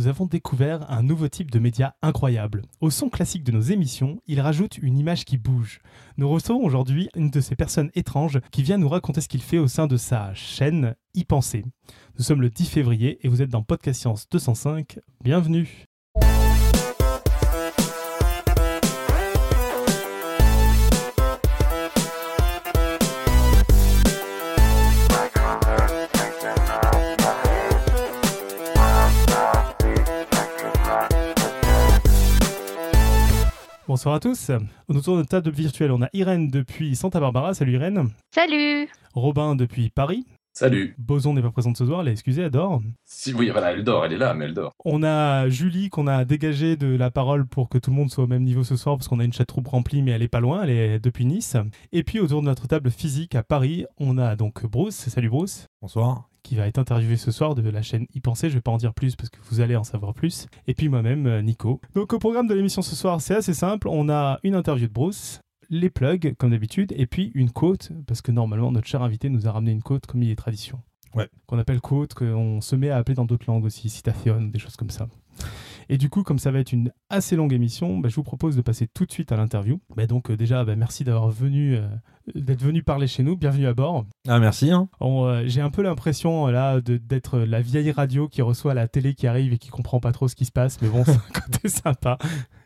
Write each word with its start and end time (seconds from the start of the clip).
nous 0.00 0.08
avons 0.08 0.24
découvert 0.24 0.90
un 0.90 1.02
nouveau 1.02 1.28
type 1.28 1.50
de 1.50 1.58
média 1.58 1.94
incroyable. 2.00 2.62
Au 2.80 2.88
son 2.88 3.10
classique 3.10 3.44
de 3.44 3.52
nos 3.52 3.60
émissions, 3.60 4.18
il 4.26 4.40
rajoute 4.40 4.78
une 4.78 4.96
image 4.96 5.26
qui 5.26 5.36
bouge. 5.36 5.80
Nous 6.16 6.26
recevons 6.26 6.64
aujourd'hui 6.64 7.10
une 7.14 7.28
de 7.28 7.40
ces 7.42 7.54
personnes 7.54 7.90
étranges 7.94 8.40
qui 8.50 8.62
vient 8.62 8.78
nous 8.78 8.88
raconter 8.88 9.20
ce 9.20 9.28
qu'il 9.28 9.42
fait 9.42 9.58
au 9.58 9.68
sein 9.68 9.86
de 9.86 9.98
sa 9.98 10.32
chaîne 10.32 10.94
Y 11.12 11.24
penser. 11.24 11.66
Nous 12.16 12.24
sommes 12.24 12.40
le 12.40 12.48
10 12.48 12.70
février 12.70 13.18
et 13.20 13.28
vous 13.28 13.42
êtes 13.42 13.50
dans 13.50 13.62
Podcast 13.62 14.00
Science 14.00 14.26
205. 14.30 15.00
Bienvenue. 15.22 15.89
Bonsoir 33.90 34.14
à 34.14 34.20
tous. 34.20 34.52
Autour 34.86 35.16
de 35.16 35.24
table 35.24 35.50
virtuelle, 35.50 35.90
on 35.90 36.00
a 36.00 36.08
Irène 36.12 36.46
depuis 36.46 36.94
Santa 36.94 37.18
Barbara. 37.18 37.54
Salut 37.54 37.72
Irène. 37.72 38.10
Salut. 38.32 38.88
Robin 39.14 39.56
depuis 39.56 39.90
Paris. 39.90 40.24
Salut. 40.52 40.94
Boson 40.98 41.32
n'est 41.34 41.42
pas 41.42 41.50
présente 41.50 41.76
ce 41.76 41.86
soir, 41.86 42.00
elle 42.00 42.08
est 42.08 42.12
excusée, 42.12 42.42
elle 42.42 42.50
dort. 42.50 42.82
Si, 43.04 43.32
oui, 43.32 43.50
voilà, 43.50 43.72
elle 43.72 43.84
dort, 43.84 44.04
elle 44.04 44.12
est 44.12 44.18
là, 44.18 44.34
mais 44.34 44.46
elle 44.46 44.54
dort. 44.54 44.72
On 44.84 45.02
a 45.02 45.48
Julie 45.48 45.90
qu'on 45.90 46.06
a 46.06 46.24
dégagé 46.24 46.76
de 46.76 46.88
la 46.88 47.10
parole 47.10 47.46
pour 47.46 47.68
que 47.68 47.78
tout 47.78 47.90
le 47.90 47.96
monde 47.96 48.10
soit 48.10 48.24
au 48.24 48.26
même 48.28 48.42
niveau 48.42 48.64
ce 48.64 48.76
soir, 48.76 48.96
parce 48.96 49.08
qu'on 49.08 49.20
a 49.20 49.24
une 49.24 49.32
chatroom 49.32 49.66
remplie, 49.66 50.02
mais 50.02 50.10
elle 50.10 50.22
est 50.22 50.28
pas 50.28 50.40
loin, 50.40 50.62
elle 50.62 50.70
est 50.70 50.98
depuis 50.98 51.24
Nice. 51.24 51.56
Et 51.92 52.02
puis 52.02 52.20
autour 52.20 52.40
de 52.40 52.46
notre 52.46 52.66
table 52.66 52.90
physique 52.90 53.34
à 53.34 53.42
Paris, 53.42 53.86
on 53.98 54.18
a 54.18 54.36
donc 54.36 54.66
Bruce. 54.66 54.96
Salut 54.96 55.30
Bruce. 55.30 55.66
Bonsoir 55.80 56.30
qui 56.42 56.56
va 56.56 56.66
être 56.66 56.78
interviewé 56.78 57.16
ce 57.16 57.30
soir 57.30 57.54
de 57.54 57.68
la 57.68 57.82
chaîne 57.82 58.06
Y 58.14 58.20
penser. 58.20 58.48
Je 58.48 58.54
vais 58.54 58.60
pas 58.60 58.70
en 58.70 58.78
dire 58.78 58.94
plus 58.94 59.16
parce 59.16 59.30
que 59.30 59.38
vous 59.50 59.60
allez 59.60 59.76
en 59.76 59.84
savoir 59.84 60.14
plus. 60.14 60.46
Et 60.66 60.74
puis 60.74 60.88
moi-même, 60.88 61.26
euh, 61.26 61.42
Nico. 61.42 61.80
Donc 61.94 62.12
au 62.12 62.18
programme 62.18 62.46
de 62.46 62.54
l'émission 62.54 62.82
ce 62.82 62.96
soir, 62.96 63.20
c'est 63.20 63.34
assez 63.34 63.54
simple. 63.54 63.88
On 63.88 64.08
a 64.08 64.38
une 64.42 64.54
interview 64.54 64.86
de 64.86 64.92
Bruce, 64.92 65.40
les 65.70 65.88
plugs 65.88 66.34
comme 66.36 66.50
d'habitude, 66.50 66.92
et 66.96 67.06
puis 67.06 67.30
une 67.34 67.50
quote 67.50 67.92
parce 68.06 68.20
que 68.20 68.32
normalement 68.32 68.72
notre 68.72 68.86
cher 68.86 69.02
invité 69.02 69.30
nous 69.30 69.46
a 69.46 69.52
ramené 69.52 69.72
une 69.72 69.82
quote 69.82 70.06
comme 70.06 70.22
il 70.22 70.30
est 70.30 70.36
tradition. 70.36 70.80
Ouais. 71.14 71.28
Qu'on 71.46 71.58
appelle 71.58 71.80
quote, 71.80 72.14
qu'on 72.14 72.60
se 72.60 72.76
met 72.76 72.90
à 72.90 72.96
appeler 72.96 73.14
dans 73.14 73.24
d'autres 73.24 73.46
langues 73.48 73.64
aussi, 73.64 73.88
citation, 73.88 74.40
des 74.42 74.58
choses 74.58 74.76
comme 74.76 74.90
ça. 74.90 75.08
Et 75.88 75.98
du 75.98 76.08
coup, 76.08 76.22
comme 76.22 76.38
ça 76.38 76.52
va 76.52 76.60
être 76.60 76.72
une 76.72 76.92
assez 77.08 77.34
longue 77.34 77.52
émission, 77.52 77.98
bah, 77.98 78.08
je 78.08 78.14
vous 78.14 78.22
propose 78.22 78.54
de 78.54 78.62
passer 78.62 78.86
tout 78.86 79.06
de 79.06 79.12
suite 79.12 79.32
à 79.32 79.36
l'interview. 79.36 79.80
Bah, 79.96 80.06
donc 80.06 80.30
euh, 80.30 80.36
déjà, 80.36 80.64
bah, 80.64 80.76
merci 80.76 81.02
d'avoir 81.02 81.30
venu, 81.30 81.74
euh, 81.74 81.88
d'être 82.36 82.62
venu 82.62 82.84
parler 82.84 83.08
chez 83.08 83.24
nous. 83.24 83.36
Bienvenue 83.36 83.66
à 83.66 83.74
bord. 83.74 84.06
Ah 84.28 84.38
merci. 84.38 84.70
Hein. 84.70 84.88
Euh, 85.02 85.42
j'ai 85.46 85.60
un 85.60 85.70
peu 85.70 85.82
l'impression 85.82 86.46
là 86.46 86.80
d'être 86.80 87.40
la 87.40 87.60
vieille 87.60 87.90
radio 87.90 88.28
qui 88.28 88.40
reçoit 88.40 88.72
la 88.72 88.86
télé 88.86 89.14
qui 89.14 89.26
arrive 89.26 89.52
et 89.52 89.58
qui 89.58 89.70
comprend 89.70 89.98
pas 89.98 90.12
trop 90.12 90.28
ce 90.28 90.36
qui 90.36 90.44
se 90.44 90.52
passe, 90.52 90.80
mais 90.80 90.88
bon, 90.88 91.02
c'est 91.04 91.10
un 91.10 91.40
côté 91.40 91.68
sympa. 91.68 92.18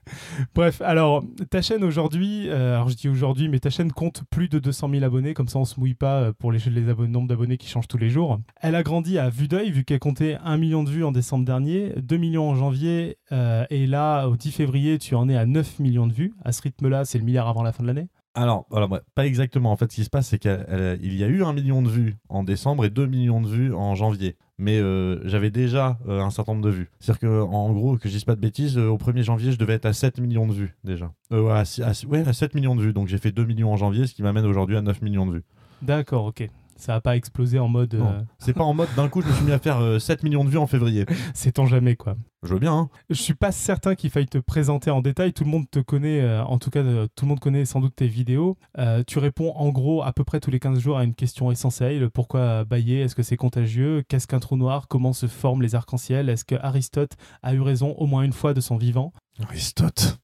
Bref, 0.55 0.81
alors 0.81 1.25
ta 1.51 1.63
chaîne 1.63 1.85
aujourd'hui, 1.85 2.51
alors 2.51 2.89
je 2.89 2.97
dis 2.97 3.09
aujourd'hui, 3.09 3.49
mais 3.49 3.59
ta 3.59 3.71
chaîne 3.71 3.93
compte 3.93 4.23
plus 4.31 4.49
de 4.49 4.59
200 4.59 4.91
000 4.91 5.05
abonnés, 5.05 5.35
comme 5.35 5.49
ça 5.49 5.59
on 5.59 5.65
se 5.65 5.79
mouille 5.79 5.95
pas 5.95 6.33
pour 6.33 6.53
les, 6.53 6.59
les 6.59 6.89
abonnés, 6.89 7.11
nombre 7.11 7.29
d'abonnés 7.29 7.57
qui 7.57 7.69
changent 7.69 7.89
tous 7.89 7.99
les 7.99 8.11
jours. 8.11 8.41
Elle 8.61 8.75
a 8.75 8.83
grandi 8.83 9.19
à 9.19 9.31
vue 9.31 9.49
d'œil, 9.49 9.71
vu 9.71 9.85
qu'elle 9.85 9.99
comptait 9.99 10.39
1 10.45 10.57
million 10.57 10.85
de 10.85 10.91
vues 10.91 11.05
en 11.05 11.13
décembre 11.13 11.45
dernier, 11.45 11.93
2 11.97 12.17
millions 12.17 12.51
en 12.51 12.55
janvier, 12.55 13.19
et 13.31 13.87
là 13.87 14.27
au 14.29 14.37
10 14.37 14.53
février 14.53 14.99
tu 14.99 15.15
en 15.15 15.29
es 15.29 15.37
à 15.37 15.47
9 15.47 15.79
millions 15.79 16.07
de 16.07 16.13
vues. 16.13 16.35
À 16.45 16.53
ce 16.53 16.63
rythme-là, 16.63 17.05
c'est 17.05 17.19
le 17.19 17.25
milliard 17.25 17.49
avant 17.49 17.63
la 17.63 17.73
fin 17.73 17.83
de 17.83 17.89
l'année? 17.89 18.09
Alors, 18.35 18.67
voilà, 18.69 18.89
pas 19.15 19.27
exactement. 19.27 19.71
En 19.71 19.77
fait, 19.77 19.91
ce 19.93 19.97
qui 19.97 20.05
se 20.05 20.11
passe, 20.11 20.29
c'est 20.29 20.39
qu'il 20.39 21.15
y 21.15 21.25
a 21.25 21.27
eu 21.29 21.45
un 21.45 21.53
million 21.53 21.83
de 21.83 21.89
vues 21.89 22.17
en 22.29 22.43
décembre 22.43 22.85
et 22.85 22.91
2 22.91 23.07
millions 23.07 23.41
de 23.41 23.49
vues 23.49 23.73
en 23.73 23.95
janvier. 23.95 24.37
Mais 24.59 24.79
euh, 24.79 25.21
j'avais 25.27 25.51
déjà 25.51 25.99
euh, 26.09 26.21
un 26.21 26.31
certain 26.31 26.53
nombre 26.53 26.65
de 26.65 26.71
vues. 26.71 26.91
C'est-à-dire 27.01 27.29
qu'en 27.29 27.73
gros, 27.73 27.97
que 27.97 28.09
je 28.09 28.15
dise 28.15 28.25
pas 28.25 28.37
de 28.37 28.41
bêtises, 28.41 28.79
euh, 28.79 28.87
au 28.89 28.99
1er 28.99 29.23
janvier, 29.23 29.51
je 29.51 29.59
devais 29.59 29.73
être 29.75 29.87
à 29.87 29.93
7 29.93 30.19
millions 30.21 30.47
de 30.47 30.53
vues 30.53 30.77
déjà. 30.85 31.13
ouais, 31.31 31.51
à, 31.51 31.65
ouais, 32.09 32.29
à 32.29 32.33
7 32.33 32.55
millions 32.55 32.77
de 32.77 32.83
vues. 32.83 32.93
Donc 32.93 33.09
j'ai 33.09 33.19
fait 33.19 33.33
2 33.33 33.45
millions 33.45 33.73
en 33.73 33.77
janvier, 33.77 34.07
ce 34.07 34.15
qui 34.15 34.23
m'amène 34.23 34.47
aujourd'hui 34.47 34.77
à 34.77 34.83
9 34.83 35.03
millions 35.03 35.27
de 35.27 35.33
vues. 35.35 35.45
D'accord, 35.83 36.27
ok. 36.27 36.49
Ça 36.77 36.95
n'a 36.95 37.01
pas 37.01 37.17
explosé 37.17 37.59
en 37.59 37.69
mode. 37.69 38.01
C'est 38.39 38.53
pas 38.53 38.65
en 38.65 38.75
mode 38.75 38.89
d'un 38.97 39.09
coup, 39.09 39.23
je 39.23 39.29
me 39.29 39.33
suis 39.33 39.45
mis 39.45 39.53
à 39.53 39.59
faire 39.59 40.01
7 40.01 40.23
millions 40.23 40.45
de 40.45 40.51
vues 40.51 40.59
en 40.59 40.67
février. 40.67 41.07
C'est 41.35 41.53
tant 41.53 41.67
jamais, 41.67 41.97
quoi. 41.97 42.17
Je 42.45 42.53
veux 42.53 42.59
bien. 42.59 42.75
Hein. 42.75 42.89
Je 43.09 43.15
suis 43.15 43.35
pas 43.35 43.53
certain 43.53 43.95
qu'il 43.95 44.11
faille 44.11 44.27
te 44.27 44.37
présenter 44.37 44.91
en 44.91 45.01
détail. 45.01 45.33
Tout 45.33 45.45
le 45.45 45.51
monde 45.51 45.65
te 45.71 45.79
connaît, 45.79 46.21
euh, 46.21 46.45
en 46.45 46.59
tout 46.59 46.69
cas, 46.69 46.81
euh, 46.81 47.07
tout 47.17 47.25
le 47.25 47.31
monde 47.31 47.41
connaît 47.41 47.65
sans 47.65 47.81
doute 47.81 47.97
tes 47.97 48.07
vidéos. 48.07 48.59
Euh, 48.79 49.03
tu 49.07 49.19
réponds 49.19 49.53
en 49.57 49.71
gros 49.71 50.03
à 50.03 50.13
peu 50.13 50.25
près 50.25 50.41
tous 50.41 50.51
les 50.51 50.61
15 50.61 50.79
jours 50.79 50.99
à 50.99 51.05
une 51.05 51.15
question 51.15 51.51
essentielle. 51.51 52.11
Pourquoi 52.11 52.65
bailler? 52.65 53.01
Est-ce 53.01 53.15
que 53.15 53.23
c'est 53.23 53.39
contagieux? 53.39 54.03
Qu'est-ce 54.09 54.27
qu'un 54.27 54.41
trou 54.41 54.57
noir? 54.57 54.89
Comment 54.89 55.15
se 55.15 55.27
forment 55.27 55.63
les 55.63 55.75
arcs-en-ciel? 55.75 56.29
Est-ce 56.29 56.45
que 56.45 56.57
Aristote 56.57 57.13
a 57.43 57.55
eu 57.55 57.63
raison 57.63 57.93
au 57.93 58.07
moins 58.07 58.23
une 58.23 58.35
fois 58.35 58.53
de 58.53 58.61
son 58.61 58.77
vivant? 58.77 59.15
Aristote. 59.43 60.19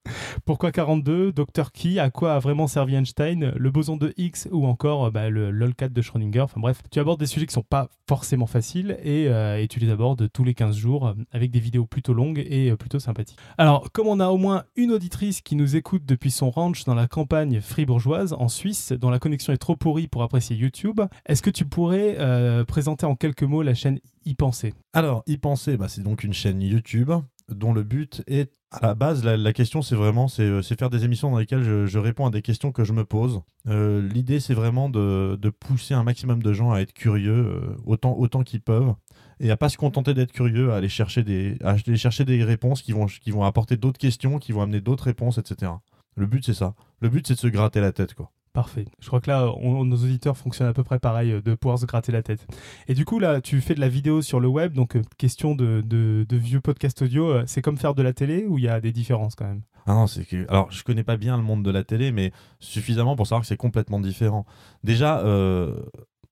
Pourquoi 0.45 0.73
42 0.73 1.33
Docteur 1.33 1.73
qui 1.73 1.99
À 1.99 2.11
quoi 2.11 2.35
a 2.35 2.39
vraiment 2.39 2.67
servi 2.67 2.95
Einstein 2.95 3.53
Le 3.57 3.71
boson 3.71 3.97
de 3.97 4.15
Higgs 4.17 4.49
ou 4.53 4.67
encore 4.67 5.11
bah, 5.11 5.31
le 5.31 5.51
LOL4 5.51 5.93
de 5.93 6.03
Schrödinger? 6.03 6.41
Enfin 6.41 6.61
bref, 6.61 6.83
tu 6.91 7.01
abordes 7.01 7.21
des 7.21 7.27
sujets 7.27 7.47
qui 7.47 7.53
sont 7.53 7.63
pas 7.63 7.89
forcément 8.09 8.47
faciles 8.47 8.99
et, 9.03 9.25
et 9.25 9.69
tu 9.69 9.81
les 9.81 9.91
abordes 9.91 10.31
tous 10.33 10.45
les 10.45 10.55
15 10.55 10.77
jours 10.77 11.15
avec 11.33 11.51
des 11.51 11.61
vidéos 11.61 11.87
plutôt 11.87 12.13
longue 12.13 12.39
et 12.39 12.71
euh, 12.71 12.77
plutôt 12.77 12.99
sympathique. 12.99 13.39
Alors, 13.59 13.91
comme 13.93 14.07
on 14.07 14.21
a 14.21 14.29
au 14.29 14.37
moins 14.37 14.65
une 14.77 14.93
auditrice 14.93 15.41
qui 15.41 15.57
nous 15.57 15.77
écoute 15.77 16.05
depuis 16.07 16.31
son 16.31 16.51
ranch 16.51 16.85
dans 16.85 16.95
la 16.95 17.09
campagne 17.09 17.61
fribourgeoise 17.61 18.33
en 18.35 18.49
Suisse, 18.49 18.93
dont 18.93 19.11
la 19.11 19.19
connexion 19.19 19.53
est 19.53 19.59
trop 19.59 19.77
pourrie 19.77 20.09
pour 20.09 20.23
apprécier 20.23 20.57
YouTube, 20.57 21.01
est-ce 21.27 21.43
que 21.43 21.51
tu 21.51 21.65
pourrais 21.65 22.17
euh, 22.19 22.65
présenter 22.65 23.07
en 23.07 23.17
quelques 23.17 23.43
mots 23.43 23.63
la 23.63 23.75
chaîne 23.75 24.01
Y 24.25 24.35
penser? 24.35 24.75
Alors, 24.93 25.23
Y 25.27 25.39
penser, 25.39 25.77
bah, 25.77 25.89
c'est 25.89 26.03
donc 26.03 26.25
une 26.25 26.33
chaîne 26.33 26.63
YouTube 26.63 27.13
dont 27.55 27.73
le 27.73 27.83
but 27.83 28.23
est 28.27 28.53
à 28.71 28.87
la 28.87 28.95
base, 28.95 29.25
la, 29.25 29.53
question, 29.53 29.83
c'est 29.83 29.97
vraiment 29.97 30.29
euh, 30.39 30.63
c'est 30.63 30.79
faire 30.79 30.91
des 30.91 31.05
émissions 31.05 31.31
dans 31.31 31.39
lesquelles 31.39 31.65
je, 31.65 31.99
réponds 31.99 32.27
à 32.27 32.31
des 32.31 32.43
questions 32.43 32.71
que 32.71 32.85
je 32.85 32.93
me 32.93 33.05
pose. 33.05 33.43
L'idée, 33.67 34.41
c'est 34.41 34.55
vraiment 34.55 34.89
de, 34.89 35.37
pousser 35.59 35.95
un 35.95 36.05
maximum 36.05 36.43
de 36.43 36.53
gens 36.53 36.73
à 36.73 36.81
être 36.81 36.93
curieux 36.93 37.61
autant, 37.85 38.17
autant 38.17 38.43
qu'ils 38.43 38.61
peuvent 38.61 38.95
et 39.41 39.51
à 39.51 39.57
pas 39.57 39.71
se 39.71 39.79
contenter 39.79 40.15
d'être 40.15 40.33
curieux, 40.33 40.73
à 40.73 40.77
aller 40.77 40.89
chercher 40.89 41.23
des, 41.23 41.57
aller 41.63 41.97
chercher 41.97 42.25
des 42.25 42.45
réponses 42.45 42.83
qui 42.83 42.93
vont, 42.93 43.07
qui 43.07 43.31
vont 43.31 43.43
apporter 43.43 43.77
d'autres 43.77 43.99
questions, 43.99 44.39
qui 44.39 44.53
vont 44.53 44.63
amener 44.63 44.81
d'autres 44.81 45.05
réponses, 45.05 45.39
etc. 45.39 45.73
Le 46.15 46.27
but, 46.27 46.45
c'est 46.45 46.55
ça. 46.55 46.75
Le 47.01 47.09
but, 47.09 47.27
c'est 47.27 47.35
de 47.35 47.39
se 47.39 47.47
gratter 47.47 47.81
la 47.81 47.93
tête, 47.93 48.15
quoi. 48.15 48.31
Parfait. 48.53 48.87
Je 48.99 49.07
crois 49.07 49.21
que 49.21 49.31
là, 49.31 49.47
nos 49.63 49.97
auditeurs 49.97 50.37
fonctionnent 50.37 50.69
à 50.69 50.73
peu 50.73 50.83
près 50.83 50.99
pareil, 50.99 51.31
euh, 51.31 51.41
de 51.41 51.55
pouvoir 51.55 51.79
se 51.79 51.87
gratter 51.87 52.11
la 52.11 52.23
tête. 52.23 52.45
Et 52.89 52.95
du 52.95 53.05
coup, 53.05 53.21
là, 53.21 53.41
tu 53.41 53.61
fais 53.61 53.77
de 53.77 53.81
la 53.81 53.89
vidéo 53.89 54.23
sur 54.23 54.41
le 54.41 54.49
web, 54.49 54.73
donc 54.73 54.97
euh, 54.97 55.03
question 55.19 55.55
de, 55.55 56.27
vieux 56.33 56.61
podcast 56.61 57.01
audio, 57.03 57.31
euh, 57.31 57.45
c'est 57.47 57.63
comme 57.63 57.77
faire 57.77 57.95
de 57.95 58.03
la 58.03 58.13
télé 58.13 58.47
ou 58.47 58.59
il 58.59 58.65
y 58.65 58.69
a 58.69 58.81
des 58.81 58.91
différences 58.91 59.37
quand 59.37 59.47
même? 59.47 59.63
Ah 59.87 59.95
non. 59.95 60.07
Alors, 60.49 60.71
je 60.73 60.83
connais 60.83 61.05
pas 61.05 61.17
bien 61.17 61.37
le 61.37 61.45
monde 61.45 61.65
de 61.65 61.71
la 61.71 61.85
télé, 61.85 62.11
mais 62.11 62.33
suffisamment 62.59 63.15
pour 63.15 63.27
savoir 63.27 63.43
que 63.43 63.47
c'est 63.47 63.57
complètement 63.57 64.01
différent. 64.01 64.45
Déjà, 64.83 65.23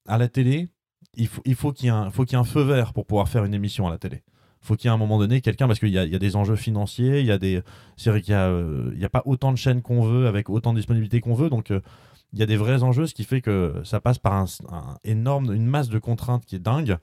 à 0.07 0.19
la 0.19 0.29
télé, 0.29 0.69
il 1.15 1.29
faut, 1.29 1.43
il 1.45 1.57
qu'il 1.57 1.87
y, 1.87 1.89
ait 1.89 2.35
un, 2.35 2.45
feu 2.45 2.63
vert 2.63 2.93
pour 2.93 3.07
pouvoir 3.07 3.29
faire 3.29 3.45
une 3.45 3.55
émission 3.55 3.87
à 3.87 3.91
la 3.91 3.99
télé. 3.99 4.23
faut 4.61 4.77
qu'il 4.77 4.87
y 4.87 4.89
ait 4.89 4.91
à 4.91 4.95
un 4.95 4.99
moment 4.99 5.19
donné 5.19 5.41
quelqu'un, 5.41 5.67
parce 5.67 5.79
qu'il 5.79 5.89
y 5.89 5.99
a, 5.99 6.07
des 6.07 6.37
enjeux 6.37 6.57
financiers, 6.57 7.21
il 7.21 7.27
y 7.27 7.33
a 7.33 7.39
des, 7.39 7.63
c'est 7.97 8.11
vrai 8.11 8.21
qu'il 8.21 8.35
n'y 8.35 9.05
a, 9.05 9.09
pas 9.09 9.23
autant 9.25 9.51
de 9.51 9.57
chaînes 9.57 9.83
qu'on 9.83 10.03
veut, 10.03 10.27
avec 10.27 10.51
autant 10.51 10.73
de 10.73 10.79
disponibilité 10.79 11.21
qu'on 11.21 11.35
veut, 11.35 11.49
donc 11.49 11.73
il 12.33 12.39
y 12.39 12.43
a 12.43 12.47
des 12.47 12.57
vrais 12.57 12.83
enjeux, 12.83 13.07
ce 13.07 13.15
qui 13.15 13.25
fait 13.25 13.41
que 13.41 13.81
ça 13.85 14.01
passe 14.01 14.19
par 14.19 14.35
un, 14.35 14.47
énorme, 15.05 15.53
une 15.53 15.67
masse 15.67 15.89
de 15.89 15.99
contraintes 15.99 16.45
qui 16.45 16.57
est 16.57 16.61
dingue 16.61 16.99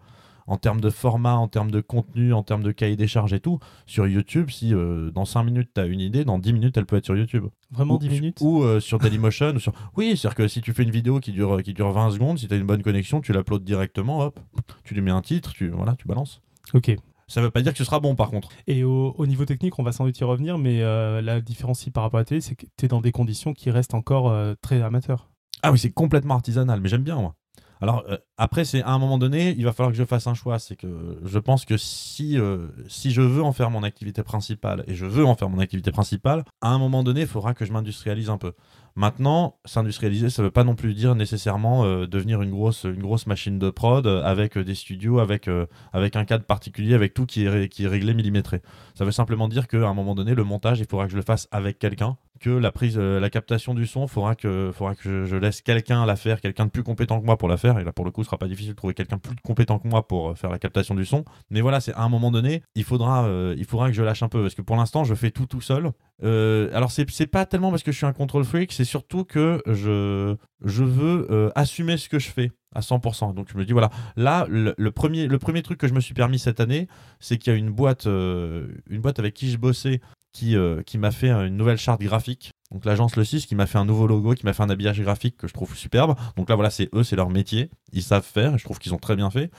en 0.47 0.57
termes 0.57 0.79
de 0.79 0.91
format, 0.91 1.35
en 1.35 1.47
termes 1.47 1.71
de 1.71 1.81
contenu, 1.81 2.31
en 2.31 2.43
termes 2.43 2.61
de 2.61 2.71
cahier 2.71 2.95
des 2.95 3.07
charges 3.07 3.33
et 3.33 3.39
tout, 3.39 3.59
sur 3.87 4.07
YouTube, 4.07 4.51
si 4.51 4.75
euh, 4.75 5.09
dans 5.09 5.25
5 5.25 5.43
minutes 5.43 5.69
tu 5.73 5.81
as 5.81 5.85
une 5.85 5.99
idée, 5.99 6.23
dans 6.23 6.37
10 6.37 6.53
minutes 6.53 6.77
elle 6.77 6.85
peut 6.85 6.97
être 6.97 7.05
sur 7.05 7.17
YouTube. 7.17 7.45
Vraiment 7.71 7.97
10 7.97 8.09
minutes? 8.09 8.37
Ou 8.41 8.61
euh, 8.61 8.79
sur 8.79 8.99
Dailymotion. 8.99 9.57
sur... 9.57 9.73
Oui, 9.97 10.15
c'est-à-dire 10.15 10.35
que 10.35 10.47
si 10.47 10.61
tu 10.61 10.73
fais 10.73 10.83
une 10.83 10.91
vidéo 10.91 11.19
qui 11.19 11.31
dure, 11.31 11.63
qui 11.63 11.73
dure 11.73 11.91
20 11.91 12.11
secondes, 12.11 12.37
si 12.37 12.47
tu 12.47 12.53
as 12.53 12.57
une 12.57 12.67
bonne 12.67 12.83
connexion, 12.83 13.21
tu 13.21 13.33
l'uploades 13.33 13.63
directement, 13.63 14.19
hop, 14.19 14.39
tu 14.83 14.93
lui 14.93 15.01
mets 15.01 15.11
un 15.11 15.21
titre, 15.21 15.53
tu, 15.53 15.69
voilà, 15.69 15.95
tu 15.95 16.07
balances. 16.07 16.41
Ok. 16.73 16.95
Ça 17.27 17.41
veut 17.41 17.51
pas 17.51 17.61
dire 17.61 17.71
que 17.71 17.77
ce 17.77 17.83
sera 17.83 17.99
bon 17.99 18.15
par 18.15 18.29
contre. 18.29 18.49
Et 18.67 18.83
au, 18.83 19.25
niveau 19.25 19.45
technique, 19.45 19.79
on 19.79 19.83
va 19.83 19.91
sans 19.91 20.05
doute 20.05 20.19
y 20.19 20.23
revenir, 20.23 20.57
mais 20.57 20.81
euh, 20.81 21.21
la 21.21 21.41
différence 21.41 21.83
par 21.89 22.03
rapport 22.03 22.19
à 22.19 22.21
la 22.21 22.25
télé, 22.25 22.41
c'est 22.41 22.55
que 22.55 22.65
tu 22.77 22.85
es 22.85 22.87
dans 22.87 23.01
des 23.01 23.11
conditions 23.11 23.53
qui 23.53 23.71
restent 23.71 23.95
encore 23.95 24.33
très 24.61 24.81
amateurs. 24.81 25.29
Ah 25.63 25.71
oui, 25.71 25.79
c'est 25.79 25.91
complètement 25.91 26.35
artisanal, 26.35 26.81
mais 26.81 26.89
j'aime 26.89 27.03
bien 27.03 27.15
moi. 27.15 27.35
Alors 27.81 28.03
euh, 28.09 28.17
après, 28.37 28.65
c'est 28.65 28.81
à 28.83 28.91
un 28.91 28.99
moment 28.99 29.17
donné, 29.17 29.53
il 29.57 29.65
va 29.65 29.73
falloir 29.73 29.91
que 29.91 29.97
je 29.97 30.03
fasse 30.03 30.27
un 30.27 30.33
choix. 30.33 30.59
C'est 30.59 30.75
que 30.75 31.19
je 31.23 31.39
pense 31.39 31.65
que 31.65 31.77
si, 31.77 32.39
euh, 32.39 32.67
si 32.87 33.11
je 33.11 33.21
veux 33.21 33.43
en 33.43 33.51
faire 33.51 33.69
mon 33.69 33.83
activité 33.83 34.23
principale, 34.23 34.83
et 34.87 34.95
je 34.95 35.05
veux 35.05 35.25
en 35.25 35.35
faire 35.35 35.49
mon 35.49 35.59
activité 35.59 35.91
principale, 35.91 36.43
à 36.61 36.69
un 36.69 36.77
moment 36.77 37.03
donné, 37.03 37.21
il 37.21 37.27
faudra 37.27 37.53
que 37.53 37.65
je 37.65 37.73
m'industrialise 37.73 38.29
un 38.29 38.37
peu. 38.37 38.53
Maintenant, 38.95 39.57
s'industrialiser, 39.65 40.29
ça 40.29 40.41
ne 40.41 40.47
veut 40.47 40.51
pas 40.51 40.63
non 40.63 40.75
plus 40.75 40.93
dire 40.93 41.15
nécessairement 41.15 41.83
euh, 41.83 42.07
devenir 42.07 42.41
une 42.41 42.51
grosse, 42.51 42.85
une 42.85 43.01
grosse 43.01 43.27
machine 43.27 43.59
de 43.59 43.69
prod 43.69 44.07
avec 44.07 44.57
des 44.57 44.75
studios, 44.75 45.19
avec, 45.19 45.49
avec 45.91 46.15
un 46.15 46.23
cadre 46.23 46.45
particulier, 46.45 46.93
avec 46.93 47.13
tout 47.13 47.25
qui 47.25 47.45
est, 47.45 47.67
qui 47.67 47.83
est 47.83 47.87
réglé, 47.87 48.13
millimétré. 48.13 48.61
Ça 48.93 49.03
veut 49.03 49.11
simplement 49.11 49.49
dire 49.49 49.67
qu'à 49.67 49.87
un 49.87 49.93
moment 49.93 50.15
donné, 50.15 50.33
le 50.33 50.43
montage, 50.43 50.79
il 50.79 50.87
faudra 50.87 51.05
que 51.05 51.11
je 51.11 51.17
le 51.17 51.23
fasse 51.23 51.49
avec 51.51 51.77
quelqu'un 51.77 52.17
que 52.39 52.49
la 52.49 52.71
prise, 52.71 52.95
euh, 52.97 53.19
la 53.19 53.29
captation 53.29 53.73
du 53.73 53.85
son, 53.85 54.07
faudra 54.07 54.35
que, 54.35 54.71
faudra 54.73 54.95
que 54.95 55.25
je, 55.25 55.35
laisse 55.35 55.61
quelqu'un 55.61 56.05
la 56.05 56.15
faire, 56.15 56.41
quelqu'un 56.41 56.65
de 56.65 56.71
plus 56.71 56.83
compétent 56.83 57.19
que 57.19 57.25
moi 57.25 57.37
pour 57.37 57.47
la 57.47 57.57
faire. 57.57 57.79
Et 57.79 57.83
là, 57.83 57.91
pour 57.91 58.05
le 58.05 58.11
coup, 58.11 58.23
ce 58.23 58.27
sera 58.27 58.37
pas 58.37 58.47
difficile 58.47 58.71
de 58.71 58.75
trouver 58.75 58.93
quelqu'un 58.93 59.17
plus 59.17 59.35
compétent 59.43 59.79
que 59.79 59.87
moi 59.87 60.07
pour 60.07 60.29
euh, 60.29 60.35
faire 60.35 60.49
la 60.49 60.59
captation 60.59 60.95
du 60.95 61.05
son. 61.05 61.23
Mais 61.49 61.61
voilà, 61.61 61.79
c'est 61.79 61.93
à 61.93 62.01
un 62.01 62.09
moment 62.09 62.31
donné, 62.31 62.63
il 62.75 62.83
faudra, 62.83 63.25
euh, 63.25 63.55
il 63.57 63.65
faudra 63.65 63.87
que 63.87 63.93
je 63.93 64.03
lâche 64.03 64.23
un 64.23 64.29
peu 64.29 64.41
parce 64.41 64.55
que 64.55 64.61
pour 64.61 64.75
l'instant, 64.75 65.03
je 65.03 65.15
fais 65.15 65.31
tout 65.31 65.45
tout 65.45 65.61
seul. 65.61 65.91
Alors 66.21 66.91
c'est 66.91 67.09
c'est 67.09 67.27
pas 67.27 67.45
tellement 67.45 67.71
parce 67.71 67.83
que 67.83 67.91
je 67.91 67.97
suis 67.97 68.05
un 68.05 68.13
control 68.13 68.45
freak, 68.45 68.71
c'est 68.71 68.85
surtout 68.85 69.25
que 69.25 69.61
je 69.65 70.35
je 70.63 70.83
veux 70.83 71.51
assumer 71.55 71.97
ce 71.97 72.07
que 72.07 72.19
je 72.19 72.29
fais 72.29 72.51
à 72.73 72.79
100%. 72.79 73.33
Donc 73.33 73.49
je 73.51 73.57
me 73.57 73.65
dis 73.65 73.73
voilà, 73.73 73.89
là 74.15 74.47
le, 74.49 74.73
premier 74.91 75.27
le 75.27 75.37
premier 75.39 75.61
truc 75.61 75.77
que 75.77 75.87
je 75.87 75.93
me 75.93 75.99
suis 75.99 76.13
permis 76.13 76.39
cette 76.39 76.61
année, 76.61 76.87
c'est 77.19 77.37
qu'il 77.37 77.51
y 77.51 77.55
a 77.55 77.59
une 77.59 77.69
boîte 77.69 78.05
une 78.05 79.01
boîte 79.01 79.19
avec 79.19 79.33
qui 79.33 79.51
je 79.51 79.57
bossais 79.57 79.99
qui 80.35 80.57
euh, 80.57 80.83
qui 80.83 80.97
m'a 80.97 81.11
fait 81.11 81.31
une 81.31 81.55
nouvelle 81.55 81.77
charte 81.77 82.01
graphique. 82.01 82.51
Donc 82.71 82.83
l'agence 82.83 83.15
Le 83.15 83.23
6 83.23 83.45
qui 83.45 83.55
m'a 83.55 83.67
fait 83.67 83.77
un 83.77 83.85
nouveau 83.85 84.05
logo, 84.05 84.33
qui 84.33 84.45
m'a 84.45 84.51
fait 84.51 84.63
un 84.63 84.69
habillage 84.69 85.01
graphique 85.01 85.37
que 85.37 85.47
je 85.47 85.53
trouve 85.53 85.75
superbe. 85.75 86.15
Donc 86.35 86.49
là 86.49 86.55
voilà, 86.55 86.69
c'est 86.69 86.89
eux, 86.93 87.03
c'est 87.03 87.15
leur 87.15 87.29
métier, 87.29 87.69
ils 87.93 88.03
savent 88.03 88.25
faire 88.25 88.57
je 88.57 88.63
trouve 88.65 88.77
qu'ils 88.77 88.93
ont 88.93 88.99
très 88.99 89.15
bien 89.15 89.29
fait. 89.31 89.49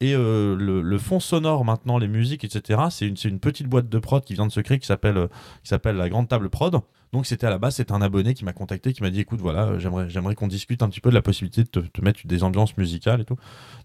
Et 0.00 0.14
euh, 0.14 0.54
le, 0.54 0.98
fond 0.98 1.20
sonore 1.20 1.64
maintenant, 1.64 1.96
les 1.96 2.08
musiques, 2.08 2.44
etc., 2.44 2.80
c'est 2.90 3.06
une, 3.06 3.40
petite 3.40 3.66
boîte 3.66 3.88
de 3.88 3.98
prod 3.98 4.22
qui 4.22 4.34
vient 4.34 4.46
de 4.46 4.52
se 4.52 4.60
créer 4.60 4.78
qui 4.78 4.86
s'appelle 4.86 5.16
euh, 5.16 5.92
la 5.92 6.08
Grande 6.10 6.28
Table 6.28 6.50
Prod. 6.50 6.80
Donc 7.12 7.24
c'était 7.24 7.46
à 7.46 7.50
la 7.50 7.56
base, 7.56 7.76
c'est 7.76 7.92
un 7.92 8.02
abonné 8.02 8.34
qui 8.34 8.44
m'a 8.44 8.52
contacté, 8.52 8.92
qui 8.92 9.02
m'a 9.02 9.08
dit 9.08 9.20
écoute, 9.20 9.40
voilà, 9.40 9.78
j'aimerais, 9.78 10.34
qu'on 10.34 10.48
discute 10.48 10.82
un 10.82 10.90
petit 10.90 11.00
peu 11.00 11.08
de 11.08 11.14
la 11.14 11.22
possibilité 11.22 11.64
de 11.64 11.86
te, 11.86 12.00
mettre 12.02 12.20
des 12.26 12.42
ambiances 12.42 12.76
musicales 12.76 13.22
et 13.22 13.24
tout. 13.24 13.36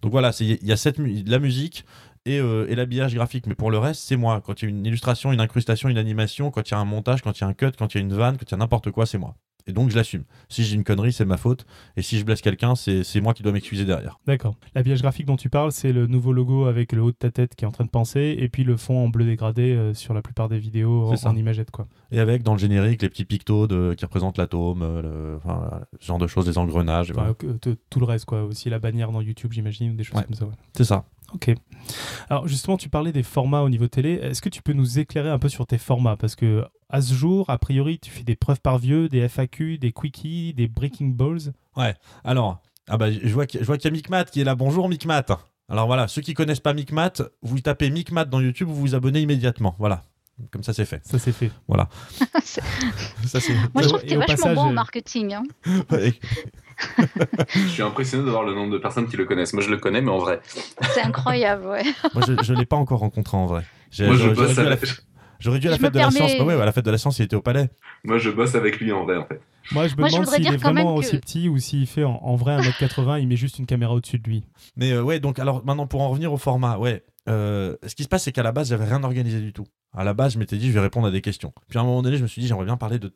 Donc 0.01 0.11
voilà, 0.11 0.31
il 0.41 0.61
y 0.61 0.71
a 0.73 0.77
cette, 0.77 0.97
la 0.97 1.39
musique 1.39 1.85
et, 2.25 2.39
euh, 2.39 2.67
et 2.69 2.75
l'habillage 2.75 3.13
graphique, 3.15 3.47
mais 3.47 3.55
pour 3.55 3.71
le 3.71 3.77
reste, 3.77 4.01
c'est 4.03 4.17
moi. 4.17 4.41
Quand 4.41 4.61
il 4.61 4.65
y 4.65 4.67
a 4.67 4.69
une 4.69 4.85
illustration, 4.85 5.31
une 5.33 5.41
incrustation, 5.41 5.89
une 5.89 5.97
animation, 5.97 6.51
quand 6.51 6.69
il 6.69 6.71
y 6.71 6.75
a 6.75 6.79
un 6.79 6.85
montage, 6.85 7.21
quand 7.21 7.37
il 7.37 7.41
y 7.41 7.43
a 7.43 7.47
un 7.47 7.53
cut, 7.53 7.71
quand 7.77 7.93
il 7.93 7.97
y 7.97 8.01
a 8.01 8.03
une 8.03 8.13
vanne, 8.13 8.37
quand 8.37 8.45
il 8.47 8.51
y 8.51 8.55
a 8.55 8.57
n'importe 8.57 8.91
quoi, 8.91 9.05
c'est 9.05 9.17
moi. 9.17 9.35
Et 9.67 9.73
donc 9.73 9.91
je 9.91 9.95
l'assume. 9.95 10.23
Si 10.49 10.63
j'ai 10.63 10.73
une 10.75 10.83
connerie, 10.83 11.13
c'est 11.13 11.23
ma 11.23 11.37
faute. 11.37 11.67
Et 11.95 12.01
si 12.01 12.17
je 12.17 12.25
blesse 12.25 12.41
quelqu'un, 12.41 12.73
c'est, 12.73 13.03
moi 13.21 13.35
qui 13.35 13.43
dois 13.43 13.51
m'excuser 13.51 13.85
derrière. 13.85 14.19
D'accord. 14.25 14.55
L'habillage 14.73 15.03
graphique 15.03 15.27
dont 15.27 15.35
tu 15.35 15.49
parles, 15.51 15.71
c'est 15.71 15.93
le 15.93 16.07
nouveau 16.07 16.33
logo 16.33 16.65
avec 16.65 16.93
le 16.93 17.01
haut 17.03 17.11
de 17.11 17.15
ta 17.15 17.29
tête 17.29 17.53
qui 17.53 17.63
est 17.63 17.67
en 17.67 17.71
train 17.71 17.85
de 17.85 17.89
penser, 17.91 18.35
et 18.39 18.49
puis 18.49 18.63
le 18.63 18.75
fond 18.75 18.97
en 19.05 19.07
bleu 19.09 19.23
dégradé 19.23 19.73
euh, 19.73 19.93
sur 19.93 20.15
la 20.15 20.23
plupart 20.23 20.49
des 20.49 20.57
vidéos 20.57 21.11
en, 21.11 21.15
ça. 21.15 21.29
en 21.29 21.35
imagette, 21.35 21.69
quoi. 21.69 21.87
Et 22.11 22.19
avec 22.19 22.41
dans 22.41 22.53
le 22.53 22.59
générique 22.59 23.03
les 23.03 23.09
petits 23.09 23.23
pictos 23.25 23.67
de, 23.67 23.93
qui 23.95 24.03
représentent 24.03 24.39
l'atome, 24.39 24.81
euh, 24.81 25.01
le- 25.03 25.35
enfin, 25.37 25.81
ce 25.99 26.07
genre 26.07 26.17
de 26.17 26.25
choses, 26.27 26.45
des 26.47 26.57
engrenages. 26.57 27.11
et 27.11 27.13
Enfin, 27.13 27.35
voilà. 27.39 27.75
tout 27.91 27.99
le 27.99 28.05
reste, 28.07 28.25
quoi. 28.25 28.43
Aussi 28.43 28.67
la 28.71 28.79
bannière 28.79 29.11
dans 29.11 29.21
YouTube, 29.21 29.51
j'imagine, 29.53 29.91
ou 29.91 29.95
des 29.95 30.03
choses 30.03 30.17
Ouais. 30.17 30.23
comme 30.23 30.33
ça. 30.33 30.45
ouais. 30.45 30.55
C'est 30.75 30.85
ça. 30.85 31.05
Ok. 31.33 31.51
Alors 32.29 32.47
justement, 32.47 32.77
tu 32.77 32.89
parlais 32.89 33.11
des 33.11 33.23
formats 33.23 33.61
au 33.61 33.69
niveau 33.69 33.87
télé. 33.87 34.13
Est-ce 34.13 34.41
que 34.41 34.49
tu 34.49 34.61
peux 34.61 34.73
nous 34.73 34.99
éclairer 34.99 35.29
un 35.29 35.39
peu 35.39 35.49
sur 35.49 35.65
tes 35.65 35.77
formats? 35.77 36.17
Parce 36.17 36.35
que 36.35 36.65
à 36.89 37.01
ce 37.01 37.13
jour, 37.13 37.49
a 37.49 37.57
priori, 37.57 37.99
tu 37.99 38.11
fais 38.11 38.23
des 38.23 38.35
preuves 38.35 38.61
par 38.61 38.77
vieux, 38.77 39.09
des 39.09 39.27
FAQ, 39.27 39.77
des 39.77 39.91
quickies, 39.91 40.53
des 40.53 40.67
breaking 40.67 41.13
balls. 41.13 41.53
Alors, 42.23 42.61
ah 42.89 42.97
bah, 42.97 43.11
je 43.11 43.33
vois 43.33 43.45
qu'il 43.45 43.61
je 43.61 43.65
vois 43.65 43.77
qu'il 43.77 43.89
y 43.89 43.93
a 43.93 43.95
Micmat 43.95 44.25
qui 44.25 44.41
est 44.41 44.43
là. 44.43 44.55
Bonjour 44.55 44.89
Micmat. 44.89 45.25
Alors 45.69 45.87
voilà, 45.87 46.07
ceux 46.07 46.21
qui 46.21 46.33
connaissent 46.33 46.59
pas 46.59 46.73
Micmat, 46.73 47.13
vous 47.41 47.59
tapez 47.61 47.89
Micmat 47.89 48.25
dans 48.25 48.41
YouTube, 48.41 48.67
vous 48.67 48.75
vous 48.75 48.95
abonnez 48.95 49.21
immédiatement. 49.21 49.75
Voilà. 49.79 50.03
Comme 50.49 50.63
ça, 50.63 50.73
c'est 50.73 50.85
fait. 50.85 51.01
Ça, 51.05 51.19
c'est 51.19 51.31
fait. 51.31 51.51
Ça, 52.43 53.39
c'est. 53.39 53.53
Moi, 53.73 53.83
je 53.83 53.87
trouve 53.87 54.01
que 54.01 54.07
t'es 54.07 54.15
au 54.15 54.19
vachement 54.19 54.35
passage, 54.35 54.55
bon 54.55 54.61
en 54.61 54.69
euh, 54.69 54.73
marketing. 54.73 55.33
hein. 55.33 55.43
Je 57.55 57.67
suis 57.67 57.83
impressionné 57.83 58.25
de 58.25 58.29
voir 58.29 58.43
le 58.43 58.53
nombre 58.53 58.71
de 58.73 58.77
personnes 58.77 59.07
qui 59.07 59.17
le 59.17 59.25
connaissent. 59.25 59.53
Moi, 59.53 59.63
je 59.63 59.69
le 59.69 59.77
connais, 59.77 60.01
mais 60.01 60.11
en 60.11 60.17
vrai. 60.19 60.41
C'est 60.93 61.01
incroyable, 61.01 61.65
ouais. 61.67 61.83
Moi, 62.13 62.23
je 62.27 62.51
ne 62.53 62.57
l'ai 62.57 62.65
pas 62.65 62.75
encore 62.77 62.99
rencontré 62.99 63.37
en 63.37 63.45
vrai. 63.45 63.63
Moi, 63.99 64.13
je 64.13 64.19
J'aurais 64.19 64.33
bosse 64.35 64.57
à 64.57 64.63
la, 64.63 64.71
avec... 64.73 64.89
j'aurais 65.39 65.59
dû 65.59 65.67
à 65.67 65.71
la 65.71 65.77
Je 65.77 65.81
fête 65.81 65.93
de 65.93 65.99
la 65.99 66.11
science. 66.11 66.31
Bah 66.37 66.45
ouais, 66.45 66.53
à 66.61 66.65
la 66.65 66.71
fête 66.71 66.85
de 66.85 66.91
la 66.91 66.97
science, 66.97 67.19
il 67.19 67.23
était 67.23 67.35
au 67.35 67.41
palais. 67.41 67.69
Moi, 68.03 68.17
je 68.17 68.29
bosse 68.29 68.55
avec 68.55 68.79
lui 68.79 68.91
en 68.91 69.03
vrai, 69.05 69.17
en 69.17 69.25
fait. 69.25 69.41
Moi, 69.71 69.87
je 69.87 69.95
me 69.95 69.99
Moi, 70.01 70.09
demande 70.09 70.25
s'il 70.27 70.47
est 70.47 70.57
vraiment 70.57 70.95
que- 70.95 70.99
aussi 70.99 71.19
petit 71.19 71.47
ou 71.47 71.57
s'il 71.59 71.85
fait 71.87 72.03
en, 72.03 72.15
en 72.23 72.35
vrai 72.35 72.57
1m80, 72.57 73.19
il 73.21 73.27
met 73.27 73.35
juste 73.35 73.59
une 73.59 73.65
caméra 73.67 73.93
au-dessus 73.93 74.17
de 74.17 74.27
lui. 74.27 74.43
Mais 74.75 74.91
euh, 74.91 75.03
ouais, 75.03 75.19
donc 75.19 75.37
alors 75.37 75.63
maintenant 75.63 75.85
pour 75.87 76.01
en 76.01 76.09
revenir 76.09 76.33
au 76.33 76.37
format, 76.37 76.77
ouais. 76.79 77.03
euh, 77.29 77.75
ce 77.85 77.93
qui 77.93 78.03
se 78.03 78.07
passe, 78.09 78.23
c'est 78.23 78.31
qu'à 78.31 78.41
la 78.43 78.51
base, 78.51 78.69
j'avais 78.69 78.85
rien 78.85 79.03
organisé 79.03 79.39
du 79.39 79.53
tout. 79.53 79.65
À 79.93 80.05
la 80.05 80.13
base, 80.13 80.33
je 80.33 80.39
m'étais 80.39 80.57
dit, 80.57 80.67
je 80.67 80.73
vais 80.73 80.79
répondre 80.79 81.07
à 81.07 81.11
des 81.11 81.21
questions. 81.21 81.53
Puis 81.67 81.77
à 81.77 81.81
un 81.81 81.85
moment 81.85 82.01
donné, 82.01 82.15
je 82.15 82.23
me 82.23 82.27
suis 82.27 82.41
dit, 82.41 82.47
j'aimerais 82.47 82.65
bien 82.65 82.77
parler 82.77 82.97
de. 82.97 83.11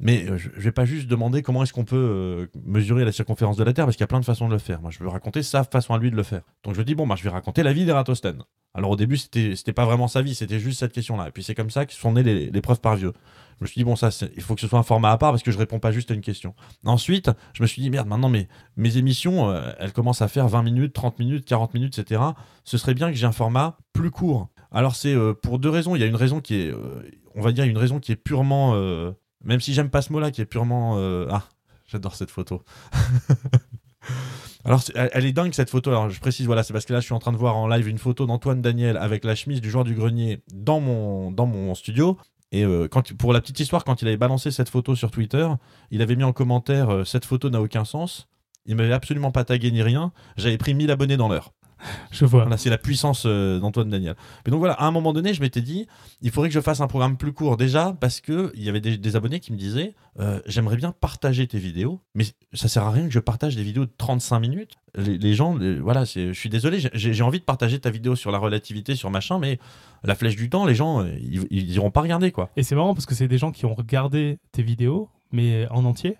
Mais 0.00 0.24
euh, 0.24 0.38
je, 0.38 0.48
je 0.54 0.60
vais 0.60 0.72
pas 0.72 0.86
juste 0.86 1.08
demander 1.08 1.42
comment 1.42 1.62
est-ce 1.62 1.72
qu'on 1.72 1.84
peut 1.84 1.96
euh, 1.96 2.46
mesurer 2.64 3.04
la 3.04 3.12
circonférence 3.12 3.56
de 3.56 3.64
la 3.64 3.72
Terre, 3.72 3.84
parce 3.84 3.96
qu'il 3.96 4.02
y 4.02 4.04
a 4.04 4.08
plein 4.08 4.20
de 4.20 4.24
façons 4.24 4.48
de 4.48 4.52
le 4.52 4.58
faire. 4.58 4.80
Moi, 4.80 4.90
je 4.90 4.98
veux 4.98 5.08
raconter 5.08 5.42
sa 5.42 5.64
façon 5.64 5.92
à 5.92 5.98
lui 5.98 6.10
de 6.10 6.16
le 6.16 6.22
faire. 6.22 6.42
Donc 6.64 6.74
je 6.74 6.82
dis, 6.82 6.94
bon, 6.94 7.06
bah, 7.06 7.16
je 7.16 7.22
vais 7.22 7.30
raconter 7.30 7.62
la 7.62 7.72
vie 7.72 7.84
d'Eratosthène. 7.84 8.42
Alors 8.74 8.90
au 8.90 8.96
début, 8.96 9.16
c'était, 9.16 9.72
pas 9.72 9.84
vraiment 9.84 10.08
sa 10.08 10.22
vie, 10.22 10.34
c'était 10.34 10.60
juste 10.60 10.78
cette 10.78 10.92
question-là. 10.92 11.28
Et 11.28 11.30
puis 11.32 11.42
c'est 11.42 11.54
comme 11.54 11.70
ça 11.70 11.86
que 11.86 11.92
sont 11.92 12.12
nées 12.12 12.22
les, 12.22 12.60
preuves 12.60 12.80
par 12.80 12.96
vieux. 12.96 13.12
Je 13.58 13.64
me 13.64 13.66
suis 13.66 13.80
dit, 13.80 13.84
bon, 13.84 13.96
ça, 13.96 14.10
il 14.36 14.42
faut 14.42 14.54
que 14.54 14.60
ce 14.60 14.68
soit 14.68 14.78
un 14.78 14.84
format 14.84 15.10
à 15.10 15.18
part, 15.18 15.32
parce 15.32 15.42
que 15.42 15.50
je 15.50 15.58
réponds 15.58 15.80
pas 15.80 15.90
juste 15.90 16.12
à 16.12 16.14
une 16.14 16.20
question. 16.20 16.54
Ensuite, 16.84 17.30
je 17.54 17.62
me 17.62 17.66
suis 17.66 17.82
dit, 17.82 17.90
merde, 17.90 18.06
maintenant, 18.06 18.28
mes, 18.28 18.46
mes 18.76 18.96
émissions, 18.98 19.50
euh, 19.50 19.72
elles 19.80 19.92
commencent 19.92 20.22
à 20.22 20.28
faire 20.28 20.46
20 20.46 20.62
minutes, 20.62 20.92
30 20.92 21.18
minutes, 21.18 21.44
40 21.44 21.74
minutes, 21.74 21.98
etc. 21.98 22.22
Ce 22.62 22.78
serait 22.78 22.94
bien 22.94 23.10
que 23.10 23.16
j'ai 23.16 23.26
un 23.26 23.32
format 23.32 23.76
plus 23.92 24.12
court. 24.12 24.48
Alors, 24.70 24.96
c'est 24.96 25.14
euh, 25.14 25.34
pour 25.34 25.58
deux 25.58 25.70
raisons. 25.70 25.96
Il 25.96 26.00
y 26.00 26.04
a 26.04 26.06
une 26.06 26.16
raison 26.16 26.40
qui 26.40 26.56
est, 26.56 26.70
euh, 26.70 27.02
on 27.34 27.40
va 27.40 27.52
dire, 27.52 27.64
une 27.64 27.78
raison 27.78 28.00
qui 28.00 28.12
est 28.12 28.16
purement, 28.16 28.74
euh, 28.74 29.12
même 29.42 29.60
si 29.60 29.72
j'aime 29.74 29.90
pas 29.90 30.02
ce 30.02 30.12
mot-là, 30.12 30.30
qui 30.30 30.40
est 30.40 30.46
purement. 30.46 30.96
ah, 31.30 31.44
j'adore 31.86 32.14
cette 32.14 32.30
photo. 32.30 32.62
Alors, 34.64 34.82
elle, 34.94 35.24
est 35.24 35.32
dingue 35.32 35.54
cette 35.54 35.70
photo. 35.70 35.90
Alors, 35.90 36.10
je 36.10 36.20
précise, 36.20 36.46
voilà, 36.46 36.62
c'est 36.62 36.72
parce 36.72 36.84
que 36.84 36.92
là, 36.92 37.00
je 37.00 37.06
suis 37.06 37.14
en 37.14 37.18
train 37.18 37.32
de 37.32 37.38
voir 37.38 37.56
en 37.56 37.68
live 37.68 37.88
une 37.88 37.98
photo 37.98 38.26
d'Antoine 38.26 38.60
Daniel 38.60 38.96
avec 38.98 39.24
la 39.24 39.34
chemise 39.34 39.60
du 39.60 39.70
joueur 39.70 39.84
du 39.84 39.94
grenier 39.94 40.42
dans 40.52 40.80
mon, 40.80 41.30
dans 41.30 41.46
mon 41.46 41.74
studio. 41.74 42.18
Et 42.50 42.64
quand, 42.90 43.14
pour 43.14 43.32
la 43.32 43.40
petite 43.40 43.60
histoire, 43.60 43.84
quand 43.84 44.02
il 44.02 44.08
avait 44.08 44.16
balancé 44.16 44.50
cette 44.50 44.68
photo 44.68 44.94
sur 44.94 45.10
Twitter, 45.10 45.48
il 45.90 46.02
avait 46.02 46.16
mis 46.16 46.24
en 46.24 46.32
commentaire 46.32 47.06
cette 47.06 47.24
photo 47.24 47.50
n'a 47.50 47.60
aucun 47.60 47.84
sens. 47.84 48.28
Il 48.66 48.76
m'avait 48.76 48.92
absolument 48.92 49.30
pas 49.30 49.44
tagué 49.44 49.70
ni 49.70 49.82
rien. 49.82 50.12
J'avais 50.36 50.58
pris 50.58 50.74
1000 50.74 50.90
abonnés 50.90 51.16
dans 51.16 51.28
l'heure. 51.28 51.52
Je 52.10 52.24
vois. 52.24 52.42
Voilà, 52.42 52.56
c'est 52.56 52.70
la 52.70 52.78
puissance 52.78 53.24
euh, 53.26 53.58
d'Antoine 53.60 53.88
Daniel. 53.90 54.14
Mais 54.44 54.50
donc 54.50 54.58
voilà, 54.58 54.74
à 54.74 54.84
un 54.86 54.90
moment 54.90 55.12
donné, 55.12 55.34
je 55.34 55.40
m'étais 55.40 55.60
dit, 55.60 55.86
il 56.22 56.30
faudrait 56.30 56.48
que 56.48 56.54
je 56.54 56.60
fasse 56.60 56.80
un 56.80 56.86
programme 56.86 57.16
plus 57.16 57.32
court 57.32 57.56
déjà 57.56 57.96
parce 58.00 58.20
que 58.20 58.52
il 58.54 58.62
y 58.64 58.68
avait 58.68 58.80
des, 58.80 58.96
des 58.98 59.16
abonnés 59.16 59.40
qui 59.40 59.52
me 59.52 59.56
disaient, 59.58 59.94
euh, 60.20 60.40
j'aimerais 60.46 60.76
bien 60.76 60.92
partager 60.92 61.46
tes 61.46 61.58
vidéos, 61.58 62.00
mais 62.14 62.24
ça 62.52 62.68
sert 62.68 62.82
à 62.84 62.90
rien 62.90 63.04
que 63.06 63.12
je 63.12 63.18
partage 63.20 63.56
des 63.56 63.62
vidéos 63.62 63.84
de 63.86 63.92
35 63.96 64.40
minutes. 64.40 64.72
Les, 64.96 65.18
les 65.18 65.34
gens, 65.34 65.56
les- 65.56 65.78
voilà, 65.78 66.04
je 66.04 66.32
suis 66.32 66.48
désolé, 66.48 66.78
j'ai 66.94 67.22
envie 67.22 67.38
de 67.38 67.44
partager 67.44 67.78
ta 67.78 67.90
vidéo 67.90 68.16
sur 68.16 68.30
la 68.30 68.38
relativité, 68.38 68.94
sur 68.94 69.10
machin, 69.10 69.38
mais 69.38 69.58
la 70.02 70.14
flèche 70.14 70.36
du 70.36 70.48
temps, 70.50 70.64
les 70.66 70.74
gens, 70.74 71.02
euh, 71.02 71.10
ils, 71.20 71.46
ils 71.50 71.72
iront 71.74 71.90
pas 71.90 72.00
regarder 72.00 72.32
quoi. 72.32 72.50
Et 72.56 72.62
c'est 72.62 72.74
marrant 72.74 72.94
parce 72.94 73.06
que 73.06 73.14
c'est 73.14 73.28
des 73.28 73.38
gens 73.38 73.52
qui 73.52 73.66
ont 73.66 73.74
regardé 73.74 74.38
tes 74.52 74.62
vidéos, 74.62 75.08
mais 75.32 75.66
en 75.70 75.84
entier. 75.84 76.16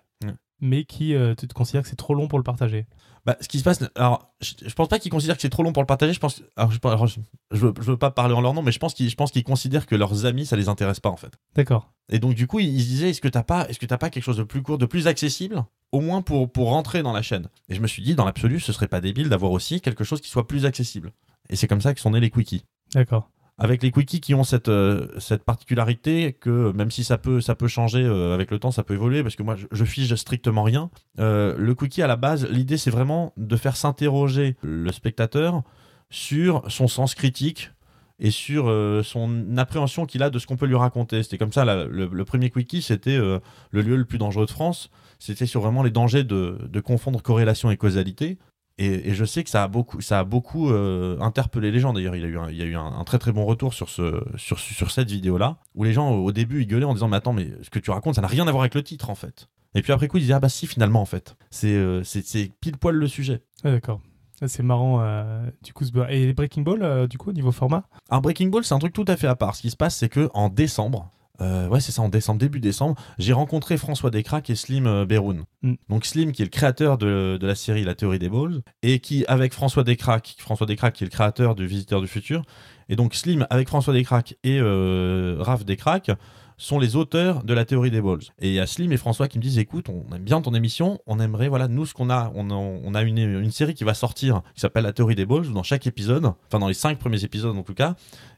Mais 0.61 0.85
qui 0.85 1.15
euh, 1.15 1.35
tu 1.35 1.47
te 1.47 1.55
considères 1.55 1.83
que 1.83 1.89
c'est 1.89 1.97
trop 1.97 2.15
long 2.15 2.29
pour 2.29 2.39
le 2.39 2.45
partager. 2.45 2.87
Bah, 3.27 3.37
ce 3.41 3.49
qui 3.49 3.59
se 3.59 3.65
passe, 3.65 3.83
alors, 3.95 4.33
je, 4.41 4.55
je 4.65 4.73
pense 4.75 4.89
pas 4.89 4.99
qu'ils 4.99 5.11
considèrent 5.11 5.37
que 5.37 5.43
c'est 5.43 5.51
trop 5.51 5.63
long 5.63 5.73
pour 5.73 5.83
le 5.83 5.87
partager. 5.87 6.13
Je 6.13 6.21
pense, 6.21 6.43
alors, 6.57 6.71
je, 6.71 6.79
alors, 6.85 7.07
je, 7.07 7.21
je 7.51 7.59
veux, 7.59 7.75
je 7.79 7.91
veux 7.91 7.97
pas 7.99 8.11
parler 8.11 8.33
en 8.35 8.41
leur 8.41 8.55
nom, 8.55 8.63
mais 8.63 8.73
je 8.73 8.79
pense 8.79 8.95
qu'ils, 8.95 9.11
je 9.11 9.17
pense 9.17 9.33
qu'ils 9.33 9.45
considèrent 9.45 9.87
que 9.87 9.97
leurs 9.97 10.25
amis, 10.25 10.47
ça 10.47 10.57
les 10.57 10.69
intéresse 10.69 11.01
pas 11.01 11.11
en 11.11 11.17
fait. 11.17 11.33
D'accord. 11.55 11.93
Et 12.11 12.21
donc 12.21 12.35
du 12.35 12.47
coup, 12.47 12.61
ils, 12.61 12.75
ils 12.75 12.83
se 12.83 12.87
disaient, 12.87 13.11
est-ce 13.11 13.21
que 13.21 13.29
t'as 13.29 13.43
pas, 13.43 13.69
est-ce 13.69 13.79
que 13.79 13.87
t'as 13.87 13.99
pas 13.99 14.09
quelque 14.09 14.25
chose 14.25 14.39
de 14.39 14.45
plus 14.45 14.63
court, 14.63 14.79
de 14.79 14.87
plus 14.87 15.09
accessible, 15.09 15.65
au 15.93 16.01
moins 16.01 16.23
pour 16.23 16.51
pour 16.51 16.71
rentrer 16.71 17.03
dans 17.03 17.13
la 17.13 17.23
chaîne? 17.23 17.49
Et 17.69 17.75
je 17.75 17.81
me 17.81 17.87
suis 17.87 18.03
dit, 18.03 18.15
dans 18.15 18.25
l'absolu, 18.25 18.61
ce 18.61 18.73
serait 18.73 18.89
pas 18.89 19.01
débile 19.01 19.29
d'avoir 19.29 19.53
aussi 19.53 19.81
quelque 19.81 20.05
chose 20.05 20.21
qui 20.21 20.31
soit 20.31 20.47
plus 20.47 20.65
accessible. 20.65 21.13
Et 21.51 21.57
c'est 21.57 21.69
comme 21.69 21.83
ça 21.83 21.93
que 21.93 22.01
sont 22.01 22.11
nés 22.11 22.21
les 22.21 22.31
quickies. 22.31 22.65
D'accord. 22.95 23.31
Avec 23.61 23.83
les 23.83 23.91
quickies 23.91 24.21
qui 24.21 24.35
ont 24.35 24.45
cette, 24.45 24.69
euh, 24.69 25.09
cette 25.19 25.43
particularité 25.43 26.33
que 26.33 26.71
même 26.73 26.93
si 26.93 27.03
ça 27.03 27.19
peut, 27.19 27.41
ça 27.41 27.57
peut 27.57 27.67
changer 27.67 28.05
euh, 28.05 28.33
avec 28.33 28.53
le 28.53 28.61
temps, 28.61 28.71
ça 28.71 28.85
peut 28.85 28.95
évoluer, 28.95 29.25
parce 29.25 29.35
que 29.35 29.43
moi 29.43 29.57
je, 29.57 29.85
fige 29.85 30.15
strictement 30.15 30.63
rien. 30.63 30.91
Euh, 31.19 31.57
le 31.59 31.75
quickie 31.75 32.03
à 32.03 32.07
la 32.07 32.15
base, 32.15 32.49
l'idée 32.49 32.77
c'est 32.77 32.93
vraiment 32.93 33.33
de 33.37 33.57
faire 33.57 33.77
s'interroger 33.77 34.57
le 34.63 34.93
spectateur 34.93 35.63
sur 36.09 36.63
son 36.69 36.87
sens 36.87 37.17
critique 37.17 37.73
et 38.21 38.31
sur 38.31 38.65
son 39.05 39.57
appréhension 39.59 40.05
qu'il 40.05 40.25
a 40.25 40.31
de 40.31 40.41
ce 40.41 40.47
qu'on 40.49 40.57
peut 40.57 40.67
lui 40.67 40.75
raconter. 40.75 41.23
C'était 41.23 41.39
comme 41.39 41.53
ça, 41.53 41.65
le, 41.65 42.25
premier 42.25 42.51
quickie, 42.51 42.83
c'était 42.83 43.17
le 43.17 43.41
lieu 43.71 43.95
le 43.95 44.05
plus 44.05 44.19
dangereux 44.19 44.47
de 44.47 44.51
France. 44.51 44.91
C'était 45.21 45.47
sur 45.47 45.61
vraiment 45.61 45.85
les 45.85 45.91
dangers 45.91 46.25
de, 46.25 46.59
de 46.69 46.81
confondre 46.81 47.23
corrélation 47.23 47.71
et 47.71 47.77
causalité. 47.77 48.39
Et, 48.79 49.11
et 49.11 49.15
je 49.15 49.25
sais 49.25 49.43
que 49.45 49.51
ça 49.51 49.65
a 49.65 49.69
beaucoup, 49.69 50.01
ça 50.01 50.21
a 50.21 50.25
beaucoup 50.25 50.71
euh, 50.71 51.19
interpellé 51.21 51.71
les 51.73 51.81
gens. 51.81 51.93
D'ailleurs, 51.93 52.15
il 52.17 52.23
y 52.23 52.25
a 52.25 52.29
eu, 52.29 52.39
un, 52.39 52.49
il 52.51 52.57
y 52.57 52.63
a 52.63 52.65
eu 52.65 52.77
un, 52.77 52.85
un 52.87 53.05
très 53.05 53.19
très 53.19 53.33
bon 53.33 53.45
retour 53.45 53.75
sur, 53.75 53.89
ce, 53.89 54.23
sur, 54.37 54.59
sur 54.59 54.91
cette 54.93 55.11
vidéo-là, 55.11 55.57
où 55.75 55.85
les 55.85 55.93
gens 55.93 56.11
au 56.13 56.31
début 56.33 56.63
ils 56.63 56.67
gueulaient 56.67 56.85
en 56.85 56.95
disant 56.95 57.09
Mais 57.09 57.17
attends, 57.17 57.33
mais 57.33 57.51
ce 57.63 57.71
que 57.71 57.79
tu 57.81 57.91
racontes, 57.91 58.15
ça 58.15 58.21
n'a 58.21 58.29
rien 58.29 58.47
à 58.47 58.51
voir 58.53 58.63
avec 58.63 58.75
le 58.75 58.83
titre 58.85 59.11
en 59.11 59.15
fait. 59.17 59.49
Et 59.75 59.83
puis 59.83 59.93
après 59.93 60.07
coup, 60.09 60.17
ils 60.19 60.21
disaient 60.23 60.35
Ah 60.35 60.41
bah 60.41 60.49
si, 60.49 60.67
finalement 60.67 61.03
en 61.03 61.07
fait. 61.07 61.37
C'est 61.51 61.75
euh, 61.75 62.03
c'est- 62.05 62.53
pile 62.61 62.77
poil 62.79 62.95
le 62.95 63.07
sujet. 63.09 63.43
Ah, 63.65 63.73
D'accord. 63.73 64.01
C'est 64.47 64.63
marrant. 64.63 65.01
euh, 65.03 65.51
du 65.65 65.73
coup, 65.73 65.85
et 66.09 66.27
les 66.27 66.33
Breaking 66.33 66.63
Ball, 66.63 66.83
euh, 66.85 67.07
du 67.09 67.19
coup, 67.19 67.31
au 67.31 67.33
niveau 67.33 67.51
format? 67.51 67.83
Un 68.09 68.21
Breaking 68.21 68.47
Ball, 68.47 68.63
c'est 68.65 68.75
un 68.75 68.79
truc 68.79 68.93
tout 68.93 69.05
à 69.09 69.17
fait 69.17 69.27
à 69.27 69.35
part. 69.35 69.57
Ce 69.57 69.63
qui 69.63 69.71
se 69.71 69.77
passe, 69.77 69.97
c'est 69.97 70.09
que 70.09 70.31
en 70.33 70.49
décembre, 70.49 71.11
euh, 71.41 71.69
ouais, 71.69 71.81
c'est 71.81 71.93
ça, 71.93 72.03
en 72.03 72.09
décembre, 72.09 72.41
début 72.41 72.61
décembre, 72.61 72.97
j'ai 73.19 73.33
rencontré 73.33 73.77
François 73.77 74.11
Descraques 74.11 74.51
et 74.51 74.57
Slim 74.57 74.87
euh, 74.87 75.05
Beroun. 75.05 75.45
Mm. 75.63 75.75
Donc 75.89 76.05
Slim, 76.05 76.33
qui 76.33 76.43
est 76.43 76.47
le 76.47 76.51
créateur 76.51 76.99
de, 76.99 77.39
de 77.41 77.47
la 77.47 77.55
série 77.55 77.85
La 77.85 77.95
théorie 77.95 78.19
des 78.19 78.29
balls, 78.29 78.63
et 78.83 78.99
qui, 78.99 79.25
avec 79.29 79.53
François 79.53 79.85
Descraques, 79.85 80.37
François 80.39 80.67
Descraques, 80.67 80.95
qui 80.95 81.05
est 81.05 81.07
le 81.07 81.11
créateur 81.11 81.55
du 81.55 81.67
Visiteur 81.67 82.01
du 82.01 82.09
futur, 82.09 82.43
et 82.89 82.97
donc 82.97 83.15
Slim, 83.15 83.47
avec 83.51 83.69
François 83.69 83.95
Descraques 83.95 84.37
et 84.43 84.59
euh, 84.61 85.37
Raph 85.41 85.65
Descraques, 85.65 86.11
sont 86.59 86.79
les 86.79 86.97
auteurs 86.97 87.45
de 87.45 87.55
la 87.55 87.65
théorie 87.65 87.91
des 87.91 88.03
balls. 88.03 88.21
Et 88.41 88.49
il 88.49 88.55
y 88.55 88.61
a 88.61 88.67
Slim 88.67 88.93
et 88.93 88.97
François 88.97 89.29
qui 89.29 89.39
me 89.39 89.43
disent 89.43 89.59
écoute, 89.59 89.89
on 89.89 90.05
aime 90.15 90.25
bien 90.25 90.43
ton 90.43 90.53
émission, 90.55 90.99
on 91.07 91.21
aimerait, 91.21 91.49
voilà, 91.49 91.69
nous, 91.69 91.87
ce 91.87 91.95
qu'on 91.95 92.11
a, 92.11 92.31
on 92.35 92.95
a, 92.95 93.03
une 93.03 93.51
série 93.51 93.75
qui 93.75 93.85
va 93.85 93.95
sortir 93.95 94.43
qui 94.55 94.61
s'appelle 94.61 94.85
la 94.85 94.93
théorie 94.93 95.15
des 95.15 95.25
balls, 95.25 95.47
où 95.47 95.53
dans 95.53 95.63
chaque 95.63 95.87
épisode, 95.87 96.27
enfin 96.27 96.59
dans 96.59 96.69
les 96.69 96.75
cinq 96.75 96.99
premiers 96.99 97.25
épisodes 97.25 97.57
en 97.57 97.63
tout 97.63 97.75
cas, 97.75 97.95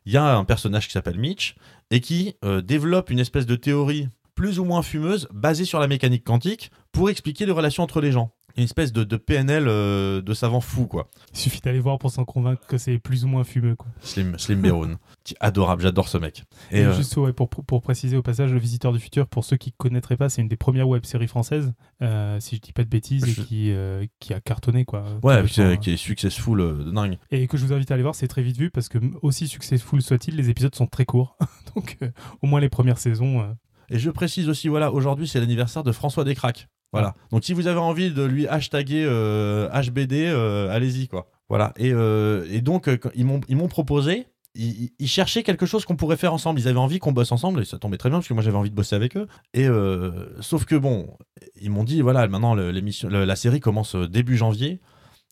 il 0.07 0.13
y 0.13 0.17
a 0.17 0.37
un 0.37 0.45
personnage 0.45 0.87
qui 0.87 0.93
s'appelle 0.93 1.19
Mitch 1.19 1.57
et 1.91 2.01
qui 2.01 2.37
euh, 2.45 2.61
développe 2.61 3.11
une 3.11 3.19
espèce 3.19 3.47
de 3.47 3.57
théorie 3.57 4.09
plus 4.35 4.59
ou 4.59 4.65
moins 4.65 4.83
fumeuse 4.83 5.29
basée 5.33 5.65
sur 5.65 5.81
la 5.81 5.89
mécanique 5.89 6.25
quantique 6.25 6.71
pour 6.93 7.11
expliquer 7.11 7.47
les 7.47 7.53
relations 7.53 7.83
entre 7.83 8.01
les 8.01 8.13
gens. 8.13 8.33
Une 8.61 8.65
espèce 8.65 8.93
de, 8.93 9.05
de 9.05 9.17
PNL 9.17 9.65
euh, 9.69 10.21
de 10.21 10.35
savant 10.35 10.61
fou, 10.61 10.87
quoi. 10.87 11.09
Il 11.33 11.39
suffit 11.39 11.63
d'aller 11.63 11.81
voir 11.81 11.99
pour 11.99 12.11
s'en 12.11 12.27
convaincre 12.27 12.67
que 12.67 12.77
c'est 12.77 12.99
plus 12.99 13.25
ou 13.25 13.29
moins 13.29 13.43
fumeux. 13.43 13.75
Quoi. 13.75 13.89
Slim, 14.03 14.39
Slim 14.39 14.63
Adorable, 15.41 15.81
j'adore 15.83 16.09
ce 16.09 16.19
mec. 16.19 16.45
Et, 16.71 16.81
Et, 16.81 16.85
euh, 16.85 16.93
juste 16.95 17.17
ouais, 17.17 17.33
pour, 17.33 17.49
pour 17.49 17.81
préciser 17.81 18.19
au 18.19 18.23
passage, 18.23 18.53
Le 18.53 18.59
Visiteur 18.59 18.93
du 18.93 18.99
Futur, 18.99 19.27
pour 19.29 19.47
ceux 19.47 19.57
qui 19.57 19.71
ne 19.71 19.75
connaîtraient 19.79 20.19
pas, 20.19 20.29
c'est 20.29 20.43
une 20.43 20.49
des 20.49 20.59
premières 20.59 20.89
web-séries 20.89 21.27
françaises, 21.27 21.73
euh, 22.03 22.39
si 22.39 22.57
je 22.57 22.61
dis 22.61 22.73
pas 22.75 22.85
de 22.85 22.91
bêtises, 22.91 23.25
Je- 23.25 23.41
et 23.41 23.45
qui, 23.45 23.73
qui 24.19 24.35
a 24.35 24.41
cartonné. 24.41 24.85
Quoi, 24.85 25.05
ouais, 25.23 25.43
Qui- 25.47 25.63
est, 25.63 25.79
qui 25.79 25.91
est 25.93 25.97
successful 25.97 26.59
de 26.85 26.91
dingue. 26.91 27.19
Et 27.31 27.47
que 27.47 27.57
je 27.57 27.65
vous 27.65 27.73
invite 27.73 27.91
à 27.91 27.95
aller 27.95 28.03
voir, 28.03 28.15
c'est 28.15 28.29
très 28.29 28.43
vite 28.43 28.59
vu, 28.59 28.69
parce 28.71 28.91
que 28.91 28.99
aussi 29.23 29.49
successful 29.49 30.03
soit-il, 30.03 30.37
les 30.37 30.51
épisodes 30.51 30.75
sont 30.75 30.87
très 30.87 31.07
courts. 31.07 31.39
Donc 31.75 31.97
au 32.43 32.47
moins 32.47 32.61
les 32.61 32.69
premières 32.69 32.99
saisons. 32.99 33.57
Et 33.89 33.99
je 33.99 34.11
précise 34.11 34.51
aussi, 34.51 34.69
voilà, 34.69 34.93
aujourd'hui 34.93 35.27
c'est 35.27 35.41
l'anniversaire 35.41 35.83
de 35.83 35.93
François 35.93 36.25
Descraques. 36.25 36.69
Voilà. 36.93 37.15
Donc 37.31 37.45
si 37.45 37.53
vous 37.53 37.67
avez 37.67 37.79
envie 37.79 38.11
de 38.11 38.23
lui 38.25 38.49
hashtaguer 38.49 39.05
euh, 39.07 39.69
HBD, 39.71 40.27
euh, 40.27 40.71
allez-y 40.71 41.09
quoi. 41.09 41.31
Voilà. 41.49 41.73
Et, 41.77 41.93
euh, 41.93 42.47
et 42.51 42.61
donc 42.61 42.89
euh, 42.89 42.99
ils 43.15 43.25
m'ont 43.25 43.41
ils 43.49 43.57
m'ont 43.57 43.69
proposé. 43.69 44.27
Ils, 44.57 44.91
cherchaient 45.07 45.45
quelque 45.45 45.65
chose 45.65 45.85
qu'on 45.85 45.95
pourrait 45.95 46.17
faire 46.17 46.35
ensemble. 46.35 46.59
Ils 46.59 46.67
avaient 46.67 46.79
envie 46.79 46.99
qu'on 46.99 47.13
bosse 47.13 47.31
ensemble 47.31 47.61
et 47.61 47.65
ça 47.65 47.79
tombait 47.79 47.99
très 47.99 48.09
bien 48.09 48.19
parce 48.19 48.27
que 48.27 48.35
moi 48.35 48.43
j'avais 48.43 48.57
envie 48.57 48.71
de 48.71 48.75
bosser 48.75 48.97
avec 48.97 49.17
eux. 49.17 49.29
Et 49.55 49.69
euh, 49.69 50.11
sauf 50.41 50.65
que 50.65 50.75
bon, 50.75 51.17
ils 51.61 51.71
m'ont 51.71 51.85
dit 51.85 52.03
voilà 52.03 52.27
maintenant 52.27 52.55
l'émission, 52.55 53.09
la 53.09 53.37
série 53.37 53.61
commence 53.61 53.95
euh, 53.95 54.09
début 54.09 54.37
janvier, 54.37 54.81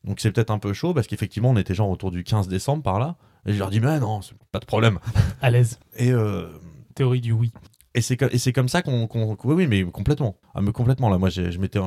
donc 0.05 0.21
c'est 0.21 0.31
peut-être 0.31 0.51
un 0.51 0.59
peu 0.59 0.71
chaud 0.71 0.93
parce 0.93 1.07
qu'effectivement 1.07 1.49
on 1.49 1.57
était 1.57 1.73
genre 1.73 1.89
autour 1.89 2.11
du 2.11 2.23
15 2.23 2.47
décembre 2.47 2.81
par 2.81 2.97
là. 2.99 3.17
Et 3.45 3.53
je 3.53 3.59
leur 3.59 3.69
dis 3.69 3.81
mais 3.81 3.99
non, 3.99 4.21
pas 4.53 4.59
de 4.59 4.65
problème. 4.65 4.99
à 5.41 5.49
l'aise. 5.49 5.79
Et 5.97 6.11
euh, 6.13 6.47
Théorie 6.95 7.21
du 7.21 7.33
oui. 7.33 7.51
Et 7.95 8.01
c'est 8.01 8.53
comme 8.53 8.69
ça 8.69 8.81
qu'on 8.81 9.07
oui 9.43 9.55
oui 9.55 9.67
mais 9.67 9.83
complètement. 9.83 10.35
Ah 10.53 10.61
complètement 10.73 11.09
là 11.09 11.17
moi 11.17 11.29
j'étais 11.29 11.79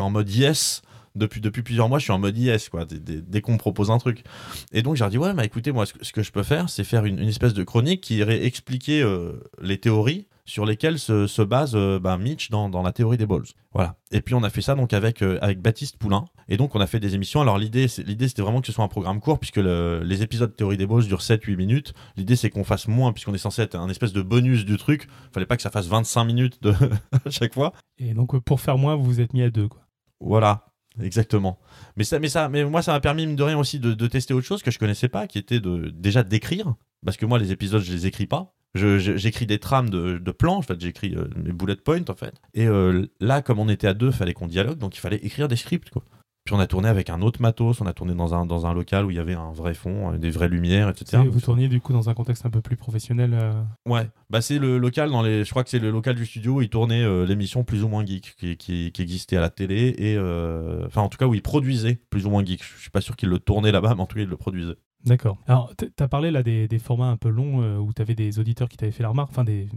en 0.00 0.10
mode 0.10 0.30
yes 0.30 0.82
depuis 1.14 1.40
depuis 1.40 1.62
plusieurs 1.62 1.88
mois 1.88 1.98
je 1.98 2.04
suis 2.04 2.12
en 2.12 2.18
mode 2.18 2.36
yes 2.36 2.68
quoi 2.68 2.84
dès, 2.84 2.98
dès- 2.98 3.20
dès 3.22 3.40
qu'on 3.40 3.52
me 3.54 3.58
propose 3.58 3.90
un 3.90 3.98
truc. 3.98 4.24
Et 4.72 4.82
donc 4.82 4.96
j'ai 4.96 5.08
dit 5.08 5.18
ouais 5.18 5.32
bah 5.34 5.44
écoutez 5.44 5.72
moi 5.72 5.86
ce, 5.86 5.92
que- 5.94 6.04
ce 6.04 6.12
que 6.12 6.22
je 6.22 6.32
peux 6.32 6.42
faire 6.42 6.68
c'est 6.68 6.84
faire 6.84 7.04
une, 7.04 7.18
une 7.18 7.28
espèce 7.28 7.54
de 7.54 7.62
chronique 7.64 8.00
qui 8.02 8.16
irait 8.16 8.44
expliquer 8.44 9.02
euh, 9.02 9.32
les 9.60 9.78
théories 9.78 10.26
sur 10.44 10.64
lesquelles 10.64 10.98
se, 10.98 11.26
se 11.26 11.42
base 11.42 11.72
euh, 11.74 11.98
bah, 11.98 12.16
Mitch 12.16 12.48
dans, 12.48 12.70
dans 12.70 12.80
la 12.82 12.90
théorie 12.92 13.18
des 13.18 13.26
balls. 13.26 13.44
Voilà. 13.74 13.96
Et 14.12 14.22
puis 14.22 14.34
on 14.34 14.42
a 14.42 14.48
fait 14.48 14.62
ça 14.62 14.74
donc 14.74 14.94
avec 14.94 15.20
euh, 15.22 15.38
avec 15.42 15.60
Baptiste 15.60 15.98
Poulain. 15.98 16.24
Et 16.48 16.56
donc 16.56 16.74
on 16.74 16.80
a 16.80 16.86
fait 16.86 17.00
des 17.00 17.14
émissions. 17.14 17.42
Alors 17.42 17.58
l'idée 17.58 17.86
l'idée 18.06 18.28
c'était 18.28 18.40
vraiment 18.40 18.62
que 18.62 18.66
ce 18.66 18.72
soit 18.72 18.82
un 18.84 18.88
programme 18.88 19.20
court 19.20 19.38
puisque 19.38 19.56
le- 19.58 20.00
les 20.02 20.22
épisodes 20.22 20.54
théorie 20.56 20.78
des 20.78 20.86
balls 20.86 21.04
durent 21.06 21.20
7 21.20 21.44
8 21.44 21.56
minutes. 21.56 21.92
L'idée 22.16 22.34
c'est 22.34 22.48
qu'on 22.48 22.64
fasse 22.64 22.88
moins 22.88 23.12
puisqu'on 23.12 23.34
est 23.34 23.38
censé 23.38 23.60
être 23.60 23.74
un 23.74 23.90
espèce 23.90 24.14
de 24.14 24.22
bonus 24.22 24.64
du 24.64 24.78
truc. 24.78 25.06
Fallait 25.34 25.44
pas 25.44 25.56
que 25.56 25.62
ça 25.62 25.70
fasse 25.70 25.86
25 25.86 26.24
minutes 26.24 26.62
de 26.62 26.70
à 27.26 27.28
chaque 27.30 27.52
fois. 27.52 27.74
Et 27.98 28.14
donc 28.14 28.38
pour 28.38 28.60
faire 28.62 28.78
moins, 28.78 28.96
vous 28.96 29.04
vous 29.04 29.20
êtes 29.20 29.34
mis 29.34 29.42
à 29.42 29.50
deux. 29.50 29.68
Quoi. 29.68 29.82
Voilà, 30.20 30.64
exactement. 31.02 31.58
Mais 31.96 32.04
ça, 32.04 32.18
mais 32.18 32.28
ça, 32.28 32.48
mais 32.48 32.64
moi, 32.64 32.82
ça 32.82 32.92
m'a 32.92 33.00
permis 33.00 33.26
de 33.26 33.42
rien 33.42 33.58
aussi 33.58 33.78
de, 33.78 34.06
tester 34.06 34.34
autre 34.34 34.46
chose 34.46 34.62
que 34.62 34.70
je 34.70 34.78
connaissais 34.78 35.08
pas, 35.08 35.26
qui 35.26 35.38
était 35.38 35.60
de 35.60 35.90
déjà 35.94 36.22
d'écrire, 36.22 36.74
parce 37.04 37.16
que 37.16 37.26
moi 37.26 37.38
les 37.38 37.52
épisodes 37.52 37.82
je 37.82 37.92
les 37.92 38.06
écris 38.06 38.26
pas. 38.26 38.54
J'écris 38.74 39.46
des 39.46 39.58
trames 39.58 39.90
de, 39.90 40.30
plans, 40.30 40.56
en 40.56 40.62
fait, 40.62 40.80
j'écris 40.80 41.14
euh, 41.16 41.24
bullet 41.34 41.76
points 41.76 42.04
en 42.08 42.14
fait. 42.14 42.34
Et 42.54 42.66
euh, 42.66 43.06
là, 43.18 43.42
comme 43.42 43.58
on 43.58 43.68
était 43.68 43.86
à 43.88 43.94
deux, 43.94 44.10
fallait 44.10 44.34
qu'on 44.34 44.46
dialogue, 44.46 44.78
donc 44.78 44.96
il 44.96 45.00
fallait 45.00 45.16
écrire 45.16 45.48
des 45.48 45.56
scripts 45.56 45.90
quoi. 45.90 46.04
Puis 46.48 46.54
on 46.56 46.60
a 46.60 46.66
tourné 46.66 46.88
avec 46.88 47.10
un 47.10 47.20
autre 47.20 47.42
matos, 47.42 47.82
on 47.82 47.86
a 47.86 47.92
tourné 47.92 48.14
dans 48.14 48.32
un, 48.32 48.46
dans 48.46 48.64
un 48.64 48.72
local 48.72 49.04
où 49.04 49.10
il 49.10 49.18
y 49.18 49.20
avait 49.20 49.34
un 49.34 49.52
vrai 49.52 49.74
fond, 49.74 50.14
euh, 50.14 50.16
des 50.16 50.30
vraies 50.30 50.48
lumières, 50.48 50.88
etc. 50.88 51.22
Et 51.22 51.28
vous 51.28 51.42
tourniez 51.42 51.68
du 51.68 51.78
coup 51.82 51.92
dans 51.92 52.08
un 52.08 52.14
contexte 52.14 52.46
un 52.46 52.48
peu 52.48 52.62
plus 52.62 52.76
professionnel. 52.76 53.34
euh, 53.34 53.52
Ouais, 53.84 54.08
bah 54.30 54.40
c'est 54.40 54.58
le 54.58 54.78
local 54.78 55.10
dans 55.10 55.20
les. 55.20 55.44
Je 55.44 55.50
crois 55.50 55.62
que 55.62 55.68
c'est 55.68 55.78
le 55.78 55.90
local 55.90 56.14
du 56.14 56.24
studio 56.24 56.54
où 56.54 56.62
il 56.62 56.70
tournait 56.70 57.02
euh, 57.02 57.26
l'émission 57.26 57.64
plus 57.64 57.84
ou 57.84 57.88
moins 57.88 58.02
geek 58.02 58.34
qui, 58.38 58.56
qui, 58.56 58.92
qui 58.92 59.02
existait 59.02 59.36
à 59.36 59.42
la 59.42 59.50
télé 59.50 59.94
et 59.98 60.16
euh, 60.16 60.86
enfin 60.86 61.02
en 61.02 61.10
tout 61.10 61.18
cas 61.18 61.26
où 61.26 61.34
il 61.34 61.42
produisait 61.42 62.00
plus 62.08 62.24
ou 62.24 62.30
moins 62.30 62.42
geek. 62.42 62.62
Je 62.64 62.80
suis 62.80 62.90
pas 62.90 63.02
sûr 63.02 63.14
qu'il 63.14 63.28
le 63.28 63.38
tournait 63.40 63.70
là-bas, 63.70 63.94
mais 63.94 64.00
en 64.00 64.06
tout 64.06 64.16
cas 64.16 64.22
il 64.22 64.28
le 64.30 64.36
produisait. 64.38 64.76
D'accord. 65.04 65.38
Alors, 65.46 65.74
t- 65.76 65.90
t'as 65.94 66.08
parlé 66.08 66.30
là 66.30 66.42
des, 66.42 66.66
des 66.68 66.78
formats 66.78 67.08
un 67.08 67.16
peu 67.16 67.28
longs 67.28 67.62
euh, 67.62 67.78
où 67.78 67.92
t'avais 67.92 68.14
des 68.16 68.38
auditeurs 68.40 68.68
qui 68.68 68.76
t'avaient 68.76 68.90
fait 68.92 69.04
la 69.04 69.08
remarque, 69.10 69.30
enfin 69.30 69.44
des 69.44 69.68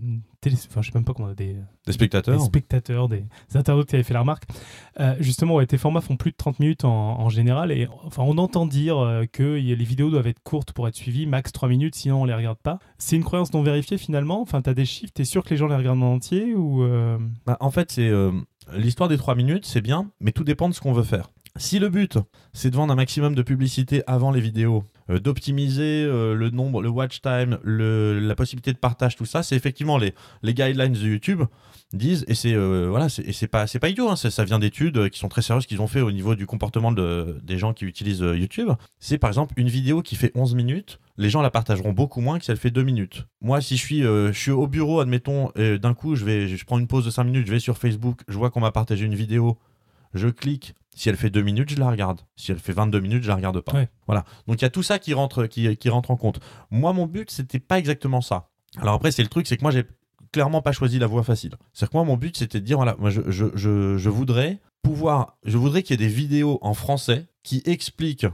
télé, 0.41 0.55
enfin 0.67 0.81
je 0.81 0.91
sais 0.91 0.97
même 0.97 1.05
pas 1.05 1.13
comment 1.13 1.29
des, 1.29 1.35
Des 1.35 1.55
des 1.85 1.91
spectateurs. 1.93 2.41
spectateurs, 2.41 3.07
des, 3.07 3.25
des 3.51 3.57
internautes 3.57 3.87
qui 3.87 3.95
avaient 3.95 4.03
fait 4.03 4.15
la 4.15 4.21
remarque. 4.21 4.43
Euh, 4.99 5.15
justement, 5.19 5.55
ouais, 5.55 5.67
tes 5.67 5.77
formats 5.77 6.01
font 6.01 6.17
plus 6.17 6.31
de 6.31 6.35
30 6.37 6.59
minutes 6.59 6.83
en, 6.85 7.19
en 7.19 7.29
général 7.29 7.71
et 7.71 7.87
enfin 8.03 8.23
on 8.25 8.37
entend 8.39 8.65
dire 8.65 8.97
euh, 8.97 9.25
que 9.31 9.59
y 9.59 9.75
les 9.75 9.85
vidéos 9.85 10.09
doivent 10.09 10.27
être 10.27 10.41
courtes 10.43 10.73
pour 10.73 10.87
être 10.87 10.95
suivies, 10.95 11.27
max 11.27 11.51
3 11.51 11.69
minutes, 11.69 11.95
sinon 11.95 12.23
on 12.23 12.25
les 12.25 12.33
regarde 12.33 12.57
pas. 12.57 12.79
C'est 12.97 13.15
une 13.15 13.23
croyance 13.23 13.53
non 13.53 13.61
vérifiée 13.61 13.99
finalement? 13.99 14.41
Enfin, 14.41 14.61
t'as 14.63 14.73
des 14.73 14.85
chiffres, 14.85 15.13
t'es 15.13 15.23
sûr 15.25 15.43
que 15.43 15.51
les 15.51 15.57
gens 15.57 15.67
les 15.67 15.75
regardent 15.75 16.01
en 16.03 16.13
entier 16.13 16.55
ou 16.55 16.81
euh, 16.83 17.19
Bah, 17.45 17.57
en 17.59 17.69
fait, 17.69 17.91
c'est 17.91 18.09
euh, 18.09 18.31
l'histoire 18.73 19.07
des 19.07 19.17
3 19.17 19.35
minutes, 19.35 19.65
c'est 19.67 19.81
bien, 19.81 20.09
mais 20.19 20.31
tout 20.31 20.43
dépend 20.43 20.67
de 20.67 20.73
ce 20.73 20.81
qu'on 20.81 20.93
veut 20.93 21.03
faire. 21.03 21.29
Si 21.57 21.79
le 21.79 21.89
but, 21.89 22.17
c'est 22.53 22.69
de 22.71 22.75
vendre 22.77 22.93
un 22.93 22.95
maximum 22.95 23.35
de 23.35 23.41
publicité 23.41 24.03
avant 24.07 24.31
les 24.31 24.39
vidéos, 24.39 24.85
d'optimiser 25.09 26.03
euh, 26.05 26.33
le 26.35 26.49
nombre, 26.49 26.81
le 26.81 26.89
watch 26.89 27.21
time, 27.21 27.57
la 27.63 28.35
possibilité 28.35 28.73
de 28.73 28.77
partage, 28.77 29.15
tout 29.15 29.25
ça, 29.25 29.43
c'est 29.43 29.55
effectivement 29.55 29.97
les, 29.97 30.13
les 30.43 30.53
guidelines 30.53 30.93
de 30.93 30.99
YouTube 31.07 31.43
disent, 31.93 32.23
et 32.27 32.35
c'est 32.35 32.53
euh, 32.53 32.87
voilà, 32.89 33.09
c'est- 33.09 33.47
pas, 33.47 33.65
pas 33.67 33.89
idiot, 33.89 34.09
hein, 34.09 34.15
ça, 34.15 34.43
vient 34.45 34.59
d'études 34.59 34.97
euh, 34.97 35.09
qui 35.09 35.19
sont 35.19 35.27
très 35.27 35.41
sérieuses 35.41 35.65
qu'ils 35.65 35.81
ont 35.81 35.87
fait 35.87 36.01
au 36.01 36.11
niveau 36.11 36.35
du 36.35 36.45
comportement 36.45 36.91
de, 36.91 37.39
des 37.43 37.57
gens 37.57 37.73
qui 37.73 37.85
utilisent 37.85 38.23
euh, 38.23 38.37
YouTube. 38.37 38.69
C'est 38.99 39.17
par 39.17 39.29
exemple 39.29 39.53
une 39.57 39.67
vidéo 39.67 40.01
qui 40.01 40.15
fait 40.15 40.31
11 40.35 40.55
minutes, 40.55 40.99
les 41.17 41.29
gens 41.29 41.41
la 41.41 41.49
partageront 41.49 41.91
beaucoup 41.91 42.21
moins 42.21 42.39
que 42.39 42.45
si 42.45 42.51
elle 42.51 42.57
fait 42.57 42.71
2 42.71 42.83
minutes. 42.83 43.25
Moi, 43.41 43.59
si 43.61 43.75
je 43.75 43.81
suis, 43.83 44.05
euh, 44.05 44.31
je 44.31 44.39
suis 44.39 44.51
au 44.51 44.67
bureau, 44.67 45.01
admettons, 45.01 45.51
et 45.55 45.79
d'un 45.79 45.93
coup, 45.93 46.15
je, 46.15 46.23
vais, 46.23 46.47
je 46.47 46.65
prends 46.65 46.79
une 46.79 46.87
pause 46.87 47.05
de 47.05 47.09
5 47.09 47.25
minutes, 47.25 47.47
je 47.47 47.51
vais 47.51 47.59
sur 47.59 47.77
Facebook, 47.77 48.21
je 48.27 48.37
vois 48.37 48.49
qu'on 48.51 48.61
m'a 48.61 48.71
partagé 48.71 49.05
une 49.05 49.15
vidéo, 49.15 49.57
je 50.13 50.29
clique. 50.29 50.75
Si 50.95 51.09
elle 51.09 51.15
fait 51.15 51.29
2 51.29 51.41
minutes, 51.41 51.69
je 51.69 51.77
la 51.77 51.89
regarde. 51.89 52.21
Si 52.35 52.51
elle 52.51 52.59
fait 52.59 52.73
22 52.73 52.99
minutes, 52.99 53.23
je 53.23 53.29
la 53.29 53.35
regarde 53.35 53.61
pas. 53.61 53.73
Ouais. 53.73 53.89
Voilà. 54.07 54.25
Donc 54.47 54.61
il 54.61 54.63
y 54.63 54.65
a 54.65 54.69
tout 54.69 54.83
ça 54.83 54.99
qui 54.99 55.13
rentre, 55.13 55.45
qui, 55.45 55.77
qui 55.77 55.89
rentre 55.89 56.11
en 56.11 56.17
compte. 56.17 56.39
Moi, 56.69 56.93
mon 56.93 57.05
but, 57.05 57.31
c'était 57.31 57.59
pas 57.59 57.79
exactement 57.79 58.21
ça. 58.21 58.49
Alors 58.77 58.95
après, 58.95 59.11
c'est 59.11 59.23
le 59.23 59.29
truc, 59.29 59.47
c'est 59.47 59.57
que 59.57 59.61
moi, 59.61 59.71
j'ai 59.71 59.85
clairement 60.31 60.61
pas 60.61 60.71
choisi 60.71 60.99
la 60.99 61.07
voie 61.07 61.23
facile. 61.23 61.51
C'est-à-dire 61.73 61.91
que 61.91 61.97
moi, 61.97 62.05
mon 62.05 62.17
but, 62.17 62.37
c'était 62.37 62.59
de 62.59 62.65
dire, 62.65 62.77
voilà, 62.77 62.95
moi, 62.99 63.09
je, 63.09 63.21
je, 63.27 63.45
je, 63.55 63.97
je 63.97 64.09
voudrais 64.09 64.59
pouvoir, 64.81 65.37
je 65.45 65.57
voudrais 65.57 65.83
qu'il 65.83 65.99
y 65.99 66.03
ait 66.03 66.07
des 66.07 66.13
vidéos 66.13 66.59
en 66.61 66.73
français 66.73 67.27
qui 67.43 67.61
expliquent 67.65 68.27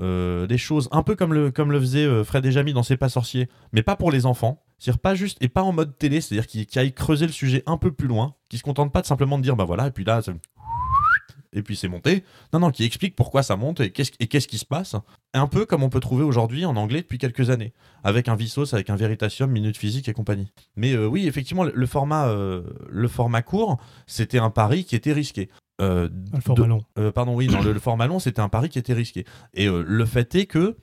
euh, 0.00 0.46
des 0.46 0.58
choses 0.58 0.88
un 0.90 1.02
peu 1.02 1.16
comme 1.16 1.34
le, 1.34 1.50
comme 1.50 1.70
le 1.70 1.78
faisait 1.78 2.04
euh, 2.04 2.24
Fred 2.24 2.46
et 2.46 2.52
Jamy 2.52 2.72
dans 2.72 2.82
C'est 2.82 2.96
pas 2.96 3.08
sorcier, 3.08 3.48
mais 3.72 3.82
pas 3.82 3.96
pour 3.96 4.10
les 4.10 4.24
enfants. 4.24 4.62
C'est-à-dire 4.78 5.00
pas 5.00 5.14
juste 5.14 5.38
et 5.40 5.48
pas 5.48 5.62
en 5.62 5.72
mode 5.72 5.96
télé, 5.96 6.20
c'est-à-dire 6.20 6.46
qui, 6.46 6.66
qui 6.66 6.78
aille 6.78 6.92
creuser 6.92 7.26
le 7.26 7.32
sujet 7.32 7.62
un 7.66 7.76
peu 7.76 7.92
plus 7.92 8.08
loin, 8.08 8.34
qui 8.48 8.58
se 8.58 8.62
contente 8.62 8.92
pas 8.92 9.00
de 9.00 9.06
simplement 9.06 9.38
de 9.38 9.42
dire 9.44 9.54
bah 9.54 9.64
voilà 9.64 9.86
et 9.86 9.90
puis 9.92 10.04
là 10.04 10.22
et 11.52 11.62
puis 11.62 11.76
c'est 11.76 11.88
monté. 11.88 12.24
Non 12.52 12.60
non, 12.60 12.70
qui 12.70 12.84
explique 12.84 13.14
pourquoi 13.14 13.42
ça 13.42 13.56
monte 13.56 13.80
et 13.80 13.90
qu'est-ce 13.90 14.48
qui 14.48 14.58
se 14.58 14.64
passe. 14.64 14.96
Un 15.34 15.46
peu 15.46 15.66
comme 15.66 15.82
on 15.82 15.88
peut 15.88 16.00
trouver 16.00 16.24
aujourd'hui 16.24 16.64
en 16.64 16.76
anglais 16.76 17.02
depuis 17.02 17.18
quelques 17.18 17.50
années, 17.50 17.72
avec 18.04 18.28
un 18.28 18.36
Vsauce, 18.36 18.74
avec 18.74 18.90
un 18.90 18.96
Veritasium, 18.96 19.50
Minute 19.50 19.76
Physique 19.76 20.08
et 20.08 20.12
compagnie. 20.12 20.52
Mais 20.76 20.92
euh, 20.94 21.06
oui, 21.06 21.26
effectivement, 21.26 21.64
le, 21.64 21.86
format 21.86 22.28
euh, 22.28 22.62
le 22.88 23.08
format 23.08 23.42
court, 23.42 23.78
c'était 24.06 24.38
un 24.38 24.50
pari 24.50 24.84
qui 24.84 24.96
était 24.96 25.12
risqué. 25.12 25.48
Euh, 25.80 26.08
le 26.32 26.40
format 26.40 26.62
de- 26.62 26.68
long 26.68 26.84
euh, 26.98 27.10
pardon, 27.12 27.34
oui, 27.34 27.46
dans 27.46 27.60
le, 27.60 27.72
le 27.72 27.80
format 27.80 28.06
long, 28.06 28.18
c'était 28.18 28.40
un 28.40 28.48
pari 28.48 28.68
qui 28.68 28.78
était 28.78 28.92
risqué. 28.92 29.24
Et 29.54 29.66
euh, 29.66 29.82
le 29.86 30.04
fait 30.06 30.34
est 30.34 30.46
que 30.46 30.76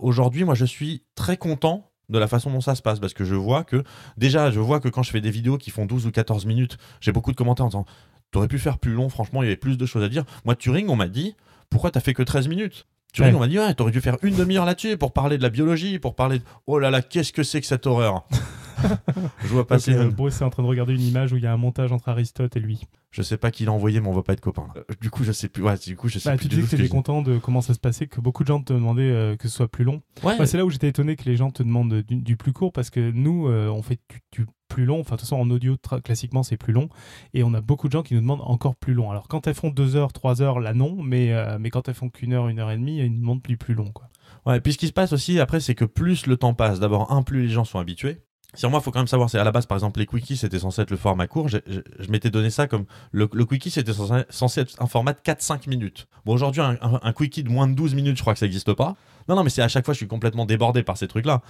aujourd'hui, 0.00 0.44
moi, 0.44 0.54
je 0.54 0.64
suis 0.64 1.04
très 1.14 1.36
content 1.36 1.88
de 2.08 2.18
la 2.18 2.26
façon 2.28 2.50
dont 2.50 2.60
ça 2.60 2.74
se 2.74 2.82
passe 2.82 2.98
parce 3.00 3.14
que 3.14 3.24
je 3.24 3.34
vois 3.34 3.64
que 3.64 3.84
déjà, 4.16 4.50
je 4.50 4.60
vois 4.60 4.80
que 4.80 4.88
quand 4.88 5.02
je 5.02 5.10
fais 5.10 5.20
des 5.20 5.30
vidéos 5.30 5.56
qui 5.56 5.70
font 5.70 5.86
12 5.86 6.06
ou 6.06 6.10
14 6.10 6.46
minutes, 6.46 6.76
j'ai 7.00 7.12
beaucoup 7.12 7.30
de 7.30 7.36
commentaires 7.36 7.66
en 7.66 7.68
disant 7.70 7.86
T'aurais 8.32 8.48
pu 8.48 8.58
faire 8.58 8.78
plus 8.78 8.92
long, 8.94 9.08
franchement, 9.08 9.42
il 9.42 9.46
y 9.46 9.48
avait 9.48 9.56
plus 9.56 9.78
de 9.78 9.86
choses 9.86 10.02
à 10.02 10.08
dire. 10.08 10.24
Moi, 10.44 10.56
Turing, 10.56 10.88
on 10.88 10.96
m'a 10.96 11.06
dit 11.08 11.36
Pourquoi 11.70 11.90
t'as 11.92 12.00
fait 12.00 12.14
que 12.14 12.22
13 12.24 12.48
minutes? 12.48 12.86
Turing, 13.12 13.30
Ouais. 13.32 13.36
on 13.36 13.40
m'a 13.40 13.46
dit 13.48 13.58
Ouais, 13.58 13.72
t'aurais 13.74 13.92
dû 13.92 14.00
faire 14.00 14.16
une 14.22 14.34
demi-heure 14.34 14.64
là-dessus 14.64 14.96
pour 14.96 15.12
parler 15.12 15.36
de 15.38 15.42
la 15.42 15.50
biologie, 15.50 15.98
pour 15.98 16.14
parler. 16.16 16.38
de- 16.40 16.44
Oh 16.66 16.78
là 16.78 16.90
là, 16.90 17.00
qu'est-ce 17.02 17.32
que 17.32 17.42
c'est 17.44 17.60
que 17.60 17.66
cette 17.66 17.86
horreur? 17.86 18.24
Je 19.42 19.48
vois 19.48 19.66
passer. 19.66 19.92
Ok, 19.92 19.98
euh, 19.98 20.04
une- 20.04 20.10
Bruce 20.10 20.40
est 20.40 20.44
en 20.44 20.50
train 20.50 20.62
de 20.62 20.68
regarder 20.68 20.94
une 20.94 21.02
image 21.02 21.32
où 21.32 21.36
il 21.36 21.42
y 21.42 21.46
a 21.46 21.52
un 21.52 21.56
montage 21.56 21.92
entre 21.92 22.08
Aristote 22.08 22.56
et 22.56 22.60
lui. 22.60 22.80
Je 23.10 23.20
sais 23.22 23.36
pas 23.36 23.50
qui 23.50 23.64
l'a 23.66 23.72
envoyé, 23.72 24.00
mais 24.00 24.08
on 24.08 24.12
va 24.14 24.22
pas 24.22 24.32
être 24.32 24.40
copains. 24.40 24.66
là. 24.74 24.80
Euh, 24.90 24.94
Du 25.00 25.10
coup, 25.10 25.22
je 25.24 25.32
sais 25.32 25.48
plus. 25.48 25.62
Ouais, 25.62 25.76
du 25.76 25.96
coup, 25.96 26.08
je 26.08 26.18
sais 26.18 26.30
Bah, 26.30 26.36
plus 26.36 26.44
tu 26.44 26.48
disais 26.48 26.62
que 26.62 26.66
ce 26.68 26.70
tu 26.70 26.74
étais 26.76 26.84
j'ai- 26.84 26.88
content 26.88 27.20
de 27.22 27.36
comment 27.38 27.60
ça 27.60 27.74
se 27.74 27.78
passait, 27.78 28.06
que 28.06 28.20
beaucoup 28.20 28.42
de 28.44 28.48
gens 28.48 28.60
te 28.62 28.72
demandaient 28.72 29.02
euh, 29.02 29.36
que 29.36 29.48
ce 29.48 29.54
soit 29.56 29.68
plus 29.68 29.84
long. 29.84 30.00
Ouais, 30.22 30.38
Ouais, 30.38 30.46
c'est 30.46 30.56
là 30.56 30.64
où 30.64 30.70
j'étais 30.70 30.88
étonné 30.88 31.16
que 31.16 31.24
les 31.24 31.36
gens 31.36 31.50
te 31.50 31.62
demandent 31.62 31.94
du, 32.02 32.16
du 32.16 32.36
plus 32.36 32.52
court 32.54 32.72
parce 32.72 32.88
que 32.90 33.10
nous, 33.12 33.46
euh, 33.48 33.68
on 33.68 33.82
fait 33.82 33.98
du, 34.32 34.40
du 34.44 34.46
plus 34.72 34.84
long. 34.84 35.00
Enfin, 35.00 35.16
de 35.16 35.20
toute 35.20 35.28
façon, 35.28 35.36
en 35.36 35.50
audio, 35.50 35.76
classiquement, 36.04 36.42
c'est 36.42 36.56
plus 36.56 36.72
long. 36.72 36.88
Et 37.34 37.42
on 37.44 37.52
a 37.54 37.60
beaucoup 37.60 37.88
de 37.88 37.92
gens 37.92 38.02
qui 38.02 38.14
nous 38.14 38.20
demandent 38.20 38.42
encore 38.42 38.74
plus 38.76 38.94
long. 38.94 39.10
Alors, 39.10 39.28
quand 39.28 39.46
elles 39.46 39.54
font 39.54 39.70
2 39.70 39.96
heures, 39.96 40.12
3 40.12 40.40
heures, 40.42 40.60
là, 40.60 40.72
non. 40.74 40.96
Mais, 41.02 41.32
euh, 41.32 41.58
mais 41.60 41.70
quand 41.70 41.88
elles 41.88 41.94
font 41.94 42.08
qu'une 42.08 42.32
heure, 42.32 42.48
une 42.48 42.58
heure 42.58 42.70
et 42.70 42.76
demie, 42.76 42.98
ils 42.98 43.12
nous 43.12 43.20
demandent 43.20 43.42
plus, 43.42 43.56
plus 43.56 43.74
long. 43.74 43.90
Quoi. 43.92 44.08
Ouais, 44.46 44.60
puis 44.60 44.72
ce 44.72 44.78
qui 44.78 44.88
se 44.88 44.92
passe 44.92 45.12
aussi 45.12 45.38
après, 45.40 45.60
c'est 45.60 45.74
que 45.74 45.84
plus 45.84 46.26
le 46.26 46.36
temps 46.36 46.54
passe, 46.54 46.80
d'abord, 46.80 47.12
un, 47.12 47.22
plus 47.22 47.42
les 47.42 47.48
gens 47.48 47.64
sont 47.64 47.78
habitués. 47.78 48.18
Sur 48.54 48.68
moi, 48.68 48.80
il 48.80 48.82
faut 48.82 48.90
quand 48.90 48.98
même 49.00 49.06
savoir, 49.06 49.30
c'est 49.30 49.38
à 49.38 49.44
la 49.44 49.50
base, 49.52 49.64
par 49.64 49.76
exemple, 49.76 49.98
les 49.98 50.04
quickies, 50.06 50.36
c'était 50.36 50.58
censé 50.58 50.82
être 50.82 50.90
le 50.90 50.98
format 50.98 51.26
court. 51.26 51.48
Je, 51.48 51.56
je- 51.66 52.10
m'étais 52.10 52.28
donné 52.28 52.50
ça 52.50 52.66
comme. 52.66 52.84
Le, 53.10 53.26
quickie, 53.46 53.70
c'était 53.70 53.94
censé, 53.94 54.24
censé 54.28 54.60
être 54.60 54.74
un 54.82 54.86
format 54.86 55.14
de 55.14 55.20
4-5 55.20 55.68
minutes. 55.70 56.06
Bon, 56.26 56.34
aujourd'hui, 56.34 56.60
un, 56.60 56.76
un- 56.82 57.00
un 57.02 57.12
quickie 57.14 57.44
de 57.44 57.48
moins 57.48 57.66
de 57.66 57.72
12 57.74 57.94
minutes, 57.94 58.16
je 58.18 58.20
crois 58.22 58.34
que 58.34 58.38
ça 58.38 58.44
n'existe 58.44 58.74
pas. 58.74 58.94
Non, 59.28 59.36
non, 59.36 59.44
mais 59.44 59.50
c'est 59.50 59.62
à 59.62 59.68
chaque 59.68 59.84
fois, 59.84 59.94
je 59.94 59.98
suis 59.98 60.08
complètement 60.08 60.44
débordé 60.44 60.82
par 60.82 60.96
ces 60.96 61.08
trucs-là. 61.08 61.42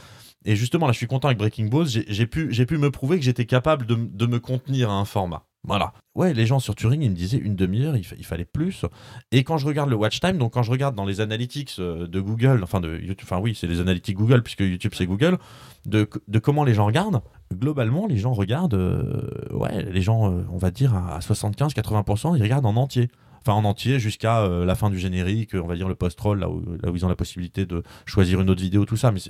Et 0.45 0.57
justement, 0.57 0.87
là, 0.87 0.93
je 0.93 0.99
suis 0.99 1.07
content 1.07 1.29
avec 1.29 1.39
Breaking 1.39 1.67
Balls. 1.67 1.89
J'ai 1.89 2.27
pu, 2.27 2.49
pu 2.49 2.79
me 2.79 2.91
prouver 2.91 3.19
que 3.19 3.25
j'étais 3.25 3.47
capable 3.47 3.87
de, 3.87 3.95
de 3.95 4.27
me 4.27 4.41
contenir 4.41 4.91
à 4.91 4.95
un 4.95 5.05
format. 5.05 5.45
Voilà. 5.65 5.93
Ouais, 6.17 6.35
les 6.35 6.45
gens 6.45 6.59
sur 6.59 6.75
Turing, 6.75 7.01
ils 7.03 7.11
me 7.11 7.15
disaient 7.15 7.39
une 7.39 7.55
demi-heure, 7.55 7.97
il 7.97 8.25
fallait 8.25 8.45
plus. 8.45 8.85
Et 9.31 9.45
quand 9.45 9.59
je 9.59 9.67
regarde 9.67 9.89
le 9.91 9.97
watch 9.97 10.19
time, 10.19 10.37
donc 10.37 10.55
quand 10.55 10.65
je 10.65 10.73
regarde 10.73 10.97
dans 10.97 11.05
les 11.05 11.21
analytics 11.21 11.77
euh, 11.79 12.09
de 12.09 12.21
Google, 12.21 12.61
enfin 12.65 12.81
de 12.81 12.99
YouTube, 12.99 13.29
enfin 13.31 13.39
oui, 13.39 13.57
c'est 13.59 13.69
les 13.69 13.81
analytics 13.81 14.17
Google, 14.17 14.43
puisque 14.43 14.61
YouTube 14.61 14.93
c'est 14.97 15.07
Google, 15.07 15.39
de, 15.87 16.09
de 16.27 16.39
comment 16.41 16.65
les 16.65 16.75
gens 16.75 16.85
regardent, 16.85 17.23
globalement, 17.55 18.09
les 18.09 18.17
gens 18.17 18.33
regardent, 18.33 18.75
euh, 18.75 19.31
ouais, 19.53 19.85
les 19.85 20.03
gens, 20.03 20.33
euh, 20.33 20.43
on 20.51 20.59
va 20.59 20.73
dire 20.73 20.95
à 20.95 21.21
75-80%, 21.21 22.37
ils 22.37 22.43
regardent 22.43 22.67
en 22.67 22.77
entier. 22.77 23.09
Enfin, 23.45 23.53
en 23.59 23.65
entier 23.65 23.99
jusqu'à 23.99 24.41
euh, 24.43 24.65
la 24.65 24.75
fin 24.75 24.89
du 24.91 24.99
générique, 24.99 25.51
on 25.55 25.67
va 25.67 25.75
dire 25.77 25.89
le 25.89 25.95
post-roll, 25.95 26.39
là 26.41 26.49
où, 26.49 26.63
là 26.83 26.91
où 26.91 26.97
ils 26.97 27.05
ont 27.05 27.09
la 27.09 27.17
possibilité 27.17 27.67
de 27.67 27.83
choisir 28.07 28.41
une 28.41 28.51
autre 28.51 28.63
vidéo, 28.63 28.85
tout 28.85 28.97
ça. 28.97 29.11
Mais 29.13 29.21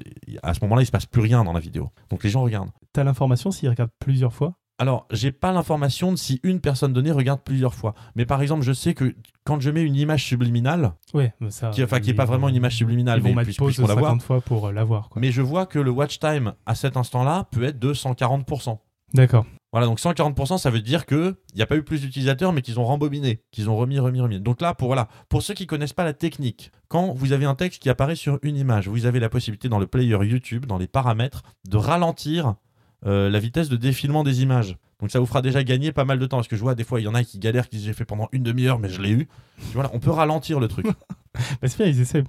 à 0.42 0.54
ce 0.54 0.60
moment-là, 0.62 0.82
il 0.82 0.86
se 0.86 0.90
passe 0.92 1.06
plus 1.06 1.20
rien 1.22 1.44
dans 1.44 1.52
la 1.52 1.60
vidéo. 1.60 1.90
Donc 2.10 2.22
les 2.24 2.30
gens 2.30 2.42
regardent. 2.42 2.70
T'as 2.92 3.04
l'information 3.04 3.50
s'ils 3.50 3.68
regardent 3.68 3.90
plusieurs 3.98 4.32
fois? 4.32 4.54
Alors, 4.78 5.06
j'ai 5.12 5.30
pas 5.30 5.52
l'information 5.52 6.10
de 6.12 6.16
si 6.16 6.40
une 6.42 6.58
personne 6.60 6.92
donnée 6.92 7.12
regarde 7.12 7.40
plusieurs 7.44 7.74
fois. 7.74 7.94
Mais 8.16 8.26
par 8.26 8.42
exemple, 8.42 8.62
je 8.62 8.72
sais 8.72 8.94
que 8.94 9.14
quand 9.44 9.60
je 9.60 9.70
mets 9.70 9.82
une 9.82 9.94
image 9.94 10.24
subliminale, 10.24 10.92
Ouais, 11.14 11.32
ça. 11.50 11.70
qui, 11.70 11.84
enfin, 11.84 12.00
qui 12.00 12.08
est 12.10 12.12
ils 12.12 12.16
pas 12.16 12.24
vont- 12.24 12.32
vraiment 12.32 12.48
une 12.48 12.56
image 12.56 12.76
subliminale, 12.76 13.20
Ils 13.20 13.22
vont 13.22 13.28
mais 13.34 13.44
pause 13.44 13.74
puisqu'on 13.76 13.86
la 13.86 13.94
voit, 13.94 14.08
50 14.08 14.22
fois 14.22 14.40
pour 14.40 14.66
euh, 14.68 14.72
la 14.72 14.82
voir. 14.82 15.08
quoi. 15.08 15.20
mais 15.20 15.30
je 15.30 15.40
vois 15.42 15.66
que 15.66 15.78
le 15.78 15.90
watch 15.90 16.18
time 16.18 16.54
à 16.66 16.74
cet 16.74 16.96
instant-là 16.96 17.46
peut 17.52 17.62
être 17.62 17.78
de 17.78 17.92
140%. 17.94 18.78
D'accord. 19.14 19.46
Voilà, 19.72 19.86
donc 19.86 19.98
140%, 19.98 20.58
ça 20.58 20.68
veut 20.68 20.82
dire 20.82 21.06
que 21.06 21.34
il 21.54 21.56
n'y 21.56 21.62
a 21.62 21.66
pas 21.66 21.76
eu 21.76 21.82
plus 21.82 22.02
d'utilisateurs, 22.02 22.52
mais 22.52 22.60
qu'ils 22.60 22.78
ont 22.78 22.84
rembobiné, 22.84 23.42
qu'ils 23.52 23.70
ont 23.70 23.76
remis, 23.76 23.98
remis, 23.98 24.20
remis. 24.20 24.38
Donc 24.38 24.60
là, 24.60 24.74
pour, 24.74 24.88
voilà, 24.88 25.08
pour 25.30 25.42
ceux 25.42 25.54
qui 25.54 25.66
connaissent 25.66 25.94
pas 25.94 26.04
la 26.04 26.12
technique, 26.12 26.70
quand 26.88 27.14
vous 27.14 27.32
avez 27.32 27.46
un 27.46 27.54
texte 27.54 27.82
qui 27.82 27.88
apparaît 27.88 28.14
sur 28.14 28.38
une 28.42 28.56
image, 28.56 28.88
vous 28.88 29.06
avez 29.06 29.18
la 29.18 29.30
possibilité 29.30 29.70
dans 29.70 29.78
le 29.78 29.86
player 29.86 30.18
YouTube, 30.22 30.66
dans 30.66 30.76
les 30.76 30.88
paramètres, 30.88 31.42
de 31.66 31.78
ralentir 31.78 32.54
euh, 33.06 33.30
la 33.30 33.38
vitesse 33.38 33.68
de 33.68 33.76
défilement 33.76 34.24
des 34.24 34.42
images. 34.42 34.76
Donc 35.00 35.10
ça 35.10 35.18
vous 35.18 35.26
fera 35.26 35.42
déjà 35.42 35.64
gagner 35.64 35.90
pas 35.90 36.04
mal 36.04 36.18
de 36.18 36.26
temps, 36.26 36.36
parce 36.36 36.48
que 36.48 36.54
je 36.54 36.60
vois 36.60 36.76
des 36.76 36.84
fois, 36.84 37.00
il 37.00 37.04
y 37.04 37.08
en 37.08 37.14
a 37.14 37.24
qui 37.24 37.38
galèrent, 37.40 37.68
qui 37.68 37.76
disent 37.76 37.86
j'ai 37.86 37.92
fait 37.92 38.04
pendant 38.04 38.28
une 38.30 38.44
demi-heure, 38.44 38.78
mais 38.78 38.88
je 38.88 39.02
l'ai 39.02 39.10
eu. 39.10 39.28
Voilà, 39.72 39.90
on 39.92 39.98
peut 39.98 40.10
ralentir 40.10 40.60
le 40.60 40.68
truc. 40.68 40.86
Bah, 41.34 41.66
c'est 41.66 41.78
bien, 41.78 41.86
ils 41.86 41.98
essaient. 41.98 42.24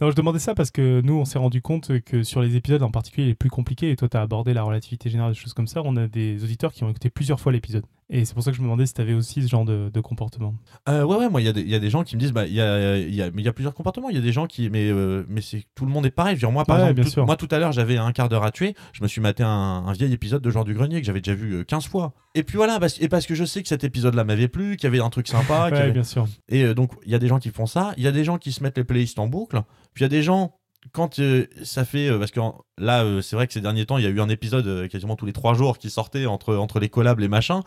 Non, 0.00 0.10
je 0.10 0.16
demandais 0.16 0.40
ça 0.40 0.56
parce 0.56 0.72
que 0.72 1.00
nous, 1.02 1.14
on 1.14 1.24
s'est 1.24 1.38
rendu 1.38 1.62
compte 1.62 2.00
que 2.00 2.24
sur 2.24 2.42
les 2.42 2.56
épisodes 2.56 2.82
en 2.82 2.90
particulier 2.90 3.28
les 3.28 3.34
plus 3.36 3.50
compliqués, 3.50 3.92
et 3.92 3.96
toi, 3.96 4.08
tu 4.08 4.16
as 4.16 4.20
abordé 4.20 4.52
la 4.52 4.64
relativité 4.64 5.08
générale, 5.10 5.32
des 5.32 5.38
choses 5.38 5.54
comme 5.54 5.68
ça, 5.68 5.80
on 5.84 5.96
a 5.96 6.08
des 6.08 6.42
auditeurs 6.42 6.72
qui 6.72 6.82
ont 6.82 6.90
écouté 6.90 7.08
plusieurs 7.08 7.38
fois 7.38 7.52
l'épisode. 7.52 7.84
Et 8.14 8.26
c'est 8.26 8.34
pour 8.34 8.42
ça 8.42 8.50
que 8.50 8.56
je 8.58 8.60
me 8.60 8.66
demandais 8.66 8.84
si 8.84 8.92
tu 8.92 9.00
avais 9.00 9.14
aussi 9.14 9.42
ce 9.42 9.48
genre 9.48 9.64
de, 9.64 9.90
de 9.92 10.00
comportement. 10.00 10.54
Euh, 10.88 11.02
ouais, 11.02 11.16
ouais, 11.16 11.30
moi, 11.30 11.40
il 11.40 11.44
y, 11.44 11.48
a 11.48 11.52
des- 11.54 11.62
il 11.62 11.68
y 11.70 11.74
a 11.74 11.78
des 11.78 11.88
gens 11.88 12.04
qui 12.04 12.14
me 12.14 12.20
disent, 12.20 12.32
bah, 12.32 12.46
il 12.46 12.52
y 12.52 12.60
a, 12.60 12.98
y, 12.98 13.22
a, 13.22 13.30
mais 13.30 13.40
il 13.40 13.44
y 13.44 13.48
a 13.48 13.54
plusieurs 13.54 13.72
comportements. 13.74 14.10
Il 14.10 14.14
y 14.16 14.18
a 14.18 14.22
des 14.22 14.32
gens 14.32 14.46
qui, 14.46 14.68
mais, 14.68 14.90
euh, 14.90 15.24
mais 15.28 15.40
c'est 15.40 15.64
tout 15.74 15.86
le 15.86 15.90
monde 15.90 16.04
est 16.04 16.10
pareil. 16.10 16.36
Je 16.36 16.40
veux 16.42 16.46
dire, 16.48 16.52
moi, 16.52 16.66
par 16.66 16.76
Ouais, 16.78 16.90
exemple, 16.90 17.10
tout, 17.10 17.24
moi, 17.24 17.36
tout 17.36 17.48
à 17.50 17.58
l'heure, 17.58 17.72
j'avais 17.72 17.96
un 17.96 18.12
quart 18.12 18.28
d'heure 18.28 18.44
à 18.44 18.50
tuer. 18.50 18.74
Je 18.92 19.02
me 19.02 19.08
suis 19.08 19.22
maté 19.22 19.42
un, 19.42 19.48
un 19.48 19.92
vieil 19.92 20.12
épisode 20.12 20.42
de 20.42 20.50
Genre 20.50 20.64
du 20.64 20.74
Grenier 20.74 21.00
que 21.00 21.06
j'avais 21.06 21.22
déjà 21.22 21.34
vu 21.34 21.54
euh, 21.54 21.64
15 21.64 21.86
fois. 21.86 22.12
Et 22.34 22.42
puis 22.42 22.58
voilà, 22.58 22.78
parce, 22.78 23.00
et 23.00 23.08
parce 23.08 23.24
que 23.24 23.34
je 23.34 23.44
sais 23.44 23.62
que 23.62 23.68
cet 23.68 23.82
épisode-là 23.82 24.24
m'avait 24.24 24.48
plu, 24.48 24.76
qu'il 24.76 24.84
y 24.84 24.88
avait 24.88 25.00
un 25.00 25.08
truc 25.10 25.26
sympa. 25.26 25.68
ouais, 25.72 25.78
avait- 25.78 25.92
bien 25.92 26.04
sûr. 26.04 26.26
Et 26.50 26.64
euh, 26.64 26.74
donc, 26.74 26.92
il 27.06 27.12
y 27.12 27.14
a 27.14 27.18
des 27.18 27.28
gens 27.28 27.38
qui 27.38 27.48
font 27.50 27.64
ça. 27.66 27.94
Il 27.96 28.02
y 28.04 28.06
a 28.08 28.12
des 28.12 28.24
gens 28.24 28.36
qui 28.36 28.52
se 28.52 28.62
mettent 28.62 28.76
les 28.76 28.84
playlists 28.84 29.18
en 29.18 29.26
boucle. 29.26 29.58
Puis 29.94 30.02
il 30.02 30.04
y 30.04 30.06
a 30.06 30.10
des 30.10 30.22
gens, 30.22 30.58
quand 30.92 31.18
euh, 31.18 31.46
ça 31.62 31.86
fait. 31.86 32.08
euh, 32.10 32.18
parce 32.18 32.30
que 32.30 32.40
en- 32.40 32.60
là, 32.76 33.04
euh, 33.04 33.22
c'est 33.22 33.36
vrai 33.36 33.46
que 33.46 33.54
ces 33.54 33.62
derniers 33.62 33.86
temps, 33.86 33.96
il 33.96 34.04
y 34.04 34.06
a 34.06 34.10
eu 34.10 34.20
un 34.20 34.28
épisode 34.28 34.66
euh, 34.66 34.86
quasiment 34.86 35.16
tous 35.16 35.24
les 35.26 35.32
trois 35.32 35.54
jours 35.54 35.78
qui 35.78 35.88
sortait 35.88 36.26
entre, 36.26 36.56
entre 36.56 36.78
les 36.78 36.90
collabs, 36.90 37.18
les 37.18 37.28
machins. 37.28 37.60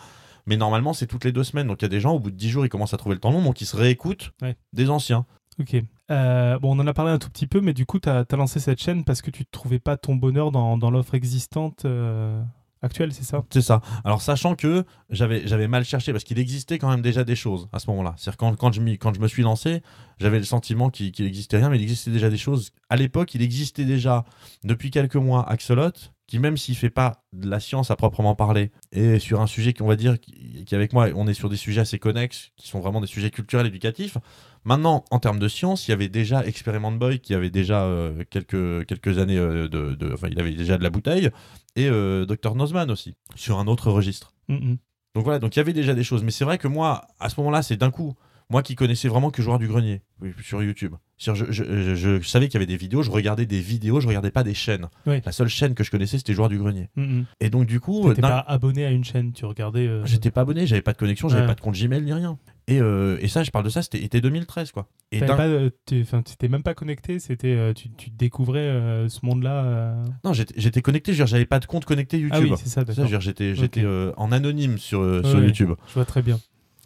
Mais 0.47 0.57
normalement, 0.57 0.93
c'est 0.93 1.07
toutes 1.07 1.25
les 1.25 1.31
deux 1.31 1.43
semaines. 1.43 1.67
Donc 1.67 1.81
il 1.81 1.85
y 1.85 1.87
a 1.87 1.89
des 1.89 1.99
gens, 1.99 2.13
au 2.13 2.19
bout 2.19 2.31
de 2.31 2.35
10 2.35 2.49
jours, 2.49 2.65
ils 2.65 2.69
commencent 2.69 2.93
à 2.93 2.97
trouver 2.97 3.15
le 3.15 3.21
temps 3.21 3.31
long. 3.31 3.41
Donc 3.43 3.61
ils 3.61 3.65
se 3.65 3.75
réécoutent 3.75 4.31
Ouais. 4.41 4.55
des 4.73 4.89
anciens. 4.89 5.25
Ok. 5.59 5.75
Euh, 6.11 6.59
bon, 6.59 6.77
on 6.77 6.81
en 6.81 6.87
a 6.87 6.93
parlé 6.93 7.11
un 7.11 7.17
tout 7.17 7.29
petit 7.29 7.47
peu, 7.47 7.61
mais 7.61 7.73
du 7.73 7.85
coup, 7.85 7.99
tu 7.99 8.09
as, 8.09 8.25
lancé 8.33 8.59
cette 8.59 8.79
chaîne 8.81 9.03
parce 9.03 9.21
que 9.21 9.31
tu 9.31 9.41
ne 9.43 9.47
trouvais 9.49 9.79
pas 9.79 9.97
ton 9.97 10.15
bonheur 10.15 10.51
dans, 10.51 10.77
dans 10.77 10.91
l'offre 10.91 11.15
existante 11.15 11.85
euh, 11.85 12.41
actuelle, 12.85 13.11
c'est 13.13 13.23
ça? 13.23 13.43
C'est 13.49 13.61
ça. 13.61 13.81
Alors, 14.03 14.21
sachant 14.21 14.55
que 14.55 14.85
j'avais, 15.09 15.47
j'avais 15.47 15.67
mal 15.67 15.83
cherché, 15.83 16.11
parce 16.11 16.23
qu'il 16.23 16.39
existait 16.39 16.77
quand 16.77 16.89
même 16.89 17.01
déjà 17.01 17.23
des 17.23 17.35
choses 17.35 17.67
à 17.73 17.79
ce 17.79 17.89
moment-là. 17.89 18.15
C'est-à-dire, 18.17 18.37
quand, 18.37 18.55
quand, 18.55 18.71
je, 18.71 18.81
me 19.19 19.27
suis 19.27 19.43
lancé, 19.43 19.81
j'avais 20.19 20.37
le 20.37 20.45
sentiment 20.45 20.89
qu'il, 20.89 21.11
qu'il 21.11 21.25
existait 21.25 21.57
rien, 21.57 21.69
mais 21.69 21.77
il 21.77 21.83
existait 21.83 22.11
déjà 22.11 22.29
des 22.29 22.37
choses. 22.37 22.71
À 22.89 22.95
l'époque, 22.95 23.35
il 23.35 23.41
existait 23.41 23.85
déjà, 23.85 24.23
depuis 24.63 24.91
quelques 24.91 25.15
mois, 25.15 25.47
Axolot, 25.49 25.91
qui, 26.27 26.39
même 26.39 26.57
s'il 26.57 26.75
fait 26.75 26.89
pas 26.89 27.23
de 27.33 27.49
la 27.49 27.59
science 27.59 27.91
à 27.91 27.95
proprement 27.95 28.35
parler, 28.35 28.71
et 28.91 29.19
sur 29.19 29.41
un 29.41 29.47
sujet 29.47 29.73
qu'on 29.73 29.87
va 29.87 29.95
dire, 29.95 30.19
qui, 30.19 30.63
qui, 30.65 30.75
avec 30.75 30.93
moi, 30.93 31.09
on 31.15 31.27
est 31.27 31.33
sur 31.33 31.49
des 31.49 31.57
sujets 31.57 31.81
assez 31.81 31.99
connexes, 31.99 32.51
qui 32.55 32.67
sont 32.67 32.79
vraiment 32.79 33.01
des 33.01 33.07
sujets 33.07 33.29
culturels, 33.29 33.67
éducatifs. 33.67 34.17
Maintenant, 34.65 35.05
en 35.11 35.19
termes 35.19 35.37
de 35.39 35.47
science, 35.47 35.87
il 35.87 35.91
y 35.91 35.93
avait 35.93 36.09
déjà 36.09 36.43
Experiment 36.45 36.91
Boy, 36.91 37.19
qui 37.19 37.33
avait 37.35 37.51
déjà 37.51 37.83
euh, 37.83 38.23
quelques, 38.29 38.85
quelques 38.87 39.19
années 39.19 39.37
euh, 39.37 39.67
de, 39.67 39.93
de- 39.93 40.11
Enfin, 40.13 40.27
il 40.31 40.39
avait 40.39 40.51
déjà 40.53 40.77
de 40.77 40.83
la 40.83 40.89
bouteille, 40.89 41.29
et 41.75 41.87
euh, 41.87 42.25
Dr. 42.25 42.55
Nozman 42.55 42.89
aussi, 42.89 43.13
sur 43.35 43.59
un 43.59 43.67
autre 43.67 43.91
registre. 43.91 44.33
Mhm. 44.47 44.77
Donc 45.13 45.23
voilà, 45.23 45.39
donc 45.39 45.55
il 45.55 45.59
y 45.59 45.61
avait 45.61 45.71
déjà 45.73 45.93
des 45.93 46.03
choses. 46.03 46.23
Mais 46.23 46.31
c'est 46.31 46.45
vrai 46.45 46.57
que 46.57 46.67
moi, 46.67 47.07
à 47.19 47.29
ce 47.29 47.39
moment-là, 47.39 47.61
c'est 47.61 47.77
d'un 47.77 47.91
coup, 47.91 48.15
moi 48.49 48.61
qui 48.63 48.75
connaissais 48.75 49.07
vraiment 49.07 49.31
que 49.31 49.41
joueur 49.41 49.59
du 49.59 49.67
grenier 49.67 50.01
oui, 50.21 50.31
sur 50.43 50.61
YouTube. 50.63 50.93
Je, 51.17 51.33
je- 51.33 51.63
je- 51.95 51.95
je 51.95 52.27
savais 52.27 52.47
qu'il 52.47 52.55
y 52.55 52.57
avait 52.57 52.65
des 52.65 52.75
vidéos, 52.77 53.01
je 53.01 53.09
regardais 53.09 53.45
des 53.45 53.59
vidéos, 53.61 53.99
je 54.01 54.07
regardais 54.07 54.31
pas 54.31 54.43
des 54.43 54.53
chaînes. 54.53 54.87
Oui. 55.07 55.21
La 55.25 55.31
seule 55.31 55.47
chaîne 55.47 55.73
que 55.73 55.83
je 55.83 55.89
connaissais, 55.91 56.17
c'était 56.17 56.33
joueur 56.33 56.49
du 56.49 56.57
grenier. 56.57 56.89
Mhm. 56.97 57.25
Et 57.39 57.49
donc 57.49 57.65
du 57.67 57.79
coup, 57.79 58.09
T'étais 58.09 58.21
pas 58.21 58.39
abonné 58.39 58.85
à 58.85 58.91
une 58.91 59.03
chaîne, 59.05 59.31
tu 59.31 59.45
regardais. 59.45 59.87
euh, 59.87 60.05
j'étais 60.05 60.29
pas 60.31 60.41
abonné, 60.41 60.67
j'avais 60.67 60.81
pas 60.81 60.91
de 60.93 60.97
connexion, 60.97 61.29
j'avais 61.29 61.41
Ouais. 61.41 61.47
pas 61.47 61.55
de 61.55 61.61
compte 61.61 61.75
Gmail 61.75 62.01
ni 62.01 62.11
rien. 62.13 62.37
Et, 62.67 62.81
euh, 62.81 63.17
et 63.21 63.27
ça, 63.27 63.43
je 63.43 63.51
parle 63.51 63.63
de 63.65 63.69
ça, 63.69 63.81
c'était 63.81 64.03
été 64.03 64.19
2013 64.21 64.71
quoi. 64.71 64.87
Et 65.11 65.21
euh, 65.23 65.69
t'étais 65.85 66.47
même 66.49 66.63
pas 66.63 66.73
connecté, 66.73 67.19
c'était, 67.19 67.73
tu, 67.75 67.89
tu 67.91 68.09
découvrais 68.09 68.59
euh, 68.59 69.07
ce 69.07 69.25
monde-là. 69.25 69.95
non, 70.23 70.33
j'étais 70.33 70.81
connecté, 70.81 71.13
j'avais 71.13 71.45
pas 71.45 71.59
de 71.59 71.65
compte 71.65 71.85
connecté 71.85 72.19
YouTube. 72.19 72.37
Ah 72.37 72.41
oui, 72.41 72.53
c'est 72.57 72.67
ça, 72.69 72.83
ça, 72.85 73.19
j'étais 73.19 73.55
j'étais 73.55 73.81
Ok. 73.81 73.85
euh, 73.85 74.11
en 74.17 74.31
anonyme 74.31 74.77
sur, 74.77 74.99
Ouais, 74.99 75.21
sur 75.23 75.39
ouais. 75.39 75.45
YouTube. 75.45 75.71
Je 75.87 75.93
vois 75.93 76.05
très 76.05 76.21
bien. 76.21 76.39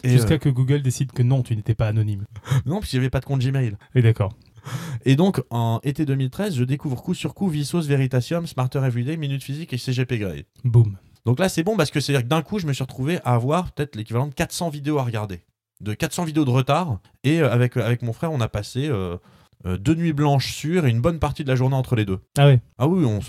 Et, 0.03 0.09
Jusqu'à 0.09 0.35
euh, 0.35 0.38
que 0.38 0.49
Google 0.49 0.81
décide 0.81 1.12
que 1.12 1.23
non, 1.23 1.43
tu 1.43 1.55
n'étais 1.55 1.75
pas 1.75 1.88
anonyme. 1.88 2.25
non, 2.65 2.79
puis 2.79 2.97
avait 2.97 3.09
pas 3.09 3.19
de 3.19 3.25
compte 3.25 3.41
Gmail. 3.41 3.75
Oui, 3.95 4.01
d'accord. 4.01 4.33
Et 5.05 5.15
donc, 5.15 5.41
en 5.49 5.79
été 5.83 6.05
2013, 6.05 6.55
je 6.55 6.63
découvre 6.63 7.01
coup 7.01 7.13
sur 7.13 7.33
coup 7.33 7.49
Vsauce, 7.49 7.88
Veritasium, 7.88 8.45
Smarter 8.47 8.79
Everyday, 8.79 9.17
Minute 9.17 9.43
Physique 9.43 9.73
et 9.73 9.77
CGP 9.77 10.17
Grey. 10.19 10.45
Boum. 10.63 10.97
Donc 11.25 11.39
là, 11.39 11.49
c'est 11.49 11.63
bon 11.63 11.77
parce 11.77 11.91
que 11.91 11.99
c'est-à-dire 11.99 12.23
que 12.23 12.29
d'un 12.29 12.41
coup, 12.41 12.59
je 12.59 12.67
me 12.67 12.73
suis 12.73 12.83
retrouvé 12.83 13.19
à 13.23 13.35
avoir 13.35 13.71
peut-être 13.71 13.95
l'équivalent 13.95 14.27
de 14.27 14.33
400 14.33 14.69
vidéos 14.69 14.99
à 14.99 15.03
regarder. 15.03 15.41
De 15.81 15.93
400 15.93 16.25
vidéos 16.25 16.45
de 16.45 16.49
retard. 16.49 16.99
Et 17.23 17.41
euh, 17.41 17.51
avec, 17.51 17.77
avec 17.77 18.01
mon 18.01 18.13
frère, 18.13 18.31
on 18.31 18.41
a 18.41 18.47
passé 18.47 18.88
euh, 18.88 19.17
euh, 19.65 19.77
deux 19.77 19.95
nuits 19.95 20.13
blanches 20.13 20.53
sûres 20.53 20.85
et 20.85 20.89
une 20.89 21.01
bonne 21.01 21.19
partie 21.19 21.43
de 21.43 21.49
la 21.49 21.55
journée 21.55 21.75
entre 21.75 21.95
les 21.95 22.05
deux. 22.05 22.19
Ah 22.38 22.47
ouais. 22.47 22.59
Ah 22.77 22.88
oui, 22.88 23.05
on, 23.05 23.19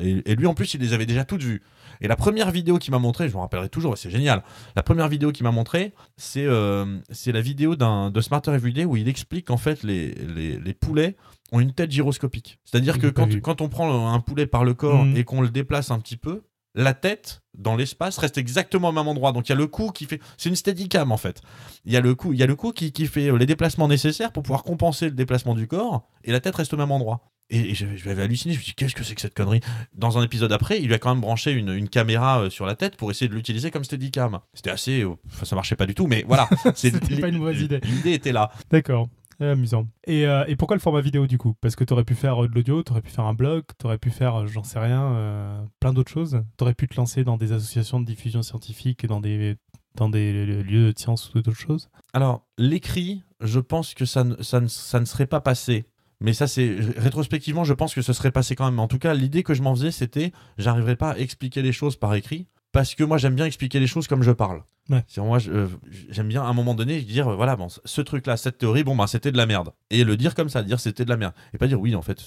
et, 0.00 0.22
et 0.24 0.36
lui 0.36 0.46
en 0.46 0.54
plus, 0.54 0.74
il 0.74 0.80
les 0.80 0.92
avait 0.92 1.06
déjà 1.06 1.24
toutes 1.24 1.42
vues. 1.42 1.62
Et 2.04 2.08
la 2.08 2.16
première 2.16 2.50
vidéo 2.50 2.76
qu'il 2.78 2.90
m'a 2.90 2.98
montré, 2.98 3.30
je 3.30 3.34
me 3.34 3.40
rappellerai 3.40 3.70
toujours, 3.70 3.96
c'est 3.96 4.10
génial. 4.10 4.42
La 4.76 4.82
première 4.82 5.08
vidéo 5.08 5.32
qu'il 5.32 5.44
m'a 5.44 5.50
montré, 5.50 5.94
c'est 6.18 6.44
euh, 6.44 6.98
la 7.26 7.40
vidéo 7.40 7.76
de 7.76 8.20
Smarter 8.20 8.52
Everyday 8.52 8.84
où 8.84 8.94
il 8.98 9.08
explique 9.08 9.46
qu'en 9.46 9.56
fait 9.56 9.82
les, 9.82 10.12
les, 10.14 10.58
les 10.58 10.74
poulets 10.74 11.16
ont 11.50 11.60
une 11.60 11.72
tête 11.72 11.90
gyroscopique. 11.90 12.58
C'est-à-dire 12.62 12.98
que 12.98 13.06
quand, 13.06 13.60
on 13.62 13.70
prend 13.70 14.12
un 14.12 14.20
poulet 14.20 14.46
par 14.46 14.64
le 14.64 14.74
corps 14.74 15.04
Mhm. 15.06 15.16
et 15.16 15.24
qu'on 15.24 15.40
le 15.40 15.48
déplace 15.48 15.90
un 15.90 15.98
petit 15.98 16.18
peu, 16.18 16.42
la 16.74 16.92
tête 16.92 17.40
dans 17.56 17.74
l'espace 17.74 18.18
reste 18.18 18.36
exactement 18.36 18.90
au 18.90 18.92
même 18.92 19.08
endroit. 19.08 19.32
Donc 19.32 19.48
il 19.48 19.52
y 19.52 19.54
a 19.54 19.56
le 19.56 19.66
cou 19.66 19.90
qui 19.90 20.04
fait, 20.04 20.20
c'est 20.36 20.50
une 20.50 20.56
steadicam 20.56 21.10
en 21.10 21.16
fait. 21.16 21.40
Il 21.86 21.92
y 21.92 21.96
a 21.96 22.00
le 22.02 22.14
cou, 22.14 22.34
il 22.34 22.38
y 22.38 22.42
a 22.42 22.46
le 22.46 22.54
cou 22.56 22.72
qui, 22.72 22.92
qui 22.92 23.06
fait 23.06 23.28
euh, 23.30 23.38
les 23.38 23.46
déplacements 23.46 23.88
nécessaires 23.88 24.30
pour 24.30 24.42
pouvoir 24.42 24.62
compenser 24.62 25.06
le 25.06 25.12
déplacement 25.12 25.54
du 25.54 25.66
corps 25.66 26.06
et 26.22 26.32
la 26.32 26.40
tête 26.40 26.56
reste 26.56 26.74
au 26.74 26.76
même 26.76 26.90
endroit. 26.90 27.30
Et, 27.50 27.70
et 27.70 27.74
j'avais 27.74 28.22
halluciné, 28.22 28.54
je 28.54 28.58
me 28.58 28.62
suis 28.62 28.72
dit 28.72 28.74
qu'est-ce 28.74 28.94
que 28.94 29.04
c'est 29.04 29.14
que 29.14 29.20
cette 29.20 29.34
connerie? 29.34 29.60
Dans 29.94 30.18
un 30.18 30.22
épisode 30.22 30.52
après, 30.52 30.80
il 30.80 30.86
lui 30.86 30.94
a 30.94 30.98
quand 30.98 31.10
même 31.10 31.20
branché 31.20 31.52
une, 31.52 31.70
une 31.70 31.88
caméra 31.88 32.40
euh, 32.40 32.50
sur 32.50 32.66
la 32.66 32.74
tête 32.74 32.96
pour 32.96 33.10
essayer 33.10 33.28
de 33.28 33.34
l'utiliser 33.34 33.70
comme 33.70 33.84
steadicam. 33.84 34.40
C'était 34.54 34.70
assez, 34.70 35.02
euh, 35.02 35.14
enfin 35.26 35.44
ça 35.44 35.54
marchait 35.54 35.76
pas 35.76 35.86
du 35.86 35.94
tout, 35.94 36.06
mais 36.06 36.24
voilà, 36.26 36.48
C'était 36.74 37.20
pas 37.20 37.28
une 37.28 37.38
mauvaise 37.38 37.60
idée. 37.60 37.80
L'idée 37.84 38.12
était 38.12 38.32
là. 38.32 38.50
D'accord. 38.70 39.08
Euh, 39.40 39.52
amusant. 39.52 39.88
Et, 40.06 40.26
euh, 40.26 40.44
et 40.46 40.56
pourquoi 40.56 40.76
le 40.76 40.80
format 40.80 41.00
vidéo 41.00 41.26
du 41.26 41.38
coup? 41.38 41.54
Parce 41.60 41.74
que 41.76 41.84
t'aurais 41.84 42.04
pu 42.04 42.14
faire 42.14 42.44
euh, 42.44 42.48
de 42.48 42.54
l'audio, 42.54 42.82
t'aurais 42.82 43.02
pu 43.02 43.10
faire 43.10 43.24
un 43.24 43.34
blog, 43.34 43.64
t'aurais 43.78 43.98
pu 43.98 44.10
faire, 44.10 44.36
euh, 44.42 44.46
j'en 44.46 44.62
sais 44.62 44.78
rien, 44.78 45.66
plein 45.80 45.92
d'autres 45.92 46.12
choses. 46.12 46.42
T'aurais 46.56 46.74
pu 46.74 46.88
te 46.88 46.96
lancer 46.96 47.24
dans 47.24 47.36
des 47.36 47.52
associations 47.52 48.00
de 48.00 48.06
diffusion 48.06 48.42
scientifique 48.42 49.06
dans 49.06 49.20
des, 49.20 49.56
dans 49.96 50.08
des 50.08 50.46
lieux 50.62 50.92
de 50.92 50.98
science 50.98 51.32
ou 51.34 51.40
d'autres 51.42 51.58
choses? 51.58 51.90
Alors, 52.12 52.46
l'écrit, 52.58 53.22
je 53.40 53.58
pense 53.60 53.94
que 53.94 54.04
ça 54.04 54.24
ne, 54.24 54.40
ça 54.42 54.60
ne, 54.60 54.68
ça 54.68 55.00
ne 55.00 55.04
serait 55.04 55.26
pas 55.26 55.40
passé. 55.40 55.84
Mais 56.24 56.32
ça, 56.32 56.46
c'est 56.46 56.74
rétrospectivement, 56.96 57.64
je 57.64 57.74
pense 57.74 57.94
que 57.94 58.00
ce 58.00 58.14
serait 58.14 58.32
passé 58.32 58.56
quand 58.56 58.64
même. 58.64 58.80
En 58.80 58.88
tout 58.88 58.98
cas, 58.98 59.12
l'idée 59.12 59.42
que 59.42 59.52
je 59.52 59.60
m'en 59.60 59.74
faisais, 59.74 59.90
c'était, 59.90 60.32
j'arriverais 60.56 60.96
pas 60.96 61.10
à 61.10 61.18
expliquer 61.18 61.60
les 61.60 61.72
choses 61.72 61.96
par 61.96 62.14
écrit. 62.14 62.46
parce 62.72 62.94
que 62.94 63.04
moi 63.04 63.18
j'aime 63.18 63.36
bien 63.36 63.46
expliquer 63.46 63.78
les 63.78 63.86
choses 63.86 64.08
comme 64.08 64.22
je 64.22 64.32
parle. 64.32 64.62
Ouais. 64.90 65.02
Moi 65.16 65.38
euh, 65.48 65.66
j'aime 66.10 66.28
bien 66.28 66.42
à 66.42 66.46
un 66.46 66.52
moment 66.52 66.74
donné 66.74 67.00
dire 67.00 67.28
euh, 67.28 67.36
voilà 67.36 67.56
bon 67.56 67.68
ce 67.68 68.00
truc 68.02 68.26
là 68.26 68.36
cette 68.36 68.58
théorie 68.58 68.84
bon 68.84 68.94
bah 68.94 69.06
c'était 69.06 69.32
de 69.32 69.36
la 69.38 69.46
merde. 69.46 69.70
Et 69.90 70.04
le 70.04 70.16
dire 70.16 70.34
comme 70.34 70.48
ça 70.50 70.62
dire 70.62 70.78
c'était 70.78 71.04
de 71.06 71.10
la 71.10 71.16
merde. 71.16 71.32
Et 71.54 71.58
pas 71.58 71.66
dire 71.66 71.80
oui 71.80 71.94
en 71.94 72.02
fait 72.02 72.20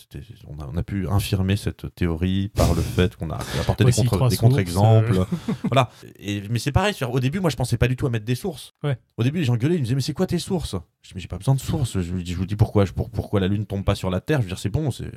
on 0.47 0.59
a, 0.59 0.67
on 0.73 0.75
a 0.75 0.81
pu 0.83 1.07
infirmer 1.07 1.55
cette 1.55 1.93
théorie 1.93 2.49
par 2.49 2.73
le 2.73 2.81
fait 2.81 3.15
qu'on 3.15 3.29
a 3.29 3.37
apporté 3.61 3.83
des 3.85 3.91
contre 3.91 4.17
contre-exemples 4.37 5.17
euh. 5.19 5.25
voilà. 5.65 5.89
Et, 6.19 6.41
mais 6.49 6.57
c'est 6.59 6.71
pareil 6.71 6.95
au 7.11 7.19
début 7.19 7.39
moi 7.39 7.49
je 7.51 7.55
pensais 7.55 7.77
pas 7.77 7.87
du 7.87 7.95
tout 7.95 8.07
à 8.07 8.09
mettre 8.09 8.25
des 8.25 8.35
sources. 8.35 8.73
Ouais. 8.83 8.97
au 9.17 9.23
début 9.23 9.39
les 9.39 9.45
gens 9.45 9.55
gueulaient 9.55 9.75
ils 9.75 9.79
me 9.79 9.83
disaient 9.83 9.95
mais 9.95 10.01
c'est 10.01 10.13
quoi 10.13 10.25
tes 10.25 10.39
sources? 10.39 10.75
Je 11.03 11.09
dis 11.09 11.15
mais 11.15 11.21
j'ai 11.21 11.27
pas 11.27 11.37
besoin 11.37 11.53
de 11.55 11.59
sources. 11.59 11.99
Je, 12.01 12.11
lui 12.13 12.23
dis- 12.23 12.31
je 12.33 12.37
vous 12.37 12.45
dis 12.47 12.55
pourquoi 12.55 12.85
je, 12.85 12.91
pour- 12.91 13.09
pourquoi 13.11 13.39
la 13.39 13.47
lune 13.47 13.65
tombe 13.65 13.83
pas 13.85 13.95
sur 13.95 14.09
la 14.09 14.19
terre? 14.19 14.39
Je 14.39 14.43
veux 14.45 14.49
dire 14.49 14.59
c'est 14.59 14.69
bon 14.69 14.89
c'est 14.91 15.11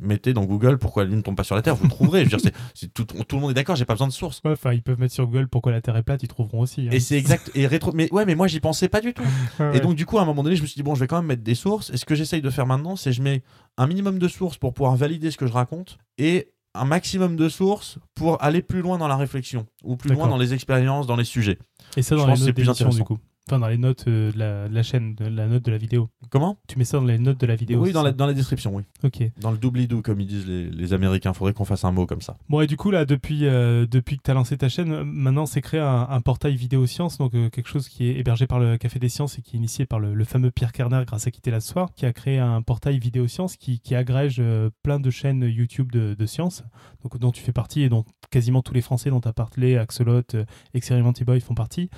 mettez 0.00 0.32
dans 0.32 0.44
Google 0.44 0.78
pourquoi 0.78 1.04
la 1.04 1.10
lune 1.10 1.22
tombe 1.22 1.36
pas 1.36 1.44
sur 1.44 1.54
la 1.54 1.62
terre 1.62 1.76
vous 1.76 1.88
trouverez. 1.88 2.24
Je 2.24 2.30
veux 2.30 2.36
dire 2.38 2.50
tout, 2.94 3.04
tout 3.04 3.36
le 3.36 3.40
monde 3.40 3.50
est 3.52 3.54
d'accord 3.54 3.76
j'ai 3.76 3.84
pas 3.84 3.94
besoin 3.94 4.08
de 4.08 4.12
sources. 4.12 4.40
Ouais, 4.44 4.52
Enfin, 4.52 4.72
ils 4.72 4.82
peuvent 4.82 4.98
mettre 4.98 5.14
sur 5.14 5.26
Google 5.26 5.48
pourquoi 5.48 5.72
la 5.72 5.80
Terre 5.80 5.96
est 5.96 6.02
plate, 6.02 6.22
ils 6.22 6.28
trouveront 6.28 6.60
aussi. 6.60 6.71
Hein. 6.80 6.90
et 6.90 6.98
c'est 7.00 7.16
exact 7.18 7.50
et 7.54 7.66
rétro 7.66 7.92
mais 7.92 8.12
ouais 8.12 8.24
mais 8.24 8.34
moi 8.34 8.46
j'y 8.48 8.58
pensais 8.60 8.88
pas 8.88 9.00
du 9.00 9.12
tout 9.14 9.22
Ouais, 9.60 9.76
et 9.76 9.80
donc 9.80 9.94
du 9.94 10.06
coup 10.06 10.18
à 10.18 10.22
un 10.22 10.24
moment 10.24 10.42
donné 10.42 10.56
je 10.56 10.62
me 10.62 10.66
suis 10.66 10.76
dit 10.76 10.82
bon 10.82 10.94
je 10.94 11.00
vais 11.00 11.06
quand 11.06 11.16
même 11.16 11.26
mettre 11.26 11.42
des 11.42 11.54
sources 11.54 11.90
et 11.90 11.96
ce 11.96 12.04
que 12.04 12.14
j'essaye 12.14 12.40
de 12.42 12.50
faire 12.50 12.66
maintenant 12.66 12.96
c'est 12.96 13.12
je 13.12 13.20
mets 13.22 13.42
un 13.76 13.86
minimum 13.86 14.18
de 14.18 14.28
sources 14.28 14.56
pour 14.56 14.72
pouvoir 14.74 14.96
valider 14.96 15.30
ce 15.30 15.36
que 15.36 15.46
je 15.46 15.52
raconte 15.52 15.98
et 16.18 16.48
un 16.74 16.86
maximum 16.86 17.36
de 17.36 17.48
sources 17.50 17.98
pour 18.14 18.42
aller 18.42 18.62
plus 18.62 18.80
loin 18.80 18.96
dans 18.96 19.08
la 19.08 19.16
réflexion 19.16 19.66
ou 19.84 19.96
plus 19.96 20.14
loin 20.14 20.26
dans 20.28 20.38
les 20.38 20.54
expériences 20.54 21.06
dans 21.06 21.16
les 21.16 21.24
sujets 21.24 21.58
Et 21.98 22.02
ça 22.02 22.16
je 22.16 22.20
dans 22.22 22.28
pense 22.28 22.38
les 22.38 22.40
que 22.40 22.46
c'est 22.46 22.52
plus 22.54 22.62
d'émission, 22.64 22.88
du 22.88 22.94
intéressant. 22.96 23.04
coup. 23.04 23.18
Enfin, 23.48 23.58
dans 23.58 23.66
les 23.66 23.76
notes 23.78 24.04
euh, 24.06 24.30
de, 24.30 24.38
la, 24.38 24.68
de 24.68 24.74
la 24.74 24.82
chaîne, 24.84 25.14
de 25.16 25.24
la 25.26 25.48
note 25.48 25.64
de 25.64 25.70
la 25.72 25.76
vidéo. 25.76 26.08
comment? 26.30 26.58
Tu 26.68 26.78
mets 26.78 26.84
ça 26.84 26.98
dans 26.98 27.04
les 27.06 27.18
notes 27.18 27.40
de 27.40 27.46
la 27.46 27.56
vidéo. 27.56 27.80
oui 27.82 27.90
dans 27.92 28.02
la, 28.04 28.12
dans 28.12 28.26
la 28.26 28.34
description 28.34 28.72
oui 28.76 28.84
Ok. 29.02 29.20
dans 29.40 29.50
le 29.50 29.58
doobly-doo 29.58 30.00
comme 30.00 30.20
ils 30.20 30.26
disent 30.28 30.46
les, 30.46 30.70
les 30.70 30.92
américains 30.92 31.32
faudrait 31.32 31.52
qu'on 31.52 31.64
fasse 31.64 31.84
un 31.84 31.90
mot 31.90 32.06
comme 32.06 32.20
ça 32.20 32.36
Bon, 32.48 32.60
et 32.60 32.68
du 32.68 32.76
coup, 32.76 32.92
là, 32.92 33.04
depuis, 33.04 33.46
euh, 33.46 33.84
depuis 33.90 34.16
que 34.16 34.22
tu 34.22 34.30
as 34.30 34.34
lancé 34.34 34.56
ta 34.56 34.68
chaîne, 34.68 34.92
euh, 34.92 35.04
maintenant, 35.04 35.46
c'est 35.46 35.60
créé 35.60 35.80
un, 35.80 36.06
un 36.08 36.20
portail 36.20 36.54
vidéo 36.54 36.86
sciences, 36.86 37.18
donc 37.18 37.34
euh, 37.34 37.50
quelque 37.50 37.68
chose 37.68 37.88
qui 37.88 38.06
est 38.08 38.16
hébergé 38.18 38.46
par 38.46 38.60
le 38.60 38.76
Café 38.78 39.00
des 39.00 39.08
Sciences 39.08 39.38
et 39.38 39.42
qui 39.42 39.56
est 39.56 39.58
initié 39.58 39.86
par 39.86 39.98
le, 39.98 40.14
le 40.14 40.24
fameux 40.24 40.50
Pierre 40.52 40.72
Kerner 40.72 41.02
grâce 41.04 41.26
à 41.26 41.30
Quitter 41.32 41.50
la 41.50 41.60
Soir, 41.60 41.92
qui 41.96 42.06
a 42.06 42.12
créé 42.12 42.38
un 42.38 42.62
portail 42.62 42.98
vidéo 43.00 43.26
sciences 43.26 43.56
qui, 43.56 43.80
qui 43.80 43.94
agrège 43.96 44.40
plein 44.84 45.00
de 45.00 45.10
chaînes 45.10 45.42
YouTube 45.42 45.90
de, 45.90 46.14
de 46.14 46.26
sciences, 46.26 46.62
donc, 47.02 47.18
dont 47.18 47.32
tu 47.32 47.42
fais 47.42 47.52
partie 47.52 47.82
et 47.82 47.88
dont 47.88 48.04
quasiment 48.30 48.62
tous 48.62 48.72
les 48.74 48.80
Français 48.82 49.10
dont 49.10 49.20
tu 49.20 49.28
as 49.28 49.32
parlé, 49.32 49.76
Axolot, 49.76 50.22
euh, 50.34 50.44
Experimenty 50.74 51.24
Boy 51.24 51.40
font 51.40 51.54
partie. 51.54 51.90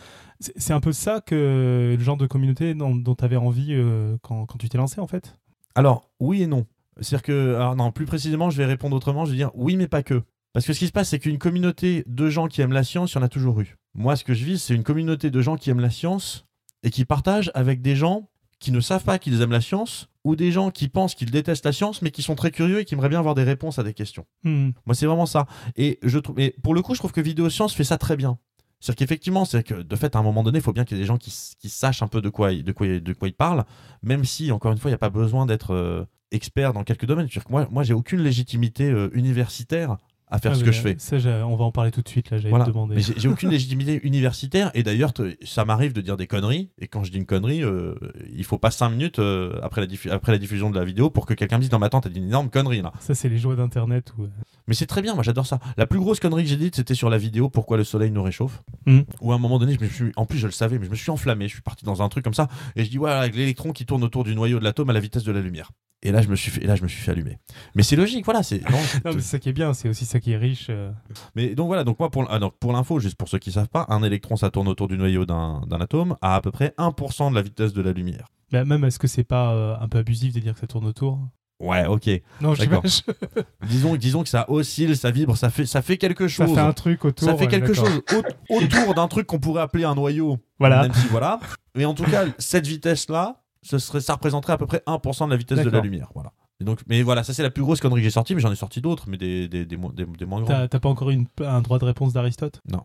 C'est 0.56 0.72
un 0.72 0.80
peu 0.80 0.92
ça 0.92 1.20
que 1.20 1.94
le 1.96 2.02
genre 2.02 2.16
de 2.16 2.26
communauté 2.26 2.74
dont, 2.74 3.14
tu 3.14 3.24
avais 3.24 3.36
envie 3.36 3.68
euh, 3.70 4.16
quand, 4.22 4.46
quand 4.46 4.58
tu 4.58 4.68
t'es 4.68 4.78
lancé, 4.78 5.00
en 5.00 5.06
fait? 5.06 5.38
Alors, 5.74 6.10
oui 6.20 6.42
et 6.42 6.46
non. 6.46 6.66
C'est-à-dire 7.00 7.22
que, 7.22 7.54
alors 7.54 7.76
non, 7.76 7.90
plus 7.92 8.06
précisément, 8.06 8.50
je 8.50 8.56
vais 8.56 8.66
répondre 8.66 8.96
autrement, 8.96 9.24
je 9.24 9.30
vais 9.30 9.36
dire 9.36 9.50
oui, 9.54 9.76
mais 9.76 9.88
pas 9.88 10.02
que. 10.02 10.22
Parce 10.52 10.66
que 10.66 10.72
ce 10.72 10.78
qui 10.78 10.86
se 10.86 10.92
passe, 10.92 11.08
c'est 11.08 11.18
qu'une 11.18 11.38
communauté 11.38 12.04
de 12.06 12.28
gens 12.28 12.46
qui 12.46 12.60
aiment 12.60 12.72
la 12.72 12.84
science, 12.84 13.12
il 13.12 13.16
y 13.16 13.18
en 13.18 13.22
a 13.22 13.28
toujours 13.28 13.60
eu. 13.60 13.76
Moi, 13.94 14.14
ce 14.14 14.22
que 14.22 14.34
je 14.34 14.44
vise, 14.44 14.62
c'est 14.62 14.74
une 14.74 14.84
communauté 14.84 15.30
de 15.30 15.40
gens 15.40 15.56
qui 15.56 15.70
aiment 15.70 15.80
la 15.80 15.90
science 15.90 16.46
et 16.84 16.90
qui 16.90 17.04
partagent 17.04 17.50
avec 17.54 17.82
des 17.82 17.96
gens 17.96 18.28
qui 18.60 18.70
ne 18.70 18.80
savent 18.80 19.02
pas 19.02 19.18
qu'ils 19.18 19.42
aiment 19.42 19.50
la 19.50 19.60
science 19.60 20.08
ou 20.22 20.36
des 20.36 20.52
gens 20.52 20.70
qui 20.70 20.88
pensent 20.88 21.14
qu'ils 21.14 21.30
détestent 21.30 21.66
la 21.66 21.72
science 21.72 22.00
mais 22.02 22.10
qui 22.10 22.22
sont 22.22 22.34
très 22.34 22.50
curieux 22.50 22.78
et 22.78 22.84
qui 22.84 22.94
aimeraient 22.94 23.08
bien 23.08 23.18
avoir 23.18 23.34
des 23.34 23.42
réponses 23.42 23.78
à 23.78 23.82
des 23.82 23.94
questions. 23.94 24.26
Hmm. 24.44 24.70
Moi, 24.86 24.94
c'est 24.94 25.06
vraiment 25.06 25.26
ça. 25.26 25.46
Et 25.76 25.98
je 26.02 26.18
trouve, 26.18 26.36
mais 26.36 26.54
pour 26.62 26.74
le 26.74 26.82
coup, 26.82 26.94
je 26.94 27.00
trouve 27.00 27.12
que 27.12 27.20
Vidéo 27.20 27.50
Science 27.50 27.74
fait 27.74 27.84
ça 27.84 27.98
très 27.98 28.16
bien. 28.16 28.38
C'est-à-dire 28.84 28.98
qu'effectivement, 29.06 29.46
c'est 29.46 29.62
que 29.62 29.74
de 29.80 29.96
fait, 29.96 30.14
à 30.14 30.18
un 30.18 30.22
moment 30.22 30.42
donné, 30.42 30.58
il 30.58 30.62
faut 30.62 30.74
bien 30.74 30.84
qu'il 30.84 30.98
y 30.98 31.00
ait 31.00 31.02
des 31.04 31.06
gens 31.06 31.16
qui, 31.16 31.30
sachent 31.70 32.02
un 32.02 32.06
peu 32.06 32.20
de 32.20 32.28
quoi, 32.28 32.52
ils- 32.52 32.62
de 32.62 32.72
quoi, 32.72 32.86
ils- 32.86 33.02
de 33.02 33.12
quoi 33.14 33.28
ils 33.28 33.34
parlent, 33.34 33.64
même 34.02 34.24
si, 34.26 34.52
encore 34.52 34.72
une 34.72 34.78
fois, 34.78 34.90
il 34.90 34.92
n'y 34.92 34.96
a 34.96 34.98
pas 34.98 35.08
besoin 35.08 35.46
d'être 35.46 35.72
euh, 35.72 36.04
expert 36.32 36.74
dans 36.74 36.84
quelques 36.84 37.06
domaines. 37.06 37.28
Que 37.30 37.40
moi, 37.48 37.66
moi 37.70 37.82
j'ai 37.82 37.94
aucune 37.94 38.20
légitimité 38.20 38.84
euh, 38.90 39.08
universitaire 39.14 39.96
à 40.28 40.38
faire 40.38 40.52
Ah, 40.52 40.54
ce 40.56 40.64
que 40.64 40.72
je 40.72 40.80
fais. 40.80 40.96
Ça, 40.98 41.16
on 41.46 41.56
va 41.56 41.64
en 41.64 41.70
parler 41.72 41.90
tout 41.92 42.02
de 42.02 42.08
suite, 42.08 42.30
là, 42.30 42.36
j'allais 42.38 42.50
Voilà. 42.50 42.64
te 42.66 42.70
demander. 42.70 42.96
Mais 42.96 43.02
j'ai 43.02 43.28
aucune 43.28 43.48
légitimité 43.56 44.00
universitaire 44.06 44.70
et 44.74 44.82
d'ailleurs 44.82 45.12
ça 45.44 45.64
m'arrive 45.64 45.92
de 45.92 46.00
dire 46.02 46.16
des 46.16 46.26
conneries 46.26 46.70
et 46.78 46.86
quand 46.88 47.04
je 47.04 47.10
dis 47.12 47.18
une 47.18 47.26
connerie 47.26 47.62
euh, 47.62 47.94
il 48.34 48.42
faut 48.44 48.58
pas 48.58 48.70
5 48.70 48.88
minutes 48.90 49.18
euh, 49.18 49.58
après, 49.62 49.80
la 49.82 49.86
diffu- 49.86 50.10
après 50.10 50.32
la 50.32 50.38
diffusion 50.38 50.70
de 50.70 50.78
la 50.78 50.84
vidéo 50.84 51.08
pour 51.10 51.24
que 51.26 51.34
quelqu'un 51.34 51.56
me 51.58 51.62
dise 51.62 51.70
non 51.72 51.78
mais 51.78 51.86
attends 51.86 52.00
t'as 52.00 52.08
dit 52.08 52.18
une 52.18 52.26
énorme 52.26 52.48
connerie 52.50 52.82
là 52.82 52.92
Ça, 53.00 53.14
c'est 53.14 53.28
les 53.28 53.38
joies 53.38 53.54
d'Internet. 53.54 54.12
Où... 54.18 54.26
mais 54.66 54.74
c'est 54.74 54.86
très 54.86 55.02
bien 55.02 55.14
moi 55.14 55.22
j'adore 55.22 55.46
ça 55.46 55.58
la 55.76 55.86
plus 55.86 55.98
grosse 55.98 56.20
connerie 56.20 56.42
que 56.44 56.48
j'ai 56.48 56.56
dite 56.56 56.76
c'était 56.76 56.94
sur 56.94 57.10
la 57.10 57.18
vidéo 57.18 57.48
pourquoi 57.50 57.76
le 57.76 57.84
soleil 57.84 58.10
nous 58.10 58.22
réchauffe 58.22 58.62
Mhm. 58.86 59.04
où 59.20 59.32
à 59.32 59.34
un 59.34 59.38
moment 59.38 59.58
donné 59.58 59.74
je 59.74 59.80
me 59.84 59.88
suis 59.88 60.12
en 60.16 60.26
plus 60.26 60.38
je 60.38 60.46
le 60.46 60.52
savais 60.52 60.78
mais 60.78 60.86
je 60.86 60.90
me 60.90 60.96
suis 60.96 61.10
enflammé 61.10 61.48
je 61.48 61.54
suis 61.54 61.62
parti 61.62 61.84
dans 61.84 62.02
un 62.02 62.08
truc 62.08 62.24
comme 62.24 62.34
ça 62.34 62.48
et 62.76 62.84
je 62.84 62.90
dis 62.90 62.96
voilà 62.98 63.20
avec 63.20 63.34
l'électron 63.34 63.72
qui 63.72 63.86
tourne 63.86 64.02
autour 64.04 64.24
du 64.24 64.34
noyau 64.34 64.58
de 64.58 64.64
l'atome 64.64 64.90
à 64.90 64.92
la 64.92 65.00
vitesse 65.00 65.24
de 65.24 65.32
la 65.32 65.40
lumière 65.40 65.70
et 66.02 66.12
là 66.12 66.20
je 66.20 66.28
me 66.28 66.36
suis 66.36 66.50
fait, 66.50 66.62
et 66.62 66.66
là 66.66 66.76
je 66.76 66.82
me 66.82 66.88
suis 66.88 67.00
fait 67.02 67.10
allumer 67.12 67.38
mais 67.74 67.82
c'est 67.82 67.96
logique 67.96 68.24
voilà 68.26 68.42
c'est 68.42 68.60
non, 68.70 68.78
c'est- 68.78 69.04
Non, 69.04 69.12
mais 69.14 69.20
c'est 69.20 69.28
ça 69.30 69.38
qui 69.38 69.48
est 69.48 69.52
bien, 69.54 69.72
c'est 69.74 69.88
aussi 69.88 70.04
ça 70.04 70.20
qui 70.20 70.32
est 70.32 70.36
riche. 70.36 70.66
euh. 70.70 70.90
Mais 71.34 71.54
donc 71.54 71.66
voilà, 71.68 71.82
donc 71.84 71.98
moi 71.98 72.10
pour, 72.10 72.26
ah, 72.30 72.38
pour 72.60 72.72
l'info, 72.72 73.00
juste 73.00 73.16
pour 73.16 73.28
ceux 73.28 73.38
qui 73.38 73.52
savent 73.52 73.68
pas, 73.68 73.86
un 73.88 74.02
électron 74.02 74.36
ça 74.36 74.50
tourne 74.50 74.68
autour 74.68 74.88
du 74.88 74.96
noyau 74.98 75.24
d'un 75.24 75.62
d'un 75.66 75.80
atome 75.80 76.16
à 76.20 76.34
à 76.36 76.40
peu 76.42 76.50
près 76.50 76.74
1% 76.78 77.30
de 77.30 77.34
la 77.34 77.42
vitesse 77.42 77.72
de 77.72 77.80
la 77.82 77.92
lumière. 77.92 78.28
Bah, 78.52 78.64
même, 78.64 78.84
est-ce 78.84 78.98
que 78.98 79.08
c'est 79.08 79.24
pas 79.24 79.52
euh, 79.54 79.76
un 79.80 79.88
peu 79.88 79.98
abusif 79.98 80.32
de 80.34 80.40
dire 80.40 80.52
que 80.54 80.60
ça 80.60 80.66
tourne 80.66 80.86
autour? 80.86 81.18
Ouais, 81.60 81.86
ok. 81.86 82.10
Non, 82.40 82.52
D'accord. 82.54 82.82
Disons, 83.68 83.96
disons 83.96 84.22
que 84.22 84.28
ça 84.28 84.44
oscille, 84.50 84.96
ça 84.96 85.10
vibre, 85.10 85.36
ça 85.36 85.50
fait, 85.50 85.66
ça 85.66 85.82
fait 85.82 85.96
quelque 85.96 86.28
Ça 86.28 86.44
chose. 86.46 86.54
fait 86.54 86.60
un 86.60 86.72
truc 86.72 87.04
autour. 87.04 87.28
Ça 87.28 87.36
fait 87.36 87.46
quelque 87.46 87.72
chose 87.72 88.02
au- 88.50 88.54
autour 88.56 88.94
d'un 88.94 89.08
truc 89.08 89.26
qu'on 89.26 89.38
pourrait 89.38 89.62
appeler 89.62 89.84
un 89.84 89.94
noyau. 89.94 90.38
Voilà. 90.58 90.82
Même 90.82 90.92
si 90.94 91.06
voilà. 91.08 91.38
Mais 91.76 91.84
en 91.84 91.94
tout 91.94 92.04
cas, 92.04 92.24
cette 92.38 92.66
vitesse-là, 92.66 93.42
ce 93.62 93.78
serait, 93.78 94.00
ça 94.00 94.14
représenterait 94.14 94.52
à 94.52 94.58
peu 94.58 94.66
près 94.66 94.82
1% 94.86 95.26
de 95.26 95.30
la 95.30 95.36
vitesse 95.36 95.60
de 95.60 95.70
la 95.70 95.80
lumière. 95.80 96.08
Voilà. 96.14 96.32
Et 96.60 96.64
donc, 96.64 96.80
mais 96.88 97.02
voilà, 97.02 97.24
ça 97.24 97.32
c'est 97.32 97.42
la 97.42 97.50
plus 97.50 97.62
grosse 97.62 97.80
connerie 97.80 98.00
que 98.00 98.04
j'ai 98.04 98.10
sortie, 98.10 98.34
mais 98.34 98.40
j'en 98.40 98.52
ai 98.52 98.56
sorti 98.56 98.80
d'autres, 98.80 99.04
mais 99.08 99.16
des, 99.16 99.48
des, 99.48 99.64
des, 99.64 99.76
mo- 99.76 99.90
des- 99.92 100.04
des 100.06 100.24
moins 100.26 100.40
grandes. 100.42 100.54
T'as 100.54 100.68
t'as 100.68 100.78
pas 100.80 100.88
encore 100.88 101.10
une, 101.10 101.26
un 101.44 101.60
droit 101.62 101.78
de 101.78 101.84
réponse 101.84 102.12
d'Aristote? 102.12 102.60
Non. 102.70 102.82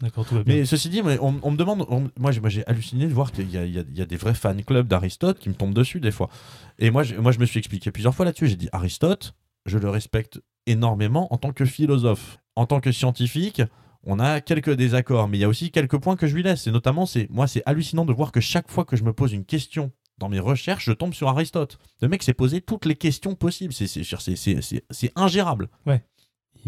D'accord, 0.00 0.24
tout 0.26 0.36
va 0.36 0.44
bien. 0.44 0.54
Mais 0.56 0.64
ceci 0.64 0.88
dit, 0.88 1.02
on, 1.02 1.40
on 1.42 1.50
me 1.50 1.56
demande, 1.56 1.84
on- 1.88 2.08
moi 2.18 2.30
j'ai 2.30 2.64
halluciné 2.66 3.06
de 3.06 3.12
voir 3.12 3.32
qu'il 3.32 3.50
y, 3.50 3.58
a- 3.58 3.66
y 3.66 3.78
y 3.78 4.06
des 4.06 4.16
vrais 4.16 4.34
fan 4.34 4.62
clubs 4.62 4.86
d'Aristote 4.86 5.38
qui 5.40 5.48
me 5.48 5.54
tombent 5.54 5.74
dessus 5.74 6.00
des 6.00 6.12
fois. 6.12 6.30
Et 6.78 6.90
moi, 6.90 7.02
je- 7.02 7.16
moi 7.16 7.32
je 7.32 7.38
me 7.40 7.46
suis 7.46 7.58
expliqué 7.58 7.90
plusieurs 7.90 8.14
fois 8.14 8.24
là-dessus. 8.24 8.46
J'ai 8.46 8.56
dit 8.56 8.68
Aristote, 8.72 9.34
je 9.66 9.76
le 9.78 9.88
respecte 9.90 10.40
énormément 10.66 11.32
en 11.32 11.36
tant 11.38 11.52
que 11.52 11.64
philosophe, 11.64 12.38
en 12.54 12.66
tant 12.66 12.80
que 12.80 12.92
scientifique. 12.92 13.62
On 14.04 14.20
a 14.20 14.40
quelques 14.40 14.70
désaccords, 14.74 15.26
mais 15.28 15.38
il 15.38 15.40
y 15.40 15.44
a 15.44 15.48
aussi 15.48 15.72
quelques 15.72 15.98
points 15.98 16.14
que 16.16 16.28
je 16.28 16.34
lui 16.36 16.44
laisse. 16.44 16.68
Et 16.68 16.70
notamment, 16.70 17.04
c'est 17.04 17.26
moi, 17.30 17.48
c'est 17.48 17.62
hallucinant 17.66 18.04
de 18.04 18.12
voir 18.12 18.30
que 18.30 18.40
chaque 18.40 18.70
fois 18.70 18.84
que 18.84 18.96
je 18.96 19.02
me 19.02 19.12
pose 19.12 19.32
une 19.32 19.44
question 19.44 19.90
dans 20.18 20.28
mes 20.28 20.38
recherches, 20.40 20.84
je 20.84 20.92
tombe 20.92 21.14
sur 21.14 21.28
Aristote. 21.28 21.78
Le 22.00 22.08
mec 22.08 22.22
s'est 22.22 22.34
posé 22.34 22.60
toutes 22.60 22.86
les 22.86 22.94
questions 22.94 23.34
possibles. 23.34 23.72
C'est- 23.72 23.88
C'est 23.88 24.04
c'est- 24.04 24.22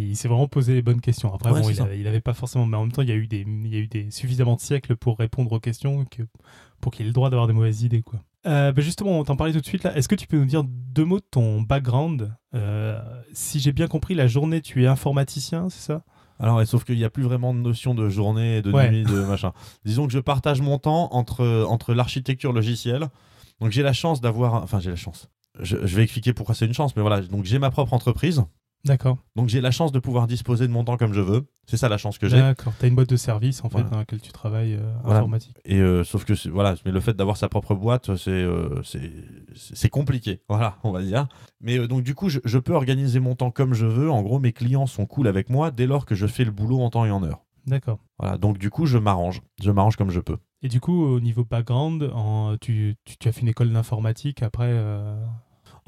Il 0.08 0.16
s'est 0.16 0.28
vraiment 0.28 0.48
posé 0.48 0.74
les 0.74 0.82
bonnes 0.82 1.00
questions. 1.00 1.32
Après, 1.34 1.50
Ouais, 1.50 1.60
bon, 1.60 1.70
il, 1.70 1.80
avait, 1.80 1.98
il 2.00 2.06
avait 2.06 2.20
pas 2.20 2.34
forcément. 2.34 2.66
Mais 2.66 2.76
en 2.76 2.82
même 2.82 2.92
temps, 2.92 3.02
il 3.02 3.08
y 3.08 3.12
a 3.12 3.16
eu, 3.16 3.26
des, 3.26 3.40
il 3.46 3.68
y 3.72 3.76
a 3.76 3.80
eu 3.80 3.86
des, 3.88 4.10
suffisamment 4.10 4.56
de 4.56 4.60
siècles 4.60 4.96
pour 4.96 5.18
répondre 5.18 5.50
aux 5.52 5.60
questions 5.60 6.04
que, 6.04 6.22
pour 6.80 6.92
qu'il 6.92 7.04
ait 7.04 7.08
le 7.08 7.12
droit 7.14 7.30
d'avoir 7.30 7.46
des 7.46 7.52
mauvaises 7.52 7.82
idées. 7.82 8.02
Quoi. 8.02 8.20
Euh, 8.46 8.72
bah 8.72 8.80
justement, 8.80 9.18
on 9.18 9.24
t'en 9.24 9.36
parlait 9.36 9.52
tout 9.52 9.60
de 9.60 9.66
suite 9.66 9.82
là. 9.84 9.94
Est-ce 9.96 10.08
que 10.08 10.14
tu 10.14 10.26
peux 10.26 10.38
nous 10.38 10.46
dire 10.46 10.64
deux 10.64 11.04
mots 11.04 11.18
de 11.20 11.26
ton 11.30 11.60
background? 11.60 12.32
Euh, 12.54 12.98
Si 13.34 13.60
j'ai 13.60 13.72
bien 13.72 13.86
compris, 13.86 14.14
la 14.14 14.26
journée, 14.28 14.60
tu 14.62 14.82
es 14.84 14.86
informaticien, 14.86 15.68
c'est 15.68 15.82
ça? 15.92 16.02
Alors, 16.38 16.66
sauf 16.66 16.84
qu'il 16.84 16.96
n'y 16.96 17.04
a 17.04 17.10
plus 17.10 17.22
vraiment 17.22 17.52
de 17.52 17.58
notion 17.58 17.94
de 17.94 18.08
journée, 18.08 18.62
de 18.62 18.72
Ouais. 18.72 18.90
nuit, 18.90 19.04
de 19.04 19.20
machin. 19.24 19.52
Disons 19.84 20.06
que 20.06 20.12
je 20.14 20.18
partage 20.18 20.62
mon 20.62 20.78
temps 20.78 21.08
entre, 21.12 21.66
entre 21.68 21.92
l'architecture 21.92 22.54
logicielle. 22.54 23.08
Donc, 23.60 23.72
j'ai 23.72 23.82
la 23.82 23.92
chance 23.92 24.22
d'avoir. 24.22 24.54
Enfin, 24.54 24.80
j'ai 24.80 24.88
la 24.88 24.96
chance. 24.96 25.28
Je, 25.60 25.76
je 25.84 25.96
vais 25.96 26.02
expliquer 26.04 26.32
pourquoi 26.32 26.54
c'est 26.54 26.64
une 26.64 26.72
chance, 26.72 26.96
mais 26.96 27.02
voilà. 27.02 27.20
Donc, 27.20 27.44
j'ai 27.44 27.58
ma 27.58 27.70
propre 27.70 27.92
entreprise. 27.92 28.42
D'accord. 28.84 29.18
Donc, 29.36 29.48
j'ai 29.48 29.60
la 29.60 29.70
chance 29.70 29.92
de 29.92 29.98
pouvoir 29.98 30.26
disposer 30.26 30.66
de 30.66 30.72
mon 30.72 30.84
temps 30.84 30.96
comme 30.96 31.12
je 31.12 31.20
veux. 31.20 31.46
C'est 31.66 31.76
ça 31.76 31.88
la 31.88 31.98
chance 31.98 32.16
que 32.18 32.28
j'ai. 32.28 32.38
D'accord. 32.38 32.72
Tu 32.78 32.86
as 32.86 32.88
une 32.88 32.94
boîte 32.94 33.10
de 33.10 33.16
service 33.16 33.62
en 33.62 33.68
fait 33.68 33.74
Voilà. 33.76 33.90
dans 33.90 33.98
laquelle 33.98 34.20
tu 34.20 34.32
travailles 34.32 34.74
euh, 34.74 34.92
Voilà. 35.04 35.18
informatique. 35.20 35.56
Et 35.64 35.78
euh, 35.80 36.02
sauf 36.02 36.24
que 36.24 36.32
voilà, 36.48 36.74
mais 36.84 36.90
le 36.90 37.00
fait 37.00 37.12
d'avoir 37.12 37.36
sa 37.36 37.48
propre 37.48 37.74
boîte, 37.74 38.16
c'est 38.16 38.30
euh, 38.30 38.80
c'est 39.54 39.88
compliqué. 39.90 40.40
Voilà, 40.48 40.78
on 40.82 40.90
va 40.92 41.02
dire. 41.02 41.28
Mais 41.60 41.86
donc 41.86 42.02
du 42.02 42.14
coup, 42.14 42.28
je, 42.28 42.40
je 42.44 42.58
peux 42.58 42.72
organiser 42.74 43.20
mon 43.20 43.34
temps 43.34 43.50
comme 43.50 43.74
je 43.74 43.86
veux. 43.86 44.10
En 44.10 44.22
gros, 44.22 44.40
mes 44.40 44.52
clients 44.52 44.86
sont 44.86 45.06
cool 45.06 45.28
avec 45.28 45.50
moi 45.50 45.70
dès 45.70 45.86
lors 45.86 46.06
que 46.06 46.14
je 46.14 46.26
fais 46.26 46.44
le 46.44 46.50
boulot 46.50 46.80
en 46.80 46.90
temps 46.90 47.04
et 47.04 47.10
en 47.10 47.22
heure. 47.22 47.44
D'accord. 47.66 47.98
Voilà, 48.18 48.38
donc 48.38 48.56
du 48.58 48.70
coup, 48.70 48.86
je 48.86 48.96
m'arrange. 48.98 49.42
Je 49.62 49.70
m'arrange 49.70 49.96
comme 49.96 50.10
je 50.10 50.20
peux. 50.20 50.38
Et 50.62 50.68
du 50.68 50.80
coup, 50.80 51.04
au 51.04 51.20
niveau 51.20 51.44
background, 51.44 52.10
en, 52.14 52.56
tu, 52.60 52.96
tu, 53.04 53.16
tu 53.18 53.28
as 53.28 53.32
fait 53.32 53.42
une 53.42 53.48
école 53.48 53.70
d'informatique 53.72 54.42
après. 54.42 54.72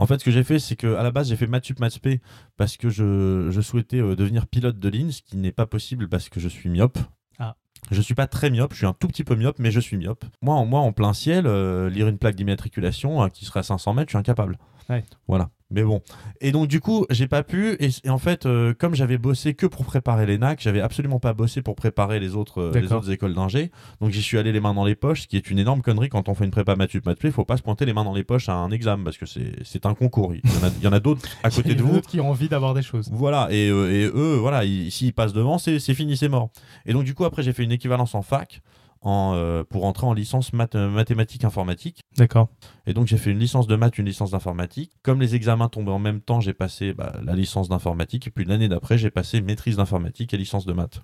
En 0.03 0.07
fait, 0.07 0.19
ce 0.19 0.25
que 0.25 0.33
j'ai 0.33 0.43
fait, 0.43 0.59
c'est 0.59 0.75
que 0.75 0.97
à 0.97 1.05
la 1.05 1.13
base, 1.13 1.29
j'ai 1.29 1.37
fait 1.37 1.47
maths 1.47 1.65
sup, 1.65 1.79
maths 1.79 1.93
spé 1.93 2.21
parce 2.57 2.77
que 2.77 2.91
je, 2.91 3.51
je 3.53 3.61
souhaitais 3.61 4.01
euh, 4.01 4.17
devenir 4.17 4.49
pilote 4.49 4.81
de 4.81 4.89
ligne, 4.89 5.13
ce 5.13 5.23
qui 5.23 5.37
n'est 5.37 5.53
pas 5.53 5.65
possible 5.65 6.09
parce 6.09 6.29
que 6.29 6.41
je 6.41 6.49
suis 6.49 6.69
myope. 6.69 6.99
Ah. 7.39 7.55
Je 7.93 8.03
suis 8.03 8.17
pas 8.17 8.27
très 8.27 8.51
myope, 8.51 8.73
je 8.73 8.79
suis 8.79 8.87
un 8.87 8.95
tout 8.95 9.07
petit 9.07 9.23
peu 9.23 9.37
myope, 9.37 9.61
mais 9.61 9.71
je 9.71 9.79
suis 9.79 9.97
myope. 9.97 10.25
Moi, 10.41 10.57
en, 10.57 10.67
moi, 10.67 10.81
en 10.81 10.91
plein 10.91 11.13
ciel, 11.13 11.47
euh, 11.47 11.89
lire 11.89 12.09
une 12.09 12.19
plaque 12.19 12.35
d'immatriculation 12.35 13.23
euh, 13.23 13.29
qui 13.29 13.45
serait 13.45 13.61
à 13.61 13.63
500 13.63 13.95
mètres, 13.95 14.09
je 14.09 14.15
suis 14.15 14.19
incapable. 14.19 14.59
Ouais. 14.91 15.05
Voilà. 15.29 15.51
Mais 15.73 15.83
bon. 15.83 16.03
Et 16.41 16.53
donc, 16.53 16.69
du 16.69 16.81
coup, 16.81 17.07
j'ai 17.11 17.27
pas 17.27 17.43
pu. 17.43 17.77
Et, 17.81 17.89
et 18.05 18.11
en 18.11 18.19
fait, 18.19 18.45
euh, 18.47 18.75
comme 18.79 18.95
j'avais 18.95 19.17
bossé 19.19 19.55
que 19.55 19.67
pour 19.67 19.85
préparer 19.85 20.27
les 20.27 20.37
NAC, 20.39 20.61
j'avais 20.61 20.81
absolument 20.81 21.19
pas 21.19 21.33
bossé 21.33 21.63
pour 21.63 21.75
préparer 21.75 22.21
les 22.21 22.35
autres, 22.37 22.61
euh, 22.61 22.73
les 22.81 22.93
autres 22.93 23.11
écoles 23.11 23.35
d'ingé. 23.35 23.71
Donc, 24.01 24.11
j'y 24.11 24.23
suis 24.23 24.37
allé 24.39 24.53
les 24.53 24.61
mains 24.61 24.75
dans 24.75 24.85
les 24.85 24.95
poches, 24.95 25.23
ce 25.23 25.27
qui 25.27 25.37
est 25.37 25.51
une 25.51 25.59
énorme 25.59 25.81
connerie 25.83 26.09
quand 26.11 26.29
on 26.29 26.35
fait 26.35 26.45
une 26.45 26.51
prépa 26.51 26.77
Mathup 26.77 27.07
Mathup. 27.07 27.25
Il 27.25 27.33
faut 27.33 27.45
pas 27.45 27.57
se 27.57 27.63
pointer 27.63 27.87
les 27.87 27.93
mains 27.93 28.05
dans 28.05 28.13
les 28.15 28.25
poches 28.25 28.49
à 28.49 28.55
un 28.55 28.71
examen 28.71 29.03
parce 29.05 29.17
que 29.17 29.27
c'est 29.27 29.87
un 29.87 29.95
concours. 29.95 30.35
Il 30.35 30.41
y 30.83 30.87
en 30.87 30.93
a, 30.93 30.97
a 30.97 31.01
d'autres 31.01 31.27
à 31.43 31.51
côté 31.51 31.71
Il 31.71 31.73
y 31.73 31.77
de 31.77 31.83
en 31.83 31.85
a 31.87 31.89
vous. 31.89 31.95
d'autres 31.97 32.09
qui 32.11 32.21
ont 32.21 32.29
envie 32.31 32.49
d'avoir 32.49 32.75
des 32.75 32.83
choses. 32.83 33.09
Voilà, 33.13 33.49
et, 33.51 33.69
euh, 33.71 33.91
et 33.91 34.05
eux, 34.15 34.37
voilà, 34.37 34.65
ils- 34.65 34.91
s'ils 34.93 35.13
passent 35.15 35.33
devant, 35.33 35.57
c'est 35.59 35.79
c'est 35.79 35.95
fini, 35.95 36.17
c'est 36.17 36.29
mort. 36.29 36.51
Et 36.87 36.93
donc, 36.93 37.05
du 37.05 37.15
coup, 37.15 37.25
après, 37.25 37.43
j'ai 37.43 37.53
fait 37.53 37.65
une 37.65 37.73
équivalence 37.73 38.15
en 38.15 38.23
fac 38.23 38.61
en, 39.03 39.35
euh, 39.35 39.65
pour 39.65 39.85
entrer 39.85 40.07
en 40.07 40.13
licence 40.13 40.53
math- 40.53 40.77
euh, 40.77 40.89
mathématiques 40.89 41.45
informatique. 41.45 42.01
D'accord. 42.17 42.49
Et 42.87 42.95
donc, 42.95 43.07
j'ai 43.07 43.17
fait 43.19 43.31
une 43.31 43.39
licence 43.39 43.67
de 43.67 43.77
maths, 43.77 43.99
une 43.99 44.07
licence 44.07 44.31
d'informatique. 44.31 44.93
Comme 45.03 45.21
les 45.21 45.35
examens 45.35 45.69
tombaient 45.69 45.91
en 45.93 45.99
même 45.99 46.21
temps, 46.21 46.41
j'ai 46.41 46.53
passé 46.55 46.95
bah, 46.95 47.15
la 47.25 47.35
licence 47.35 47.69
d'informatique. 47.69 48.27
Et 48.27 48.31
puis, 48.31 48.45
l'année 48.45 48.69
d'après, 48.69 48.99
j'ai 48.99 49.11
passé 49.11 49.41
maîtrise 49.41 49.77
d'informatique 49.77 50.33
et 50.35 50.37
licence 50.37 50.67
de 50.67 50.73
maths. 50.73 51.03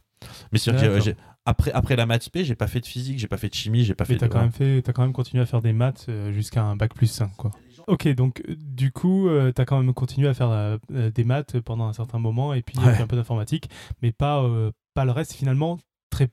Mais 0.52 0.58
c'est 0.58 0.72
après, 1.44 1.72
après 1.72 1.96
la 1.96 2.04
maths 2.04 2.28
P, 2.28 2.44
j'ai 2.44 2.54
pas 2.56 2.66
fait 2.66 2.80
de 2.80 2.86
physique, 2.86 3.18
j'ai 3.18 3.26
pas 3.28 3.38
fait 3.38 3.48
de 3.48 3.54
chimie, 3.54 3.82
j'ai 3.82 3.94
pas 3.94 4.04
Mais 4.08 4.14
fait 4.16 4.20
t'as 4.20 4.28
de. 4.28 4.32
quand 4.32 4.40
même 4.40 4.52
fait, 4.52 4.82
t'as 4.82 4.92
quand 4.92 5.00
même 5.02 5.14
continué 5.14 5.42
à 5.42 5.46
faire 5.46 5.62
des 5.62 5.72
maths 5.72 6.04
euh, 6.10 6.30
jusqu'à 6.30 6.62
un 6.62 6.76
bac 6.76 6.92
plus 6.92 7.06
5, 7.06 7.30
quoi. 7.36 7.50
Ok, 7.86 8.06
donc 8.08 8.42
du 8.48 8.92
coup, 8.92 9.28
euh, 9.28 9.50
t'as 9.50 9.64
quand 9.64 9.80
même 9.82 9.94
continué 9.94 10.28
à 10.28 10.34
faire 10.34 10.50
euh, 10.50 10.76
des 11.14 11.24
maths 11.24 11.58
pendant 11.60 11.86
un 11.86 11.94
certain 11.94 12.18
moment 12.18 12.52
et 12.52 12.60
puis 12.60 12.76
Ouais. 12.78 13.00
un 13.00 13.06
peu 13.06 13.16
d'informatique, 13.16 13.70
mais 14.02 14.12
pas, 14.12 14.42
euh, 14.42 14.72
pas 14.92 15.06
le 15.06 15.10
reste. 15.12 15.32
Finalement, 15.32 15.78
très, 16.10 16.28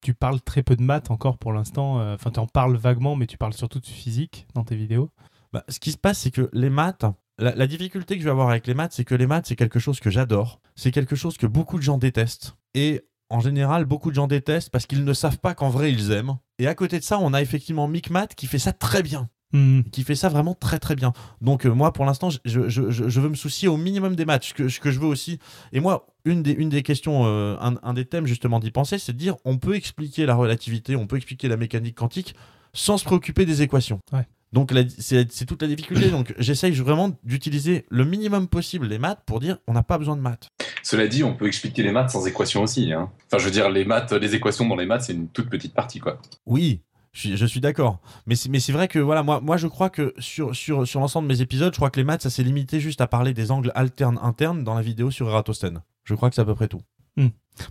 tu 0.00 0.14
parles 0.14 0.40
très 0.40 0.62
peu 0.62 0.76
de 0.76 0.82
maths 0.82 1.10
encore 1.10 1.38
pour 1.38 1.52
l'instant. 1.52 2.00
euh, 2.00 2.14
Enfin, 2.14 2.30
tu 2.30 2.40
en 2.40 2.46
parles 2.46 2.76
vaguement, 2.76 3.16
mais 3.16 3.26
tu 3.26 3.36
parles 3.36 3.54
surtout 3.54 3.80
de 3.80 3.86
physique 3.86 4.46
dans 4.54 4.64
tes 4.64 4.76
vidéos. 4.76 5.10
Bah, 5.52 5.64
ce 5.68 5.80
qui 5.80 5.92
se 5.92 5.98
passe, 5.98 6.20
c'est 6.20 6.30
que 6.30 6.48
les 6.52 6.70
maths, 6.70 7.04
la, 7.38 7.66
difficulté 7.66 8.14
que 8.16 8.20
je 8.20 8.26
vais 8.26 8.30
avoir 8.30 8.50
avec 8.50 8.66
les 8.66 8.74
maths, 8.74 8.92
c'est 8.92 9.04
que 9.04 9.14
les 9.14 9.26
maths, 9.26 9.46
c'est 9.46 9.56
quelque 9.56 9.78
chose 9.78 10.00
que 10.00 10.10
j'adore. 10.10 10.60
C'est 10.76 10.90
quelque 10.90 11.16
chose 11.16 11.36
que 11.36 11.46
beaucoup 11.46 11.78
de 11.78 11.82
gens 11.82 11.98
détestent. 11.98 12.56
Et 12.74 13.02
en 13.30 13.40
général, 13.40 13.84
beaucoup 13.84 14.10
de 14.10 14.14
gens 14.14 14.26
détestent 14.26 14.70
parce 14.70 14.86
qu'ils 14.86 15.04
ne 15.04 15.12
savent 15.12 15.38
pas 15.38 15.54
qu'en 15.54 15.70
vrai, 15.70 15.92
ils 15.92 16.12
aiment. 16.12 16.36
Et 16.58 16.66
à 16.66 16.74
côté 16.74 16.98
de 16.98 17.04
ça, 17.04 17.18
on 17.18 17.32
a 17.32 17.40
effectivement 17.40 17.88
Micmath 17.88 18.34
qui 18.34 18.46
fait 18.46 18.58
ça 18.58 18.72
très 18.72 19.02
bien. 19.02 19.28
Mhm. 19.52 19.84
Qui 19.90 20.04
fait 20.04 20.14
ça 20.14 20.28
vraiment 20.28 20.54
très 20.54 20.78
très 20.78 20.94
bien. 20.94 21.12
Donc 21.40 21.66
euh, 21.66 21.70
moi, 21.70 21.92
pour 21.92 22.04
l'instant, 22.04 22.30
je, 22.30 22.38
je, 22.44 22.68
je- 22.68 23.08
je 23.08 23.20
veux 23.20 23.28
me 23.28 23.34
soucier 23.34 23.66
au 23.68 23.76
minimum 23.76 24.14
des 24.14 24.24
maths. 24.24 24.44
Ce 24.44 24.54
que, 24.54 24.80
que 24.80 24.90
je 24.90 25.00
veux 25.00 25.06
aussi. 25.08 25.38
Et 25.72 25.80
moi, 25.80 26.06
une 26.24 26.42
des, 26.42 26.52
une 26.52 26.68
des 26.68 26.82
questions, 26.82 27.22
euh, 27.26 27.56
un, 27.60 27.74
un 27.82 27.94
des 27.94 28.04
thèmes 28.04 28.26
justement 28.26 28.60
d'y 28.60 28.70
penser, 28.70 28.98
c'est 28.98 29.12
de 29.12 29.18
dire 29.18 29.36
on 29.44 29.58
peut 29.58 29.74
expliquer 29.74 30.24
la 30.26 30.34
relativité, 30.34 30.94
on 30.96 31.06
peut 31.06 31.16
expliquer 31.16 31.48
la 31.48 31.56
mécanique 31.56 31.96
quantique 31.96 32.34
sans 32.72 32.96
se 32.98 33.04
préoccuper 33.04 33.44
des 33.46 33.62
équations. 33.62 33.98
Ouais. 34.12 34.26
Donc 34.52 34.72
c'est 34.98 35.30
c'est 35.32 35.46
toute 35.46 35.62
la 35.62 35.68
difficulté. 35.68 36.10
Donc 36.10 36.34
j'essaye 36.38 36.72
vraiment 36.72 37.10
d'utiliser 37.24 37.86
le 37.88 38.04
minimum 38.04 38.48
possible 38.48 38.86
les 38.88 38.98
maths 38.98 39.22
pour 39.26 39.40
dire 39.40 39.58
on 39.66 39.72
n'a 39.72 39.82
pas 39.82 39.96
besoin 39.98 40.16
de 40.16 40.20
maths. 40.22 40.48
Cela 40.82 41.06
dit, 41.08 41.22
on 41.24 41.34
peut 41.36 41.46
expliquer 41.46 41.82
les 41.82 41.92
maths 41.92 42.10
sans 42.10 42.26
équation 42.26 42.62
aussi. 42.62 42.92
hein. 42.92 43.10
Enfin, 43.26 43.38
je 43.38 43.44
veux 43.44 43.50
dire, 43.50 43.68
les 43.68 43.84
maths, 43.84 44.12
les 44.12 44.34
équations 44.34 44.66
dans 44.66 44.76
les 44.76 44.86
maths, 44.86 45.02
c'est 45.02 45.12
une 45.12 45.28
toute 45.28 45.50
petite 45.50 45.74
partie, 45.74 45.98
quoi. 46.00 46.18
Oui, 46.46 46.80
je 47.12 47.20
suis, 47.20 47.36
je 47.36 47.46
suis 47.46 47.60
d'accord. 47.60 47.98
Mais 48.26 48.36
c'est 48.36 48.48
mais 48.48 48.60
c'est 48.60 48.72
vrai 48.72 48.88
que 48.88 48.98
voilà, 48.98 49.22
moi, 49.22 49.40
moi 49.40 49.56
je 49.56 49.66
crois 49.66 49.90
que 49.90 50.14
sur, 50.18 50.54
sur, 50.54 50.86
sur 50.86 51.00
l'ensemble 51.00 51.28
de 51.28 51.32
mes 51.34 51.40
épisodes, 51.40 51.72
je 51.72 51.78
crois 51.78 51.90
que 51.90 51.98
les 51.98 52.04
maths, 52.04 52.22
ça 52.22 52.30
s'est 52.30 52.42
limité 52.42 52.80
juste 52.80 53.00
à 53.00 53.06
parler 53.06 53.34
des 53.34 53.50
angles 53.50 53.72
alternes 53.74 54.18
internes 54.22 54.62
dans 54.64 54.74
la 54.74 54.82
vidéo 54.82 55.10
sur 55.10 55.28
Eratosthène. 55.28 55.82
Je 56.04 56.14
crois 56.14 56.28
que 56.28 56.34
c'est 56.36 56.42
à 56.42 56.44
peu 56.44 56.54
près 56.54 56.68
tout. 56.68 56.80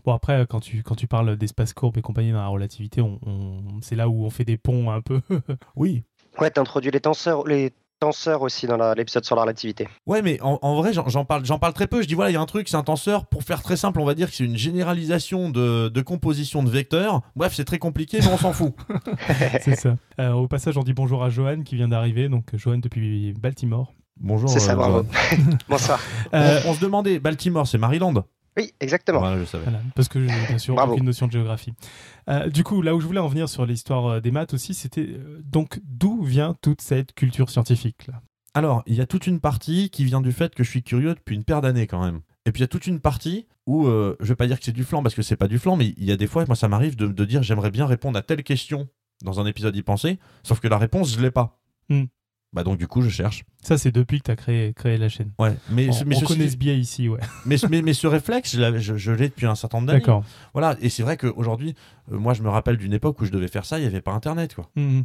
Bon, 0.05 0.13
après, 0.13 0.33
euh, 0.41 0.45
quand 0.45 0.59
tu, 0.59 0.83
quand 0.83 0.93
tu 0.93 1.07
parles 1.07 1.35
d'espace 1.35 1.73
courbe 1.73 1.97
et 1.97 2.01
compagnie 2.01 2.31
dans 2.31 2.37
la 2.41 2.47
relativité, 2.47 3.01
on, 3.01 3.17
on- 3.25 3.81
c'est 3.81 3.95
là 3.95 4.07
où 4.07 4.23
on 4.23 4.29
fait 4.29 4.45
des 4.45 4.57
ponts 4.57 4.91
un 4.91 5.01
peu. 5.01 5.21
Oui. 5.75 6.03
Ouais, 6.39 6.51
t'as 6.51 6.61
introduit 6.61 6.91
les 6.91 6.99
tenseurs, 6.99 7.47
les 7.47 7.73
tenseurs 7.99 8.41
aussi 8.41 8.65
dans 8.67 8.93
l'épisode 8.93 9.25
sur 9.25 9.35
la 9.35 9.43
relativité. 9.43 9.87
Ouais, 10.07 10.21
mais 10.21 10.39
en, 10.41 10.59
en 10.61 10.75
vrai, 10.75 10.91
j'en 10.93 11.25
parle, 11.25 11.45
j'en 11.45 11.59
parle 11.59 11.73
très 11.73 11.87
peu. 11.87 12.01
Je 12.01 12.07
dis 12.07 12.13
voilà, 12.15 12.31
il 12.31 12.33
y 12.33 12.37
a 12.37 12.41
un 12.41 12.45
truc, 12.45 12.69
c'est 12.69 12.77
un 12.77 12.83
tenseur. 12.83 13.25
Pour 13.25 13.43
faire 13.43 13.61
très 13.61 13.77
simple, 13.77 13.99
on 13.99 14.05
va 14.05 14.15
dire 14.15 14.29
que 14.29 14.35
c'est 14.35 14.45
une 14.45 14.57
généralisation 14.57 15.49
de, 15.49 15.89
de 15.89 16.01
composition 16.01 16.63
de 16.63 16.69
vecteurs. 16.69 17.21
Bref, 17.35 17.53
c'est 17.55 17.65
très 17.65 17.79
compliqué, 17.79 18.19
mais 18.21 18.27
on 18.27 18.37
s'en 18.37 18.53
fout. 18.53 18.73
c'est 19.61 19.75
ça. 19.75 19.95
Euh, 20.19 20.31
au 20.33 20.47
passage, 20.47 20.77
on 20.77 20.83
dit 20.83 20.93
bonjour 20.93 21.23
à 21.23 21.29
Johan 21.29 21.61
qui 21.63 21.75
vient 21.75 21.87
d'arriver. 21.87 22.29
Donc, 22.29 22.45
Johan 22.55 22.77
depuis 22.77 23.33
Baltimore. 23.33 23.93
Bonjour. 24.21 24.49
C'est 24.49 24.59
ça, 24.59 24.73
euh, 24.73 24.75
bravo. 24.75 25.05
Bonsoir. 25.69 25.99
Euh, 26.33 26.59
On, 26.65 26.71
on 26.71 26.73
se 26.73 26.81
demandait, 26.81 27.19
Baltimore, 27.19 27.65
c'est 27.67 27.77
Maryland? 27.77 28.25
Oui, 28.59 28.73
exactement. 28.81 29.19
Voilà, 29.19 29.39
je 29.39 29.45
savais. 29.45 29.63
Voilà, 29.63 29.79
parce 29.95 30.09
que 30.09 30.19
j'ai 30.19 30.47
bien 30.47 30.57
sûr 30.57 30.75
Bravo. 30.75 30.93
aucune 30.93 31.05
notion 31.05 31.27
de 31.27 31.31
géographie. 31.31 31.73
Euh, 32.29 32.49
du 32.49 32.65
coup, 32.65 32.81
là 32.81 32.93
où 32.93 32.99
je 32.99 33.07
voulais 33.07 33.21
en 33.21 33.29
venir 33.29 33.47
sur 33.47 33.65
l'histoire 33.65 34.05
euh, 34.07 34.19
des 34.19 34.31
maths 34.31 34.53
aussi, 34.53 34.73
c'était 34.73 35.07
euh, 35.07 35.41
donc 35.45 35.79
d'où 35.85 36.23
vient 36.23 36.55
toute 36.61 36.81
cette 36.81 37.13
culture 37.13 37.49
scientifique 37.49 38.07
là? 38.07 38.21
Alors, 38.53 38.83
il 38.85 38.95
y 38.95 39.01
a 39.01 39.05
toute 39.05 39.27
une 39.27 39.39
partie 39.39 39.89
qui 39.89 40.03
vient 40.03 40.19
du 40.19 40.33
fait 40.33 40.53
que 40.53 40.63
je 40.63 40.69
suis 40.69 40.83
curieux 40.83 41.13
depuis 41.15 41.35
une 41.35 41.45
paire 41.45 41.61
d'années 41.61 41.87
quand 41.87 42.03
même. 42.03 42.19
Et 42.45 42.51
puis 42.51 42.59
il 42.59 42.63
y 42.63 42.65
a 42.65 42.67
toute 42.67 42.87
une 42.87 42.99
partie 42.99 43.47
où, 43.65 43.87
euh, 43.87 44.17
je 44.19 44.25
vais 44.25 44.35
pas 44.35 44.47
dire 44.47 44.59
que 44.59 44.65
c'est 44.65 44.73
du 44.73 44.83
flan 44.83 45.03
parce 45.03 45.15
que 45.15 45.21
c'est 45.21 45.37
pas 45.37 45.47
du 45.47 45.59
flan, 45.59 45.77
mais 45.77 45.93
il 45.97 46.03
y 46.03 46.11
a 46.11 46.17
des 46.17 46.27
fois, 46.27 46.43
moi 46.45 46.55
ça 46.55 46.67
m'arrive 46.67 46.97
de, 46.97 47.07
de 47.07 47.25
dire 47.25 47.43
j'aimerais 47.43 47.71
bien 47.71 47.85
répondre 47.85 48.17
à 48.17 48.23
telle 48.23 48.43
question 48.43 48.89
dans 49.23 49.39
un 49.39 49.45
épisode 49.45 49.75
y 49.75 49.83
penser, 49.83 50.19
sauf 50.43 50.59
que 50.59 50.67
la 50.67 50.77
réponse 50.77 51.13
je 51.13 51.21
l'ai 51.21 51.31
pas. 51.31 51.61
Hmm. 51.89 52.05
Bah 52.51 52.63
donc 52.63 52.77
du 52.79 52.87
coup 52.87 53.01
je 53.01 53.09
cherche. 53.09 53.43
Ça, 53.61 53.77
c'est 53.77 53.91
depuis 53.91 54.19
que 54.19 54.23
tu 54.25 54.31
as 54.31 54.35
créé, 54.35 54.73
créé 54.73 54.97
la 54.97 55.07
chaîne. 55.09 55.31
Ouais. 55.37 55.55
Mais, 55.69 55.87
on 55.89 55.91
ce- 55.91 56.03
mais, 56.03 56.15
on 56.15 56.19
ceci 56.21 56.33
connaît 56.33 56.49
ce 56.49 56.57
biais 56.57 56.79
ici, 56.79 57.07
ouais. 57.07 57.19
mais, 57.45 57.57
mais, 57.69 57.81
mais 57.83 57.93
ce 57.93 58.07
réflexe, 58.07 58.55
je, 58.55 58.77
je, 58.79 58.97
je 58.97 59.11
l'ai 59.11 59.29
depuis 59.29 59.45
un 59.45 59.53
certain 59.55 59.77
nombre 59.77 59.87
d'années. 59.87 59.99
D'accord. 59.99 60.23
Voilà. 60.53 60.75
Et 60.81 60.89
c'est 60.89 61.03
vrai 61.03 61.15
qu'aujourd'hui, 61.17 61.75
euh, 62.11 62.17
moi 62.17 62.33
je 62.33 62.41
me 62.41 62.49
rappelle 62.49 62.77
d'une 62.77 62.93
époque 62.93 63.21
où 63.21 63.25
je 63.25 63.31
devais 63.31 63.47
faire 63.49 63.65
ça, 63.65 63.77
il 63.77 63.83
y 63.83 63.87
avait 63.87 64.01
pas 64.01 64.13
Internet 64.13 64.55
quoi. 64.55 64.69
Mhm. 64.75 65.03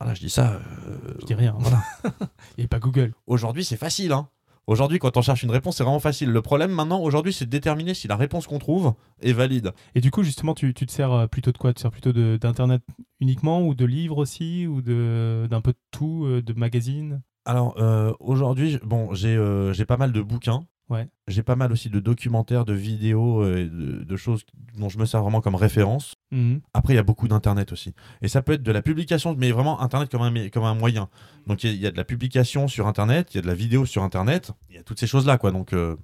Voilà, 0.00 0.14
je 0.14 0.20
dis 0.20 0.30
ça. 0.30 0.52
euh, 0.52 0.98
Je 1.20 1.26
dis 1.26 1.34
rien. 1.34 1.54
Voilà. 1.58 1.82
Il 2.56 2.60
n'y 2.60 2.64
a 2.64 2.68
pas 2.68 2.78
Google. 2.78 3.12
Aujourd'hui, 3.26 3.64
c'est 3.64 3.76
facile. 3.76 4.12
Hein. 4.12 4.28
Aujourd'hui, 4.70 5.00
quand 5.00 5.16
on 5.16 5.20
cherche 5.20 5.42
une 5.42 5.50
réponse, 5.50 5.78
c'est 5.78 5.82
vraiment 5.82 5.98
facile. 5.98 6.30
Le 6.30 6.42
problème 6.42 6.70
maintenant, 6.70 7.00
aujourd'hui, 7.00 7.32
c'est 7.32 7.44
de 7.44 7.50
déterminer 7.50 7.92
si 7.92 8.06
la 8.06 8.14
réponse 8.14 8.46
qu'on 8.46 8.60
trouve 8.60 8.94
est 9.20 9.32
valide. 9.32 9.72
Et 9.96 10.00
du 10.00 10.12
coup, 10.12 10.22
justement, 10.22 10.54
tu, 10.54 10.74
tu 10.74 10.86
te 10.86 10.92
sers 10.92 11.10
euh, 11.10 11.26
plutôt 11.26 11.50
de 11.50 11.58
quoi? 11.58 11.70
Tu 11.70 11.74
te 11.74 11.80
sers 11.80 11.90
plutôt 11.90 12.12
de- 12.12 12.38
d'Internet 12.40 12.80
uniquement 13.18 13.66
ou 13.66 13.74
de 13.74 13.84
livres 13.84 14.18
aussi? 14.18 14.68
Ou 14.68 14.80
d'un 14.80 15.60
peu 15.60 15.72
de 15.72 15.78
tout, 15.90 16.24
euh, 16.24 16.40
de 16.40 16.52
magazines? 16.52 17.20
Alors, 17.44 17.74
euh, 17.80 18.12
aujourd'hui, 18.20 18.78
bon, 18.84 19.12
j'ai 19.12 19.34
euh, 19.36 19.72
j'ai 19.72 19.86
pas 19.86 19.96
mal 19.96 20.12
de 20.12 20.22
bouquins. 20.22 20.64
Ouais. 20.90 21.08
J'ai 21.28 21.42
pas 21.44 21.54
mal 21.56 21.70
aussi 21.72 21.88
de 21.88 22.00
documentaires, 22.00 22.64
de 22.64 22.74
vidéos, 22.74 23.42
euh, 23.44 23.58
et 23.58 23.64
de, 23.66 24.02
de 24.04 24.16
choses 24.16 24.42
dont 24.76 24.88
je 24.88 24.98
me 24.98 25.06
sers 25.06 25.22
vraiment 25.22 25.40
comme 25.40 25.54
référence. 25.54 26.14
Mhm. 26.32 26.60
Après, 26.74 26.92
il 26.94 26.96
y 26.96 26.98
a 26.98 27.04
beaucoup 27.04 27.28
d'Internet 27.28 27.70
aussi. 27.72 27.94
Et 28.22 28.28
ça 28.28 28.42
peut 28.42 28.52
être 28.54 28.62
de 28.64 28.72
la 28.72 28.82
publication, 28.82 29.34
mais 29.38 29.52
vraiment 29.52 29.80
Internet 29.80 30.10
comme 30.10 30.22
un, 30.22 30.48
comme 30.48 30.64
un 30.64 30.74
moyen. 30.74 31.08
Donc, 31.46 31.62
il 31.64 31.70
y, 31.70 31.72
a- 31.72 31.76
il 31.76 31.80
y 31.80 31.86
a 31.86 31.92
de 31.92 31.96
la 31.96 32.04
publication 32.04 32.66
sur 32.68 32.86
Internet, 32.88 33.32
il 33.32 33.36
y 33.36 33.38
a 33.38 33.42
de 33.42 33.46
la 33.46 33.54
vidéo 33.54 33.86
sur 33.86 34.02
Internet, 34.02 34.50
il 34.68 34.74
y 34.74 34.78
a 34.78 34.82
toutes 34.82 34.98
ces 34.98 35.06
choses-là, 35.06 35.38
quoi. 35.38 35.52
Donc, 35.52 35.72
euh, 35.72 35.96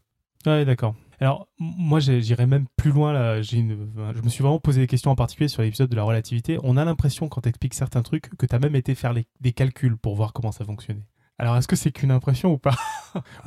Ouais, 0.47 0.65
d'accord. 0.65 0.95
Alors, 1.19 1.49
moi, 1.59 1.99
j'irais 1.99 2.47
même 2.47 2.67
plus 2.77 2.93
loin. 2.93 3.13
Là. 3.13 3.39
Une- 3.53 3.89
Je 4.15 4.23
me 4.23 4.29
suis 4.29 4.43
vraiment 4.43 4.61
posé 4.61 4.83
des 4.83 4.87
questions 4.87 5.11
en 5.11 5.17
particulier 5.17 5.49
sur 5.49 5.63
l'épisode 5.63 5.91
de 5.91 5.97
la 5.97 6.05
relativité. 6.05 6.59
On 6.63 6.77
a 6.77 6.85
l'impression, 6.85 7.27
quand 7.29 7.41
tu 7.41 7.49
expliques 7.49 7.75
certains 7.75 8.03
trucs, 8.03 8.29
que 8.37 8.47
tu 8.47 8.55
as 8.55 8.61
même 8.61 8.77
été 8.77 8.95
faire 8.95 9.13
les- 9.13 9.27
des 9.41 9.51
calculs 9.53 9.97
pour 9.97 10.15
voir 10.15 10.33
comment 10.33 10.53
ça 10.53 10.65
fonctionnait. 10.65 11.03
Alors, 11.39 11.57
est-ce 11.57 11.67
que 11.67 11.75
c'est 11.75 11.91
qu'une 11.91 12.13
impression 12.13 12.53
ou 12.53 12.59
pas? 12.59 12.77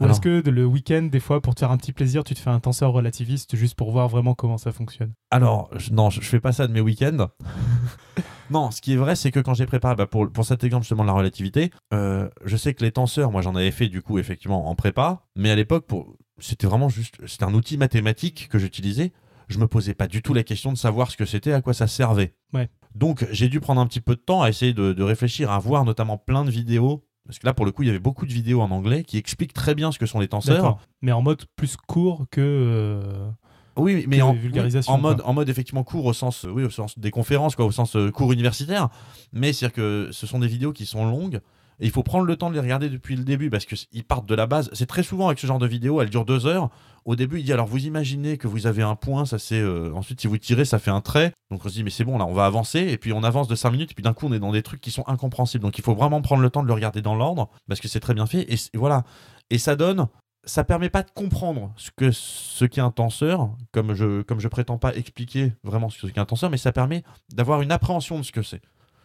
Ou 0.01 0.05
est-ce 0.07 0.21
que 0.21 0.41
de- 0.41 0.51
le 0.51 0.65
week-end, 0.65 1.03
des 1.11 1.19
fois, 1.19 1.41
pour 1.41 1.55
te 1.55 1.59
faire 1.59 1.71
un 1.71 1.77
petit 1.77 1.93
plaisir, 1.93 2.23
tu 2.23 2.33
te 2.33 2.39
fais 2.39 2.49
un 2.49 2.59
tenseur 2.59 2.91
relativiste 2.91 3.55
juste 3.55 3.75
pour 3.75 3.91
voir 3.91 4.07
vraiment 4.07 4.33
comment 4.35 4.57
ça 4.57 4.71
fonctionne? 4.71 5.13
Alors, 5.31 5.69
je- 5.77 5.91
non, 5.91 6.09
je, 6.09 6.21
je 6.21 6.25
fais 6.27 6.39
pas 6.39 6.51
ça 6.51 6.67
de 6.67 6.73
mes 6.73 6.81
week-ends. 6.81 7.27
non, 8.51 8.71
ce 8.71 8.81
qui 8.81 8.93
est 8.93 8.97
vrai, 8.97 9.15
c'est 9.15 9.31
que 9.31 9.39
quand 9.39 9.53
j'ai 9.53 9.65
préparé 9.65 9.95
bah, 9.95 10.07
pour, 10.07 10.31
pour 10.31 10.45
cet 10.45 10.63
exemple 10.63 10.83
justement 10.83 11.03
de 11.03 11.07
la 11.07 11.13
relativité, 11.13 11.71
euh, 11.93 12.29
je 12.45 12.57
sais 12.57 12.73
que 12.73 12.83
les 12.83 12.91
tenseurs, 12.91 13.31
moi 13.31 13.41
j'en 13.41 13.55
avais 13.55 13.71
fait 13.71 13.87
du 13.87 14.01
coup 14.01 14.17
effectivement 14.19 14.69
en 14.69 14.75
prépa, 14.75 15.25
mais 15.35 15.51
à 15.51 15.55
l'époque, 15.55 15.85
pour... 15.85 16.15
c'était 16.39 16.67
vraiment 16.67 16.89
juste, 16.89 17.15
c'était 17.27 17.45
un 17.45 17.53
outil 17.53 17.77
mathématique 17.77 18.47
que 18.49 18.57
j'utilisais. 18.57 19.11
Je 19.49 19.57
me 19.57 19.67
posais 19.67 19.95
pas 19.95 20.07
du 20.07 20.21
tout 20.21 20.35
la 20.35 20.43
question 20.43 20.71
de 20.71 20.77
savoir 20.77 21.09
ce 21.09 21.17
que 21.17 21.25
c'était, 21.25 21.53
à 21.53 21.61
quoi 21.61 21.73
ça 21.73 21.87
servait. 21.87 22.35
Ouais. 22.53 22.69
Donc 22.93 23.25
j'ai 23.31 23.49
dû 23.49 23.59
prendre 23.59 23.81
un 23.81 23.87
petit 23.87 24.01
peu 24.01 24.15
de 24.15 24.19
temps 24.21 24.41
à 24.43 24.49
essayer 24.49 24.73
de, 24.73 24.93
de 24.93 25.03
réfléchir, 25.03 25.49
à 25.51 25.57
voir 25.59 25.85
notamment 25.85 26.17
plein 26.17 26.43
de 26.45 26.51
vidéos. 26.51 27.03
Parce 27.29 27.37
que 27.37 27.45
là, 27.45 27.53
pour 27.53 27.63
le 27.63 27.71
coup, 27.71 27.83
il 27.83 27.85
y 27.85 27.89
avait 27.91 27.99
beaucoup 27.99 28.25
de 28.25 28.33
vidéos 28.33 28.59
en 28.59 28.71
anglais 28.71 29.03
qui 29.03 29.19
expliquent 29.19 29.53
très 29.53 29.75
bien 29.75 29.91
ce 29.91 29.99
que 29.99 30.07
sont 30.07 30.19
les 30.19 30.27
tenseurs. 30.27 30.79
Mais 31.03 31.11
en 31.11 31.21
mode 31.21 31.45
plus 31.55 31.77
court 31.77 32.25
que. 32.31 32.41
euh, 32.41 33.29
Oui, 33.75 34.05
mais 34.07 34.23
en, 34.23 34.33
vulgarisation, 34.33 34.91
oui, 34.93 34.97
en 34.97 35.01
mode, 35.03 35.21
en 35.23 35.33
mode 35.33 35.47
effectivement 35.47 35.83
cours 35.83 36.05
au 36.05 36.13
sens, 36.13 36.47
oui, 36.51 36.63
au 36.63 36.71
sens 36.71 36.97
des 36.97 37.11
conférences, 37.11 37.55
quoi, 37.55 37.65
au 37.65 37.71
sens 37.71 37.95
euh, 37.95 38.09
cours 38.09 38.31
universitaire. 38.31 38.89
Mais 39.31 39.53
c'est-à-dire 39.53 39.75
que 39.75 40.09
ce 40.11 40.25
sont 40.25 40.39
des 40.39 40.47
vidéos 40.47 40.73
qui 40.73 40.87
sont 40.87 41.05
longues. 41.05 41.39
Et 41.79 41.85
il 41.85 41.91
faut 41.91 42.03
prendre 42.03 42.25
le 42.25 42.35
temps 42.35 42.49
de 42.49 42.55
les 42.55 42.59
regarder 42.59 42.89
depuis 42.89 43.15
le 43.15 43.23
début 43.23 43.49
parce 43.49 43.65
qu'ils 43.65 44.03
partent 44.03 44.25
de 44.25 44.35
la 44.35 44.47
base. 44.47 44.69
C'est 44.73 44.85
très 44.85 45.03
souvent 45.03 45.27
avec 45.27 45.39
ce 45.39 45.47
genre 45.47 45.59
de 45.59 45.67
vidéo, 45.67 46.01
elles 46.01 46.09
durent 46.09 46.25
deux 46.25 46.45
heures. 46.45 46.69
Au 47.05 47.15
début, 47.15 47.39
il 47.39 47.45
dit 47.45 47.53
alors 47.53 47.67
vous 47.67 47.85
imaginez 47.85 48.37
que 48.37 48.47
vous 48.47 48.67
avez 48.67 48.83
un 48.83 48.95
point, 48.95 49.25
ça 49.25 49.39
c'est. 49.39 49.59
euh, 49.59 49.93
ensuite, 49.93 50.19
si 50.19 50.27
vous 50.27 50.37
tirez, 50.37 50.65
ça 50.65 50.79
fait 50.79 50.91
un 50.91 51.01
trait. 51.01 51.31
Donc 51.49 51.65
on 51.65 51.69
se 51.69 51.73
dit 51.73 51.83
mais 51.83 51.89
c'est 51.89 52.03
bon, 52.03 52.17
là 52.17 52.25
on 52.25 52.33
va 52.33 52.45
avancer. 52.45 52.79
Et 52.79 52.97
puis 52.97 53.13
on 53.13 53.23
avance 53.23 53.47
de 53.47 53.55
5 53.55 53.71
minutes. 53.71 53.91
Et 53.91 53.93
puis 53.93 54.03
d'un 54.03 54.13
coup, 54.13 54.27
on 54.27 54.33
est 54.33 54.39
dans 54.39 54.51
des 54.51 54.63
trucs 54.63 54.81
qui 54.81 54.91
sont 54.91 55.07
incompréhensibles. 55.07 55.63
Donc 55.63 55.77
il 55.77 55.83
faut 55.83 55.95
vraiment 55.95 56.21
prendre 56.21 56.41
le 56.41 56.49
temps 56.49 56.63
de 56.63 56.67
le 56.67 56.73
regarder 56.73 57.01
dans 57.01 57.15
l'ordre 57.15 57.49
parce 57.67 57.79
que 57.79 57.87
c'est 57.87 57.99
très 58.01 58.13
bien 58.13 58.25
fait. 58.25 58.51
Et 58.51 58.57
voilà. 58.77 59.03
Et 59.49 59.57
ça 59.57 59.75
donne 59.75 60.07
ça 60.45 60.63
permet 60.63 60.89
pas 60.89 61.03
de 61.03 61.11
comprendre 61.11 61.73
ce 61.75 61.91
que 61.95 62.11
ce 62.11 62.65
qu'est 62.65 62.81
un 62.81 62.91
tenseur, 62.91 63.49
comme 63.71 63.93
je 63.93 64.21
comme 64.21 64.39
je 64.39 64.47
prétends 64.47 64.77
pas 64.77 64.95
expliquer 64.95 65.53
vraiment 65.63 65.89
ce 65.89 66.07
qu'est 66.07 66.19
un 66.19 66.25
tenseur, 66.25 66.49
mais 66.49 66.57
ça 66.57 66.71
permet 66.71 67.03
d'avoir 67.33 67.61
une 67.61 67.71
appréhension 67.71 68.17
de 68.17 68.23
ce 68.23 68.31
que 68.31 68.41
c'est. 68.41 68.61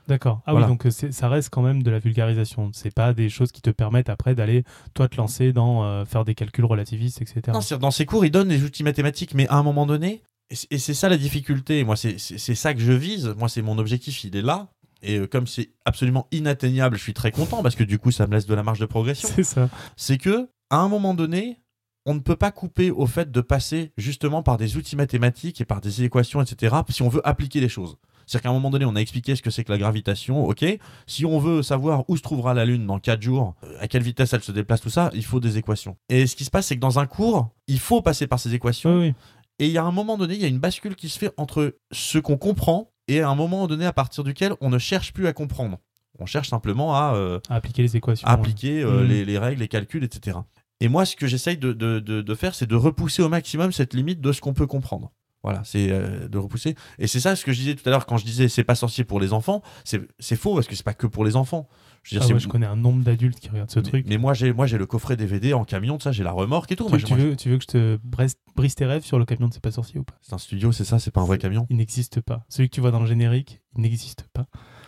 D'accord. 0.08 0.42
Ah 0.46 0.52
Voilà. 0.52 0.66
oui, 0.66 0.72
donc 0.72 0.86
euh, 0.86 0.90
ça 0.90 1.28
reste 1.28 1.48
quand 1.50 1.62
même 1.62 1.82
de 1.82 1.90
la 1.90 1.98
vulgarisation. 1.98 2.70
C'est 2.74 2.92
pas 2.94 3.14
des 3.14 3.28
choses 3.30 3.52
qui 3.52 3.62
te 3.62 3.70
permettent 3.70 4.10
après 4.10 4.34
d'aller, 4.34 4.64
toi, 4.92 5.08
te 5.08 5.16
lancer 5.16 5.52
dans 5.52 5.84
euh, 5.84 6.04
faire 6.04 6.24
des 6.24 6.34
calculs 6.34 6.64
relativistes, 6.64 7.22
etc. 7.22 7.40
Non, 7.52 7.60
dans 7.78 7.90
ses 7.90 8.04
cours, 8.06 8.24
il 8.24 8.30
donne 8.30 8.48
des 8.48 8.62
outils 8.64 8.84
mathématiques, 8.84 9.34
mais 9.34 9.48
à 9.48 9.56
un 9.56 9.62
moment 9.62 9.86
donné, 9.86 10.22
et 10.70 10.78
c'est- 10.78 10.94
ça 10.94 11.08
la 11.08 11.16
difficulté. 11.16 11.84
Moi, 11.84 11.96
c'est 11.96 12.18
c'est- 12.18 12.38
c'est 12.38 12.54
ça 12.54 12.74
que 12.74 12.80
je 12.80 12.92
vise. 12.92 13.34
Moi, 13.38 13.48
c'est 13.48 13.62
mon 13.62 13.78
objectif, 13.78 14.24
il 14.24 14.36
est 14.36 14.42
là. 14.42 14.68
Et 15.02 15.18
euh, 15.18 15.26
comme 15.26 15.46
c'est 15.46 15.70
absolument 15.84 16.28
inatteignable, 16.32 16.96
je 16.96 17.02
suis 17.02 17.14
très 17.14 17.30
content 17.30 17.62
parce 17.62 17.74
que 17.74 17.84
du 17.84 17.98
coup, 17.98 18.10
ça 18.10 18.26
me 18.26 18.32
laisse 18.34 18.46
de 18.46 18.54
la 18.54 18.62
marge 18.62 18.78
de 18.80 18.86
progression. 18.86 19.28
C'est 19.34 19.42
ça. 19.42 19.68
C'est 19.96 20.18
que, 20.18 20.48
à 20.70 20.78
un 20.78 20.88
moment 20.88 21.14
donné, 21.14 21.60
on 22.06 22.12
ne 22.14 22.20
peut 22.20 22.36
pas 22.36 22.50
couper 22.50 22.90
au 22.90 23.06
fait 23.06 23.30
de 23.30 23.40
passer 23.40 23.92
justement 23.96 24.42
par 24.42 24.58
des 24.58 24.76
outils 24.76 24.96
mathématiques 24.96 25.60
et 25.62 25.64
par 25.64 25.80
des 25.80 26.02
équations, 26.04 26.42
etc., 26.42 26.74
si 26.90 27.02
on 27.02 27.08
veut 27.08 27.26
appliquer 27.26 27.60
les 27.60 27.68
choses. 27.70 27.96
C'est-à-dire 28.26 28.42
qu'à 28.42 28.48
un 28.50 28.52
moment 28.52 28.70
donné, 28.70 28.84
on 28.84 28.96
a 28.96 29.00
expliqué 29.00 29.36
ce 29.36 29.42
que 29.42 29.50
c'est 29.50 29.64
que 29.64 29.72
la 29.72 29.78
gravitation, 29.78 30.44
ok. 30.46 30.64
Si 31.06 31.24
on 31.24 31.38
veut 31.38 31.62
savoir 31.62 32.04
où 32.08 32.16
se 32.16 32.22
trouvera 32.22 32.54
la 32.54 32.64
Lune 32.64 32.86
dans 32.86 32.98
4 32.98 33.20
jours, 33.22 33.54
euh, 33.64 33.76
à 33.80 33.88
quelle 33.88 34.02
vitesse 34.02 34.32
elle 34.32 34.42
se 34.42 34.52
déplace, 34.52 34.80
tout 34.80 34.90
ça, 34.90 35.10
il 35.14 35.24
faut 35.24 35.40
des 35.40 35.58
équations. 35.58 35.96
Et 36.08 36.26
ce 36.26 36.36
qui 36.36 36.44
se 36.44 36.50
passe, 36.50 36.66
c'est 36.66 36.76
que 36.76 36.80
dans 36.80 36.98
un 36.98 37.06
cours, 37.06 37.48
il 37.66 37.78
faut 37.78 38.02
passer 38.02 38.26
par 38.26 38.38
ces 38.40 38.54
équations. 38.54 38.98
Oui, 38.98 39.08
oui. 39.08 39.14
Et 39.60 39.66
il 39.66 39.72
y 39.72 39.78
a 39.78 39.84
un 39.84 39.92
moment 39.92 40.16
donné, 40.18 40.34
il 40.34 40.40
y 40.40 40.44
a 40.44 40.48
une 40.48 40.58
bascule 40.58 40.96
qui 40.96 41.08
se 41.08 41.18
fait 41.18 41.32
entre 41.36 41.76
ce 41.92 42.18
qu'on 42.18 42.36
comprend 42.36 42.90
et 43.06 43.20
à 43.20 43.28
un 43.28 43.34
moment 43.36 43.66
donné 43.68 43.86
à 43.86 43.92
partir 43.92 44.24
duquel 44.24 44.54
on 44.60 44.68
ne 44.70 44.78
cherche 44.78 45.12
plus 45.12 45.26
à 45.28 45.32
comprendre. 45.32 45.78
On 46.18 46.26
cherche 46.26 46.48
simplement 46.48 46.94
à, 46.96 47.14
euh, 47.14 47.38
À 47.48 47.56
appliquer 47.56 47.82
les 47.82 47.96
équations. 47.96 48.26
à 48.26 48.32
appliquer 48.32 48.82
euh, 48.82 49.02
Mhm. 49.02 49.08
les, 49.08 49.24
les 49.24 49.38
règles, 49.38 49.60
les 49.60 49.68
calculs, 49.68 50.02
etc. 50.04 50.38
Et 50.80 50.88
moi, 50.88 51.04
ce 51.04 51.14
que 51.14 51.26
j'essaye 51.28 51.56
de, 51.56 51.72
de- 51.72 52.00
de- 52.00 52.20
de 52.22 52.34
faire, 52.34 52.54
c'est 52.54 52.66
de 52.66 52.74
repousser 52.74 53.22
au 53.22 53.28
maximum 53.28 53.70
cette 53.72 53.94
limite 53.94 54.20
de 54.20 54.32
ce 54.32 54.40
qu'on 54.40 54.54
peut 54.54 54.66
comprendre. 54.66 55.12
Voilà, 55.44 55.62
c'est 55.62 55.88
euh, 55.92 56.26
de 56.26 56.38
repousser. 56.38 56.74
Et 56.98 57.06
c'est 57.06 57.20
ça 57.20 57.36
ce 57.36 57.44
que 57.44 57.52
je 57.52 57.58
disais 57.60 57.74
tout 57.76 57.86
à 57.86 57.90
l'heure 57.90 58.06
quand 58.06 58.16
je 58.16 58.24
disais 58.24 58.48
c'est 58.48 58.64
pas 58.64 58.74
sorcier 58.74 59.04
pour 59.04 59.20
les 59.20 59.32
enfants. 59.32 59.62
C'est 59.84 60.00
c'est 60.18 60.34
faux 60.36 60.54
parce 60.54 60.66
que 60.66 60.74
c'est 60.74 60.82
pas 60.84 60.94
que 60.94 61.06
pour 61.06 61.24
les 61.24 61.36
enfants. 61.36 61.68
Je 62.02 62.14
veux 62.16 62.20
Ah 62.22 62.24
dire, 62.26 62.34
ouais, 62.34 62.40
c'est- 62.40 62.44
je 62.44 62.48
connais 62.50 62.66
un 62.66 62.76
nombre 62.76 63.04
d'adultes 63.04 63.38
qui 63.40 63.48
regardent 63.50 63.70
ce 63.70 63.78
mais, 63.78 63.84
truc. 63.88 64.06
mais 64.08 64.16
moi 64.18 64.34
j'ai 64.34 64.52
moi 64.52 64.66
j'ai 64.66 64.76
le 64.78 64.86
coffret 64.86 65.16
DVD 65.16 65.54
en 65.54 65.64
camion, 65.64 66.00
ça 66.00 66.12
j'ai 66.12 66.24
la 66.24 66.32
remorque 66.32 66.72
et 66.72 66.76
tout. 66.76 66.84
Tu, 66.84 66.90
Moi, 66.90 66.98
tu 66.98 67.14
moi, 67.14 67.22
veux, 67.22 67.36
tu 67.36 67.48
veux 67.50 67.58
que 67.58 67.62
je 67.62 67.68
te 67.68 67.98
brise, 68.02 68.36
brise 68.56 68.74
tes 68.74 68.84
rêves 68.86 69.04
sur 69.04 69.18
le 69.18 69.24
camion 69.26 69.48
de 69.48 69.52
C'est 69.54 69.62
pas 69.62 69.70
sorcier 69.70 70.00
ou 70.00 70.04
pas? 70.04 70.14
C'est 70.22 70.34
un 70.34 70.38
studio, 70.38 70.72
c'est 70.72 70.84
ça, 70.84 70.98
c'est 70.98 71.10
pas 71.10 71.20
un 71.20 71.26
vrai 71.26 71.38
camion. 71.38 71.66
Il 71.70 71.76
n'existe 71.76 72.20
pas. 72.20 72.44
Celui 72.48 72.68
que 72.70 72.74
tu 72.74 72.80
vois 72.80 72.90
dans 72.90 73.00
le 73.00 73.06
générique, 73.06 73.60
il 73.76 73.82
n'existe 73.82 74.26
pas. 74.32 74.46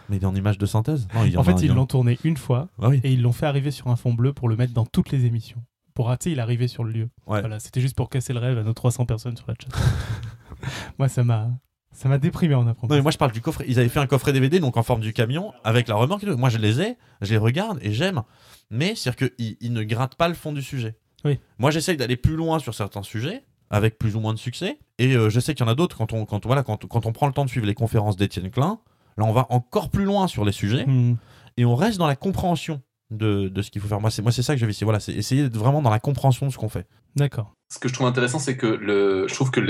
Mais 0.09 0.17
il 0.17 0.23
est 0.23 0.27
en 0.27 0.35
image 0.35 0.57
de 0.59 0.67
synthèse? 0.67 1.07
Non, 1.15 1.25
il 1.25 1.37
En 1.39 1.43
fait, 1.45 1.61
ils 1.63 1.73
l'ont 1.75 1.85
tourné 1.87 2.17
une 2.25 2.37
fois 2.37 2.69
Ah 2.81 2.89
oui. 2.89 3.01
et 3.05 3.13
ils 3.13 3.21
l'ont 3.21 3.33
fait 3.33 3.47
arriver 3.47 3.71
sur 3.73 3.89
un 3.89 3.97
fond 3.97 4.15
bleu 4.15 4.33
pour 4.33 4.49
le 4.49 4.57
mettre 4.57 4.73
dans 4.73 4.87
toutes 4.87 5.11
les 5.11 5.25
émissions. 5.27 5.63
Pour 5.95 6.09
rater, 6.09 6.31
il 6.31 6.41
arrivé 6.41 6.69
sur 6.69 6.85
le 6.85 6.93
lieu. 6.93 7.09
Ouais. 7.27 7.41
Voilà, 7.41 7.59
c'était 7.59 7.81
juste 7.81 7.97
pour 7.97 8.11
casser 8.11 8.35
le 8.35 8.39
rêve 8.39 8.59
à 8.59 8.63
nos 8.63 8.75
300 8.75 9.07
personnes 9.07 9.37
sur 9.39 9.47
la 9.49 9.55
chat. 9.55 9.71
Moi, 10.99 11.09
ça 11.09 11.25
m'a, 11.25 11.51
ça 11.93 12.09
m'a 12.09 12.19
déprimé 12.19 12.55
en 12.55 12.67
apprenant. 12.67 12.91
Non, 12.91 12.97
mais 12.97 13.03
moi 13.03 13.11
je 13.11 13.19
parle 13.19 13.33
du 13.33 13.41
coffret. 13.41 13.65
Ils 13.69 13.79
avaient 13.79 13.89
fait 13.89 14.01
un 14.01 14.07
coffret 14.07 14.33
DVD 14.33 14.61
donc 14.61 14.77
en 14.77 14.83
forme 14.83 15.01
du 15.01 15.13
camion 15.13 15.53
avec 15.65 15.89
la 15.89 15.95
remorque. 15.95 16.25
et 16.25 16.27
tout. 16.27 16.37
Moi 16.37 16.51
je 16.51 16.59
les 16.59 16.81
ai, 16.83 16.97
je 17.23 17.31
les 17.31 17.39
regarde 17.39 17.79
et 17.83 17.93
j'aime. 17.93 18.23
Mais 18.71 18.95
c'est-à-dire 18.95 19.31
qu'ils 19.37 19.57
ils 19.61 19.73
ne 19.73 19.83
grattent 19.83 20.17
pas 20.17 20.29
le 20.29 20.35
fond 20.35 20.53
du 20.53 20.61
sujet. 20.63 20.97
Oui. 21.25 21.39
Moi 21.59 21.71
j'essaye 21.71 21.97
d'aller 21.97 22.17
plus 22.17 22.37
loin 22.37 22.59
sur 22.59 22.75
certains 22.75 23.03
sujets 23.03 23.45
avec 23.71 23.99
plus 23.99 24.15
ou 24.15 24.21
moins 24.21 24.35
de 24.35 24.39
succès. 24.39 24.79
Et 24.99 25.15
euh, 25.17 25.31
je 25.31 25.41
sais 25.41 25.55
qu'il 25.55 25.65
y 25.65 25.69
en 25.69 25.73
a 25.73 25.75
d'autres 25.75 25.97
quand 25.97 26.13
on, 26.13 26.25
quand, 26.27 26.45
voilà, 26.47 26.63
quand, 26.63 26.87
quand 26.87 27.07
on 27.07 27.13
prend 27.13 27.27
le 27.27 27.33
temps 27.33 27.45
de 27.45 27.51
suivre 27.51 27.67
les 27.67 27.75
conférences 27.75 28.17
d'Étienne 28.17 28.51
Klein. 28.51 28.79
Là 29.17 29.25
on 29.25 29.33
va 29.33 29.47
encore 29.49 29.89
plus 29.91 30.05
loin 30.05 30.27
sur 30.29 30.45
les 30.45 30.53
sujets 30.53 30.85
Hmm. 30.87 31.15
et 31.57 31.65
on 31.65 31.75
reste 31.75 31.97
dans 31.99 32.07
la 32.07 32.17
compréhension 32.17 32.83
de, 33.11 33.49
de 33.49 33.63
ce 33.63 33.71
qu'il 33.71 33.81
faut 33.81 33.89
faire. 33.89 34.01
Moi 34.01 34.11
c'est 34.11 34.21
moi 34.21 34.33
c'est 34.33 34.43
ça 34.43 34.53
que 34.55 34.61
je 34.61 34.67
vais 34.67 34.71
essayer. 34.73 34.85
Voilà, 34.85 35.01
c'est 35.01 35.15
essayer 35.15 35.43
d'être 35.45 35.57
vraiment 35.57 35.81
dans 35.81 35.91
la 35.91 36.01
compréhension 36.01 36.47
de 36.47 36.53
ce 36.53 36.59
qu'on 36.59 36.69
fait. 36.69 36.87
D'accord. 37.17 37.53
Ce 37.73 37.81
que 37.81 37.89
je 37.89 37.95
trouve 37.95 38.07
intéressant, 38.07 38.39
c'est 38.39 38.57
que 38.57 38.67
le, 38.67 39.27
je 39.27 39.35
trouve 39.35 39.51
que 39.51 39.61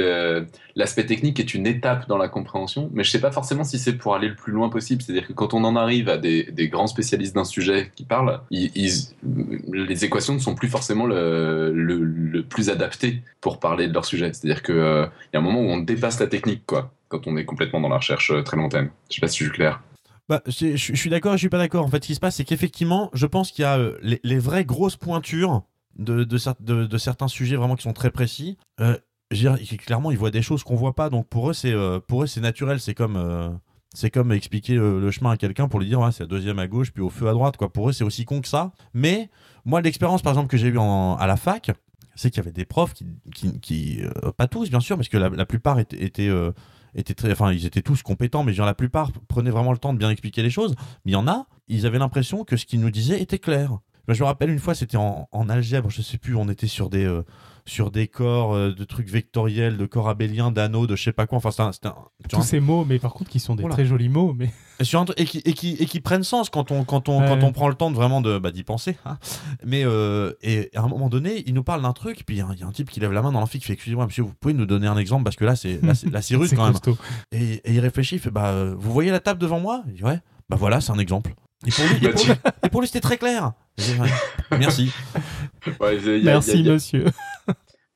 l'aspect 0.75 1.07
technique 1.07 1.41
est 1.41 1.55
une 1.55 1.67
étape 1.67 2.07
dans 2.09 2.19
la 2.19 2.29
compréhension, 2.29 2.91
mais 2.93 3.05
je 3.05 3.11
sais 3.11 3.21
pas 3.23 3.31
forcément 3.31 3.65
si 3.65 3.79
c'est 3.79 3.95
pour 3.95 4.15
aller 4.15 4.29
le 4.29 4.35
plus 4.35 4.53
loin 4.53 4.69
possible. 4.69 5.01
C'est-à-dire 5.01 5.27
que 5.27 5.33
quand 5.33 5.55
on 5.55 5.65
en 5.65 5.77
arrive 5.77 6.11
à 6.11 6.19
des, 6.19 6.43
des 6.53 6.69
grands 6.69 6.89
spécialistes 6.89 7.35
d'un 7.35 7.45
sujet 7.45 7.91
qui 7.95 8.05
parlent, 8.05 8.41
ils- 8.51 8.71
ils- 8.75 9.15
les 9.73 10.05
équations 10.05 10.35
ne 10.35 10.39
sont 10.41 10.55
plus 10.55 10.69
forcément 10.69 11.07
le, 11.07 11.73
le- 11.73 12.05
le 12.05 12.43
plus 12.43 12.69
adapté 12.69 13.23
pour 13.41 13.61
parler 13.61 13.89
de 13.89 13.95
leur 13.95 14.05
sujet. 14.05 14.31
C'est-à-dire 14.35 14.63
qu'il 14.63 14.75
y 14.77 15.37
a 15.37 15.39
un 15.39 15.43
moment 15.43 15.61
où 15.61 15.69
on 15.71 15.79
dépasse 15.79 16.21
la 16.21 16.27
technique, 16.27 16.67
quoi, 16.67 16.93
quand 17.09 17.27
on 17.27 17.37
est 17.39 17.47
complètement 17.47 17.81
dans 17.81 17.89
la 17.89 17.97
recherche 17.97 18.31
euh, 18.31 18.43
très 18.43 18.59
terme. 18.69 18.91
Je 19.09 19.15
sais 19.15 19.21
pas 19.23 19.29
si 19.29 19.39
je 19.39 19.45
suis 19.45 19.53
clair. 19.53 19.81
Bah, 20.29 20.43
je, 20.47 20.77
je- 20.77 20.93
je 20.93 20.97
suis 20.97 21.09
d'accord 21.09 21.33
je 21.35 21.39
suis 21.39 21.49
pas 21.49 21.59
d'accord. 21.59 21.85
En 21.85 21.89
fait, 21.89 22.03
ce 22.03 22.09
qui 22.09 22.15
se 22.15 22.21
passe, 22.21 22.37
c'est 22.37 22.45
qu'effectivement, 22.45 23.11
je 23.15 23.25
pense 23.27 23.53
qu'il 23.53 23.63
y 23.63 23.67
a 23.67 23.79
euh, 23.79 23.97
les, 24.03 24.21
les 24.23 24.39
vraies 24.39 24.65
grosses 24.67 24.97
pointures 24.97 25.63
de, 25.99 26.25
de, 26.25 26.87
de- 26.87 26.99
certains 26.99 27.29
sujets 27.29 27.57
vraiment 27.57 27.77
qui 27.77 27.83
sont 27.83 27.93
très 27.93 28.11
précis. 28.11 28.57
Euh, 28.81 28.97
clairement, 29.79 30.11
ils 30.11 30.19
voient 30.19 30.31
des 30.31 30.43
choses 30.43 30.63
qu'on 30.63 30.77
voit 30.77 30.95
pas. 30.95 31.11
Donc 31.11 31.29
pour 31.29 31.51
eux, 31.51 31.55
c'est 31.55 31.73
euh, 31.73 32.01
naturel. 32.41 32.81
C'est 32.81 32.95
comme 32.95 33.17
euh, 33.17 33.51
comme 34.13 34.33
expliquer 34.33 34.75
le 34.75 35.11
chemin 35.11 35.31
à 35.31 35.37
quelqu'un 35.37 35.69
pour 35.69 35.81
lui 35.81 35.87
dire 35.87 36.07
c'est 36.13 36.25
la 36.25 36.29
deuxième 36.29 36.59
à 36.59 36.67
gauche 36.67 36.93
puis 36.93 37.03
au 37.03 37.11
feu 37.11 37.29
à 37.29 37.33
droite. 37.33 37.57
Quoi. 37.57 37.73
Pour 37.73 37.89
eux, 37.89 37.93
c'est 37.93 38.05
aussi 38.05 38.25
con 38.25 38.41
que 38.41 38.49
ça. 38.49 38.73
Mais 38.93 39.31
moi, 39.65 39.81
l'expérience, 39.81 40.23
par 40.23 40.33
exemple, 40.33 40.49
que 40.49 40.57
j'ai 40.57 40.69
eue 40.69 40.79
à 40.79 41.27
la 41.27 41.37
fac, 41.37 41.71
c'est 42.15 42.31
qu'il 42.31 42.39
y 42.39 42.41
avait 42.41 42.53
des 42.53 42.65
profs 42.67 42.95
qui, 43.35 43.59
qui, 43.61 44.01
pas 44.37 44.49
tous 44.49 44.69
bien 44.71 44.81
sûr, 44.81 44.97
parce 44.97 45.09
que 45.09 45.17
la, 45.17 45.47
plupart 45.47 45.79
étaient, 45.79 46.03
étaient, 46.03 46.31
étaient 46.95 47.15
très, 47.15 47.33
enfin 47.33 47.53
ils 47.53 47.65
étaient 47.67 47.83
tous 47.83 48.03
compétents, 48.03 48.45
mais 48.45 48.53
dire, 48.53 48.67
la 48.67 48.75
plupart 48.75 49.13
prenaient 49.29 49.51
vraiment 49.51 49.73
le 49.73 49.79
temps 49.79 49.93
de 49.95 49.99
bien 49.99 50.11
expliquer 50.11 50.43
les 50.43 50.51
choses. 50.51 50.75
Mais 51.05 51.13
il 51.13 51.15
y 51.15 51.17
en 51.17 51.29
a, 51.29 51.47
ils 51.69 51.87
avaient 51.87 51.99
l'impression 51.99 52.45
que 52.45 52.57
ce 52.57 52.67
qu'ils 52.67 52.81
nous 52.81 52.91
disaient 52.91 53.21
était 53.21 53.39
clair. 53.39 53.79
Je 54.15 54.21
me 54.23 54.27
rappelle 54.27 54.51
une 54.51 54.59
fois, 54.59 54.75
c'était 54.75 54.97
en, 54.97 55.29
en 55.33 55.49
algèbre, 55.49 55.91
je 55.91 56.03
sais 56.03 56.19
plus, 56.19 56.37
on 56.37 56.49
était 56.49 56.67
sur 56.69 56.89
des, 56.91 57.05
euh, 57.05 57.23
sur 57.65 57.91
des 57.91 58.07
corps 58.07 58.55
euh, 58.55 58.73
de 58.73 58.85
trucs 58.85 59.09
vectoriels, 59.09 59.77
de 59.77 59.87
corps 59.87 60.09
abéliens, 60.09 60.53
d'anneaux, 60.53 60.87
de 60.87 60.95
je 60.95 61.03
sais 61.03 61.13
pas 61.13 61.27
quoi. 61.27 61.39
Enfin, 61.39 61.51
c'était 61.51 61.63
un- 61.65 61.73
c'était 61.73 61.89
un- 61.89 61.97
tu 62.23 62.29
Tous 62.29 62.37
vois, 62.37 62.45
ces 62.45 62.61
mots, 62.61 62.85
mais 62.85 63.01
par 63.01 63.13
contre, 63.15 63.31
qui 63.31 63.41
sont 63.41 63.57
des 63.57 63.63
Voilà. 63.63 63.75
très 63.75 63.85
jolis 63.85 64.09
mots, 64.09 64.33
mais 64.39 64.51
et, 64.79 64.85
sur 64.85 65.01
un 65.01 65.07
truc- 65.07 65.19
et, 65.21 65.25
qui, 65.25 65.39
et, 65.39 65.53
qui, 65.55 65.73
et 65.81 65.87
qui 65.87 65.99
prennent 66.01 66.23
sens 66.23 66.51
quand 66.51 66.71
on, 66.71 66.85
quand 66.85 67.09
on, 67.09 67.21
Ouais. 67.21 67.27
quand 67.27 67.43
on 67.43 67.51
prend 67.51 67.67
le 67.69 67.75
temps 67.75 67.91
de 67.91 67.97
vraiment 67.97 68.21
de, 68.21 68.39
bah, 68.39 68.53
d'y 68.53 68.63
penser. 68.63 68.97
hein. 69.05 69.19
Mais 69.65 69.83
euh, 69.85 70.33
et 70.43 70.71
à 70.77 70.83
un 70.83 70.89
moment 70.89 71.09
donné, 71.09 71.43
il 71.47 71.55
nous 71.55 71.65
parle 71.65 71.83
d'un 71.83 71.93
truc, 71.93 72.23
puis 72.25 72.37
il 72.37 72.39
y, 72.39 72.43
a 72.43 72.47
un- 72.47 72.53
il 72.55 72.61
y 72.61 72.63
a 72.63 72.67
un 72.67 72.73
type 72.73 72.91
qui 72.91 73.01
lève 73.01 73.11
la 73.11 73.23
main 73.23 73.33
dans 73.33 73.41
l'amphi 73.41 73.59
qui 73.59 73.65
fait 73.65 73.73
Excusez-moi, 73.73 74.07
monsieur, 74.07 74.23
vous 74.23 74.35
pouvez 74.39 74.55
nous 74.55 74.67
donner 74.67 74.87
un 74.87 74.97
exemple 74.99 75.25
Parce 75.25 75.35
que 75.37 75.45
là, 75.45 75.57
c'est, 75.57 75.83
là, 75.83 75.95
c'est, 75.97 76.09
c'est 76.23 76.37
rude 76.37 76.49
c'est 76.51 76.55
quand 76.57 76.67
même. 76.67 76.77
Et, 77.33 77.55
et 77.65 77.73
il 77.73 77.81
réfléchit, 77.81 78.15
il 78.17 78.21
fait 78.21 78.31
Bah, 78.31 78.55
vous 78.79 78.93
voyez 78.93 79.11
la 79.11 79.19
table 79.21 79.41
devant 79.41 79.59
moi? 79.59 79.83
Il 79.89 79.95
dit 79.95 80.05
Ouais, 80.05 80.21
bah 80.49 80.57
voilà, 80.57 80.81
c'est 80.81 80.93
un 80.93 80.99
exemple. 81.01 81.35
Et 81.67 81.71
pour 81.73 81.85
lui, 81.87 82.07
et 82.07 82.11
pour 82.11 82.25
lui, 82.25 82.33
et 82.65 82.69
pour 82.69 82.81
lui, 82.83 82.87
c'était 82.87 83.01
très 83.01 83.17
clair. 83.17 83.53
Merci. 84.51 84.93
Ouais, 85.81 85.97
il 85.97 86.07
y 86.07 86.11
a- 86.11 86.17
il 86.17 86.25
y 86.25 86.29
a- 86.29 86.33
Merci, 86.35 86.53
il 86.61 86.67
y 86.67 86.71
a- 86.71 86.75
monsieur. 86.75 87.05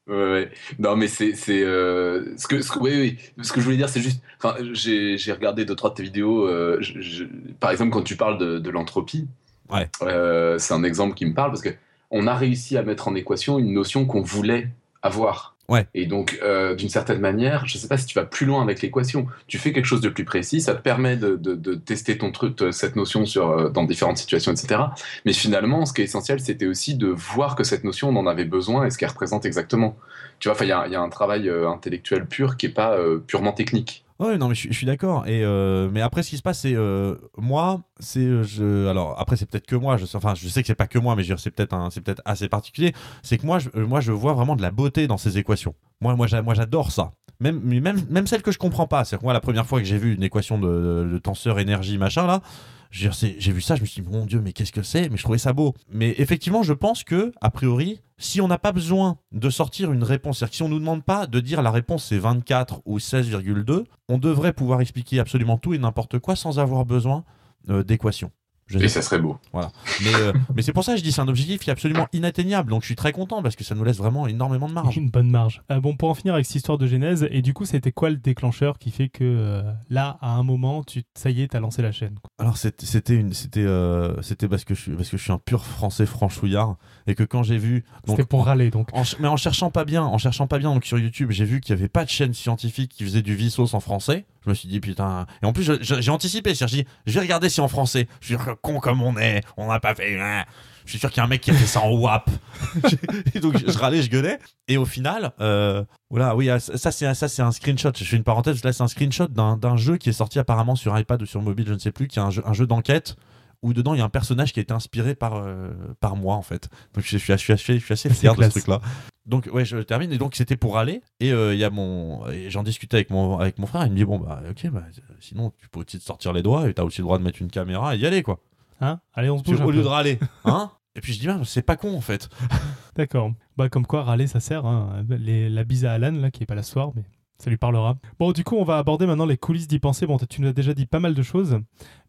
Ouais, 0.08 0.16
ouais. 0.32 0.50
Non, 0.80 0.96
mais 0.96 1.06
c'est. 1.06 1.34
c'est 1.36 1.62
euh, 1.62 2.36
ce, 2.36 2.48
que, 2.48 2.62
ce, 2.62 2.72
que, 2.72 2.80
oui, 2.80 2.90
oui. 3.36 3.44
ce 3.44 3.52
que 3.52 3.60
je 3.60 3.64
voulais 3.64 3.76
dire, 3.76 3.88
c'est 3.88 4.00
juste. 4.00 4.20
Enfin, 4.42 4.56
j'ai 4.72 5.16
j'ai 5.16 5.30
regardé 5.32 5.64
deux, 5.64 5.76
trois 5.76 5.90
de 5.90 5.94
tes 5.94 6.02
vidéos. 6.02 6.48
euh, 6.48 6.78
je- 6.80 7.00
je- 7.00 7.24
par 7.60 7.70
exemple, 7.70 7.92
quand 7.92 8.02
tu 8.02 8.16
parles 8.16 8.38
de, 8.38 8.58
de 8.58 8.70
l'entropie, 8.70 9.28
Ouais. 9.70 9.88
euh, 10.02 10.58
c'est 10.58 10.74
un 10.74 10.82
exemple 10.82 11.14
qui 11.14 11.26
me 11.26 11.32
parle 11.34 11.50
parce 11.52 11.62
que 11.62 11.70
on 12.10 12.26
a 12.26 12.34
réussi 12.34 12.76
à 12.76 12.82
mettre 12.82 13.06
en 13.06 13.14
équation 13.14 13.60
une 13.60 13.72
notion 13.72 14.04
qu'on 14.04 14.22
voulait 14.22 14.68
avoir. 15.02 15.54
Et 15.94 16.06
donc, 16.06 16.38
euh, 16.42 16.74
d'une 16.74 16.88
certaine 16.88 17.20
manière, 17.20 17.66
je 17.66 17.78
sais 17.78 17.88
pas 17.88 17.96
si 17.96 18.06
tu 18.06 18.14
vas 18.14 18.24
plus 18.24 18.46
loin 18.46 18.62
avec 18.62 18.82
l'équation. 18.82 19.26
Tu 19.46 19.58
fais 19.58 19.72
quelque 19.72 19.84
chose 19.84 20.00
de 20.00 20.08
plus 20.08 20.24
précis, 20.24 20.60
ça 20.60 20.74
te 20.74 20.82
permet 20.82 21.16
de, 21.16 21.74
tester 21.74 22.18
ton 22.18 22.32
truc, 22.32 22.60
euh, 22.62 22.72
cette 22.72 22.96
notion 22.96 23.24
euh, 23.36 23.68
dans 23.68 23.84
différentes 23.84 24.18
situations, 24.18 24.52
etc. 24.52 24.80
Mais 25.24 25.32
finalement, 25.32 25.86
ce 25.86 25.92
qui 25.92 26.00
est 26.00 26.04
essentiel, 26.04 26.40
c'était 26.40 26.66
aussi 26.66 26.94
de 26.94 27.08
voir 27.08 27.54
que 27.56 27.64
cette 27.64 27.84
notion, 27.84 28.08
on 28.08 28.16
en 28.16 28.26
avait 28.26 28.44
besoin 28.44 28.86
et 28.86 28.90
ce 28.90 28.98
qu'elle 28.98 29.10
représente 29.10 29.46
exactement. 29.46 29.96
Tu 30.38 30.48
vois, 30.48 30.56
il 30.60 30.68
y, 30.68 30.72
a- 30.72 31.00
un 31.00 31.08
travail 31.08 31.50
intellectuel 31.50 32.26
pur 32.26 32.56
qui 32.56 32.66
est 32.66 32.70
pas 32.74 32.96
purement 33.26 33.52
technique. 33.52 34.04
Ouais, 34.20 34.36
non, 34.36 34.48
mais 34.48 34.54
je, 34.54 34.70
suis- 34.70 34.86
d'accord. 34.86 35.26
Et 35.26 35.42
euh, 35.42 35.88
mais 35.90 36.02
après, 36.02 36.22
ce 36.22 36.28
qui 36.28 36.36
se 36.36 36.42
passe, 36.42 36.60
c'est 36.60 36.74
euh, 36.74 37.16
moi, 37.38 37.80
c'est 38.00 38.20
euh, 38.20 38.42
je. 38.42 38.86
Alors 38.86 39.18
après, 39.18 39.36
c'est 39.36 39.46
peut-être 39.46 39.64
que 39.66 39.76
moi. 39.76 39.96
Je, 39.96 40.04
enfin, 40.14 40.34
je 40.34 40.46
sais 40.46 40.60
que 40.60 40.66
c'est 40.66 40.74
pas 40.74 40.86
que 40.86 40.98
moi, 40.98 41.16
mais 41.16 41.22
c'est 41.38 41.50
peut-être 41.50 41.74
c'est 41.90 42.02
peut-être 42.02 42.20
assez 42.26 42.48
particulier. 42.50 42.92
C'est 43.22 43.38
que 43.38 43.46
moi, 43.46 43.58
je, 43.58 43.70
moi, 43.80 44.00
je 44.00 44.12
vois 44.12 44.34
vraiment 44.34 44.56
de 44.56 44.62
la 44.62 44.70
beauté 44.70 45.06
dans 45.06 45.16
ces 45.16 45.38
équations. 45.38 45.74
Moi, 46.02 46.16
moi, 46.16 46.26
j'a- 46.26 46.42
moi, 46.42 46.52
j'adore 46.52 46.92
ça. 46.92 47.12
Même, 47.40 47.60
même, 47.60 48.02
même 48.10 48.26
celle 48.26 48.42
que 48.42 48.52
je 48.52 48.58
comprends 48.58 48.86
pas. 48.86 49.06
C'est 49.06 49.16
que 49.16 49.22
moi, 49.24 49.32
la 49.32 49.40
première 49.40 49.64
fois 49.66 49.78
que 49.80 49.86
j'ai 49.86 49.96
vu 49.96 50.14
une 50.14 50.22
équation 50.22 50.58
de, 50.58 51.08
de 51.10 51.18
tenseur 51.18 51.58
énergie 51.58 51.96
machin 51.96 52.26
là. 52.26 52.42
J'ai 52.90 53.52
vu 53.52 53.60
ça, 53.60 53.76
je 53.76 53.82
me 53.82 53.86
suis 53.86 54.02
dit, 54.02 54.08
mon 54.08 54.26
Dieu, 54.26 54.40
mais 54.40 54.52
qu'est-ce 54.52 54.72
que 54.72 54.82
c'est? 54.82 55.08
Mais 55.08 55.16
je 55.16 55.22
trouvais 55.22 55.38
ça 55.38 55.52
beau. 55.52 55.74
Mais 55.92 56.14
effectivement, 56.18 56.62
je 56.62 56.72
pense 56.72 57.04
que, 57.04 57.32
a 57.40 57.50
priori, 57.50 58.00
si 58.18 58.40
on 58.40 58.48
n'a 58.48 58.58
pas 58.58 58.72
besoin 58.72 59.18
de 59.32 59.48
sortir 59.48 59.92
une 59.92 60.02
réponse, 60.02 60.38
c'est-à-dire 60.38 60.54
si 60.54 60.62
on 60.62 60.68
nous 60.68 60.78
demande 60.78 61.04
pas 61.04 61.26
de 61.26 61.40
dire 61.40 61.62
la 61.62 61.70
réponse 61.70 62.04
c'est 62.04 62.18
24 62.18 62.82
ou 62.84 62.98
16,2, 62.98 63.84
on 64.08 64.18
devrait 64.18 64.52
pouvoir 64.52 64.80
expliquer 64.80 65.20
absolument 65.20 65.56
tout 65.56 65.72
et 65.72 65.78
n'importe 65.78 66.18
quoi 66.18 66.36
sans 66.36 66.58
avoir 66.58 66.84
besoin 66.84 67.24
euh, 67.70 67.82
d'équations. 67.82 68.30
Je 68.70 68.78
Et 68.78 68.88
ça 68.88 69.02
serait 69.02 69.18
beau. 69.18 69.36
mais, 69.52 70.14
euh, 70.14 70.32
mais 70.54 70.62
c'est 70.62 70.72
pour 70.72 70.84
ça 70.84 70.92
que 70.92 70.98
je 70.98 71.02
dis 71.02 71.10
c'est 71.10 71.20
un 71.20 71.28
objectif 71.28 71.60
qui 71.60 71.70
est 71.70 71.72
absolument 71.72 72.06
inatteignable. 72.12 72.70
Donc 72.70 72.82
je 72.82 72.86
suis 72.86 72.96
très 72.96 73.12
content 73.12 73.42
parce 73.42 73.56
que 73.56 73.64
ça 73.64 73.74
nous 73.74 73.84
laisse 73.84 73.98
vraiment 73.98 74.26
énormément 74.28 74.68
de 74.68 74.74
marge. 74.74 74.96
Une 74.96 75.10
bonne 75.10 75.30
marge. 75.30 75.62
Euh, 75.70 75.80
bon, 75.80 75.96
pour 75.96 76.08
en 76.08 76.14
finir 76.14 76.34
avec 76.34 76.46
cette 76.46 76.56
histoire 76.56 76.78
de 76.78 76.86
genèse, 76.86 77.26
et 77.30 77.42
du 77.42 77.52
coup, 77.52 77.64
c'était 77.64 77.92
quoi 77.92 78.10
le 78.10 78.16
déclencheur 78.16 78.78
qui 78.78 78.90
fait 78.90 79.08
que 79.08 79.24
euh, 79.24 79.62
là, 79.88 80.18
à 80.20 80.30
un 80.30 80.42
moment, 80.44 80.84
tu, 80.84 81.02
ça 81.14 81.30
y 81.30 81.42
est, 81.42 81.48
t'as 81.48 81.60
lancé 81.60 81.82
la 81.82 81.92
chaîne 81.92 82.14
quoi? 82.22 82.30
Alors 82.38 82.56
c'était 82.56 82.86
c'était 82.86 83.16
une 83.16 83.32
c'était 83.32 83.64
euh, 83.64 84.20
c'était 84.22 84.48
parce 84.48 84.64
que 84.64 84.74
je 84.74 84.80
suis 84.80 84.92
parce 84.92 85.08
que 85.08 85.16
je 85.16 85.22
suis 85.22 85.32
un 85.32 85.38
pur 85.38 85.64
français 85.64 86.06
franchouillard 86.06 86.76
et 87.06 87.14
que 87.14 87.24
quand 87.24 87.42
j'ai 87.42 87.58
vu 87.58 87.84
donc 88.06 88.16
C'était 88.16 88.28
pour 88.28 88.46
râler, 88.46 88.70
donc. 88.70 88.88
en 88.92 89.02
mais 89.18 89.28
en 89.28 89.36
cherchant 89.36 89.70
pas 89.70 89.84
bien, 89.84 90.04
en 90.04 90.18
cherchant 90.18 90.46
pas 90.46 90.58
bien 90.58 90.72
donc 90.72 90.84
sur 90.84 90.98
YouTube, 90.98 91.30
j'ai 91.32 91.44
vu 91.44 91.60
qu'il 91.60 91.74
y 91.74 91.78
avait 91.78 91.88
pas 91.88 92.04
de 92.04 92.10
chaîne 92.10 92.34
scientifique 92.34 92.92
qui 92.92 93.04
faisait 93.04 93.22
du 93.22 93.34
Vsauce 93.34 93.74
en 93.74 93.80
français. 93.80 94.26
Je 94.44 94.50
me 94.50 94.54
suis 94.54 94.68
dit, 94.68 94.80
putain. 94.80 95.26
Et 95.42 95.46
en 95.46 95.52
plus, 95.52 95.64
je- 95.64 95.82
je- 95.82 96.00
j'ai 96.00 96.10
anticipé. 96.10 96.54
J'ai 96.54 96.66
dit, 96.66 96.84
je 97.06 97.12
vais 97.12 97.20
regarder 97.20 97.48
si 97.48 97.60
en 97.60 97.68
français. 97.68 98.08
Je 98.20 98.26
suis 98.34 98.36
sûr, 98.36 98.56
con 98.60 98.80
comme 98.80 99.02
on 99.02 99.16
est, 99.18 99.42
on 99.56 99.68
n'a 99.68 99.80
pas 99.80 99.94
fait. 99.94 100.18
hein. 100.18 100.44
Je 100.86 100.92
suis 100.92 100.98
sûr 100.98 101.10
qu'il 101.10 101.18
y 101.18 101.20
a 101.20 101.24
un 101.24 101.28
mec 101.28 101.40
qui 101.42 101.50
a 101.50 101.54
fait 101.54 101.66
ça 101.66 101.82
en 101.82 101.92
WAP. 101.92 102.30
Et 103.34 103.40
donc, 103.40 103.56
je 103.64 103.78
râlais, 103.78 104.02
je 104.02 104.10
gueulais. 104.10 104.38
Et 104.66 104.76
au 104.76 104.86
final, 104.86 105.32
euh, 105.40 105.84
voilà, 106.08 106.34
oui, 106.34 106.48
ah, 106.50 106.58
ça, 106.58 106.90
c'est, 106.90 107.12
ça, 107.14 107.28
c'est 107.28 107.42
un 107.42 107.52
screenshot. 107.52 107.92
Je 107.94 108.02
fais 108.04 108.16
une 108.16 108.24
parenthèse. 108.24 108.64
Là, 108.64 108.72
c'est 108.72 108.82
un 108.82 108.88
screenshot 108.88 109.28
d'un, 109.28 109.76
jeu 109.76 109.98
qui 109.98 110.08
est 110.08 110.12
sorti 110.14 110.38
apparemment 110.38 110.74
sur 110.74 110.98
iPad 110.98 111.20
ou 111.22 111.26
sur 111.26 111.42
mobile, 111.42 111.66
je 111.68 111.74
ne 111.74 111.78
sais 111.78 111.92
plus, 111.92 112.08
qui 112.08 112.18
est 112.18 112.22
un 112.22 112.30
jeu, 112.30 112.42
un 112.46 112.54
jeu 112.54 112.66
d'enquête 112.66 113.16
où 113.62 113.74
dedans 113.74 113.92
il 113.92 113.98
y 113.98 114.00
a 114.00 114.04
un 114.04 114.08
personnage 114.08 114.54
qui 114.54 114.58
a 114.58 114.62
été 114.62 114.72
inspiré 114.72 115.14
par, 115.14 115.34
euh, 115.36 115.70
par 116.00 116.16
moi 116.16 116.34
en 116.36 116.42
fait. 116.42 116.70
Donc 116.94 117.04
je, 117.04 117.18
suis, 117.18 117.18
je, 117.18 117.36
suis, 117.36 117.52
je, 117.52 117.62
suis, 117.62 117.78
je 117.78 117.84
suis 117.84 117.92
assez 117.92 118.08
fier 118.08 118.34
de 118.34 118.42
ce 118.44 118.48
truc-là. 118.48 118.80
Donc 119.26 119.48
ouais, 119.52 119.64
je 119.64 119.76
termine 119.78 120.10
et 120.12 120.18
donc 120.18 120.34
c'était 120.34 120.56
pour 120.56 120.78
aller 120.78 121.02
et 121.20 121.32
euh, 121.32 121.52
il 121.54 121.60
y 121.60 121.64
a 121.64 121.70
mon, 121.70 122.26
et 122.30 122.48
j'en 122.50 122.62
discutais 122.62 122.96
avec 122.96 123.10
mon, 123.10 123.38
avec 123.38 123.58
mon 123.58 123.66
frère. 123.66 123.84
Il 123.86 123.92
me 123.92 123.96
dit 123.96 124.04
bon 124.04 124.18
bah 124.18 124.42
ok, 124.50 124.70
bah, 124.70 124.82
sinon 125.20 125.52
tu 125.58 125.68
peux 125.68 125.80
aussi 125.80 125.98
te 125.98 126.04
sortir 126.04 126.32
les 126.32 126.42
doigts 126.42 126.68
et 126.68 126.74
t'as 126.74 126.82
aussi 126.84 127.00
le 127.00 127.04
droit 127.04 127.18
de 127.18 127.22
mettre 127.24 127.40
une 127.42 127.50
caméra 127.50 127.94
et 127.94 127.98
y 127.98 128.06
aller 128.06 128.22
quoi. 128.22 128.40
Hein? 128.80 129.00
Allez, 129.14 129.28
on 129.30 129.38
se 129.38 129.42
bouge 129.42 129.60
au 129.60 129.70
lieu 129.70 129.82
de 129.82 129.86
râler, 129.86 130.18
hein? 130.44 130.70
Et 130.96 131.00
puis 131.00 131.12
je 131.12 131.20
dis 131.20 131.26
bah, 131.26 131.38
c'est 131.44 131.62
pas 131.62 131.76
con 131.76 131.94
en 131.96 132.00
fait. 132.00 132.28
D'accord. 132.96 133.32
Bah, 133.56 133.68
comme 133.68 133.86
quoi, 133.86 134.02
râler, 134.02 134.26
ça 134.26 134.40
sert. 134.40 134.64
hein. 134.66 135.04
Les- 135.08 135.48
la 135.50 135.64
bise 135.64 135.84
à 135.84 135.92
Alan, 135.92 136.12
là, 136.12 136.30
qui 136.30 136.42
est 136.42 136.46
pas 136.46 136.54
là 136.54 136.62
ce 136.62 136.72
soir, 136.72 136.90
mais 136.96 137.02
ça 137.38 137.50
lui 137.50 137.56
parlera. 137.58 137.96
Bon, 138.18 138.32
du 138.32 138.42
coup, 138.42 138.56
on 138.56 138.64
va 138.64 138.78
aborder 138.78 139.06
maintenant 139.06 139.26
les 139.26 139.36
coulisses 139.36 139.68
d'y 139.68 139.78
penser. 139.78 140.06
Bon, 140.06 140.16
tu 140.18 140.40
nous 140.42 140.48
as 140.48 140.52
déjà 140.52 140.74
dit 140.74 140.86
pas 140.86 140.98
mal 141.00 141.14
de 141.14 141.22
choses. 141.22 141.58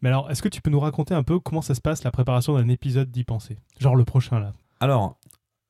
Mais 0.00 0.08
alors, 0.08 0.30
est-ce 0.30 0.42
que 0.42 0.48
tu 0.48 0.60
peux 0.60 0.70
nous 0.70 0.80
raconter 0.80 1.14
un 1.14 1.22
peu 1.22 1.38
comment 1.38 1.62
ça 1.62 1.74
se 1.74 1.80
passe, 1.80 2.02
la 2.04 2.10
préparation 2.10 2.54
d'un 2.56 2.68
épisode 2.68 3.10
d'y 3.10 3.24
penser? 3.24 3.58
Genre 3.78 3.94
le 3.96 4.04
prochain, 4.04 4.40
là. 4.40 4.52
Alors, 4.80 5.16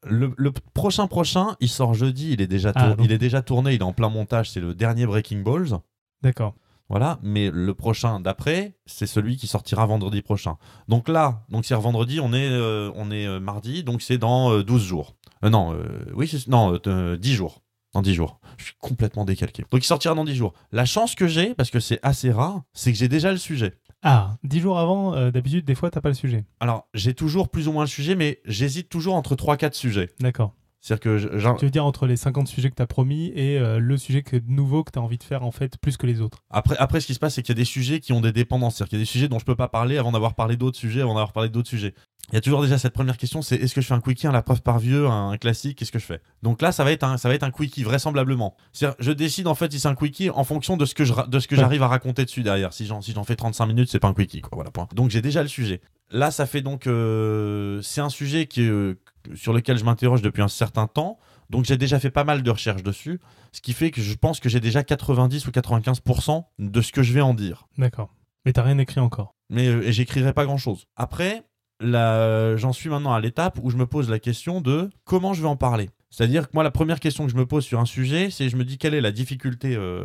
le, 0.04 0.32
le 0.36 0.52
prochain 0.74 1.06
prochain, 1.06 1.56
il 1.60 1.68
sort 1.68 1.94
jeudi, 1.94 2.32
il 2.32 2.40
est, 2.40 2.46
déjà 2.46 2.72
Ah, 2.74 2.90
donc- 2.90 3.04
il 3.04 3.12
est 3.12 3.18
déjà 3.18 3.42
tourné, 3.42 3.74
il 3.74 3.80
est 3.80 3.84
en 3.84 3.92
plein 3.92 4.08
montage, 4.08 4.50
c'est 4.50 4.60
le 4.60 4.74
dernier 4.74 5.06
Breaking 5.06 5.40
Balls. 5.42 5.78
D'accord. 6.22 6.54
Voilà, 6.88 7.18
mais 7.22 7.50
le 7.50 7.72
prochain 7.72 8.20
d'après, 8.20 8.74
c'est 8.84 9.06
celui 9.06 9.36
qui 9.36 9.46
sortira 9.46 9.86
vendredi 9.86 10.20
prochain. 10.20 10.58
Donc 10.88 11.08
là, 11.08 11.44
donc 11.48 11.64
c'est 11.64 11.74
vendredi, 11.74 12.20
on 12.20 12.32
est, 12.34 12.50
euh, 12.50 12.90
on 12.96 13.10
est 13.10 13.26
euh, 13.26 13.40
mardi, 13.40 13.82
donc 13.82 14.02
c'est 14.02 14.18
dans 14.18 14.52
euh, 14.52 14.62
12 14.62 14.82
jours. 14.84 15.14
Euh, 15.44 15.48
non, 15.48 15.74
oui, 16.14 16.30
non, 16.48 16.74
euh, 16.74 16.78
euh, 16.88 17.16
10 17.16 17.32
jours. 17.34 17.62
Dans 17.94 18.00
10 18.02 18.14
jours. 18.14 18.40
Je 18.56 18.64
suis 18.64 18.74
complètement 18.80 19.24
décalqué. 19.26 19.64
Donc 19.70 19.82
il 19.82 19.86
sortira 19.86 20.14
dans 20.14 20.24
10 20.24 20.34
jours. 20.34 20.54
La 20.70 20.84
chance 20.86 21.14
que 21.14 21.26
j'ai, 21.26 21.54
parce 21.54 21.70
que 21.70 21.78
c'est 21.80 21.98
assez 22.02 22.30
rare, 22.30 22.62
c'est 22.72 22.90
que 22.92 22.96
j'ai 22.98 23.08
déjà 23.08 23.30
le 23.32 23.36
sujet. 23.38 23.74
Ah, 24.02 24.36
dix 24.42 24.60
jours 24.60 24.78
avant, 24.80 25.14
euh, 25.14 25.30
d'habitude, 25.30 25.64
des 25.64 25.76
fois, 25.76 25.90
t'as 25.90 26.00
pas 26.00 26.08
le 26.08 26.14
sujet. 26.14 26.44
Alors, 26.58 26.88
j'ai 26.92 27.14
toujours 27.14 27.48
plus 27.48 27.68
ou 27.68 27.72
moins 27.72 27.84
le 27.84 27.88
sujet, 27.88 28.16
mais 28.16 28.40
j'hésite 28.44 28.88
toujours 28.88 29.14
entre 29.14 29.36
3-4 29.36 29.74
sujets. 29.74 30.10
D'accord. 30.18 30.54
C'est-à-dire 30.82 31.00
que 31.00 31.38
j'en- 31.38 31.54
Tu 31.54 31.64
veux 31.64 31.70
dire 31.70 31.86
entre 31.86 32.06
les 32.06 32.16
50 32.16 32.48
sujets 32.48 32.68
que 32.68 32.74
t'as 32.74 32.86
promis 32.88 33.28
et 33.36 33.56
euh, 33.56 33.78
le 33.78 33.96
sujet 33.96 34.22
que, 34.22 34.36
nouveau 34.48 34.82
que 34.82 34.90
t'as 34.90 35.00
envie 35.00 35.16
de 35.16 35.22
faire, 35.22 35.44
en 35.44 35.52
fait, 35.52 35.78
plus 35.78 35.96
que 35.96 36.06
les 36.08 36.20
autres. 36.20 36.38
Après, 36.50 36.76
après, 36.78 37.00
ce 37.00 37.06
qui 37.06 37.14
se 37.14 37.20
passe, 37.20 37.34
c'est 37.36 37.42
qu'il 37.42 37.54
y 37.54 37.58
a 37.58 37.60
des 37.60 37.64
sujets 37.64 38.00
qui 38.00 38.12
ont 38.12 38.20
des 38.20 38.32
dépendances. 38.32 38.74
C'est-à-dire 38.76 38.88
qu'il 38.90 38.98
y 38.98 39.02
a 39.02 39.04
des 39.04 39.08
sujets 39.10 39.28
dont 39.28 39.38
je 39.38 39.44
peux 39.44 39.54
pas 39.54 39.68
parler 39.68 39.96
avant 39.96 40.10
d'avoir 40.10 40.34
parlé 40.34 40.56
d'autres 40.56 40.76
sujets, 40.76 41.00
avant 41.00 41.14
d'avoir 41.14 41.32
parlé 41.32 41.48
d'autres 41.48 41.68
sujets. 41.68 41.94
Il 42.30 42.34
y 42.34 42.38
a 42.38 42.40
toujours 42.40 42.62
déjà 42.62 42.78
cette 42.78 42.94
première 42.94 43.16
question, 43.16 43.42
c'est 43.42 43.56
est-ce 43.56 43.74
que 43.74 43.80
je 43.80 43.86
fais 43.86 43.94
un 43.94 44.00
quickie, 44.00 44.26
un 44.26 44.32
la 44.32 44.42
preuve 44.42 44.62
par 44.62 44.78
vieux, 44.78 45.06
un 45.08 45.36
classique, 45.38 45.78
qu'est-ce 45.78 45.90
que 45.92 45.98
je 45.98 46.04
fais? 46.04 46.20
Donc 46.42 46.62
là, 46.62 46.72
ça 46.72 46.82
va 46.84 46.92
être 46.92 47.02
un, 47.04 47.16
ça 47.16 47.28
va 47.28 47.34
être 47.34 47.42
un 47.44 47.50
quickie 47.50 47.82
vraisemblablement. 47.84 48.56
C'est-à-dire, 48.72 48.96
je 49.00 49.12
décide 49.12 49.46
en 49.48 49.54
fait 49.54 49.70
si 49.72 49.78
c'est 49.80 49.88
un 49.88 49.94
quickie 49.96 50.30
en 50.30 50.44
fonction 50.44 50.76
de 50.76 50.84
ce 50.84 50.94
que 50.94 51.04
je, 51.04 51.12
de 51.28 51.38
ce 51.40 51.46
que 51.48 51.56
j'arrive 51.56 51.82
à 51.82 51.88
raconter 51.88 52.24
dessus 52.24 52.42
derrière. 52.42 52.72
Si 52.72 52.86
j'en, 52.86 53.00
si 53.02 53.12
j'en 53.12 53.24
fais 53.24 53.36
35 53.36 53.66
minutes, 53.66 53.88
c'est 53.90 53.98
pas 54.00 54.08
un 54.08 54.14
quickie, 54.14 54.40
quoi. 54.40 54.50
Voilà, 54.54 54.70
point. 54.70 54.88
Donc 54.94 55.10
j'ai 55.10 55.20
déjà 55.22 55.42
le 55.42 55.48
sujet. 55.48 55.80
Là, 56.10 56.30
ça 56.30 56.46
fait 56.46 56.60
donc, 56.60 56.86
euh, 56.86 57.80
c'est 57.82 58.00
un 58.00 58.08
sujet 58.10 58.46
qui, 58.46 58.62
euh, 58.62 58.94
sur 59.34 59.52
lequel 59.52 59.78
je 59.78 59.84
m'interroge 59.84 60.22
depuis 60.22 60.42
un 60.42 60.48
certain 60.48 60.86
temps. 60.86 61.18
Donc 61.50 61.64
j'ai 61.64 61.76
déjà 61.76 61.98
fait 62.00 62.10
pas 62.10 62.24
mal 62.24 62.42
de 62.42 62.50
recherches 62.50 62.82
dessus, 62.82 63.20
ce 63.52 63.60
qui 63.60 63.72
fait 63.72 63.90
que 63.90 64.00
je 64.00 64.14
pense 64.14 64.40
que 64.40 64.48
j'ai 64.48 64.60
déjà 64.60 64.82
90 64.82 65.46
ou 65.46 65.50
95% 65.50 66.44
de 66.58 66.80
ce 66.80 66.92
que 66.92 67.02
je 67.02 67.12
vais 67.12 67.20
en 67.20 67.34
dire. 67.34 67.66
D'accord. 67.78 68.14
Mais 68.44 68.52
t'as 68.52 68.62
rien 68.62 68.78
écrit 68.78 69.00
encore. 69.00 69.34
Mais 69.50 69.68
euh, 69.68 69.82
et 69.82 69.92
j'écrirai 69.92 70.32
pas 70.32 70.44
grand-chose. 70.44 70.86
Après, 70.96 71.44
j'en 71.80 72.72
suis 72.72 72.88
maintenant 72.88 73.12
à 73.12 73.20
l'étape 73.20 73.58
où 73.62 73.70
je 73.70 73.76
me 73.76 73.86
pose 73.86 74.08
la 74.08 74.18
question 74.18 74.60
de 74.60 74.90
comment 75.04 75.34
je 75.34 75.42
vais 75.42 75.48
en 75.48 75.56
parler. 75.56 75.90
C'est-à-dire 76.14 76.46
que 76.46 76.50
moi, 76.52 76.62
la 76.62 76.70
première 76.70 77.00
question 77.00 77.24
que 77.24 77.32
je 77.32 77.36
me 77.36 77.46
pose 77.46 77.64
sur 77.64 77.80
un 77.80 77.86
sujet, 77.86 78.28
c'est 78.30 78.50
je 78.50 78.56
me 78.56 78.64
dis 78.66 78.76
quelle 78.76 78.92
est 78.92 79.00
la 79.00 79.12
difficulté 79.12 79.74
euh, 79.74 80.04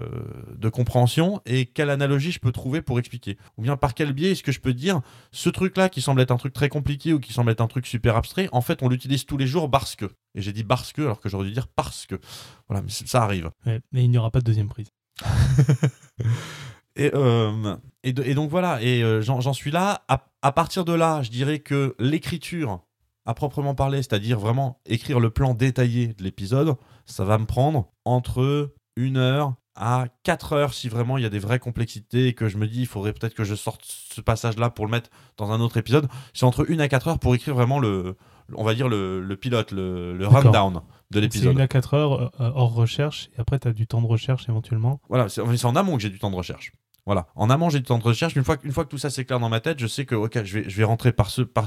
de 0.55 0.69
compréhension 0.69 1.41
et 1.45 1.65
quelle 1.65 1.89
analogie 1.89 2.31
je 2.31 2.39
peux 2.39 2.53
trouver 2.53 2.81
pour 2.81 2.97
expliquer. 2.97 3.37
Ou 3.57 3.63
bien 3.63 3.75
par 3.75 3.93
quel 3.93 4.13
biais 4.13 4.31
est-ce 4.31 4.41
que 4.41 4.53
je 4.53 4.61
peux 4.61 4.73
dire 4.73 5.01
ce 5.33 5.49
truc-là 5.49 5.89
qui 5.89 6.01
semble 6.01 6.21
être 6.21 6.31
un 6.31 6.37
truc 6.37 6.53
très 6.53 6.69
compliqué 6.69 7.11
ou 7.11 7.19
qui 7.19 7.33
semble 7.33 7.51
être 7.51 7.59
un 7.59 7.67
truc 7.67 7.85
super 7.85 8.15
abstrait, 8.15 8.47
en 8.53 8.61
fait, 8.61 8.81
on 8.83 8.87
l'utilise 8.87 9.25
tous 9.25 9.35
les 9.37 9.47
jours 9.47 9.69
parce 9.69 9.97
que. 9.97 10.05
Et 10.33 10.41
j'ai 10.41 10.53
dit 10.53 10.63
parce 10.63 10.93
que 10.93 11.01
alors 11.01 11.19
que 11.19 11.27
j'aurais 11.27 11.45
dû 11.47 11.51
dire 11.51 11.67
parce 11.67 12.05
que. 12.05 12.15
Voilà, 12.69 12.81
mais 12.81 12.89
ça 12.89 13.21
arrive. 13.23 13.51
Ouais. 13.65 13.81
Mais 13.91 14.05
il 14.05 14.09
n'y 14.09 14.17
aura 14.17 14.31
pas 14.31 14.39
de 14.39 14.45
deuxième 14.45 14.69
prise. 14.69 14.87
Et, 16.99 17.11
euh, 17.13 17.75
et, 18.03 18.11
de- 18.11 18.23
et 18.23 18.33
donc 18.33 18.49
voilà, 18.49 18.81
et 18.81 19.03
euh, 19.03 19.21
j'en 19.21 19.39
j'en 19.39 19.53
suis 19.53 19.69
là. 19.69 20.03
À, 20.07 20.25
à 20.41 20.51
partir 20.51 20.83
de 20.83 20.93
là, 20.93 21.21
je 21.21 21.29
dirais 21.29 21.59
que 21.59 21.95
l'écriture, 21.99 22.81
à 23.27 23.33
proprement 23.33 23.75
parler, 23.75 23.97
c'est-à-dire 23.97 24.39
vraiment 24.39 24.79
écrire 24.85 25.19
le 25.19 25.29
plan 25.29 25.53
détaillé 25.53 26.07
de 26.13 26.23
l'épisode, 26.23 26.75
ça 27.05 27.25
va 27.25 27.37
me 27.37 27.45
prendre 27.45 27.89
entre 28.05 28.73
une 28.95 29.17
heure 29.17 29.53
à 29.75 30.05
4 30.23 30.53
heures 30.53 30.73
si 30.73 30.87
vraiment 30.87 31.17
il 31.17 31.23
y 31.23 31.25
a 31.25 31.29
des 31.29 31.37
vraies 31.37 31.59
complexités 31.59 32.27
et 32.27 32.33
que 32.33 32.47
je 32.47 32.57
me 32.57 32.67
dis 32.67 32.79
il 32.79 32.87
faudrait 32.87 33.11
peut-être 33.13 33.35
que 33.35 33.43
je 33.43 33.53
sorte 33.53 33.81
ce 33.85 34.21
passage-là 34.21 34.69
pour 34.69 34.85
le 34.85 34.91
mettre 34.91 35.09
dans 35.35 35.51
un 35.51 35.59
autre 35.59 35.75
épisode. 35.75 36.07
C'est 36.33 36.45
entre 36.45 36.71
une 36.71 36.79
à 36.79 36.87
4 36.87 37.07
heures 37.09 37.19
pour 37.19 37.35
écrire 37.35 37.53
vraiment 37.53 37.79
le, 37.79 38.15
on 38.55 38.63
va 38.63 38.73
dire 38.73 38.87
le, 38.87 39.21
le 39.21 39.35
pilote, 39.35 39.71
le, 39.71 40.17
rundown 40.25 40.75
de 40.75 40.81
C'est 41.11 41.21
l'épisode. 41.21 41.53
une 41.53 41.61
à 41.61 41.67
4 41.67 41.93
heures 41.95 42.41
euh, 42.41 42.51
hors 42.55 42.73
recherche, 42.73 43.29
et 43.37 43.41
après, 43.41 43.59
t'as 43.59 43.73
du 43.73 43.87
temps 43.87 44.01
de 44.01 44.07
recherche 44.07 44.47
éventuellement. 44.49 44.99
Voilà, 45.09 45.29
c'est 45.29 45.41
c'est 45.57 45.65
en 45.65 45.75
amont 45.75 45.97
que 45.97 46.01
j'ai 46.01 46.09
du 46.09 46.17
temps 46.19 46.31
de 46.31 46.35
recherche. 46.35 46.71
Voilà, 47.07 47.25
en 47.35 47.49
amont 47.49 47.69
j'ai 47.69 47.79
du 47.79 47.85
temps 47.85 47.97
de 47.97 48.03
recherche. 48.03 48.35
Une 48.35 48.43
fois, 48.43 48.57
que- 48.57 48.67
une 48.67 48.71
fois 48.73 48.83
que 48.83 48.89
tout 48.89 48.97
ça 48.99 49.09
c'est 49.09 49.23
clair 49.25 49.39
dans 49.39 49.47
ma 49.49 49.61
tête, 49.61 49.79
je 49.79 49.87
sais 49.87 50.05
que 50.05 50.13
ok, 50.13 50.43
je 50.43 50.59
vais, 50.59 50.69
je 50.69 50.75
vais 50.77 50.83
rentrer 50.83 51.11
par 51.13 51.29
ce, 51.31 51.41
par, 51.41 51.65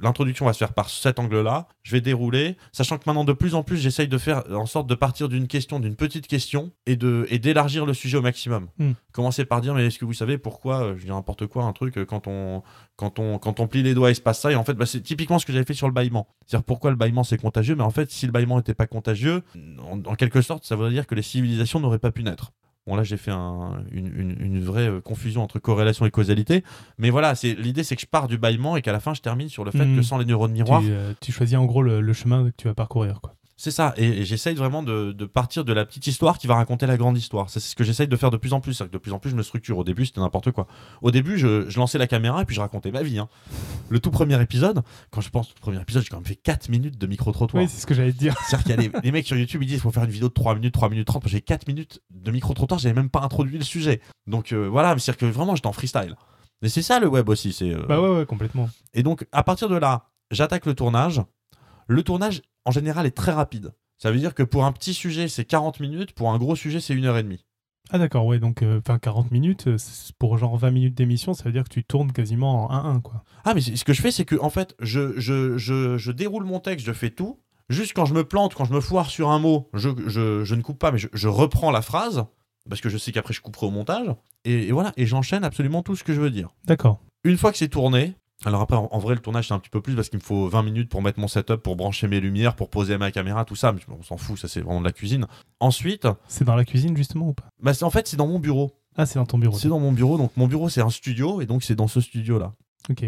l'introduction 0.00 0.46
va 0.46 0.52
se 0.52 0.58
faire 0.58 0.72
par 0.74 0.90
cet 0.90 1.18
angle-là. 1.18 1.66
Je 1.82 1.92
vais 1.92 2.00
dérouler, 2.00 2.56
sachant 2.72 2.98
que 2.98 3.04
maintenant 3.06 3.24
de 3.24 3.32
plus 3.32 3.54
en 3.54 3.62
plus 3.62 3.78
j'essaye 3.78 4.08
de 4.08 4.18
faire 4.18 4.42
en 4.52 4.66
sorte 4.66 4.86
de 4.86 4.94
partir 4.94 5.28
d'une 5.28 5.48
question, 5.48 5.80
d'une 5.80 5.96
petite 5.96 6.26
question, 6.26 6.72
et 6.86 6.96
de 6.96 7.26
et 7.30 7.38
d'élargir 7.38 7.86
le 7.86 7.94
sujet 7.94 8.18
au 8.18 8.22
maximum. 8.22 8.68
Hmm. 8.78 8.92
Commencer 9.12 9.44
par 9.44 9.60
dire 9.60 9.74
mais 9.74 9.86
est-ce 9.86 9.98
que 9.98 10.04
vous 10.04 10.12
savez 10.12 10.38
pourquoi 10.38 10.82
euh, 10.82 10.94
je 10.98 11.04
dis 11.04 11.10
n'importe 11.10 11.46
quoi 11.46 11.64
un 11.64 11.72
truc 11.72 11.96
euh, 11.98 12.04
quand 12.04 12.26
on 12.26 12.62
quand 12.96 13.18
on 13.18 13.38
quand 13.38 13.60
on 13.60 13.66
plie 13.66 13.82
les 13.82 13.94
doigts 13.94 14.10
il 14.10 14.14
se 14.14 14.20
passe 14.20 14.40
ça 14.40 14.52
et 14.52 14.56
en 14.56 14.64
fait 14.64 14.74
bah, 14.74 14.84
c'est 14.86 15.00
typiquement 15.00 15.38
ce 15.38 15.46
que 15.46 15.52
j'avais 15.52 15.64
fait 15.64 15.74
sur 15.74 15.86
le 15.86 15.92
bâillement. 15.94 16.28
C'est-à-dire 16.46 16.64
pourquoi 16.64 16.90
le 16.90 16.96
bâillement 16.96 17.24
c'est 17.24 17.38
contagieux, 17.40 17.76
mais 17.76 17.82
en 17.82 17.90
fait 17.90 18.10
si 18.10 18.26
le 18.26 18.32
bâillement 18.32 18.56
n'était 18.58 18.74
pas 18.74 18.86
contagieux, 18.86 19.42
en, 19.90 20.00
en 20.04 20.14
quelque 20.16 20.42
sorte 20.42 20.64
ça 20.66 20.76
voudrait 20.76 20.90
dire 20.92 21.06
que 21.06 21.14
les 21.14 21.22
civilisations 21.22 21.80
n'auraient 21.80 21.98
pas 21.98 22.12
pu 22.12 22.22
naître. 22.24 22.52
Bon 22.86 22.94
là 22.94 23.02
j'ai 23.02 23.16
fait 23.16 23.32
un- 23.32 23.82
une, 23.90 24.06
une- 24.16 24.36
une 24.40 24.62
vraie 24.62 24.88
euh, 24.88 25.00
confusion 25.00 25.42
entre 25.42 25.58
corrélation 25.58 26.06
et 26.06 26.10
causalité, 26.10 26.62
mais 26.98 27.10
voilà, 27.10 27.34
c'est 27.34 27.54
l'idée 27.54 27.82
c'est 27.82 27.96
que 27.96 28.02
je 28.02 28.06
pars 28.06 28.28
du 28.28 28.38
bâillement 28.38 28.76
et 28.76 28.82
qu'à 28.82 28.92
la 28.92 29.00
fin 29.00 29.12
je 29.12 29.20
termine 29.20 29.48
sur 29.48 29.64
le 29.64 29.70
fait 29.72 29.84
Mhm. 29.84 29.96
que 29.96 30.02
sans 30.02 30.18
les 30.18 30.24
neurones 30.24 30.52
miroirs, 30.52 30.82
Tu, 30.82 30.90
euh, 30.92 31.12
tu 31.20 31.32
choisis 31.32 31.56
en 31.58 31.64
gros 31.64 31.82
le, 31.82 32.00
le 32.00 32.12
chemin 32.12 32.44
que 32.44 32.54
tu 32.56 32.68
vas 32.68 32.74
parcourir. 32.74 33.20
Quoi. 33.20 33.34
C'est 33.56 33.70
ça. 33.70 33.94
Et, 33.96 34.24
j'essaye 34.24 34.54
vraiment 34.54 34.82
de, 34.82 35.12
de 35.12 35.24
partir 35.24 35.64
de 35.64 35.72
la 35.72 35.84
petite 35.86 36.06
histoire 36.06 36.38
qui 36.38 36.46
va 36.46 36.54
raconter 36.56 36.86
la 36.86 36.96
grande 36.96 37.16
histoire. 37.16 37.48
C'est 37.50 37.60
ce 37.60 37.74
que 37.74 37.84
j'essaye 37.84 38.06
de 38.08 38.16
faire 38.16 38.30
de 38.30 38.36
plus 38.36 38.52
en 38.52 38.60
plus. 38.60 38.74
C'est-à-dire 38.74 38.90
que 38.92 38.96
de 38.96 39.02
plus 39.02 39.12
en 39.12 39.18
plus, 39.18 39.30
je 39.30 39.36
me 39.36 39.42
structure. 39.42 39.78
Au 39.78 39.84
début, 39.84 40.04
c'était 40.06 40.20
n'importe 40.20 40.50
quoi. 40.52 40.66
Au 41.02 41.10
début, 41.10 41.38
je, 41.38 41.68
je 41.68 41.78
lançais 41.78 41.98
la 41.98 42.06
caméra 42.06 42.42
et 42.42 42.44
puis 42.44 42.54
je 42.54 42.60
racontais 42.60 42.90
ma 42.90 43.02
vie. 43.02 43.18
hein. 43.18 43.28
Le 43.88 43.98
tout 43.98 44.10
premier 44.10 44.40
épisode, 44.42 44.82
quand 45.10 45.20
je 45.20 45.30
pense 45.30 45.50
au 45.50 45.60
premier 45.60 45.80
épisode, 45.80 46.02
j'ai 46.02 46.08
quand 46.10 46.16
même 46.18 46.26
fait 46.26 46.36
4 46.36 46.68
minutes 46.68 46.98
de 46.98 47.06
micro-trottoir. 47.06 47.62
Oui, 47.62 47.68
c'est 47.68 47.80
ce 47.80 47.86
que 47.86 47.94
j'allais 47.94 48.12
dire. 48.12 48.34
C'est-à-dire 48.46 48.64
qu'il 48.76 48.82
y 48.84 48.86
a 48.86 48.90
les, 49.00 49.00
les 49.04 49.12
mecs 49.12 49.26
sur 49.26 49.36
YouTube, 49.36 49.62
ils 49.62 49.66
disent 49.66 49.76
qu'il 49.76 49.82
faut 49.82 49.90
faire 49.90 50.04
une 50.04 50.10
vidéo 50.10 50.28
de 50.28 50.34
3 50.34 50.54
minutes, 50.54 50.74
3 50.74 50.88
minutes 50.90 51.06
30. 51.06 51.24
Moi, 51.24 51.30
j'ai 51.30 51.40
4 51.40 51.66
minutes 51.68 52.00
de 52.10 52.30
micro-trottoir, 52.30 52.78
j'avais 52.78 52.94
même 52.94 53.10
pas 53.10 53.20
introduit 53.22 53.58
le 53.58 53.64
sujet. 53.64 54.00
Donc 54.26 54.52
euh, 54.52 54.68
voilà, 54.68 54.90
c'est-à-dire 54.98 55.16
que 55.18 55.26
vraiment, 55.26 55.54
j'étais 55.54 55.66
en 55.68 55.72
freestyle. 55.72 56.14
Mais 56.62 56.68
c'est 56.68 56.82
ça 56.82 57.00
le 57.00 57.06
web 57.08 57.28
aussi. 57.28 57.52
c'est 57.52 57.70
euh, 57.70 57.84
Bah 57.88 58.00
ouais, 58.00 58.18
ouais, 58.18 58.26
complètement. 58.26 58.68
et 58.94 59.02
donc, 59.02 59.26
à 59.32 59.42
partir 59.42 59.68
de 59.68 59.76
là, 59.76 60.08
j'attaque 60.30 60.66
le 60.66 60.74
tournage. 60.74 61.20
Le 61.86 62.02
tournage, 62.02 62.42
en 62.64 62.70
général, 62.70 63.06
est 63.06 63.16
très 63.16 63.32
rapide. 63.32 63.72
Ça 63.98 64.10
veut 64.10 64.18
dire 64.18 64.34
que 64.34 64.42
pour 64.42 64.64
un 64.64 64.72
petit 64.72 64.94
sujet, 64.94 65.28
c'est 65.28 65.44
40 65.44 65.80
minutes. 65.80 66.12
Pour 66.12 66.30
un 66.30 66.38
gros 66.38 66.56
sujet, 66.56 66.80
c'est 66.80 66.94
une 66.94 67.06
heure 67.06 67.16
et 67.16 67.22
demie. 67.22 67.44
Ah 67.90 67.98
d'accord, 67.98 68.26
ouais, 68.26 68.40
donc 68.40 68.62
euh, 68.62 68.80
enfin 68.80 68.98
40 68.98 69.30
minutes, 69.30 69.68
euh, 69.68 69.76
pour 70.18 70.38
genre 70.38 70.56
20 70.56 70.72
minutes 70.72 70.94
d'émission, 70.96 71.34
ça 71.34 71.44
veut 71.44 71.52
dire 71.52 71.62
que 71.62 71.68
tu 71.72 71.84
tournes 71.84 72.10
quasiment 72.10 72.68
en 72.68 72.96
1-1, 72.96 73.00
quoi. 73.00 73.22
Ah, 73.44 73.54
mais 73.54 73.60
ce 73.60 73.84
que 73.84 73.92
je 73.92 74.02
fais, 74.02 74.10
c'est 74.10 74.24
que, 74.24 74.34
en 74.40 74.50
fait, 74.50 74.74
je, 74.80 75.18
je, 75.18 75.56
je, 75.56 75.96
je 75.96 76.12
déroule 76.12 76.44
mon 76.44 76.58
texte, 76.58 76.84
je 76.84 76.92
fais 76.92 77.10
tout. 77.10 77.38
Juste 77.68 77.92
quand 77.94 78.04
je 78.04 78.14
me 78.14 78.24
plante, 78.24 78.54
quand 78.54 78.64
je 78.64 78.72
me 78.72 78.80
foire 78.80 79.08
sur 79.08 79.30
un 79.30 79.38
mot, 79.38 79.68
je, 79.72 79.90
je, 80.06 80.44
je 80.44 80.54
ne 80.56 80.62
coupe 80.62 80.80
pas, 80.80 80.90
mais 80.90 80.98
je, 80.98 81.06
je 81.12 81.28
reprends 81.28 81.70
la 81.70 81.82
phrase. 81.82 82.24
Parce 82.68 82.80
que 82.80 82.88
je 82.88 82.98
sais 82.98 83.12
qu'après, 83.12 83.34
je 83.34 83.40
couperai 83.40 83.66
au 83.66 83.70
montage. 83.70 84.08
Et, 84.44 84.68
et 84.68 84.72
voilà, 84.72 84.92
et 84.96 85.06
j'enchaîne 85.06 85.44
absolument 85.44 85.82
tout 85.82 85.94
ce 85.94 86.02
que 86.02 86.12
je 86.12 86.20
veux 86.20 86.30
dire. 86.30 86.48
D'accord. 86.64 87.00
Une 87.22 87.36
fois 87.36 87.52
que 87.52 87.58
c'est 87.58 87.68
tourné, 87.68 88.16
alors 88.44 88.60
après, 88.60 88.76
en, 88.76 88.98
vrai, 88.98 89.14
le 89.14 89.20
tournage, 89.20 89.48
c'est 89.48 89.54
un 89.54 89.58
petit 89.58 89.70
peu 89.70 89.80
plus 89.80 89.94
parce 89.94 90.08
qu'il 90.10 90.18
me 90.18 90.24
faut 90.24 90.48
20 90.48 90.62
minutes 90.62 90.88
pour 90.90 91.00
mettre 91.02 91.18
mon 91.18 91.26
setup, 91.26 91.56
pour 91.56 91.74
brancher 91.74 92.06
mes 92.06 92.20
lumières, 92.20 92.54
pour 92.54 92.68
poser 92.68 92.98
ma 92.98 93.10
caméra, 93.10 93.44
tout 93.44 93.56
ça. 93.56 93.72
Mais 93.72 93.80
on 93.88 94.02
s'en 94.02 94.18
fout, 94.18 94.38
ça, 94.38 94.46
c'est 94.46 94.60
vraiment 94.60 94.80
de 94.80 94.84
la 94.84 94.92
cuisine. 94.92 95.26
Ensuite, 95.58 96.06
C'est 96.28 96.44
dans 96.44 96.54
la 96.54 96.64
cuisine 96.66 96.96
justement 96.96 97.28
ou 97.28 97.32
pas? 97.32 97.48
bah, 97.62 97.72
en 97.82 97.90
fait, 97.90 98.06
c'est 98.06 98.16
dans 98.16 98.26
mon 98.26 98.38
bureau. 98.38 98.72
Ah, 98.96 99.06
c'est 99.06 99.18
dans 99.18 99.26
ton 99.26 99.38
bureau. 99.38 99.56
C'est 99.58 99.68
dans 99.68 99.80
mon 99.80 99.92
bureau. 99.92 100.18
Donc, 100.18 100.32
mon 100.36 100.46
bureau, 100.48 100.68
c'est 100.68 100.80
un 100.82 100.90
studio. 100.90 101.40
Et 101.40 101.46
donc, 101.46 101.62
c'est 101.62 101.74
dans 101.74 101.88
ce 101.88 102.00
studio-là. 102.00 102.52
Ok. 102.90 103.02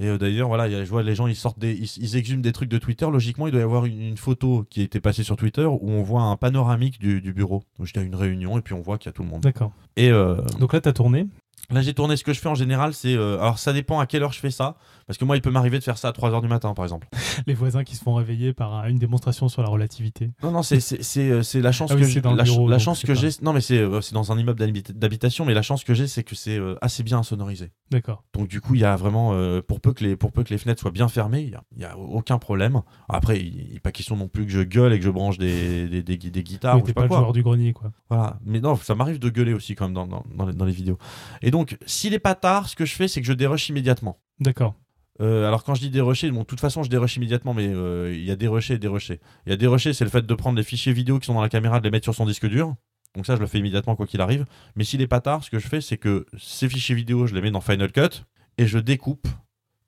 Et 0.00 0.06
euh, 0.06 0.16
d'ailleurs, 0.18 0.48
voilà, 0.48 0.68
il 0.68 0.72
y 0.72 0.76
a- 0.76 0.84
je 0.84 0.90
vois 0.90 1.02
les 1.02 1.14
gens, 1.14 1.26
ils 1.26 1.36
sortent 1.36 1.58
des, 1.58 1.74
ils, 1.74 2.02
ils 2.02 2.16
exhument 2.16 2.40
des 2.42 2.52
trucs 2.52 2.68
de 2.70 2.78
Twitter. 2.78 3.06
Logiquement, 3.10 3.46
il 3.46 3.50
doit 3.50 3.60
y 3.60 3.64
avoir 3.64 3.84
une, 3.84 4.00
une 4.00 4.16
photo 4.16 4.64
qui 4.70 4.80
a 4.80 4.84
été 4.84 5.00
passée 5.00 5.22
sur 5.22 5.36
Twitter 5.36 5.64
où 5.66 5.90
on 5.90 6.02
voit 6.02 6.22
un 6.22 6.36
panoramique 6.36 6.98
du, 6.98 7.20
du 7.20 7.32
bureau. 7.32 7.62
Donc, 7.78 7.86
j'étais 7.86 8.00
à 8.00 8.02
une 8.02 8.14
réunion 8.14 8.56
et 8.58 8.62
puis 8.62 8.72
on 8.74 8.80
voit 8.80 8.98
qu'il 8.98 9.06
y 9.06 9.10
a 9.10 9.12
tout 9.12 9.22
le 9.22 9.28
monde. 9.28 9.42
D'accord. 9.42 9.72
Et 9.96 10.10
euh, 10.10 10.36
Donc 10.60 10.72
là, 10.72 10.80
t'as 10.80 10.92
tourné. 10.92 11.26
Là, 11.70 11.80
j'ai 11.82 11.94
tourné. 11.94 12.16
Ce 12.16 12.24
que 12.24 12.32
je 12.32 12.40
fais 12.40 12.48
en 12.48 12.54
général, 12.54 12.92
c'est, 12.94 13.14
euh, 13.14 13.38
alors 13.40 13.58
ça 13.58 13.72
dépend 13.72 14.00
à 14.00 14.06
quelle 14.06 14.22
heure 14.22 14.32
je 14.32 14.38
fais 14.40 14.50
ça, 14.50 14.76
parce 15.06 15.18
que 15.18 15.24
moi, 15.24 15.36
il 15.36 15.42
peut 15.42 15.50
m'arriver 15.50 15.78
de 15.78 15.84
faire 15.84 15.98
ça 15.98 16.08
à 16.08 16.12
3h 16.12 16.40
du 16.42 16.48
matin, 16.48 16.74
par 16.74 16.84
exemple. 16.84 17.08
Les 17.46 17.54
voisins 17.54 17.84
qui 17.84 17.96
se 17.96 18.02
font 18.02 18.14
réveiller 18.14 18.52
par 18.52 18.74
un- 18.74 18.88
une 18.88 18.98
démonstration 18.98 19.48
sur 19.48 19.62
la 19.62 19.68
relativité. 19.68 20.30
Non, 20.42 20.50
non, 20.50 20.62
c'est 20.62 20.78
euh, 21.18 21.42
la 21.54 21.72
chance 21.72 21.90
Ah 21.92 21.94
oui, 21.96 22.02
que 22.02 22.06
j'ai. 22.08 22.20
La, 22.20 22.42
bureau, 22.44 22.78
chance 22.78 23.02
que 23.02 23.14
j'ai. 23.14 23.28
Non, 23.42 23.52
mais 23.52 23.60
c'est 23.60 23.78
euh, 23.78 24.00
dans 24.12 24.32
un 24.32 24.38
immeuble 24.38 24.58
d'habit- 24.58 24.82
d'habitation, 24.94 25.44
mais 25.44 25.54
la 25.54 25.62
chance 25.62 25.84
que 25.84 25.94
j'ai, 25.94 26.06
c'est 26.06 26.22
que 26.24 26.34
c'est 26.34 26.58
euh, 26.58 26.76
assez 26.82 27.02
bien 27.02 27.18
insonorisé. 27.18 27.70
D'accord. 27.90 28.24
Donc 28.34 28.48
du 28.48 28.60
coup, 28.60 28.74
il 28.74 28.80
y 28.80 28.84
a 28.84 28.96
vraiment, 28.96 29.32
pour, 29.66 29.80
peu 29.80 29.92
que 29.92 30.04
les, 30.04 30.16
pour 30.16 30.32
peu 30.32 30.42
que 30.44 30.50
les 30.50 30.58
fenêtres 30.58 30.80
soient 30.80 30.90
bien 30.90 31.08
fermées, 31.08 31.42
il 31.42 31.78
n'y 31.78 31.84
a, 31.84 31.92
a 31.92 31.96
aucun 31.96 32.38
problème. 32.38 32.80
Après, 33.08 33.38
il 33.40 33.72
n'est 33.74 33.80
pas 33.80 33.92
question 33.92 34.16
non 34.16 34.28
plus 34.28 34.46
que 34.46 34.52
je 34.52 34.60
gueule 34.62 34.92
et 34.92 34.98
que 34.98 35.04
je 35.04 35.10
branche 35.10 35.38
des, 35.38 35.88
des, 35.88 36.02
des, 36.02 36.16
des 36.16 36.42
guitares 36.42 36.76
oui, 36.76 36.82
ou 36.82 36.86
je 36.86 36.92
pas 36.92 37.02
pas 37.02 37.08
le 37.08 37.20
joueur 37.20 37.32
du 37.32 37.42
grenier, 37.42 37.72
quoi. 37.72 37.92
Voilà. 38.08 38.38
Mais 38.44 38.60
non, 38.60 38.76
ça 38.76 38.94
m'arrive 38.94 39.18
de 39.18 39.28
gueuler 39.28 39.52
aussi 39.54 39.74
quand 39.74 39.84
même 39.86 39.94
dans, 39.94 40.06
dans, 40.06 40.24
dans 40.34 40.46
les, 40.46 40.52
dans 40.54 40.64
les 40.64 40.72
vidéos. 40.72 40.98
Et 41.42 41.50
donc, 41.52 41.76
s'il 41.86 42.14
est 42.14 42.18
pas 42.18 42.34
tard, 42.34 42.68
ce 42.68 42.74
que 42.74 42.84
je 42.86 42.94
fais, 42.94 43.06
c'est 43.06 43.20
que 43.20 43.26
je 43.26 43.32
dérush 43.34 43.68
immédiatement. 43.68 44.18
D'accord. 44.40 44.74
Euh, 45.20 45.46
alors 45.46 45.62
quand 45.62 45.74
je 45.74 45.82
dis 45.82 45.90
dérusher, 45.90 46.30
bon, 46.30 46.40
de 46.40 46.44
toute 46.46 46.58
façon 46.58 46.82
je 46.82 46.88
dérush 46.88 47.16
immédiatement, 47.16 47.52
mais 47.52 47.68
euh, 47.68 48.12
il 48.14 48.24
y 48.24 48.30
a 48.30 48.36
dérusher 48.36 48.74
et 48.74 48.78
dérusher. 48.78 49.20
Il 49.46 49.50
y 49.50 49.52
a 49.52 49.56
dérusher, 49.56 49.92
c'est 49.92 50.04
le 50.04 50.10
fait 50.10 50.26
de 50.26 50.34
prendre 50.34 50.56
les 50.56 50.64
fichiers 50.64 50.94
vidéo 50.94 51.18
qui 51.18 51.26
sont 51.26 51.34
dans 51.34 51.42
la 51.42 51.50
caméra, 51.50 51.78
de 51.78 51.84
les 51.84 51.90
mettre 51.90 52.04
sur 52.06 52.14
son 52.14 52.24
disque 52.24 52.46
dur. 52.48 52.74
Donc 53.14 53.26
ça, 53.26 53.36
je 53.36 53.40
le 53.40 53.46
fais 53.46 53.58
immédiatement 53.58 53.94
quoi 53.94 54.06
qu'il 54.06 54.22
arrive. 54.22 54.46
Mais 54.74 54.84
s'il 54.84 55.02
est 55.02 55.06
pas 55.06 55.20
tard, 55.20 55.44
ce 55.44 55.50
que 55.50 55.58
je 55.58 55.68
fais, 55.68 55.82
c'est 55.82 55.98
que 55.98 56.24
ces 56.38 56.66
fichiers 56.70 56.94
vidéo, 56.94 57.26
je 57.26 57.34
les 57.34 57.42
mets 57.42 57.50
dans 57.50 57.60
Final 57.60 57.92
Cut 57.92 58.24
et 58.56 58.66
je 58.66 58.78
découpe 58.78 59.28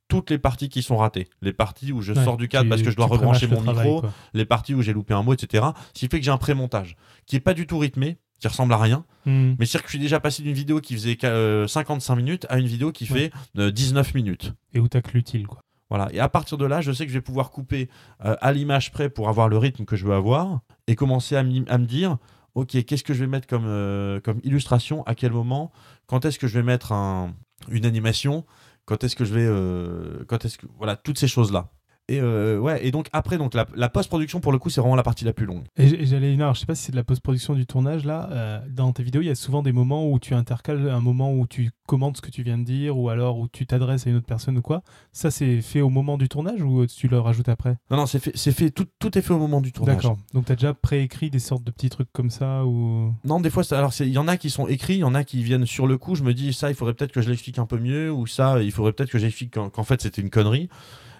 toutes 0.08 0.28
les 0.30 0.38
parties 0.38 0.68
qui 0.68 0.82
sont 0.82 0.98
ratées. 0.98 1.28
Les 1.40 1.54
parties 1.54 1.90
où 1.90 2.02
je 2.02 2.12
Ouais, 2.12 2.22
sors 2.22 2.36
du 2.36 2.46
cadre 2.46 2.64
tu- 2.64 2.68
parce 2.68 2.82
que 2.82 2.90
je 2.90 2.96
dois 2.96 3.06
rebrancher 3.06 3.46
mon 3.48 3.62
travail, 3.62 3.86
micro, 3.86 4.00
quoi. 4.02 4.12
les 4.34 4.44
parties 4.44 4.74
où 4.74 4.82
j'ai 4.82 4.92
loupé 4.92 5.14
un 5.14 5.22
mot, 5.22 5.32
etc. 5.32 5.64
Ce 5.94 6.00
qui 6.00 6.08
fait 6.08 6.18
que 6.18 6.24
j'ai 6.24 6.30
un 6.30 6.36
pré-montage 6.36 6.96
qui 7.26 7.36
est 7.36 7.40
pas 7.40 7.54
du 7.54 7.66
tout 7.66 7.78
rythmé, 7.78 8.18
qui 8.40 8.48
ressemble 8.48 8.72
à 8.72 8.78
rien. 8.78 9.04
Hmm. 9.26 9.54
Mais 9.58 9.66
c'est 9.66 9.78
que 9.78 9.84
je 9.84 9.90
suis 9.90 9.98
déjà 9.98 10.20
passé 10.20 10.42
d'une 10.42 10.52
vidéo 10.54 10.80
qui 10.80 10.94
faisait 10.94 11.16
euh, 11.24 11.66
55 11.66 12.16
minutes 12.16 12.46
à 12.50 12.58
une 12.58 12.66
vidéo 12.66 12.92
qui 12.92 13.06
fait 13.06 13.30
euh, 13.58 13.70
19 13.70 14.14
minutes. 14.14 14.52
Et 14.72 14.80
où 14.80 14.88
t'as 14.88 15.00
que 15.00 15.12
l'utile, 15.12 15.46
quoi. 15.46 15.60
Voilà. 15.90 16.08
Et 16.12 16.18
à 16.18 16.28
partir 16.28 16.58
de 16.58 16.64
là, 16.64 16.80
je 16.80 16.92
sais 16.92 17.04
que 17.06 17.12
je 17.12 17.18
vais 17.18 17.22
pouvoir 17.22 17.50
couper 17.50 17.88
euh, 18.24 18.36
à 18.40 18.52
l'image 18.52 18.90
près 18.90 19.08
pour 19.08 19.28
avoir 19.28 19.48
le 19.48 19.58
rythme 19.58 19.84
que 19.84 19.96
je 19.96 20.04
veux 20.06 20.14
avoir 20.14 20.60
et 20.86 20.96
commencer 20.96 21.36
à, 21.36 21.42
me 21.42 21.84
dire, 21.84 22.16
ok, 22.54 22.84
qu'est-ce 22.84 23.04
que 23.04 23.14
je 23.14 23.20
vais 23.20 23.26
mettre 23.30 23.46
comme, 23.46 23.66
euh, 23.66 24.20
comme 24.20 24.40
illustration, 24.42 25.04
à 25.06 25.14
quel 25.14 25.32
moment, 25.32 25.70
quand 26.06 26.24
est-ce 26.24 26.38
que 26.38 26.46
je 26.48 26.54
vais 26.54 26.62
mettre 26.64 26.92
un- 26.92 27.34
une 27.68 27.86
animation, 27.86 28.44
quand 28.86 29.04
est-ce 29.04 29.14
que 29.16 29.24
je 29.24 29.34
vais, 29.34 29.46
euh, 29.46 30.24
quand 30.26 30.44
est-ce 30.44 30.58
que, 30.58 30.66
voilà, 30.78 30.96
toutes 30.96 31.18
ces 31.18 31.28
choses 31.28 31.52
là. 31.52 31.70
Et 32.08 32.20
euh, 32.20 32.58
ouais, 32.58 32.86
et 32.86 32.90
donc 32.90 33.08
après, 33.14 33.38
donc 33.38 33.54
la, 33.54 33.66
la 33.74 33.88
post-production 33.88 34.40
pour 34.40 34.52
le 34.52 34.58
coup, 34.58 34.68
c'est 34.68 34.80
vraiment 34.82 34.94
la 34.96 35.02
partie 35.02 35.24
la 35.24 35.32
plus 35.32 35.46
longue. 35.46 35.64
Et 35.78 36.04
j'allais, 36.04 36.34
alors, 36.34 36.54
je 36.54 36.60
sais 36.60 36.66
pas 36.66 36.74
si 36.74 36.82
c'est 36.84 36.92
de 36.92 36.96
la 36.96 37.04
post-production 37.04 37.54
du 37.54 37.64
tournage 37.64 38.04
là. 38.04 38.28
euh, 38.30 38.60
dans 38.70 38.92
tes 38.92 39.02
vidéos, 39.02 39.22
il 39.22 39.26
y 39.26 39.30
a 39.30 39.34
souvent 39.34 39.62
des 39.62 39.72
moments 39.72 40.10
où 40.10 40.18
tu 40.18 40.34
intercales 40.34 40.90
un 40.90 41.00
moment 41.00 41.32
où 41.32 41.46
tu 41.46 41.70
commentes 41.86 42.18
ce 42.18 42.22
que 42.22 42.30
tu 42.30 42.42
viens 42.42 42.58
de 42.58 42.64
dire 42.64 42.98
ou 42.98 43.08
alors 43.08 43.38
où 43.38 43.48
tu 43.48 43.66
t'adresses 43.66 44.06
à 44.06 44.10
une 44.10 44.16
autre 44.16 44.26
personne 44.26 44.58
ou 44.58 44.62
quoi. 44.62 44.82
Ça, 45.12 45.30
c'est 45.30 45.62
fait 45.62 45.80
au 45.80 45.88
moment 45.88 46.18
du 46.18 46.28
tournage 46.28 46.62
ou 46.62 46.82
euh, 46.82 46.86
tu 46.86 47.08
le 47.08 47.18
rajoutes 47.18 47.48
après? 47.48 47.76
Non, 47.90 47.96
non, 47.96 48.06
c'est 48.06 48.18
fait, 48.18 48.32
c'est 48.34 48.52
fait, 48.52 48.70
tout, 48.70 48.84
tout 48.98 49.16
est 49.16 49.22
fait 49.22 49.32
au 49.32 49.38
moment 49.38 49.62
du 49.62 49.72
tournage. 49.72 49.96
D'accord. 49.96 50.18
Donc 50.34 50.44
t'as 50.44 50.56
déjà 50.56 50.74
préécrit 50.74 51.30
des 51.30 51.38
sortes 51.38 51.64
de 51.64 51.70
petits 51.70 51.88
trucs 51.88 52.12
comme 52.12 52.28
ça 52.28 52.66
ou? 52.66 53.14
Non, 53.24 53.40
des 53.40 53.48
fois, 53.48 53.64
ça- 53.64 53.78
alors 53.78 53.92
il 54.00 54.08
y 54.08 54.18
en 54.18 54.28
a 54.28 54.36
qui 54.36 54.50
sont 54.50 54.66
écrits, 54.68 54.96
il 54.96 55.00
y 55.00 55.04
en 55.04 55.14
a 55.14 55.24
qui 55.24 55.42
viennent 55.42 55.64
sur 55.66 55.86
le 55.86 55.96
coup. 55.96 56.16
Je 56.16 56.22
me 56.22 56.34
dis 56.34 56.52
ça, 56.52 56.68
il 56.68 56.74
faudrait 56.76 56.92
peut-être 56.92 57.12
que 57.12 57.22
je 57.22 57.30
l'explique 57.30 57.58
un 57.58 57.66
peu 57.66 57.78
mieux, 57.78 58.12
ou 58.12 58.26
ça, 58.26 58.62
il 58.62 58.72
faudrait 58.72 58.92
peut-être 58.92 59.10
que 59.10 59.18
j'explique 59.18 59.54
qu'en 59.54 59.70
qu'en 59.70 59.84
fait 59.84 60.02
c'était 60.02 60.20
une 60.20 60.28
connerie. 60.30 60.68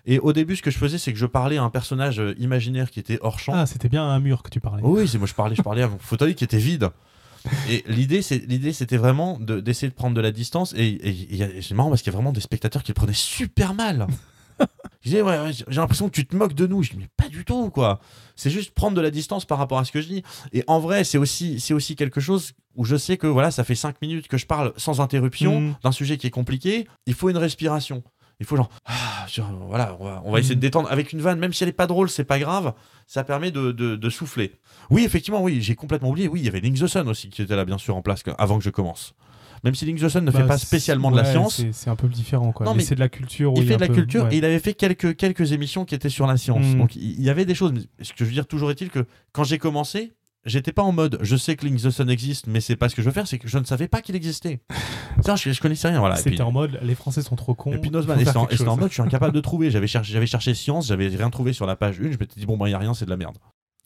Et 0.06 0.18
au 0.18 0.32
début, 0.32 0.54
ce 0.56 0.62
que 0.62 0.70
je 0.70 0.78
faisais, 0.78 0.98
c'est 0.98 1.12
que 1.12 1.18
je 1.18 1.26
parlais 1.26 1.56
à 1.56 1.62
un 1.62 1.70
personnage 1.70 2.20
euh, 2.20 2.34
imaginaire 2.38 2.90
qui 2.90 3.00
était 3.00 3.18
hors 3.22 3.38
champ. 3.38 3.52
Ah, 3.54 3.66
c'était 3.66 3.88
bien 3.88 4.04
un 4.04 4.20
mur 4.20 4.42
que 4.42 4.50
tu 4.50 4.60
parlais. 4.60 4.82
Oh 4.84 4.98
oui, 4.98 5.08
c'est 5.08 5.18
moi 5.18 5.26
je 5.26 5.34
parlais, 5.34 5.54
je 5.56 5.62
parlais 5.62 5.82
à 5.82 5.88
mon 5.88 5.98
fauteuil 5.98 6.34
qui 6.34 6.44
était 6.44 6.58
vide. 6.58 6.90
Et 7.68 7.84
l'idée, 7.88 8.22
c'était 8.22 8.96
vraiment 8.96 9.38
de- 9.38 9.60
d'essayer 9.60 9.88
de, 9.90 9.94
prendre 9.94 10.14
de 10.16 10.20
la 10.20 10.30
distance. 10.32 10.72
Et, 10.76 10.86
et- 10.86 11.42
et 11.58 11.62
c'est 11.62 11.74
marrant 11.74 11.90
parce 11.90 12.00
qu'il 12.02 12.10
y 12.12 12.14
a 12.14 12.16
vraiment 12.16 12.32
des 12.32 12.40
spectateurs 12.40 12.82
qui 12.82 12.90
le 12.90 12.94
prenaient 12.94 13.12
super 13.12 13.74
mal. 13.74 14.06
Ils 15.04 15.10
disaient, 15.10 15.20
ouais, 15.22 15.38
ouais, 15.38 15.52
j'ai 15.52 15.80
l'impression 15.80 16.08
que 16.08 16.14
tu 16.14 16.24
te 16.26 16.34
moques 16.34 16.54
de 16.54 16.66
nous. 16.66 16.82
Je 16.82 16.92
dis, 16.92 16.96
mais 16.98 17.08
pas 17.16 17.28
du 17.28 17.44
tout, 17.44 17.68
quoi. 17.70 18.00
C'est 18.36 18.48
juste 18.50 18.70
prendre 18.70 18.96
de 18.96 19.00
la 19.02 19.10
distance 19.10 19.44
par 19.44 19.58
rapport 19.58 19.78
à 19.78 19.84
ce 19.84 19.92
que 19.92 20.00
je 20.00 20.06
dis. 20.08 20.22
Et 20.54 20.64
en 20.66 20.80
vrai, 20.80 21.04
c'est 21.04 21.18
aussi, 21.18 21.60
c'est 21.60 21.74
aussi 21.74 21.96
quelque 21.96 22.20
chose 22.20 22.52
où 22.76 22.84
je 22.84 22.96
sais 22.96 23.16
que 23.18 23.26
voilà, 23.26 23.50
ça 23.50 23.62
fait 23.64 23.74
5 23.74 24.00
minutes 24.00 24.26
que 24.28 24.38
je 24.38 24.46
parle 24.46 24.72
sans 24.78 25.00
interruption 25.02 25.60
Mhm. 25.60 25.74
d'un 25.84 25.92
sujet 25.92 26.16
qui 26.16 26.26
est 26.26 26.30
compliqué. 26.30 26.86
Il 27.06 27.12
faut 27.14 27.28
une 27.28 27.36
respiration. 27.36 28.02
Il 28.40 28.46
faut 28.46 28.56
genre, 28.56 28.68
ah, 28.86 29.26
genre, 29.28 29.50
voilà, 29.68 29.96
on 30.00 30.04
va, 30.04 30.22
on 30.24 30.32
va 30.32 30.40
essayer 30.40 30.54
de 30.54 30.58
Mhm. 30.58 30.62
détendre 30.62 30.90
avec 30.90 31.12
une 31.12 31.20
vanne, 31.20 31.38
même 31.38 31.52
si 31.52 31.62
elle 31.62 31.68
est 31.70 31.72
pas 31.72 31.86
drôle, 31.86 32.10
c'est 32.10 32.24
pas 32.24 32.38
grave. 32.38 32.74
Ça 33.06 33.22
permet 33.24 33.50
de, 33.50 33.70
de- 33.72 33.96
de 33.96 34.10
souffler. 34.10 34.52
Oui, 34.90 35.04
effectivement, 35.04 35.42
oui, 35.42 35.60
j'ai 35.62 35.74
complètement 35.74 36.10
oublié. 36.10 36.26
Oui, 36.28 36.40
il 36.40 36.46
y 36.46 36.48
avait 36.48 36.60
Link 36.60 36.78
the 36.78 36.86
Sun 36.86 37.08
aussi 37.08 37.28
qui 37.30 37.42
était 37.42 37.54
là, 37.56 37.64
bien 37.64 37.78
sûr, 37.78 37.94
en 37.96 38.02
place 38.02 38.22
avant 38.38 38.58
que 38.58 38.64
je 38.64 38.70
commence. 38.70 39.14
Même 39.62 39.74
si 39.74 39.86
Link 39.86 39.98
the 39.98 40.08
Sun 40.08 40.24
ne 40.24 40.30
fait 40.30 40.40
Bah, 40.40 40.48
pas 40.48 40.58
spécialement 40.58 41.10
de 41.10 41.16
la 41.16 41.22
ouais, 41.22 41.30
science, 41.30 41.62
C'est 41.72 41.88
un 41.88 41.96
peu 41.96 42.06
différent 42.08 42.52
quoi. 42.52 42.66
Non, 42.66 42.72
mais, 42.72 42.78
mais 42.78 42.84
c'est 42.84 42.96
de 42.96 43.00
la 43.00 43.08
culture. 43.08 43.52
il 43.56 43.60
oui, 43.62 43.66
fait 43.66 43.76
de 43.76 43.80
la 43.80 43.86
peu, 43.88 43.94
culture 43.94 44.24
ouais. 44.24 44.34
et 44.34 44.38
il 44.38 44.44
avait 44.44 44.58
fait 44.58 44.74
quelques, 44.74 45.16
quelques 45.16 45.52
émissions 45.52 45.84
qui 45.86 45.94
étaient 45.94 46.10
sur 46.10 46.26
la 46.26 46.36
science. 46.36 46.66
Mm. 46.66 46.78
Donc 46.78 46.96
il 46.96 47.12
il 47.12 47.22
y 47.22 47.30
avait 47.30 47.46
des 47.46 47.54
choses. 47.54 47.72
Mais 47.72 47.80
ce 48.04 48.10
que 48.12 48.18
je 48.20 48.24
veux 48.24 48.32
dire, 48.32 48.46
toujours 48.46 48.70
est-il 48.70 48.90
que 48.90 49.06
quand 49.32 49.44
j'ai 49.44 49.56
commencé, 49.58 50.12
j'étais 50.46 50.72
pas 50.72 50.82
en 50.82 50.92
mode 50.92 51.18
je 51.20 51.36
sais 51.36 51.56
que 51.56 51.66
Link 51.66 51.80
the 51.80 51.90
Sun 51.90 52.10
existe, 52.10 52.46
mais 52.46 52.60
c'est 52.60 52.76
pas 52.76 52.88
ce 52.88 52.94
que 52.94 53.02
je 53.02 53.06
veux 53.08 53.12
faire, 53.12 53.26
c'est 53.26 53.38
que 53.38 53.48
je 53.48 53.58
ne 53.58 53.64
savais 53.64 53.88
pas 53.88 54.00
qu'il 54.00 54.16
existait. 54.16 54.60
Tiens, 55.22 55.36
je, 55.36 55.50
je 55.50 55.60
connaissais 55.60 55.88
rien. 55.88 56.00
Voilà. 56.00 56.16
C'était 56.16 56.42
en 56.42 56.52
mode 56.52 56.78
les 56.82 56.94
Français 56.94 57.22
sont 57.22 57.36
trop 57.36 57.54
cons. 57.54 57.72
et 57.72 57.78
puis 57.78 57.90
Nozman, 57.90 58.18
et 58.20 58.24
c'était 58.24 58.36
en, 58.68 58.76
mode 58.76 58.88
je 58.88 58.94
suis 58.94 59.02
incapable 59.02 59.34
de 59.34 59.40
trouver. 59.42 59.70
J'avais 59.70 59.86
cherché, 59.86 60.12
j'avais 60.12 60.26
cherché 60.26 60.54
science, 60.54 60.86
j'avais 60.86 61.08
rien 61.08 61.30
trouvé 61.30 61.52
sur 61.52 61.66
la 61.66 61.76
page 61.76 62.00
1. 62.00 62.12
Je 62.12 62.18
m'étais 62.18 62.38
dit 62.38 62.46
bon, 62.46 62.56
bah, 62.56 62.68
il 62.68 62.72
y 62.72 62.74
a 62.74 62.78
rien, 62.78 62.94
c'est 62.94 63.04
de 63.04 63.10
la 63.10 63.16
merde. 63.16 63.36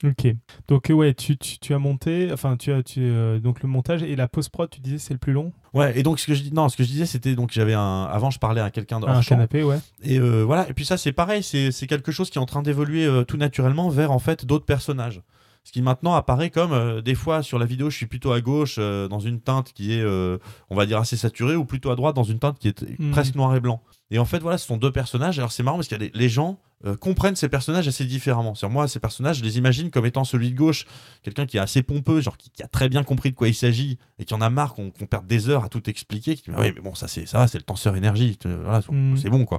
Ok. 0.05 0.29
Donc 0.69 0.91
euh, 0.91 0.95
ouais, 0.95 1.13
tu, 1.13 1.37
tu, 1.37 1.59
tu 1.59 1.75
as 1.75 1.79
monté, 1.79 2.31
enfin 2.33 2.57
tu 2.57 2.73
as 2.73 2.85
tu, 2.85 3.01
euh, 3.03 3.41
donc 3.41 3.63
le 3.63 3.69
montage 3.69 4.05
et 4.05 4.15
la 4.15 4.29
post 4.29 4.51
prod, 4.51 4.71
tu 4.71 4.81
disais 4.81 4.99
c'est 4.99 5.13
le 5.13 5.19
plus 5.19 5.33
long? 5.33 5.53
Ouais, 5.75 5.99
et 5.99 6.05
donc 6.05 6.21
ce 6.21 6.27
que 6.27 6.35
je 6.35 6.43
dis, 6.43 6.53
non, 6.53 6.69
ce 6.69 6.77
que 6.77 6.85
je 6.85 6.89
disais, 6.89 7.07
c'était 7.07 7.35
donc 7.35 7.51
j'avais 7.53 7.75
un. 7.75 8.05
Avant, 8.05 8.31
je 8.31 8.39
parlais 8.39 8.61
à 8.61 8.71
quelqu'un 8.71 9.01
de 9.01 9.07
Ah, 9.09 9.17
un 9.19 9.23
canapé, 9.23 9.65
ouais. 9.65 9.79
Et 10.03 10.21
euh, 10.21 10.43
voilà, 10.45 10.69
et 10.69 10.73
puis 10.73 10.85
ça 10.85 10.97
c'est 10.97 11.13
pareil, 11.13 11.43
c'est 11.43 11.73
c'est 11.73 11.89
quelque 11.89 12.13
chose 12.13 12.31
qui 12.31 12.39
est 12.39 12.41
en 12.41 12.47
train 12.47 12.63
d'évoluer 12.63 13.07
euh, 13.07 13.25
tout 13.25 13.37
naturellement 13.37 13.89
vers 13.89 14.13
en 14.13 14.21
fait 14.21 14.47
d'autres 14.47 14.67
personnages. 14.67 15.21
Ce 15.69 15.73
qui 15.73 15.83
maintenant 15.83 16.15
apparaît 16.15 16.49
comme 16.49 16.73
euh, 16.73 17.03
des 17.03 17.15
fois 17.15 17.43
sur 17.43 17.59
la 17.59 17.67
vidéo, 17.67 17.91
je 17.91 17.97
suis 17.99 18.07
plutôt 18.07 18.33
à 18.33 18.41
gauche 18.41 18.77
euh, 18.79 19.07
dans 19.07 19.19
une 19.19 19.39
teinte 19.39 19.75
qui 19.75 19.93
est, 19.93 20.01
euh, 20.01 20.39
on 20.71 20.75
va 20.75 20.87
dire, 20.87 20.97
assez 20.97 21.19
saturée, 21.19 21.57
ou 21.57 21.67
plutôt 21.67 21.91
à 21.91 21.95
droite 21.95 22.17
dans 22.17 22.23
une 22.23 22.39
teinte 22.39 22.59
qui 22.59 22.69
est 22.69 22.99
Mhm. 22.99 23.11
presque 23.11 23.35
noir 23.35 23.55
et 23.55 23.61
blanc. 23.61 23.83
Et 24.11 24.19
en 24.19 24.25
fait, 24.25 24.39
voilà, 24.39 24.57
ce 24.57 24.67
sont 24.67 24.79
deux 24.79 24.91
personnages. 24.93 25.39
Alors 25.39 25.53
c'est 25.53 25.63
marrant 25.63 25.77
parce 25.77 25.89
que 25.89 25.97
les 25.97 26.29
gens 26.31 26.59
euh, 26.85 26.97
comprennent 26.97 27.35
ces 27.37 27.49
personnages 27.49 27.89
assez 27.89 28.05
différemment. 28.05 28.55
Sur 28.55 28.71
moi, 28.71 28.87
ces 28.89 29.01
personnages, 29.01 29.39
je 29.39 29.45
les 29.45 29.59
imagine 29.59 29.91
comme 29.91 30.07
étant 30.07 30.25
celui 30.25 30.51
de 30.53 30.57
gauche, 30.57 30.87
quelqu'un 31.23 31.45
qui 31.47 31.57
est 31.57 31.61
assez 31.61 31.83
pompeux, 31.83 32.21
genre 32.21 32.37
qui, 32.37 32.51
qui 32.51 32.63
a 32.63 32.69
très 32.69 32.89
bien 32.89 33.03
compris 33.03 33.31
de 33.31 33.35
quoi 33.37 33.49
il 33.49 33.55
s'agit 33.55 33.99
et 34.19 34.25
qui 34.25 34.35
en 34.35 34.41
a 34.41 34.49
marre 34.51 34.75
qu'on 34.75 34.91
qu'on 34.91 35.07
perde 35.07 35.27
des 35.27 35.49
heures 35.49 35.65
à 35.65 35.69
tout 35.69 35.89
expliquer. 35.91 36.37
Qui 36.37 36.51
dit, 36.51 36.57
oui, 36.57 36.73
mais 36.75 36.81
bon, 36.81 36.95
ça 36.95 37.09
c'est 37.09 37.27
ça, 37.27 37.47
c'est 37.49 37.59
le 37.59 37.65
tenseur 37.65 37.97
énergie, 37.97 38.39
euh, 38.47 38.61
voilà, 38.63 38.81
Mhm. 38.91 39.17
c'est 39.17 39.29
bon 39.31 39.45
quoi. 39.45 39.59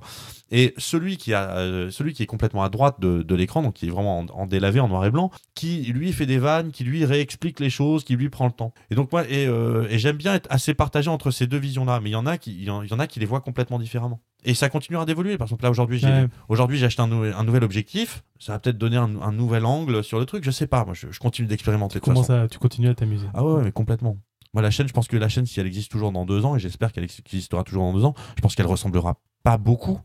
Et 0.52 0.74
celui 0.78 1.18
qui 1.18 1.34
a, 1.34 1.58
euh, 1.58 1.92
celui 1.92 2.14
qui 2.14 2.24
est 2.24 2.26
complètement 2.26 2.64
à 2.64 2.70
droite 2.70 3.00
de, 3.00 3.22
de 3.22 3.36
l'écran, 3.36 3.62
donc 3.62 3.74
qui 3.76 3.88
est 3.88 3.92
vraiment 3.92 4.20
en, 4.20 4.26
en 4.28 4.46
délavé, 4.48 4.80
en 4.80 4.88
noir 4.88 5.06
et 5.06 5.12
blanc, 5.12 5.30
qui 5.56 5.82
lui 5.94 6.14
fait 6.14 6.26
des 6.26 6.38
vannes, 6.40 6.72
qui 6.72 6.84
lui 6.84 7.06
réexplique 7.06 7.60
les 7.60 7.70
choses, 7.70 8.04
qui 8.04 8.16
lui 8.16 8.30
prend 8.30 8.46
le 8.48 8.54
temps. 8.54 8.74
Et 8.92 8.96
donc 8.96 9.12
moi, 9.12 9.26
et, 9.30 9.46
euh, 9.46 9.88
et 9.90 10.00
j'aime 10.00 10.18
bien 10.18 10.34
être 10.36 10.48
assez 10.50 10.74
partagé 10.74 11.10
entre 11.10 11.32
ces 11.32 11.48
deux 11.48 11.58
visions-là, 11.60 12.00
mais 12.02 12.10
il 12.10 12.14
y 12.14 12.16
en 12.16 12.26
a 12.26 12.38
qui, 12.38 12.52
il 12.56 12.64
y 12.64 12.70
en, 12.70 12.82
il 12.82 12.90
y 12.90 12.94
en 12.94 13.00
a 13.00 13.08
qui 13.08 13.20
les 13.20 13.26
voient 13.26 13.42
complètement 13.42 13.78
différemment. 13.78 14.22
Et 14.46 14.54
ça 14.54 14.70
continuera 14.70 15.06
d'évoluer. 15.06 15.38
Par 15.38 15.48
exemple, 15.48 15.64
là 15.66 15.70
aujourd'hui, 15.70 16.00
j'ai 16.00 16.08
Ouais. 16.08 16.28
aujourd'hui 16.48 16.78
j'ai 16.78 16.86
acheté 16.86 17.02
un, 17.02 17.09
un 17.12 17.44
nouvel 17.44 17.64
objectif. 17.64 18.24
Ça 18.40 18.54
va 18.54 18.60
peut-être 18.60 18.78
donner 18.78 18.98
un, 18.98 19.22
un 19.22 19.32
nouvel 19.32 19.66
angle 19.66 20.04
sur 20.04 20.20
le 20.20 20.26
truc. 20.26 20.44
Je 20.44 20.52
sais 20.52 20.68
pas. 20.68 20.86
Moi, 20.86 20.94
je, 20.94 21.08
je 21.12 21.20
continue 21.20 21.48
d'expérimenter. 21.48 22.00
de 22.00 22.06
façon. 22.06 22.24
ça, 22.24 22.48
tu 22.48 22.58
continues 22.60 22.90
à 22.90 22.96
t'amuser? 22.96 23.28
Ah 23.34 23.44
ouais, 23.44 23.64
mais 23.64 23.72
complètement. 23.72 24.18
Moi, 24.54 24.64
la 24.64 24.72
chaîne, 24.72 24.88
je 24.88 24.94
pense 24.94 25.08
que 25.08 25.18
la 25.18 25.30
chaîne, 25.30 25.46
si 25.46 25.60
elle 25.60 25.68
existe 25.68 25.92
toujours 25.92 26.12
dans 26.12 26.26
deux 26.26 26.46
ans, 26.46 26.56
et 26.56 26.60
j'espère 26.60 26.92
qu'elle 26.92 27.04
ex- 27.04 27.20
existera 27.20 27.64
toujours 27.64 27.84
dans 27.84 27.94
deux 27.94 28.04
ans, 28.06 28.16
je 28.36 28.42
pense 28.42 28.56
qu'elle 28.56 28.66
ressemblera 28.66 29.20
pas 29.44 29.58
beaucoup 29.58 30.00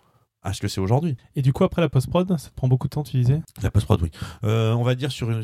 à 0.45 0.53
ce 0.53 0.61
que 0.61 0.68
c'est 0.68 0.80
aujourd'hui. 0.80 1.16
Et 1.36 1.42
du 1.42 1.53
coup 1.53 1.64
après 1.64 1.80
la 1.82 1.88
post 1.88 2.09
prod, 2.09 2.28
ça 2.38 2.51
te 2.51 2.55
prend 2.55 2.68
beaucoup 2.68 2.86
de 2.86 2.90
temps, 2.90 3.03
tu 3.03 3.16
disais? 3.16 3.40
La 3.62 3.70
post-prod, 3.70 4.01
oui. 4.03 4.11
Euh, 4.45 4.72
on 4.74 4.82
va 4.84 4.95
dire 4.95 5.11
sur 5.11 5.30
une... 5.30 5.42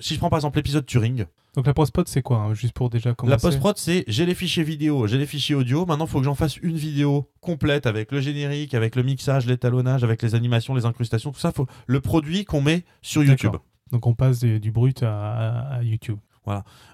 Si 0.00 0.14
je 0.14 0.18
prends 0.18 0.30
par 0.30 0.38
exemple 0.38 0.58
l'épisode 0.58 0.84
Turing, 0.86 1.26
Donc 1.54 1.66
la 1.66 1.74
post 1.74 1.92
prod 1.92 2.06
c'est 2.08 2.22
quoi, 2.22 2.38
hein, 2.38 2.54
juste 2.54 2.74
pour 2.74 2.90
déjà 2.90 3.14
commencer? 3.14 3.36
la 3.36 3.38
post-prod, 3.38 3.76
c'est 3.78 4.04
j'ai 4.08 4.26
les 4.26 4.34
fichiers 4.34 4.64
vidéo, 4.64 5.06
j'ai 5.06 5.18
les 5.18 5.26
fichiers 5.26 5.54
audio, 5.54 5.86
maintenant 5.86 6.06
il 6.06 6.10
faut 6.10 6.18
que 6.18 6.24
j'en 6.24 6.34
fasse 6.34 6.56
une 6.58 6.76
vidéo 6.76 7.28
complète 7.40 7.86
avec 7.86 8.10
le 8.12 8.20
générique, 8.20 8.74
avec 8.74 8.96
le 8.96 9.02
mixage, 9.02 9.46
l'étalonnage, 9.46 10.02
avec 10.04 10.22
les 10.22 10.34
animations, 10.34 10.74
les 10.74 10.86
incrustations, 10.86 11.30
tout 11.30 11.40
ça, 11.40 11.52
faut 11.52 11.66
le 11.86 12.00
produit 12.00 12.44
qu'on 12.44 12.60
met 12.60 12.84
sur 13.00 13.22
YouTube. 13.22 13.56
Donc 13.92 14.06
on 14.06 14.14
passe 14.14 14.40
du, 14.40 14.58
du 14.58 14.70
brut 14.72 15.02
à, 15.02 15.80
YouTube. 15.82 16.18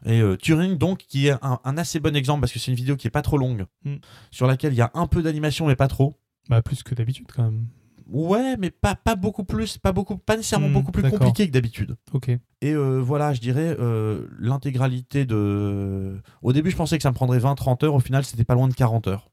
Et 0.05 0.21
euh, 0.21 0.37
Turing, 0.37 0.77
donc, 0.77 0.99
qui 1.09 1.29
est 1.29 1.37
un, 1.43 1.59
un 1.65 1.79
assez 1.79 2.01
bon 2.01 2.15
exemple 2.15 2.41
parce 2.41 2.53
que 2.53 2.59
c'est 2.59 2.71
une 2.71 2.77
vidéo 2.77 2.97
qui 2.97 3.07
est 3.07 3.11
pas 3.11 3.23
trop 3.23 3.39
longue, 3.39 3.65
Mm. 3.85 3.95
sur 4.31 4.47
laquelle 4.47 4.73
il 4.75 4.77
y 4.77 4.83
a 4.83 4.91
un 4.95 5.07
peu 5.07 5.23
d'animation 5.23 5.67
mais 5.67 5.77
pas 5.77 5.89
trop. 5.89 6.19
Bah 6.49 6.63
plus 6.63 6.83
que 6.83 6.95
d'habitude 6.95 7.27
quand 7.35 7.45
même. 7.45 7.67
Ouais, 8.11 8.57
mais 8.57 8.71
pas, 8.71 8.95
pas 8.95 9.17
beaucoup 9.17 9.45
plus, 9.45 9.77
pas 9.77 9.93
beaucoup, 9.93 10.17
pas 10.17 10.37
nécessairement 10.37 10.71
Mm, 10.71 10.73
beaucoup 10.73 10.93
plus 10.93 11.03
compliqué 11.11 11.47
que 11.47 11.53
d'habitude. 11.53 11.97
Ok. 12.15 12.29
Et 12.31 12.41
euh, 12.73 13.01
voilà, 13.03 13.35
je 13.35 13.41
dirais 13.41 13.77
euh, 13.79 14.27
l'intégralité 14.39 15.27
de. 15.27 16.19
Au 16.41 16.55
début, 16.55 16.71
je 16.71 16.77
pensais 16.77 16.97
que 16.97 17.03
ça 17.03 17.11
me 17.11 17.15
prendrait 17.15 17.39
20-30 17.39 17.85
heures. 17.85 17.95
Au 17.95 18.01
final, 18.01 18.25
c'était 18.25 18.45
pas 18.45 18.55
loin 18.55 18.67
de 18.69 18.73
40 18.75 19.09
heures. 19.09 19.31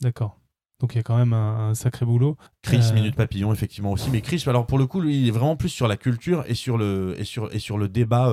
D'accord. 0.00 0.38
Donc 0.80 0.94
il 0.94 0.96
y 0.96 1.00
a 1.00 1.02
quand 1.04 1.16
même 1.16 1.32
un, 1.32 1.68
un 1.70 1.74
sacré 1.74 2.04
boulot. 2.04 2.36
Chris 2.62 2.80
Euh, 2.90 2.94
Minute 2.94 3.14
Papillon 3.14 3.52
effectivement 3.52 3.92
aussi 3.92 4.10
mais 4.10 4.20
Chris 4.20 4.42
alors 4.48 4.66
pour 4.66 4.78
le 4.78 4.86
coup 4.88 5.00
lui 5.00 5.20
il 5.20 5.28
est 5.28 5.30
vraiment 5.30 5.54
plus 5.54 5.68
sur 5.68 5.86
la 5.86 5.96
culture 5.96 6.42
et 6.48 6.54
sur 6.54 6.76
le 6.76 7.14
et 7.18 7.22
sur 7.24 7.54
et 7.54 7.60
sur 7.60 7.78
le 7.78 7.88
débat 7.88 8.26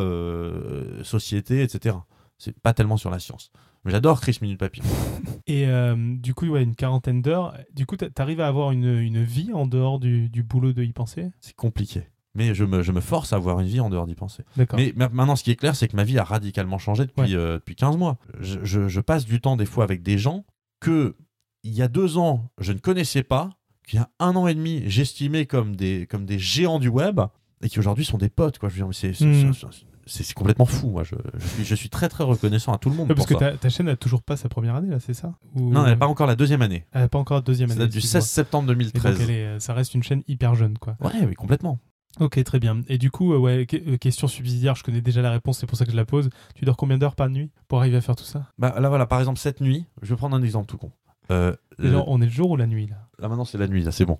société 1.04 1.62
etc 1.62 1.96
c'est 2.40 2.58
pas 2.60 2.74
tellement 2.74 2.98
sur 2.98 3.12
la 3.12 3.20
science 3.20 3.52
j'adore 3.86 4.22
Chris 4.22 4.38
Minute 4.42 4.60
Papillon 4.60 4.86
Et 5.48 5.66
euh, 5.68 5.96
du 6.18 6.34
coup, 6.34 6.46
ouais, 6.48 6.64
une 6.64 6.76
quarantaine 6.76 7.22
d'heures. 7.22 7.56
Du 7.74 7.86
coup, 7.86 7.98
t'a- 7.98 8.10
t'arrives 8.10 8.40
à 8.42 8.48
avoir 8.48 8.72
une, 8.72 8.86
une 9.00 9.24
vie 9.24 9.52
en 9.54 9.66
dehors 9.66 10.00
du, 10.00 10.30
du 10.30 10.44
boulot 10.44 10.74
de 10.74 10.84
y 10.84 10.94
penser? 10.94 11.32
C'est 11.40 11.56
compliqué. 11.56 12.04
Mais 12.36 12.54
je 12.54 12.64
me, 12.64 12.84
je 12.84 12.92
me 12.92 13.02
force 13.02 13.34
à 13.34 13.38
avoir 13.38 13.60
une 13.60 13.66
vie 13.68 13.80
en 13.80 13.90
dehors 13.90 14.06
d'y 14.06 14.14
penser. 14.14 14.44
D'accord. 14.56 14.78
mais 14.80 14.94
ma- 14.96 15.10
maintenant 15.10 15.36
ce 15.36 15.44
qui 15.44 15.50
est 15.52 15.56
clair 15.56 15.76
c'est 15.76 15.88
que 15.88 15.96
ma 15.96 16.04
vie 16.04 16.20
a 16.20 16.24
radicalement 16.24 16.78
changé 16.78 17.06
depuis 17.08 17.36
euh, 17.36 17.56
depuis 17.56 17.76
15 17.76 17.98
mois. 17.98 18.18
Je, 18.40 18.60
je- 18.64 18.88
je 18.88 19.02
passe 19.02 19.26
du 19.26 19.42
temps 19.42 19.58
des 19.58 19.66
fois 19.66 19.84
avec 19.84 20.04
des 20.04 20.20
gens 20.20 20.46
que 20.80 21.16
il 21.64 21.74
y 21.74 21.82
a 21.82 21.88
deux 21.88 22.18
ans 22.20 22.48
je 22.60 22.72
ne 22.72 22.78
connaissais 22.78 23.24
pas 23.24 23.50
qu'il 23.88 23.98
y 24.00 24.02
a 24.02 24.10
un 24.20 24.36
an 24.36 24.46
et 24.48 24.54
demi 24.54 24.84
j'estimais 24.86 25.48
comme 25.48 25.76
des 25.76 26.06
comme 26.06 26.26
des 26.28 26.38
géants 26.38 26.78
du 26.80 26.88
web 26.88 27.20
et 27.64 27.68
qui 27.68 27.80
aujourd'hui 27.80 28.06
sont 28.06 28.20
des 28.20 28.30
potes 28.30 28.60
quoi. 28.60 28.70
Je 28.70 28.76
veux 28.76 28.80
dire 28.82 28.88
mais 28.88 28.94
c'est 28.94 29.14
c'est- 29.14 29.26
Hmm. 29.26 29.52
C'est- 30.10 30.34
complètement 30.34 30.66
fou 30.66 30.89
moi 30.89 31.03
je, 31.03 31.16
je 31.38 31.45
suis 31.47 31.66
je 31.66 31.76
suis 31.76 31.89
très 31.89 32.10
très 32.10 32.24
reconnaissant 32.24 32.74
à 32.74 32.78
tout 32.78 32.89
le 32.89 32.95
monde 32.95 33.10
Ouais, 33.10 33.16
parce 33.16 33.28
pour 33.28 33.38
que 33.39 33.45
ça. 33.45 33.51
ta, 33.51 33.57
ta 33.57 33.70
chaîne 33.70 33.86
n'a 33.88 33.95
toujours 33.95 34.22
pas 34.24 34.36
sa 34.38 34.49
première 34.49 34.76
année, 34.76 34.89
là, 34.89 34.99
c'est 34.99 35.14
ça? 35.14 35.34
Ou- 35.55 35.70
non 35.72 35.86
elle 35.86 35.91
n'est 35.91 35.97
pas 35.97 36.07
encore 36.07 36.28
la 36.28 36.36
deuxième 36.36 36.62
année 36.62 36.86
Elle 36.91 37.01
n'a 37.01 37.07
pas 37.10 37.20
encore 37.20 37.38
la 37.38 37.41
deuxième 37.41 37.70
ça 37.70 37.74
année. 37.76 37.84
date 37.86 37.91
du 37.91 37.97
excuse-moi. 37.99 38.22
16 38.22 38.30
septembre 38.30 38.72
Et 38.72 38.76
donc, 38.76 38.78
2013 38.91 39.22
elle 39.22 39.30
est- 39.30 39.45
euh, 39.45 39.60
ça 39.60 39.74
reste 39.74 39.93
une 39.95 40.03
chaîne 40.03 40.24
hyper 40.28 40.55
jeune, 40.55 40.78
quoi. 40.78 40.95
ouais 41.01 41.12
oui 41.28 41.36
complètement 41.36 41.80
Ok, 42.20 42.43
très 42.43 42.60
bien. 42.60 42.82
Et 42.89 42.97
du 42.97 43.12
coup, 43.12 43.34
euh, 43.34 43.38
ouais, 43.38 43.66
que- 43.68 43.78
euh, 43.78 43.97
question 43.97 44.28
subsidiaire, 44.28 44.76
je 44.76 44.84
connais 44.84 44.99
déjà 44.99 45.22
la 45.22 45.30
réponse, 45.32 45.60
c'est 45.60 45.68
pour 45.68 45.78
ça 45.78 45.86
que 45.86 45.91
je 45.91 45.95
la 45.95 46.05
pose. 46.05 46.30
Tu 46.55 46.66
dors 46.66 46.76
combien 46.76 46.97
d'heures 46.97 47.16
par 47.16 47.30
nuit 47.30 47.51
pour 47.68 47.80
arriver 47.80 47.97
à 47.97 48.01
faire 48.01 48.16
tout 48.16 48.24
ça? 48.26 48.47
Bah 48.57 48.76
là 48.80 48.89
voilà 48.89 49.05
par 49.05 49.20
exemple 49.20 49.38
cette 49.39 49.62
nuit 49.62 49.86
je 50.01 50.10
vais 50.10 50.16
prendre 50.18 50.36
un 50.36 50.41
exemple 50.41 50.66
tout 50.68 50.78
con 50.78 50.91
Euh, 51.32 51.55
on 51.78 52.20
est 52.22 52.26
le 52.26 52.32
jour 52.32 52.49
ou 52.49 52.57
la 52.57 52.66
nuit, 52.66 52.88
là? 52.88 52.95
Là 53.20 53.28
maintenant 53.30 53.45
c'est 53.45 53.60
la 53.60 53.68
nuit, 53.68 53.84
là 53.84 53.91
c'est 53.91 54.05
bon. 54.05 54.18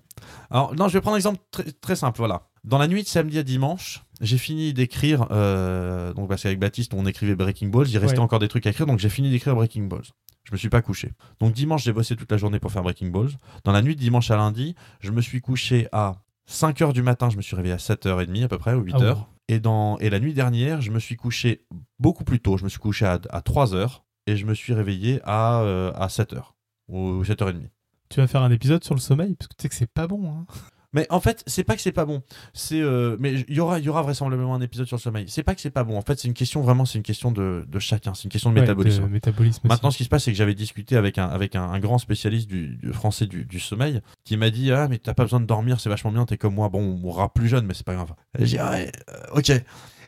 Alors 0.51 0.75
non, 0.75 0.87
je 0.87 0.93
vais 0.93 1.01
prendre 1.01 1.15
un 1.15 1.17
exemple 1.17 1.39
très, 1.49 1.63
très 1.63 1.95
simple, 1.95 2.19
voilà. 2.19 2.43
Dans 2.63 2.77
la 2.77 2.87
nuit 2.87 3.01
de 3.01 3.07
samedi 3.07 3.39
à 3.39 3.43
dimanche, 3.43 4.05
j'ai 4.22 4.38
fini 4.38 4.74
d'écrire, 4.74 5.28
euh, 5.32 6.13
donc 6.13 6.28
parce 6.30 6.43
qu'avec 6.43 6.59
Baptiste 6.59 6.93
on 6.93 7.05
écrivait 7.05 7.36
Breaking 7.36 7.67
Balls, 7.70 7.88
il 7.89 7.97
restait 7.97 8.17
Ouais. 8.17 8.24
encore 8.24 8.39
des 8.39 8.47
trucs 8.47 8.65
à 8.67 8.70
écrire, 8.72 8.86
donc 8.88 8.99
j'ai 8.99 9.09
fini 9.09 9.30
d'écrire 9.30 9.55
Breaking 9.55 9.84
Balls. 9.84 10.03
Je 10.45 10.51
me 10.53 10.57
suis 10.57 10.70
pas 10.70 10.82
couché. 10.82 11.11
Donc 11.39 11.53
dimanche 11.53 11.84
j'ai 11.84 11.93
bossé 11.93 12.15
toute 12.15 12.32
la 12.32 12.38
journée 12.38 12.59
pour 12.59 12.72
faire 12.72 12.82
Breaking 12.84 13.09
Balls. 13.09 13.32
Dans 13.63 13.72
la 13.72 13.82
nuit 13.82 13.95
de 13.95 13.99
dimanche 14.01 14.32
à 14.32 14.36
lundi, 14.38 14.76
je 14.99 15.11
me 15.11 15.22
suis 15.22 15.41
couché 15.41 15.88
à 15.91 16.22
5h 16.49 16.93
du 16.93 17.03
matin, 17.03 17.30
je 17.30 17.38
me 17.38 17.41
suis 17.41 17.55
réveillé 17.55 17.74
à 17.76 17.78
7h30 17.78 18.43
à 18.43 18.47
peu 18.47 18.57
près, 18.57 18.74
ou 18.74 18.84
8h. 18.84 18.93
Ah 18.95 19.13
ouais. 19.13 19.15
Et, 19.49 19.59
dans, 19.59 19.97
et 19.99 20.09
la 20.09 20.20
nuit 20.20 20.34
dernière, 20.34 20.82
je 20.82 20.91
me 20.91 20.99
suis 20.99 21.15
couché 21.15 21.65
beaucoup 21.99 22.24
plus 22.24 22.39
tôt, 22.39 22.57
je 22.57 22.63
me 22.63 22.70
suis 22.70 22.80
couché 22.80 23.05
à, 23.05 23.20
à 23.30 23.39
3h 23.41 24.01
et 24.28 24.36
je 24.36 24.45
me 24.45 24.53
suis 24.53 24.74
réveillé 24.74 25.22
à, 25.24 25.61
euh, 25.61 25.91
à 25.95 26.07
7h, 26.07 26.41
ou 26.88 27.24
7h30. 27.24 27.70
Tu 28.09 28.20
vas 28.20 28.28
faire 28.28 28.41
un 28.41 28.51
épisode 28.51 28.84
sur 28.84 28.95
le 28.95 28.99
sommeil 28.99 29.36
Parce 29.36 29.47
que 29.47 29.55
tu 29.55 29.61
sais 29.63 29.70
que 29.70 29.76
c'est 29.76 29.91
pas 29.91 30.07
bon. 30.07 30.30
Hein. 30.32 30.45
Mais 30.93 31.05
en 31.11 31.19
fait, 31.19 31.43
c'est 31.45 31.63
pas 31.63 31.75
que 31.75 31.81
c'est 31.81 31.91
pas 31.91 32.05
bon. 32.05 32.23
C'est 32.53 32.81
euh, 32.81 33.15
mais 33.19 33.45
il 33.47 33.55
y 33.55 33.59
aura 33.59 33.77
y 33.79 33.89
aura 33.89 34.01
vraisemblablement 34.01 34.55
un 34.55 34.61
épisode 34.61 34.87
sur 34.87 34.97
le 34.97 35.01
sommeil. 35.01 35.25
C'est 35.27 35.43
pas 35.43 35.53
que 35.53 35.61
c'est 35.61 35.69
pas 35.69 35.83
bon. 35.83 35.97
En 35.97 36.01
fait, 36.01 36.17
c'est 36.19 36.27
une 36.27 36.33
question 36.33 36.61
vraiment, 36.61 36.85
c'est 36.85 36.97
une 36.97 37.03
question 37.03 37.31
de, 37.31 37.63
de 37.67 37.79
chacun. 37.79 38.13
C'est 38.15 38.23
une 38.23 38.31
question 38.31 38.49
de 38.49 38.55
Ouais, 38.55 38.61
métabolisme. 38.61 39.03
de 39.03 39.07
métabolisme. 39.07 39.67
Maintenant, 39.67 39.91
ce 39.91 39.97
qui 39.97 40.03
se 40.03 40.09
passe, 40.09 40.23
c'est 40.23 40.31
que 40.31 40.37
j'avais 40.37 40.55
discuté 40.55 40.95
avec 40.97 41.17
un 41.19 41.27
avec 41.27 41.55
un, 41.55 41.63
un 41.63 41.79
grand 41.79 41.99
spécialiste 41.99 42.47
du, 42.49 42.75
du 42.77 42.91
français 42.91 43.27
du, 43.27 43.45
du 43.45 43.59
sommeil 43.59 44.01
qui 44.23 44.35
m'a 44.35 44.49
dit 44.49 44.71
ah 44.71 44.87
mais 44.87 44.97
t'as 44.97 45.13
pas 45.13 45.23
besoin 45.23 45.39
de 45.39 45.45
dormir, 45.45 45.79
c'est 45.79 45.89
vachement 45.89 46.11
bien. 46.11 46.25
T'es 46.25 46.37
comme 46.37 46.55
moi. 46.55 46.69
Bon, 46.69 46.79
on 46.81 46.95
mourra 46.97 47.31
plus 47.33 47.47
jeune, 47.49 47.65
mais 47.67 47.73
c'est 47.75 47.85
pas 47.85 47.93
grave. 47.95 48.13
J'ai 48.39 48.45
dit 48.45 48.57
ouais, 48.57 48.91
euh, 49.11 49.37
ok. 49.37 49.51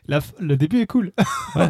La 0.08 0.18
f- 0.18 0.32
le 0.40 0.56
début 0.56 0.80
est 0.80 0.86
cool. 0.88 1.12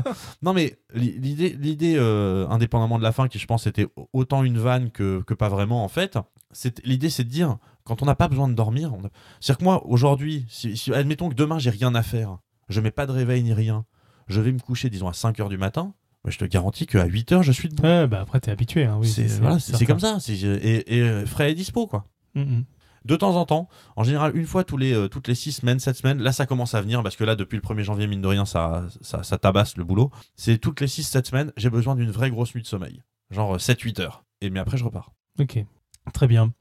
Non 0.43 0.53
mais 0.55 0.79
li- 0.95 1.19
l'idée, 1.19 1.51
l'idée 1.61 1.97
euh, 1.99 2.47
indépendamment 2.49 2.99
de 2.99 3.03
la 3.03 3.13
fin, 3.13 3.29
qui 3.29 3.39
je 3.39 3.47
pense 3.47 3.67
était 3.67 3.87
autant 4.15 4.43
une 4.43 4.59
vanne 4.59 4.91
que, 4.91 5.23
que 5.27 5.35
pas 5.35 5.49
vraiment 5.51 5.85
en 5.85 5.89
fait, 5.89 6.19
c'est, 6.51 6.85
l'idée 6.87 7.11
c'est 7.11 7.25
de 7.25 7.29
dire, 7.29 7.59
quand 7.85 8.03
on 8.03 8.07
n'a 8.07 8.15
pas 8.15 8.29
besoin 8.29 8.49
de 8.49 8.55
dormir, 8.55 8.93
on 8.95 9.05
a- 9.05 9.11
c'est-à-dire 9.41 9.59
que 9.59 9.65
moi 9.65 9.87
aujourd'hui, 9.87 10.47
si, 10.49 10.77
si- 10.77 10.93
admettons 10.93 11.29
que 11.29 11.35
demain 11.35 11.59
j'ai 11.59 11.71
rien 11.71 11.95
à 11.95 12.03
faire, 12.03 12.39
je 12.69 12.81
mets 12.81 12.91
pas 12.91 13.07
de 13.07 13.13
réveil 13.13 13.43
ni 13.43 13.53
rien, 13.53 13.85
je 14.29 14.41
vais 14.41 14.53
me 14.53 14.59
coucher 14.61 14.89
disons 14.91 15.09
à 15.09 15.13
5h 15.13 15.49
du 15.49 15.59
matin, 15.59 15.95
mais 16.25 16.31
je 16.31 16.39
te 16.39 16.45
garantis 16.45 16.87
qu'à 16.87 17.07
8h 17.07 17.43
je 17.43 17.53
suis 17.53 17.69
debout. 17.69 17.83
Ouais, 17.83 18.07
bah 18.07 18.21
après, 18.21 18.41
t'es 18.41 18.51
habitué. 18.51 18.85
Hein, 18.85 18.99
oui, 19.01 19.09
c'est, 19.09 19.27
voilà, 19.41 19.59
comme 19.87 20.01
ça, 20.01 20.19
c'est, 20.21 20.35
et, 20.35 20.97
et 20.97 21.01
euh, 21.03 21.27
frais 21.27 21.51
et 21.53 21.55
dispo 21.55 21.87
quoi. 21.87 22.07
Mhm. 22.35 22.65
De 23.05 23.17
temps 23.17 23.35
en 23.35 23.45
temps, 23.47 23.69
en 23.97 24.05
général 24.05 24.37
une 24.37 24.47
fois 24.47 24.63
tous 24.63 24.77
les, 24.77 24.93
euh, 24.95 25.09
toutes 25.09 25.27
les 25.27 25.35
6 25.35 25.51
semaines, 25.51 25.81
7 25.81 25.97
semaines, 25.97 26.19
là 26.23 26.31
ça 26.31 26.47
commence 26.47 26.75
à 26.77 26.81
venir 26.81 27.03
parce 27.03 27.17
que 27.17 27.25
là 27.25 27.35
depuis 27.35 27.57
le 27.57 27.61
1er 27.63 27.83
janvier, 27.83 28.07
mine 28.07 28.21
de 28.23 28.29
rien, 28.29 28.45
ça, 28.45 28.85
ça, 29.01 29.25
ça 29.25 29.39
tabasse 29.39 29.77
le 29.77 29.83
boulot. 29.83 30.13
C'est 30.37 30.59
toutes 30.59 30.81
les 30.81 30.87
6-7 30.87 31.27
semaines, 31.27 31.53
j'ai 31.57 31.69
besoin 31.69 31.97
d'une 31.97 32.13
vraie 32.13 32.31
grosse 32.31 32.55
nuit 32.55 32.63
de 32.63 32.67
sommeil. 32.69 33.03
Genre 33.33 33.57
7-8 33.57 34.01
heures. 34.01 34.25
Et 34.41 34.51
mais 34.51 34.61
après 34.61 34.77
je 34.77 34.85
repars. 34.85 35.11
Ok, 35.41 35.65
très 36.13 36.27
bien. 36.27 36.53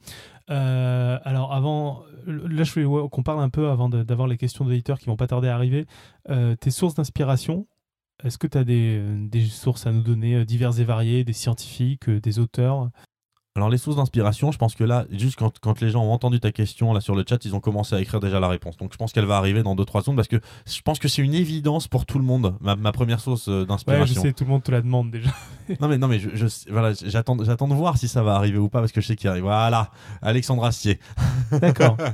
Euh, 0.49 1.17
alors 1.23 1.53
avant, 1.53 2.03
là 2.25 2.63
je 2.63 2.79
voulais 2.79 3.09
qu'on 3.09 3.23
parle 3.23 3.41
un 3.41 3.49
peu 3.49 3.69
avant 3.69 3.89
d'avoir 3.89 4.27
les 4.27 4.37
questions 4.37 4.65
d'auditeurs 4.65 4.99
qui 4.99 5.05
vont 5.05 5.15
pas 5.15 5.27
tarder 5.27 5.47
à 5.47 5.55
arriver. 5.55 5.85
Euh, 6.29 6.55
tes 6.55 6.71
sources 6.71 6.95
d'inspiration, 6.95 7.67
est-ce 8.23 8.37
que 8.37 8.47
tu 8.47 8.57
as 8.57 8.63
des, 8.63 9.01
sources 9.49 9.87
à 9.87 9.91
nous 9.91 10.01
donner 10.01 10.35
euh, 10.35 10.45
diverses 10.45 10.79
et 10.79 10.83
variées, 10.83 11.23
des 11.23 11.33
scientifiques, 11.33 12.09
des 12.09 12.39
auteurs? 12.39 12.89
Alors 13.57 13.69
les 13.69 13.77
sources 13.77 13.97
d'inspiration, 13.97 14.53
je 14.53 14.57
pense 14.57 14.75
que 14.75 14.85
là, 14.85 15.05
juste 15.11 15.37
quand, 15.37 15.59
quand 15.59 15.81
les 15.81 15.89
gens 15.89 16.01
ont 16.05 16.13
entendu 16.13 16.39
ta 16.39 16.53
question 16.53 16.93
là 16.93 17.01
sur 17.01 17.15
le 17.15 17.25
chat, 17.27 17.43
ils 17.43 17.53
ont 17.53 17.59
commencé 17.59 17.93
à 17.93 17.99
écrire 17.99 18.21
déjà 18.21 18.39
la 18.39 18.47
réponse. 18.47 18.77
Donc 18.77 18.93
je 18.93 18.97
pense 18.97 19.11
qu'elle 19.11 19.25
va 19.25 19.35
arriver 19.35 19.61
dans 19.61 19.75
2-3 19.75 19.99
secondes 20.03 20.15
parce 20.15 20.29
que 20.29 20.39
je 20.65 20.81
pense 20.81 20.99
que 20.99 21.09
c'est 21.09 21.21
une 21.21 21.33
évidence 21.33 21.89
pour 21.89 22.05
tout 22.05 22.17
le 22.17 22.23
monde, 22.23 22.55
ma, 22.61 22.77
ma 22.77 22.93
première 22.93 23.19
source 23.19 23.49
euh, 23.49 23.51
Ouais, 23.51 23.61
je 23.63 23.67
d'inspiration. 23.67 24.21
sais, 24.21 24.31
tout 24.31 24.45
le 24.45 24.51
monde 24.51 24.63
te 24.63 24.71
la 24.71 24.81
demande 24.81 25.11
déjà. 25.11 25.31
non 25.81 25.89
mais 25.89 25.97
non 25.97 26.07
mais 26.07 26.19
je, 26.19 26.29
je- 26.33 26.71
voilà, 26.71 26.93
j'attends 26.93 27.37
j'attends 27.43 27.67
de 27.67 27.73
voir 27.73 27.97
si 27.97 28.07
ça 28.07 28.23
va 28.23 28.35
arriver 28.35 28.57
ou 28.57 28.69
pas 28.69 28.79
parce 28.79 28.93
que 28.93 29.01
je 29.01 29.07
sais 29.07 29.15
qu'il 29.17 29.27
arrive. 29.29 29.43
Voilà, 29.43 29.91
Alexandre 30.21 30.63
Astier. 30.63 30.99
D'accord. 31.51 31.97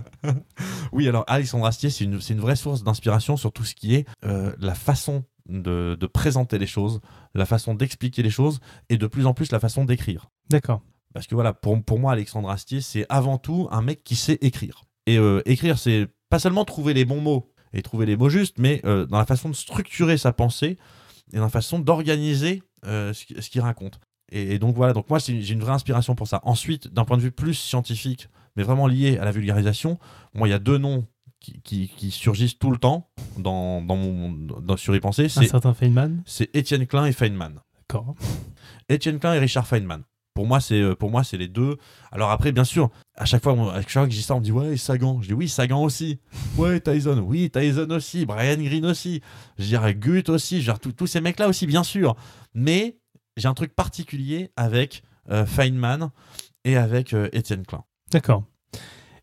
Oui, 0.92 1.08
alors 1.08 1.24
Alexandre 1.28 1.66
Astier, 1.66 1.90
c'est 1.90 2.06
une, 2.06 2.40
vraie 2.40 2.56
source 2.56 2.84
d'inspiration 2.84 3.38
sur 3.38 3.52
tout 3.52 3.64
ce 3.64 3.76
qui 3.76 3.94
est 3.94 4.06
euh, 4.26 4.54
la 4.60 4.74
façon 4.74 5.24
de, 5.50 5.96
de 6.00 6.08
présenter 6.08 6.58
les 6.58 6.66
choses, 6.68 7.00
la 7.36 7.46
façon 7.46 7.76
d'expliquer 7.76 8.24
les 8.24 8.30
choses 8.30 8.60
et 8.90 8.98
de 8.98 9.06
plus 9.08 9.26
en 9.26 9.34
plus 9.34 9.52
la 9.52 9.60
façon 9.60 9.86
d'écrire. 9.86 10.30
D'accord. 10.50 10.82
Parce 11.18 11.26
que 11.28 11.34
voilà, 11.36 11.52
pour, 11.54 11.82
pour 11.84 11.98
moi, 11.98 12.12
Alexandre 12.12 12.48
Astier, 12.50 12.80
c'est 12.82 13.08
avant 13.10 13.40
tout 13.40 13.68
un 13.72 13.82
mec 13.82 14.04
qui 14.04 14.16
sait 14.16 14.38
écrire. 14.42 14.84
Et 15.08 15.18
euh, 15.18 15.42
écrire, 15.46 15.80
c'est 15.80 16.08
pas 16.30 16.38
seulement 16.38 16.64
trouver 16.64 16.94
les 16.94 17.06
bons 17.06 17.22
mots 17.22 17.52
et 17.74 17.82
trouver 17.82 18.06
les 18.06 18.16
mots 18.16 18.30
justes, 18.30 18.60
mais 18.60 18.82
euh, 18.86 19.08
dans 19.08 19.18
la 19.18 19.26
façon 19.26 19.50
de 19.50 19.56
structurer 19.56 20.18
sa 20.18 20.32
pensée 20.32 20.78
et 21.34 21.38
dans 21.38 21.44
la 21.44 21.50
façon 21.50 21.80
d'organiser 21.80 22.62
euh, 22.86 23.14
ce 23.14 23.42
ce 23.42 23.50
qu'il 23.50 23.62
raconte. 23.62 24.00
Et, 24.32 24.54
et 24.54 24.60
donc 24.60 24.76
voilà, 24.76 24.94
donc 24.94 25.10
moi 25.10 25.18
j'ai 25.18 25.34
une 25.54 25.60
vraie 25.62 25.72
inspiration 25.74 26.14
pour 26.14 26.28
ça. 26.28 26.40
Ensuite, 26.44 26.88
d'un 26.94 27.04
point 27.04 27.18
de 27.18 27.24
vue 27.24 27.32
plus 27.32 27.56
scientifique, 27.56 28.30
mais 28.56 28.62
vraiment 28.64 28.86
lié 28.86 29.18
à 29.18 29.26
la 29.26 29.32
vulgarisation, 29.32 29.98
moi 30.36 30.48
il 30.48 30.52
y 30.52 30.54
a 30.54 30.60
deux 30.60 30.78
noms 30.78 31.08
qui, 31.40 31.62
qui- 31.64 31.88
qui 31.98 32.12
surgissent 32.12 32.60
tout 32.60 32.70
le 32.70 32.78
temps 32.78 33.10
dans, 33.40 33.82
dans 33.82 33.96
mon, 33.96 34.32
dans, 34.34 34.78
sur 34.78 34.96
y 34.96 35.00
penser, 35.00 35.30
c'est 36.26 36.54
Étienne 36.56 36.86
Klein 36.86 37.06
et 37.06 37.12
Feynman. 37.14 37.60
D'accord. 37.80 38.14
Étienne 38.90 39.18
Klein 39.20 39.34
et 39.34 39.40
Richard 39.40 39.66
Feynman. 39.66 40.04
Pour 40.38 40.46
moi, 40.46 40.60
c'est 40.60 40.80
euh, 40.80 40.94
pour 40.94 41.10
moi 41.10 41.24
c'est 41.24 41.38
les 41.38 41.48
deux. 41.48 41.78
Alors 42.12 42.30
après, 42.30 42.52
bien 42.52 42.64
sûr, 42.64 42.92
à 43.16 43.26
chaque 43.26 43.42
fois, 43.42 43.56
chaque 43.82 43.90
fois 43.90 44.06
que 44.06 44.12
je 44.12 44.18
dis 44.18 44.22
ça, 44.22 44.36
on 44.36 44.40
me 44.40 44.44
dit 44.44 44.52
ouais, 44.52 44.78
Sagan. 44.78 45.20
Je 45.20 45.30
dis 45.30 45.34
oui, 45.34 45.50
Sagan 45.50 45.82
aussi. 45.82 46.20
Ouais, 46.60 46.80
Tyson. 46.80 47.26
Oui, 47.28 47.50
Tyson 47.50 47.88
aussi. 47.90 48.28
Brian 48.28 48.62
Green 48.62 48.86
aussi. 48.86 49.22
Je 49.58 49.64
dirais 49.66 49.96
Gut 49.96 50.30
aussi. 50.30 50.60
Je 50.60 50.66
dirais 50.66 50.78
tous- 50.96 51.08
ces 51.08 51.22
mecs-là 51.22 51.48
aussi, 51.50 51.66
bien 51.66 51.82
sûr. 51.82 52.16
Mais 52.54 53.00
j'ai 53.36 53.48
un 53.48 53.56
truc 53.56 53.74
particulier 53.76 54.52
avec 54.56 55.02
euh, 55.32 55.48
Feynman 55.48 56.12
et 56.66 56.78
avec 56.78 57.14
euh, 57.14 57.30
Étienne 57.34 57.66
Klein. 57.66 57.84
D'accord. 58.12 58.44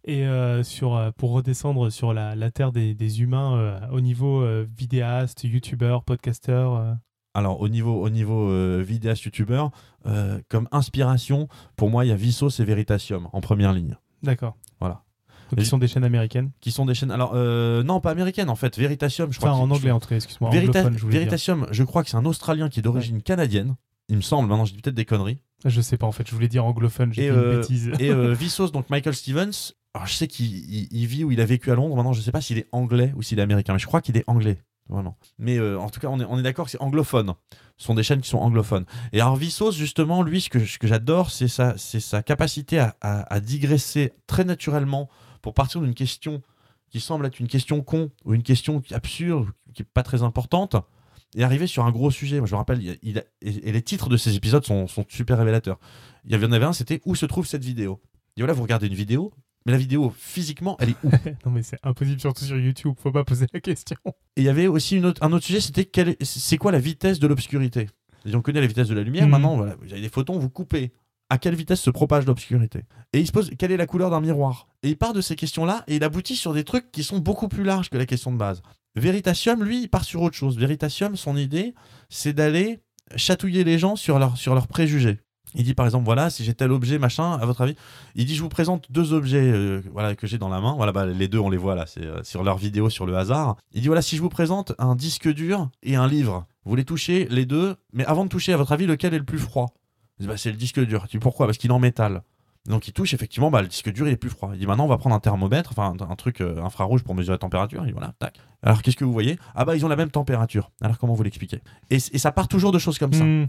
Et 0.03 0.27
sur, 0.65 1.13
pour 1.17 1.31
redescendre 1.31 1.91
sur 1.91 2.13
la, 2.13 2.35
la 2.35 2.51
terre 2.51 2.73
des, 2.73 2.93
des 2.93 3.23
humains 3.23 3.81
au 3.93 4.01
niveau 4.01 4.45
vidéaste, 4.65 5.45
youtubeur, 5.45 6.03
podcasteur. 6.03 6.97
Alors 7.35 7.61
au 7.61 7.69
niveau 7.69 8.01
au 8.01 8.11
niveau 8.11 8.49
euh, 8.49 8.83
vidéaste 8.87 9.25
youtubeur, 9.25 9.71
euh, 10.07 10.39
comme 10.49 10.69
inspiration, 10.71 11.49
pour 11.77 11.91
moi, 11.91 12.05
il 12.05 12.09
y 12.09 12.13
a 12.13 12.17
Vsauce 12.17 12.61
et 12.61 12.65
Veritasium 12.65 13.29
en 13.33 13.41
première 13.41 13.73
ligne. 13.73 13.97
D'accord. 14.23 14.57
Voilà. 14.81 15.03
Donc, 15.51 15.61
ils 15.61 15.67
sont 15.67 15.79
des 15.79 15.89
chaînes 15.89 16.05
américaines. 16.05 16.51
Qui 16.61 16.71
sont 16.73 16.87
des 16.87 16.95
chaînes. 16.95 17.11
Alors 17.11 17.33
euh, 17.35 17.83
non, 17.83 18.01
pas 18.01 18.11
américaines 18.13 18.49
en 18.51 18.55
fait. 18.57 18.79
Veritasium, 18.79 19.33
je 19.33 19.39
crois. 19.39 19.51
Enfin, 19.51 19.61
en 19.63 19.71
anglais, 19.71 19.91
en 19.91 20.01
tout 20.01 20.09
cas, 20.09 20.15
excuse-moi. 20.17 20.51
Verita- 20.51 20.85
je 20.93 20.99
dire. 21.01 21.09
Veritasium, 21.11 21.67
je 21.71 21.83
crois 21.83 22.03
que 22.05 22.11
c'est 22.11 22.17
un 22.17 22.25
Australien 22.25 22.69
qui 22.69 22.81
est 22.81 22.83
d'origine 22.83 23.21
canadienne. 23.23 23.75
Il 24.09 24.17
me 24.17 24.23
semble, 24.23 24.49
maintenant 24.49 24.65
je 24.67 24.75
dis 24.75 24.81
peut-être 24.81 24.95
des 24.95 25.05
conneries. 25.07 25.39
Je 25.65 25.81
sais 25.81 25.97
pas, 25.97 26.07
en 26.07 26.13
fait, 26.13 26.29
je 26.29 26.35
voulais 26.35 26.49
dire 26.49 26.65
anglophone, 26.67 27.13
j'ai 27.13 27.23
dit 27.23 27.29
une 27.29 27.57
bêtise. 27.61 27.91
Et 27.99 28.11
Vsauce, 28.35 28.71
donc 28.71 28.91
Michael 28.91 29.15
Stevens, 29.15 29.73
alors 29.95 30.07
je 30.07 30.15
sais 30.15 30.29
qu'il 30.29 30.47
il- 30.71 30.89
il 30.91 31.07
vit 31.07 31.25
ou 31.25 31.33
il 31.33 31.41
a 31.41 31.47
vécu 31.47 31.71
à 31.71 31.75
Londres. 31.75 31.97
Maintenant, 31.97 32.13
je 32.13 32.21
sais 32.21 32.33
pas 32.33 32.41
s'il 32.43 32.59
est 32.59 32.69
anglais 32.73 33.13
ou 33.17 33.23
s'il 33.23 33.39
est 33.39 33.43
américain, 33.43 33.73
mais 33.73 33.79
je 33.79 33.87
crois 33.87 34.01
qu'il 34.03 34.17
est 34.17 34.25
anglais. 34.27 34.59
Vraiment. 34.89 35.17
Mais 35.39 35.57
euh, 35.59 35.79
en 35.79 35.89
tout 35.89 35.99
cas, 35.99 36.09
on 36.09 36.21
est, 36.21 36.27
on 36.29 36.39
est 36.39 36.43
d'accord 36.43 36.67
que 36.67 36.71
c'est 36.71 36.81
anglophone. 36.81 37.33
Ce 37.79 37.87
sont 37.87 37.95
des 37.95 38.03
chaînes 38.03 38.21
qui 38.21 38.29
sont 38.29 38.39
anglophones. 38.39 38.85
Et 39.13 39.21
alors, 39.21 39.37
Vsauce, 39.37 39.75
justement, 39.77 40.23
lui, 40.23 40.41
ce 40.43 40.51
que, 40.51 40.65
ce 40.65 40.79
que 40.79 40.87
j'adore, 40.87 41.31
c'est 41.31 41.49
sa, 41.49 41.77
c'est 41.79 42.01
sa 42.01 42.23
capacité 42.23 42.79
à, 42.79 42.95
à- 43.01 43.41
digresser 43.41 44.13
très 44.27 44.45
naturellement 44.45 45.09
pour 45.41 45.55
partir 45.55 45.81
d'une 45.81 45.95
question 45.95 46.43
qui 46.91 47.01
semble 47.01 47.27
être 47.27 47.41
une 47.41 47.49
question 47.49 47.81
con 47.83 48.11
ou 48.25 48.35
une 48.35 48.43
question 48.43 48.83
absurde, 48.93 49.49
qui 49.73 49.83
est 49.83 49.87
pas 49.87 50.03
très 50.03 50.23
importante, 50.23 50.77
et 51.35 51.43
arriver 51.43 51.67
sur 51.67 51.85
un 51.87 51.91
gros 51.91 52.11
sujet. 52.11 52.39
Moi, 52.39 52.47
je 52.47 52.53
me 52.53 52.59
rappelle, 52.59 52.99
il 53.03 53.19
a- 53.19 53.25
et, 53.41 53.69
et 53.69 53.73
les 53.73 53.83
titres 53.83 54.09
de 54.11 54.17
ces 54.19 54.37
épisodes 54.37 54.65
sont, 54.65 54.87
sont 54.87 55.05
super 55.09 55.39
révélateurs. 55.39 55.79
Il 56.27 56.33
y 56.33 56.45
en 56.45 56.53
avait 56.53 56.67
un, 56.67 56.73
c'était 56.75 57.01
Où 57.07 57.15
se 57.15 57.27
trouve 57.27 57.47
cette 57.47 57.65
vidéo? 57.65 58.01
Dit 58.37 58.43
voilà, 58.43 58.53
vous 58.53 58.63
regardez 58.63 58.87
une 58.87 58.95
vidéo, 58.95 59.33
mais 59.67 59.73
la 59.73 59.79
vidéo 59.79 60.13
physiquement, 60.17 60.77
elle 60.81 60.91
est 60.91 60.97
où 61.05 61.11
non, 61.47 61.53
mais 61.53 61.63
c'est 61.63 61.79
impossible, 61.83 62.21
surtout 62.21 62.45
sur 62.45 62.59
YouTube. 62.59 62.95
Faut 63.03 63.13
pas 63.13 63.25
poser 63.25 63.47
la 63.53 63.61
question. 63.61 63.97
Et 64.07 64.13
il 64.43 64.45
y 64.45 64.49
avait 64.49 64.67
aussi 64.67 64.97
une 64.97 65.07
autre- 65.07 65.23
un 65.23 65.33
autre 65.33 65.45
sujet, 65.45 65.61
c'était 65.61 65.89
c'est 66.23 66.57
quoi 66.59 66.73
la 66.73 66.79
vitesse 66.79 67.19
de 67.19 67.27
l'obscurité? 67.27 67.89
On 68.33 68.41
connaît 68.41 68.61
la 68.61 68.67
vitesse 68.67 68.89
de 68.89 68.95
la 68.95 69.03
lumière, 69.03 69.25
Mhm. 69.25 69.31
maintenant, 69.31 69.57
voilà, 69.57 69.77
vous 69.83 69.93
avez 69.93 70.01
des 70.01 70.09
photons, 70.09 70.39
vous 70.39 70.49
coupez. 70.51 70.93
À 71.31 71.39
quelle 71.39 71.55
vitesse 71.55 71.81
se 71.81 71.91
propage 71.91 72.27
l'obscurité? 72.27 72.81
Et 73.15 73.19
il 73.21 73.27
se 73.27 73.33
pose 73.33 73.51
quelle 73.59 73.73
est 73.73 73.77
la 73.79 73.87
couleur 73.87 74.11
d'un 74.11 74.21
miroir? 74.21 74.69
Et 74.83 74.91
il 74.91 74.97
part 74.97 75.15
de 75.15 75.21
ces 75.23 75.37
questions-là 75.37 75.83
et 75.89 75.97
il 75.97 76.05
aboutit 76.05 76.37
sur 76.37 76.53
des 76.53 76.65
trucs 76.65 76.93
qui 76.93 77.03
sont 77.03 77.19
beaucoup 77.19 77.49
plus 77.49 77.65
larges 77.65 77.89
que 77.89 77.97
la 77.97 78.05
question 78.07 78.31
de 78.31 78.37
base. 78.37 78.61
Veritasium, 78.95 79.65
lui, 79.65 79.83
il 79.83 79.89
part 79.89 80.05
sur 80.05 80.23
autre 80.23 80.37
chose. 80.37 80.59
Veritasium, 80.59 81.17
son 81.17 81.37
idée, 81.37 81.75
c'est 82.11 82.33
d'aller 82.35 82.81
chatouiller 83.17 83.65
les 83.65 83.79
gens 83.79 83.97
sur, 83.97 84.19
leur, 84.19 84.37
sur 84.37 84.55
leurs 84.55 84.69
préjugés. 84.69 85.19
Il 85.55 85.65
dit 85.65 85.75
par 85.75 85.87
exemple, 85.87 86.05
voilà, 86.05 86.31
si 86.31 86.45
j'ai 86.45 86.55
tel 86.55 86.73
objet, 86.73 86.99
machin, 86.99 87.33
à 87.33 87.47
votre 87.47 87.61
avis, 87.61 87.77
il 88.15 88.25
dit, 88.25 88.35
je 88.35 88.43
vous 88.43 88.49
présente 88.49 88.91
deux 88.91 89.13
objets 89.13 89.51
euh, 89.53 89.83
voilà, 89.93 90.17
que 90.17 90.27
j'ai 90.27 90.39
dans 90.39 90.49
la 90.49 90.61
main. 90.61 90.75
Voilà, 90.75 90.93
bah, 90.93 91.07
les 91.07 91.29
deux, 91.29 91.39
on 91.39 91.51
les 91.51 91.57
voit 91.57 91.75
là, 91.75 91.87
c'est 91.87 92.05
euh, 92.05 92.23
sur 92.25 92.43
leur 92.43 92.59
vidéo 92.59 92.91
sur 92.91 93.07
le 93.07 93.17
hasard. 93.17 93.57
Il 93.73 93.83
dit, 93.83 93.87
voilà, 93.87 94.03
si 94.03 94.17
je 94.17 94.23
vous 94.23 94.29
présente 94.29 94.73
un 94.79 94.97
disque 94.97 95.29
dur 95.33 95.71
et 95.83 95.97
un 95.97 96.09
livre, 96.09 96.47
vous 96.65 96.75
les 96.75 96.85
touchez 96.85 97.27
les 97.31 97.47
deux, 97.47 97.77
mais 97.93 98.05
avant 98.05 98.25
de 98.25 98.29
toucher, 98.29 98.53
à 98.53 98.57
votre 98.57 98.73
avis, 98.73 98.87
lequel 98.87 99.15
est 99.15 99.19
le 99.19 99.25
plus 99.25 99.39
froid? 99.39 99.75
Bah, 100.21 100.37
C'est 100.37 100.51
le 100.51 100.57
disque 100.57 100.81
dur. 100.81 101.07
Dit, 101.09 101.19
pourquoi? 101.19 101.47
Parce 101.47 101.59
qu'il 101.59 101.71
est 101.71 101.75
en 101.75 101.79
métal. 101.79 102.23
Donc 102.67 102.89
il 102.89 102.95
touche, 102.95 103.13
effectivement, 103.13 103.51
bah, 103.51 103.61
le 103.61 103.69
disque 103.69 103.93
dur, 103.93 104.09
il 104.09 104.13
est 104.13 104.17
plus 104.17 104.31
froid. 104.31 104.51
Il 104.55 104.59
dit, 104.59 104.67
maintenant, 104.67 104.87
on 104.87 104.89
va 104.89 104.97
prendre 104.97 105.15
un 105.15 105.21
thermomètre, 105.21 105.73
enfin, 105.77 105.95
un, 106.01 106.17
truc 106.17 106.41
euh, 106.41 106.63
infrarouge 106.63 107.03
pour 107.03 107.15
mesurer 107.15 107.35
la 107.35 107.39
température. 107.39 107.87
Il 107.87 107.93
voilà, 107.93 108.15
tac. 108.19 108.41
Alors, 108.63 108.81
qu'est-ce 108.81 108.97
que 108.97 109.05
vous 109.05 109.13
voyez? 109.13 109.39
Ah, 109.55 109.65
bah, 109.67 109.77
ils 109.77 109.85
ont 109.85 109.89
la 109.89 109.97
même 109.97 110.11
température. 110.11 110.71
Alors, 110.81 110.99
comment 110.99 111.13
vous 111.13 111.23
l'expliquez? 111.23 111.61
Et, 111.91 111.97
et 111.97 112.19
ça 112.19 112.33
part 112.33 112.49
toujours 112.49 112.73
de 112.73 112.79
choses 112.79 112.99
comme 112.99 113.13
ça. 113.13 113.23
Hmm. 113.23 113.49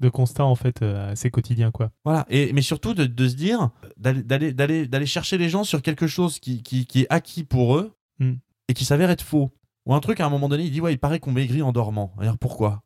De 0.00 0.08
constat, 0.08 0.44
en 0.44 0.54
fait, 0.54 0.82
euh, 0.82 1.12
assez 1.12 1.30
quotidien, 1.30 1.70
quoi. 1.70 1.90
Voilà, 2.04 2.26
et, 2.28 2.52
mais 2.52 2.62
surtout 2.62 2.92
de, 2.94 3.04
de 3.06 3.28
se 3.28 3.34
dire, 3.34 3.70
d'aller- 3.96 4.22
d'aller 4.22 4.52
d'aller- 4.52 4.86
d'aller 4.86 5.06
chercher 5.06 5.38
les 5.38 5.48
gens 5.48 5.64
sur 5.64 5.80
quelque 5.82 6.06
chose 6.06 6.38
qui, 6.38 6.62
qui, 6.62 6.86
qui 6.86 7.02
est 7.02 7.06
acquis 7.10 7.44
pour 7.44 7.76
eux 7.76 7.92
Mm. 8.18 8.32
et 8.68 8.74
qui 8.74 8.84
s'avère 8.84 9.10
être 9.10 9.22
faux. 9.22 9.50
Ou 9.86 9.94
un 9.94 10.00
truc, 10.00 10.20
à 10.20 10.26
un 10.26 10.30
moment 10.30 10.48
donné, 10.48 10.64
il 10.64 10.70
dit, 10.70 10.80
ouais, 10.80 10.92
il 10.94 10.98
paraît 10.98 11.20
qu'on 11.20 11.32
maigrit 11.32 11.62
en 11.62 11.70
dormant. 11.72 12.12
Alors 12.18 12.38
pourquoi? 12.38 12.82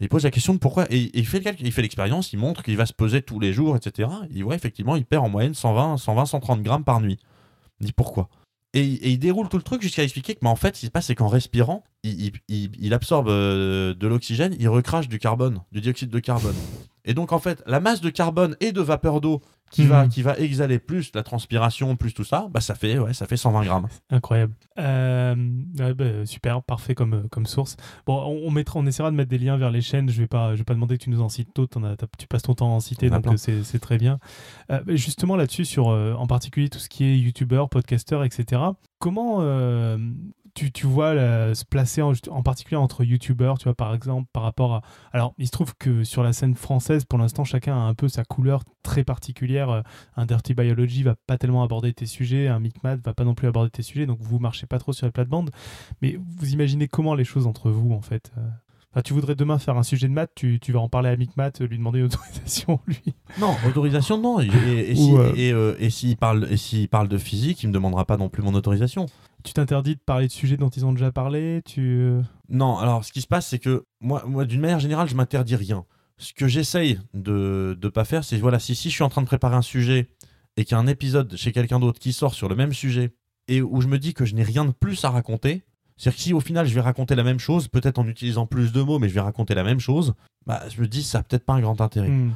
Il 0.00 0.08
pose 0.08 0.24
la 0.24 0.30
question 0.32 0.52
de 0.54 0.58
pourquoi, 0.58 0.86
et, 0.90 0.96
et 1.02 1.18
il 1.20 1.26
fait 1.26 1.38
le 1.38 1.44
calcul, 1.44 1.64
il 1.66 1.72
fait 1.72 1.82
l'expérience, 1.82 2.32
il 2.32 2.38
montre 2.40 2.62
qu'il 2.64 2.76
va 2.76 2.86
se 2.86 2.92
peser 2.92 3.22
tous 3.22 3.38
les 3.38 3.52
jours, 3.52 3.76
etc. 3.76 4.08
Il 4.28 4.34
dit, 4.34 4.42
ouais, 4.42 4.56
effectivement, 4.56 4.96
il 4.96 5.04
perd 5.04 5.24
en 5.24 5.28
moyenne 5.28 5.54
120, 5.54 5.96
120 5.98 6.26
130 6.26 6.62
grammes 6.62 6.82
par 6.84 7.00
nuit. 7.00 7.18
Il 7.80 7.86
dit, 7.86 7.92
pourquoi? 7.92 8.28
Et, 8.74 9.10
il 9.10 9.18
déroule 9.18 9.48
tout 9.48 9.58
le 9.58 9.62
truc 9.62 9.82
jusqu'à 9.82 10.02
expliquer 10.02 10.34
que, 10.34 10.40
mais 10.42 10.48
en 10.48 10.56
fait, 10.56 10.76
ce 10.76 10.80
qui 10.80 10.86
se 10.86 10.90
passe, 10.90 11.06
c'est 11.06 11.14
qu'en 11.14 11.28
respirant, 11.28 11.84
il 12.04 12.94
absorbe 12.94 13.28
euh, 13.28 13.94
de 13.94 14.06
l'oxygène, 14.06 14.56
il 14.58 14.68
recrache 14.68 15.08
du 15.08 15.18
carbone, 15.18 15.60
du 15.72 15.80
dioxyde 15.80 16.10
de 16.10 16.18
carbone. 16.18 16.54
Et 17.04 17.14
donc, 17.14 17.32
en 17.32 17.38
fait, 17.38 17.62
la 17.66 17.80
masse 17.80 18.00
de 18.00 18.10
carbone 18.10 18.56
et 18.60 18.72
de 18.72 18.80
vapeur 18.80 19.20
d'eau 19.20 19.42
qui, 19.72 19.84
va, 19.86 20.04
Mhm. 20.04 20.08
qui 20.10 20.22
va 20.22 20.36
exhaler 20.38 20.78
plus 20.78 21.10
la 21.14 21.22
transpiration, 21.22 21.96
plus 21.96 22.12
tout 22.14 22.24
ça, 22.24 22.48
bah, 22.52 22.60
ça, 22.60 22.74
fait, 22.74 22.98
ouais, 22.98 23.14
ça 23.14 23.26
fait 23.26 23.36
120 23.36 23.64
grammes. 23.64 23.88
Incroyable. 24.10 24.52
Euh, 24.78 25.34
ouais, 25.78 25.94
bah, 25.94 26.26
super, 26.26 26.62
parfait 26.62 26.94
comme, 26.94 27.14
euh, 27.14 27.22
comme 27.30 27.46
source. 27.46 27.76
Bon, 28.06 28.14
on, 28.22 28.46
on 28.48 28.50
mettra, 28.50 28.78
on 28.78 28.86
essaiera 28.86 29.10
de 29.10 29.16
mettre 29.16 29.30
des 29.30 29.38
liens 29.38 29.56
vers 29.56 29.70
les 29.70 29.80
chaînes. 29.80 30.10
Je 30.10 30.20
vais 30.20 30.26
pas, 30.26 30.52
je 30.52 30.58
vais 30.58 30.64
pas 30.64 30.74
demander 30.74 30.98
que 30.98 31.04
tu 31.04 31.10
nous 31.10 31.22
en 31.22 31.28
cites 31.28 31.48
t'as- 31.96 31.96
Tu 32.18 32.26
passes 32.26 32.42
ton 32.42 32.54
temps 32.54 32.68
à 32.72 32.74
en 32.76 32.80
citer, 32.80 33.08
donc 33.10 33.38
c'est 33.38 33.62
c'est 33.64 33.78
très 33.78 33.98
bien. 33.98 34.18
Euh, 34.70 34.80
justement 34.88 35.36
là-dessus, 35.36 35.64
sur 35.64 35.88
euh, 35.90 36.12
en 36.14 36.26
particulier 36.26 36.68
tout 36.68 36.78
ce 36.78 36.88
qui 36.88 37.04
est 37.04 37.18
youtubeur, 37.18 37.68
podcasteur, 37.68 38.24
etc. 38.24 38.60
Comment 38.98 39.38
tu, 40.54 40.70
tu 40.72 40.86
vois 40.86 41.14
la- 41.14 41.54
se 41.54 41.64
placer 41.64 42.02
en, 42.02 42.12
en 42.30 42.42
particulier 42.42 42.76
entre 42.76 43.04
youtubeurs, 43.04 43.58
tu 43.58 43.64
vois 43.64 43.74
par 43.74 43.94
exemple 43.94 44.28
par 44.32 44.42
rapport 44.42 44.74
à. 44.74 44.82
Alors, 45.12 45.34
il 45.38 45.46
se 45.46 45.52
trouve 45.52 45.74
que 45.78 46.04
sur 46.04 46.22
la 46.22 46.32
scène 46.32 46.54
française, 46.54 47.04
pour 47.04 47.18
l'instant, 47.18 47.44
chacun 47.44 47.74
a 47.74 47.80
un 47.80 47.94
peu 47.94 48.08
sa 48.08 48.24
couleur 48.24 48.62
très 48.82 49.04
particulière. 49.04 49.70
Euh, 49.70 49.82
Un 50.16 50.26
Dirty 50.26 50.54
Biology 50.54 51.02
va 51.02 51.14
pas 51.26 51.38
tellement 51.38 51.62
aborder 51.62 51.92
tes 51.92 52.06
sujets, 52.06 52.48
un 52.48 52.58
Micmat 52.60 52.96
va 52.96 53.14
pas 53.14 53.24
non 53.24 53.34
plus 53.34 53.48
aborder 53.48 53.70
tes 53.70 53.82
sujets, 53.82 54.06
donc 54.06 54.18
vous 54.20 54.38
marchez 54.38 54.66
pas 54.66 54.78
trop 54.78 54.92
sur 54.92 55.06
les 55.06 55.12
plates-bandes. 55.12 55.50
Mais 56.02 56.18
vous 56.38 56.52
imaginez 56.52 56.88
comment 56.88 57.14
les 57.14 57.24
choses 57.24 57.46
entre 57.46 57.70
vous, 57.70 57.92
en 57.92 58.02
fait 58.02 58.30
euh 58.38 58.40
Enfin, 58.94 59.00
tu 59.00 59.14
voudrais 59.14 59.34
demain 59.34 59.58
faire 59.58 59.78
un 59.78 59.82
sujet 59.84 60.06
de 60.06 60.12
maths, 60.12 60.32
tu, 60.34 60.60
tu 60.60 60.70
vas 60.70 60.80
en 60.80 60.90
parler 60.90 61.08
à 61.08 61.16
Micmat, 61.16 61.50
lui 61.60 61.78
demander 61.78 62.00
une 62.00 62.04
autorisation, 62.04 62.78
lui. 62.86 63.00
Non, 63.40 63.54
autorisation, 63.66 64.18
non. 64.20 64.38
Et, 64.38 64.48
et, 64.48 64.90
et 64.90 64.92
Ou, 64.92 64.96
si- 64.96 65.16
euh, 65.16 65.32
et, 65.34 65.50
euh, 65.50 65.74
et 65.78 65.88
s'il 65.88 66.14
parle, 66.18 66.58
s'il 66.58 66.90
parle 66.90 67.08
de 67.08 67.16
physique, 67.16 67.62
il 67.62 67.68
me 67.68 67.72
demandera 67.72 68.04
pas 68.04 68.18
non 68.18 68.28
plus 68.28 68.42
mon 68.42 68.52
autorisation. 68.52 69.06
Tu 69.44 69.52
t'interdis 69.52 69.96
de 69.96 70.00
parler 70.00 70.26
de 70.28 70.32
sujets 70.32 70.56
dont 70.56 70.68
ils 70.68 70.84
ont 70.86 70.92
déjà 70.92 71.10
parlé, 71.10 71.62
tu... 71.64 71.80
euh, 71.80 72.22
Non, 72.48 72.78
alors 72.78 73.04
ce 73.04 73.12
qui 73.12 73.20
se 73.20 73.26
passe, 73.26 73.46
c'est 73.48 73.58
que 73.58 73.84
moi, 74.00 74.22
moi 74.26 74.44
d'une 74.44 74.60
manière 74.60 74.78
générale, 74.80 75.08
je 75.08 75.14
m'interdis 75.16 75.56
rien. 75.56 75.84
Ce 76.18 76.32
que 76.32 76.46
j'essaye 76.46 77.00
de 77.14 77.76
ne 77.82 77.88
pas 77.88 78.04
faire, 78.04 78.22
c'est 78.24 78.38
voilà, 78.38 78.58
si, 78.60 78.74
si 78.76 78.88
je 78.90 78.94
suis 78.94 79.02
en 79.02 79.08
train 79.08 79.22
de 79.22 79.26
préparer 79.26 79.56
un 79.56 79.62
sujet 79.62 80.08
et 80.56 80.64
qu'il 80.64 80.72
y 80.72 80.74
a 80.76 80.78
un 80.78 80.86
épisode 80.86 81.34
chez 81.36 81.50
quelqu'un 81.50 81.80
d'autre 81.80 81.98
qui 81.98 82.12
sort 82.12 82.34
sur 82.34 82.48
le 82.48 82.54
même 82.54 82.72
sujet 82.72 83.14
et 83.48 83.60
où 83.62 83.80
je 83.80 83.88
me 83.88 83.98
dis 83.98 84.14
que 84.14 84.24
je 84.24 84.34
n'ai 84.34 84.44
rien 84.44 84.64
de 84.64 84.70
plus 84.70 85.04
à 85.04 85.10
raconter, 85.10 85.62
c'est-à-dire 86.02 86.16
que 86.16 86.22
si 86.22 86.34
au 86.34 86.40
final 86.40 86.66
je 86.66 86.74
vais 86.74 86.80
raconter 86.80 87.14
la 87.14 87.22
même 87.22 87.38
chose, 87.38 87.68
peut-être 87.68 87.98
en 87.98 88.06
utilisant 88.08 88.46
plus 88.46 88.72
de 88.72 88.82
mots, 88.82 88.98
mais 88.98 89.08
je 89.08 89.14
vais 89.14 89.20
raconter 89.20 89.54
la 89.54 89.62
même 89.62 89.78
chose, 89.78 90.14
bah, 90.46 90.60
je 90.68 90.80
me 90.80 90.88
dis 90.88 91.04
ça 91.04 91.18
a 91.18 91.22
peut-être 91.22 91.44
pas 91.44 91.52
un 91.52 91.60
grand 91.60 91.80
intérêt. 91.80 92.08
hmm, 92.08 92.32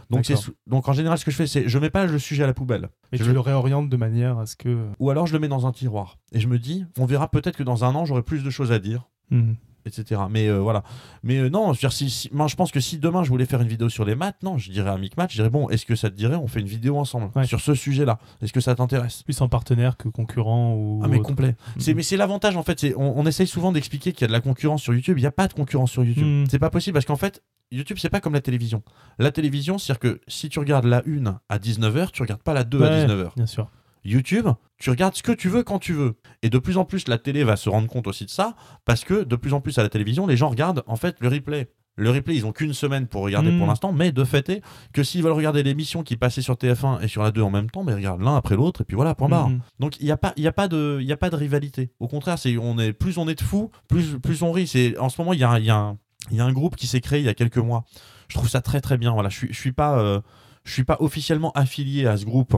Donc, 0.69 0.89
en 0.89 0.93
général, 0.93 1.19
ce 1.19 1.25
que 1.25 1.33
je 1.33 1.37
fais, 1.37 1.49
c'est 1.49 1.69
je 1.69 1.79
mets 1.81 1.91
pas 1.91 2.07
le 2.07 2.19
sujet 2.21 2.45
à 2.45 2.47
la 2.47 2.55
poubelle. 2.55 2.89
Mais 3.11 3.19
je 3.19 3.25
tu 3.25 3.33
le- 3.33 3.41
réorientes 3.41 3.89
de 3.89 3.97
manière 3.97 4.39
à 4.39 4.47
ce 4.47 4.55
que... 4.55 4.87
Ou 5.01 5.11
alors 5.11 5.27
je 5.27 5.33
le 5.33 5.41
mets 5.41 5.49
dans 5.49 5.67
un 5.67 5.73
tiroir. 5.73 6.17
Et 6.31 6.39
je 6.39 6.47
me 6.47 6.59
dis, 6.61 6.85
on 6.99 7.07
verra 7.07 7.29
peut-être 7.29 7.57
que 7.57 7.64
dans 7.64 7.85
un 7.85 7.93
an, 7.97 8.05
j'aurai 8.05 8.23
plus 8.23 8.45
de 8.45 8.51
choses 8.51 8.71
à 8.71 8.79
dire 8.79 9.09
Hmm. 9.33 9.55
Etc. 9.87 10.20
Mais 10.30 10.49
euh, 10.49 10.59
voilà. 10.59 10.82
Mais 11.22 11.39
euh, 11.39 11.49
non, 11.49 11.72
je, 11.72 11.78
veux 11.78 11.80
dire, 11.80 11.93
si, 11.93 12.11
si- 12.11 12.28
moi, 12.32 12.47
je 12.49 12.57
pense 12.57 12.70
que 12.72 12.80
si 12.80 12.99
demain 12.99 13.22
je 13.24 13.28
voulais 13.30 13.47
faire 13.47 13.61
une 13.62 13.68
vidéo 13.68 13.89
sur 13.89 14.05
les 14.05 14.14
maths, 14.14 14.37
non, 14.43 14.59
je 14.59 14.70
dirais 14.70 14.91
à 14.91 14.99
Micmat, 14.99 15.26
je 15.30 15.37
dirais 15.37 15.51
bon, 15.51 15.68
est-ce 15.70 15.87
que 15.87 15.95
ça 15.95 16.11
te 16.11 16.14
dirait, 16.16 16.37
on 16.37 16.47
fait 16.47 16.61
une 16.61 16.66
vidéo 16.66 16.99
ensemble 16.99 17.30
Ouais. 17.34 17.47
sur 17.47 17.61
ce 17.61 17.74
sujet-là? 17.74 18.18
Est-ce 18.43 18.53
que 18.53 18.61
ça 18.61 18.74
t'intéresse? 18.74 19.22
Plus 19.22 19.41
en 19.41 19.49
partenaire 19.49 19.97
que 19.97 20.09
concurrent 20.09 20.74
ou... 20.74 21.01
Ah 21.05 21.09
mais 21.09 21.18
autre. 21.18 21.26
complet. 21.28 21.55
C'est 21.78 21.95
mais 21.95 22.03
c'est 22.03 22.16
l'avantage 22.16 22.57
en 22.57 22.62
fait. 22.62 22.78
C'est 22.80 22.95
on, 22.97 23.18
on 23.18 23.26
essaye 23.26 23.47
souvent 23.47 23.72
d'expliquer 23.72 24.12
qu'il 24.12 24.22
y 24.22 24.24
a 24.24 24.28
de 24.28 24.32
la 24.32 24.41
concurrence 24.41 24.82
sur 24.82 24.93
YouTube. 24.95 25.18
Il 25.18 25.22
n'y 25.22 25.26
a 25.26 25.32
pas 25.32 25.49
de 25.49 25.53
concurrence 25.53 25.91
sur 25.93 26.05
YouTube. 26.05 26.26
Mhm. 26.26 26.47
C'est 26.51 26.59
pas 26.59 26.70
possible 26.70 26.95
parce 26.95 27.07
qu'en 27.07 27.16
fait. 27.16 27.43
YouTube, 27.72 27.97
c'est 28.01 28.11
pas 28.11 28.20
comme 28.20 28.32
la 28.34 28.41
télévision. 28.41 28.84
La 29.18 29.32
télévision, 29.32 29.76
c'est-à-dire 29.76 29.99
que 29.99 30.20
si 30.28 30.49
tu 30.49 30.61
regardes 30.61 30.84
la 30.84 31.03
1 31.05 31.41
à 31.49 31.59
19h, 31.59 32.12
tu 32.12 32.22
regardes 32.22 32.41
pas 32.45 32.55
la 32.55 32.62
2 32.62 32.80
à 32.80 32.89
Ouais. 32.89 33.07
19h. 33.07 33.30
Bien 33.34 33.47
sûr. 33.47 33.68
YouTube, 34.07 34.48
tu 34.78 34.90
regardes 34.90 35.14
ce 35.14 35.22
que 35.22 35.32
tu 35.32 35.48
veux 35.48 35.62
quand 35.62 35.78
tu 35.78 35.92
veux. 35.92 36.14
Et 36.42 36.50
de 36.50 36.59
plus 36.59 36.76
en 36.78 36.84
plus, 36.84 37.09
la 37.09 37.18
télé 37.18 37.44
va 37.44 37.57
se 37.57 37.68
rendre 37.68 37.88
compte 37.88 38.07
aussi 38.07 38.24
de 38.24 38.30
ça, 38.30 38.54
parce 38.84 39.04
que 39.04 39.24
de 39.24 39.36
plus 39.36 39.52
en 39.52 39.61
plus 39.61 39.78
à 39.78 39.82
la 39.82 39.88
télévision, 39.88 40.26
les 40.26 40.36
gens 40.36 40.48
regardent 40.48 40.82
en 40.86 40.96
fait 40.96 41.16
le 41.20 41.28
replay. 41.28 41.68
Le 41.98 42.11
replay, 42.11 42.36
ils 42.36 42.44
ont 42.44 42.52
qu'une 42.52 42.74
semaine 42.74 43.07
pour 43.07 43.22
regarder 43.22 43.48
pour 43.57 43.66
l'instant, 43.66 43.90
mais 43.90 44.12
de 44.12 44.22
fait 44.22 44.46
est 44.50 44.61
que 44.92 45.02
s'ils 45.02 45.22
veulent 45.22 45.32
regarder 45.32 45.62
l'émission 45.62 46.02
qui 46.02 46.16
passait 46.18 46.42
sur 46.42 46.54
TF1 46.57 47.00
et 47.02 47.09
sur 47.09 47.22
la 47.22 47.30
2 47.30 47.40
en 47.40 47.48
même 47.50 47.70
temps, 47.70 47.84
mais 47.84 47.92
ils 47.92 47.96
regardent 47.96 48.20
l'un 48.20 48.36
après 48.36 48.54
l'autre, 48.54 48.82
et 48.82 48.84
puis 48.84 48.96
voilà, 48.96 49.14
point 49.14 49.28
barre. 49.30 49.48
Mhm. 49.48 49.61
Donc 49.80 49.98
il 50.00 50.04
n'y 50.04 50.11
a, 50.12 50.18
pas- 50.18 50.34
il 50.36 50.42
y 50.42 50.46
a, 50.46 50.52
pas 50.52 50.68
de- 50.68 50.98
il 51.00 51.07
y 51.07 51.12
a 51.12 51.16
pas 51.16 51.30
de 51.30 51.36
rivalité. 51.36 51.90
Au 51.98 52.07
contraire, 52.07 52.38
c'est, 52.38 52.59
on 52.59 52.78
est, 52.78 52.92
plus 52.92 53.16
on 53.16 53.26
est 53.28 53.34
de 53.34 53.40
fous, 53.42 53.70
plus, 53.88 54.18
plus 54.18 54.42
on 54.42 54.52
rit. 54.52 54.66
C'est, 54.66 54.98
en 54.98 55.09
ce 55.09 55.18
moment, 55.18 55.32
il 55.32 55.40
y 55.40 55.44
a, 55.44 55.48
un- 55.50 55.59
il 55.59 55.64
y, 55.64 55.70
a 55.70 55.96
y 56.32 56.40
a 56.40 56.44
un 56.44 56.52
groupe 56.52 56.76
qui 56.76 56.86
s'est 56.86 57.00
créé 57.00 57.20
il 57.20 57.24
y 57.24 57.30
a 57.30 57.34
quelques 57.34 57.57
mois. 57.57 57.86
Je 58.28 58.34
trouve 58.36 58.50
ça 58.50 58.61
très 58.61 58.82
très 58.82 58.98
bien. 58.98 59.12
Voilà, 59.14 59.30
je 59.30 59.36
suis, 59.38 59.48
je 59.50 59.59
suis 59.59 59.72
pas, 59.72 59.98
euh, 59.98 60.20
je 60.67 60.73
suis 60.73 60.85
pas 60.85 60.97
officiellement 61.01 61.53
affilié 61.53 62.07
à 62.07 62.17
ce 62.17 62.25
groupe 62.25 62.57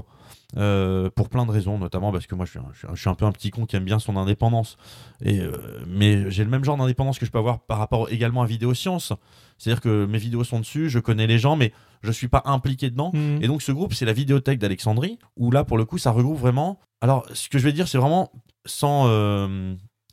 euh, 0.56 1.10
pour 1.14 1.28
plein 1.28 1.44
de 1.44 1.50
raisons, 1.50 1.78
notamment 1.78 2.10
parce 2.10 2.26
que 2.26 2.34
moi 2.34 2.46
je 2.46 2.52
suis, 2.52 2.58
un, 2.58 2.94
je 2.94 3.00
suis 3.00 3.14
peu 3.14 3.26
un 3.26 3.32
petit 3.32 3.50
con 3.50 3.66
qui 3.66 3.76
aime 3.76 3.84
bien 3.84 3.98
son 3.98 4.16
indépendance. 4.16 4.78
Et, 5.22 5.40
euh, 5.40 5.52
mais 5.86 6.30
j'ai 6.30 6.42
le 6.42 6.48
même 6.48 6.64
genre 6.64 6.78
d'indépendance 6.78 7.18
que 7.18 7.26
je 7.26 7.30
peux 7.30 7.38
avoir 7.38 7.60
par 7.60 7.78
rapport 7.78 8.10
également 8.10 8.42
à 8.42 8.46
Vidéoscience. 8.46 9.12
C'est-à-dire 9.58 9.82
que 9.82 10.06
mes 10.06 10.16
vidéos 10.16 10.42
sont 10.42 10.58
dessus, 10.58 10.88
je 10.88 10.98
connais 10.98 11.26
les 11.26 11.38
gens, 11.38 11.54
mais 11.54 11.72
je 12.02 12.10
suis 12.10 12.28
pas 12.28 12.42
impliqué 12.46 12.88
dedans. 12.88 13.10
Mhm. 13.12 13.42
Et 13.42 13.46
donc 13.46 13.60
ce 13.60 13.72
groupe, 13.72 13.92
c'est 13.92 14.06
la 14.06 14.14
vidéothèque 14.14 14.58
d'Alexandrie, 14.58 15.18
où 15.36 15.50
là, 15.50 15.64
pour 15.64 15.76
le 15.76 15.84
coup, 15.84 15.98
ça 15.98 16.10
regroupe 16.10 16.38
vraiment... 16.38 16.80
Alors, 17.02 17.26
ce 17.34 17.48
que 17.48 17.58
je 17.58 17.64
vais 17.64 17.72
dire, 17.72 17.86
c'est 17.86 17.98
vraiment 17.98 18.32
sans... 18.64 19.06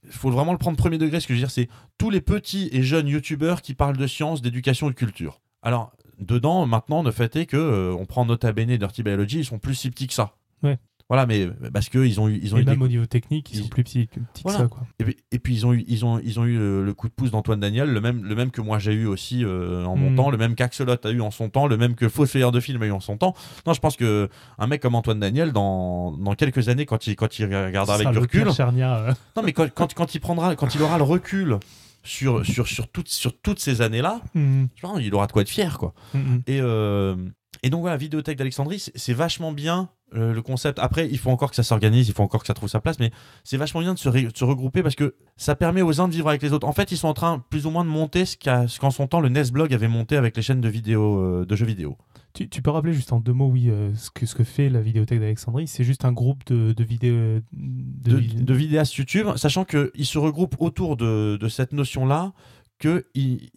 Il 0.03 0.11
faut 0.11 0.29
vraiment 0.29 0.51
le 0.51 0.59
prendre 0.59 0.77
premier 0.77 0.99
degré, 0.99 1.19
ce 1.19 1.27
que 1.27 1.33
je 1.33 1.39
veux 1.39 1.45
dire, 1.45 1.51
c'est 1.51 1.67
tous 1.97 2.11
les 2.11 2.21
petits 2.21 2.69
et 2.71 2.83
jeunes 2.83 3.07
youtubeurs 3.07 3.63
qui 3.63 3.73
parlent 3.73 3.97
de 3.97 4.05
science, 4.05 4.43
d'éducation 4.43 4.87
et 4.87 4.91
de 4.91 4.95
culture. 4.95 5.39
Alors, 5.65 5.91
dedans, 6.19 6.65
maintenant, 6.65 7.03
le 7.03 7.11
fait 7.11 7.35
est 7.35 7.45
que 7.45 7.57
euh, 7.57 7.93
on 7.99 8.05
prend 8.05 8.23
Nota 8.25 8.53
Bene 8.53 8.69
et 8.69 8.77
Dirty 8.77 9.03
Biology, 9.03 9.39
ils 9.39 9.45
sont 9.45 9.59
plus 9.59 9.75
si 9.75 9.89
petits 9.89 10.07
que 10.07 10.13
ça. 10.13 10.31
Ouais. 10.63 10.77
Voilà, 11.07 11.27
mais 11.27 11.47
parce 11.71 11.89
qu'ils 11.89 12.19
ont 12.19 12.27
eu, 12.27 12.39
ils 12.41 12.55
ont 12.55 12.57
Et 12.57 12.61
eu 12.61 12.63
des 12.65 12.71
même 12.71 12.81
au 12.81 12.87
niveau 12.87 13.05
technique, 13.05 13.51
ils 13.51 13.59
ils- 13.59 13.63
sont 13.63 13.69
plus 13.69 13.83
petits, 13.83 14.07
que- 14.07 14.19
petits 14.19 14.41
Voilà. 14.43 14.57
que 14.57 14.63
ça, 14.63 14.67
quoi. 14.69 14.79
et 14.97 15.03
puis, 15.03 15.17
et 15.31 15.37
puis 15.37 15.53
ils 15.53 15.63
ont 15.67 15.71
eu, 15.73 15.83
ils 15.87 16.03
ont, 16.03 16.19
ils 16.23 16.39
ont 16.39 16.45
eu 16.45 16.57
le, 16.57 16.83
le 16.83 16.93
coup 16.95 17.07
de 17.07 17.13
pouce 17.13 17.29
d'Antoine 17.29 17.59
Daniel, 17.59 17.91
le 17.93 18.01
même, 18.01 18.23
le 18.23 18.33
même 18.33 18.49
que 18.49 18.59
moi 18.59 18.79
j'ai 18.79 18.93
eu 18.93 19.05
aussi 19.05 19.45
euh, 19.45 19.85
en 19.85 19.95
mon 19.95 20.09
Mm. 20.09 20.15
temps, 20.15 20.31
le 20.31 20.37
même 20.37 20.55
qu'Axolot 20.55 20.95
a 21.03 21.09
eu 21.11 21.21
en 21.21 21.29
son 21.29 21.49
temps, 21.49 21.67
le 21.67 21.77
même 21.77 21.93
que 21.93 22.09
Fossoyeur 22.09 22.51
de 22.51 22.59
film 22.59 22.81
a 22.81 22.87
eu 22.87 22.91
en 22.91 23.01
son 23.01 23.17
temps. 23.17 23.35
Non, 23.67 23.73
je 23.73 23.79
pense 23.81 23.97
que 23.97 24.29
un 24.57 24.65
mec 24.65 24.81
comme 24.81 24.95
Antoine 24.95 25.19
Daniel, 25.19 25.51
dans, 25.51 26.11
dans 26.13 26.33
quelques 26.33 26.69
années, 26.69 26.87
quand 26.87 27.05
il, 27.05 27.15
quand 27.15 27.37
il 27.37 27.45
regardera 27.55 27.93
avec 27.95 28.07
du 28.07 28.13
le 28.15 28.19
recul, 28.21 28.51
Charnia, 28.51 28.97
euh. 28.97 29.13
non 29.37 29.43
mais 29.43 29.53
quand, 29.53 29.71
quand, 29.75 29.93
quand 29.93 30.15
il 30.15 30.19
prendra, 30.19 30.55
quand 30.55 30.73
il 30.73 30.81
aura 30.81 30.97
le 30.97 31.03
recul 31.03 31.59
sur, 32.05 32.45
sur, 32.45 32.67
sur, 32.67 32.87
toutes, 32.89 33.09
sur 33.09 33.37
toutes 33.41 33.59
ces 33.59 33.81
années-là, 33.81 34.21
Mhm. 34.33 34.67
il 35.01 35.13
aura 35.13 35.27
de 35.27 35.31
quoi 35.31 35.41
être 35.41 35.49
fier, 35.49 35.77
quoi. 35.77 35.93
Mhm. 36.13 36.43
Et, 36.47 36.59
euh, 36.61 37.15
et 37.63 37.69
donc 37.69 37.81
voilà, 37.81 37.97
Vidéothèque 37.97 38.37
d'Alexandrie, 38.37 38.83
c'est 38.95 39.13
vachement 39.13 39.51
bien 39.51 39.89
euh, 40.13 40.33
le 40.33 40.41
concept. 40.41 40.77
Après, 40.79 41.07
il 41.09 41.17
faut 41.17 41.31
encore 41.31 41.49
que 41.49 41.55
ça 41.55 41.63
s'organise, 41.63 42.07
il 42.07 42.13
faut 42.13 42.21
encore 42.23 42.41
que 42.41 42.47
ça 42.47 42.53
trouve 42.53 42.69
sa 42.69 42.79
place, 42.79 42.99
mais 42.99 43.11
c'est 43.43 43.57
vachement 43.57 43.81
bien 43.81 43.93
de 43.93 43.99
se, 43.99 44.07
ré- 44.07 44.23
de 44.23 44.37
se 44.37 44.43
regrouper 44.45 44.83
parce 44.83 44.95
que 44.95 45.15
ça 45.35 45.55
permet 45.55 45.81
aux 45.81 45.99
uns 45.99 46.07
de 46.07 46.13
vivre 46.13 46.29
avec 46.29 46.41
les 46.43 46.53
autres. 46.53 46.67
En 46.67 46.73
fait, 46.73 46.91
ils 46.91 46.97
sont 46.97 47.07
en 47.07 47.13
train 47.13 47.43
plus 47.49 47.65
ou 47.65 47.71
moins 47.71 47.83
de 47.83 47.89
monter 47.89 48.23
ce 48.25 48.37
qu'en 48.79 48.91
son 48.91 49.07
temps 49.07 49.19
le 49.19 49.29
Nesblog 49.29 49.73
avait 49.73 49.87
monté 49.87 50.15
avec 50.15 50.37
les 50.37 50.43
chaînes 50.43 50.61
de, 50.61 50.69
vidéo, 50.69 51.19
euh, 51.19 51.45
de 51.45 51.55
jeux 51.55 51.65
vidéo. 51.65 51.97
Tu, 52.35 52.49
tu 52.49 52.61
peux 52.61 52.69
rappeler 52.69 52.93
juste 52.93 53.13
en 53.13 53.19
deux 53.19 53.33
mots, 53.33 53.47
oui, 53.47 53.69
euh, 53.69 53.95
ce, 53.95 54.11
que, 54.11 54.25
ce 54.25 54.35
que 54.35 54.43
fait 54.43 54.69
la 54.69 54.81
vidéothèque 54.81 55.19
d'Alexandrie 55.19 55.67
C'est 55.67 55.83
juste 55.85 56.05
un 56.05 56.11
groupe 56.11 56.45
de, 56.45 56.73
de 56.73 56.83
vidéos. 56.83 57.39
De, 57.53 58.11
de, 58.11 58.17
vid- 58.17 58.43
de 58.43 58.53
vidéastes 58.53 58.95
YouTube, 58.95 59.27
sachant 59.37 59.63
qu'ils 59.65 60.05
se 60.05 60.17
regroupent 60.17 60.55
autour 60.59 60.97
de, 60.97 61.37
de 61.39 61.47
cette 61.47 61.71
notion-là 61.71 62.33
que 62.77 63.05
il- 63.15 63.49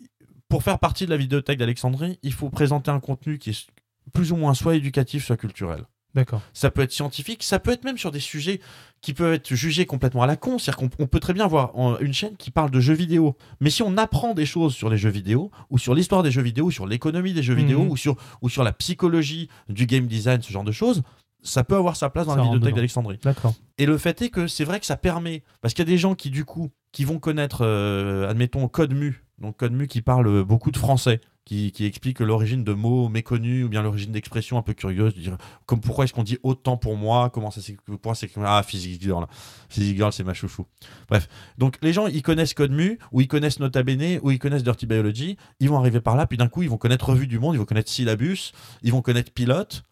pour 0.48 0.62
faire 0.62 0.78
partie 0.78 1.04
de 1.04 1.10
la 1.10 1.16
vidéothèque 1.18 1.58
d'Alexandrie, 1.58 2.18
il 2.22 2.32
faut 2.32 2.48
présenter 2.50 2.90
un 2.90 3.00
contenu 3.00 3.38
qui 3.38 3.50
est 3.50 3.66
plus 4.14 4.32
ou 4.32 4.36
moins 4.36 4.54
soit 4.54 4.76
éducatif, 4.76 5.24
soit 5.26 5.36
culturel. 5.36 5.84
D'accord. 6.14 6.40
Ça 6.52 6.70
peut 6.70 6.82
être 6.82 6.92
scientifique, 6.92 7.42
ça 7.42 7.58
peut 7.58 7.70
être 7.70 7.84
même 7.84 7.98
sur 7.98 8.10
des 8.10 8.18
sujets 8.20 8.60
qui 9.02 9.12
peuvent 9.14 9.34
être 9.34 9.54
jugés 9.54 9.86
complètement 9.86 10.22
à 10.22 10.26
la 10.26 10.36
con. 10.36 10.58
C'est-à-dire 10.58 10.76
qu'on 10.88 11.02
on 11.04 11.06
peut 11.06 11.20
très 11.20 11.32
bien 11.34 11.44
avoir 11.44 11.78
en- 11.78 11.98
une 11.98 12.12
chaîne 12.14 12.36
qui 12.36 12.50
parle 12.50 12.70
de 12.70 12.80
jeux 12.80 12.94
vidéo. 12.94 13.36
Mais 13.60 13.70
si 13.70 13.82
on 13.82 13.96
apprend 13.96 14.34
des 14.34 14.46
choses 14.46 14.74
sur 14.74 14.88
les 14.90 14.96
jeux 14.98 15.10
vidéo, 15.10 15.50
ou 15.70 15.78
sur 15.78 15.94
l'histoire 15.94 16.22
des 16.22 16.30
jeux 16.30 16.42
vidéo, 16.42 16.66
ou 16.66 16.70
sur 16.70 16.86
l'économie 16.86 17.34
des 17.34 17.42
jeux 17.42 17.54
Mhm. 17.54 17.60
vidéo, 17.60 17.86
ou 17.90 17.96
sur, 17.96 18.16
ou 18.42 18.48
sur 18.48 18.64
la 18.64 18.72
psychologie 18.72 19.48
du 19.68 19.86
game 19.86 20.06
design, 20.06 20.40
ce 20.42 20.50
genre 20.52 20.64
de 20.64 20.72
choses, 20.72 21.02
ça 21.42 21.62
peut 21.62 21.76
avoir 21.76 21.94
sa 21.94 22.10
place 22.10 22.26
dans 22.26 22.34
Ça 22.34 22.42
la 22.42 22.48
dedans. 22.58 22.74
d'Alexandrie. 22.74 23.18
D'accord. 23.22 23.54
Et 23.76 23.86
le 23.86 23.96
fait 23.98 24.20
est 24.22 24.30
que 24.30 24.48
c'est 24.48 24.64
vrai 24.64 24.80
que 24.80 24.86
ça 24.86 24.96
permet, 24.96 25.44
parce 25.60 25.72
qu'il 25.74 25.84
y 25.84 25.88
a 25.88 25.92
des 25.92 25.98
gens 25.98 26.14
qui 26.16 26.30
du 26.30 26.44
coup, 26.44 26.70
qui 26.90 27.04
vont 27.04 27.18
connaître, 27.20 27.58
euh, 27.64 28.28
admettons, 28.28 28.66
Code 28.66 28.92
Mu, 28.94 29.22
donc 29.38 29.56
Code 29.58 29.72
Mu 29.72 29.86
qui 29.86 30.02
parle 30.02 30.42
beaucoup 30.42 30.72
de 30.72 30.78
français, 30.78 31.20
qui, 31.48 31.86
explique 31.86 32.20
l'origine 32.20 32.62
de 32.62 32.74
mots 32.74 33.08
méconnus 33.08 33.64
ou 33.64 33.68
bien 33.70 33.82
l'origine 33.82 34.12
d'expressions 34.12 34.58
un 34.58 34.62
peu 34.62 34.74
curieuses, 34.74 35.14
dire 35.14 35.38
comme 35.64 35.80
pourquoi 35.80 36.04
est-ce 36.04 36.12
qu'on 36.12 36.22
dit 36.22 36.38
autant 36.42 36.76
pour 36.76 36.96
moi, 36.96 37.30
comment 37.30 37.50
ça 37.50 37.60
pourquoi 37.86 38.14
c'est 38.14 38.30
ah 38.44 38.62
Physics 38.62 39.00
Girl, 39.00 39.26
Physics 39.70 39.96
Girl 39.96 40.12
c'est 40.12 40.24
ma 40.24 40.34
chouchou. 40.34 40.66
Bref, 41.08 41.28
donc 41.56 41.78
les 41.80 41.94
gens 41.94 42.06
ils 42.06 42.22
connaissent 42.22 42.52
Code 42.52 42.72
Mu 42.72 42.98
ou 43.12 43.22
ils 43.22 43.28
connaissent 43.28 43.60
Nota 43.60 43.82
Bene 43.82 44.20
ou 44.22 44.30
ils 44.30 44.38
connaissent 44.38 44.62
Dirty 44.62 44.86
Biology, 44.86 45.38
ils 45.60 45.70
vont 45.70 45.78
arriver 45.78 46.00
par 46.00 46.16
là, 46.16 46.26
puis 46.26 46.36
d'un 46.36 46.48
coup 46.48 46.62
ils 46.62 46.70
vont 46.70 46.76
connaître 46.76 47.08
Revue 47.08 47.26
du 47.26 47.38
Monde, 47.38 47.54
ils 47.54 47.58
vont 47.58 47.64
connaître 47.64 47.90
Syllabus, 47.90 48.52
ils 48.82 48.92
vont 48.92 49.00
connaître 49.00 49.32
Pilote 49.32 49.84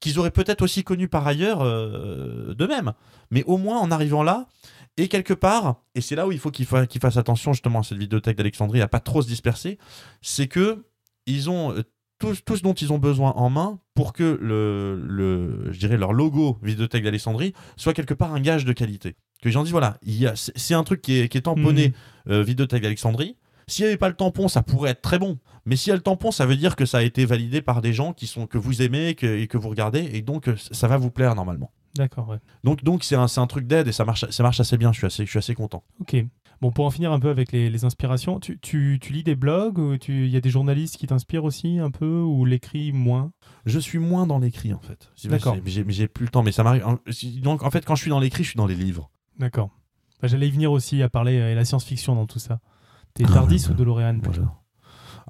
qu'ils 0.00 0.18
auraient 0.18 0.30
peut-être 0.30 0.62
aussi 0.62 0.84
connu 0.84 1.08
par 1.08 1.26
ailleurs 1.26 1.60
euh, 1.60 2.54
d'eux-mêmes. 2.54 2.92
Mais 3.30 3.42
au 3.44 3.58
moins 3.58 3.78
en 3.78 3.90
arrivant 3.90 4.22
là, 4.22 4.46
et 4.98 5.08
quelque 5.08 5.32
part, 5.34 5.82
et 5.94 6.00
c'est 6.00 6.14
là 6.16 6.26
où 6.26 6.32
il 6.32 6.38
faut 6.38 6.50
qu'ils 6.50 6.66
fa- 6.66 6.86
qu'ils 6.86 7.00
fassent 7.00 7.16
attention 7.16 7.52
justement 7.52 7.80
à 7.80 7.82
cette 7.82 7.98
vidéothèque 7.98 8.36
d'Alexandrie, 8.36 8.80
à 8.82 8.88
pas 8.88 9.00
trop 9.00 9.22
se 9.22 9.28
disperser, 9.28 9.78
c'est 10.22 10.48
que 10.48 10.84
ils 11.26 11.48
ont 11.50 11.72
euh, 11.72 11.82
tout, 12.18 12.34
tout 12.44 12.56
ce 12.56 12.62
dont 12.62 12.74
ils 12.74 12.92
ont 12.92 12.98
besoin 12.98 13.30
en 13.32 13.48
main 13.48 13.78
pour 13.94 14.12
que 14.12 14.38
le, 14.42 15.00
le, 15.06 15.72
je 15.72 15.78
dirais 15.78 15.96
leur 15.96 16.12
logo 16.12 16.58
vidéothèque 16.62 17.04
d'Alexandrie 17.04 17.52
soit 17.76 17.94
quelque 17.94 18.14
part 18.14 18.34
un 18.34 18.40
gage 18.40 18.64
de 18.64 18.72
qualité. 18.72 19.12
Que 19.40 19.46
les 19.48 19.52
gens 19.52 19.62
disent 19.62 19.70
voilà, 19.72 19.98
c'est 20.34 20.74
un 20.74 20.82
truc 20.84 21.00
qui 21.00 21.20
est, 21.20 21.28
qui 21.28 21.38
est 21.38 21.42
tamponné 21.42 21.92
euh, 22.28 22.42
vidéothèque 22.42 22.82
d'Alexandrie. 22.82 23.36
S'il 23.68 23.84
n'y 23.84 23.88
avait 23.90 23.98
pas 23.98 24.08
le 24.08 24.16
tampon, 24.16 24.48
ça 24.48 24.62
pourrait 24.62 24.90
être 24.92 25.02
très 25.02 25.18
bon. 25.18 25.38
Mais 25.66 25.76
s'il 25.76 25.90
y 25.90 25.92
a 25.92 25.96
le 25.96 26.02
tampon, 26.02 26.30
ça 26.32 26.46
veut 26.46 26.56
dire 26.56 26.74
que 26.74 26.86
ça 26.86 26.98
a 26.98 27.02
été 27.02 27.24
validé 27.26 27.60
par 27.62 27.82
des 27.82 27.92
gens 27.92 28.14
qui 28.14 28.26
sont 28.26 28.46
que 28.46 28.56
vous 28.58 28.80
aimez 28.82 29.14
que- 29.14 29.26
et 29.26 29.46
que 29.46 29.58
vous 29.58 29.68
regardez, 29.68 30.08
et 30.14 30.22
donc 30.22 30.48
euh, 30.48 30.56
ça 30.56 30.88
va 30.88 30.96
vous 30.96 31.10
plaire 31.10 31.34
normalement. 31.34 31.70
D'accord, 31.98 32.28
ouais. 32.28 32.38
Donc 32.64 32.82
donc 32.82 33.04
c'est 33.04 33.16
un, 33.16 33.26
un 33.36 33.46
truc 33.46 33.66
d'aide 33.66 33.88
et 33.88 33.92
ça 33.92 34.04
marche, 34.04 34.24
ça 34.30 34.42
marche 34.42 34.60
assez 34.60 34.78
bien. 34.78 34.92
Je 34.92 34.98
suis 34.98 35.06
assez, 35.06 35.24
je 35.26 35.30
suis 35.30 35.38
assez 35.38 35.54
content. 35.54 35.82
Ok. 36.00 36.16
Bon, 36.60 36.72
pour 36.72 36.86
en 36.86 36.90
finir 36.90 37.12
un 37.12 37.20
peu 37.20 37.28
avec 37.28 37.52
les, 37.52 37.70
les 37.70 37.84
inspirations, 37.84 38.40
tu, 38.40 38.58
tu, 38.58 38.98
tu 39.00 39.12
lis 39.12 39.22
des 39.22 39.36
blogs 39.36 39.78
ou 39.78 39.94
il 40.08 40.28
y 40.28 40.36
a 40.36 40.40
des 40.40 40.50
journalistes 40.50 40.96
qui 40.96 41.06
t'inspirent 41.06 41.44
aussi 41.44 41.78
un 41.78 41.90
peu 41.90 42.20
ou 42.20 42.44
l'écrit 42.44 42.90
moins? 42.92 43.30
Je 43.64 43.78
suis 43.78 43.98
moins 43.98 44.26
dans 44.26 44.38
l'écrit 44.40 44.72
en 44.72 44.80
fait. 44.80 45.10
D'accord. 45.24 45.56
J'ai 45.66 46.08
plus 46.08 46.24
le 46.24 46.30
temps, 46.30 46.42
mais 46.42 46.50
ça 46.52 46.64
m'arrive. 46.64 46.84
Donc 47.42 47.62
en 47.62 47.70
fait, 47.70 47.84
quand 47.84 47.94
je 47.94 48.02
suis 48.02 48.10
dans 48.10 48.18
l'écrit, 48.20 48.42
je 48.44 48.48
suis 48.50 48.56
dans 48.56 48.66
les 48.66 48.74
livres. 48.74 49.10
D'accord. 49.38 49.70
Bah, 50.20 50.26
J'allais 50.26 50.48
y 50.48 50.50
venir 50.50 50.72
aussi 50.72 51.00
à 51.02 51.08
parler 51.08 51.38
euh, 51.38 51.54
la 51.54 51.64
science-fiction 51.64 52.16
dans 52.16 52.26
tout 52.26 52.40
ça. 52.40 52.58
T'es 53.14 53.24
Ah, 53.28 53.34
Tardis 53.34 53.66
ou 53.70 53.74
DeLorean 53.74 54.18
plutôt? 54.18 54.42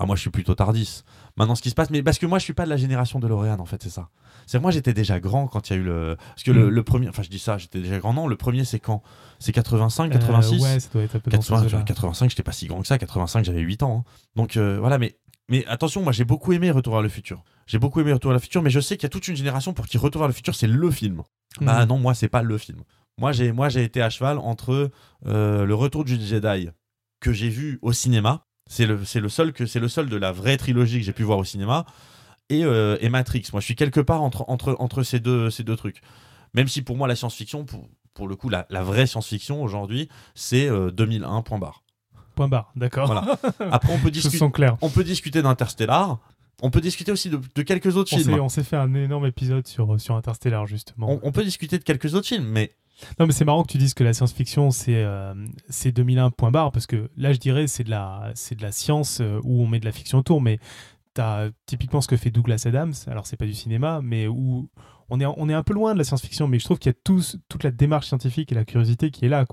Ah, 0.00 0.06
moi, 0.06 0.14
je 0.14 0.20
suis 0.20 0.30
plutôt 0.30 0.54
tardis. 0.54 1.02
Maintenant, 1.36 1.56
ce 1.56 1.62
qui 1.62 1.70
se 1.70 1.74
passe, 1.74 1.90
mais 1.90 2.02
parce 2.04 2.18
que 2.18 2.26
moi, 2.26 2.38
je 2.38 2.44
suis 2.44 2.52
pas 2.52 2.64
de 2.64 2.70
la 2.70 2.76
génération 2.76 3.18
de 3.18 3.26
L'Oréal, 3.26 3.60
en 3.60 3.64
fait, 3.64 3.82
c'est 3.82 3.90
ça. 3.90 4.10
C'est 4.48 4.58
moi, 4.58 4.70
j'étais 4.70 4.94
déjà 4.94 5.20
grand 5.20 5.46
quand 5.46 5.68
il 5.70 5.74
y 5.74 5.76
a 5.76 5.78
eu 5.80 5.84
le. 5.84 6.16
Parce 6.30 6.42
que 6.42 6.50
le, 6.50 6.66
Mm. 6.66 6.70
le 6.70 6.82
premier. 6.82 7.08
Enfin, 7.08 7.22
je 7.22 7.28
dis 7.28 7.38
ça, 7.38 7.58
j'étais 7.58 7.80
déjà 7.80 7.98
grand. 7.98 8.14
Non, 8.14 8.26
le 8.26 8.36
premier, 8.36 8.64
c'est 8.64 8.80
quand? 8.80 9.02
C'est 9.38 9.52
85, 9.52 10.06
Euh, 10.10 10.18
86 10.18 10.62
Ouais, 10.62 10.80
ça 10.80 10.88
doit 10.92 11.02
être 11.02 11.16
un 11.16 11.20
peu 11.20 11.30
dans 11.30 11.40
ce 11.42 11.48
80, 11.52 11.78
là 11.78 11.82
85, 11.84 12.30
j'étais 12.30 12.42
pas 12.42 12.52
si 12.52 12.66
grand 12.66 12.80
que 12.80 12.86
ça. 12.88 12.96
85, 12.98 13.44
j'avais 13.44 13.60
8 13.60 13.82
ans. 13.82 14.04
hein. 14.06 14.10
Donc 14.36 14.56
euh, 14.56 14.78
voilà, 14.80 14.98
mais, 14.98 15.16
mais 15.50 15.64
attention, 15.66 16.02
moi 16.02 16.12
j'ai 16.12 16.24
beaucoup 16.24 16.52
aimé 16.52 16.70
Retour 16.70 16.94
vers 16.94 17.02
le 17.02 17.08
futur. 17.08 17.44
J'ai 17.66 17.78
beaucoup 17.78 18.00
aimé 18.00 18.12
Retour 18.12 18.30
vers 18.30 18.36
le 18.38 18.42
futur, 18.42 18.62
mais 18.62 18.70
je 18.70 18.80
sais 18.80 18.96
qu'il 18.96 19.04
y 19.04 19.06
a 19.06 19.10
toute 19.10 19.28
une 19.28 19.36
génération 19.36 19.74
pour 19.74 19.86
qui 19.86 19.98
Retour 19.98 20.22
vers 20.22 20.28
le 20.28 20.34
futur, 20.34 20.54
c'est 20.54 20.66
le 20.66 20.90
film. 20.90 21.22
Bah 21.60 21.82
Mhm. 21.82 21.88
non, 21.88 21.98
moi 21.98 22.14
c'est 22.14 22.28
pas 22.28 22.42
le 22.42 22.56
film. 22.58 22.80
Moi 23.18 23.32
j'ai 23.32 23.52
moi 23.52 23.68
j'ai 23.68 23.84
été 23.84 24.00
à 24.00 24.08
cheval 24.10 24.38
entre 24.38 24.90
euh, 25.26 25.64
le 25.66 25.74
Retour 25.74 26.04
du 26.04 26.18
Jedi 26.18 26.70
que 27.20 27.32
j'ai 27.32 27.48
vu 27.50 27.78
au 27.82 27.92
cinéma. 27.92 28.44
C'est 28.70 28.86
le 28.86 29.04
c'est 29.04 29.20
le 29.20 29.28
seul 29.28 29.52
que 29.52 29.66
c'est 29.66 29.80
le 29.80 29.88
seul 29.88 30.08
de 30.08 30.16
la 30.16 30.32
vraie 30.32 30.56
trilogie 30.56 30.98
que 31.00 31.04
j'ai 31.04 31.12
pu 31.12 31.22
voir 31.22 31.38
au 31.38 31.44
cinéma 31.44 31.84
et, 32.50 32.64
euh, 32.64 32.96
et 33.00 33.08
Matrix. 33.08 33.44
Moi 33.52 33.60
je 33.60 33.66
suis 33.66 33.76
quelque 33.76 34.00
part 34.00 34.22
entre 34.22 34.44
entre 34.48 34.76
entre 34.78 35.02
ces 35.02 35.20
deux 35.20 35.50
ces 35.50 35.64
deux 35.64 35.76
trucs. 35.76 36.00
Même 36.54 36.68
si 36.68 36.82
pour 36.82 36.96
moi 36.96 37.08
la 37.08 37.16
science-fiction 37.16 37.64
pour 37.64 37.88
pour 38.14 38.28
le 38.28 38.36
coup 38.36 38.48
la, 38.48 38.66
la 38.70 38.82
vraie 38.82 39.06
science-fiction 39.06 39.62
aujourd'hui 39.62 40.08
c'est 40.34 40.68
euh, 40.68 40.90
2001 40.90 41.42
point 41.42 41.58
barre. 41.58 41.82
Point 42.34 42.48
barre, 42.48 42.70
d'accord. 42.76 43.06
Voilà. 43.08 43.36
Après, 43.72 43.92
on 43.92 43.98
peut, 43.98 44.10
discuter, 44.12 44.38
on 44.80 44.90
peut 44.90 45.02
discuter 45.02 45.42
d'Interstellar. 45.42 46.18
On 46.62 46.70
peut 46.70 46.80
discuter 46.80 47.10
aussi 47.10 47.30
de, 47.30 47.40
de 47.54 47.62
quelques 47.62 47.96
autres 47.96 48.12
On 48.14 48.18
films. 48.18 48.40
on 48.40 48.48
s'est 48.48 48.62
fait 48.62 48.76
un 48.76 48.94
énorme 48.94 49.26
épisode 49.26 49.66
sur, 49.66 50.00
sur 50.00 50.14
Interstellar, 50.14 50.64
justement. 50.66 51.10
On, 51.10 51.20
on 51.24 51.32
peut 51.32 51.42
discuter 51.42 51.78
de 51.78 51.82
quelques 51.84 52.14
autres 52.14 52.28
films, 52.28 52.46
mais 52.46 52.74
Non, 53.18 53.26
mais 53.26 53.32
c'est 53.32 53.44
marrant 53.44 53.62
que 53.64 53.72
tu 53.72 53.78
dises 53.78 53.92
que 53.94 54.04
la 54.04 54.12
science-fiction, 54.12 54.70
c'est, 54.70 55.02
euh, 55.02 55.34
c'est 55.68 55.90
2001 55.90 56.30
point 56.30 56.50
barre, 56.52 56.70
parce 56.70 56.86
que 56.86 57.10
là, 57.16 57.32
je 57.32 57.38
dirais, 57.38 57.66
c'est 57.66 57.82
de 57.84 57.90
la, 57.90 58.32
de 58.50 58.62
la 58.62 58.70
science 58.72 59.18
euh, 59.20 59.40
où 59.42 59.62
on 59.62 59.66
met 59.66 59.80
de 59.80 59.84
la 59.84 59.92
fiction 59.92 60.18
autour, 60.18 60.40
mais 60.40 60.60
typiquement 61.66 62.00
ce 62.00 62.08
que 62.08 62.16
fait 62.16 62.30
Douglas 62.30 62.64
Adams, 62.66 62.94
alors 63.06 63.26
c'est 63.26 63.36
pas 63.36 63.46
du 63.46 63.54
cinéma, 63.54 64.00
mais 64.02 64.26
où 64.26 64.68
on 65.10 65.20
est, 65.20 65.26
on 65.26 65.48
un 65.48 65.62
peu 65.62 65.74
loin 65.74 65.94
de 65.94 65.98
la 65.98 66.04
science-fiction, 66.04 66.48
mais 66.48 66.58
je 66.58 66.64
trouve 66.64 66.78
qu'il 66.78 66.90
y 66.90 66.94
a 66.94 66.98
tous, 67.04 67.38
toute 67.48 67.64
la 67.64 67.70
démarche 67.70 68.06
scientifique 68.06 68.52
et 68.52 68.54
la 68.54 68.64
curiosité 68.64 69.10
qui 69.10 69.24
est 69.24 69.28
là. 69.28 69.44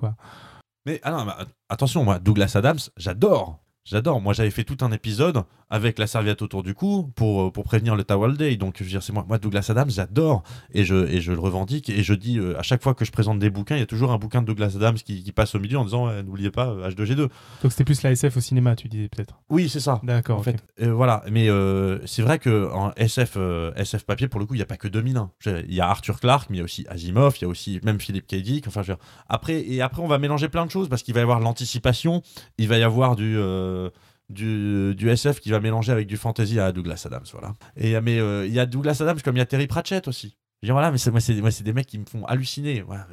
Mais 0.86 1.00
ah 1.04 1.24
mais 1.26 1.46
attention, 1.70 2.04
moi, 2.04 2.20
Douglas 2.20 2.54
Adams, 2.56 2.80
j'adore. 2.98 3.65
J'adore. 3.86 4.20
Moi, 4.20 4.34
j'avais 4.34 4.50
fait 4.52 4.64
tout 4.64 4.78
un 4.82 4.92
épisode 4.92 5.44
avec 5.70 6.00
la 6.00 6.08
serviette 6.08 6.42
autour 6.42 6.64
du 6.64 6.74
cou 6.74 7.12
pour, 7.16 7.44
euh, 7.44 7.52
pour 7.52 7.64
prévenir 7.64 7.96
le 7.96 8.04
Towel 8.04 8.36
Day. 8.36 8.56
Donc, 8.58 8.76
je 8.80 8.84
veux 8.84 8.90
dire, 8.90 9.04
c'est 9.04 9.14
moi, 9.14 9.26
moi, 9.28 9.38
Douglas 9.38 9.68
Adams, 9.70 9.90
j'adore. 9.90 10.44
Et 10.74 10.86
je, 10.86 11.08
et 11.08 11.22
je 11.22 11.32
le 11.32 11.40
revendique. 11.40 11.90
Et 11.90 12.02
je 12.04 12.14
dis, 12.14 12.38
euh, 12.40 12.58
à 12.58 12.64
chaque 12.64 12.82
fois 12.82 12.94
que 12.96 13.06
je 13.06 13.12
présente 13.12 13.40
des 13.40 13.50
bouquins, 13.50 13.76
il 13.76 13.80
y 13.80 13.84
a 13.84 13.88
toujours 13.88 14.12
un 14.12 14.18
bouquin 14.18 14.42
de 14.42 14.48
Douglas 14.48 14.74
Adams 14.76 14.96
qui, 14.96 15.24
qui 15.24 15.32
passe 15.32 15.54
au 15.56 15.60
milieu 15.60 15.78
en 15.78 15.86
disant, 15.86 16.12
n'oubliez 16.24 16.52
pas, 16.52 16.68
euh, 16.70 16.90
H2G2. 16.90 17.16
Donc 17.18 17.30
c'était 17.72 17.84
plus 17.84 18.02
la 18.04 18.12
SF 18.12 18.38
au 18.38 18.40
cinéma, 18.40 18.76
tu 18.76 18.88
disais 18.88 19.08
peut-être. 19.08 19.40
Oui, 19.50 19.70
c'est 19.70 19.80
ça. 19.80 20.02
D'accord, 20.04 20.40
En 20.40 20.44
fait, 20.44 20.64
euh, 20.82 20.94
voilà. 20.94 21.24
Mais 21.32 21.50
euh, 21.50 22.00
c'est 22.06 22.22
vrai 22.22 22.40
que 22.40 22.72
en 22.74 22.92
SF, 22.96 23.34
euh, 23.38 23.72
SF 23.76 24.06
papier, 24.06 24.28
pour 24.28 24.40
le 24.40 24.46
coup, 24.46 24.54
il 24.56 24.58
n'y 24.58 24.64
a 24.64 24.68
pas 24.68 24.78
que 24.78 24.88
2001. 24.88 25.32
Je 25.40 25.50
veux 25.50 25.58
dire, 25.58 25.66
Il 25.70 25.76
y 25.76 25.82
a 25.82 25.88
Arthur 25.88 26.20
Clarke, 26.20 26.50
mais 26.50 26.58
il 26.58 26.60
y 26.60 26.62
a 26.62 26.66
aussi 26.66 26.86
Asimov, 26.90 27.36
il 27.38 27.44
y 27.44 27.46
a 27.46 27.48
aussi 27.48 27.80
même 27.84 28.00
Philippe 28.00 28.28
K. 28.28 28.36
Dick. 28.36 28.68
Enfin, 28.68 28.82
je 28.82 28.92
veux 28.92 28.98
dire, 28.98 29.06
après, 29.30 29.62
et 29.62 29.82
après, 29.82 30.02
on 30.02 30.08
va 30.08 30.18
mélanger 30.18 30.50
plein 30.50 30.66
de 30.66 30.72
choses 30.72 30.90
parce 30.90 31.04
qu'il 31.04 31.14
va 31.14 31.20
y 31.20 31.24
avoir 31.24 31.40
l'anticipation, 31.40 32.22
il 32.58 32.68
va 32.68 32.78
y 32.78 32.84
avoir 32.84 33.16
du. 33.16 33.38
Euh, 33.76 33.90
du, 34.30 34.96
du 34.96 35.10
SF 35.10 35.40
qui 35.40 35.52
va 35.52 35.60
mélanger 35.60 35.92
avec 35.92 36.08
du 36.08 36.18
fantasy 36.18 36.60
à 36.60 36.72
Douglas 36.72 37.04
Adams, 37.06 37.26
voilà. 37.32 37.54
Et 37.78 38.00
mais 38.02 38.20
euh, 38.20 38.46
il 38.48 38.54
y 38.54 38.60
a 38.60 38.66
Douglas 38.66 38.98
Adams 39.02 39.20
comme 39.24 39.36
il 39.36 39.40
y 39.40 39.42
a 39.42 39.46
Terry 39.46 39.68
Pratchett 39.68 40.08
aussi. 40.08 40.36
Je 40.62 40.68
veux 40.68 40.68
dire, 40.70 40.74
voilà, 40.76 40.92
mais 40.92 40.98
c'est 40.98 41.12
moi, 41.12 41.20
c'est 41.20 41.36
moi, 41.42 41.52
c'est 41.52 41.64
des 41.64 41.74
mecs 41.74 41.86
qui 41.88 42.00
me 42.00 42.06
font 42.06 42.26
halluciner. 42.26 42.82
Voilà. 42.82 43.08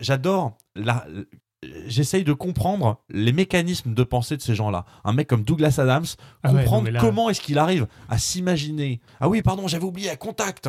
J'adore 0.00 0.58
la, 0.74 1.06
j'essaye 1.86 2.24
de 2.24 2.32
comprendre 2.32 3.00
les 3.08 3.32
mécanismes 3.32 3.94
de 3.94 4.02
pensée 4.02 4.36
de 4.36 4.42
ces 4.42 4.54
gens-là. 4.54 4.84
Un 5.04 5.12
mec 5.14 5.28
comme 5.28 5.42
Douglas 5.44 5.76
Adams, 5.78 6.04
Ah 6.42 6.52
ouais, 6.52 6.58
comprendre 6.60 6.90
là- 6.90 7.00
comment 7.00 7.30
est-ce 7.30 7.40
qu'il 7.40 7.58
arrive 7.58 7.86
à 8.08 8.18
s'imaginer. 8.18 9.00
Ah 9.20 9.28
oui, 9.28 9.40
pardon, 9.42 9.66
j'avais 9.68 9.84
oublié, 9.84 10.10
Contact. 10.18 10.68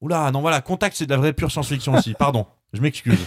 Oula, 0.00 0.30
non 0.30 0.40
voilà, 0.40 0.60
Contact 0.60 0.96
c'est 0.96 1.06
de 1.06 1.10
la 1.10 1.16
vraie 1.16 1.32
pure 1.32 1.50
science-fiction 1.50 1.94
aussi. 1.94 2.14
Pardon, 2.14 2.46
je 2.72 2.80
m'excuse. 2.80 3.18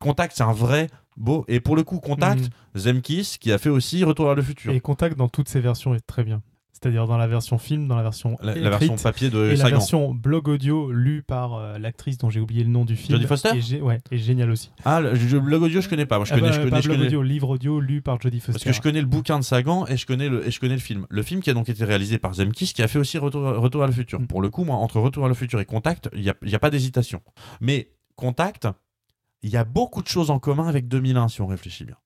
Contact 0.00 0.32
c'est 0.36 0.42
un 0.42 0.52
vrai 0.52 0.88
beau 1.16 1.44
et 1.46 1.60
pour 1.60 1.76
le 1.76 1.84
coup 1.84 2.00
Contact, 2.00 2.40
Mhm. 2.74 2.80
Zemkis 2.80 3.36
qui 3.40 3.52
a 3.52 3.58
fait 3.58 3.70
aussi 3.70 4.02
Retour 4.02 4.26
vers 4.26 4.34
le 4.34 4.42
futur. 4.42 4.72
Et 4.72 4.80
Contact 4.80 5.16
dans 5.16 5.28
toutes 5.28 5.48
ses 5.48 5.60
versions 5.60 5.94
est 5.94 6.00
très 6.06 6.24
bien. 6.24 6.42
C'est-à-dire 6.72 7.06
dans 7.06 7.18
la 7.18 7.26
version 7.26 7.58
film, 7.58 7.86
dans 7.88 7.96
la 7.96 8.02
version 8.02 8.38
La, 8.40 8.54
la 8.54 8.70
écrite, 8.70 8.88
version 8.88 8.96
papier 8.96 9.28
de 9.28 9.50
et 9.50 9.56
la 9.56 9.68
version 9.68 10.14
blog 10.14 10.48
audio 10.48 10.90
lue 10.90 11.22
par 11.22 11.52
euh, 11.56 11.78
l'actrice 11.78 12.16
dont 12.16 12.30
j'ai 12.30 12.40
oublié 12.40 12.64
le 12.64 12.70
nom 12.70 12.86
du 12.86 12.96
film. 12.96 13.18
Jodie 13.18 13.26
Foster 13.28 13.50
gé- 13.58 13.82
Ouais, 13.82 13.98
est 14.10 14.16
génial 14.16 14.50
aussi. 14.50 14.70
Ah, 14.86 15.02
le, 15.02 15.40
blog 15.40 15.60
audio 15.64 15.82
je 15.82 15.90
connais 15.90 16.06
pas. 16.06 16.16
Moi 16.16 16.24
je 16.24 16.32
Ah 16.32 16.36
connais, 16.36 16.48
bah, 16.48 16.54
je 16.54 16.58
connais, 16.60 16.70
pas 16.70 16.80
je 16.80 16.86
blog 16.86 16.96
connais- 16.96 17.08
audio, 17.08 17.22
livre 17.22 17.50
audio 17.50 17.80
lu 17.80 18.00
par 18.00 18.18
Jodie 18.18 18.40
Foster. 18.40 18.52
Parce 18.52 18.64
que 18.64 18.72
je 18.72 18.80
connais 18.80 19.02
le 19.02 19.06
bouquin 19.06 19.38
de 19.38 19.44
Sagan 19.44 19.84
et 19.88 19.98
je 19.98 20.06
connais 20.06 20.30
le, 20.30 20.46
et 20.48 20.50
je 20.50 20.58
connais 20.58 20.72
le 20.72 20.80
film. 20.80 21.06
Le 21.10 21.22
film 21.22 21.42
qui 21.42 21.50
a 21.50 21.52
donc 21.54 21.68
été 21.68 21.84
réalisé 21.84 22.16
par 22.18 22.32
Zemkis 22.32 22.72
qui 22.72 22.82
a 22.82 22.88
fait 22.88 22.98
aussi 22.98 23.18
Retour, 23.18 23.42
Retour 23.42 23.82
à 23.82 23.86
le 23.86 23.92
futur. 23.92 24.18
Mm. 24.18 24.26
Pour 24.28 24.40
le 24.40 24.48
coup, 24.48 24.64
moi, 24.64 24.76
entre 24.76 25.00
Retour 25.00 25.26
à 25.26 25.28
le 25.28 25.34
futur 25.34 25.60
et 25.60 25.66
Contact, 25.66 26.08
il 26.16 26.22
n'y 26.42 26.54
a 26.54 26.58
pas 26.58 26.70
d'hésitation. 26.70 27.20
Mais 27.60 27.90
Contact, 28.16 28.68
il 29.42 29.50
y 29.50 29.56
a 29.56 29.64
beaucoup 29.64 30.02
de 30.02 30.08
choses 30.08 30.30
en 30.30 30.38
commun 30.38 30.66
avec 30.68 30.88
2001 30.88 31.28
si 31.28 31.40
on 31.40 31.46
réfléchit 31.46 31.84
bien. 31.84 31.96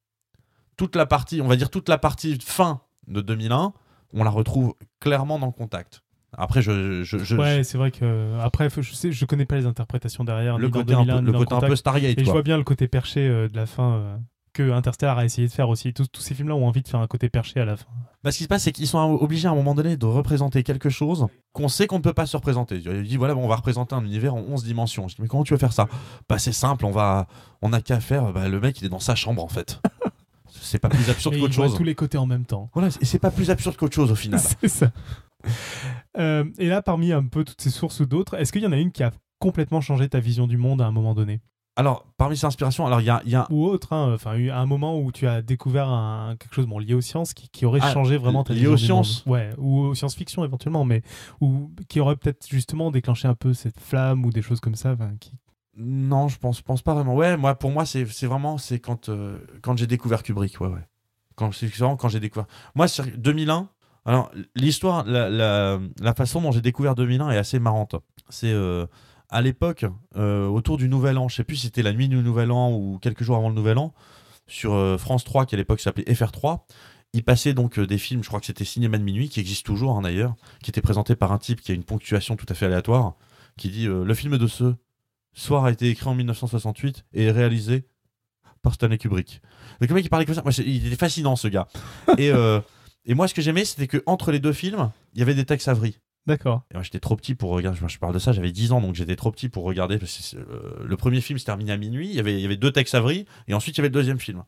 Toute 0.76 0.96
la 0.96 1.06
partie, 1.06 1.40
on 1.40 1.46
va 1.48 1.56
dire 1.56 1.70
toute 1.70 1.88
la 1.88 1.98
partie 1.98 2.38
fin 2.40 2.80
de 3.06 3.20
2001, 3.20 3.72
on 4.12 4.24
la 4.24 4.30
retrouve 4.30 4.74
clairement 5.00 5.38
dans 5.38 5.52
Contact. 5.52 6.02
Après, 6.36 6.62
je, 6.62 7.04
je, 7.04 7.18
je- 7.18 7.36
Ouais, 7.36 7.62
c'est 7.62 7.78
vrai 7.78 7.92
que 7.92 8.36
après, 8.40 8.68
je 8.68 8.92
sais, 8.92 9.12
je 9.12 9.24
connais 9.24 9.46
pas 9.46 9.54
les 9.56 9.66
interprétations 9.66 10.24
derrière. 10.24 10.58
le 10.58 10.68
côté, 10.68 10.92
un 10.94 11.04
2001, 11.04 11.14
peu, 11.18 11.20
ni 11.20 11.26
le 11.26 11.32
côté 11.38 11.52
un 11.52 11.56
Contact. 11.56 11.70
peu 11.70 11.76
Stargate. 11.76 12.18
Et 12.18 12.24
je 12.24 12.30
vois 12.30 12.42
bien 12.42 12.56
le 12.56 12.64
côté 12.64 12.88
perché 12.88 13.20
euh, 13.28 13.48
de 13.48 13.54
la 13.56 13.66
fin 13.66 13.92
euh, 13.94 14.16
que 14.52 14.72
Interstellar 14.72 15.18
a 15.18 15.24
essayé 15.24 15.46
de 15.46 15.52
faire 15.52 15.68
aussi. 15.68 15.92
Tous, 15.94 16.08
tous 16.08 16.20
ces 16.22 16.34
films-là 16.34 16.56
ont 16.56 16.66
envie 16.66 16.82
de 16.82 16.88
faire 16.88 16.98
un 17.00 17.06
côté 17.06 17.28
perché 17.28 17.60
à 17.60 17.64
la 17.64 17.76
fin. 17.76 17.86
Bah, 18.24 18.32
ce 18.32 18.38
qui 18.38 18.44
se 18.44 18.48
passe, 18.48 18.62
c'est 18.62 18.72
qu'ils 18.72 18.86
sont 18.86 18.98
obligés 18.98 19.48
à 19.48 19.50
un 19.50 19.54
moment 19.54 19.74
donné 19.74 19.98
de 19.98 20.06
représenter 20.06 20.62
quelque 20.62 20.88
chose 20.88 21.26
qu'on 21.52 21.68
sait 21.68 21.86
qu'on 21.86 21.98
ne 21.98 22.02
peut 22.02 22.14
pas 22.14 22.24
se 22.24 22.34
représenter. 22.38 22.76
Il 22.76 23.02
dit 23.02 23.18
voilà, 23.18 23.34
bon, 23.34 23.44
on 23.44 23.48
va 23.48 23.56
représenter 23.56 23.94
un 23.94 24.02
univers 24.02 24.34
en 24.34 24.40
11 24.40 24.64
dimensions. 24.64 25.08
Je 25.08 25.16
dis 25.16 25.22
mais 25.22 25.28
comment 25.28 25.44
tu 25.44 25.52
veux 25.52 25.58
faire 25.58 25.74
ça? 25.74 25.88
Bah 26.26 26.38
c'est 26.38 26.52
simple, 26.52 26.86
on 26.86 26.90
va, 26.90 27.26
on 27.60 27.74
a 27.74 27.82
qu'à 27.82 28.00
faire. 28.00 28.32
Bah, 28.32 28.48
le 28.48 28.58
mec, 28.60 28.80
il 28.80 28.86
est 28.86 28.88
dans 28.88 28.98
sa 28.98 29.14
chambre 29.14 29.44
en 29.44 29.48
fait. 29.48 29.78
c'est 30.48 30.78
pas 30.78 30.88
plus 30.88 31.10
absurde 31.10 31.38
qu'autre 31.38 31.52
chose. 31.52 31.76
tous 31.76 31.84
les 31.84 31.94
côtés 31.94 32.16
en 32.16 32.24
même 32.24 32.46
temps. 32.46 32.70
Voilà, 32.72 32.88
et 32.98 33.04
c'est 33.04 33.18
pas 33.18 33.30
plus 33.30 33.50
absurde 33.50 33.76
qu'autre 33.76 33.94
chose 33.94 34.10
au 34.10 34.16
final. 34.16 34.40
C'est 34.60 34.68
ça. 34.68 34.90
Euh, 36.16 36.44
et 36.58 36.68
là, 36.68 36.80
parmi 36.80 37.12
un 37.12 37.24
peu 37.24 37.44
toutes 37.44 37.60
ces 37.60 37.68
sources 37.68 38.00
ou 38.00 38.06
d'autres, 38.06 38.38
est-ce 38.38 38.50
qu'il 38.50 38.62
y 38.62 38.66
en 38.66 38.72
a 38.72 38.78
une 38.78 38.90
qui 38.90 39.02
a 39.02 39.12
complètement 39.38 39.82
changé 39.82 40.08
ta 40.08 40.20
vision 40.20 40.46
du 40.46 40.56
monde 40.56 40.80
à 40.80 40.86
un 40.86 40.92
moment 40.92 41.14
donné? 41.14 41.42
Alors, 41.76 42.06
parmi 42.16 42.36
ces 42.36 42.46
inspirations, 42.46 42.86
alors 42.86 43.00
il 43.00 43.06
y 43.06 43.10
a, 43.10 43.20
y 43.26 43.34
a 43.34 43.48
Ou 43.50 43.64
autre, 43.66 43.92
hein, 43.92 44.12
enfin, 44.14 44.32
un 44.36 44.66
moment 44.66 44.96
où 45.00 45.10
tu 45.10 45.26
as 45.26 45.42
découvert 45.42 45.88
un- 45.88 46.36
quelque 46.38 46.54
chose 46.54 46.66
bon, 46.66 46.78
lié 46.78 46.94
aux 46.94 47.00
sciences 47.00 47.34
qui, 47.34 47.48
qui 47.48 47.66
aurait 47.66 47.80
Ah, 47.82 47.92
changé 47.92 48.16
vraiment 48.16 48.44
ta 48.44 48.52
lié 48.54 48.60
vision 48.60 48.72
aux 48.72 48.76
du 48.76 48.82
monde. 48.92 49.04
sciences 49.04 49.24
Ouais, 49.26 49.50
ou 49.58 49.80
aux 49.80 49.94
science-fiction 49.96 50.44
éventuellement, 50.44 50.84
mais 50.84 51.02
ou 51.40 51.72
qui 51.88 51.98
aurait 51.98 52.14
peut-être 52.14 52.46
justement 52.48 52.92
déclenché 52.92 53.26
un 53.26 53.34
peu 53.34 53.54
cette 53.54 53.80
flamme 53.80 54.24
ou 54.24 54.30
des 54.30 54.40
choses 54.42 54.60
comme 54.60 54.76
ça. 54.76 54.96
Qui... 55.18 55.32
Non, 55.76 56.28
je 56.28 56.38
pense, 56.38 56.60
pense 56.62 56.82
pas 56.82 56.94
vraiment. 56.94 57.16
Ouais, 57.16 57.36
moi, 57.36 57.56
pour 57.56 57.72
moi, 57.72 57.84
c'est 57.86 58.04
vraiment 58.26 58.56
c'est 58.56 58.78
quand, 58.78 59.08
euh, 59.08 59.38
quand 59.60 59.76
j'ai 59.76 59.88
découvert 59.88 60.22
Kubrick. 60.22 60.60
Ouais, 60.60 60.68
ouais. 60.68 60.86
Quand, 61.34 61.52
c'est 61.52 61.66
vraiment 61.66 61.96
quand 61.96 62.08
j'ai 62.08 62.20
découvert. 62.20 62.46
Moi, 62.76 62.86
sur 62.86 63.04
2001, 63.16 63.68
alors 64.04 64.30
l'histoire, 64.54 65.04
la, 65.06 65.28
la, 65.28 65.80
la 66.00 66.14
façon 66.14 66.40
dont 66.40 66.52
j'ai 66.52 66.60
découvert 66.60 66.94
2001 66.94 67.30
est 67.32 67.36
assez 67.38 67.58
marrante. 67.58 67.96
C'est 68.28 68.52
euh, 68.52 68.86
à 69.34 69.42
l'époque, 69.42 69.84
euh, 70.16 70.46
autour 70.46 70.76
du 70.76 70.88
Nouvel 70.88 71.18
An, 71.18 71.28
je 71.28 71.34
sais 71.34 71.44
plus 71.44 71.56
si 71.56 71.66
c'était 71.66 71.82
la 71.82 71.92
nuit 71.92 72.08
du 72.08 72.16
Nouvel 72.16 72.52
An 72.52 72.70
ou 72.70 73.00
quelques 73.02 73.24
jours 73.24 73.36
avant 73.36 73.48
le 73.48 73.56
Nouvel 73.56 73.78
An, 73.78 73.92
sur 74.46 74.74
euh, 74.74 74.96
France 74.96 75.24
3, 75.24 75.44
qui 75.44 75.56
à 75.56 75.58
l'époque 75.58 75.80
s'appelait 75.80 76.04
FR3. 76.04 76.60
Il 77.14 77.24
passait 77.24 77.52
donc 77.52 77.80
euh, 77.80 77.86
des 77.86 77.98
films, 77.98 78.22
je 78.22 78.28
crois 78.28 78.38
que 78.38 78.46
c'était 78.46 78.64
Cinéma 78.64 78.96
de 78.96 79.02
minuit, 79.02 79.28
qui 79.28 79.40
existe 79.40 79.66
toujours 79.66 79.98
hein, 79.98 80.02
d'ailleurs, 80.02 80.36
qui 80.62 80.70
était 80.70 80.80
présenté 80.80 81.16
par 81.16 81.32
un 81.32 81.38
type 81.38 81.60
qui 81.60 81.72
a 81.72 81.74
une 81.74 81.82
ponctuation 81.82 82.36
tout 82.36 82.46
à 82.48 82.54
fait 82.54 82.66
aléatoire, 82.66 83.16
qui 83.58 83.70
dit 83.70 83.86
Le 83.86 84.14
film 84.14 84.38
de 84.38 84.46
ce 84.46 84.76
soir 85.32 85.64
a 85.64 85.72
été 85.72 85.88
écrit 85.88 86.08
en 86.08 86.14
1968 86.14 87.04
et 87.12 87.32
réalisé 87.32 87.88
par 88.62 88.74
Stanley 88.74 88.98
Kubrick. 88.98 89.42
Le 89.80 89.92
mec 89.92 90.04
il 90.04 90.08
parlait 90.08 90.26
comme 90.26 90.36
ça, 90.36 90.42
moi, 90.42 90.52
il 90.64 90.86
était 90.86 90.96
fascinant 90.96 91.34
ce 91.34 91.48
gars. 91.48 91.66
et, 92.18 92.30
et 93.04 93.14
moi 93.14 93.26
ce 93.26 93.34
que 93.34 93.42
j'aimais 93.42 93.64
c'était 93.64 93.88
que 93.88 94.00
entre 94.06 94.30
les 94.30 94.38
deux 94.38 94.52
films, 94.52 94.92
il 95.14 95.18
y 95.18 95.22
avait 95.22 95.34
des 95.34 95.44
textes 95.44 95.66
averies. 95.66 95.98
D'accord. 96.26 96.62
J'étais 96.80 97.00
trop 97.00 97.16
petit 97.16 97.34
pour 97.34 97.50
regarder, 97.50 97.78
je 97.86 97.98
parle 97.98 98.14
de 98.14 98.18
ça, 98.18 98.32
j'avais 98.32 98.50
10 98.50 98.72
ans 98.72 98.80
donc 98.80 98.94
j'étais 98.94 99.16
trop 99.16 99.30
petit 99.30 99.48
pour 99.48 99.64
regarder. 99.64 99.98
parce 99.98 100.32
que 100.32 100.36
euh, 100.38 100.84
le 100.84 100.96
premier 100.96 101.20
film 101.20 101.38
se 101.38 101.44
terminait 101.44 101.72
à 101.72 101.76
minuit, 101.76 102.08
il 102.08 102.14
y, 102.14 102.20
avait, 102.20 102.34
il 102.34 102.40
y 102.40 102.44
avait 102.46 102.56
deux 102.56 102.72
textes 102.72 102.94
averies 102.94 103.26
et 103.46 103.54
ensuite 103.54 103.76
il 103.76 103.78
y 103.78 103.82
avait 103.82 103.88
le 103.88 103.94
deuxième 103.94 104.18
film. 104.18 104.42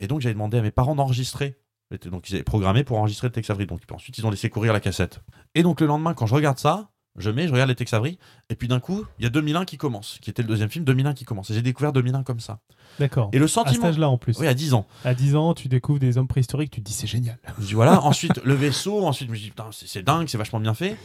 Et 0.00 0.06
donc 0.06 0.20
j'avais 0.20 0.34
demandé 0.34 0.58
à 0.58 0.62
mes 0.62 0.70
parents 0.70 0.94
d'enregistrer. 0.94 1.58
Donc 2.04 2.28
ils 2.28 2.34
avaient 2.34 2.44
programmé 2.44 2.84
pour 2.84 2.98
enregistrer 2.98 3.28
le 3.28 3.32
Tex 3.32 3.50
Avery. 3.50 3.66
Donc 3.66 3.80
ensuite 3.90 4.16
ils 4.18 4.26
ont 4.26 4.30
laissé 4.30 4.48
courir 4.50 4.72
la 4.72 4.80
cassette. 4.80 5.20
Et 5.54 5.62
donc 5.62 5.80
le 5.80 5.86
lendemain 5.86 6.14
quand 6.14 6.26
je 6.26 6.34
regarde 6.34 6.58
ça, 6.58 6.90
je 7.18 7.30
mets, 7.30 7.46
je 7.48 7.52
regarde 7.52 7.68
les 7.68 7.74
Tex 7.74 7.92
Avery 7.94 8.18
et 8.50 8.54
puis 8.54 8.68
d'un 8.68 8.80
coup 8.80 9.04
il 9.18 9.22
y 9.24 9.26
a 9.26 9.30
2001 9.30 9.64
qui 9.64 9.76
commence, 9.76 10.18
qui 10.20 10.30
était 10.30 10.42
le 10.42 10.48
deuxième 10.48 10.68
film, 10.70 10.84
2001 10.84 11.14
qui 11.14 11.24
commence. 11.24 11.50
Et 11.50 11.54
j'ai 11.54 11.62
découvert 11.62 11.92
2001 11.92 12.22
comme 12.22 12.40
ça. 12.40 12.60
D'accord. 12.98 13.30
Et 13.32 13.38
le 13.38 13.44
À 13.44 13.48
cet 13.48 13.54
sentiment. 13.54 13.86
âge-là 13.86 14.08
en 14.08 14.18
plus. 14.18 14.38
Oui, 14.38 14.46
à 14.46 14.54
10 14.54 14.74
ans. 14.74 14.86
À 15.04 15.14
10 15.14 15.36
ans, 15.36 15.54
tu 15.54 15.68
découvres 15.68 15.98
des 15.98 16.18
hommes 16.18 16.28
préhistoriques, 16.28 16.70
tu 16.70 16.80
te 16.80 16.86
dis 16.86 16.92
c'est 16.92 17.06
génial. 17.06 17.38
Je 17.60 17.66
dis 17.66 17.74
voilà, 17.74 18.02
ensuite 18.02 18.42
le 18.44 18.54
vaisseau, 18.54 19.04
ensuite 19.06 19.28
je 19.28 19.32
me 19.32 19.38
dis 19.38 19.50
putain, 19.50 19.68
c'est 19.72 20.02
dingue, 20.02 20.28
c'est 20.28 20.38
vachement 20.38 20.60
bien 20.60 20.74
fait. 20.74 20.96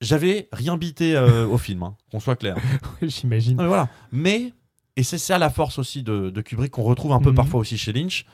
J'avais 0.00 0.48
rien 0.52 0.76
bité 0.76 1.16
euh, 1.16 1.46
au 1.46 1.56
film, 1.56 1.82
hein, 1.82 1.96
qu'on 2.10 2.20
soit 2.20 2.36
clair. 2.36 2.56
J'imagine. 3.02 3.56
Mais 3.56 3.66
voilà. 3.66 3.88
Mais, 4.12 4.52
et 4.96 5.02
c'est 5.02 5.18
ça 5.18 5.38
la 5.38 5.50
force 5.50 5.78
aussi 5.78 6.02
de, 6.02 6.30
de 6.30 6.40
Kubrick 6.42 6.72
qu'on 6.72 6.82
retrouve 6.82 7.12
un 7.12 7.20
peu 7.20 7.30
Mhm. 7.30 7.36
parfois 7.36 7.60
aussi 7.60 7.78
chez 7.78 7.92
Lynch, 7.92 8.26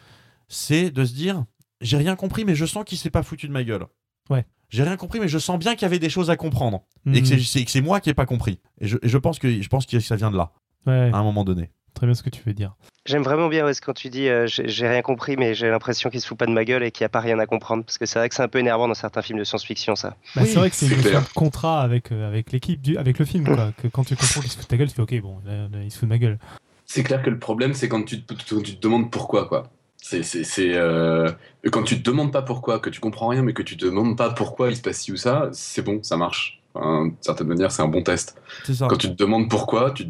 c'est 0.49 0.91
de 0.91 1.05
se 1.05 1.13
dire 1.15 1.45
j'ai 1.81 1.97
rien 1.97 2.17
compris, 2.17 2.45
mais 2.45 2.55
je 2.55 2.67
sens 2.67 2.85
qu'il 2.85 2.99
s'est 2.99 3.11
pas 3.11 3.23
foutu 3.23 3.47
de 3.47 3.53
ma 3.53 3.63
gueule. 3.65 3.87
Ouais. 4.31 4.45
J'ai 4.71 4.83
rien 4.85 4.97
compris, 4.97 5.21
mais 5.21 5.29
je 5.29 5.39
sens 5.39 5.59
bien 5.59 5.75
qu'il 5.75 5.83
y 5.83 5.85
avait 5.87 5.99
des 5.99 6.11
choses 6.11 6.31
à 6.31 6.37
comprendre. 6.37 6.83
Et 7.07 7.13
que 7.13 7.19
Mhm. 7.19 7.25
c'est- 7.25 7.41
c'est 7.45 7.65
que 7.65 7.71
c'est 7.71 7.81
moi 7.81 8.01
qui 8.01 8.09
ai 8.11 8.15
pas 8.15 8.27
compris. 8.27 8.61
Et 8.81 8.87
je, 8.87 8.97
et 9.03 9.09
je 9.09 9.19
pense 9.19 9.39
que, 9.39 9.61
je 9.61 9.69
pense 9.69 9.85
que 9.87 9.99
ça 10.01 10.17
vient 10.17 10.31
de 10.31 10.37
là, 10.37 10.53
Ouais, 10.87 11.11
à 11.13 11.19
un 11.19 11.23
moment 11.23 11.45
donné. 11.45 11.71
très 11.95 12.07
bien 12.07 12.15
ce 12.15 12.23
que 12.23 12.31
tu 12.31 12.41
veux 12.47 12.55
dire. 12.55 12.75
J'aime 13.05 13.23
vraiment 13.23 13.49
bien 13.49 13.65
ouais, 13.67 13.73
quand 13.85 13.93
tu 13.95 14.09
dis 14.11 14.29
euh, 14.29 14.47
j'ai 14.47 14.69
j'ai 14.69 14.87
rien 14.89 15.03
compris, 15.03 15.37
mais 15.37 15.55
j'ai 15.55 15.69
l'impression 15.69 16.09
qu'il 16.09 16.21
se 16.21 16.27
fout 16.27 16.39
pas 16.39 16.47
de 16.47 16.53
ma 16.53 16.65
gueule 16.65 16.83
et 16.85 16.91
qu'il 16.93 17.03
n'y 17.03 17.07
a 17.07 17.09
pas 17.11 17.21
rien 17.21 17.39
à 17.39 17.47
comprendre. 17.47 17.83
Parce 17.85 17.99
que 17.99 18.07
c'est 18.07 18.19
vrai 18.19 18.29
que 18.29 18.35
c'est 18.35 18.43
un 18.43 18.49
peu 18.49 18.59
énervant 18.59 18.87
dans 18.89 18.95
certains 18.95 19.23
films 19.23 19.39
de 19.39 19.45
science-fiction, 19.45 19.97
ça. 19.97 20.17
Bah, 20.37 20.43
Oui, 20.43 20.49
c'est 20.49 20.59
vrai 20.61 20.71
que 20.71 20.77
c'est 20.77 20.89
de 20.89 21.35
contrat 21.35 21.83
avec, 21.83 22.13
euh, 22.13 22.29
avec 22.29 22.53
l'équipe, 22.53 22.81
du- 22.81 22.97
avec 22.97 23.19
le 23.19 23.25
film. 23.25 23.45
Quoi. 23.45 23.73
Que 23.77 23.89
quand 23.89 24.05
tu 24.05 24.15
comprends 24.17 24.41
qu'il 24.41 24.51
se 24.51 24.57
fout 24.57 24.65
de 24.65 24.69
ta 24.69 24.77
gueule, 24.77 24.89
tu 24.89 24.95
fais 24.95 25.03
ok, 25.03 25.21
bon, 25.21 25.39
là, 25.45 25.69
là, 25.69 25.83
il 25.83 25.91
se 25.91 25.99
fout 25.99 26.09
de 26.09 26.15
ma 26.15 26.19
gueule. 26.19 26.39
C'est 26.87 27.03
clair 27.03 27.23
que 27.23 27.31
le 27.31 27.39
problème, 27.39 27.75
c'est 27.75 27.89
quand 27.89 28.03
tu 28.05 28.23
te, 28.23 28.35
quand 28.35 28.63
tu 28.63 28.77
te 28.77 28.81
demandes 28.81 29.11
pourquoi, 29.11 29.47
quoi. 29.49 29.65
C'est, 30.03 30.75
euh, 30.77 31.31
Quand 31.71 31.83
tu 31.83 32.03
te 32.03 32.11
demandes 32.11 32.33
pas 32.33 32.43
pourquoi, 32.43 32.81
que 32.81 32.91
tu 32.91 33.01
comprends 33.01 33.29
rien, 33.29 33.43
mais 33.43 33.53
que 33.53 33.63
tu 33.63 33.77
te 33.77 33.85
demandes 33.85 34.17
pas 34.17 34.31
pourquoi 34.31 34.71
il 34.71 34.77
se 34.77 34.83
passe 34.83 34.99
ci 35.01 35.13
ou 35.13 35.17
ça, 35.17 35.49
c'est 35.53 35.83
bon, 35.83 36.03
ça 36.03 36.17
marche. 36.17 36.61
Enfin, 36.75 37.05
D'une 37.07 37.15
certaine 37.21 37.47
manière, 37.49 37.71
c'est 37.71 37.83
un 37.83 37.89
bon 37.89 38.03
test. 38.03 38.41
Ça. 38.65 38.87
Quand 38.89 38.97
tu 38.97 39.09
te 39.09 39.15
demandes 39.17 39.49
pourquoi, 39.49 39.91
tu... 39.93 40.07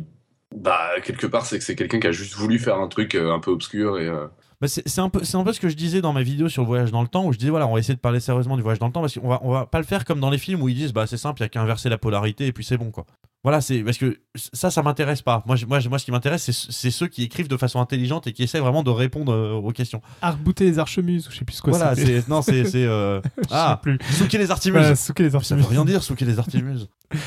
bah, 0.57 0.91
quelque 1.05 1.27
part, 1.27 1.45
c'est 1.47 1.59
que 1.59 1.65
c'est 1.65 1.75
quelqu'un 1.77 2.01
qui 2.01 2.07
a 2.07 2.13
juste 2.13 2.35
voulu 2.35 2.59
faire 2.59 2.79
un 2.79 2.89
truc 2.89 3.15
euh, 3.15 3.33
un 3.33 3.41
peu 3.41 3.51
obscur 3.51 3.99
et. 3.99 4.07
euh, 4.07 4.27
Bah, 4.61 4.69
c'est 4.69 4.87
c'est 4.89 5.01
un, 5.01 5.09
peu- 5.09 5.25
c'est 5.25 5.37
un 5.37 5.45
peu 5.45 5.53
ce 5.53 5.61
que 5.61 5.69
je 5.69 5.77
disais 5.77 6.01
dans 6.03 6.13
ma 6.13 6.23
vidéo 6.23 6.49
sur 6.49 6.63
le 6.63 6.69
voyage 6.69 6.91
dans 6.93 7.03
le 7.03 7.09
temps, 7.09 7.27
où 7.27 7.33
je 7.33 7.39
disais 7.39 7.51
voilà, 7.51 7.67
on 7.67 7.73
va 7.73 7.79
essayer 7.81 7.95
de 7.95 8.01
parler 8.01 8.21
sérieusement 8.21 8.57
du 8.57 8.63
voyage 8.63 8.79
dans 8.79 8.87
le 8.87 8.93
temps, 8.93 9.01
parce 9.01 9.19
qu'on 9.19 9.29
va, 9.29 9.41
on 9.43 9.51
va 9.51 9.67
pas 9.67 9.79
le 9.79 9.85
faire 9.87 10.05
comme 10.05 10.21
dans 10.21 10.31
les 10.31 10.39
films 10.39 10.63
où 10.63 10.69
ils 10.69 10.75
disent 10.75 10.93
bah 10.93 11.07
c'est 11.07 11.17
simple, 11.17 11.41
il 11.41 11.45
y 11.45 11.47
a 11.47 11.49
qu'à 11.49 11.63
inverser 11.63 11.89
la 11.89 11.99
polarité 11.99 12.47
et 12.47 12.53
puis 12.53 12.63
c'est 12.65 12.77
bon 12.79 12.91
quoi. 12.91 13.07
Voilà, 13.43 13.63
c'est 13.63 13.83
parce 13.83 13.97
que 13.97 14.21
ça, 14.35 14.71
ça 14.71 14.83
m'intéresse 14.83 15.23
pas. 15.23 15.43
Moi, 15.47 15.57
je- 15.57 15.65
moi, 15.65 15.79
moi, 15.89 15.99
ce 15.99 16.05
qui 16.05 16.11
m'intéresse, 16.11 16.51
c'est 16.51 16.91
ceux 16.91 17.07
qui 17.09 17.23
écrivent 17.23 17.49
de 17.49 17.57
façon 17.57 17.81
intelligente 17.81 18.27
et 18.27 18.35
qui 18.35 18.43
essaient 18.43 18.61
vraiment 18.61 18.83
de 18.83 18.91
répondre 18.91 19.33
euh, 19.33 19.53
aux 19.55 19.73
questions. 19.73 20.03
Arc-bouter 20.21 20.65
les 20.65 20.79
archemuses, 20.79 21.27
ou 21.27 21.31
je 21.31 21.39
sais 21.39 21.45
plus 21.47 21.55
ce 21.57 21.63
que 21.63 21.71
voilà, 21.71 21.95
c'est 21.95 22.29
non, 22.29 22.43
c'est 22.43 22.67
c'est 22.67 22.85
euh, 22.85 23.21
ah, 23.51 23.79
plus. 23.83 23.99
souquer 24.19 24.37
les 24.37 24.51
artimuses. 24.51 24.81
Voilà, 24.81 24.95
souquer 24.97 25.23
les 25.23 25.31
ça 25.31 25.57
veut 25.57 25.65
rien 25.65 25.87
dire, 25.87 26.03
souquer 26.03 26.27
les 26.27 26.39
artimuses. 26.39 26.89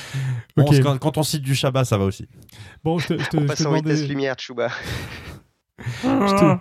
Bon, 0.56 0.66
quand, 0.84 0.98
quand 1.00 1.18
on 1.18 1.24
cite 1.24 1.42
du 1.42 1.56
Shabbat, 1.56 1.84
ça 1.86 1.98
va 1.98 2.06
aussi. 2.06 2.28
Bon, 2.84 3.00
je 3.00 3.08
te, 3.08 3.18
je 3.18 3.28
te, 3.30 3.38
On 3.38 3.42
je 3.42 3.46
passe 3.48 3.58
te 3.58 3.64
en 3.68 3.74
vitesse 3.74 3.84
demandais, 3.98 4.08
lumière, 4.08 4.36
Chouba. 4.38 4.70
je 6.04 6.56
te- 6.56 6.60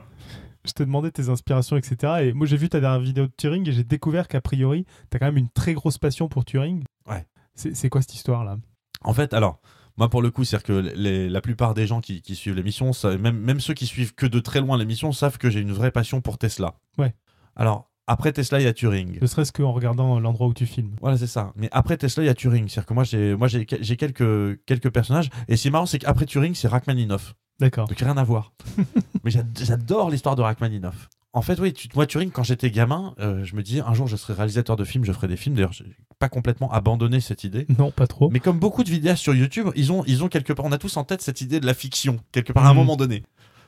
je 0.64 0.72
te 0.72 0.82
demandais 0.82 1.10
tes 1.10 1.28
inspirations, 1.28 1.76
etc. 1.76 2.12
Et 2.22 2.32
moi, 2.32 2.46
j'ai 2.46 2.56
vu 2.56 2.68
ta 2.68 2.80
dernière 2.80 3.00
vidéo 3.00 3.26
de 3.26 3.32
Turing 3.36 3.68
et 3.68 3.72
j'ai 3.72 3.84
découvert 3.84 4.28
qu'a 4.28 4.40
priori, 4.40 4.86
tu 5.10 5.16
as 5.16 5.18
quand 5.18 5.26
même 5.26 5.36
une 5.36 5.50
très 5.50 5.74
grosse 5.74 5.98
passion 5.98 6.28
pour 6.28 6.44
Turing. 6.44 6.84
Ouais. 7.06 7.26
C'est 7.54 7.76
c'est 7.76 7.90
quoi 7.90 8.00
cette 8.00 8.14
histoire-là? 8.14 8.56
En 9.04 9.14
fait, 9.14 9.34
alors, 9.34 9.60
moi 9.96 10.08
pour 10.08 10.22
le 10.22 10.30
coup, 10.30 10.44
c'est-à-dire 10.44 10.64
que 10.66 10.72
les- 10.94 11.28
la 11.28 11.40
plupart 11.40 11.74
des 11.74 11.86
gens 11.86 12.00
qui, 12.00 12.22
qui 12.22 12.34
suivent 12.34 12.54
l'émission, 12.54 12.92
même, 13.20 13.38
même 13.38 13.60
ceux 13.60 13.74
qui 13.74 13.86
suivent 13.86 14.14
que 14.14 14.26
de 14.26 14.40
très 14.40 14.60
loin 14.60 14.78
l'émission, 14.78 15.12
savent 15.12 15.38
que 15.38 15.50
j'ai 15.50 15.60
une 15.60 15.72
vraie 15.72 15.90
passion 15.90 16.20
pour 16.20 16.38
Tesla. 16.38 16.74
Ouais. 16.98 17.14
Alors, 17.56 17.90
après 18.06 18.32
Tesla, 18.32 18.60
il 18.60 18.64
y 18.64 18.66
a 18.66 18.72
Turing. 18.72 19.18
Ne 19.22 19.26
serait-ce 19.26 19.52
qu'en 19.52 19.72
regardant 19.72 20.18
l'endroit 20.18 20.48
où 20.48 20.54
tu 20.54 20.66
filmes. 20.66 20.96
Voilà, 21.00 21.16
c'est 21.16 21.26
ça. 21.28 21.52
Mais 21.56 21.68
après 21.72 21.96
Tesla, 21.96 22.24
il 22.24 22.26
y 22.26 22.30
a 22.30 22.34
Turing. 22.34 22.68
C'est-à-dire 22.68 22.86
que 22.86 22.94
moi, 22.94 23.04
j'ai, 23.04 23.36
moi, 23.36 23.46
j'ai, 23.48 23.64
j'ai 23.80 23.96
quelques, 23.96 24.64
quelques 24.64 24.90
personnages. 24.90 25.30
Et 25.48 25.56
c'est 25.56 25.70
marrant, 25.70 25.86
c'est 25.86 25.98
qu'après 26.00 26.26
Turing, 26.26 26.54
c'est 26.54 26.66
Rachmaninoff. 26.68 27.34
D'accord. 27.60 27.86
Donc 27.86 27.98
rien 27.98 28.16
à 28.16 28.24
voir. 28.24 28.52
Mais 29.24 29.30
j'ad- 29.30 29.56
j'adore 29.62 30.10
l'histoire 30.10 30.34
de 30.34 30.42
Rachmaninoff. 30.42 31.08
En 31.34 31.40
fait, 31.40 31.58
oui, 31.60 31.72
tu, 31.72 31.88
moi, 31.94 32.06
Turing, 32.06 32.30
quand 32.30 32.42
j'étais 32.42 32.70
gamin, 32.70 33.14
euh, 33.18 33.42
je 33.44 33.56
me 33.56 33.62
disais 33.62 33.80
un 33.80 33.94
jour, 33.94 34.06
je 34.06 34.16
serai 34.16 34.34
réalisateur 34.34 34.76
de 34.76 34.84
films, 34.84 35.04
je 35.04 35.12
ferai 35.12 35.28
des 35.28 35.36
films. 35.38 35.54
D'ailleurs, 35.54 35.72
j'ai 35.72 35.86
pas 36.18 36.28
complètement 36.28 36.70
abandonné 36.70 37.20
cette 37.20 37.42
idée. 37.44 37.64
Non, 37.78 37.90
pas 37.90 38.06
trop. 38.06 38.28
Mais 38.30 38.38
comme 38.38 38.58
beaucoup 38.58 38.84
de 38.84 38.90
vidéastes 38.90 39.22
sur 39.22 39.34
YouTube, 39.34 39.68
ils 39.74 39.90
ont, 39.92 40.04
ils 40.06 40.22
ont 40.22 40.28
quelque 40.28 40.52
part, 40.52 40.66
on 40.66 40.72
a 40.72 40.78
tous 40.78 40.94
en 40.98 41.04
tête 41.04 41.22
cette 41.22 41.40
idée 41.40 41.58
de 41.58 41.64
la 41.66 41.72
fiction, 41.74 42.18
quelque 42.32 42.52
part 42.52 42.66
à 42.66 42.68
un 42.68 42.72
Mhm. 42.74 42.78
moment 42.80 42.96
donné. 42.96 43.22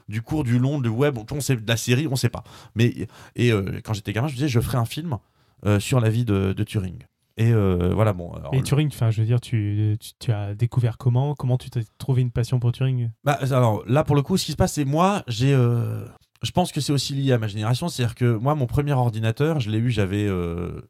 Du 0.09 0.21
court, 0.21 0.45
du 0.45 0.59
long, 0.59 0.79
du 0.79 0.91
web, 0.91 1.17
on 1.17 1.41
sait, 1.41 1.57
de 1.57 1.67
la 1.67 1.79
série, 1.79 2.07
on 2.07 2.17
sait 2.17 2.29
pas. 2.29 2.45
Mais 2.75 3.09
et 3.35 3.51
euh, 3.51 3.81
quand 3.83 3.95
j'étais 3.95 4.13
gamin, 4.13 4.29
je 4.29 4.33
me 4.35 4.37
disais, 4.37 4.49
je 4.49 4.61
ferai 4.61 4.77
un 4.77 4.85
film 4.85 5.17
euh, 5.65 5.81
sur 5.81 6.01
la 6.01 6.11
vie 6.11 6.27
de, 6.27 6.53
de 6.53 6.65
Turing. 6.65 6.99
Et 7.39 7.51
euh, 7.51 7.93
voilà, 7.95 8.13
bon. 8.13 8.31
alors, 8.35 8.55
Et 8.55 8.63
Turing, 8.63 8.89
enfin, 8.89 9.11
je 9.11 9.23
veux 9.23 9.27
dire, 9.27 9.41
tu, 9.41 9.97
tu, 9.99 10.11
tu 10.21 10.31
as 10.33 10.55
découvert 10.55 10.99
comment? 10.99 11.35
Comment 11.35 11.57
tu 11.57 11.71
t'es 11.71 11.81
trouvé 11.97 12.21
une 12.21 12.31
passion 12.31 12.61
pour 12.61 12.73
Turing? 12.73 13.09
Bah, 13.25 13.39
alors 13.51 13.83
là, 13.87 14.05
pour 14.05 14.15
le 14.17 14.21
coup, 14.23 14.37
ce 14.37 14.45
qui 14.45 14.53
se 14.53 14.57
passe, 14.59 14.75
c'est 14.75 14.85
moi, 14.85 15.23
j'ai. 15.29 15.55
euh, 15.55 16.05
je 16.45 16.51
pense 16.53 16.71
que 16.73 16.81
c'est 16.81 16.93
aussi 16.93 17.15
lié 17.15 17.33
à 17.33 17.39
ma 17.39 17.49
génération. 17.49 17.89
C'est-à-dire 17.89 18.15
que 18.15 18.37
moi, 18.37 18.55
mon 18.55 18.67
premier 18.67 18.93
ordinateur, 18.93 19.61
je 19.61 19.71
l'ai 19.71 19.79
eu, 19.79 19.91
j'avais 19.91 20.29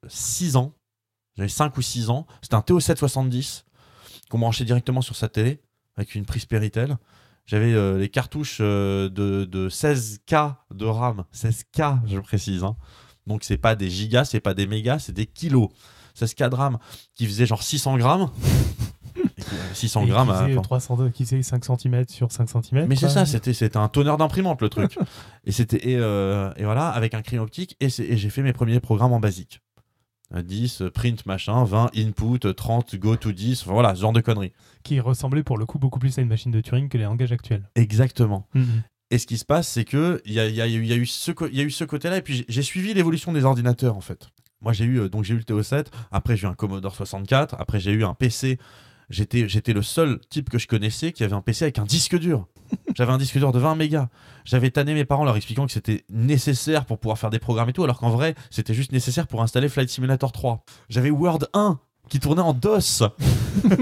6 0.08 0.56
ans. 0.56 0.74
J'avais 1.36 1.48
5 1.48 1.76
ou 1.76 1.82
6 1.82 2.10
ans. 2.10 2.26
C'était 2.42 2.54
un 2.54 2.60
TO770 2.60 3.64
qu'on 4.30 4.38
branchait 4.38 4.64
directement 4.64 5.00
sur 5.00 5.16
sa 5.16 5.28
télé 5.28 5.60
avec 5.96 6.14
une 6.14 6.24
prise 6.26 6.44
Péritel. 6.46 6.96
J'avais 7.46 7.74
euh, 7.74 7.98
les 7.98 8.08
cartouches 8.08 8.58
euh, 8.60 9.08
de, 9.10 9.44
de 9.44 9.68
16K 9.68 10.54
de 10.72 10.86
RAM. 10.86 11.24
16K, 11.34 12.00
je 12.06 12.18
précise. 12.18 12.64
hein. 12.64 12.74
Donc, 13.26 13.44
c'est 13.44 13.58
pas 13.58 13.74
des 13.74 13.90
gigas, 13.90 14.24
c'est 14.24 14.40
pas 14.40 14.54
des 14.54 14.66
mégas, 14.66 15.00
c'est 15.00 15.12
des 15.12 15.26
kilos. 15.26 15.68
16K 16.18 16.48
de 16.48 16.54
RAM 16.54 16.78
qui 17.14 17.26
faisait 17.26 17.44
genre 17.46 17.62
600 17.62 17.98
grammes. 17.98 18.30
Et 19.52 19.72
qui- 19.74 19.78
600 19.80 20.04
Et 20.04 20.08
grammes. 20.08 20.28
qui 20.28 20.34
faisait, 20.44 20.58
hein, 20.58 20.62
300, 20.62 21.10
qui 21.10 21.24
faisait 21.24 21.42
5 21.42 21.64
cm 21.64 22.04
sur 22.08 22.30
5 22.32 22.48
cm. 22.48 22.86
mais 22.86 22.96
c'est 22.96 23.08
ça, 23.08 23.24
c'était 23.26 23.76
un 23.76 23.88
tonneur 23.88 24.16
d'imprimante 24.16 24.60
le 24.62 24.68
truc. 24.68 24.96
et 25.44 25.52
c'était 25.52 25.88
et, 25.90 25.96
euh, 25.96 26.52
et 26.56 26.64
voilà 26.64 26.88
avec 26.88 27.14
un 27.14 27.22
crayon 27.22 27.42
optique 27.42 27.76
et, 27.80 27.88
j'ai 27.88 28.30
fait 28.30 28.42
mes 28.42 28.52
premiers 28.52 28.80
programmes 28.80 29.12
en 29.12 29.20
basique. 29.20 29.60
Euh, 30.34 30.42
10 30.42 30.80
euh, 30.80 30.90
print 30.90 31.26
machin, 31.26 31.64
20 31.64 31.90
input, 31.96 32.46
euh, 32.46 32.54
30 32.54 32.96
go 32.96 33.14
to 33.16 33.30
10, 33.32 33.62
enfin, 33.62 33.72
voilà, 33.72 33.94
ce 33.94 34.00
genre 34.00 34.12
de 34.12 34.20
conneries. 34.22 34.52
Qui 34.82 34.98
ressemblait 34.98 35.42
pour 35.42 35.58
le 35.58 35.66
coup 35.66 35.78
beaucoup 35.78 35.98
plus 35.98 36.16
à 36.18 36.22
une 36.22 36.28
machine 36.28 36.50
de 36.50 36.60
Turing 36.62 36.88
que 36.88 36.96
les 36.96 37.04
langages 37.04 37.30
actuels. 37.32 37.68
Exactement. 37.74 38.46
Mhm. 38.54 38.82
Et 39.10 39.18
ce 39.18 39.26
qui 39.26 39.36
se 39.36 39.44
passe, 39.44 39.68
c'est 39.68 39.84
que 39.84 40.20
il 40.24 40.32
y 40.32 40.36
y 40.36 40.40
a 40.62 40.66
eu- 40.66 40.84
y 40.86 41.06
ce 41.06 41.30
co- 41.30 41.46
il 41.46 41.56
y 41.56 41.60
a 41.60 41.64
eu 41.64 41.70
ce 41.70 41.84
côté-là 41.84 42.16
et 42.16 42.22
puis 42.22 42.44
j'ai- 42.48 42.62
suivi 42.62 42.94
l'évolution 42.94 43.32
des 43.32 43.44
ordinateurs 43.44 43.96
en 43.96 44.00
fait. 44.00 44.28
Moi, 44.62 44.72
j'ai 44.72 44.86
eu, 44.86 44.98
euh, 44.98 45.08
donc 45.10 45.24
j'ai 45.24 45.34
eu 45.34 45.36
le 45.36 45.44
TO7, 45.44 45.88
après 46.10 46.36
j'ai 46.38 46.46
eu 46.46 46.50
un 46.50 46.54
Commodore 46.54 46.94
64, 46.96 47.54
après 47.58 47.78
j'ai 47.80 47.92
eu 47.92 48.02
un 48.02 48.14
PC. 48.14 48.58
J'étais, 49.10 49.48
j'étais 49.48 49.72
le 49.72 49.82
seul 49.82 50.20
type 50.30 50.50
que 50.50 50.58
je 50.58 50.66
connaissais 50.66 51.12
qui 51.12 51.24
avait 51.24 51.34
un 51.34 51.40
PC 51.40 51.64
avec 51.64 51.78
un 51.78 51.84
disque 51.84 52.18
dur. 52.18 52.46
J'avais 52.96 53.12
un 53.12 53.18
disque 53.18 53.38
dur 53.38 53.52
de 53.52 53.58
20 53.58 53.74
mégas. 53.74 54.08
J'avais 54.44 54.70
tanné 54.70 54.94
mes 54.94 55.04
parents 55.04 55.24
leur 55.24 55.36
expliquant 55.36 55.66
que 55.66 55.72
c'était 55.72 56.04
nécessaire 56.10 56.84
pour 56.86 56.98
pouvoir 56.98 57.18
faire 57.18 57.30
des 57.30 57.38
programmes 57.38 57.68
et 57.68 57.72
tout, 57.72 57.84
alors 57.84 57.98
qu'en 57.98 58.10
vrai, 58.10 58.34
c'était 58.50 58.74
juste 58.74 58.92
nécessaire 58.92 59.26
pour 59.26 59.42
installer 59.42 59.68
Flight 59.68 59.88
Simulator 59.88 60.32
3. 60.32 60.64
J'avais 60.88 61.10
Word 61.10 61.46
1 61.52 61.78
qui 62.08 62.20
tournait 62.20 62.42
en 62.42 62.52
DOS. 62.52 63.02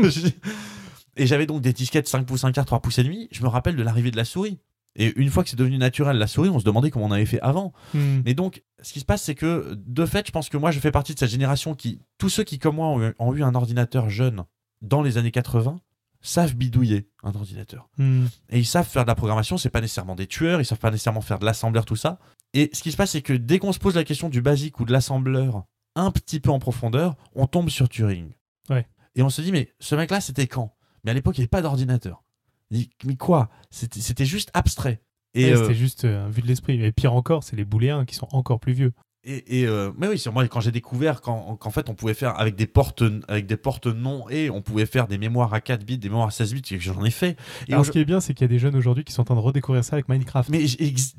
et 1.17 1.27
j'avais 1.27 1.47
donc 1.47 1.61
des 1.61 1.73
disquettes 1.73 2.09
5 2.09 2.27
pouces 2.27 2.45
1 2.45 2.53
quart, 2.53 2.65
3 2.65 2.81
pouces 2.81 2.99
et 2.99 3.05
demi. 3.05 3.29
Je 3.33 3.43
me 3.43 3.49
rappelle 3.49 3.77
de 3.77 3.83
l'arrivée 3.83 4.11
de 4.11 4.17
la 4.17 4.25
souris. 4.25 4.59
Et 4.95 5.19
une 5.19 5.31
fois 5.31 5.43
que 5.43 5.49
c'est 5.49 5.57
devenu 5.57 5.79
naturel 5.79 6.19
la 6.19 6.27
souris, 6.27 6.51
on 6.51 6.61
se 6.61 6.65
demandait 6.65 6.91
comment 6.91 7.07
on 7.07 7.11
avait 7.13 7.27
fait 7.27 7.41
avant. 7.41 7.73
Hmm. 7.95 8.21
Mais 8.27 8.35
donc, 8.35 8.63
ce 8.83 8.93
qui 8.93 9.01
se 9.01 9.07
passe, 9.07 9.23
c'est 9.23 9.35
que 9.35 9.79
de 9.87 10.05
fait, 10.05 10.27
je 10.27 10.33
pense 10.33 10.51
que 10.51 10.59
moi, 10.59 10.71
je 10.71 10.81
fais 10.81 10.91
partie 10.91 11.15
de 11.15 11.19
cette 11.19 11.31
génération 11.31 11.75
qui, 11.75 12.01
tous 12.19 12.29
ceux 12.29 12.45
qui, 12.45 12.59
comme 12.59 12.77
moi, 12.77 12.89
ont 12.89 13.03
eu, 13.03 13.15
ont 13.19 13.35
eu 13.35 13.43
un 13.43 13.55
ordinateur 13.55 14.11
jeune 14.11 14.45
dans 14.83 15.03
les 15.03 15.17
années 15.17 15.31
80, 15.31 15.81
savent 16.21 16.55
bidouiller 16.55 17.09
un 17.23 17.35
ordinateur. 17.35 17.89
Hmm. 17.99 18.27
Et 18.51 18.59
ils 18.59 18.67
savent 18.67 18.87
faire 18.87 19.05
de 19.05 19.09
la 19.09 19.15
programmation, 19.15 19.57
c'est 19.57 19.71
pas 19.71 19.81
nécessairement 19.81 20.15
des 20.15 20.27
tueurs, 20.27 20.61
ils 20.61 20.65
savent 20.65 20.79
pas 20.79 20.91
nécessairement 20.91 21.21
faire 21.21 21.39
de 21.39 21.45
l'assembleur, 21.45 21.85
tout 21.85 21.97
ça. 21.97 22.19
Et 22.55 22.71
ce 22.73 22.83
qui 22.83 22.93
se 22.93 22.97
passe, 22.97 23.13
c'est 23.13 23.23
que 23.23 23.33
dès 23.33 23.59
qu'on 23.59 23.73
se 23.73 23.79
pose 23.79 23.97
la 23.97 24.05
question 24.05 24.29
du 24.29 24.43
basique 24.43 24.79
ou 24.79 24.85
de 24.85 24.93
l'assembleur 24.93 25.65
un 25.95 26.11
petit 26.11 26.41
peu 26.41 26.51
en 26.51 26.59
profondeur, 26.59 27.17
on 27.35 27.47
tombe 27.47 27.69
sur 27.69 27.89
Turing. 27.89 28.33
Ouais. 28.71 28.87
Et 29.15 29.23
on 29.23 29.31
se 29.31 29.43
dit, 29.43 29.53
mais 29.53 29.73
ce 29.81 29.95
mec-là, 29.95 30.21
c'était 30.21 30.47
quand? 30.47 30.75
Mais 31.05 31.11
à 31.11 31.15
l'époque, 31.15 31.37
il 31.37 31.41
n'y 31.41 31.45
avait 31.45 31.49
pas 31.49 31.63
d'ordinateur. 31.63 32.23
Mais 32.71 33.17
quoi? 33.17 33.51
C'était 33.71 34.25
juste 34.25 34.51
abstrait. 34.55 35.03
Et, 35.35 35.47
Ouais, 35.47 35.53
euh, 35.53 35.63
C'était 35.63 35.75
juste 35.75 36.05
euh, 36.05 36.27
un 36.27 36.29
vue 36.29 36.43
de 36.43 36.47
l'esprit. 36.47 36.83
Et 36.83 36.93
pire 36.93 37.15
encore, 37.15 37.43
c'est 37.43 37.57
les 37.57 37.65
booléens 37.65 38.05
qui 38.05 38.15
sont 38.15 38.29
encore 38.33 38.61
plus 38.61 38.73
vieux. 38.73 38.93
Et, 39.25 39.61
et, 39.61 39.67
euh, 39.69 39.93
mais 39.97 40.09
oui, 40.09 40.19
c'est 40.19 40.31
moi 40.33 40.47
quand 40.49 40.61
j'ai 40.61 40.73
découvert 40.73 41.21
qu'en 41.21 41.57
fait 41.71 41.89
on 41.89 41.95
pouvait 41.95 42.15
faire 42.15 42.39
avec 42.41 42.57
des 42.57 42.67
portes 42.67 43.05
avec 43.29 43.47
des 43.47 43.57
portes 43.57 43.87
non 43.87 44.29
et 44.31 44.51
on 44.51 44.63
pouvait 44.63 44.85
faire 44.87 45.07
des 45.07 45.17
mémoires 45.17 45.55
à 45.55 45.61
4 45.61 45.85
bits, 45.85 45.97
des 45.99 46.09
mémoires 46.09 46.27
à 46.29 46.31
16 46.33 46.55
bits, 46.55 46.63
j'en 46.81 47.05
ai 47.05 47.11
fait. 47.13 47.37
Et 47.69 47.73
Alors, 47.73 47.87
ce 47.87 47.93
qui 47.93 48.01
est 48.01 48.05
bien, 48.05 48.21
c'est 48.21 48.35
qu'il 48.35 48.45
y 48.45 48.47
a 48.47 48.49
des 48.49 48.59
jeunes 48.59 48.75
aujourd'hui 48.75 49.05
qui 49.05 49.13
sont 49.13 49.23
en 49.23 49.25
train 49.25 49.37
de 49.37 49.41
redécouvrir 49.41 49.85
ça 49.85 49.95
avec 49.95 50.09
Minecraft. 50.09 50.49
mais 50.51 50.65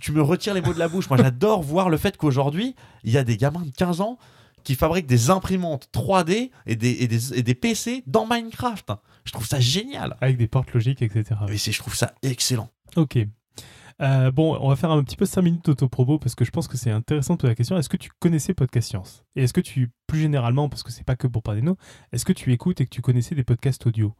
tu 0.01 0.11
me 0.11 0.21
retires 0.21 0.53
les 0.53 0.61
mots 0.61 0.73
de 0.73 0.79
la 0.79 0.89
bouche. 0.89 1.09
Moi, 1.09 1.17
j'adore 1.21 1.63
voir 1.63 1.89
le 1.89 1.95
fait 1.97 2.17
qu'aujourd'hui, 2.17 2.75
il 3.05 3.11
y 3.13 3.17
a 3.17 3.23
des 3.23 3.37
gamins 3.37 3.61
de 3.61 3.71
15 3.71 4.01
ans 4.01 4.17
qui 4.65 4.75
fabriquent 4.75 5.07
des 5.07 5.29
imprimantes 5.29 5.87
3D 5.93 6.49
et 6.65 6.75
des, 6.75 6.91
et 7.03 7.07
des, 7.07 7.33
et 7.39 7.43
des 7.43 7.55
PC 7.55 8.03
dans 8.07 8.25
Minecraft. 8.27 8.91
Je 9.23 9.31
trouve 9.31 9.47
ça 9.47 9.59
génial. 9.61 10.17
Avec 10.19 10.35
des 10.37 10.47
portes 10.47 10.73
logiques, 10.73 11.01
etc. 11.01 11.39
Et 11.49 11.57
c'est- 11.57 11.71
je 11.71 11.79
trouve 11.79 11.95
ça 11.95 12.13
excellent. 12.21 12.69
Ok. 12.97 13.17
Euh, 14.01 14.31
bon, 14.31 14.57
on 14.59 14.69
va 14.69 14.75
faire 14.75 14.91
un 14.91 15.03
petit 15.03 15.15
peu 15.15 15.25
5 15.25 15.41
minutes 15.41 15.65
d'autopromo 15.65 16.19
parce 16.19 16.35
que 16.35 16.45
je 16.45 16.51
pense 16.51 16.67
que 16.67 16.77
c'est 16.77 16.91
intéressant 16.91 17.35
de 17.35 17.39
poser 17.39 17.51
la 17.51 17.55
question. 17.55 17.77
Est-ce 17.77 17.89
que 17.89 17.97
tu 17.97 18.09
connaissais 18.19 18.53
Podcast 18.53 18.89
Science? 18.89 19.23
Et 19.35 19.43
est-ce 19.43 19.53
que 19.53 19.61
tu, 19.61 19.91
plus 20.07 20.19
généralement, 20.19 20.69
parce 20.69 20.83
que 20.83 20.91
c'est 20.91 21.03
pas 21.03 21.15
que 21.15 21.27
pour 21.27 21.43
parler 21.43 21.61
de 21.61 21.65
nous, 21.67 21.77
est-ce 22.11 22.25
que 22.25 22.33
tu 22.33 22.51
écoutes 22.51 22.81
et 22.81 22.85
que 22.85 22.89
tu 22.93 23.01
connaissais 23.01 23.35
des 23.35 23.43
podcasts 23.43 23.85
audio? 23.85 24.13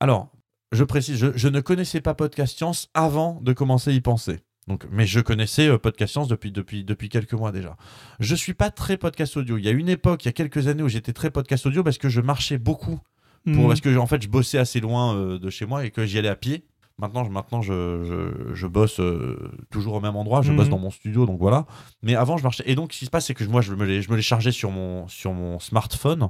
Alors, 0.00 0.30
je 0.72 0.84
précise, 0.84 1.16
je, 1.18 1.28
je 1.34 1.48
ne 1.48 1.60
connaissais 1.60 2.00
pas 2.00 2.14
Podcast 2.14 2.56
Science 2.56 2.88
avant 2.94 3.40
de 3.40 3.52
commencer 3.52 3.90
à 3.90 3.92
y 3.94 4.00
penser. 4.00 4.40
Donc, 4.66 4.86
mais 4.90 5.06
je 5.06 5.20
connaissais 5.20 5.68
euh, 5.68 5.78
Podcast 5.78 6.12
Science 6.12 6.28
depuis, 6.28 6.50
depuis, 6.52 6.84
depuis 6.84 7.08
quelques 7.08 7.34
mois 7.34 7.52
déjà. 7.52 7.76
Je 8.20 8.34
suis 8.34 8.54
pas 8.54 8.70
très 8.70 8.96
podcast 8.96 9.36
audio. 9.36 9.58
Il 9.58 9.64
y 9.64 9.68
a 9.68 9.72
une 9.72 9.88
époque, 9.88 10.24
il 10.24 10.28
y 10.28 10.30
a 10.30 10.32
quelques 10.32 10.68
années, 10.68 10.82
où 10.82 10.88
j'étais 10.88 11.12
très 11.12 11.30
podcast 11.30 11.66
audio 11.66 11.82
parce 11.82 11.98
que 11.98 12.08
je 12.08 12.20
marchais 12.20 12.58
beaucoup 12.58 12.98
pour, 13.44 13.64
Hmm. 13.64 13.68
parce 13.68 13.82
que 13.82 13.94
en 13.98 14.06
fait 14.06 14.22
je 14.22 14.28
bossais 14.28 14.56
assez 14.56 14.80
loin 14.80 15.14
euh, 15.14 15.38
de 15.38 15.50
chez 15.50 15.66
moi 15.66 15.84
et 15.84 15.90
que 15.90 16.06
j'y 16.06 16.18
allais 16.18 16.30
à 16.30 16.34
pied. 16.34 16.64
Maintenant, 16.98 17.24
je, 17.24 17.30
maintenant 17.30 17.60
je, 17.60 18.04
je, 18.04 18.54
je 18.54 18.66
bosse 18.68 19.00
euh, 19.00 19.36
toujours 19.70 19.94
au 19.94 20.00
même 20.00 20.14
endroit, 20.14 20.42
je 20.42 20.50
Mhm. 20.52 20.56
bosse 20.58 20.68
dans 20.68 20.78
mon 20.78 20.90
studio, 20.90 21.26
donc 21.26 21.40
voilà. 21.40 21.66
Mais 22.02 22.14
avant, 22.14 22.36
je 22.36 22.44
marchais. 22.44 22.62
Et 22.66 22.74
donc, 22.76 22.92
ce 22.92 23.00
qui 23.00 23.04
se 23.06 23.10
passe, 23.10 23.26
c'est 23.26 23.34
que 23.34 23.42
moi, 23.44 23.62
je 23.62 23.72
me 23.74 23.84
les, 23.84 24.00
je 24.00 24.10
me 24.10 24.16
les 24.16 24.22
chargeais 24.22 24.52
sur 24.52 24.70
mon, 24.70 25.08
sur 25.08 25.32
mon 25.32 25.58
smartphone, 25.58 26.28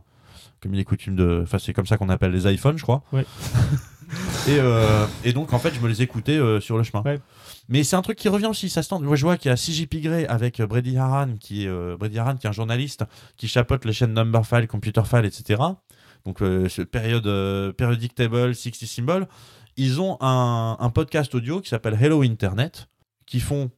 comme 0.62 0.72
il 0.74 0.80
est 0.80 0.84
coutume 0.84 1.16
de. 1.16 1.40
Enfin, 1.42 1.58
c'est 1.58 1.74
comme 1.74 1.86
ça 1.86 1.98
qu'on 1.98 2.08
appelle 2.08 2.32
les 2.32 2.50
iPhones, 2.50 2.78
je 2.78 2.82
crois. 2.82 3.02
Ouais. 3.12 3.26
et, 4.48 4.58
euh, 4.58 5.06
et 5.24 5.32
donc, 5.34 5.52
en 5.52 5.58
fait, 5.58 5.74
je 5.74 5.80
me 5.80 5.88
les 5.88 6.00
écoutais 6.02 6.36
euh, 6.38 6.60
sur 6.60 6.76
le 6.78 6.82
chemin. 6.82 7.02
Ouais. 7.04 7.20
Mais 7.68 7.82
c'est 7.84 7.96
un 7.96 8.02
truc 8.02 8.16
qui 8.18 8.28
revient 8.30 8.46
aussi, 8.46 8.70
ça 8.70 8.82
se 8.82 8.88
tente. 8.88 9.02
Moi, 9.02 9.16
je 9.16 9.24
vois 9.24 9.36
qu'il 9.36 9.50
y 9.50 9.52
a 9.52 9.56
CJP 9.56 9.96
Grey 10.02 10.26
avec 10.26 10.62
Brady 10.62 10.96
Haran, 10.96 11.34
qui 11.38 11.64
est, 11.64 11.68
euh, 11.68 11.96
Brady 11.98 12.18
Haran, 12.18 12.36
qui 12.36 12.46
est 12.46 12.50
un 12.50 12.52
journaliste 12.52 13.04
qui 13.36 13.48
chapeaute 13.48 13.84
les 13.84 13.92
chaînes 13.92 14.14
Numberphile, 14.14 14.66
Computer 14.66 15.02
File, 15.04 15.24
etc. 15.26 15.62
Donc, 16.24 16.40
euh, 16.40 16.68
ce 16.70 16.80
période, 16.82 17.26
euh, 17.26 17.72
Periodic 17.72 18.14
Table, 18.14 18.54
60 18.54 18.86
Symbol. 18.88 19.26
Ils 19.77 20.01
ont 20.01 20.16
un, 20.20 20.77
un 20.79 20.91
podcast 20.91 21.35
audio 21.35 21.61
qui 21.61 21.68
s'appelle 21.68 21.97
Hello 22.01 22.22
Internet, 22.22 22.89
qui 23.27 23.41
font 23.41 23.70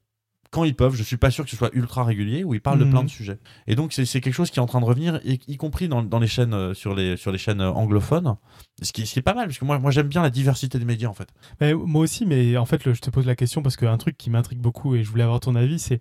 quand 0.50 0.64
ils 0.64 0.76
peuvent. 0.76 0.94
Je 0.94 1.02
suis 1.02 1.16
pas 1.16 1.30
sûr 1.30 1.44
que 1.44 1.50
ce 1.50 1.56
soit 1.56 1.70
ultra 1.74 2.04
régulier, 2.04 2.44
où 2.44 2.54
ils 2.54 2.60
parlent 2.60 2.78
de 2.78 2.84
Mhm. 2.84 2.90
plein 2.90 3.04
de 3.04 3.08
sujets. 3.10 3.38
Et 3.66 3.74
donc, 3.74 3.92
c'est 3.92 4.04
quelque 4.20 4.32
chose 4.32 4.50
qui 4.50 4.58
est 4.58 4.62
en 4.62 4.66
train 4.66 4.80
de 4.80 4.84
revenir, 4.84 5.20
y, 5.24 5.38
y 5.48 5.56
compris 5.56 5.88
dans, 5.88 6.02
dans 6.02 6.18
les 6.18 6.26
chaînes, 6.28 6.54
euh, 6.54 6.72
sur, 6.74 6.94
les, 6.94 7.16
sur 7.16 7.32
les 7.32 7.38
chaînes 7.38 7.60
euh, 7.60 7.70
anglophones. 7.72 8.36
Ce 8.82 8.92
qui, 8.92 9.06
ce 9.06 9.12
qui 9.14 9.18
est 9.18 9.22
pas 9.22 9.34
mal, 9.34 9.46
parce 9.48 9.58
que 9.58 9.64
moi, 9.64 9.78
moi 9.78 9.90
j'aime 9.90 10.08
bien 10.08 10.22
la 10.22 10.30
diversité 10.30 10.78
des 10.78 10.84
médias, 10.84 11.08
en 11.08 11.14
fait. 11.14 11.28
Mais 11.60 11.74
moi 11.74 12.02
aussi, 12.02 12.26
mais 12.26 12.56
en 12.56 12.64
fait, 12.66 12.84
le- 12.84 12.94
je 12.94 13.00
te 13.00 13.10
pose 13.10 13.26
la 13.26 13.34
question 13.36 13.62
parce 13.62 13.76
qu'un 13.76 13.96
truc 13.96 14.16
qui 14.16 14.30
m'intrigue 14.30 14.60
beaucoup 14.60 14.94
et 14.94 15.02
je 15.02 15.10
voulais 15.10 15.24
avoir 15.24 15.40
ton 15.40 15.54
avis, 15.56 15.78
c'est 15.78 15.98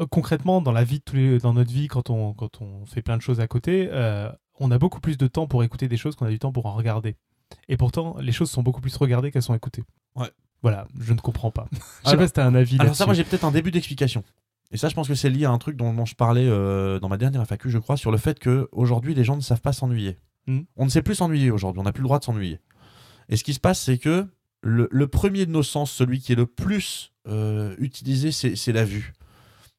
euh, 0.00 0.06
concrètement 0.06 0.60
dans 0.62 0.72
la 0.72 0.84
vie 0.84 0.98
de 1.00 1.04
tous 1.04 1.16
les, 1.16 1.38
dans 1.38 1.52
notre 1.52 1.70
vie, 1.72 1.88
quand 1.88 2.10
on, 2.10 2.32
quand 2.32 2.60
on 2.62 2.86
fait 2.86 3.02
plein 3.02 3.16
de 3.16 3.22
choses 3.22 3.40
à 3.40 3.46
côté, 3.48 3.90
on 4.60 4.70
a 4.70 4.78
beaucoup 4.78 5.00
plus 5.00 5.18
de 5.18 5.26
temps 5.26 5.46
pour 5.48 5.64
écouter 5.64 5.88
des 5.88 5.96
choses 5.96 6.14
qu'on 6.16 6.26
a 6.26 6.30
du 6.30 6.38
temps 6.38 6.52
pour 6.52 6.66
en 6.66 6.74
regarder. 6.74 7.16
Et 7.68 7.76
pourtant, 7.76 8.16
les 8.20 8.32
choses 8.32 8.50
sont 8.50 8.62
beaucoup 8.62 8.80
plus 8.80 8.96
regardées 8.96 9.30
qu'elles 9.30 9.42
sont 9.42 9.54
écoutées. 9.54 9.84
Ouais. 10.16 10.30
Voilà, 10.62 10.86
je 11.00 11.12
ne 11.12 11.18
comprends 11.20 11.50
pas. 11.50 11.66
je 11.72 11.76
sais 11.78 11.82
Alors- 12.04 12.18
pas 12.18 12.26
si 12.26 12.32
t'as 12.34 12.46
un 12.46 12.54
avis 12.54 12.76
Alors 12.78 12.94
ça, 12.94 13.04
moi 13.06 13.14
j'ai 13.14 13.24
peut-être 13.24 13.44
un 13.44 13.50
début 13.50 13.70
d'explication. 13.70 14.22
Et 14.70 14.76
ça, 14.78 14.88
je 14.88 14.94
pense 14.94 15.06
que 15.08 15.14
c'est 15.14 15.28
lié 15.28 15.44
à 15.44 15.50
un 15.50 15.58
truc 15.58 15.76
dont, 15.76 15.92
dont 15.92 16.06
je 16.06 16.14
parlais 16.14 16.46
euh, 16.46 16.98
dans 16.98 17.08
ma 17.10 17.18
dernière 17.18 17.42
FAQ, 17.42 17.68
je 17.70 17.78
crois, 17.78 17.96
sur 17.98 18.10
le 18.10 18.16
fait 18.16 18.38
que 18.38 18.68
aujourd'hui 18.72 19.14
les 19.14 19.22
gens 19.24 19.36
ne 19.36 19.42
savent 19.42 19.60
pas 19.60 19.72
s'ennuyer. 19.72 20.18
Mhm. 20.46 20.64
On 20.76 20.84
ne 20.86 20.90
sait 20.90 21.02
plus 21.02 21.16
s'ennuyer 21.16 21.50
aujourd'hui, 21.50 21.80
on 21.80 21.84
n'a 21.84 21.92
plus 21.92 22.00
le 22.02 22.06
droit 22.08 22.18
de 22.18 22.24
s'ennuyer. 22.24 22.58
Et 23.28 23.36
ce 23.36 23.44
qui 23.44 23.54
se 23.54 23.60
passe, 23.60 23.80
c'est 23.80 23.98
que 23.98 24.26
le, 24.62 24.88
le 24.90 25.08
premier 25.08 25.44
de 25.46 25.50
nos 25.50 25.62
sens, 25.62 25.90
celui 25.90 26.20
qui 26.20 26.32
est 26.32 26.36
le 26.36 26.46
plus 26.46 27.12
euh, 27.28 27.74
utilisé, 27.78 28.32
c'est 28.32 28.72
la 28.72 28.84
vue. 28.84 29.12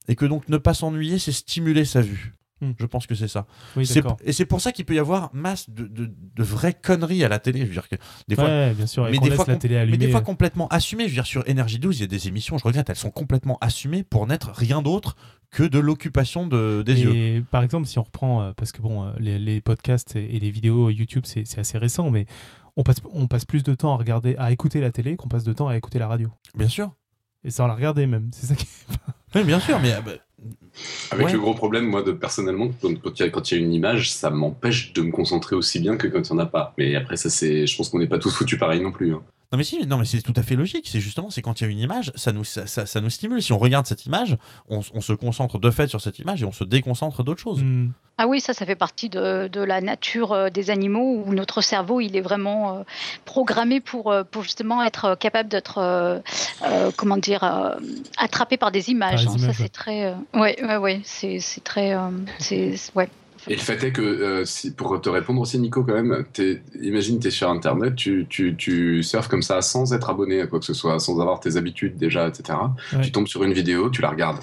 Et 0.07 0.15
que 0.15 0.25
donc 0.25 0.47
ne 0.49 0.57
pas 0.57 0.73
s'ennuyer, 0.73 1.17
c'est 1.17 1.31
stimuler 1.31 1.85
sa 1.85 2.01
vue. 2.01 2.33
Mhm. 2.67 2.75
Je 2.79 2.85
pense 2.85 3.07
que 3.07 3.15
c'est 3.15 3.27
ça. 3.27 3.45
Oui, 3.75 3.89
et 4.23 4.31
c'est 4.33 4.45
pour 4.45 4.61
ça 4.61 4.71
qu'il 4.71 4.85
peut 4.85 4.95
y 4.95 4.99
avoir 4.99 5.29
masse 5.33 5.69
de, 5.69 5.85
de- 5.87 6.11
de 6.35 6.43
vraies 6.43 6.73
conneries 6.73 7.23
à 7.23 7.27
la 7.29 7.39
télé. 7.39 7.61
Je 7.61 7.65
veux 7.65 7.71
dire 7.73 7.89
que 7.89 7.95
des 8.27 8.35
fois, 8.35 8.45
Ouais, 8.45 8.73
bien 8.73 8.85
sûr. 8.87 9.03
Mais 9.09 9.17
des 9.17 9.31
fois 9.31 9.45
la 9.47 9.55
télé 9.57 9.85
mais 9.85 9.97
des 9.97 10.09
fois 10.09 10.21
complètement 10.21 10.67
assumées. 10.69 11.03
Je 11.05 11.09
veux 11.09 11.15
dire, 11.15 11.25
sur 11.25 11.47
Énergie 11.47 11.79
12, 11.79 11.97
il 11.97 12.01
y 12.01 12.03
a 12.03 12.07
des 12.07 12.27
émissions, 12.27 12.57
je 12.57 12.63
regrette, 12.63 12.89
elles 12.89 12.95
sont 12.95 13.11
complètement 13.11 13.57
assumées 13.61 14.03
pour 14.03 14.27
n'être 14.27 14.51
rien 14.53 14.81
d'autre 14.81 15.15
que 15.51 15.63
de 15.63 15.77
l'occupation 15.79 16.47
de, 16.47 16.81
des 16.85 17.01
yeux. 17.03 17.15
Et 17.15 17.41
par 17.41 17.61
exemple, 17.63 17.87
si 17.87 17.99
on 17.99 18.03
reprend, 18.03 18.41
euh, 18.41 18.51
parce 18.57 18.71
que 18.71 18.81
bon, 18.81 19.03
euh, 19.03 19.11
les, 19.19 19.37
les 19.37 19.61
podcasts 19.61 20.15
et, 20.15 20.39
les 20.39 20.49
vidéos 20.49 20.89
YouTube, 20.89 21.23
c'est 21.25 21.59
assez 21.59 21.77
récent, 21.77 22.09
mais 22.09 22.25
on 22.75 22.81
passe, 22.81 22.97
on 23.11 23.27
passe 23.27 23.45
plus 23.45 23.61
de 23.61 23.75
temps 23.75 23.93
à 23.93 23.97
regarder, 23.97 24.35
à 24.37 24.51
écouter 24.51 24.81
la 24.81 24.91
télé 24.91 25.15
qu'on 25.15 25.27
passe 25.27 25.43
de 25.43 25.53
temps 25.53 25.67
à 25.67 25.77
écouter 25.77 25.99
la 25.99 26.07
radio. 26.07 26.29
Bien 26.55 26.67
sûr. 26.67 26.91
Et 27.43 27.51
sans 27.51 27.67
la 27.67 27.75
regarder 27.75 28.07
même. 28.07 28.29
C'est 28.33 28.47
ça 28.47 28.55
qui. 28.55 28.65
Oui, 29.35 29.43
bien 29.43 29.59
sûr, 29.59 29.79
mais 29.79 29.91
euh, 29.93 30.01
bah, 30.01 30.11
Avec 31.11 31.27
Ouais. 31.27 31.33
le 31.33 31.39
gros 31.39 31.53
problème, 31.53 31.85
moi, 31.85 32.01
de 32.01 32.11
personnellement, 32.11 32.69
quand 32.81 32.89
il 32.89 33.19
y, 33.19 33.23
a- 33.23 33.29
quand 33.29 33.51
il 33.51 33.57
y 33.57 33.61
a 33.61 33.63
une 33.65 33.73
image, 33.73 34.11
ça 34.11 34.29
m'empêche 34.31 34.93
de 34.93 35.01
me 35.01 35.11
concentrer 35.11 35.55
aussi 35.55 35.79
bien 35.79 35.97
que 35.97 36.07
quand 36.07 36.27
il 36.29 36.33
n'y 36.33 36.39
en 36.39 36.43
a 36.43 36.47
pas. 36.47 36.73
Mais 36.77 36.95
après, 36.95 37.15
ça, 37.17 37.29
c'est, 37.29 37.67
je 37.67 37.77
pense 37.77 37.89
qu'on 37.89 37.99
n'est 37.99 38.07
pas 38.07 38.19
tous 38.19 38.31
foutus 38.35 38.57
pareil 38.59 38.81
non 38.81 38.91
plus. 38.91 39.13
hein. 39.13 39.21
Non 39.53 39.57
mais 39.57 39.63
si, 39.63 39.77
mais 39.79 39.85
non 39.85 39.97
mais 39.99 40.05
c'est 40.05 40.21
tout 40.21 40.33
à 40.35 40.41
fait 40.43 40.55
logique. 40.55 40.87
C'est 40.91 40.99
justement, 40.99 41.29
c'est 41.29 41.41
quand 41.43 41.61
il 41.61 41.63
y 41.63 41.67
a 41.67 41.69
une 41.69 41.79
image, 41.79 42.11
ça 42.15 42.31
nous, 42.31 42.43
ça, 42.43 42.65
ça- 42.67 42.85
ça 42.87 42.99
nous 43.01 43.09
stimule. 43.11 43.41
Si 43.41 43.53
on 43.53 43.59
regarde 43.59 43.85
cette 43.85 44.05
image, 44.07 44.35
on, 44.67 44.81
on 44.95 44.99
se 44.99 45.13
concentre 45.13 45.59
de 45.59 45.69
fait 45.69 45.87
sur 45.87 46.01
cette 46.01 46.17
image 46.19 46.41
et 46.41 46.45
on 46.45 46.51
se 46.51 46.63
déconcentre 46.63 47.23
d'autres 47.23 47.39
choses. 47.41 47.61
Hmm. 47.63 47.91
Ah 48.17 48.27
oui, 48.27 48.41
ça, 48.41 48.53
ça 48.53 48.65
fait 48.65 48.75
partie 48.75 49.09
de, 49.09 49.47
de 49.47 49.61
la 49.61 49.79
nature 49.81 50.31
euh, 50.33 50.49
des 50.49 50.69
animaux 50.69 51.23
où 51.25 51.33
notre 51.33 51.61
cerveau, 51.61 51.99
il 52.01 52.15
est 52.15 52.21
vraiment 52.21 52.77
euh, 52.77 52.83
programmé 53.25 53.79
pour, 53.79 54.11
euh, 54.11 54.23
pour 54.23 54.43
justement 54.43 54.83
être 54.83 55.15
capable 55.19 55.49
d'être, 55.49 55.77
euh, 55.79 56.19
euh, 56.63 56.91
comment 56.95 57.17
dire, 57.17 57.43
euh, 57.43 57.75
attrapé 58.17 58.57
par 58.57 58.71
des 58.71 58.89
images. 58.89 59.25
Hein. 59.27 59.35
images, 59.37 59.55
ça, 59.55 59.63
c'est 59.63 59.69
très, 59.69 60.05
euh, 60.05 60.13
ouais, 60.35 60.55
ouais, 60.63 60.77
ouais, 60.77 61.01
c'est, 61.03 61.39
c'est 61.39 61.63
très, 61.63 61.95
euh, 61.95 62.09
c'est- 62.39 62.75
ouais. 62.95 63.09
Et 63.47 63.55
le 63.55 63.61
fait 63.61 63.83
est 63.83 63.91
que, 63.91 64.01
euh, 64.01 64.45
si, 64.45 64.73
pour 64.73 64.99
te 65.01 65.09
répondre 65.09 65.41
aussi, 65.41 65.59
Nico, 65.59 65.83
quand 65.83 65.93
même, 66.01 66.23
t'es- 66.31 66.61
imagine, 66.81 67.19
tu 67.19 67.27
es 67.27 67.31
sur 67.31 67.49
Internet, 67.49 67.95
tu, 67.95 68.25
tu, 68.29 68.55
tu 68.55 69.03
surfes 69.03 69.27
comme 69.27 69.41
ça 69.41 69.61
sans 69.61 69.93
être 69.93 70.09
abonné 70.09 70.39
à 70.41 70.47
quoi 70.47 70.59
que 70.59 70.65
ce 70.65 70.73
soit, 70.73 70.97
sans 70.99 71.19
avoir 71.19 71.39
tes 71.41 71.57
habitudes 71.57 71.97
déjà, 71.97 72.27
etc. 72.27 72.57
Ouais. 72.93 73.01
Tu 73.01 73.11
tombes 73.11 73.27
sur 73.27 73.43
une 73.43 73.51
vidéo, 73.53 73.89
tu 73.89 74.01
la 74.01 74.09
regardes. 74.11 74.39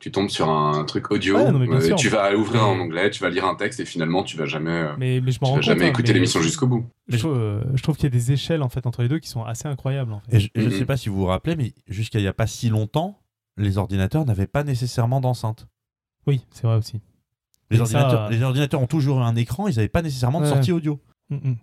Tu 0.00 0.10
tombes 0.10 0.30
sur 0.30 0.48
un 0.48 0.84
truc 0.84 1.10
audio, 1.10 1.36
Ouais, 1.36 1.52
non, 1.52 1.58
mais 1.58 1.66
bien 1.68 1.76
euh, 1.92 1.94
tu 1.94 2.08
vas 2.08 2.34
ouvrir 2.34 2.66
en 2.66 2.78
anglais, 2.80 3.10
tu 3.10 3.22
vas 3.22 3.28
lire 3.28 3.44
un 3.44 3.54
texte 3.54 3.80
et 3.80 3.84
finalement 3.84 4.22
tu 4.24 4.36
vas 4.38 4.46
jamais, 4.46 4.70
euh, 4.70 4.92
Mais, 4.98 5.20
mais 5.20 5.30
je 5.30 5.38
m'en 5.42 5.46
tu 5.46 5.50
rends 5.50 5.56
vas 5.56 5.60
compte. 5.60 5.62
jamais 5.64 5.84
hein, 5.84 5.88
écouter 5.88 6.12
l'émission 6.14 6.40
jusqu'au 6.40 6.66
bout. 6.66 6.86
Je 7.06 7.18
trouve, 7.18 7.36
euh, 7.36 7.62
qu'il 7.76 8.04
y 8.04 8.06
a 8.06 8.08
des 8.10 8.32
échelles 8.32 8.62
en 8.62 8.70
fait 8.70 8.86
entre 8.86 9.02
les 9.02 9.08
deux 9.08 9.18
qui 9.18 9.28
sont 9.28 9.44
assez 9.44 9.68
incroyables. 9.68 10.12
En 10.14 10.20
fait. 10.20 10.36
Et 10.36 10.40
je 10.40 10.48
ne 10.56 10.64
Mhm. 10.64 10.70
sais 10.72 10.84
pas 10.86 10.96
si 10.96 11.10
vous 11.10 11.16
vous 11.16 11.26
rappelez, 11.26 11.54
mais 11.54 11.74
jusqu'à 11.86 12.18
il 12.18 12.22
n'y 12.22 12.28
a 12.28 12.32
pas 12.32 12.46
si 12.46 12.70
longtemps, 12.70 13.20
les 13.58 13.76
ordinateurs 13.76 14.24
n'avaient 14.24 14.46
pas 14.46 14.64
nécessairement 14.64 15.20
d'enceinte. 15.20 15.66
Oui, 16.26 16.46
c'est 16.50 16.66
vrai 16.66 16.76
aussi. 16.76 17.00
Les, 17.70 17.76
Et 17.76 17.80
ordinateurs, 17.80 18.22
euh, 18.22 18.28
les 18.30 18.42
ordinateurs 18.42 18.80
ont 18.82 18.86
toujours 18.86 19.20
eu 19.20 19.22
un 19.22 19.36
écran, 19.36 19.68
ils 19.68 19.76
n'avaient 19.76 19.88
pas 19.88 20.02
nécessairement 20.02 20.40
de 20.40 20.44
Ouais. 20.46 20.50
sortie 20.50 20.72
audio. 20.72 21.00
Hmm, 21.30 21.36
hmm. 21.36 21.54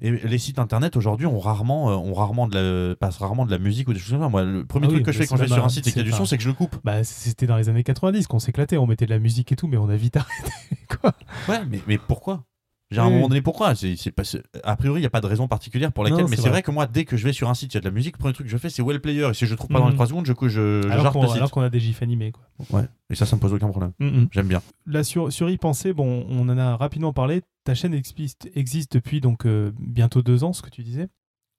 Et 0.00 0.10
les 0.10 0.36
sites 0.38 0.58
internet 0.58 0.94
aujourd'hui 0.96 1.26
ont 1.26 1.38
rarement, 1.38 1.90
euh, 1.90 1.94
ont 1.94 2.12
rarement 2.12 2.46
de 2.46 2.88
la, 2.90 2.96
passent 2.96 3.16
rarement 3.16 3.46
de 3.46 3.50
la 3.50 3.58
musique 3.58 3.88
ou 3.88 3.94
des 3.94 3.98
choses 3.98 4.10
comme 4.12 4.20
ça. 4.20 4.28
Moi, 4.28 4.44
le 4.44 4.66
premier 4.66 4.86
Ah 4.86 4.90
oui, 4.90 4.94
truc 4.96 5.06
que 5.06 5.12
je 5.12 5.18
fais 5.18 5.26
quand 5.26 5.36
je 5.36 5.42
vais 5.42 5.48
sur 5.48 5.64
un 5.64 5.70
site 5.70 5.86
et 5.86 5.90
qu'il 5.90 6.02
y 6.02 6.04
a 6.04 6.04
du 6.04 6.12
son, 6.12 6.26
c'est 6.26 6.36
que 6.36 6.42
je 6.42 6.48
le 6.48 6.54
coupe. 6.54 6.76
Bah, 6.84 7.02
c'était 7.02 7.46
dans 7.46 7.56
les 7.56 7.70
années 7.70 7.82
90 7.82 8.26
qu'on 8.26 8.38
s'éclatait, 8.38 8.76
on 8.76 8.86
mettait 8.86 9.06
de 9.06 9.10
la 9.10 9.18
musique 9.18 9.52
et 9.52 9.56
tout, 9.56 9.68
mais 9.68 9.78
on 9.78 9.88
a 9.88 9.96
vite 9.96 10.16
arrêté. 10.18 10.52
quoi. 11.00 11.14
Ouais, 11.48 11.64
mais, 11.70 11.80
mais 11.86 11.96
pourquoi? 11.98 12.44
J'ai 12.92 13.00
à 13.00 13.04
un 13.04 13.10
moment 13.10 13.28
donné 13.28 13.42
pourquoi 13.42 13.74
c'est, 13.74 13.96
pas, 14.12 14.22
A 14.62 14.76
priori, 14.76 15.00
il 15.00 15.02
n'y 15.02 15.06
a 15.06 15.10
pas 15.10 15.20
de 15.20 15.26
raison 15.26 15.48
particulière 15.48 15.90
pour 15.92 16.04
laquelle. 16.04 16.20
Non, 16.20 16.28
mais 16.28 16.36
c'est 16.36 16.42
vrai. 16.42 16.50
vrai. 16.50 16.62
que 16.62 16.70
moi, 16.70 16.86
dès 16.86 17.04
que 17.04 17.16
je 17.16 17.24
vais 17.24 17.32
sur 17.32 17.48
un 17.50 17.54
site, 17.54 17.72
il 17.72 17.76
y 17.76 17.78
a 17.78 17.80
de 17.80 17.84
la 17.86 17.90
musique, 17.90 18.14
le 18.14 18.18
premier 18.20 18.32
truc 18.32 18.46
que 18.46 18.52
je 18.52 18.56
fais, 18.58 18.70
c'est 18.70 18.80
well 18.82 19.00
player. 19.00 19.28
Et 19.30 19.34
si 19.34 19.44
je 19.46 19.54
trouve 19.56 19.68
pas 19.68 19.78
dans 19.80 19.86
Mhm. 19.86 19.90
les 19.90 19.96
3 19.96 20.06
secondes, 20.06 20.24
je, 20.26 20.32
je, 20.42 20.48
je 20.82 20.88
alors 20.88 21.12
qu'on 21.12 21.28
alors 21.28 21.50
qu'on 21.50 21.62
a 21.62 21.68
des 21.70 21.80
gifs 21.80 22.00
animés, 22.02 22.30
quoi. 22.32 22.44
Ouais. 22.78 22.86
Et 23.10 23.16
ça, 23.16 23.26
ça 23.26 23.34
me 23.34 23.40
pose 23.40 23.52
aucun 23.52 23.68
problème. 23.68 23.92
Mhm. 23.98 24.28
J'aime 24.30 24.46
bien. 24.46 24.62
Là, 24.86 25.02
sur, 25.02 25.32
sur 25.32 25.50
y 25.50 25.56
penser, 25.58 25.92
bon, 25.92 26.26
on 26.28 26.48
en 26.48 26.56
a 26.58 26.76
rapidement 26.76 27.12
parlé. 27.12 27.42
Ta 27.64 27.74
chaîne 27.74 27.92
existe, 27.92 28.48
existe 28.54 28.92
depuis 28.92 29.20
donc 29.20 29.46
euh, 29.46 29.72
bientôt 29.80 30.22
deux 30.22 30.44
ans, 30.44 30.52
ce 30.52 30.62
que 30.62 30.70
tu 30.70 30.84
disais. 30.84 31.08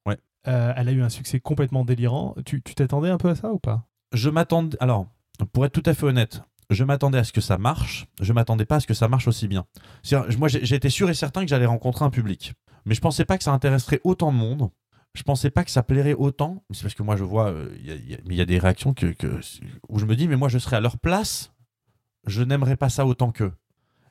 Ouais. 0.05 0.17
Euh, 0.47 0.71
elle 0.77 0.87
a 0.87 0.91
eu 0.93 1.01
un 1.01 1.09
succès 1.09 1.41
complètement 1.41 1.83
délirant. 1.83 2.35
Tu 2.45 2.61
tu 2.63 2.73
t'attendais 2.73 3.09
un 3.09 3.17
peu 3.17 3.27
à 3.29 3.35
ça 3.35 3.51
ou 3.51 3.59
pas? 3.59 3.83
Je 4.13 4.29
m'attendais. 4.29 4.77
Alors, 4.79 5.07
pour 5.51 5.65
être 5.65 5.73
tout 5.73 5.83
à 5.89 5.93
fait 5.93 6.05
honnête, 6.05 6.41
je 6.69 6.83
m'attendais 6.83 7.17
à 7.17 7.23
ce 7.23 7.31
que 7.33 7.41
ça 7.41 7.57
marche. 7.57 8.07
Je 8.21 8.33
m'attendais 8.33 8.65
pas 8.65 8.75
à 8.75 8.79
ce 8.79 8.87
que 8.87 8.93
ça 8.93 9.07
marche 9.07 9.27
aussi 9.27 9.47
bien. 9.47 9.65
Moi, 10.37 10.47
j'étais 10.47 10.89
sûr 10.89 11.09
et 11.09 11.13
certain 11.13 11.41
que 11.41 11.47
j'allais 11.49 11.65
rencontrer 11.65 12.05
un 12.05 12.09
public. 12.09 12.53
Mais 12.85 12.95
je 12.95 13.01
pensais 13.01 13.25
pas 13.25 13.37
que 13.37 13.43
ça 13.43 13.51
intéresserait 13.51 14.01
autant 14.03 14.31
de 14.31 14.37
monde. 14.37 14.69
Je 15.13 15.23
pensais 15.23 15.49
pas 15.49 15.63
que 15.63 15.71
ça 15.71 15.83
plairait 15.83 16.13
autant. 16.13 16.63
C'est 16.71 16.83
parce 16.83 16.93
que 16.93 17.03
moi, 17.03 17.15
je 17.15 17.23
vois, 17.23 17.49
euh, 17.49 17.69
mais 18.25 18.35
il 18.35 18.37
y 18.37 18.41
a 18.41 18.45
des 18.45 18.59
réactions 18.59 18.93
où 19.89 19.99
je 19.99 20.05
me 20.05 20.15
dis, 20.15 20.27
mais 20.27 20.35
moi, 20.35 20.47
je 20.47 20.59
serais 20.59 20.75
à 20.75 20.81
leur 20.81 20.97
place, 20.97 21.53
je 22.27 22.43
n'aimerais 22.43 22.77
pas 22.77 22.89
ça 22.89 23.05
autant 23.05 23.31
qu'eux. 23.31 23.53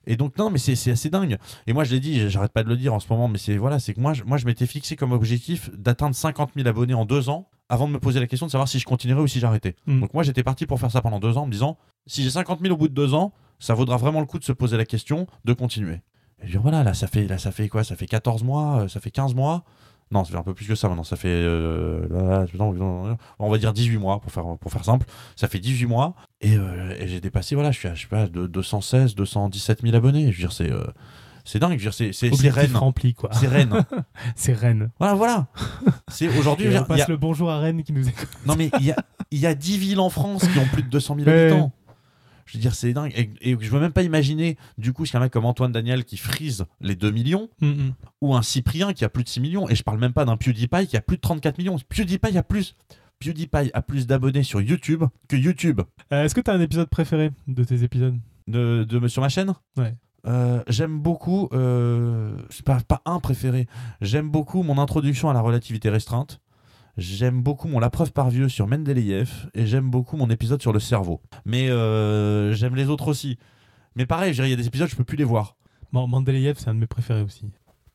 Et 0.06 0.16
donc, 0.16 0.38
non, 0.38 0.50
mais 0.50 0.58
c'est 0.58 0.90
assez 0.90 1.10
dingue. 1.10 1.36
Et 1.66 1.72
moi, 1.72 1.84
je 1.84 1.92
l'ai 1.92 2.00
dit, 2.00 2.30
j'arrête 2.30 2.52
pas 2.52 2.62
de 2.62 2.68
le 2.68 2.76
dire 2.76 2.94
en 2.94 3.00
ce 3.00 3.08
moment, 3.10 3.28
mais 3.28 3.38
c'est 3.38 3.56
voilà, 3.56 3.78
c'est 3.78 3.94
que 3.94 4.00
moi, 4.00 4.14
je, 4.14 4.22
moi, 4.24 4.38
je 4.38 4.46
m'étais 4.46 4.66
fixé 4.66 4.96
comme 4.96 5.12
objectif 5.12 5.70
d'atteindre 5.76 6.14
50 6.14 6.50
000 6.54 6.68
abonnés 6.68 6.94
en 6.94 7.04
deux 7.04 7.28
ans 7.28 7.48
avant 7.68 7.88
de 7.88 7.92
me 7.92 7.98
poser 7.98 8.20
la 8.20 8.26
question 8.26 8.46
de 8.46 8.52
savoir 8.52 8.68
si 8.68 8.78
je 8.78 8.84
continuerais 8.84 9.22
ou 9.22 9.26
si 9.26 9.40
j'arrêtais. 9.40 9.74
Mm. 9.86 10.00
Donc, 10.00 10.14
moi, 10.14 10.22
j'étais 10.22 10.44
parti 10.44 10.66
pour 10.66 10.78
faire 10.78 10.90
ça 10.90 11.02
pendant 11.02 11.18
deux 11.18 11.36
ans 11.36 11.42
en 11.42 11.46
me 11.46 11.52
disant, 11.52 11.76
si 12.06 12.22
j'ai 12.22 12.30
50 12.30 12.60
000 12.60 12.72
au 12.72 12.76
bout 12.76 12.88
de 12.88 12.94
deux 12.94 13.14
ans, 13.14 13.32
ça 13.58 13.74
vaudra 13.74 13.96
vraiment 13.96 14.20
le 14.20 14.26
coup 14.26 14.38
de 14.38 14.44
se 14.44 14.52
poser 14.52 14.76
la 14.76 14.84
question 14.84 15.26
de 15.44 15.52
continuer. 15.52 16.00
Et 16.42 16.46
je 16.46 16.52
dis, 16.52 16.58
voilà, 16.58 16.84
là, 16.84 16.94
ça 16.94 17.06
fait, 17.06 17.26
là, 17.26 17.38
ça 17.38 17.50
fait 17.50 17.68
quoi? 17.68 17.82
Ça 17.82 17.96
fait 17.96 18.06
14 18.06 18.44
mois, 18.44 18.82
euh, 18.82 18.88
ça 18.88 19.00
fait 19.00 19.10
15 19.10 19.34
mois. 19.34 19.64
Non, 20.12 20.24
ça 20.24 20.30
fait 20.32 20.38
un 20.38 20.42
peu 20.44 20.54
plus 20.54 20.66
que 20.68 20.74
ça 20.76 20.88
maintenant. 20.88 21.02
Ça 21.04 21.16
fait, 21.16 21.28
euh, 21.28 22.06
là, 22.10 22.40
là, 22.40 22.46
non, 22.54 23.16
on 23.40 23.50
va 23.50 23.58
dire 23.58 23.72
18 23.72 23.98
mois 23.98 24.20
pour 24.20 24.30
faire, 24.30 24.44
pour 24.60 24.70
faire 24.70 24.84
simple. 24.84 25.06
Ça 25.34 25.48
fait 25.48 25.58
18 25.58 25.86
mois 25.86 26.14
et, 26.40 26.56
euh, 26.56 26.94
et 27.00 27.08
j'ai 27.08 27.20
dépassé, 27.20 27.54
voilà, 27.56 27.72
je 27.72 27.78
suis 27.80 27.88
à, 27.88 27.94
je 27.94 28.02
sais 28.02 28.06
pas, 28.08 28.26
de 28.28 28.46
216, 28.46 29.14
217 29.16 29.82
000 29.82 29.96
abonnés. 29.96 30.30
Je 30.30 30.36
veux 30.36 30.42
dire, 30.48 30.52
c'est, 30.52 30.70
euh, 30.70 30.84
c'est 31.44 31.58
dingue. 31.58 31.78
Je 31.80 31.88
veux 31.88 31.90
dire, 31.90 32.14
c'est, 32.14 32.48
Rennes. 32.50 32.76
rempli, 32.76 33.14
quoi. 33.14 33.30
C'est 33.32 33.48
Rennes. 33.48 33.84
C'est 34.36 34.52
Rennes. 34.52 34.90
voilà, 35.00 35.14
voilà. 35.14 35.46
C'est 36.08 36.28
aujourd'hui. 36.38 36.68
On 36.78 36.84
passe 36.84 37.00
a- 37.02 37.06
le 37.08 37.16
bonjour 37.16 37.50
à 37.50 37.58
Rennes 37.58 37.82
qui 37.82 37.92
nous 37.92 38.08
écoute. 38.08 38.28
non, 38.46 38.54
mais 38.56 38.70
il 38.78 38.86
y 38.86 38.92
a, 38.92 38.96
y 39.32 39.46
a 39.46 39.54
10 39.56 39.78
villes 39.78 40.00
en 40.00 40.10
France 40.10 40.46
qui 40.46 40.58
ont 40.60 40.66
plus 40.72 40.82
de 40.84 40.88
200 40.88 41.16
000 41.16 41.28
Ouais. 41.28 41.46
habitants. 41.50 41.72
Je 42.46 42.56
veux 42.56 42.60
dire, 42.60 42.74
c'est 42.74 42.92
dingue. 42.92 43.12
Et, 43.16 43.30
et 43.40 43.56
je 43.60 43.70
veux 43.70 43.80
même 43.80 43.92
pas 43.92 44.02
imaginer, 44.02 44.56
du 44.78 44.92
coup, 44.92 45.04
c'est 45.04 45.16
un 45.16 45.20
mec 45.20 45.32
comme 45.32 45.44
Antoine 45.44 45.72
Daniel 45.72 46.04
qui 46.04 46.16
frise 46.16 46.64
les 46.80 46.94
2 46.96 47.10
millions, 47.10 47.48
ou 48.20 48.34
un 48.34 48.42
Cyprien 48.42 48.92
qui 48.92 49.04
a 49.04 49.08
plus 49.08 49.24
de 49.24 49.28
6 49.28 49.40
millions. 49.40 49.68
Et 49.68 49.74
je 49.74 49.82
parle 49.82 49.98
même 49.98 50.12
pas 50.12 50.24
d'un 50.24 50.36
PewDiePie 50.36 50.86
qui 50.86 50.96
a 50.96 51.00
plus 51.00 51.16
de 51.16 51.20
34 51.22 51.58
millions. 51.58 51.76
PewDiePie 51.88 52.38
a 52.38 52.42
plus. 52.42 52.76
PewDiePie 53.18 53.70
a 53.74 53.82
plus 53.82 54.06
d'abonnés 54.06 54.42
sur 54.42 54.60
YouTube 54.60 55.02
que 55.28 55.36
YouTube 55.36 55.80
Euh, 56.12 56.24
Est-ce 56.24 56.34
que 56.34 56.40
tu 56.40 56.50
as 56.50 56.54
un 56.54 56.60
épisode 56.60 56.88
préféré 56.88 57.30
de 57.48 57.64
tes 57.64 57.82
épisodes 57.82 58.16
de, 58.46 58.84
de- 58.88 59.08
sur 59.08 59.22
ma 59.22 59.28
chaîne. 59.28 59.52
Ouais. 59.76 59.94
Euh, 60.26 60.62
j'aime 60.68 60.98
beaucoup, 61.00 61.48
euh, 61.52 62.36
pas 62.64 63.00
un 63.06 63.20
préféré, 63.20 63.66
j'aime 64.00 64.28
beaucoup 64.28 64.62
mon 64.64 64.76
introduction 64.78 65.30
à 65.30 65.32
la 65.34 65.40
relativité 65.40 65.88
restreinte, 65.88 66.40
j'aime 66.96 67.42
beaucoup 67.42 67.68
mon 67.68 67.78
La 67.78 67.90
preuve 67.90 68.12
par 68.12 68.30
vieux 68.30 68.48
sur 68.48 68.66
Mendeleïev, 68.66 69.48
et 69.54 69.66
j'aime 69.66 69.90
beaucoup 69.90 70.16
mon 70.16 70.30
épisode 70.30 70.62
sur 70.62 70.72
le 70.72 70.80
cerveau. 70.80 71.20
Mais 71.44 71.70
euh, 71.70 72.52
j'aime 72.52 72.74
les 72.74 72.88
autres 72.88 73.08
aussi. 73.08 73.38
Mais 73.94 74.06
pareil, 74.06 74.34
il 74.34 74.48
y 74.48 74.52
a 74.52 74.56
des 74.56 74.66
épisodes, 74.66 74.88
je 74.88 74.96
peux 74.96 75.04
plus 75.04 75.16
les 75.16 75.24
voir. 75.24 75.56
Bon, 75.92 76.06
Mendeleïev, 76.06 76.56
c'est 76.58 76.68
un 76.68 76.74
de 76.74 76.80
mes 76.80 76.86
préférés 76.86 77.22
aussi. 77.22 77.46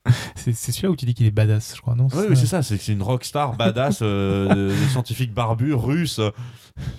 c'est 0.36 0.54
celui-là 0.54 0.90
où 0.90 0.96
tu 0.96 1.06
dis 1.06 1.14
qu'il 1.14 1.28
est 1.28 1.32
badass, 1.32 1.76
je 1.76 1.82
crois, 1.82 1.94
non 1.96 2.08
Oui, 2.14 2.36
c'est 2.36 2.48
ça, 2.48 2.64
c'est 2.64 2.88
une 2.88 3.04
rockstar 3.04 3.56
badass, 3.56 4.00
euh, 4.02 4.74
scientifique 4.90 5.34
barbu, 5.34 5.74
russe. 5.76 6.20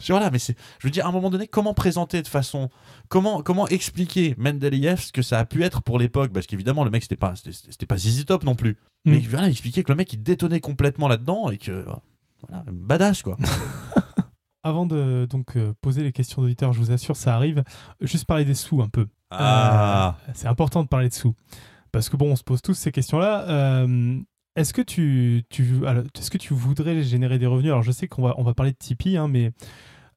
Je- 0.01 0.13
Voilà, 0.13 0.31
mais 0.31 0.39
je 0.39 0.53
veux 0.85 0.91
dire, 0.91 1.05
à 1.07 1.09
un 1.09 1.13
moment 1.13 1.29
donné, 1.31 1.49
comment 1.49 1.75
présenter 1.75 2.23
de 2.23 2.29
façon, 2.29 2.71
comment, 3.09 3.43
comment 3.43 3.67
expliquer 3.69 4.35
Mendeleïev 4.39 5.01
ce 5.01 5.11
que 5.13 5.23
ça 5.23 5.39
a 5.41 5.45
pu 5.45 5.65
être 5.65 5.83
pour 5.83 5.99
l'époque, 5.99 6.33
parce 6.33 6.47
qu'évidemment, 6.47 6.85
le 6.85 6.91
mec, 6.91 7.03
c'était 7.03 7.17
pas, 7.17 7.35
c'était- 7.35 7.87
pas 7.87 7.97
ZZ 7.99 8.25
Top 8.27 8.45
non 8.45 8.55
plus. 8.55 8.77
Mais 9.05 9.19
Mm. 9.19 9.27
voilà, 9.31 9.49
expliquer 9.49 9.83
que 9.83 9.91
le 9.91 9.97
mec, 9.97 10.13
il 10.13 10.23
détonnait 10.23 10.61
complètement 10.61 11.09
là-dedans 11.09 11.51
et 11.51 11.59
que, 11.59 11.85
voilà, 12.47 12.65
badass, 12.71 13.23
quoi. 13.23 13.37
Avant 14.65 14.87
de 14.87 15.27
donc 15.29 15.57
euh, 15.57 15.73
poser 15.81 16.05
les 16.05 16.13
questions 16.13 16.41
d'auditeurs, 16.41 16.73
je 16.73 16.79
vous 16.79 16.93
assure, 16.93 17.17
ça 17.17 17.35
arrive. 17.35 17.65
Juste 18.01 18.27
parler 18.27 18.45
des 18.45 18.55
sous 18.55 18.81
un 18.81 18.89
peu. 18.89 19.09
Ah, 19.33 20.17
Euh, 20.29 20.33
c'est 20.35 20.47
important 20.47 20.85
de 20.85 20.89
parler 20.89 21.09
de 21.09 21.15
sous. 21.15 21.35
Parce 21.93 22.09
que 22.09 22.17
bon, 22.17 22.33
on 22.33 22.37
se 22.37 22.43
pose 22.45 22.63
tous 22.63 22.75
ces 22.75 22.91
questions-là. 22.91 23.49
Euh, 23.49 24.19
est-ce 24.57 24.73
que 24.75 24.83
tu, 24.83 25.45
tu, 25.51 25.81
est-ce 26.19 26.31
que 26.31 26.39
tu 26.39 26.55
voudrais 26.55 27.03
générer 27.03 27.39
des 27.39 27.47
revenus? 27.47 27.71
Alors, 27.71 27.83
je 27.83 27.93
sais 27.93 28.09
qu'on 28.09 28.23
va, 28.23 28.35
on 28.39 28.43
va 28.43 28.55
parler 28.55 28.73
de 28.73 28.77
Tipeee, 28.79 29.17
hein, 29.17 29.29
mais 29.29 29.53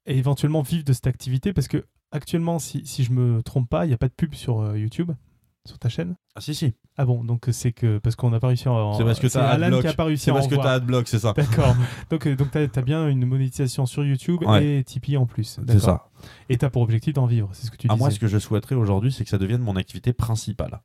éventuellement 0.06 0.62
vivre 0.62 0.84
de 0.84 0.92
cette 0.92 1.06
activité, 1.06 1.52
parce 1.52 1.68
que 1.68 1.84
actuellement, 2.12 2.58
si, 2.58 2.84
si 2.86 3.04
je 3.04 3.12
me 3.12 3.42
trompe 3.42 3.68
pas, 3.68 3.84
il 3.84 3.88
n'y 3.88 3.94
a 3.94 3.98
pas 3.98 4.08
de 4.08 4.14
pub 4.14 4.34
sur 4.34 4.60
euh, 4.60 4.78
YouTube, 4.78 5.10
sur 5.66 5.78
ta 5.78 5.88
chaîne? 5.88 6.16
Ah, 6.36 6.40
si, 6.40 6.54
si. 6.54 6.74
Ah 6.96 7.04
bon, 7.04 7.24
donc 7.24 7.46
c'est 7.50 7.72
que 7.72 7.98
parce 7.98 8.14
qu'on 8.16 8.30
n'a 8.30 8.38
pas 8.40 8.46
réussi 8.48 8.68
à 8.68 8.72
en- 8.72 8.94
C'est 8.94 9.04
parce 9.04 9.18
que 9.20 9.26
t'as 9.26 9.48
Alan 9.48 9.66
Adblock. 9.66 9.82
qui 9.82 9.88
a 9.88 9.92
pas 9.94 10.04
réussi 10.04 10.24
C'est 10.24 10.30
à 10.30 10.34
en 10.34 10.36
parce 10.36 10.48
que 10.48 10.54
t'as 10.54 10.72
Adblock, 10.74 11.08
c'est 11.08 11.18
ça. 11.18 11.32
D'accord. 11.34 11.74
donc 12.10 12.26
euh, 12.26 12.36
donc 12.36 12.50
t'as 12.52 12.60
as 12.74 12.82
bien 12.82 13.08
une 13.08 13.26
monétisation 13.26 13.84
sur 13.84 14.04
YouTube 14.04 14.42
Ouais. 14.44 14.78
et 14.78 14.84
Tipeee 14.84 15.16
en 15.16 15.26
plus. 15.26 15.58
C'est 15.68 15.78
ça. 15.78 16.08
Et 16.48 16.56
t'as 16.56 16.70
pour 16.70 16.82
objectif 16.82 17.12
d'en 17.14 17.26
vivre, 17.26 17.50
c'est 17.52 17.66
ce 17.66 17.70
que 17.70 17.76
tu 17.76 17.86
À 17.88 17.92
disais. 17.94 17.98
moi, 17.98 18.10
ce 18.10 18.18
que 18.18 18.28
je 18.28 18.38
souhaiterais 18.38 18.76
aujourd'hui, 18.76 19.12
c'est 19.12 19.24
que 19.24 19.30
ça 19.30 19.38
devienne 19.38 19.60
mon 19.60 19.76
activité 19.76 20.12
principale. 20.12 20.80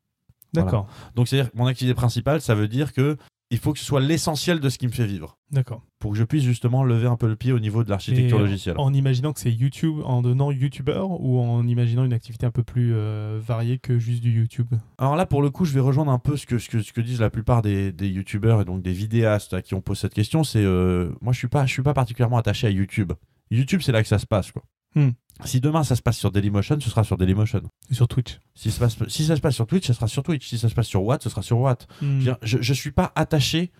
D'accord. 0.53 0.87
Donc, 1.15 1.27
c'est-à-dire 1.27 1.51
que 1.51 1.57
mon 1.57 1.65
activité 1.65 1.93
principale, 1.93 2.41
ça 2.41 2.55
veut 2.55 2.67
dire 2.67 2.93
que 2.93 3.17
il 3.51 3.57
faut 3.57 3.73
que 3.73 3.79
ce 3.79 3.85
soit 3.85 3.99
l'essentiel 3.99 4.61
de 4.61 4.69
ce 4.69 4.77
qui 4.77 4.87
me 4.87 4.91
fait 4.93 5.05
vivre. 5.05 5.37
D'accord. 5.51 5.83
pour 5.99 6.13
que 6.13 6.17
je 6.17 6.23
puisse 6.23 6.43
justement 6.43 6.85
lever 6.85 7.07
un 7.07 7.17
peu 7.17 7.27
le 7.27 7.35
pied 7.35 7.51
au 7.51 7.59
niveau 7.59 7.83
de 7.83 7.89
l'architecture 7.89 8.39
logicielle. 8.39 8.75
En 8.77 8.93
imaginant 8.93 9.33
que 9.33 9.41
c'est 9.41 9.51
YouTube, 9.51 9.97
en 10.05 10.21
donnant 10.21 10.51
YouTuber 10.51 11.03
ou 11.19 11.39
en 11.39 11.67
imaginant 11.67 12.05
une 12.05 12.13
activité 12.13 12.45
un 12.45 12.51
peu 12.51 12.63
plus 12.63 12.93
euh, 12.95 13.39
variée 13.45 13.77
que 13.77 13.99
juste 13.99 14.23
du 14.23 14.31
YouTube? 14.31 14.73
Alors 14.97 15.17
là, 15.17 15.25
pour 15.25 15.41
le 15.41 15.49
coup, 15.49 15.65
je 15.65 15.73
vais 15.73 15.81
rejoindre 15.81 16.11
un 16.11 16.19
peu 16.19 16.37
ce 16.37 16.45
que, 16.45 16.57
ce 16.57 16.69
que, 16.69 16.81
ce 16.81 16.93
que 16.93 17.01
disent 17.01 17.19
la 17.19 17.29
plupart 17.29 17.61
des, 17.61 17.91
des 17.91 18.07
youtubeurs 18.07 18.61
et 18.61 18.65
donc 18.65 18.81
des 18.81 18.93
vidéastes 18.93 19.53
à 19.53 19.61
qui 19.61 19.75
on 19.75 19.81
pose 19.81 19.99
cette 19.99 20.13
question. 20.13 20.45
C'est 20.45 20.63
euh, 20.63 21.11
moi, 21.21 21.33
je 21.33 21.39
suis 21.39 21.49
pas, 21.49 21.65
je 21.65 21.73
suis 21.73 21.83
pas 21.83 21.93
particulièrement 21.93 22.37
attaché 22.37 22.67
à 22.67 22.69
YouTube. 22.69 23.11
YouTube, 23.51 23.81
c'est 23.83 23.91
là 23.91 24.01
que 24.01 24.07
ça 24.07 24.17
se 24.17 24.25
passe, 24.25 24.51
quoi. 24.53 24.63
Hmm. 24.95 25.09
Si 25.45 25.59
demain 25.59 25.83
ça 25.83 25.95
se 25.95 26.01
passe 26.01 26.17
sur 26.17 26.31
Dailymotion, 26.31 26.79
ce 26.79 26.89
sera 26.89 27.03
sur 27.03 27.17
Dailymotion. 27.17 27.61
Sur 27.91 28.07
Twitch. 28.07 28.39
Si 28.55 28.71
ça, 28.71 28.89
se 28.89 28.97
passe, 28.97 29.09
si 29.09 29.25
ça 29.25 29.35
se 29.35 29.41
passe 29.41 29.55
sur 29.55 29.67
Twitch, 29.67 29.87
ce 29.87 29.93
sera 29.93 30.07
sur 30.07 30.23
Twitch. 30.23 30.47
Si 30.47 30.57
ça 30.57 30.69
se 30.69 30.75
passe 30.75 30.87
sur 30.87 31.03
Watt, 31.03 31.23
ce 31.23 31.29
sera 31.29 31.41
sur 31.41 31.59
Watt. 31.59 31.87
Dire, 32.01 32.37
je, 32.41 32.59
je 32.61 32.73
suis 32.73 32.91
pas 32.91 33.11
attaché. 33.15 33.71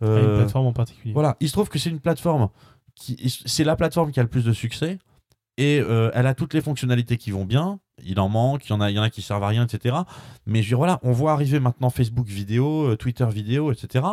À 0.00 0.06
une 0.06 0.10
euh, 0.10 0.38
plateforme 0.38 0.66
en 0.66 0.72
particulier. 0.72 1.14
Voilà, 1.14 1.36
il 1.40 1.48
se 1.48 1.52
trouve 1.52 1.68
que 1.68 1.78
c'est 1.78 1.90
une 1.90 2.00
plateforme 2.00 2.48
qui, 2.94 3.16
c'est 3.46 3.64
la 3.64 3.76
plateforme 3.76 4.10
qui 4.10 4.20
a 4.20 4.22
le 4.22 4.28
plus 4.28 4.44
de 4.44 4.52
succès 4.52 4.98
et 5.58 5.80
euh, 5.80 6.10
elle 6.14 6.26
a 6.26 6.34
toutes 6.34 6.54
les 6.54 6.60
fonctionnalités 6.60 7.16
qui 7.16 7.30
vont 7.30 7.44
bien. 7.44 7.78
Il 8.04 8.18
en 8.20 8.28
manque, 8.28 8.66
il 8.66 8.70
y 8.70 8.72
en 8.72 8.80
a, 8.80 8.90
il 8.90 8.96
y 8.96 8.98
en 8.98 9.02
a 9.02 9.10
qui 9.10 9.22
servent 9.22 9.44
à 9.44 9.48
rien, 9.48 9.66
etc. 9.66 9.96
Mais 10.46 10.62
je 10.62 10.68
dire, 10.68 10.78
voilà, 10.78 10.98
on 11.02 11.12
voit 11.12 11.32
arriver 11.32 11.60
maintenant 11.60 11.90
Facebook 11.90 12.26
vidéo, 12.26 12.88
euh, 12.88 12.96
Twitter 12.96 13.26
vidéo, 13.32 13.70
etc. 13.70 14.04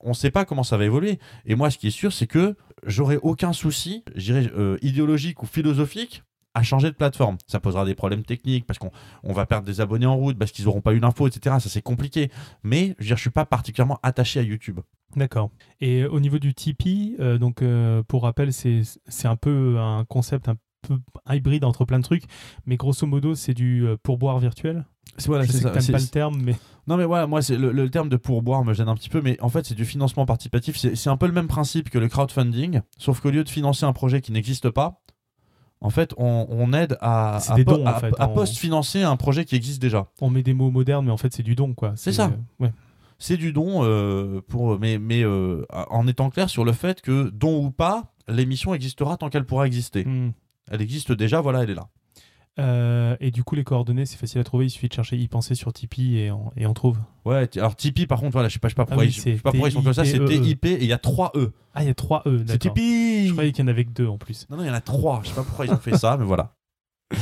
On 0.00 0.10
ne 0.10 0.14
sait 0.14 0.30
pas 0.30 0.44
comment 0.44 0.62
ça 0.62 0.76
va 0.76 0.84
évoluer. 0.84 1.18
Et 1.44 1.56
moi, 1.56 1.70
ce 1.70 1.78
qui 1.78 1.88
est 1.88 1.92
sûr, 1.92 2.12
c'est 2.12 2.28
que 2.28 2.56
j'aurai 2.86 3.16
aucun 3.16 3.52
souci, 3.52 4.04
je 4.14 4.32
dirais 4.32 4.50
euh, 4.56 4.78
idéologique 4.80 5.42
ou 5.42 5.46
philosophique, 5.46 6.22
à 6.58 6.62
changer 6.62 6.88
de 6.90 6.96
plateforme. 6.96 7.38
Ça 7.46 7.60
posera 7.60 7.84
des 7.84 7.94
problèmes 7.94 8.24
techniques 8.24 8.66
parce 8.66 8.78
qu'on 8.78 8.90
on 9.22 9.32
va 9.32 9.46
perdre 9.46 9.66
des 9.66 9.80
abonnés 9.80 10.06
en 10.06 10.16
route, 10.16 10.36
parce 10.38 10.50
qu'ils 10.50 10.64
n'auront 10.64 10.80
pas 10.80 10.92
eu 10.92 10.98
l'info, 10.98 11.26
etc. 11.28 11.56
Ça, 11.60 11.68
c'est 11.68 11.82
compliqué. 11.82 12.30
Mais 12.62 12.94
je 12.98 13.18
je 13.18 13.22
suis 13.22 13.30
pas 13.30 13.44
particulièrement 13.44 13.98
attaché 14.04 14.38
à 14.38 14.42
YouTube. 14.44 14.78
D'accord. 15.16 15.50
Et 15.80 16.04
au 16.04 16.20
niveau 16.20 16.38
du 16.38 16.54
Tipeee, 16.54 17.16
euh, 17.18 17.36
donc 17.36 17.62
euh, 17.62 18.04
pour 18.06 18.22
rappel, 18.22 18.52
c'est 18.52 18.84
un 19.24 19.34
peu 19.34 19.76
un 19.78 20.04
concept 20.04 20.48
un 20.48 20.54
peu 20.82 20.98
hybride 21.28 21.64
entre 21.64 21.84
plein 21.84 21.98
de 21.98 22.04
trucs, 22.04 22.22
mais 22.64 22.76
grosso 22.76 23.06
modo, 23.08 23.34
c'est 23.34 23.54
du 23.54 23.84
euh, 23.86 23.96
pourboire 24.00 24.38
virtuel. 24.38 24.86
Voilà, 25.26 25.44
je 25.44 25.50
c'est 25.50 25.58
sais 25.58 25.64
ça. 25.64 25.70
que 25.70 25.92
pas 25.92 25.98
le 25.98 26.06
terme, 26.06 26.40
mais 26.40 26.54
Non 26.86 26.96
mais 26.96 27.04
voilà, 27.04 27.26
moi 27.26 27.42
c'est 27.42 27.56
le, 27.56 27.72
le 27.72 27.90
terme 27.90 28.08
de 28.08 28.16
pourboire 28.16 28.64
me 28.64 28.72
gêne 28.72 28.88
un 28.88 28.94
petit 28.94 29.08
peu, 29.08 29.20
mais 29.20 29.36
en 29.40 29.48
fait 29.48 29.66
c'est 29.66 29.74
du 29.74 29.84
financement 29.84 30.26
participatif. 30.26 30.76
C'est 30.76 31.10
un 31.10 31.16
peu 31.16 31.26
le 31.26 31.32
même 31.32 31.48
principe 31.48 31.90
que 31.90 31.98
le 31.98 32.06
crowdfunding, 32.08 32.82
sauf 32.98 33.20
qu'au 33.20 33.30
lieu 33.30 33.42
de 33.42 33.48
financer 33.48 33.84
un 33.84 33.92
projet 33.92 34.20
qui 34.20 34.30
n'existe 34.30 34.70
pas, 34.70 35.00
en 35.80 35.90
fait 35.90 36.14
on, 36.16 36.46
on 36.50 36.72
aide 36.72 36.96
à, 37.00 37.38
en 37.50 38.00
fait, 38.00 38.12
post-financer 38.34 39.02
un 39.02 39.16
projet 39.16 39.44
qui 39.44 39.56
existe 39.56 39.80
déjà. 39.80 40.06
on 40.20 40.30
met 40.30 40.42
des 40.42 40.54
mots 40.54 40.70
modernes, 40.70 41.06
mais 41.06 41.12
en 41.12 41.16
fait, 41.16 41.32
c'est 41.32 41.42
du 41.42 41.54
don, 41.54 41.74
quoi. 41.74 41.92
C'est 41.96 42.12
ça. 42.12 42.26
euh, 42.26 42.64
ouais. 42.64 42.72
C'est 43.18 43.36
du 43.36 43.52
don, 43.52 43.84
euh, 43.84 44.40
pour, 44.46 44.78
mais, 44.78 44.98
mais 44.98 45.24
euh, 45.24 45.64
en 45.70 46.06
étant 46.06 46.30
clair 46.30 46.48
sur 46.48 46.64
le 46.64 46.72
fait 46.72 47.00
que 47.00 47.30
don 47.30 47.64
ou 47.64 47.70
pas, 47.70 48.12
l'émission 48.28 48.74
existera 48.74 49.16
tant 49.16 49.28
qu'elle 49.28 49.44
pourra 49.44 49.66
exister. 49.66 50.04
Hmm. 50.04 50.32
Elle 50.70 50.82
existe 50.82 51.12
déjà, 51.12 51.40
voilà, 51.40 51.62
elle 51.62 51.70
est 51.70 51.74
là. 51.74 51.88
Euh, 52.58 53.16
et 53.20 53.30
du 53.30 53.44
coup, 53.44 53.54
les 53.54 53.62
coordonnées, 53.64 54.04
c'est 54.04 54.16
facile 54.16 54.40
à 54.40 54.44
trouver. 54.44 54.66
Il 54.66 54.70
suffit 54.70 54.88
de 54.88 54.92
chercher 54.92 55.16
y 55.16 55.28
penser 55.28 55.54
sur 55.54 55.72
Tipeee 55.72 56.18
et 56.18 56.30
on, 56.32 56.50
et 56.56 56.66
on 56.66 56.74
trouve. 56.74 56.98
Ouais, 57.24 57.48
alors 57.56 57.76
Tipeee 57.76 58.06
par 58.06 58.18
contre, 58.20 58.32
voilà, 58.32 58.48
je 58.48 58.54
sais 58.54 58.58
pas, 58.58 58.68
je 58.68 58.72
sais 58.72 58.76
pas 58.76 58.84
pourquoi, 58.84 59.04
Ah 59.04 59.06
oui, 59.06 59.12
ils, 59.12 59.14
je 59.16 59.20
c'est 59.20 59.36
sais 59.36 59.42
pas 59.42 59.50
pourquoi 59.52 59.68
ils 59.68 59.72
sont 59.72 59.82
comme 59.82 59.92
ça, 59.92 60.04
c'est. 60.04 60.24
TIP 60.24 60.64
et 60.64 60.78
il 60.80 60.86
y 60.86 60.92
a 60.92 60.98
3 60.98 61.32
E. 61.36 61.52
Ah, 61.74 61.84
il 61.84 61.86
y 61.86 61.90
a 61.90 61.94
3 61.94 62.22
E, 62.26 62.42
C'est. 62.46 62.58
Tipeee 62.58 63.28
Je 63.28 63.32
croyais 63.32 63.52
qu'il 63.52 63.64
y 63.64 63.66
en 63.66 63.68
avait 63.68 63.84
que 63.84 63.92
deux 63.92 64.08
en 64.08 64.18
plus. 64.18 64.46
Non, 64.50 64.56
non, 64.56 64.64
il 64.64 64.66
y 64.66 64.70
en 64.70 64.74
a 64.74 64.80
3. 64.80 65.20
Je 65.22 65.28
sais 65.28 65.34
pas 65.34 65.44
pourquoi 65.44 65.66
ils 65.66 65.72
ont 65.72 65.76
fait 65.78 65.96
ça, 65.96 66.16
mais 66.18 66.24
voilà. 66.24 66.54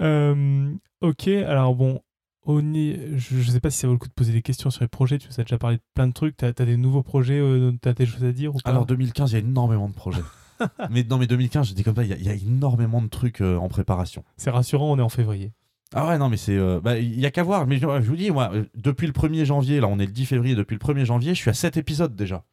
Euh, 0.00 0.72
ok, 1.00 1.28
alors 1.28 1.76
bon, 1.76 2.00
au 2.44 2.60
ni- 2.60 2.96
je 3.18 3.36
ne 3.36 3.42
sais 3.42 3.60
pas 3.60 3.70
si 3.70 3.78
ça 3.78 3.86
vaut 3.86 3.92
le 3.92 3.98
coup 4.00 4.08
de 4.08 4.12
poser 4.12 4.32
des 4.32 4.42
questions 4.42 4.70
sur 4.70 4.82
les 4.82 4.88
projets. 4.88 5.18
Tu 5.18 5.28
nous 5.28 5.40
as 5.40 5.44
déjà 5.44 5.58
parlé 5.58 5.76
de 5.76 5.82
plein 5.94 6.08
de 6.08 6.12
trucs. 6.12 6.36
Tu 6.36 6.44
as, 6.44 6.52
des 6.52 6.76
nouveaux 6.76 7.02
projets, 7.04 7.38
euh, 7.38 7.72
tu 7.80 7.88
as 7.88 7.92
des 7.92 8.06
choses 8.06 8.24
à 8.24 8.32
dire 8.32 8.54
ou 8.54 8.58
pas? 8.58 8.70
Alors 8.70 8.84
2015, 8.86 9.30
il 9.30 9.34
y 9.34 9.36
a 9.36 9.40
énormément 9.40 9.88
de 9.88 9.94
projets. 9.94 10.22
mais 10.90 11.04
non, 11.04 11.18
mais 11.18 11.26
2015, 11.26 11.68
je 11.68 11.74
dis 11.74 11.82
comme 11.84 11.96
ça, 11.96 12.04
il 12.04 12.10
y, 12.10 12.12
a- 12.12 12.16
il 12.16 12.24
y 12.24 12.28
a 12.28 12.34
énormément 12.34 13.00
de 13.02 13.08
trucs 13.08 13.40
euh, 13.40 13.56
en 13.56 13.68
préparation. 13.68 14.24
C'est 14.36 14.50
rassurant, 14.50 14.90
on 14.92 14.98
est 14.98 15.02
en 15.02 15.08
février. 15.08 15.52
Ah 15.94 16.08
ouais, 16.08 16.18
non, 16.18 16.28
mais 16.30 16.36
c'est. 16.38 16.56
euh, 16.56 16.80
bah, 16.82 16.98
Il 16.98 17.20
y 17.20 17.26
a 17.26 17.30
qu'à 17.30 17.42
voir. 17.42 17.66
Mais 17.66 17.76
je, 17.76 17.80
je 17.82 18.08
vous 18.08 18.16
dis, 18.16 18.30
moi, 18.30 18.50
euh, 18.54 18.64
depuis 18.74 19.06
le 19.06 19.12
1er 19.12 19.44
janvier, 19.44 19.78
là, 19.80 19.88
on 19.88 19.98
est 19.98 20.06
le 20.06 20.12
10 20.12 20.24
février, 20.26 20.54
depuis 20.54 20.74
le 20.74 20.78
1er 20.80 21.04
janvier, 21.04 21.34
je 21.34 21.40
suis 21.40 21.50
à 21.50 21.54
7 21.54 21.76
épisodes 21.76 22.16
déjà. 22.16 22.44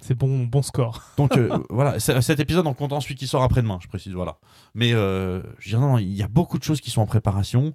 C'est 0.00 0.14
bon, 0.14 0.44
bon 0.44 0.62
score. 0.62 1.02
Donc 1.16 1.36
euh, 1.36 1.58
voilà, 1.70 1.98
cet 1.98 2.38
épisode 2.38 2.68
en 2.68 2.72
comptant 2.72 3.00
celui 3.00 3.16
qui 3.16 3.26
sort 3.26 3.42
après-demain, 3.42 3.80
je 3.82 3.88
précise, 3.88 4.12
voilà. 4.12 4.38
Mais 4.74 4.92
euh, 4.92 5.42
je 5.58 5.76
non, 5.76 5.88
non, 5.94 5.98
il 5.98 6.12
y 6.14 6.22
a 6.22 6.28
beaucoup 6.28 6.56
de 6.56 6.62
choses 6.62 6.80
qui 6.80 6.90
sont 6.90 7.00
en 7.00 7.06
préparation. 7.06 7.74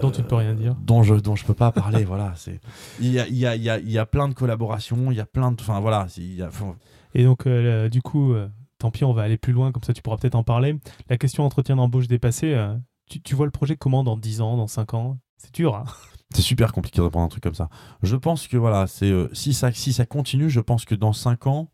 Dont 0.00 0.10
tu 0.10 0.20
ne 0.20 0.26
peux 0.26 0.34
rien 0.34 0.54
dire. 0.54 0.74
Dont 0.80 1.02
je, 1.02 1.14
dont 1.14 1.36
je 1.36 1.44
peux 1.44 1.54
pas 1.54 1.70
parler, 1.72 2.04
voilà. 2.04 2.32
c'est 2.36 2.60
Il 3.00 3.12
y 3.12 3.20
a, 3.20 3.26
il 3.28 3.36
y, 3.36 3.46
a, 3.46 3.54
il 3.56 3.62
y, 3.62 3.70
a, 3.70 3.78
il 3.78 3.90
y 3.90 3.98
a 3.98 4.06
plein 4.06 4.28
de 4.28 4.34
collaborations, 4.34 5.10
il 5.12 5.16
y 5.16 5.20
a 5.20 5.26
plein 5.26 5.52
de. 5.52 5.60
Enfin 5.60 5.80
voilà, 5.80 6.06
c'est- 6.08 6.22
il 6.22 6.34
y 6.34 6.42
a, 6.42 6.48
enfin, 6.48 6.74
Et 7.14 7.24
donc, 7.24 7.46
euh, 7.46 7.88
du 7.88 8.02
coup, 8.02 8.32
euh, 8.34 8.48
tant 8.78 8.90
pis, 8.90 9.04
on 9.04 9.12
va 9.12 9.22
aller 9.22 9.36
plus 9.38 9.52
loin, 9.52 9.70
comme 9.72 9.82
ça 9.84 9.92
tu 9.92 10.02
pourras 10.02 10.16
peut-être 10.16 10.34
en 10.34 10.42
parler. 10.42 10.76
La 11.08 11.16
question 11.18 11.44
entretien 11.44 11.76
d'embauche 11.76 12.08
dépassée, 12.08 12.52
euh, 12.54 12.74
tu, 13.08 13.20
tu 13.22 13.34
vois 13.36 13.46
le 13.46 13.52
projet 13.52 13.76
comment 13.76 14.02
dans 14.02 14.16
10 14.16 14.40
ans, 14.40 14.56
dans 14.56 14.66
5 14.66 14.94
ans? 14.94 15.18
C'est 15.38 15.54
dur, 15.54 15.74
hein? 15.76 15.84
C'est 16.34 16.42
super 16.42 16.72
compliqué 16.72 16.96
de 16.98 17.02
répondre 17.02 17.22
à 17.22 17.26
un 17.26 17.28
truc 17.28 17.44
comme 17.44 17.54
ça. 17.54 17.68
Je 18.02 18.16
pense 18.16 18.48
que 18.48 18.56
voilà, 18.56 18.88
c'est 18.88 19.08
euh, 19.08 19.28
si 19.32 19.54
ça 19.54 19.70
si 19.70 19.92
ça 19.92 20.04
continue, 20.06 20.50
je 20.50 20.58
pense 20.58 20.84
que 20.84 20.96
dans 20.96 21.12
5 21.12 21.46
ans, 21.46 21.70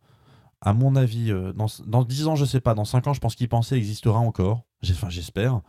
à 0.61 0.75
mon 0.75 0.95
avis, 0.95 1.33
euh, 1.33 1.55
dans, 1.55 1.67
dans 1.87 2.05
10 2.05 2.27
ans, 2.29 2.37
je 2.37 2.45
sais 2.45 2.61
pas, 2.61 2.75
dans 2.75 2.85
5 2.85 3.07
ans, 3.07 3.15
je 3.15 3.21
pense 3.21 3.35
qu'il 3.35 3.49
pensait 3.49 3.79
existera 3.79 4.19
encore. 4.19 4.65
J'ai- 4.83 4.93
Enfin, 4.93 5.09
j'espère. 5.09 5.63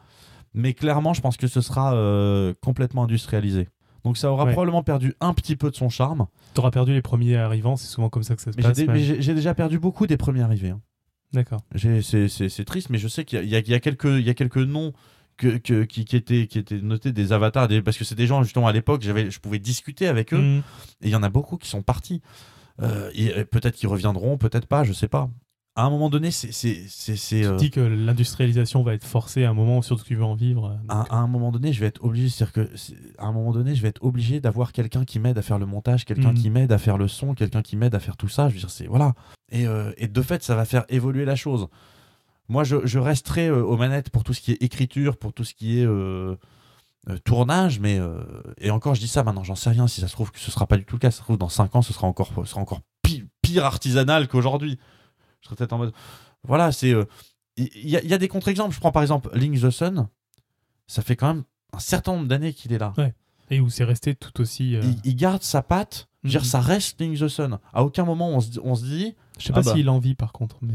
Mais 0.53 0.73
clairement, 0.73 1.13
je 1.13 1.21
pense 1.21 1.38
que 1.38 1.47
ce 1.47 1.61
sera 1.61 1.95
euh, 1.95 2.53
complètement 2.61 3.03
industrialisé. 3.03 3.69
Donc 4.03 4.17
ça 4.17 4.31
aura 4.31 4.43
Ouais. 4.45 4.51
probablement 4.51 4.84
perdu 4.84 5.13
un 5.21 5.34
petit 5.34 5.55
peu 5.55 5.71
de 5.71 5.75
son 5.75 5.89
charme. 5.89 6.27
Tu 6.53 6.59
auras 6.59 6.71
perdu 6.71 6.93
les 6.93 7.01
premiers 7.01 7.38
arrivants, 7.38 7.75
c'est 7.77 7.88
souvent 7.88 8.09
comme 8.09 8.23
ça 8.23 8.35
que 8.35 8.41
ça 8.41 8.51
se 8.51 8.57
Mais 8.57 8.63
j'ai 8.63 8.85
passe. 8.85 8.95
ouais. 8.97 9.17
j'ai 9.21 9.34
déjà 9.34 9.53
perdu 9.55 9.80
beaucoup 9.80 10.07
des 10.07 10.17
premiers 10.17 10.41
arrivés. 10.41 10.69
hein. 10.71 10.81
D'accord. 11.31 11.61
J'ai- 11.73 12.01
C'est 12.01 12.27
c'est- 12.27 12.49
c'est 12.49 12.65
triste, 12.65 12.89
mais 12.89 12.97
je 12.99 13.07
sais 13.07 13.23
qu'il 13.25 13.39
y, 13.49 13.55
a- 13.55 13.59
il 13.59 13.71
y 13.71 13.80
quelques, 13.81 14.03
il 14.05 14.21
y 14.21 14.30
a 14.30 14.34
quelques 14.35 14.57
noms 14.57 14.93
que, 15.38 15.57
que- 15.57 15.84
qui, 15.84 16.05
qui 16.05 16.15
étaient, 16.15 16.45
qui 16.47 16.59
étaient 16.59 16.80
notés 16.81 17.11
des 17.11 17.31
avatars, 17.34 17.67
des- 17.67 17.81
parce 17.81 17.97
que 17.97 18.03
c'est 18.03 18.13
des 18.13 18.27
gens 18.27 18.43
justement 18.43 18.67
à 18.67 18.71
l'époque, 18.73 19.01
j'avais- 19.01 19.31
je 19.31 19.39
pouvais 19.39 19.57
discuter 19.57 20.07
avec 20.07 20.34
eux. 20.34 20.38
Mhm. 20.38 20.57
Et 21.01 21.07
il 21.07 21.09
y 21.09 21.15
en 21.15 21.23
a 21.23 21.30
beaucoup 21.30 21.57
qui 21.57 21.67
sont 21.69 21.81
partis. 21.81 22.21
Euh, 22.81 23.09
et, 23.15 23.27
et 23.39 23.45
peut-être 23.45 23.75
qu'ils 23.75 23.89
reviendront, 23.89 24.38
peut-être 24.38 24.67
pas, 24.67 24.84
je 24.84 24.93
sais 24.93 25.07
pas. 25.07 25.30
À 25.76 25.86
un 25.86 25.90
moment 25.90 26.10
donné, 26.12 26.30
c'est. 26.30 26.52
c'est- 26.52 26.84
c'est- 26.88 27.16
c'est, 27.16 27.41
Tu 27.41 27.48
euh, 27.48 27.56
dis 27.56 27.72
que 27.72 27.80
l'industrialisation 27.80 28.84
va 28.84 28.94
être 28.94 29.04
forcée 29.06 29.44
à 29.44 29.50
un 29.50 29.54
moment, 29.56 29.82
surtout 29.82 30.04
que 30.04 30.08
tu 30.08 30.16
veux 30.16 30.24
en 30.24 30.36
vivre. 30.36 30.68
euh, 30.68 30.88
donc- 30.88 31.08
à, 31.10 31.16
à 31.16 31.18
un 31.18 31.26
moment 31.28 31.52
donné, 31.52 31.74
je 31.74 31.80
vais 31.80 31.88
être 31.88 32.04
obligé, 32.04 32.30
c'est-à-dire 32.30 32.54
que 32.54 32.78
c'est- 32.78 32.94
à 33.18 33.26
un 33.26 33.32
moment 33.32 33.52
donné, 33.52 33.74
je 33.74 33.82
vais 33.82 33.88
être 33.88 34.04
obligé 34.04 34.40
d'avoir 34.40 34.72
quelqu'un 34.72 35.04
qui 35.04 35.18
m'aide 35.18 35.38
à 35.38 35.41
faire 35.41 35.58
le 35.58 35.66
montage, 35.66 36.06
quelqu'un 36.06 36.32
Mhm. 36.34 36.38
qui 36.38 36.50
m'aide 36.52 36.72
à 36.72 36.78
faire 36.78 36.98
le 37.00 37.08
son, 37.08 37.34
quelqu'un 37.34 37.64
qui 37.64 37.76
m'aide 37.76 37.95
à 37.95 38.00
faire 38.00 38.18
tout 38.18 38.28
ça. 38.30 38.50
Je 38.50 38.54
veux 38.54 38.60
dire, 38.60 38.70
c'est 38.70 38.86
voilà. 38.86 39.14
Et, 39.52 39.66
euh, 39.66 39.91
et 39.98 40.08
de 40.08 40.22
fait, 40.22 40.44
ça 40.44 40.56
va 40.56 40.66
faire 40.66 40.86
évoluer 40.90 41.26
la 41.26 41.36
chose. 41.36 41.68
Moi, 42.50 42.64
je, 42.64 42.86
je 42.86 43.00
resterai 43.00 43.48
euh, 43.48 43.64
aux 43.64 43.78
manettes 43.78 44.12
pour 44.12 44.24
tout 44.24 44.34
ce 44.36 44.41
qui 44.41 44.52
est 44.52 44.62
écriture, 44.62 45.18
pour 45.18 45.34
tout 45.34 45.44
ce 45.44 45.56
qui 45.56 45.80
est 45.80 45.86
euh, 45.88 46.36
euh, 47.10 47.18
tournage, 47.26 47.80
mais 47.80 47.98
euh, 48.00 48.22
et 48.60 48.70
encore, 48.70 48.94
je 48.94 49.00
dis 49.00 49.08
ça 49.08 49.24
maintenant, 49.24 49.44
j'en 49.44 49.56
sais 49.56 49.72
rien. 49.72 49.88
Si 49.88 50.02
ça 50.02 50.08
se 50.08 50.14
trouve 50.14 50.30
que 50.32 50.40
ce 50.40 50.52
sera 50.52 50.68
pas 50.68 50.78
du 50.78 50.86
tout 50.86 50.98
le 50.98 51.00
cas, 51.00 51.10
ça 51.10 51.18
se 51.18 51.24
trouve 51.24 51.38
dans 51.40 51.50
5 51.50 51.76
ans, 51.76 51.82
ce 51.82 51.94
sera 51.94 52.06
encore, 52.06 52.32
ce 52.36 52.44
sera 52.52 52.62
encore 52.62 52.82
pi- 53.02 53.26
pire 53.41 53.66
artisanal 53.66 54.28
qu'aujourd'hui. 54.28 54.78
Je 55.44 55.48
serais 55.49 55.56
peut-être 55.57 55.74
en 55.74 55.78
mode, 55.78 55.94
voilà, 56.48 56.72
c'est, 56.72 56.94
euh, 56.94 57.03
il 57.57 57.68
y, 57.90 57.98
a- 57.98 58.02
il 58.02 58.10
y 58.10 58.14
a 58.14 58.18
des 58.18 58.28
contre-exemples. 58.30 58.74
Je 58.74 58.80
prends 58.80 58.91
par 58.94 59.02
exemple 59.03 59.30
Link 59.38 59.60
the 59.61 59.70
Sun. 59.70 60.07
Ça 60.88 61.02
fait 61.02 61.15
quand 61.15 61.28
même 61.28 61.44
un 61.74 61.80
certain 61.80 62.14
nombre 62.14 62.28
d'années 62.28 62.53
qu'il 62.53 62.74
est 62.74 62.78
là. 62.80 62.94
Et 63.49 63.60
où 63.60 63.70
c'est 63.70 63.84
resté 63.84 64.15
tout 64.15 64.40
aussi. 64.41 64.76
euh, 64.76 64.82
Il, 64.84 64.95
il 65.03 65.15
garde 65.15 65.44
sa 65.44 65.61
patte. 65.61 66.07
Je 66.24 66.30
veux 66.30 66.32
dire, 66.32 66.41
Mhm. 66.41 66.48
ça 66.48 66.60
reste 66.61 66.99
Link 67.02 67.20
the 67.20 67.28
Sun. 67.28 67.60
À 67.74 67.84
aucun 67.84 68.06
moment 68.06 68.30
on 68.30 68.40
se, 68.40 68.49
dit- 68.49 68.60
on 68.64 68.74
se 68.76 68.86
dit, 68.86 69.15
Je 69.38 69.45
sais 69.48 69.53
pas 69.53 69.60
Ah 69.60 69.64
bah. 69.64 69.74
s'il 69.74 69.90
en 69.90 69.99
vit 69.99 70.15
par 70.15 70.32
contre, 70.32 70.57
mais. 70.61 70.74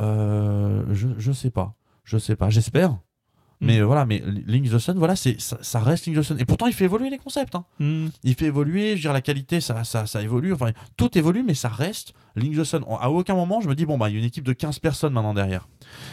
euh, 0.00 0.84
je, 0.92 1.08
je 1.18 1.32
sais 1.32 1.50
pas, 1.50 1.74
je 2.04 2.18
sais 2.18 2.36
pas, 2.36 2.48
j'espère. 2.50 2.96
Mais 3.60 3.76
Mhm. 3.76 3.82
euh, 3.82 3.86
voilà, 3.86 4.04
mais 4.04 4.22
Link 4.46 4.70
the 4.70 4.78
Sun, 4.78 4.98
voilà, 4.98 5.16
c'est 5.16 5.40
ça, 5.40 5.56
ça 5.62 5.80
reste 5.80 6.04
Link 6.06 6.18
the 6.18 6.22
Sun. 6.22 6.38
Et 6.38 6.44
pourtant, 6.44 6.66
il 6.66 6.74
fait 6.74 6.84
évoluer 6.84 7.08
les 7.08 7.16
concepts. 7.18 7.54
hein. 7.54 7.64
Mhm. 7.78 8.10
Il 8.22 8.34
fait 8.34 8.44
évoluer, 8.46 8.90
je 8.90 8.94
veux 8.96 9.00
dire, 9.00 9.12
la 9.14 9.22
qualité, 9.22 9.60
ça, 9.62 9.82
ça, 9.84 10.04
ça 10.06 10.22
évolue. 10.22 10.52
Enfin, 10.52 10.72
tout 10.96 11.16
évolue, 11.16 11.42
mais 11.42 11.54
ça 11.54 11.68
reste 11.68 12.12
Link 12.36 12.54
the 12.56 12.64
Sun. 12.64 12.84
À 13.00 13.10
aucun 13.10 13.34
moment, 13.34 13.60
je 13.62 13.68
me 13.68 13.74
dis, 13.74 13.86
bon, 13.86 13.96
bah, 13.96 14.10
il 14.10 14.12
y 14.14 14.16
a 14.16 14.18
une 14.18 14.26
équipe 14.26 14.44
de 14.44 14.52
15 14.52 14.78
personnes 14.78 15.14
maintenant 15.14 15.32
derrière. 15.34 15.68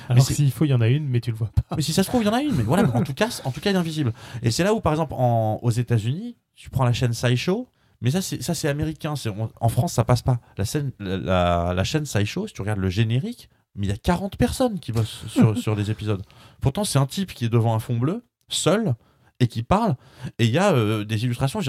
Alors 0.07 0.23
c'est- 0.25 0.35
s'il 0.35 0.51
faut, 0.51 0.63
il 0.65 0.69
y 0.69 0.73
en 0.73 0.81
a 0.81 0.87
une, 0.87 1.07
mais 1.07 1.19
tu 1.19 1.31
le 1.31 1.37
vois 1.37 1.49
pas. 1.67 1.75
Mais 1.75 1.81
si 1.81 1.91
ça 1.91 2.03
se 2.03 2.07
trouve, 2.07 2.21
il 2.23 2.27
y 2.27 2.29
en 2.29 2.33
a 2.33 2.41
une. 2.41 2.55
Mais 2.55 2.63
voilà, 2.63 2.83
mais 2.83 2.91
en 2.93 3.03
tout 3.03 3.13
cas, 3.13 3.27
en 3.43 3.51
tout 3.51 3.59
cas, 3.59 3.71
il 3.71 3.75
est 3.75 3.79
invisible. 3.79 4.13
Et 4.41 4.49
c'est 4.51 4.63
là 4.63 4.73
où, 4.73 4.79
par 4.79 4.93
exemple, 4.93 5.13
en- 5.17 5.59
aux 5.61 5.71
États-Unis, 5.71 6.37
tu 6.55 6.69
prends 6.69 6.85
la 6.85 6.93
chaîne 6.93 7.13
SciShow. 7.13 7.67
Mais 8.01 8.11
ça, 8.11 8.21
c'est 8.21 8.41
ça, 8.43 8.53
c'est 8.53 8.67
américain. 8.67 9.15
C'est 9.15 9.29
on- 9.29 9.49
en 9.59 9.69
France, 9.69 9.93
ça 9.93 10.03
passe 10.03 10.21
pas. 10.21 10.39
La, 10.57 10.65
scène, 10.65 10.91
la, 10.99 11.17
la- 11.17 11.73
la 11.73 11.83
chaîne 11.83 12.05
SciShow, 12.05 12.47
si 12.47 12.53
tu 12.53 12.61
regardes 12.61 12.79
le 12.79 12.89
générique, 12.89 13.49
mais 13.75 13.87
il 13.87 13.89
y 13.89 13.93
a 13.93 13.97
40 13.97 14.37
personnes 14.37 14.79
qui 14.79 14.91
bossent 14.91 15.25
sur, 15.27 15.57
sur 15.59 15.75
les 15.75 15.91
épisodes. 15.91 16.21
Pourtant, 16.61 16.83
c'est 16.83 16.99
un 16.99 17.05
type 17.05 17.33
qui 17.33 17.45
est 17.45 17.49
devant 17.49 17.75
un 17.75 17.79
fond 17.79 17.97
bleu, 17.97 18.25
seul, 18.49 18.95
et 19.39 19.47
qui 19.47 19.63
parle. 19.63 19.95
Et 20.39 20.45
il 20.45 20.51
y 20.51 20.57
a 20.57 20.73
euh, 20.73 21.03
des 21.03 21.25
illustrations. 21.25 21.59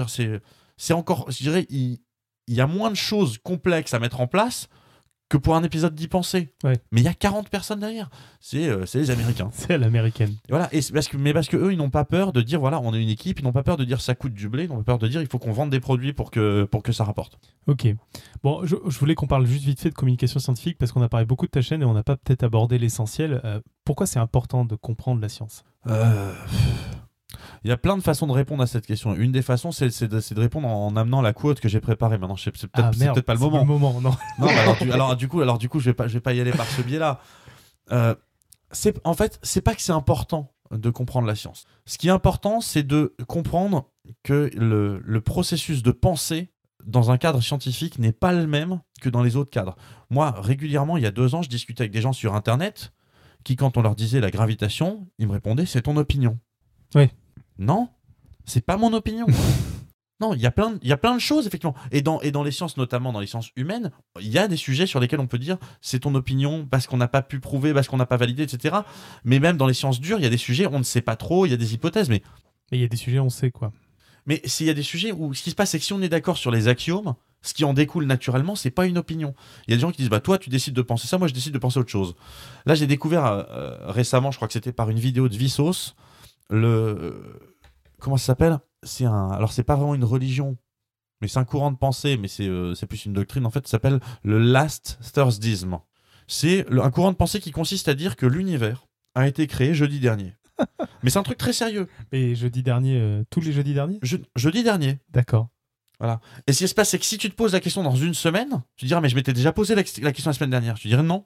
c'est 0.77 0.93
encore, 0.93 1.29
je 1.31 1.37
dirais, 1.37 1.65
il, 1.69 1.99
il 2.47 2.55
y 2.55 2.61
a 2.61 2.67
moins 2.67 2.91
de 2.91 2.95
choses 2.95 3.37
complexes 3.37 3.93
à 3.93 3.99
mettre 3.99 4.21
en 4.21 4.27
place 4.27 4.67
que 5.29 5.37
pour 5.37 5.55
un 5.55 5.63
épisode 5.63 5.95
d'y 5.95 6.07
penser. 6.07 6.53
Ouais. 6.63 6.77
Mais 6.91 7.01
il 7.01 7.03
y 7.03 7.07
a 7.07 7.13
40 7.13 7.49
personnes 7.49 7.79
derrière. 7.79 8.09
C'est 8.39 8.67
euh, 8.67 8.85
les 8.93 9.11
Américains. 9.11 9.49
C'est 9.53 9.73
à 9.73 9.77
l'américaine. 9.77 10.35
Voilà, 10.49 10.69
et 10.71 10.81
parce 10.93 11.07
que, 11.07 11.17
mais 11.17 11.33
parce 11.33 11.47
que 11.47 11.57
eux, 11.57 11.73
ils 11.73 11.77
n'ont 11.77 11.89
pas 11.89 12.05
peur 12.05 12.31
de 12.31 12.41
dire, 12.41 12.59
voilà, 12.59 12.79
on 12.79 12.93
est 12.93 13.01
une 13.01 13.09
équipe, 13.09 13.39
ils 13.39 13.43
n'ont 13.43 13.51
pas 13.51 13.63
peur 13.63 13.77
de 13.77 13.85
dire 13.85 14.01
ça 14.01 14.13
coûte 14.13 14.33
du 14.33 14.49
blé, 14.49 14.65
ils 14.65 14.69
n'ont 14.69 14.77
pas 14.77 14.83
peur 14.83 14.99
de 14.99 15.07
dire 15.07 15.21
il 15.21 15.27
faut 15.27 15.39
qu'on 15.39 15.51
vende 15.51 15.71
des 15.71 15.79
produits 15.79 16.13
pour 16.13 16.29
que, 16.31 16.65
pour 16.65 16.83
que 16.83 16.91
ça 16.91 17.03
rapporte. 17.03 17.39
Ok. 17.67 17.87
Bon, 18.43 18.65
je, 18.65 18.75
je 18.87 18.99
voulais 18.99 19.15
qu'on 19.15 19.27
parle 19.27 19.45
juste 19.45 19.65
vite 19.65 19.79
fait 19.79 19.89
de 19.89 19.95
communication 19.95 20.39
scientifique 20.39 20.77
parce 20.77 20.91
qu'on 20.91 21.01
a 21.01 21.09
parlé 21.09 21.25
beaucoup 21.25 21.45
de 21.45 21.51
ta 21.51 21.61
chaîne 21.61 21.81
et 21.81 21.85
on 21.85 21.93
n'a 21.93 22.03
pas 22.03 22.17
peut-être 22.17 22.43
abordé 22.43 22.77
l'essentiel. 22.77 23.41
Euh, 23.43 23.59
pourquoi 23.83 24.05
c'est 24.05 24.19
important 24.19 24.65
de 24.65 24.75
comprendre 24.75 25.21
la 25.21 25.29
science? 25.29 25.63
Euh, 25.87 26.33
Il 27.63 27.69
y 27.69 27.71
a 27.73 27.77
plein 27.77 27.97
de 27.97 28.03
façons 28.03 28.27
de 28.27 28.31
répondre 28.31 28.63
à 28.63 28.67
cette 28.67 28.85
question. 28.85 29.15
Une 29.15 29.31
des 29.31 29.41
façons, 29.41 29.71
c'est 29.71 30.03
de, 30.03 30.39
répondre 30.39 30.67
en, 30.67 30.87
en 30.87 30.95
amenant 30.95 31.21
la 31.21 31.33
quote 31.33 31.59
que 31.59 31.67
j'ai 31.67 31.79
préparée. 31.79 32.17
Maintenant, 32.17 32.37
c'est 32.37 32.51
peut-être 32.51 32.71
Ah 32.73 32.91
peut-être 32.91 33.21
pas 33.21 33.33
le 33.33 33.39
moment. 33.39 33.65
moment, 33.65 34.01
non. 34.01 34.15
Non, 34.39 34.47
mais 34.47 34.57
alors, 34.57 34.77
du, 34.77 34.91
alors, 34.91 35.15
du 35.15 35.27
coup, 35.27 35.41
alors 35.41 35.57
du 35.57 35.69
coup, 35.69 35.79
je 35.79 35.85
vais 35.85 35.93
pas, 35.93 36.07
je 36.07 36.13
vais 36.13 36.21
pas 36.21 36.33
y 36.33 36.39
aller 36.39 36.51
par 36.51 36.67
ce 36.67 36.81
biais-là. 36.81 37.19
Euh, 37.91 38.15
c'est 38.71 38.99
en 39.03 39.13
fait, 39.13 39.39
c'est 39.41 39.61
pas 39.61 39.75
que 39.75 39.81
c'est 39.81 39.91
important 39.91 40.51
de 40.71 40.89
comprendre 40.89 41.27
la 41.27 41.35
science. 41.35 41.65
Ce 41.85 41.97
qui 41.97 42.07
est 42.07 42.11
important, 42.11 42.61
c'est 42.61 42.83
de 42.83 43.15
comprendre 43.27 43.89
que 44.23 44.49
le, 44.55 45.01
le 45.03 45.21
processus 45.21 45.83
de 45.83 45.91
pensée 45.91 46.51
dans 46.85 47.11
un 47.11 47.17
cadre 47.17 47.41
scientifique 47.41 47.99
n'est 47.99 48.11
pas 48.11 48.33
le 48.33 48.47
même 48.47 48.81
que 49.01 49.09
dans 49.09 49.23
les 49.23 49.35
autres 49.35 49.49
cadres. 49.49 49.75
Moi, 50.09 50.33
régulièrement, 50.37 50.97
il 50.97 51.03
y 51.03 51.07
a 51.07 51.11
deux 51.11 51.35
ans, 51.35 51.41
je 51.41 51.49
discutais 51.49 51.81
avec 51.81 51.91
des 51.91 52.01
gens 52.01 52.13
sur 52.13 52.35
Internet 52.35 52.91
qui, 53.43 53.55
quand 53.55 53.77
on 53.77 53.81
leur 53.81 53.95
disait 53.95 54.19
la 54.19 54.31
gravitation, 54.31 55.07
ils 55.19 55.27
me 55.27 55.33
répondaient 55.33 55.65
c'est 55.65 55.83
ton 55.83 55.97
opinion. 55.97 56.39
Oui. 56.93 57.07
Non, 57.57 57.89
c'est 58.45 58.65
pas 58.65 58.77
mon 58.77 58.93
opinion. 58.93 59.25
Non, 60.21 60.33
il 60.33 60.39
y, 60.39 60.45
a 60.45 60.51
plein 60.51 60.71
de- 60.71 60.79
il 60.81 60.87
y 60.87 60.93
a 60.93 60.97
plein 60.97 61.13
de 61.13 61.19
choses, 61.19 61.45
effectivement. 61.45 61.75
Et 61.91 62.01
dans, 62.01 62.21
et 62.21 62.31
dans 62.31 62.41
les 62.41 62.51
sciences, 62.51 62.77
notamment 62.77 63.11
dans 63.11 63.19
les 63.19 63.27
sciences 63.27 63.49
humaines, 63.57 63.91
il 64.21 64.29
y 64.29 64.37
a 64.37 64.47
des 64.47 64.55
sujets 64.55 64.85
sur 64.85 65.01
lesquels 65.01 65.19
on 65.19 65.27
peut 65.27 65.37
dire 65.37 65.57
c'est 65.81 65.99
ton 65.99 66.15
opinion 66.15 66.65
parce 66.65 66.87
qu'on 66.87 66.95
n'a 66.95 67.09
pas 67.09 67.21
pu 67.21 67.41
prouver, 67.41 67.73
parce 67.73 67.89
qu'on 67.89 67.97
n'a 67.97 68.05
pas 68.05 68.15
validé, 68.15 68.43
etc. 68.43 68.77
Mais 69.25 69.39
même 69.39 69.57
dans 69.57 69.67
les 69.67 69.73
sciences 69.73 69.99
dures, 69.99 70.17
il 70.17 70.23
y 70.23 70.25
a 70.25 70.29
des 70.29 70.37
sujets, 70.37 70.67
on 70.67 70.79
ne 70.79 70.83
sait 70.85 71.01
pas 71.01 71.17
trop, 71.17 71.45
il 71.45 71.49
y 71.49 71.53
a 71.53 71.57
des 71.57 71.73
hypothèses. 71.73 72.07
Mais, 72.07 72.21
Mais 72.71 72.77
il 72.77 72.81
y 72.81 72.85
a 72.85 72.87
des 72.87 72.95
sujets, 72.95 73.19
on 73.19 73.29
sait 73.29 73.51
quoi. 73.51 73.73
mais 74.25 74.39
s'il 74.45 74.67
y 74.67 74.69
a 74.69 74.73
des 74.73 74.83
sujets 74.83 75.11
où 75.11 75.33
ce 75.33 75.43
qui 75.43 75.49
se 75.49 75.55
passe, 75.55 75.71
c'est 75.71 75.79
que 75.79 75.85
si 75.85 75.91
on 75.91 76.01
est 76.01 76.07
d'accord 76.07 76.37
sur 76.37 76.49
les 76.49 76.69
axiomes, 76.69 77.15
ce 77.41 77.53
qui 77.53 77.65
en 77.65 77.73
découle 77.73 78.05
naturellement, 78.05 78.55
c'est 78.55 78.71
pas 78.71 78.85
une 78.85 78.97
opinion. 78.97 79.35
Il 79.67 79.71
y 79.71 79.73
a 79.73 79.75
des 79.75 79.81
gens 79.81 79.91
qui 79.91 79.97
disent 79.97 80.09
bah 80.09 80.21
toi 80.21 80.37
tu 80.37 80.49
décides 80.49 80.73
de 80.75 80.81
penser 80.81 81.09
ça, 81.09 81.17
moi 81.17 81.27
je 81.27 81.33
décide 81.33 81.51
de 81.53 81.59
penser 81.59 81.77
autre 81.77 81.91
chose. 81.91 82.15
Là 82.65 82.73
j'ai 82.73 82.87
découvert 82.87 83.25
euh, 83.25 83.75
récemment, 83.91 84.31
je 84.31 84.37
crois 84.37 84.47
que 84.47 84.53
c'était 84.53 84.71
par 84.71 84.89
une 84.89 84.99
vidéo 84.99 85.27
de 85.27 85.35
Vsauce, 85.35 85.93
le 86.49 87.51
comment 87.99 88.17
ça 88.17 88.27
s'appelle? 88.27 88.59
C'est 88.83 89.05
un 89.05 89.29
alors 89.31 89.51
c'est 89.51 89.63
pas 89.63 89.75
vraiment 89.75 89.95
une 89.95 90.03
religion, 90.03 90.57
mais 91.21 91.27
c'est 91.27 91.39
un 91.39 91.45
courant 91.45 91.71
de 91.71 91.77
pensée, 91.77 92.17
mais 92.17 92.27
c'est 92.27 92.47
euh, 92.47 92.73
plus 92.87 93.05
une 93.05 93.13
doctrine 93.13 93.45
en 93.45 93.49
fait. 93.51 93.65
Ça 93.67 93.71
s'appelle 93.71 93.99
le 94.23 94.39
Last 94.39 94.99
Thursdism. 95.13 95.79
C'est 96.27 96.65
un 96.71 96.91
courant 96.91 97.11
de 97.11 97.17
pensée 97.17 97.39
qui 97.39 97.51
consiste 97.51 97.87
à 97.87 97.93
dire 97.93 98.15
que 98.15 98.25
l'univers 98.25 98.87
a 99.13 99.27
été 99.27 99.47
créé 99.47 99.73
jeudi 99.73 99.99
dernier. 99.99 100.33
mais 101.03 101.09
c'est 101.09 101.19
un 101.19 101.23
truc 101.23 101.37
très 101.37 101.53
sérieux. 101.53 101.87
Et 102.11 102.35
jeudi 102.35 102.63
dernier, 102.63 102.99
euh, 102.99 103.23
tous 103.29 103.41
les 103.41 103.51
jeudis 103.51 103.73
derniers? 103.73 103.99
Je- 104.01 104.17
jeudi 104.35 104.63
dernier. 104.63 104.99
D'accord. 105.09 105.49
Et 106.47 106.53
ce 106.53 106.59
qui 106.59 106.67
se 106.67 106.73
passe, 106.75 106.89
c'est 106.89 106.99
que 106.99 107.05
si 107.05 107.17
tu 107.17 107.29
te 107.29 107.35
poses 107.35 107.53
la 107.53 107.59
question 107.59 107.81
dans 107.83 107.95
une 107.95 108.13
semaine, 108.13 108.63
tu 108.75 108.85
diras, 108.85 108.99
mais 109.01 109.09
je 109.09 109.15
m'étais 109.15 109.33
déjà 109.33 109.53
posé 109.53 109.75
la, 109.75 109.83
la 110.01 110.11
question 110.11 110.29
la 110.29 110.33
semaine 110.33 110.49
dernière. 110.49 110.75
Tu 110.75 110.87
dirais 110.87 111.03
non. 111.03 111.25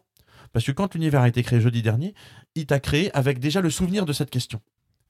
Parce 0.53 0.65
que 0.65 0.71
quand 0.71 0.93
l'univers 0.93 1.21
a 1.21 1.27
été 1.27 1.43
créé 1.43 1.59
jeudi 1.59 1.81
dernier, 1.81 2.13
il 2.55 2.65
t'a 2.65 2.79
créé 2.79 3.11
avec 3.15 3.39
déjà 3.39 3.61
le 3.61 3.69
souvenir 3.69 4.05
de 4.05 4.13
cette 4.13 4.29
question. 4.29 4.61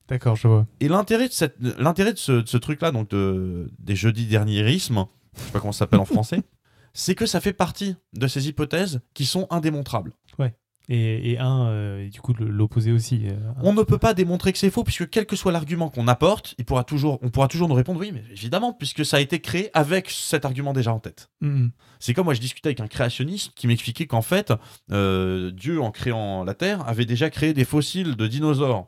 D'accord, 0.10 0.36
je 0.36 0.48
vois. 0.48 0.66
Et 0.80 0.88
l'intérêt 0.88 1.28
de, 1.28 1.34
cette, 1.34 1.56
l'intérêt 1.78 2.14
de 2.14 2.18
ce, 2.18 2.32
de 2.32 2.48
ce 2.48 2.58
truc-là, 2.58 2.92
donc 2.92 3.10
de, 3.12 3.70
des 3.80 3.96
jeudis 3.96 4.26
derniérismes, 4.26 5.06
je 5.38 5.42
sais 5.44 5.52
pas 5.52 5.60
comment 5.60 5.72
ça 5.72 5.80
s'appelle 5.80 6.00
en 6.00 6.06
français, 6.18 6.42
c'est 6.94 7.16
que 7.16 7.26
ça 7.26 7.40
fait 7.40 7.54
partie 7.54 7.96
de 8.14 8.28
ces 8.28 8.48
hypothèses 8.48 9.02
qui 9.14 9.26
sont 9.26 9.48
indémontrables. 9.52 10.14
Ouais. 10.40 10.56
et, 10.88 11.32
et 11.34 11.38
un, 11.38 11.68
euh, 11.68 12.06
et 12.06 12.10
du 12.10 12.20
coup, 12.22 12.34
l'opposé 12.40 12.92
aussi. 12.92 13.28
euh, 13.28 13.38
On 13.62 13.74
ne 13.74 13.84
peut 13.84 14.00
pas 14.00 14.16
démontrer 14.16 14.52
que 14.52 14.58
c'est 14.58 14.72
faux, 14.72 14.84
puisque 14.84 15.08
quel 15.12 15.28
que 15.28 15.36
soit 15.36 15.52
l'argument 15.52 15.90
qu'on 15.90 16.08
apporte, 16.08 16.56
il 16.58 16.66
pourra 16.66 16.84
toujours, 16.84 17.20
on 17.22 17.30
pourra 17.30 17.48
toujours 17.48 17.70
nous 17.70 17.76
répondre 17.76 18.00
oui, 18.00 18.12
mais 18.12 18.24
évidemment, 18.32 18.74
puisque 18.74 19.06
ça 19.06 19.18
a 19.18 19.20
été 19.20 19.40
créé 19.40 19.70
avec 19.76 20.10
cet 20.10 20.46
argument 20.46 20.74
déjà 20.74 20.92
en 20.92 21.00
tête. 21.00 21.30
Mhm. 21.42 21.70
C'est 22.00 22.16
comme 22.16 22.26
moi, 22.26 22.34
je 22.34 22.42
discutais 22.42 22.70
avec 22.70 22.80
un 22.80 22.88
créationniste 22.88 23.52
qui 23.56 23.68
m'expliquait 23.68 24.08
qu'en 24.08 24.24
fait, 24.24 24.52
euh, 24.92 25.52
Dieu, 25.52 25.80
en 25.80 25.92
créant 25.92 26.44
la 26.44 26.56
Terre, 26.56 26.88
avait 26.88 27.06
déjà 27.06 27.30
créé 27.30 27.54
des 27.54 27.66
fossiles 27.66 28.16
de 28.16 28.26
dinosaures. 28.26 28.88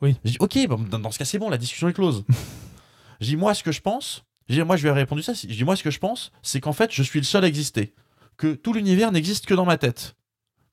Oui. 0.00 0.16
Je 0.24 0.32
dis, 0.32 0.36
ok, 0.40 0.58
dans, 0.90 1.10
ce 1.10 1.18
cas, 1.18 1.24
c'est 1.24 1.38
bon, 1.38 1.50
la 1.50 1.58
discussion 1.58 1.88
est 1.88 1.92
close. 1.92 2.24
je 3.20 3.26
dis, 3.26 3.36
moi, 3.36 3.54
ce 3.54 3.62
que 3.62 3.72
je 3.72 3.80
pense, 3.80 4.24
dis, 4.48 4.62
moi, 4.62 4.76
je 4.76 4.82
lui 4.82 4.88
ai 4.88 4.92
répondu 4.92 5.22
ça. 5.22 5.32
Je 5.34 5.46
dis, 5.46 5.64
moi, 5.64 5.76
ce 5.76 5.82
que 5.82 5.90
je 5.90 5.98
pense, 5.98 6.30
c'est 6.42 6.60
qu'en 6.60 6.72
fait, 6.72 6.92
je 6.92 7.02
suis 7.02 7.18
le 7.20 7.24
seul 7.24 7.44
à 7.44 7.48
exister. 7.48 7.94
Que 8.36 8.54
tout 8.54 8.72
l'univers 8.72 9.10
n'existe 9.12 9.46
que 9.46 9.54
dans 9.54 9.64
ma 9.64 9.78
tête. 9.78 10.14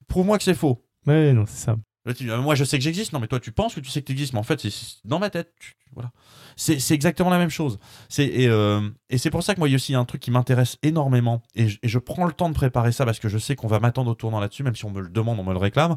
Prouve-moi 0.07 0.37
que 0.37 0.43
c'est 0.43 0.53
faux. 0.53 0.85
Ouais, 1.07 1.33
non, 1.33 1.45
c'est 1.47 1.65
ça. 1.65 1.75
Là, 2.05 2.13
tu 2.13 2.25
dis, 2.25 2.29
euh, 2.29 2.39
moi, 2.39 2.53
je 2.53 2.63
sais 2.63 2.77
que 2.77 2.83
j'existe. 2.83 3.13
Non, 3.13 3.19
mais 3.19 3.25
toi, 3.27 3.39
tu 3.39 3.51
penses 3.51 3.73
que 3.73 3.79
tu 3.79 3.89
sais 3.89 4.01
que 4.01 4.05
tu 4.05 4.11
existes. 4.11 4.33
Mais 4.33 4.39
en 4.39 4.43
fait, 4.43 4.61
c'est- 4.61 4.97
dans 5.05 5.17
ma 5.17 5.31
tête. 5.31 5.51
Tu- 5.59 5.73
voilà. 5.95 6.11
C'est 6.55 6.79
c'est 6.79 6.93
exactement 6.93 7.31
la 7.31 7.39
même 7.39 7.49
chose. 7.49 7.79
C'est- 8.09 8.27
Et, 8.27 8.47
euh, 8.47 8.87
et 9.09 9.17
c'est 9.17 9.31
pour 9.31 9.41
ça 9.41 9.55
que 9.55 9.59
moi, 9.59 9.67
il 9.67 9.71
y 9.71 9.73
a 9.73 9.77
aussi 9.77 9.95
un 9.95 10.05
truc 10.05 10.21
qui 10.21 10.29
m'intéresse 10.29 10.77
énormément. 10.83 11.41
Et 11.55 11.67
je, 11.67 11.79
et 11.81 11.87
je 11.87 11.97
prends 11.97 12.25
le 12.25 12.33
temps 12.33 12.49
de 12.49 12.53
préparer 12.53 12.91
ça 12.91 13.05
parce 13.05 13.17
que 13.19 13.27
je 13.29 13.39
sais 13.39 13.55
qu'on 13.55 13.67
va 13.67 13.79
m'attendre 13.79 14.11
au 14.11 14.15
tournant 14.15 14.39
là-dessus, 14.39 14.61
même 14.61 14.75
si 14.75 14.85
on 14.85 14.91
me 14.91 15.01
le 15.01 15.09
demande, 15.09 15.39
on 15.39 15.43
me 15.43 15.51
le 15.53 15.57
réclame. 15.57 15.95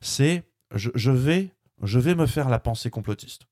C'est 0.00 0.42
je, 0.74 0.90
je 0.96 1.10
vais, 1.12 1.50
je 1.82 1.98
vais 1.98 2.14
me 2.14 2.26
faire 2.26 2.48
la 2.48 2.58
pensée 2.58 2.90
complotiste. 2.90 3.42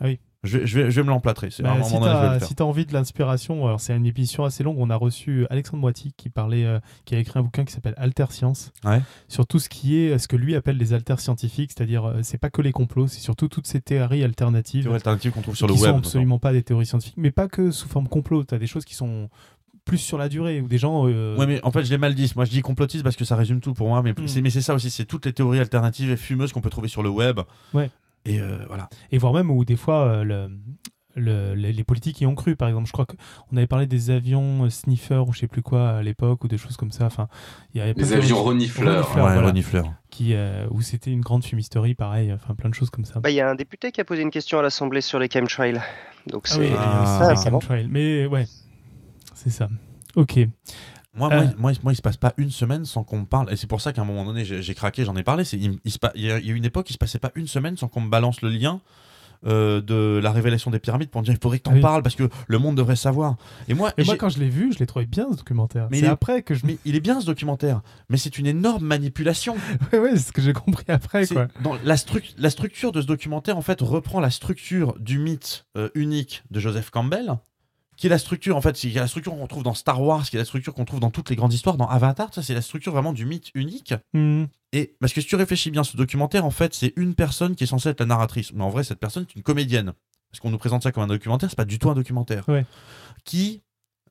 Ah 0.00 0.06
oui. 0.06 0.18
Je 0.44 0.58
vais, 0.58 0.66
je 0.66 0.80
vais, 0.80 0.90
je 0.90 0.96
vais 1.00 1.04
me 1.04 1.10
l'emplâtrer. 1.10 1.50
C'est 1.52 1.62
Bah, 1.62 1.76
si 1.84 1.92
faire. 1.92 2.44
si 2.44 2.54
t'as 2.56 2.64
envie 2.64 2.84
de 2.84 2.92
l'inspiration, 2.92 3.64
alors 3.64 3.78
c'est 3.80 3.94
une 3.94 4.06
émission 4.06 4.42
assez 4.44 4.64
longue. 4.64 4.76
On 4.78 4.90
a 4.90 4.96
reçu 4.96 5.46
Alexandre 5.50 5.82
Moiti 5.82 6.14
qui 6.16 6.30
parlait, 6.30 6.64
euh, 6.64 6.80
qui 7.04 7.14
a 7.14 7.18
écrit 7.18 7.38
un 7.38 7.42
bouquin 7.42 7.64
qui 7.64 7.72
s'appelle 7.72 7.94
Alter 7.96 8.24
Science 8.30 8.72
Ouais. 8.84 9.00
sur 9.28 9.46
tout 9.46 9.60
ce 9.60 9.68
qui 9.68 9.98
est 9.98 10.18
ce 10.18 10.26
que 10.26 10.34
lui 10.34 10.56
appelle 10.56 10.78
les 10.78 10.94
alters 10.94 11.20
scientifiques, 11.20 11.70
c'est-à-dire 11.76 12.04
euh, 12.06 12.20
c'est 12.22 12.38
pas 12.38 12.50
que 12.50 12.60
les 12.60 12.72
complots, 12.72 13.06
c'est 13.06 13.20
surtout 13.20 13.46
toutes 13.46 13.68
ces 13.68 13.80
théories 13.80 14.24
alternatives 14.24 14.82
Théorie 14.84 14.96
alternative 14.96 15.30
qu'on 15.30 15.42
trouve 15.42 15.54
sur 15.56 15.68
le 15.68 15.74
qui 15.74 15.80
web. 15.80 15.90
sont 15.90 15.94
notamment. 15.96 16.08
absolument 16.08 16.38
pas 16.40 16.52
des 16.52 16.62
théories 16.64 16.86
scientifiques, 16.86 17.18
mais 17.18 17.30
pas 17.30 17.46
que 17.46 17.70
sous 17.70 17.86
forme 17.88 18.08
complot. 18.08 18.42
T'as 18.42 18.58
des 18.58 18.66
choses 18.66 18.84
qui 18.84 18.96
sont 18.96 19.28
plus 19.84 19.98
sur 19.98 20.16
la 20.18 20.28
durée 20.28 20.60
ou 20.60 20.68
des 20.68 20.78
gens. 20.78 21.08
euh, 21.08 21.36
Ouais, 21.36 21.46
mais 21.46 21.60
en 21.64 21.70
fait, 21.70 21.84
je 21.84 21.90
l'ai 21.90 21.98
mal 21.98 22.14
dit. 22.14 22.30
Moi, 22.36 22.44
je 22.44 22.50
dis 22.50 22.60
complotiste 22.62 23.02
parce 23.02 23.16
que 23.16 23.24
ça 23.24 23.36
résume 23.36 23.60
tout 23.60 23.74
pour 23.74 23.88
moi. 23.88 24.02
Mais 24.02 24.14
c'est 24.26 24.40
mais 24.40 24.50
c'est 24.50 24.60
ça 24.62 24.74
aussi. 24.74 24.90
C'est 24.90 25.04
toutes 25.06 25.26
les 25.26 25.32
théories 25.32 25.58
alternatives 25.60 26.10
et 26.10 26.16
fumeuses 26.16 26.52
qu'on 26.52 26.60
peut 26.60 26.70
trouver 26.70 26.88
sur 26.88 27.02
le 27.02 27.08
web. 27.08 27.40
Ouais. 27.74 27.90
Et 28.24 28.40
euh, 28.40 28.58
voilà. 28.68 28.88
Et 29.10 29.18
voire 29.18 29.32
même 29.32 29.50
où 29.50 29.64
des 29.64 29.74
fois 29.76 30.06
euh, 30.06 30.22
le, 30.24 30.48
le- 31.16 31.54
les, 31.54 31.72
les 31.72 31.84
politiques 31.84 32.20
y 32.20 32.26
ont 32.26 32.36
cru. 32.36 32.54
Par 32.54 32.68
exemple, 32.68 32.86
je 32.86 32.92
crois 32.92 33.04
qu'on 33.06 33.56
avait 33.56 33.66
parlé 33.66 33.86
des 33.88 34.10
avions 34.10 34.64
euh, 34.64 34.70
sniffer 34.70 35.24
ou 35.26 35.32
je 35.32 35.40
sais 35.40 35.48
plus 35.48 35.62
quoi 35.62 35.90
à 35.90 36.02
l'époque 36.02 36.44
ou 36.44 36.48
des 36.48 36.58
choses 36.58 36.76
comme 36.76 36.92
ça. 36.92 37.06
Enfin, 37.06 37.26
il 37.74 37.78
y 37.78 37.80
avait 37.80 37.92
plein 37.94 38.04
Les 38.04 38.10
de 38.10 38.14
avions 38.18 38.36
théories 38.36 38.48
renifleurs. 38.50 38.94
Renifleurs, 39.06 39.24
ouais, 39.26 39.32
voilà. 39.32 39.48
renifleur. 39.48 39.92
qui 40.10 40.34
euh, 40.34 40.66
où 40.70 40.80
c'était 40.82 41.10
une 41.10 41.20
grande 41.22 41.44
fumisterie, 41.44 41.94
pareil. 41.94 42.32
Enfin, 42.32 42.54
plein 42.54 42.70
de 42.70 42.74
choses 42.74 42.90
comme 42.90 43.04
ça. 43.04 43.18
Bah, 43.18 43.30
Il 43.30 43.34
y 43.34 43.40
a 43.40 43.50
un 43.50 43.56
député 43.56 43.90
qui 43.90 44.00
a 44.00 44.04
posé 44.04 44.22
une 44.22 44.30
question 44.30 44.60
à 44.60 44.62
l'Assemblée 44.62 45.00
sur 45.00 45.18
les 45.18 45.28
chemtrails. 45.28 45.80
Donc 46.28 46.46
Ah 46.52 46.54
oui, 46.58 46.66
c'est 46.66 46.68
il 46.68 46.72
y 46.72 46.76
a 46.76 46.80
Ah, 46.80 47.02
aussi 47.02 47.24
ça, 47.24 47.30
les 47.32 47.36
c'est 47.36 47.50
bon. 47.50 47.58
chemtrails. 47.60 47.88
Mais 47.90 48.26
ouais, 48.26 48.46
c'est 49.42 49.50
ça. 49.50 49.68
Ok. 50.16 50.38
Moi, 51.14 51.30
Euh. 51.32 51.36
moi, 51.44 51.52
moi, 51.58 51.72
moi, 51.82 51.92
il 51.92 51.96
se 51.96 52.02
passe 52.02 52.16
pas 52.16 52.32
une 52.38 52.50
semaine 52.50 52.84
sans 52.86 53.04
qu'on 53.04 53.20
me 53.20 53.26
parle. 53.26 53.52
Et 53.52 53.56
c'est 53.56 53.66
pour 53.66 53.80
ça 53.82 53.92
qu'à 53.92 54.00
un 54.02 54.04
moment 54.06 54.24
donné, 54.24 54.44
j'ai 54.44 54.74
craqué, 54.74 55.04
j'en 55.04 55.16
ai 55.16 55.22
parlé. 55.22 55.44
C'est, 55.44 55.58
il, 55.58 55.78
il 55.84 55.90
se 55.90 55.98
pa- 55.98 56.12
il 56.14 56.22
y 56.22 56.30
a 56.30 56.38
eu 56.38 56.54
une 56.54 56.64
époque, 56.64 56.88
il 56.88 56.94
se 56.94 56.98
passait 56.98 57.18
pas 57.18 57.32
une 57.34 57.46
semaine 57.46 57.76
sans 57.76 57.88
qu'on 57.88 58.00
me 58.00 58.08
balance 58.10 58.40
le 58.42 58.48
lien 58.48 58.80
euh, 59.44 59.80
de 59.80 60.20
la 60.22 60.30
révélation 60.30 60.70
des 60.70 60.78
pyramides 60.78 61.10
pour 61.10 61.20
me 61.20 61.24
dire 61.26 61.34
il 61.34 61.42
faudrait 61.42 61.58
que 61.58 61.64
t'en 61.64 61.72
Oui. 61.74 61.80
parles 61.80 62.02
parce 62.04 62.14
que 62.14 62.28
le 62.46 62.58
monde 62.58 62.76
devrait 62.76 62.94
savoir. 62.96 63.36
Et 63.68 63.74
moi, 63.74 63.92
Et 63.98 64.04
moi, 64.04 64.14
j'ai- 64.14 64.18
quand 64.18 64.28
je 64.28 64.38
l'ai 64.38 64.48
vu, 64.48 64.72
je 64.72 64.78
l'ai 64.78 64.86
trouvé 64.86 65.04
bien 65.04 65.26
ce 65.32 65.36
documentaire. 65.36 65.88
Mais 65.90 65.96
C'est 65.98 66.04
il 66.04 66.08
est- 66.08 66.12
après 66.12 66.42
que 66.42 66.54
je. 66.54 66.64
mais 66.64 66.78
il 66.84 66.94
est 66.94 67.00
bien 67.00 67.20
ce 67.20 67.26
documentaire, 67.26 67.82
mais 68.08 68.16
c'est 68.18 68.38
une 68.38 68.46
énorme 68.46 68.84
manipulation. 68.86 69.56
ouais, 69.92 69.98
ouais, 69.98 70.10
c'est 70.12 70.28
ce 70.28 70.32
que 70.32 70.40
j'ai 70.40 70.52
compris 70.52 70.84
après, 70.88 71.26
quoi. 71.26 71.48
dans 71.62 71.74
la, 71.84 71.96
la 72.38 72.50
structure 72.50 72.92
de 72.92 73.00
ce 73.02 73.06
documentaire, 73.06 73.56
en 73.58 73.62
fait, 73.62 73.80
reprend 73.82 74.20
la 74.20 74.30
structure 74.30 74.94
du 75.00 75.18
mythe 75.18 75.66
euh, 75.76 75.88
unique 75.96 76.44
de 76.52 76.60
Joseph 76.60 76.90
Campbell, 76.90 77.34
qui 77.96 78.06
est 78.06 78.10
la 78.10 78.18
structure, 78.18 78.56
en 78.56 78.60
fait, 78.60 78.76
c'est 78.76 78.88
la 78.90 79.06
structure 79.06 79.32
qu'on 79.32 79.46
trouve 79.46 79.62
dans 79.62 79.74
Star 79.74 80.00
Wars, 80.02 80.28
qui 80.28 80.36
est 80.36 80.38
la 80.38 80.44
structure 80.44 80.74
qu'on 80.74 80.84
trouve 80.84 81.00
dans 81.00 81.10
toutes 81.10 81.30
les 81.30 81.36
grandes 81.36 81.52
histoires, 81.52 81.76
dans 81.76 81.86
Avatar, 81.86 82.32
ça 82.32 82.42
c'est 82.42 82.54
la 82.54 82.62
structure 82.62 82.92
vraiment 82.92 83.12
du 83.12 83.26
mythe 83.26 83.50
unique. 83.54 83.94
Hmm. 84.14 84.44
Et 84.72 84.96
parce 85.00 85.12
que 85.12 85.20
si 85.20 85.26
tu 85.26 85.36
réfléchis 85.36 85.70
bien, 85.70 85.84
ce 85.84 85.96
documentaire, 85.96 86.44
en 86.44 86.50
fait, 86.50 86.74
c'est 86.74 86.94
une 86.96 87.14
personne 87.14 87.54
qui 87.54 87.64
est 87.64 87.66
censée 87.66 87.90
être 87.90 88.00
la 88.00 88.06
narratrice. 88.06 88.52
Mais 88.54 88.64
en 88.64 88.70
vrai, 88.70 88.84
cette 88.84 89.00
personne 89.00 89.24
est 89.28 89.34
une 89.34 89.42
comédienne. 89.42 89.92
Parce 90.30 90.40
qu'on 90.40 90.50
nous 90.50 90.58
présente 90.58 90.82
ça 90.82 90.92
comme 90.92 91.02
un 91.02 91.08
documentaire, 91.08 91.50
c'est 91.50 91.56
pas 91.56 91.66
du 91.66 91.78
tout 91.78 91.90
un 91.90 91.94
documentaire. 91.94 92.48
Ouais. 92.48 92.64
Qui 93.24 93.62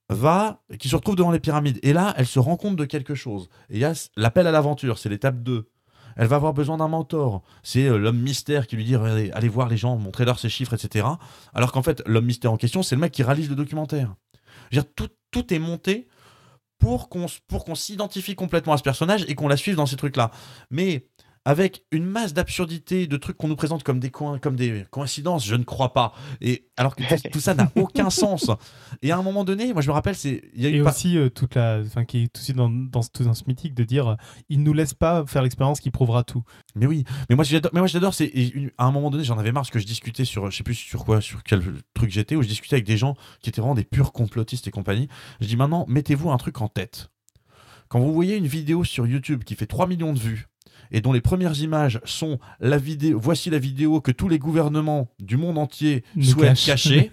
va, 0.10 0.62
qui 0.78 0.88
se 0.88 0.96
retrouve 0.96 1.16
devant 1.16 1.32
les 1.32 1.40
pyramides. 1.40 1.80
Et 1.82 1.94
là, 1.94 2.14
elle 2.18 2.28
se 2.28 2.38
rend 2.38 2.58
compte 2.58 2.76
de 2.76 2.86
quelque 2.86 3.16
chose. 3.16 3.50
Et 3.70 3.76
il 3.76 3.80
y 3.80 3.86
a 3.86 3.94
l'appel 4.18 4.46
à 4.46 4.52
l'aventure, 4.52 5.00
c'est 5.00 5.10
l'étape 5.10 5.42
2. 5.42 5.68
Elle 6.22 6.28
va 6.28 6.36
avoir 6.36 6.54
besoin 6.54 6.78
d'un 6.78 6.88
mentor. 6.88 7.42
C'est 7.64 7.88
euh, 7.88 7.98
l'homme 7.98 8.20
mystère 8.20 8.68
qui 8.68 8.76
lui 8.76 8.86
dit 8.86 8.94
allez 8.96 9.50
voir 9.50 9.68
les 9.68 9.76
gens, 9.78 9.98
montrez-leur 9.98 10.38
ses 10.38 10.50
chiffres, 10.50 10.76
etc. 10.76 11.08
Alors 11.56 11.72
qu'en 11.72 11.82
fait, 11.82 12.04
l'homme 12.06 12.26
mystère 12.26 12.52
en 12.54 12.58
question, 12.58 12.84
c'est 12.84 12.94
le 12.94 13.02
mec 13.02 13.12
qui 13.12 13.24
réalise 13.24 13.50
le 13.50 13.56
documentaire. 13.56 14.14
Je 14.70 14.80
dire, 14.80 14.90
tout, 15.32 15.52
est 15.52 15.58
monté 15.60 16.08
pour 16.78 17.10
qu'on 17.10 17.26
s- 17.26 17.40
pour 17.48 17.66
qu'on 17.66 17.74
s'identifie 17.74 18.36
complètement 18.36 18.74
à 18.74 18.78
ce 18.78 18.84
personnage 18.84 19.26
et 19.28 19.34
qu'on 19.34 19.48
la 19.48 19.58
suive 19.58 19.76
dans 19.76 19.88
ces 19.88 19.96
trucs-là. 19.96 20.30
Mais 20.70 21.08
avec 21.44 21.86
une 21.92 22.06
masse 22.06 22.34
d'absurdités, 22.34 23.08
de 23.08 23.18
trucs 23.18 23.36
qu'on 23.36 23.48
nous 23.48 23.56
présente 23.56 23.82
comme 23.84 24.00
des, 24.00 24.12
coin- 24.12 24.38
comme 24.38 24.56
des 24.56 24.86
coïncidences, 24.92 25.44
je 25.46 25.56
ne 25.56 25.64
crois 25.64 25.92
pas. 25.92 26.14
Et 26.40 26.68
alors 26.78 26.96
que 26.96 27.04
tout, 27.04 27.16
tout 27.34 27.40
ça 27.40 27.56
n'a 27.56 27.72
aucun 27.76 28.12
sens. 28.12 28.52
Et 29.02 29.12
à 29.12 29.18
un 29.18 29.24
moment 29.24 29.44
donné, 29.44 29.74
moi 29.74 29.82
je 29.82 29.88
me 29.88 29.94
rappelle, 29.94 30.16
c'est 30.16 30.44
il 30.54 30.62
y 30.62 30.68
a 30.68 30.70
eu 30.70 30.80
Et 30.80 30.84
pas- 30.84 30.92
aussi, 30.92 31.18
euh, 31.18 31.30
toute 31.30 31.56
la, 31.56 31.80
enfin, 31.84 32.06
qui 32.06 32.24
est 32.24 32.38
aussi 32.38 32.54
dans, 32.54 32.70
dans, 32.70 33.02
ce- 33.02 33.24
dans 33.24 33.34
ce 33.34 33.44
mythique 33.48 33.74
de 33.74 33.84
dire, 33.84 34.08
euh, 34.10 34.16
il 34.50 34.62
nous 34.62 34.74
laisse 34.74 34.94
pas 34.94 35.26
faire 35.26 35.42
l'expérience 35.42 35.80
qui 35.80 35.90
prouvera 35.90 36.24
tout. 36.24 36.44
Mais 36.76 36.86
oui, 36.86 37.06
mais 37.30 37.36
moi 37.36 37.44
j'adore, 37.44 37.72
mais 37.74 37.80
moi 37.80 37.88
j'adore, 37.88 38.14
c'est 38.14 38.32
à 38.78 38.86
un 38.86 38.92
moment 38.92 39.10
donné, 39.10 39.24
j'en 39.24 39.40
avais 39.40 39.52
marre 39.52 39.62
parce 39.64 39.72
que 39.72 39.80
je 39.80 39.88
discutais 39.88 40.26
sur, 40.26 40.52
je 40.52 40.58
sais 40.58 40.64
plus 40.64 40.76
sur 40.76 41.06
quoi, 41.06 41.22
sur 41.22 41.42
quel 41.44 41.64
truc 41.96 42.12
j'étais, 42.12 42.36
où 42.36 42.44
je 42.44 42.48
discutais 42.48 42.76
avec 42.76 42.86
des 42.86 42.98
gens 42.98 43.16
qui 43.42 43.50
étaient 43.50 43.62
vraiment 43.62 43.74
des 43.76 43.84
purs 43.84 44.12
complotistes 44.12 44.68
et 44.68 44.72
compagnie. 44.72 45.08
Je 45.40 45.48
dis 45.48 45.56
maintenant, 45.56 45.86
mettez-vous 45.88 46.30
un 46.32 46.38
truc 46.38 46.62
en 46.62 46.68
tête. 46.68 47.10
Quand 47.90 48.00
vous 48.00 48.14
voyez 48.14 48.38
une 48.38 48.48
vidéo 48.48 48.84
sur 48.84 49.06
YouTube 49.08 49.44
qui 49.44 49.56
fait 49.56 49.66
3 49.66 49.88
millions 49.88 50.14
de 50.14 50.20
vues 50.20 50.48
et 50.92 51.02
dont 51.02 51.14
les 51.14 51.22
premières 51.22 51.60
images 51.62 52.00
sont 52.06 52.40
la 52.60 52.78
vidéo, 52.78 53.20
voici 53.22 53.50
la 53.50 53.60
vidéo 53.60 54.02
que 54.02 54.12
tous 54.12 54.28
les 54.30 54.40
gouvernements 54.40 55.10
du 55.20 55.38
monde 55.38 55.58
entier 55.58 56.04
Nous 56.16 56.24
souhaitent 56.26 56.64
cacher. 56.64 57.10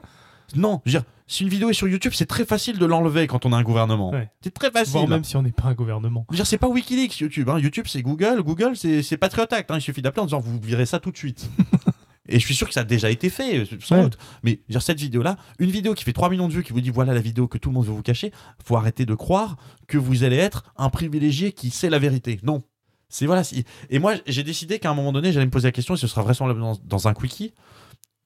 non, 0.54 0.80
je 0.86 0.92
veux 0.92 0.98
dire, 1.00 1.06
si 1.26 1.42
une 1.42 1.48
vidéo 1.48 1.70
est 1.70 1.74
sur 1.74 1.88
YouTube, 1.88 2.12
c'est 2.14 2.26
très 2.26 2.44
facile 2.44 2.78
de 2.78 2.86
l'enlever 2.86 3.26
quand 3.26 3.46
on 3.46 3.52
a 3.52 3.56
un 3.56 3.62
gouvernement. 3.64 4.10
Ouais. 4.12 4.30
C'est 4.42 4.54
très 4.54 4.70
facile. 4.70 4.92
Voire 4.92 5.08
même 5.08 5.24
si 5.24 5.36
on 5.36 5.42
n'est 5.42 5.50
pas 5.50 5.64
un 5.64 5.74
gouvernement. 5.74 6.24
Je 6.30 6.34
veux 6.34 6.36
dire, 6.36 6.46
c'est 6.46 6.56
pas 6.58 6.68
Wikileaks 6.68 7.18
YouTube. 7.18 7.48
Hein. 7.50 7.58
YouTube, 7.58 7.86
c'est 7.88 8.00
Google. 8.02 8.42
Google, 8.42 8.76
c'est 8.76 9.02
c'est 9.02 9.16
Patriot 9.16 9.46
Act. 9.50 9.70
hein. 9.70 9.78
Il 9.78 9.80
suffit 9.80 10.02
d'appeler 10.02 10.22
en 10.22 10.26
disant 10.26 10.38
vous 10.40 10.58
virez 10.60 10.86
ça 10.86 11.00
tout 11.00 11.10
de 11.10 11.16
suite. 11.16 11.50
Et 12.28 12.40
je 12.40 12.44
suis 12.44 12.56
sûr 12.56 12.66
que 12.66 12.74
ça 12.74 12.80
a 12.80 12.84
déjà 12.84 13.08
été 13.08 13.30
fait, 13.30 13.64
sans 13.80 13.96
Ouais. 13.96 14.02
doute. 14.02 14.18
Mais 14.42 14.58
dire, 14.68 14.82
cette 14.82 14.98
vidéo-là, 14.98 15.36
une 15.60 15.70
vidéo 15.70 15.94
qui 15.94 16.02
fait 16.02 16.12
3 16.12 16.28
millions 16.28 16.48
de 16.48 16.52
vues, 16.52 16.64
qui 16.64 16.72
vous 16.72 16.80
dit 16.80 16.90
voilà 16.90 17.14
la 17.14 17.20
vidéo 17.20 17.46
que 17.46 17.56
tout 17.56 17.68
le 17.70 17.74
monde 17.74 17.86
veut 17.86 17.92
vous 17.92 18.02
cacher, 18.02 18.32
faut 18.64 18.76
arrêter 18.76 19.04
de 19.06 19.14
croire 19.14 19.56
que 19.86 19.96
vous 19.96 20.24
allez 20.24 20.36
être 20.36 20.64
un 20.76 20.90
privilégié 20.90 21.52
qui 21.52 21.70
sait 21.70 21.88
la 21.90 22.00
vérité. 22.00 22.40
Non. 22.42 22.62
C'est 23.08 23.26
voilà. 23.26 23.42
Et 23.90 23.98
moi, 23.98 24.14
j'ai 24.26 24.42
décidé 24.42 24.78
qu'à 24.78 24.90
un 24.90 24.94
moment 24.94 25.12
donné, 25.12 25.32
j'allais 25.32 25.46
me 25.46 25.50
poser 25.50 25.68
la 25.68 25.72
question, 25.72 25.94
et 25.94 25.96
ce 25.96 26.06
sera 26.06 26.22
vraisemblablement 26.22 26.76
dans, 26.84 27.08
un 27.08 27.14
quickie, 27.14 27.54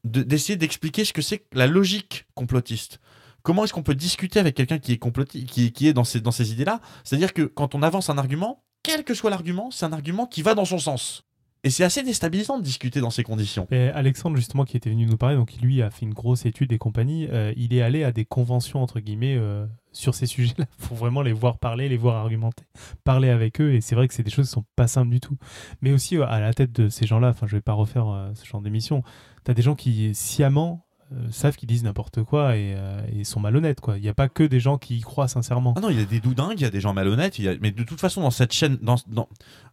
de- 0.05 0.23
d'essayer 0.23 0.57
d'expliquer 0.57 1.05
ce 1.05 1.13
que 1.13 1.23
c'est 1.23 1.45
la 1.53 1.67
logique 1.67 2.27
complotiste. 2.35 3.01
Comment 3.43 3.65
est-ce 3.65 3.73
qu'on 3.73 3.83
peut 3.83 3.95
discuter 3.95 4.39
avec 4.39 4.55
quelqu'un 4.55 4.79
qui 4.79 4.93
est 4.93 5.71
qui, 5.73 5.87
est 5.87 5.93
dans 5.93 6.05
ces, 6.05 6.21
dans 6.21 6.31
ces 6.31 6.53
idées-là? 6.53 6.81
C'est-à-dire 7.05 7.33
que 7.33 7.43
quand 7.43 7.75
on 7.75 7.83
avance 7.83 8.11
un 8.11 8.19
argument, 8.19 8.65
quel 8.83 9.05
que 9.05 9.15
soit 9.15 9.31
l'argument, 9.31 9.71
c'est 9.71 9.87
un 9.87 9.93
argument 9.93 10.27
qui 10.27 10.43
va 10.43 10.55
dans 10.55 10.65
son 10.65 10.79
sens. 10.79 11.25
Et 11.63 11.69
c'est 11.69 11.85
assez 11.85 12.03
déstabilisant 12.03 12.59
de 12.59 12.63
discuter 12.63 13.01
dans 13.01 13.11
ces 13.11 13.23
conditions. 13.23 13.67
Et 13.71 13.89
Alexandre, 13.89 14.37
justement, 14.37 14.65
qui 14.65 14.79
était 14.79 14.89
venu 14.89 15.05
nous 15.05 15.19
parler, 15.19 15.37
donc 15.37 15.53
lui 15.61 15.83
a 15.83 15.91
fait 15.91 16.07
une 16.07 16.15
grosse 16.15 16.47
étude 16.47 16.73
et 16.73 16.79
compagnie, 16.79 17.29
euh, 17.31 17.53
il 17.57 17.75
est 17.75 17.83
allé 17.83 18.03
à 18.03 18.13
des 18.13 18.25
conventions, 18.25 18.83
entre 18.83 19.01
guillemets, 19.01 19.37
euh, 19.37 19.67
sur 19.93 20.15
ces 20.15 20.27
sujets-là, 20.27 20.67
pour 20.87 20.97
vraiment 20.97 21.23
les 21.23 21.33
voir 21.33 21.59
parler, 21.59 21.89
les 21.89 21.97
voir 21.97 22.17
argumenter, 22.17 22.65
parler 23.05 23.29
avec 23.31 23.61
eux, 23.61 23.75
et 23.75 23.81
c'est 23.81 23.95
vrai 23.95 24.07
que 24.09 24.15
c'est 24.15 24.23
des 24.23 24.31
choses 24.31 24.47
qui 24.47 24.53
sont 24.53 24.65
pas 24.77 24.87
simples 24.89 25.11
du 25.11 25.21
tout. 25.21 25.37
Mais 25.83 25.93
aussi, 25.93 26.17
euh, 26.17 26.27
à 26.27 26.41
la 26.41 26.53
tête 26.55 26.73
de 26.73 26.89
ces 26.89 27.07
gens-là, 27.07 27.29
enfin, 27.31 27.47
je 27.47 27.57
vais 27.57 27.63
pas 27.63 27.73
refaire 27.73 28.09
euh, 28.09 28.31
ce 28.35 28.45
genre 28.47 28.61
d'émission, 28.61 29.03
t'as 29.45 29.55
des 29.55 29.63
gens 29.63 29.75
qui, 29.75 30.15
sciemment, 30.15 30.87
euh, 31.13 31.29
savent 31.33 31.57
qu'ils 31.57 31.69
disent 31.69 31.83
n'importe 31.83 32.23
quoi 32.23 32.57
et, 32.57 32.75
euh, 32.77 33.01
et 33.13 33.25
sont 33.25 33.41
malhonnêtes, 33.41 33.81
quoi. 33.81 33.97
Il 33.99 34.03
n'y 34.03 34.09
a 34.09 34.15
pas 34.15 34.29
que 34.29 34.45
des 34.45 34.61
gens 34.61 34.79
qui 34.79 34.99
y 34.99 35.01
croient 35.01 35.27
sincèrement. 35.27 35.75
Ah 35.77 35.81
non, 35.81 35.91
il 35.91 35.99
y 35.99 36.03
a 36.03 36.05
des 36.05 36.21
doudingues, 36.21 36.61
il 36.61 36.63
y 36.63 36.67
a 36.67 36.71
des 36.71 36.81
gens 36.81 36.95
malhonnêtes, 36.95 37.41
il 37.41 37.47
y 37.47 37.49
a- 37.49 37.57
mais 37.61 37.73
de 37.73 37.83
toute 37.83 38.01
façon, 38.01 38.21
dans 38.21 38.31
cette 38.31 38.53
chaîne, 38.53 38.77
dans, 38.81 38.95
dans- 39.09 39.29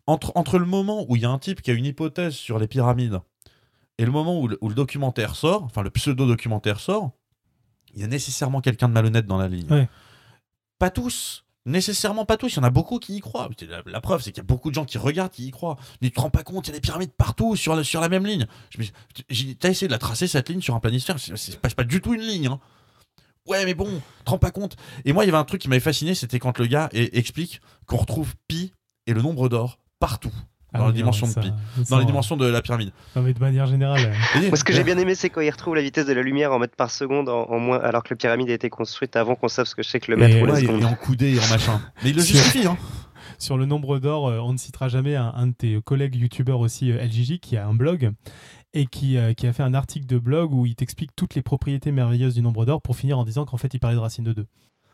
entre, 0.07 0.31
entre 0.35 0.57
le 0.57 0.65
moment 0.65 1.05
où 1.07 1.15
il 1.15 1.21
y 1.21 1.25
a 1.25 1.29
un 1.29 1.37
type 1.37 1.61
qui 1.61 1.69
a 1.69 1.75
une 1.75 1.85
hypothèse 1.85 2.33
sur 2.33 2.57
les 2.57 2.67
pyramides 2.67 3.19
et 3.99 4.05
le 4.05 4.11
moment 4.11 4.39
où 4.41 4.47
le, 4.47 4.57
où 4.61 4.69
le 4.69 4.73
documentaire 4.75 5.35
sort, 5.35 5.63
enfin 5.63 5.83
le 5.83 5.91
pseudo-documentaire 5.91 6.79
sort, 6.79 7.11
il 7.93 8.01
y 8.01 8.03
a 8.03 8.07
nécessairement 8.07 8.61
quelqu'un 8.61 8.87
de 8.89 8.93
malhonnête 8.93 9.27
dans 9.27 9.37
la 9.37 9.47
ligne. 9.47 9.71
Ouais. 9.71 9.87
Pas 10.79 10.89
tous, 10.89 11.45
nécessairement 11.65 12.25
pas 12.25 12.37
tous, 12.37 12.53
il 12.53 12.57
y 12.57 12.59
en 12.59 12.63
a 12.63 12.69
beaucoup 12.69 12.99
qui 12.99 13.17
y 13.17 13.19
croient. 13.19 13.49
La, 13.85 14.01
preuve, 14.01 14.21
c'est 14.21 14.31
qu'il 14.31 14.41
y 14.41 14.45
a 14.45 14.47
beaucoup 14.47 14.69
de 14.69 14.75
gens 14.75 14.85
qui 14.85 14.97
regardent, 14.97 15.31
qui 15.31 15.47
y 15.47 15.51
croient. 15.51 15.77
Mais 16.01 16.09
tu 16.09 16.15
te 16.15 16.21
rends 16.21 16.29
pas 16.29 16.43
compte, 16.43 16.67
il 16.67 16.71
y 16.71 16.73
a 16.73 16.75
des 16.75 16.81
pyramides 16.81 17.11
partout 17.11 17.55
sur 17.55 17.75
la, 17.75 17.83
sur 17.83 18.01
la 18.01 18.09
même 18.09 18.25
ligne. 18.25 18.45
T'as 19.59 19.69
essayé 19.69 19.87
de 19.87 19.91
la 19.91 19.99
tracer 19.99 20.27
cette 20.27 20.49
ligne 20.49 20.61
sur 20.61 20.75
un 20.75 20.79
planisphère, 20.79 21.17
c'est 21.19 21.59
pas, 21.59 21.69
pas 21.69 21.83
du 21.83 22.01
tout 22.01 22.13
une 22.13 22.21
ligne. 22.21 22.47
hein. 22.47 22.59
Ouais, 23.47 23.63
mais 23.65 23.73
bon, 23.73 24.01
te 24.25 24.29
rends 24.29 24.37
pas 24.37 24.51
compte. 24.51 24.75
Et 25.05 25.13
moi, 25.13 25.23
il 25.23 25.27
y 25.27 25.29
avait 25.29 25.37
un 25.37 25.45
truc 25.45 25.61
qui 25.61 25.69
m'avait 25.69 25.79
fasciné, 25.79 26.15
c'était 26.15 26.37
quand 26.39 26.57
le 26.59 26.67
gars 26.67 26.89
explique 26.91 27.61
qu'on 27.85 27.97
retrouve 27.97 28.35
pi 28.47 28.73
et 29.05 29.13
le 29.13 29.21
nombre 29.21 29.47
d'or 29.47 29.79
partout. 29.99 30.33
Ah 30.77 30.81
dans 30.81 30.87
les 30.87 30.93
dimensions 30.93 31.27
non, 31.27 31.33
de 31.33 31.39
pi. 31.41 31.53
Dans 31.89 31.99
les 31.99 32.05
dimensions 32.05 32.37
de 32.37 32.45
la 32.47 32.61
pyramide. 32.61 32.91
Non, 33.15 33.21
mais 33.21 33.33
de 33.33 33.39
manière 33.39 33.65
générale. 33.67 34.13
euh, 34.35 34.47
Moi, 34.47 34.55
ce 34.57 34.63
que 34.63 34.73
j'ai 34.73 34.83
bien 34.83 34.97
aimé, 34.97 35.15
c'est 35.15 35.29
quand 35.29 35.41
il 35.41 35.49
retrouve 35.49 35.75
la 35.75 35.81
vitesse 35.81 36.05
de 36.05 36.13
la 36.13 36.21
lumière 36.21 36.51
en 36.53 36.59
mètres 36.59 36.75
par 36.75 36.91
seconde, 36.91 37.29
en, 37.29 37.43
en 37.49 37.59
moins, 37.59 37.79
alors 37.79 38.03
que 38.03 38.09
la 38.11 38.15
pyramide 38.17 38.49
a 38.49 38.53
été 38.53 38.69
construite 38.69 39.15
avant 39.15 39.35
qu'on 39.35 39.47
sache 39.47 39.69
ce 39.69 39.75
que 39.75 39.83
c'est 39.83 39.99
que 39.99 40.11
le 40.11 40.17
mètre 40.17 40.41
ou 40.41 40.45
la 40.45 40.55
seconde. 40.55 40.81
et 40.81 40.85
en 40.85 40.93
coudé 40.95 41.33
et 41.35 41.39
en 41.39 41.47
machin. 41.47 41.81
Mais 42.03 42.11
il 42.11 42.15
le 42.15 42.21
justifie, 42.23 42.65
hein. 42.67 42.77
Sur 43.39 43.57
le 43.57 43.65
nombre 43.65 43.99
d'or, 43.99 44.29
euh, 44.29 44.39
on 44.39 44.53
ne 44.53 44.57
citera 44.57 44.87
jamais 44.87 45.15
un, 45.15 45.31
un 45.35 45.47
de 45.47 45.51
tes 45.53 45.79
collègues 45.83 46.15
youtubeurs 46.15 46.59
aussi, 46.59 46.91
euh, 46.91 47.03
LGJ, 47.03 47.39
qui 47.39 47.55
a 47.57 47.67
un 47.67 47.73
blog 47.75 48.11
et 48.73 48.85
qui, 48.87 49.17
euh, 49.17 49.33
qui 49.33 49.45
a 49.47 49.53
fait 49.53 49.63
un 49.63 49.73
article 49.75 50.07
de 50.07 50.17
blog 50.17 50.53
où 50.53 50.65
il 50.65 50.75
t'explique 50.75 51.11
toutes 51.15 51.35
les 51.35 51.41
propriétés 51.43 51.91
merveilleuses 51.91 52.33
du 52.35 52.41
nombre 52.41 52.65
d'or 52.65 52.81
pour 52.81 52.95
finir 52.95 53.19
en 53.19 53.23
disant 53.25 53.45
qu'en 53.45 53.57
fait 53.57 53.73
il 53.73 53.79
parlait 53.79 53.95
de 53.95 54.01
racine 54.01 54.23
de 54.23 54.33
2. 54.33 54.45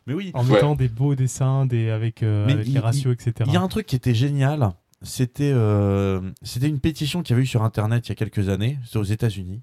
Mais 0.07 0.13
oui. 0.13 0.31
En 0.33 0.43
Ouais. 0.45 0.55
mettant 0.55 0.75
des 0.75 0.89
beaux 0.89 1.15
dessins 1.15 1.65
des, 1.65 1.89
avec, 1.89 2.21
euh, 2.23 2.45
Mais 2.45 2.53
avec 2.53 2.67
il- 2.67 2.73
les 2.73 2.79
ratios, 2.79 3.13
etc. 3.13 3.33
Il 3.47 3.53
y 3.53 3.57
a 3.57 3.61
un 3.61 3.67
truc 3.69 3.85
qui 3.85 3.95
était 3.95 4.13
génial. 4.13 4.71
C'était 5.03 5.51
euh, 5.53 6.31
c'était 6.43 6.69
une 6.69 6.79
pétition 6.79 7.21
qu'il 7.21 7.33
y 7.33 7.33
avait 7.33 7.43
eu 7.43 7.47
sur 7.47 7.63
Internet 7.63 8.07
il 8.07 8.09
y 8.09 8.11
a 8.13 8.15
quelques 8.15 8.47
années, 8.47 8.79
c'est 8.85 8.97
aux 8.97 9.03
États-Unis, 9.03 9.61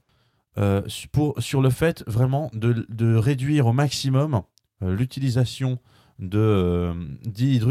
euh, 0.58 0.82
sur 0.86 1.62
le 1.62 1.70
fait 1.70 2.04
vraiment 2.06 2.50
de, 2.52 3.16
réduire 3.16 3.66
au 3.66 3.72
maximum 3.72 4.42
euh, 4.82 4.94
l'utilisation 4.94 5.78
de 6.18 6.92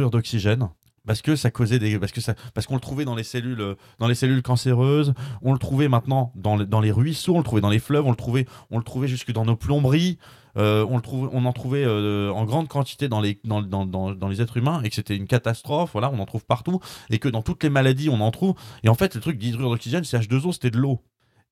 d'oxygène 0.09 0.69
parce 1.09 1.23
que 1.23 1.35
ça 1.35 1.49
causait 1.49 1.79
des 1.79 1.97
parce 1.97 2.11
que 2.11 2.21
ça 2.21 2.35
parce 2.53 2.67
qu'on 2.67 2.75
le 2.75 2.79
trouvait 2.79 3.03
dans 3.03 3.15
les 3.15 3.23
cellules 3.23 3.75
dans 3.97 4.07
les 4.07 4.13
cellules 4.13 4.43
cancéreuses, 4.43 5.15
on 5.41 5.53
le 5.53 5.57
trouvait 5.57 5.87
maintenant 5.87 6.31
dans, 6.35 6.55
les- 6.55 6.67
dans 6.67 6.81
les 6.81 6.91
ruisseaux, 6.91 7.33
on 7.33 7.39
le 7.39 7.43
trouvait 7.43 7.61
dans 7.61 7.71
les 7.71 7.79
fleuves, 7.79 8.05
on 8.05 8.11
le 8.11 8.15
trouvait 8.15 8.45
on 8.69 8.77
le 8.77 8.83
trouvait 8.83 9.07
jusque 9.07 9.31
dans 9.31 9.43
nos 9.43 9.55
plomberies. 9.55 10.19
Euh, 10.57 10.85
on, 10.87 10.97
le 10.97 11.01
trouve, 11.01 11.27
on 11.33 11.45
en 11.45 11.51
trouvait 11.53 11.83
euh, 11.83 12.31
en 12.31 12.45
grande 12.45 12.67
quantité 12.67 13.07
dans 13.07 13.21
les, 13.21 13.39
dans, 13.43 13.63
dans, 13.63 13.87
dans, 13.87 14.11
dans 14.13 14.27
les 14.27 14.39
êtres 14.39 14.57
humains 14.57 14.81
et 14.83 14.89
que 14.89 14.95
c'était 14.95 15.15
une 15.15 15.25
catastrophe. 15.25 15.91
Voilà, 15.93 16.11
on 16.11 16.19
en 16.19 16.25
trouve 16.27 16.45
partout 16.45 16.79
et 17.09 17.17
que 17.17 17.27
dans 17.29 17.41
toutes 17.41 17.63
les 17.63 17.69
maladies, 17.71 18.09
on 18.09 18.21
en 18.21 18.29
trouve. 18.29 18.53
Et 18.83 18.89
en 18.89 18.93
fait, 18.95 19.15
le 19.15 19.21
truc 19.21 19.39
d'hydrure 19.39 19.69
d'oxygène, 19.71 20.03
c'est 20.03 20.19
H2O, 20.19 20.51
c'était 20.53 20.69
de 20.71 20.77
l'eau. 20.77 20.99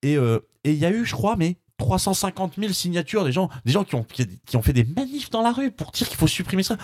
Et 0.03 0.17
euh, 0.17 0.39
et 0.63 0.71
il 0.73 0.77
y 0.77 0.85
a 0.85 0.91
eu, 0.91 1.03
je 1.05 1.13
crois, 1.13 1.35
mais 1.35 1.57
350 1.77 2.55
000 2.59 2.73
signatures 2.73 3.23
des 3.23 3.31
gens, 3.31 3.49
des 3.65 3.71
gens 3.71 3.83
qui 3.83 3.95
ont, 3.95 4.03
qui, 4.45 4.57
ont 4.57 4.61
fait 4.61 4.73
des 4.73 4.83
manifs 4.83 5.29
dans 5.31 5.41
la 5.41 5.51
rue 5.51 5.71
pour 5.71 5.89
dire 5.91 6.07
qu'il 6.07 6.17
faut 6.17 6.27
supprimer 6.27 6.61
ça. 6.63 6.77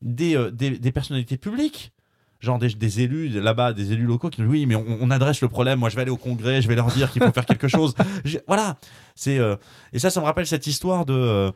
Des, 0.00 0.36
des, 0.52 0.78
des 0.78 0.92
personnalités 0.92 1.36
publiques. 1.38 1.92
Genre 2.40 2.58
des, 2.58 2.68
des 2.70 3.00
élus 3.02 3.28
là-bas, 3.28 3.74
des 3.74 3.92
élus 3.92 4.06
locaux 4.06 4.30
qui 4.30 4.40
disent 4.40 4.50
oui, 4.50 4.64
mais 4.64 4.74
on, 4.74 4.84
on 5.00 5.10
adresse 5.10 5.40
le 5.42 5.48
problème. 5.48 5.78
Moi, 5.78 5.90
je 5.90 5.96
vais 5.96 6.02
aller 6.02 6.10
au 6.10 6.16
congrès, 6.16 6.62
je 6.62 6.68
vais 6.68 6.74
leur 6.74 6.86
dire 6.88 7.10
qu'il 7.12 7.22
faut 7.22 7.32
faire 7.32 7.44
quelque 7.44 7.68
chose. 7.68 7.94
Je- 8.24 8.38
voilà. 8.46 8.78
C'est 9.14 9.38
euh, 9.38 9.56
et 9.92 9.98
ça, 9.98 10.08
ça 10.08 10.20
me 10.20 10.24
rappelle 10.24 10.46
cette 10.46 10.66
histoire 10.66 11.04
de. 11.04 11.12
euh, 11.12 11.50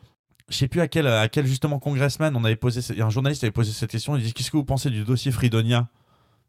je 0.50 0.56
sais 0.58 0.68
plus 0.68 0.82
à 0.82 0.88
quel, 0.88 1.06
à 1.06 1.26
quel 1.28 1.46
justement 1.46 1.78
congressman 1.78 2.36
on 2.36 2.44
avait 2.44 2.56
posé, 2.56 2.80
un 3.00 3.08
journaliste 3.08 3.42
avait 3.44 3.50
posé 3.50 3.72
cette 3.72 3.90
question. 3.90 4.14
Il 4.16 4.22
dit 4.22 4.34
qu'est-ce 4.34 4.50
que 4.50 4.58
vous 4.58 4.64
pensez 4.64 4.90
du 4.90 5.04
dossier 5.04 5.32
Fridonia 5.32 5.88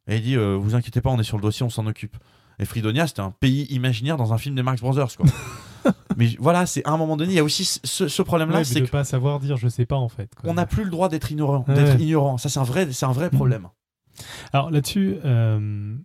Et 0.10 0.18
il 0.18 0.22
dit 0.22 0.36
euh, 0.36 0.58
vous 0.60 0.76
inquiétez 0.76 1.00
pas, 1.00 1.12
on 1.12 1.20
est 1.20 1.24
sur 1.24 1.38
le 1.38 1.42
dossier, 1.42 1.66
on 1.66 1.70
s'en 1.70 1.86
occupe. 1.88 2.18
Et 2.60 2.66
Fridonia, 2.66 3.08
c'était 3.08 3.22
un 3.22 3.32
pays 3.32 3.64
imaginaire 3.70 4.18
dans 4.18 4.34
un 4.34 4.38
film 4.38 4.56
des 4.56 4.64
Marx 4.64 4.82
Brothers, 4.82 5.16
quoi. 5.16 5.26
Mais 6.18 6.36
voilà, 6.40 6.66
c'est 6.66 6.86
à 6.86 6.92
un 6.92 6.98
moment 6.98 7.16
donné, 7.16 7.32
il 7.34 7.36
y 7.36 7.40
a 7.40 7.44
aussi 7.44 7.64
ce, 7.64 8.08
ce 8.10 8.22
problème-là, 8.22 8.58
Ouais, 8.60 8.64
c'est 8.66 8.82
que 8.82 8.90
pas 8.90 9.04
savoir 9.06 9.40
dire 9.40 9.56
je 9.56 9.68
sais 9.70 9.86
pas 9.86 9.96
en 9.98 10.10
fait. 10.10 10.30
quoi. 10.36 10.50
on 10.50 10.56
n'a 10.56 10.66
plus 10.66 10.84
le 10.84 10.90
droit 10.90 11.08
d'être 11.10 11.32
ignorant, 11.32 11.64
Ouais. 11.68 11.76
d'être 11.76 12.00
ignorant. 12.02 12.38
Ça, 12.38 12.50
c'est 12.50 12.60
un 12.60 12.64
vrai, 12.64 12.88
c'est 12.92 13.06
un 13.06 13.12
vrai 13.14 13.30
problème. 13.30 13.68
Alors 14.54 14.72
là-dessus, 14.72 15.18
euh, 15.26 15.96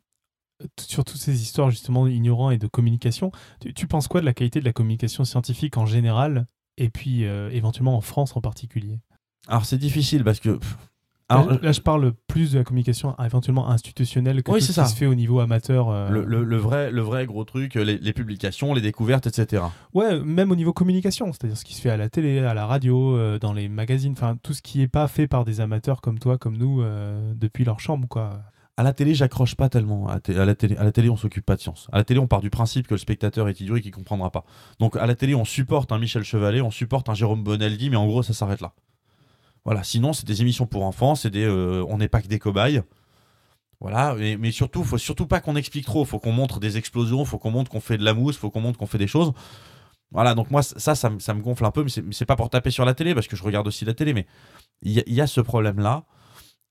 sur 0.78 1.04
toutes 1.04 1.20
ces 1.20 1.42
histoires 1.42 1.70
justement 1.70 2.06
ignorants 2.06 2.50
et 2.50 2.58
de 2.58 2.66
communication, 2.66 3.32
tu, 3.74 3.86
penses 3.86 4.08
quoi 4.08 4.20
de 4.20 4.26
la 4.26 4.34
qualité 4.34 4.60
de 4.60 4.64
la 4.64 4.72
communication 4.72 5.24
scientifique 5.24 5.76
en 5.76 5.86
général 5.86 6.46
et 6.76 6.88
puis 6.88 7.24
euh, 7.24 7.50
éventuellement 7.50 7.96
en 7.96 8.00
France 8.00 8.36
en 8.36 8.40
particulier? 8.40 9.00
Alors 9.48 9.64
c'est 9.64 9.78
difficile 9.78 10.24
parce 10.24 10.40
que. 10.40 10.58
Alors, 11.30 11.50
là, 11.52 11.58
là, 11.62 11.72
je 11.72 11.80
parle 11.80 12.12
plus 12.26 12.52
de 12.52 12.58
la 12.58 12.64
communication 12.64 13.14
euh, 13.18 13.24
éventuellement 13.24 13.68
institutionnelle 13.70 14.42
que 14.42 14.50
Oui, 14.50 14.60
tout 14.60 14.66
ce 14.66 14.80
qui 14.80 14.88
se 14.88 14.94
fait 14.96 15.06
au 15.06 15.14
niveau 15.14 15.40
amateur. 15.40 15.88
euh, 15.88 16.08
le, 16.10 16.24
le- 16.24 16.44
le 16.44 16.56
vrai, 16.56 16.90
le 16.90 17.00
vrai 17.02 17.26
gros 17.26 17.44
truc, 17.44 17.74
les, 17.74 17.98
les 17.98 18.12
publications, 18.12 18.74
les 18.74 18.80
découvertes, 18.80 19.26
etc. 19.26 19.62
Ouais, 19.94 20.20
même 20.20 20.50
au 20.50 20.56
niveau 20.56 20.72
communication, 20.72 21.32
c'est-à-dire 21.32 21.56
ce 21.56 21.64
qui 21.64 21.74
se 21.74 21.80
fait 21.80 21.90
à 21.90 21.96
la 21.96 22.08
télé, 22.08 22.40
à 22.40 22.54
la 22.54 22.66
radio, 22.66 23.16
euh, 23.16 23.38
dans 23.38 23.52
les 23.52 23.68
magazines, 23.68 24.12
enfin 24.12 24.36
tout 24.42 24.52
ce 24.54 24.62
qui 24.62 24.78
n'est 24.78 24.88
pas 24.88 25.08
fait 25.08 25.26
par 25.26 25.44
des 25.44 25.60
amateurs 25.60 26.00
comme 26.00 26.18
toi, 26.18 26.38
comme 26.38 26.56
nous, 26.56 26.82
euh, 26.82 27.32
depuis 27.36 27.64
leur 27.64 27.80
chambre, 27.80 28.06
quoi. 28.08 28.42
À 28.76 28.82
la 28.82 28.94
télé, 28.94 29.14
j'accroche 29.14 29.56
pas 29.56 29.68
tellement. 29.68 30.08
À 30.08 30.14
la 30.14 30.54
télé, 30.54 30.76
à 30.78 30.84
la 30.84 30.92
télé, 30.92 31.10
on 31.10 31.16
s'occupe 31.16 31.44
pas 31.44 31.54
de 31.56 31.60
science. 31.60 31.86
À 31.92 31.98
la 31.98 32.04
télé, 32.04 32.18
on 32.18 32.26
part 32.26 32.40
du 32.40 32.48
principe 32.48 32.86
que 32.86 32.94
le 32.94 32.98
spectateur 32.98 33.46
est 33.50 33.60
idiot 33.60 33.76
et 33.76 33.82
qu'il 33.82 33.90
comprendra 33.92 34.30
pas. 34.30 34.44
Donc 34.78 34.96
à 34.96 35.06
la 35.06 35.14
télé, 35.14 35.34
on 35.34 35.44
supporte 35.44 35.92
un 35.92 35.98
Michel 35.98 36.22
Chevalet, 36.24 36.62
on 36.62 36.70
supporte 36.70 37.10
un 37.10 37.14
Jérôme 37.14 37.42
Bonaldi, 37.44 37.90
mais 37.90 37.96
en 37.96 38.06
gros, 38.06 38.22
ça 38.22 38.32
s'arrête 38.32 38.62
là. 38.62 38.72
Voilà. 39.64 39.82
Sinon, 39.82 40.12
c'est 40.12 40.26
des 40.26 40.40
émissions 40.42 40.66
pour 40.66 40.84
enfants, 40.84 41.14
c'est 41.14 41.30
des, 41.30 41.44
euh, 41.44 41.84
on 41.88 41.98
n'est 41.98 42.08
pas 42.08 42.22
que 42.22 42.28
des 42.28 42.38
cobayes. 42.38 42.82
Voilà. 43.80 44.14
Mais, 44.18 44.36
mais 44.36 44.50
surtout, 44.52 44.84
faut 44.84 44.98
surtout 44.98 45.26
pas 45.26 45.40
qu'on 45.40 45.56
explique 45.56 45.86
trop. 45.86 46.04
Faut 46.04 46.18
qu'on 46.18 46.32
montre 46.32 46.60
des 46.60 46.76
explosions, 46.76 47.24
faut 47.24 47.38
qu'on 47.38 47.50
montre 47.50 47.70
qu'on 47.70 47.80
fait 47.80 47.98
de 47.98 48.04
la 48.04 48.14
mousse, 48.14 48.36
faut 48.36 48.50
qu'on 48.50 48.60
montre 48.60 48.78
qu'on 48.78 48.86
fait 48.86 48.98
des 48.98 49.06
choses. 49.06 49.32
Voilà. 50.12 50.34
Donc 50.34 50.50
moi, 50.50 50.62
ça, 50.62 50.94
ça, 50.94 51.10
me- 51.10 51.40
gonfle 51.40 51.64
un 51.64 51.70
peu, 51.70 51.84
mais 51.84 51.90
c'est- 52.12 52.24
pas 52.26 52.36
pour 52.36 52.50
taper 52.50 52.70
sur 52.70 52.84
la 52.84 52.94
télé 52.94 53.14
parce 53.14 53.28
que 53.28 53.36
je 53.36 53.42
regarde 53.44 53.66
aussi 53.66 53.84
la 53.84 53.94
télé, 53.94 54.12
mais 54.12 54.26
il 54.82 54.92
y, 55.06 55.14
y 55.14 55.20
a 55.20 55.26
ce 55.26 55.40
problème-là. 55.40 56.04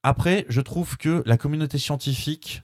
Après, 0.04 0.46
je 0.50 0.62
trouve 0.62 0.98
que 0.98 1.24
la 1.26 1.38
communauté 1.38 1.78
scientifique, 1.78 2.64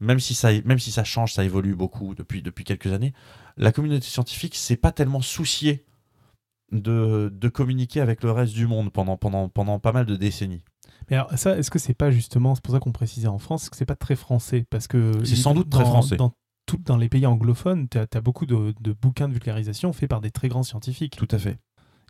même 0.00 0.18
si 0.18 0.34
ça, 0.34 0.50
même 0.64 0.78
si 0.80 0.90
ça 0.90 1.04
change, 1.04 1.32
ça 1.32 1.44
évolue 1.44 1.74
beaucoup 1.76 2.14
depuis, 2.14 2.42
depuis 2.42 2.64
quelques 2.64 2.92
années, 2.92 3.12
la 3.56 3.70
communauté 3.70 4.06
scientifique 4.06 4.56
s'est 4.56 4.76
pas 4.76 4.90
tellement 4.92 5.20
souciée 5.20 5.84
de, 6.72 7.32
de 7.32 7.48
communiquer 7.48 8.00
avec 8.00 8.22
le 8.22 8.32
reste 8.32 8.54
du 8.54 8.66
monde 8.66 8.90
pendant, 8.90 9.16
pendant, 9.16 9.48
pendant 9.48 9.78
pas 9.78 9.92
mal 9.92 10.06
de 10.06 10.16
décennies. 10.16 10.64
Mais 11.10 11.16
alors, 11.16 11.30
ça, 11.36 11.56
est-ce 11.58 11.70
que 11.70 11.78
c'est 11.78 11.94
pas 11.94 12.10
justement, 12.10 12.54
c'est 12.54 12.62
pour 12.64 12.74
ça 12.74 12.80
qu'on 12.80 12.92
précisait 12.92 13.28
en 13.28 13.38
France, 13.38 13.68
que 13.68 13.76
c'est 13.76 13.86
pas 13.86 13.96
très 13.96 14.16
français? 14.16 14.64
Parce 14.70 14.86
que. 14.86 15.12
C'est 15.24 15.36
sans 15.36 15.54
doute 15.54 15.68
très 15.70 15.82
dans- 15.84 15.90
français. 15.90 16.16
Dans, 16.16 16.32
tout, 16.66 16.78
dans 16.84 16.96
les 16.96 17.08
pays 17.08 17.26
anglophones, 17.26 17.88
tu 17.88 17.98
as, 17.98 18.20
beaucoup 18.20 18.46
de, 18.46 18.72
de 18.80 18.92
bouquins 18.92 19.28
de 19.28 19.32
vulgarisation 19.32 19.92
faits 19.92 20.08
par 20.08 20.20
des 20.20 20.30
très 20.30 20.48
grands 20.48 20.62
scientifiques. 20.62 21.16
Tout 21.16 21.28
à 21.30 21.38
fait. 21.38 21.58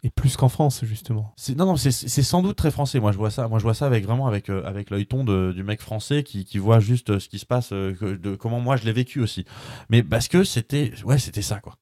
Et 0.05 0.11
plus 0.11 0.37
qu'en 0.37 0.49
France, 0.49 0.85
justement. 0.85 1.33
Non, 1.57 1.65
non, 1.67 1.77
c'est- 1.77 1.93
sans 1.93 2.43
doute 2.43 2.57
très 2.57 2.71
français. 2.71 3.01
Moi, 3.01 3.13
je 3.13 3.19
vois 3.19 3.31
ça. 3.31 3.49
Moi, 3.49 3.59
je 3.59 3.63
vois 3.65 3.75
ça 3.75 3.87
avec 3.87 4.05
vraiment 4.05 4.27
avec 4.27 4.51
euh, 4.51 4.63
avec 4.65 4.91
l'œilleton 4.91 5.25
de- 5.25 5.53
du 5.53 5.63
mec 5.63 5.81
français 5.81 6.23
qui, 6.23 6.45
qui 6.45 6.59
voit 6.59 6.81
juste 6.81 7.11
euh, 7.11 7.19
ce 7.21 7.29
qui 7.29 7.39
se 7.39 7.47
passe, 7.47 7.73
euh, 7.73 7.95
de 8.19 8.35
comment 8.35 8.61
moi 8.61 8.77
je 8.77 8.85
l'ai 8.85 8.93
vécu 8.93 9.21
aussi. 9.21 9.45
Mais 9.91 10.03
parce 10.03 10.29
que 10.29 10.45
c'était, 10.45 10.93
ouais, 11.05 11.19
c'était 11.19 11.41
ça 11.43 11.61
quoi. 11.61 11.77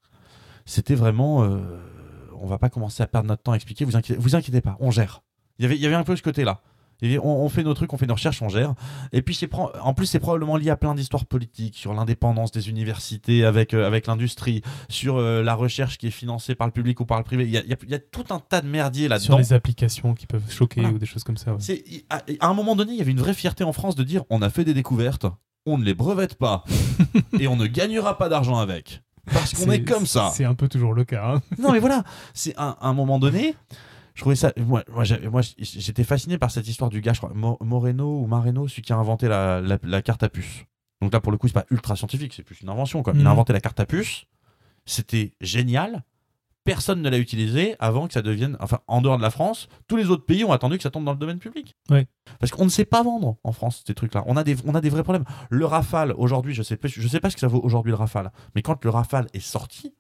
C'était 0.67 0.95
vraiment. 0.95 1.43
On 2.41 2.47
va 2.47 2.59
pas 2.59 2.69
commencer 2.71 3.03
à 3.03 3.07
perdre 3.07 3.29
notre 3.29 3.43
temps 3.43 3.53
à 3.53 3.57
expliquer. 3.57 3.85
Vous 3.85 3.97
inquiétez, 3.97 4.21
vous 4.21 4.35
inquiétez 4.37 4.61
pas, 4.61 4.77
on 4.81 4.91
gère. 4.91 5.23
Il 5.59 5.63
y 5.63 5.67
avait, 5.67 5.77
il 5.77 5.81
y 5.83 5.87
avait 5.87 5.95
un 5.97 6.05
peu 6.05 6.17
ce 6.17 6.23
côté-là. 6.23 6.61
On, 7.03 7.19
on 7.25 7.49
fait 7.49 7.63
nos 7.63 7.73
trucs, 7.73 7.91
on 7.95 7.97
fait 7.97 8.07
nos 8.07 8.13
recherches, 8.13 8.43
on 8.43 8.51
gère. 8.51 8.75
Et 9.13 9.23
puis 9.23 9.39
en 9.83 9.95
plus 9.95 10.05
c'est 10.05 10.19
probablement 10.19 10.59
lié 10.59 10.69
à 10.69 10.77
plein 10.77 10.95
d'histoires 10.95 11.25
politiques 11.25 11.75
sur 11.77 11.95
l'indépendance 11.95 12.53
des 12.53 12.69
universités 12.69 13.47
avec 13.47 13.73
euh, 13.73 13.87
avec 13.87 14.07
l'industrie, 14.07 14.61
sur 14.91 15.17
euh, 15.17 15.43
la 15.43 15.55
recherche 15.55 15.97
qui 15.97 16.09
est 16.09 16.11
financée 16.11 16.55
par 16.55 16.67
le 16.67 16.73
public 16.75 17.01
ou 17.01 17.07
par 17.07 17.17
le 17.17 17.25
privé. 17.25 17.45
Il 17.45 17.51
y 17.51 17.57
a, 17.57 17.63
il 17.63 17.71
y 17.71 17.73
a- 17.73 17.77
il 17.85 17.89
y 17.91 17.95
a 17.95 17.99
tout 17.99 18.27
un 18.29 18.39
tas 18.39 18.61
de 18.61 18.67
merdier 18.69 19.05
Sur 19.05 19.11
là-dedans. 19.11 19.39
les 19.39 19.53
applications 19.55 20.13
qui 20.13 20.27
peuvent 20.27 20.51
choquer 20.53 20.83
Voilà. 20.83 20.95
ou 20.95 20.99
des 20.99 21.07
choses 21.07 21.25
comme 21.25 21.39
ça. 21.39 21.55
ouais. 21.55 21.79
À, 22.11 22.21
à 22.41 22.47
un 22.49 22.53
moment 22.55 22.77
donné, 22.77 22.93
il 22.93 22.99
y 22.99 23.01
avait 23.01 23.13
une 23.13 23.21
vraie 23.21 23.33
fierté 23.33 23.65
en 23.65 23.73
France 23.73 23.95
de 23.95 24.05
dire 24.05 24.25
on 24.29 24.43
a 24.43 24.51
fait 24.51 24.65
des 24.67 24.75
découvertes, 24.75 25.25
on 25.65 25.79
ne 25.79 25.85
les 25.85 25.95
brevette 25.95 26.35
pas 26.35 26.65
et 27.41 27.49
on 27.49 27.57
ne 27.57 27.67
gagnera 27.67 28.19
pas 28.19 28.29
d'argent 28.29 28.59
avec. 28.59 29.01
Parce 29.33 29.55
qu'on 29.55 29.71
est 29.71 29.85
comme 29.85 30.07
ça. 30.07 30.31
C'est 30.35 30.45
un 30.45 30.55
peu 30.55 30.69
toujours 30.69 30.95
le 30.95 31.05
cas. 31.05 31.35
hein. 31.35 31.43
Non, 31.59 31.73
mais 31.73 31.79
voilà, 31.79 32.05
c'est 32.35 32.55
un, 32.59 32.77
un 32.81 32.93
moment 32.95 33.19
donné. 33.19 33.55
Je 34.15 34.21
trouvais 34.23 34.37
ça. 34.37 34.53
Moi, 34.57 34.83
moi, 34.93 35.05
j'étais 35.59 36.05
fasciné 36.05 36.37
par 36.39 36.51
cette 36.51 36.67
histoire 36.69 36.91
du 36.91 37.01
gars, 37.01 37.13
je 37.13 37.19
crois, 37.21 37.33
Mo- 37.35 37.59
Moreno 37.61 38.21
ou 38.21 38.27
Mareno, 38.27 38.67
celui 38.69 38.83
qui 38.83 38.93
a 38.93 38.97
inventé 38.97 39.29
la, 39.29 39.61
la- 39.61 39.79
la 39.83 40.03
carte 40.03 40.23
à 40.23 40.29
puce. 40.29 40.65
Donc 41.01 41.13
là, 41.13 41.21
pour 41.21 41.33
le 41.33 41.39
coup, 41.39 41.47
c'est 41.49 41.55
pas 41.55 41.65
ultra 41.71 41.97
scientifique, 41.97 42.35
c'est 42.35 42.43
plus 42.43 42.61
une 42.61 42.69
invention. 42.69 43.03
Quoi. 43.03 43.15
Il 43.17 43.27
a 43.27 43.31
inventé 43.31 43.53
la 43.53 43.61
carte 43.61 43.81
à 43.81 43.87
puce. 43.87 44.25
C'était 44.85 45.33
génial. 45.41 46.03
Personne 46.65 47.01
ne 47.01 47.09
l'a 47.09 47.19
utilisé 47.19 47.75
avant 47.79 48.07
que 48.07 48.13
ça 48.13 48.23
devienne. 48.23 48.57
Enfin, 48.61 48.81
en 48.87 49.01
dehors 49.01 49.17
de 49.17 49.23
la 49.23 49.31
France, 49.31 49.69
tous 49.89 49.97
les 49.97 50.11
autres 50.11 50.27
pays 50.27 50.45
ont 50.45 50.53
attendu 50.53 50.77
que 50.77 50.83
ça 50.83 50.91
tombe 50.91 51.05
dans 51.05 51.13
le 51.13 51.19
domaine 51.19 51.39
public. 51.39 51.75
Ouais. 51.89 52.07
Parce 52.39 52.53
qu'on 52.53 52.65
ne 52.65 52.71
sait 52.71 52.85
pas 52.85 53.03
vendre 53.03 53.39
en 53.45 53.53
France 53.53 53.83
ces 53.87 53.95
trucs-là. 53.95 54.25
On 54.27 54.37
a 54.37 54.45
des, 54.45 54.57
on 54.67 54.75
a 54.75 54.81
des 54.81 54.91
vrais 54.91 55.03
problèmes. 55.03 55.25
Le 55.49 55.65
Rafale, 55.65 56.13
aujourd'hui, 56.19 56.53
je 56.53 56.63
sais 56.63 56.77
pas, 56.77 56.89
je 56.89 57.09
sais 57.09 57.21
pas 57.21 57.31
ce 57.31 57.37
que 57.37 57.41
ça 57.41 57.49
vaut 57.49 57.61
aujourd'hui 57.63 57.93
le 57.93 57.97
Rafale, 57.97 58.31
mais 58.55 58.63
quand 58.63 58.85
le 58.85 58.91
Rafale 58.91 59.27
est 59.33 59.41
sorti, 59.41 59.95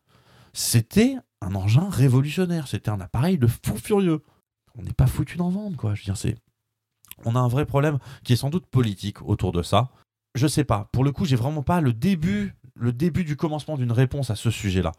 c'était 0.52 1.16
un 1.40 1.54
engin 1.54 1.88
révolutionnaire. 1.88 2.68
C'était 2.68 2.90
un 2.90 3.00
appareil 3.00 3.38
de 3.38 3.46
fou 3.46 3.76
furieux. 3.76 4.22
On 4.78 4.82
n'est 4.82 4.92
pas 4.92 5.06
foutu 5.06 5.36
d'en 5.36 5.48
vendre, 5.48 5.76
quoi. 5.76 5.94
Je 5.94 6.02
veux 6.02 6.04
dire, 6.04 6.16
c'est. 6.16 6.36
On 7.24 7.36
a 7.36 7.40
un 7.40 7.48
vrai 7.48 7.66
problème 7.66 7.98
qui 8.24 8.32
est 8.32 8.36
sans 8.36 8.50
doute 8.50 8.66
politique 8.66 9.22
autour 9.22 9.52
de 9.52 9.62
ça. 9.62 9.90
Je 10.34 10.46
sais 10.46 10.64
pas. 10.64 10.88
Pour 10.92 11.04
le 11.04 11.12
coup, 11.12 11.24
j'ai 11.24 11.36
vraiment 11.36 11.62
pas 11.62 11.80
le 11.80 11.92
début, 11.92 12.54
le 12.74 12.92
début 12.92 13.24
du 13.24 13.36
commencement 13.36 13.76
d'une 13.76 13.92
réponse 13.92 14.30
à 14.30 14.36
ce 14.36 14.50
sujet-là. 14.50 14.92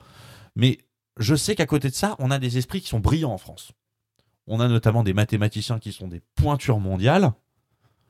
Mais 0.55 0.77
je 1.17 1.35
sais 1.35 1.55
qu'à 1.55 1.65
côté 1.65 1.89
de 1.89 1.93
ça, 1.95 2.15
on 2.19 2.31
a 2.31 2.39
des 2.39 2.57
esprits 2.57 2.81
qui 2.81 2.87
sont 2.87 2.99
brillants 2.99 3.31
en 3.33 3.37
France. 3.37 3.71
On 4.47 4.59
a 4.59 4.67
notamment 4.67 5.03
des 5.03 5.13
mathématiciens 5.13 5.79
qui 5.79 5.91
sont 5.91 6.07
des 6.07 6.21
pointures 6.35 6.79
mondiales. 6.79 7.31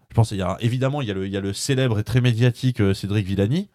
Je 0.10 0.16
pense, 0.16 0.32
il 0.32 0.38
y 0.38 0.42
a, 0.42 0.58
évidemment, 0.60 1.02
il 1.02 1.08
y 1.08 1.12
a, 1.12 1.14
le, 1.14 1.26
il 1.26 1.32
y 1.32 1.38
a 1.38 1.42
le 1.42 1.54
célèbre 1.54 2.00
et 2.00 2.04
très 2.04 2.22
médiatique 2.22 2.82
euh, 2.82 2.94
Cédric 2.94 3.26
Villani. 3.26 3.70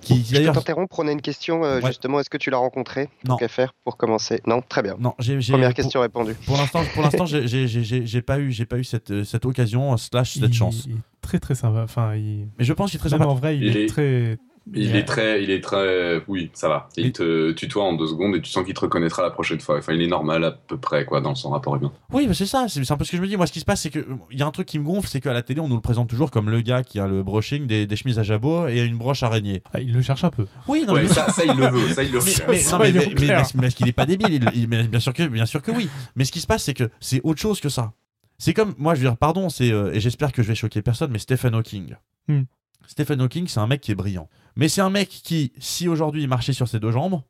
Qui, 0.00 0.22
Je 0.22 0.28
peux 0.30 0.34
d'ailleurs, 0.36 0.54
t'interrompre, 0.54 0.98
on 1.00 1.08
a 1.08 1.12
une 1.12 1.20
question 1.20 1.64
euh, 1.64 1.80
Ouais. 1.80 1.88
justement. 1.88 2.20
Est-ce 2.20 2.30
que 2.30 2.36
tu 2.38 2.50
l'as 2.50 2.56
rencontré 2.58 3.10
Non. 3.26 3.36
Qu'à 3.36 3.48
faire 3.48 3.74
pour 3.84 3.96
commencer. 3.96 4.40
Non, 4.46 4.62
très 4.66 4.82
bien. 4.82 4.96
non, 4.98 5.10
Première 5.18 5.68
pour- 5.70 5.74
question 5.74 6.00
répondue. 6.00 6.34
Pour 6.46 6.56
l'instant, 6.56 6.82
pour 6.94 7.02
l'instant, 7.02 7.26
j'ai, 7.26 8.22
pas 8.22 8.38
eu, 8.38 8.50
j'ai 8.52 8.64
pas 8.66 8.78
eu 8.78 8.84
cette, 8.84 9.10
euh, 9.10 9.24
cette 9.24 9.44
occasion 9.44 9.96
slash 9.96 10.34
cette 10.34 10.44
Il- 10.44 10.54
chance. 10.54 10.84
il 10.86 10.92
est 10.92 11.00
très 11.20 11.38
très 11.40 11.54
sympa. 11.54 11.82
Enfin, 11.82 12.14
il... 12.14 12.48
Mais 12.58 12.64
je 12.64 12.72
pense 12.72 12.90
qu'il 12.90 12.98
est 12.98 13.00
très 13.00 13.08
sympa. 13.10 13.26
en 13.26 13.34
vrai, 13.34 13.56
il, 13.56 13.64
Il 13.64 13.76
est, 13.76 13.84
est- 13.84 13.86
très. 13.88 14.38
Il 14.74 14.96
est 14.96 15.04
très, 15.04 15.42
il 15.42 15.50
est 15.50 15.60
très, 15.62 16.22
oui, 16.28 16.50
ça 16.52 16.68
va. 16.68 16.88
Il 16.96 17.12
te 17.12 17.52
tutoie 17.52 17.84
en 17.84 17.94
deux 17.94 18.06
secondes 18.06 18.34
et 18.36 18.40
tu 18.42 18.50
sens 18.50 18.64
qu'il 18.64 18.74
te 18.74 18.80
reconnaîtra 18.80 19.22
la 19.22 19.30
prochaine 19.30 19.60
fois. 19.60 19.78
Enfin, 19.78 19.92
il 19.94 20.02
est 20.02 20.06
normal 20.08 20.44
à 20.44 20.50
peu 20.52 20.76
près, 20.76 21.04
quoi, 21.04 21.20
dans 21.20 21.34
son 21.34 21.50
rapport 21.50 21.76
humain. 21.76 21.92
Oui, 22.12 22.26
mais 22.28 22.34
c'est 22.34 22.46
ça, 22.46 22.66
c'est 22.68 22.90
un 22.90 22.96
peu 22.96 23.04
ce 23.04 23.10
que 23.12 23.16
je 23.16 23.22
me 23.22 23.28
dis. 23.28 23.36
Moi, 23.36 23.46
ce 23.46 23.52
qui 23.52 23.60
se 23.60 23.64
passe, 23.64 23.80
c'est 23.82 23.90
que 23.90 24.04
il 24.30 24.38
y 24.38 24.42
a 24.42 24.46
un 24.46 24.50
truc 24.50 24.66
qui 24.66 24.78
me 24.78 24.84
gonfle, 24.84 25.08
c'est 25.08 25.20
qu'à 25.20 25.32
la 25.32 25.42
télé, 25.42 25.60
on 25.60 25.68
nous 25.68 25.76
le 25.76 25.80
présente 25.80 26.08
toujours 26.08 26.30
comme 26.30 26.50
le 26.50 26.60
gars 26.60 26.82
qui 26.82 26.98
a 27.00 27.06
le 27.06 27.22
brushing, 27.22 27.66
des, 27.66 27.86
des 27.86 27.96
chemises 27.96 28.18
à 28.18 28.22
jabot 28.22 28.68
et 28.68 28.80
une 28.82 28.96
broche 28.98 29.22
araignée. 29.22 29.62
Ah, 29.72 29.80
il 29.80 29.92
le 29.92 30.02
cherche 30.02 30.24
un 30.24 30.30
peu. 30.30 30.46
Oui, 30.66 30.84
non, 30.86 30.94
Ouais, 30.94 31.02
mais, 31.02 31.08
ça, 31.08 31.30
ça, 31.30 31.44
il 31.44 31.56
le 31.56 31.66
veut, 31.68 31.88
ça, 31.94 32.02
il 32.02 32.12
le 32.12 32.18
mais, 32.18 32.24
recherche. 32.24 32.48
mais- 32.48 32.78
mais, 32.78 32.92
mais- 32.92 33.06
mais- 33.06 33.14
clairs. 33.14 33.42
mais- 33.54 33.60
mais 33.62 33.66
est-ce 33.68 33.76
qu'il 33.76 33.88
est 33.88 33.92
pas 33.92 34.06
débile 34.06 34.34
il- 34.34 34.60
il- 34.62 34.68
mais 34.68 34.82
bien 34.86 35.00
sûr 35.00 35.12
que, 35.12 35.26
bien 35.26 35.46
sûr 35.46 35.62
que 35.62 35.70
oui. 35.70 35.88
Mais 36.16 36.24
ce 36.24 36.32
qui 36.32 36.40
se 36.40 36.46
passe, 36.46 36.64
c'est 36.64 36.74
que 36.74 36.90
c'est 37.00 37.20
autre 37.24 37.40
chose 37.40 37.60
que 37.60 37.68
ça. 37.68 37.92
C'est 38.38 38.54
comme, 38.54 38.74
moi, 38.78 38.94
je 38.94 39.00
veux 39.00 39.08
dire, 39.08 39.16
pardon, 39.16 39.48
c'est 39.48 39.72
euh, 39.72 39.92
et 39.92 40.00
j'espère 40.00 40.30
que 40.32 40.42
je 40.42 40.48
vais 40.48 40.54
choquer 40.54 40.80
personne, 40.82 41.10
mais 41.10 41.18
Stephen 41.18 41.54
Hawking. 41.54 41.94
Hmm. 42.28 42.42
Stephen 42.88 43.20
Hawking, 43.20 43.46
c'est 43.46 43.60
un 43.60 43.66
mec 43.68 43.80
qui 43.82 43.92
est 43.92 43.94
brillant. 43.94 44.28
Mais 44.56 44.68
c'est 44.68 44.80
un 44.80 44.90
mec 44.90 45.08
qui, 45.08 45.52
si 45.58 45.86
aujourd'hui 45.88 46.22
il 46.22 46.28
marchait 46.28 46.52
sur 46.54 46.66
ses 46.66 46.80
deux 46.80 46.90
jambes, 46.90 47.20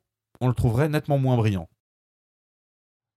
on 0.41 0.47
le 0.47 0.53
trouverait 0.55 0.89
nettement 0.89 1.19
moins 1.19 1.37
brillant. 1.37 1.69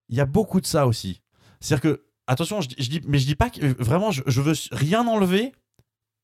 Il 0.08 0.16
y 0.16 0.20
a 0.20 0.26
beaucoup 0.26 0.60
de 0.60 0.66
ça 0.66 0.86
aussi. 0.86 1.22
C'est-à-dire 1.60 1.82
que, 1.82 2.04
attention, 2.26 2.60
je, 2.60 2.68
dis- 2.68 2.74
je 2.78 2.90
dis, 2.90 3.00
mais 3.06 3.18
je 3.18 3.26
dis 3.26 3.36
pas 3.36 3.48
que 3.48 3.64
vraiment, 3.82 4.10
je, 4.10 4.22
je 4.26 4.40
veux 4.40 4.54
rien 4.72 5.06
enlever 5.06 5.52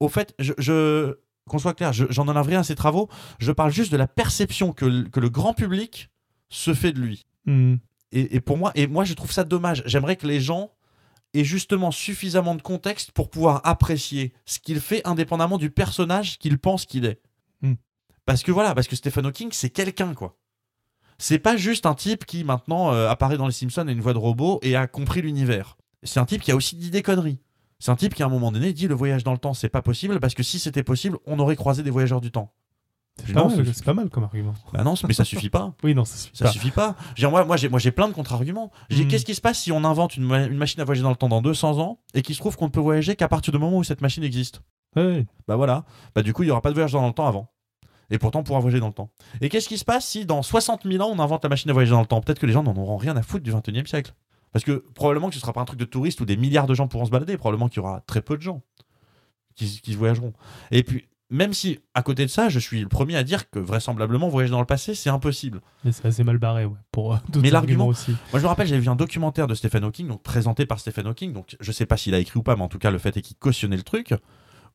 au 0.01 0.09
fait, 0.09 0.35
je, 0.39 0.53
je- 0.59 1.19
qu'on 1.49 1.59
soit 1.59 1.75
clair, 1.75 1.93
je- 1.93 2.07
j'en 2.11 2.27
enlève 2.29 2.47
rien 2.47 2.61
à 2.61 2.65
ses 2.65 2.75
travaux. 2.75 3.09
Je 3.39 3.53
parle 3.53 3.71
juste 3.73 3.93
de 3.93 3.97
la 3.97 4.09
perception 4.09 4.73
que, 4.73 4.85
le- 4.85 5.05
que 5.09 5.21
le 5.21 5.31
grand 5.31 5.55
public 5.55 6.11
se 6.51 6.75
fait 6.75 6.93
de 6.93 7.01
lui. 7.01 7.25
Hmm. 7.47 7.77
Et, 8.13 8.37
et 8.37 8.41
pour 8.41 8.59
moi, 8.59 8.73
et 8.75 8.87
moi, 8.87 9.05
je 9.05 9.15
trouve 9.15 9.33
ça 9.33 9.45
dommage. 9.45 9.83
J'aimerais 9.87 10.17
que 10.17 10.27
les 10.27 10.41
gens 10.41 10.73
aient 11.35 11.45
justement 11.45 11.91
suffisamment 11.91 12.55
de 12.55 12.63
contexte 12.63 13.13
pour 13.13 13.31
pouvoir 13.31 13.61
apprécier 13.65 14.33
ce 14.47 14.59
qu'il 14.59 14.81
fait 14.81 15.07
indépendamment 15.07 15.59
du 15.59 15.71
personnage 15.71 16.39
qu'ils 16.39 16.59
pensent 16.59 16.87
qu'il 16.87 17.05
est. 17.05 17.21
Hmm. 17.63 17.75
Parce 18.25 18.43
que 18.43 18.53
voilà, 18.53 18.75
parce 18.75 18.89
que 18.89 18.97
Stephen 18.97 19.27
Hawking, 19.27 19.51
c'est 19.53 19.71
quelqu'un, 19.71 20.15
quoi. 20.15 20.37
C'est 21.19 21.39
pas 21.39 21.57
juste 21.57 21.85
un 21.85 21.95
type 21.95 22.25
qui 22.25 22.45
maintenant 22.45 22.93
euh, 22.93 23.09
apparaît 23.09 23.37
dans 23.37 23.47
Les 23.47 23.53
Simpsons 23.53 23.89
et 23.89 23.93
une 23.93 24.01
voix 24.01 24.13
de 24.13 24.19
robot 24.19 24.61
et 24.63 24.77
a 24.77 24.87
compris 24.87 25.21
l'univers. 25.21 25.77
C'est 26.05 26.21
un 26.21 26.25
type 26.25 26.43
qui 26.43 26.53
a 26.53 26.57
aussi 26.57 26.77
dit 26.77 26.91
des 26.91 27.03
conneries. 27.03 27.41
C'est 27.81 27.91
un 27.91 27.97
type 27.97 28.15
qui 28.15 28.23
à 28.23 28.27
un 28.27 28.31
moment 28.31 28.53
donné 28.53 28.73
dit 28.73 28.87
le 28.87 28.95
voyage 28.95 29.25
dans 29.25 29.33
le 29.33 29.39
temps 29.39 29.55
c'est 29.55 29.69
pas 29.69 29.83
possible 29.83 30.21
parce 30.21 30.35
que 30.35 30.43
si 30.43 30.59
c'était 30.59 30.83
possible 30.83 31.19
on 31.27 31.39
aurait 31.39 31.57
croisé 31.57 31.83
des 31.83 31.91
voyageurs 31.91 32.21
du 32.21 32.31
temps. 32.31 32.53
C'est 33.27 33.33
pas, 33.85 33.95
mal, 33.95 34.05
pas 34.07 34.11
comme 34.11 34.25
argument. 34.25 34.55
Bah 34.73 34.85
non 34.85 34.95
mais 35.07 35.13
ça 35.15 35.25
suffit 35.25 35.51
pas. 35.51 35.75
Oui, 35.83 35.95
non, 35.95 36.05
ça 36.05 36.17
suffit 36.17 36.37
Ça 36.37 36.45
pas. 36.47 36.51
suffit 36.53 36.71
pas. 36.71 36.97
Je 37.09 37.11
veux 37.11 37.15
dire, 37.29 37.31
moi, 37.31 37.45
moi, 37.45 37.79
j'ai, 37.79 37.91
plein 37.91 38.09
de 38.09 38.13
contre-arguments. 38.15 38.71
J'ai, 38.91 39.05
Mm. 39.05 39.09
Qu'est-ce 39.09 39.25
qui 39.27 39.35
se 39.35 39.41
passe 39.41 39.59
si 39.59 39.73
on 39.73 39.85
invente 39.85 40.17
une, 40.17 40.25
ma- 40.25 40.45
une 40.47 40.57
machine 40.57 40.81
à 40.81 40.85
voyager 40.85 41.03
dans 41.03 41.11
le 41.11 41.17
temps 41.17 41.29
dans 41.29 41.43
200 41.43 41.79
ans 41.79 42.01
et 42.15 42.23
qu'il 42.23 42.35
se 42.35 42.41
trouve 42.41 42.57
qu'on 42.57 42.67
ne 42.67 42.71
peut 42.71 42.81
voyager 42.81 43.17
qu'à 43.17 43.29
partir 43.29 43.53
du 43.53 43.59
moment 43.59 43.79
où 43.79 43.85
cette 43.85 44.01
machine 44.01 44.23
existe? 44.25 44.63
Ouais. 44.97 45.27
Bah 45.47 45.57
voilà. 45.57 45.85
Bah 46.15 46.23
du 46.23 46.33
coup, 46.33 46.43
il 46.43 46.47
n'y 46.47 46.53
aura 46.53 46.63
pas 46.63 46.71
de 46.71 46.75
voyage 46.75 46.93
dans 46.93 47.07
le 47.07 47.13
temps 47.13 47.27
avant. 47.27 47.51
Et 48.11 48.19
pourtant, 48.19 48.41
on 48.41 48.43
pourra 48.43 48.61
voyager 48.61 48.81
dans 48.81 48.87
le 48.87 48.95
temps. 48.95 49.11
Et 49.43 49.49
qu'est-ce 49.51 49.69
qui 49.69 49.77
se 49.79 49.85
passe 49.85 50.07
si 50.07 50.25
dans 50.25 50.43
60 50.43 50.85
000 50.91 51.03
ans, 51.05 51.13
on 51.15 51.19
invente 51.19 51.43
la 51.43 51.51
machine 51.51 51.71
à 51.71 51.75
voyager 51.75 51.93
dans 51.93 52.01
le 52.01 52.07
temps? 52.07 52.21
Peut-être 52.23 52.39
que 52.39 52.47
les 52.47 52.53
gens 52.55 52.63
n'en 52.63 52.75
auront 52.77 52.97
rien 52.97 53.17
à 53.17 53.23
foutre 53.23 53.45
du 53.45 53.53
21e 53.53 53.87
siècle. 53.87 54.15
Parce 54.53 54.65
que 54.65 54.83
probablement 54.95 55.29
que 55.29 55.35
ce 55.35 55.41
sera 55.41 55.53
pas 55.53 55.61
un 55.61 55.67
truc 55.67 55.79
de 55.79 55.85
touristes 55.85 56.21
où 56.23 56.25
des 56.25 56.39
milliards 56.39 56.67
de 56.67 56.73
gens 56.75 56.89
pourront 56.89 57.05
se 57.05 57.11
balader. 57.11 57.37
Probablement 57.37 57.69
qu'il 57.69 57.77
y 57.77 57.81
aura 57.81 58.01
très 58.07 58.23
peu 58.23 58.37
de 58.39 58.43
gens 58.43 58.63
qui, 59.55 59.81
qui 59.83 59.95
voyageront. 59.95 60.33
Et 60.71 60.83
puis, 60.83 61.07
même 61.31 61.53
si, 61.53 61.79
à 61.95 62.03
côté 62.03 62.25
de 62.25 62.31
ça, 62.31 62.49
je 62.49 62.59
suis 62.59 62.81
le 62.81 62.89
premier 62.89 63.17
à 63.17 63.23
dire 63.23 63.51
que 63.51 63.59
vraisemblablement, 63.59 64.29
voyager 64.29 64.51
dans 64.53 64.61
le 64.61 64.67
passé, 64.67 64.95
c'est 64.95 65.11
impossible. 65.11 65.61
Mais 65.85 65.93
c'est 65.93 66.07
assez 66.07 66.25
mal 66.25 66.39
barré, 66.39 66.65
ouais. 66.65 66.77
Pour 66.91 67.15
euh, 67.15 67.19
d'autres 67.29 67.41
Mais 67.41 67.51
l'argument- 67.51 67.85
arguments 67.85 67.87
aussi. 67.89 68.13
Moi, 68.33 68.39
je 68.39 68.43
me 68.45 68.49
rappelle, 68.49 68.67
j'avais 68.67 68.81
vu 68.81 68.89
un 68.89 68.97
documentaire 68.97 69.47
de 69.47 69.55
Stephen 69.55 69.85
Hawking, 69.85 70.09
donc 70.09 70.23
présenté 70.23 70.65
par 70.67 70.81
Stephen 70.81 71.07
Hawking. 71.07 71.33
Donc, 71.33 71.57
je 71.61 71.73
sais 71.73 71.87
pas 71.87 71.97
s'il 71.97 72.15
a 72.15 72.19
écrit 72.19 72.39
ou 72.39 72.43
pas, 72.43 72.57
mais 72.57 72.63
en 72.63 72.69
tout 72.69 72.79
cas, 72.79 72.91
le 72.91 72.99
fait 72.99 73.17
est 73.17 73.23
qu'il 73.23 73.37
cautionnait 73.37 73.77
le 73.77 73.83
truc. 73.83 74.15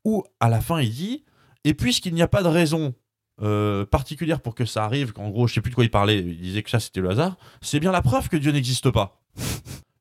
Où, 0.06 0.24
à 0.40 0.50
la 0.50 0.62
fin, 0.62 0.80
il 0.82 0.92
dit 0.92 1.24
Et 1.64 1.74
puisqu'il 1.74 2.14
n'y 2.14 2.22
a 2.22 2.28
pas 2.28 2.44
de 2.44 2.50
raison 2.50 2.94
euh, 3.42 3.86
particulière 3.86 4.40
pour 4.42 4.54
que 4.54 4.66
ça 4.66 4.84
arrive, 4.86 5.12
qu'en 5.14 5.30
gros, 5.30 5.48
je 5.48 5.56
sais 5.56 5.62
plus 5.62 5.72
de 5.72 5.76
quoi 5.76 5.84
il 5.86 5.90
parlait, 5.90 6.20
il 6.20 6.40
disait 6.40 6.62
que 6.62 6.70
ça, 6.70 6.80
c'était 6.80 7.02
le 7.02 7.10
hasard, 7.10 7.36
c'est 7.62 7.80
bien 7.80 7.92
la 7.92 8.02
preuve 8.04 8.30
que 8.30 8.38
Dieu 8.38 8.52
n'existe 8.52 8.92
pas. 8.92 9.22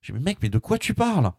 J'ai 0.02 0.12
dit 0.12 0.18
Mais 0.18 0.32
mec, 0.32 0.38
mais 0.42 0.50
de 0.50 0.58
quoi 0.58 0.76
tu 0.76 0.92
parles? 0.92 1.30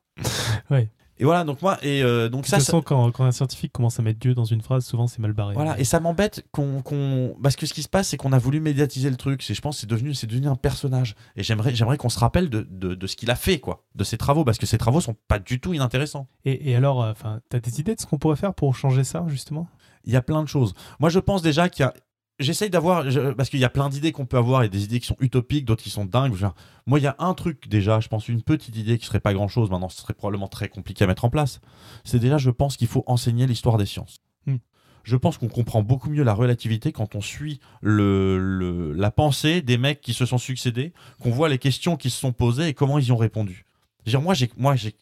Ouais. 0.71 0.89
Et 1.19 1.25
voilà, 1.25 1.43
donc 1.43 1.61
moi, 1.61 1.77
et 1.83 2.01
euh, 2.03 2.27
donc 2.27 2.43
De 2.43 2.47
ça, 2.47 2.57
toute 2.57 2.65
ça- 2.65 2.71
façon, 2.71 2.81
quand, 2.81 3.11
quand 3.11 3.23
un 3.23 3.31
scientifique 3.31 3.71
commence 3.71 3.99
à 3.99 4.01
mettre 4.03 4.19
Dieu 4.19 4.33
dans 4.33 4.45
une 4.45 4.61
phrase, 4.61 4.83
souvent 4.85 5.05
c'est 5.07 5.19
mal 5.19 5.31
barré. 5.33 5.53
Voilà, 5.53 5.79
et 5.79 5.83
ça 5.83 5.99
m'embête 5.99 6.43
qu'on, 6.51 6.81
qu'on- 6.81 7.35
Parce 7.41 7.55
que 7.55 7.65
ce 7.67 7.73
qui 7.73 7.83
se 7.83 7.87
passe, 7.89 8.07
c'est 8.09 8.17
qu'on 8.17 8.33
a 8.33 8.39
voulu 8.39 8.59
médiatiser 8.59 9.09
le 9.11 9.15
truc. 9.15 9.43
C'est, 9.43 9.53
je 9.53 9.61
pense 9.61 9.75
que 9.75 9.81
c'est 9.81 9.87
devenu, 9.89 10.13
c'est 10.15 10.25
devenu 10.27 10.47
un 10.47 10.55
personnage. 10.55 11.15
Et 11.35 11.43
j'aimerais, 11.43 11.75
j'aimerais 11.75 11.97
qu'on 11.97 12.09
se 12.09 12.17
rappelle 12.19 12.49
de, 12.49 12.67
de, 12.69 12.95
de 12.95 13.07
ce 13.07 13.15
qu'il 13.15 13.29
a 13.29 13.35
fait, 13.35 13.59
quoi. 13.59 13.85
De 13.95 14.03
ses 14.03 14.17
travaux, 14.17 14.43
parce 14.43 14.57
que 14.57 14.65
ses 14.65 14.77
travaux 14.79 15.01
sont 15.01 15.15
pas 15.27 15.37
du 15.39 15.59
tout 15.59 15.73
inintéressants. 15.73 16.27
Et, 16.45 16.71
et 16.71 16.75
alors, 16.75 17.03
euh, 17.03 17.11
enfin, 17.11 17.39
t'as 17.49 17.59
des 17.59 17.79
idées 17.79 17.93
de 17.95 18.01
ce 18.01 18.07
qu'on 18.07 18.17
pourrait 18.17 18.35
faire 18.35 18.53
pour 18.55 18.75
changer 18.75 19.03
ça, 19.03 19.23
justement? 19.27 19.67
Il 20.05 20.11
y 20.13 20.15
a 20.15 20.21
plein 20.21 20.41
de 20.41 20.47
choses. 20.49 20.73
Moi, 20.99 21.09
je 21.09 21.19
pense 21.19 21.41
déjà 21.43 21.69
qu'il 21.69 21.83
y 21.83 21.87
a. 21.87 21.93
J'essaye 22.43 22.69
d'avoir. 22.69 23.09
je- 23.09 23.31
Parce 23.33 23.49
qu'il 23.49 23.59
y 23.59 23.65
a 23.65 23.69
plein 23.69 23.89
d'idées 23.89 24.11
qu'on 24.11 24.25
peut 24.25 24.37
avoir 24.37 24.63
et 24.63 24.69
des 24.69 24.83
idées 24.83 24.99
qui 24.99 25.07
sont 25.07 25.17
utopiques, 25.19 25.65
d'autres 25.65 25.83
qui 25.83 25.89
sont 25.89 26.05
dingues. 26.05 26.35
Genre, 26.35 26.53
moi, 26.85 26.99
il 26.99 27.03
y 27.03 27.07
a 27.07 27.15
un 27.19 27.33
truc 27.33 27.67
déjà, 27.67 27.99
je 27.99 28.07
pense, 28.07 28.27
une 28.29 28.41
petite 28.43 28.75
idée 28.77 28.97
qui 28.97 29.05
serait 29.05 29.19
pas 29.19 29.33
grand 29.33 29.47
chose. 29.47 29.69
Maintenant, 29.71 29.89
ce 29.89 30.01
serait 30.01 30.13
probablement 30.13 30.47
très 30.47 30.69
compliqué 30.69 31.03
à 31.03 31.07
mettre 31.07 31.25
en 31.25 31.29
place. 31.29 31.59
C'est 32.03 32.19
déjà, 32.19 32.37
je 32.37 32.49
pense 32.51 32.77
qu'il 32.77 32.87
faut 32.87 33.03
enseigner 33.07 33.47
l'histoire 33.47 33.77
des 33.77 33.85
sciences. 33.85 34.17
Hmm. 34.45 34.57
Je 35.03 35.15
pense 35.17 35.37
qu'on 35.37 35.49
comprend 35.49 35.81
beaucoup 35.83 36.09
mieux 36.09 36.23
la 36.23 36.33
relativité 36.33 36.91
quand 36.91 37.15
on 37.15 37.21
suit 37.21 37.59
le, 37.81 38.37
le- 38.37 38.93
la 38.93 39.11
pensée 39.11 39.61
des 39.61 39.77
mecs 39.77 39.99
qui 40.01 40.13
se 40.13 40.25
sont 40.25 40.37
succédés, 40.37 40.93
qu'on 41.21 41.31
voit 41.31 41.49
les 41.49 41.57
questions 41.57 41.97
qui 41.97 42.09
se 42.09 42.19
sont 42.19 42.31
posées 42.31 42.67
et 42.69 42.73
comment 42.73 42.99
ils 42.99 43.05
y 43.07 43.11
ont 43.11 43.17
répondu. 43.17 43.65
Dire, 44.05 44.21
moi, 44.21 44.33
j'ai, 44.33 44.49
moi, 44.57 44.75
j'ai, 44.75 44.95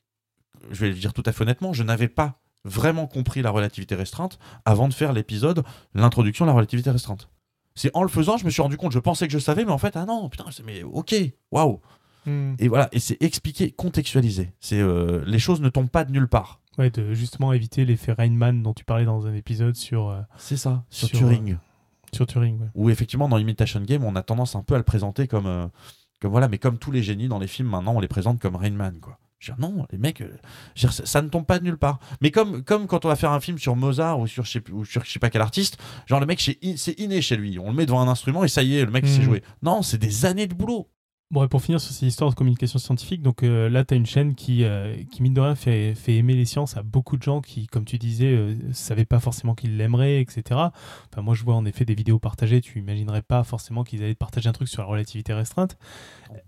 je 0.72 0.80
vais 0.82 0.90
le 0.90 0.96
dire 0.96 1.14
tout 1.14 1.24
à 1.26 1.32
fait 1.32 1.44
honnêtement, 1.44 1.74
je 1.74 1.84
n'avais 1.84 2.08
pas 2.08 2.41
vraiment 2.66 3.08
compris 3.08 3.42
la 3.42 3.50
relativité 3.50 3.96
restreinte 3.96 4.40
avant 4.66 4.88
de 4.88 4.94
faire 4.94 5.14
l'épisode 5.14 5.64
l'introduction 5.94 6.46
de 6.46 6.50
la 6.50 6.56
relativité 6.56 6.92
restreinte. 6.92 7.30
C'est 7.76 7.92
en 7.96 8.04
le 8.04 8.10
faisant, 8.10 8.38
je 8.38 8.46
me 8.46 8.50
suis 8.50 8.62
rendu 8.62 8.78
compte, 8.78 8.92
je 8.92 9.00
pensais 9.00 9.28
que 9.28 9.34
je 9.34 9.40
savais, 9.40 9.64
mais 9.66 9.72
en 9.72 9.78
fait, 9.78 9.96
ah 9.96 10.06
non, 10.06 10.28
putain, 10.30 10.46
mais 10.66 10.84
ok, 10.84 11.16
waouh. 11.52 11.80
Et 12.60 12.68
voilà, 12.68 12.88
et 12.92 13.00
c'est 13.00 13.20
expliqué, 13.22 13.72
contextualisé. 13.72 14.54
C'est 14.60 14.80
euh, 14.80 15.24
les 15.26 15.40
choses 15.40 15.60
ne 15.62 15.70
tombent 15.70 15.90
pas 15.90 16.04
de 16.06 16.12
nulle 16.12 16.28
part. 16.28 16.60
Ouais, 16.78 16.92
de 16.92 17.14
justement 17.14 17.52
éviter 17.52 17.84
l'effet 17.84 18.12
Rainman 18.12 18.62
dont 18.62 18.74
tu 18.74 18.86
parlais 18.86 19.06
dans 19.06 19.26
un 19.26 19.34
épisode 19.34 19.76
sur, 19.76 20.10
euh, 20.10 20.22
C'est 20.38 20.58
ça, 20.58 20.84
sur, 20.90 21.08
Sur, 21.08 21.18
Turing. 21.20 21.58
sur 22.14 22.28
Turing. 22.28 22.60
Ouais. 22.60 22.68
Où 22.76 22.90
effectivement, 22.92 23.28
dans 23.28 23.38
Imitation 23.40 23.82
Game, 23.82 24.04
on 24.04 24.16
a 24.16 24.22
tendance 24.22 24.56
un 24.56 24.62
peu 24.62 24.76
à 24.76 24.78
le 24.78 24.84
présenter 24.84 25.28
comme, 25.28 25.48
euh, 25.48 25.66
comme 26.22 26.32
voilà, 26.32 26.48
mais 26.48 26.60
comme 26.60 26.78
tous 26.78 26.92
les 26.92 27.02
génies 27.02 27.28
dans 27.28 27.40
les 27.40 27.48
films, 27.48 27.70
maintenant, 27.70 27.96
on 27.96 28.00
les 28.00 28.08
présente 28.08 28.40
comme 28.40 28.56
Rain 28.56 28.70
Man, 28.70 29.00
quoi. 29.02 29.18
Je 29.42 29.52
veux 29.52 29.58
dire, 29.58 29.70
non, 29.70 29.88
les 29.92 29.98
mecs, 29.98 30.22
euh, 30.22 30.30
dire, 30.76 30.94
ça, 30.94 31.04
ça 31.06 31.22
ne 31.24 31.28
tombe 31.28 31.46
pas 31.48 31.58
de 31.58 31.64
nulle 31.64 31.78
part. 31.78 32.00
Mais 32.22 32.30
comme, 32.30 32.64
comme 32.64 32.86
quand 32.86 33.06
on 33.06 33.08
va 33.08 33.16
faire 33.16 33.32
un 33.32 33.40
film 33.40 33.58
sur 33.58 33.76
Mozart 33.76 34.20
ou 34.20 34.28
sur 34.28 34.46
je 34.46 34.52
sais, 34.52 34.62
plus- 34.62 34.72
ou 34.74 34.86
sur 34.86 35.04
je 35.04 35.12
sais 35.12 35.18
pas 35.20 35.32
quel 35.32 35.42
artiste, 35.42 35.78
genre 36.06 36.20
le 36.20 36.28
mec, 36.28 36.40
c'est 36.40 36.60
in- 36.64 36.76
c'est 36.78 36.98
inné 37.00 37.22
chez 37.24 37.36
lui. 37.38 37.58
On 37.58 37.68
le 37.72 37.74
met 37.76 37.88
devant 37.88 38.02
un 38.02 38.08
instrument 38.08 38.44
et 38.44 38.48
ça 38.48 38.62
y 38.62 38.78
est, 38.78 38.86
le 38.86 38.92
mec 38.92 39.04
il 39.06 39.12
sait 39.12 39.18
Mhm. 39.20 39.26
jouer. 39.26 39.44
Non, 39.64 39.82
c'est 39.82 39.98
des 39.98 40.26
années 40.26 40.46
de 40.48 40.54
boulot. 40.54 40.88
Bon, 41.32 41.46
et 41.46 41.48
pour 41.48 41.62
finir 41.62 41.80
sur 41.80 41.94
ces 41.94 42.06
histoires 42.06 42.30
de 42.30 42.36
communication 42.36 42.78
scientifique, 42.78 43.22
donc 43.22 43.44
euh, 43.44 43.70
là, 43.70 43.86
tu 43.86 43.94
as 43.94 43.98
une 43.98 44.06
chaîne 44.06 44.36
qui, 44.36 44.66
euh, 44.66 45.02
qui, 45.10 45.24
mine 45.24 45.34
de 45.34 45.40
rien, 45.40 45.56
fait, 45.56 45.96
fait 45.96 46.18
aimer 46.18 46.34
les 46.34 46.44
sciences 46.44 46.76
à 46.76 46.84
beaucoup 46.84 47.16
de 47.16 47.24
gens 47.24 47.40
qui, 47.40 47.68
comme 47.68 47.86
tu 47.86 47.98
disais, 47.98 48.34
euh, 48.34 48.54
savaient 48.74 49.06
pas 49.06 49.22
forcément 49.22 49.56
qu'ils 49.56 49.78
l'aimeraient, 49.78 50.20
etc. 50.20 50.44
Enfin, 51.10 51.22
moi, 51.22 51.34
je 51.34 51.46
vois 51.46 51.56
en 51.56 51.64
effet 51.64 51.86
des 51.86 51.96
vidéos 51.96 52.20
partagées, 52.20 52.60
tu 52.60 52.80
imaginerais 52.80 53.22
pas 53.22 53.46
forcément 53.46 53.86
qu'ils 53.86 54.04
allaient 54.04 54.14
partager 54.14 54.50
un 54.50 54.52
truc 54.52 54.68
sur 54.68 54.82
la 54.82 54.90
relativité 54.90 55.32
restreinte. 55.34 55.78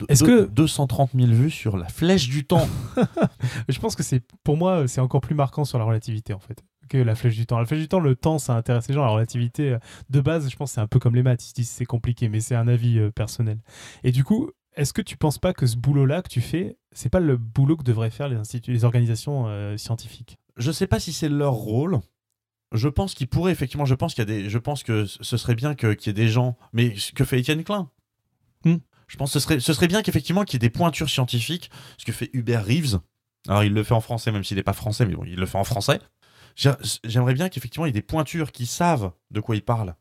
Est-ce 0.09 0.25
que- 0.25 0.47
230 0.47 1.11
000 1.15 1.31
vues 1.31 1.49
sur 1.49 1.77
la 1.77 1.87
flèche 1.87 2.27
du 2.27 2.43
temps. 2.43 2.67
Je 3.69 3.79
pense 3.79 3.95
que 3.95 4.03
c'est, 4.03 4.21
pour 4.43 4.57
moi, 4.57 4.85
c'est 4.89 4.99
encore 4.99 5.21
plus 5.21 5.35
marquant 5.35 5.63
sur 5.63 5.79
la 5.79 5.85
relativité, 5.85 6.33
en 6.33 6.39
fait, 6.39 6.61
que 6.89 6.97
la 6.97 7.15
flèche 7.15 7.37
du 7.37 7.45
temps. 7.45 7.57
La 7.57 7.65
flèche 7.65 7.79
du 7.79 7.87
temps, 7.87 8.01
le 8.01 8.17
temps, 8.17 8.37
ça 8.37 8.53
intéresse 8.57 8.89
les 8.89 8.95
gens. 8.95 9.05
La 9.05 9.11
relativité, 9.11 9.77
de 10.09 10.19
base, 10.19 10.49
je 10.49 10.57
pense 10.57 10.73
c'est 10.73 10.81
un 10.81 10.87
peu 10.87 10.99
comme 10.99 11.15
les 11.15 11.23
maths. 11.23 11.41
Ils 11.45 11.49
se 11.49 11.53
disent 11.53 11.69
c'est 11.69 11.85
compliqué, 11.85 12.27
mais 12.27 12.41
c'est 12.41 12.55
un 12.55 12.67
avis 12.67 12.99
personnel. 13.15 13.59
Et 14.03 14.11
du 14.11 14.25
coup, 14.25 14.51
est-ce 14.75 14.93
que 14.93 15.01
tu 15.01 15.17
penses 15.17 15.37
pas 15.37 15.53
que 15.53 15.65
ce 15.67 15.75
boulot-là 15.77 16.21
que 16.21 16.29
tu 16.29 16.41
fais, 16.41 16.77
c'est 16.91 17.09
pas 17.09 17.19
le 17.19 17.37
boulot 17.37 17.77
que 17.77 17.83
devraient 17.83 18.09
faire 18.09 18.27
les, 18.27 18.35
instituts, 18.35 18.71
les 18.71 18.83
organisations 18.85 19.45
euh, 19.47 19.77
scientifiques? 19.77 20.37
Je 20.57 20.71
sais 20.71 20.87
pas 20.87 20.99
si 20.99 21.13
c'est 21.13 21.29
leur 21.29 21.53
rôle. 21.53 21.99
Je 22.71 22.87
pense 22.87 23.13
qu'ils 23.13 23.27
pourraient 23.27 23.51
effectivement. 23.51 23.85
Je 23.85 23.93
pense 23.95 24.13
qu'il 24.15 24.21
y 24.27 24.31
a 24.31 24.33
des. 24.33 24.49
Je 24.49 24.57
pense 24.57 24.83
que 24.83 25.05
ce 25.05 25.37
serait 25.37 25.55
bien 25.55 25.75
que- 25.75 25.93
qu'il 25.93 26.07
y 26.07 26.09
ait 26.11 26.13
des 26.25 26.29
gens. 26.29 26.57
Mais 26.73 26.95
que 27.15 27.23
fait 27.25 27.39
Étienne 27.39 27.63
Klein. 27.63 27.89
Hmm. 28.65 28.77
Je 29.07 29.17
pense 29.17 29.29
que 29.33 29.39
ce 29.39 29.43
serait, 29.45 29.59
ce 29.59 29.73
serait 29.73 29.87
bien 29.87 30.01
qu'effectivement 30.01 30.43
qu'il 30.43 30.55
y 30.55 30.57
ait 30.57 30.67
des 30.67 30.71
pointures 30.71 31.09
scientifiques. 31.09 31.69
Ce 31.97 32.05
que 32.05 32.11
fait 32.11 32.29
Hubert 32.33 32.65
Reeves. 32.65 32.99
Alors 33.47 33.63
il 33.63 33.73
le 33.73 33.83
fait 33.83 33.93
en 33.93 34.01
français, 34.01 34.31
même 34.31 34.43
s'il 34.43 34.57
n'est 34.57 34.63
pas 34.63 34.73
français, 34.73 35.05
mais 35.05 35.15
bon, 35.15 35.23
il 35.25 35.35
le 35.35 35.45
fait 35.45 35.57
en 35.57 35.63
français. 35.63 35.99
J'ai- 36.55 36.71
J'aimerais 37.03 37.33
bien 37.33 37.49
qu'effectivement 37.49 37.85
il 37.85 37.89
y 37.89 37.91
ait 37.91 37.93
des 37.93 38.01
pointures 38.01 38.51
qui 38.51 38.65
savent 38.65 39.11
de 39.31 39.39
quoi 39.39 39.55
ils 39.55 39.63
parlent. 39.63 39.95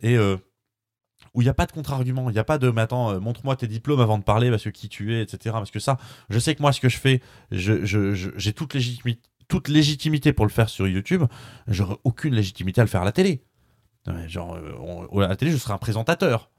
Et 0.00 0.16
euh, 0.16 0.36
où 1.34 1.40
il 1.42 1.44
n'y 1.44 1.50
a 1.50 1.54
pas 1.54 1.66
de 1.66 1.72
contre-argument. 1.72 2.28
Il 2.30 2.32
n'y 2.34 2.38
a 2.38 2.44
pas 2.44 2.58
de. 2.58 2.70
Mais 2.70 2.82
attends, 2.82 3.10
euh, 3.10 3.20
montre-moi 3.20 3.56
tes 3.56 3.66
diplômes 3.66 4.00
avant 4.00 4.18
de 4.18 4.24
parler, 4.24 4.50
parce 4.50 4.64
que 4.64 4.68
qui 4.70 4.88
tu 4.88 5.14
es, 5.14 5.22
etc. 5.22 5.38
Parce 5.52 5.70
que 5.70 5.78
ça, 5.80 5.96
je 6.30 6.38
sais 6.38 6.54
que 6.54 6.62
moi, 6.62 6.72
ce 6.72 6.80
que 6.80 6.88
je 6.88 6.98
fais, 6.98 7.20
je- 7.50 7.84
je- 7.84 8.14
je- 8.14 8.30
j'ai 8.36 8.52
toute 8.52 8.74
légitimité 8.74 9.20
toute 9.48 9.68
légitimité 9.68 10.32
pour 10.32 10.46
le 10.46 10.50
faire 10.50 10.70
sur 10.70 10.88
YouTube, 10.88 11.24
j'aurais 11.68 11.96
aucune 12.04 12.34
légitimité 12.34 12.80
à 12.80 12.84
le 12.84 12.88
faire 12.88 13.02
à 13.02 13.04
la 13.04 13.12
télé. 13.12 13.42
Genre, 14.26 14.54
euh, 14.54 14.72
on- 15.10 15.20
à 15.20 15.28
la 15.28 15.36
télé, 15.36 15.50
je 15.50 15.58
serais 15.58 15.74
un 15.74 15.78
présentateur. 15.78 16.50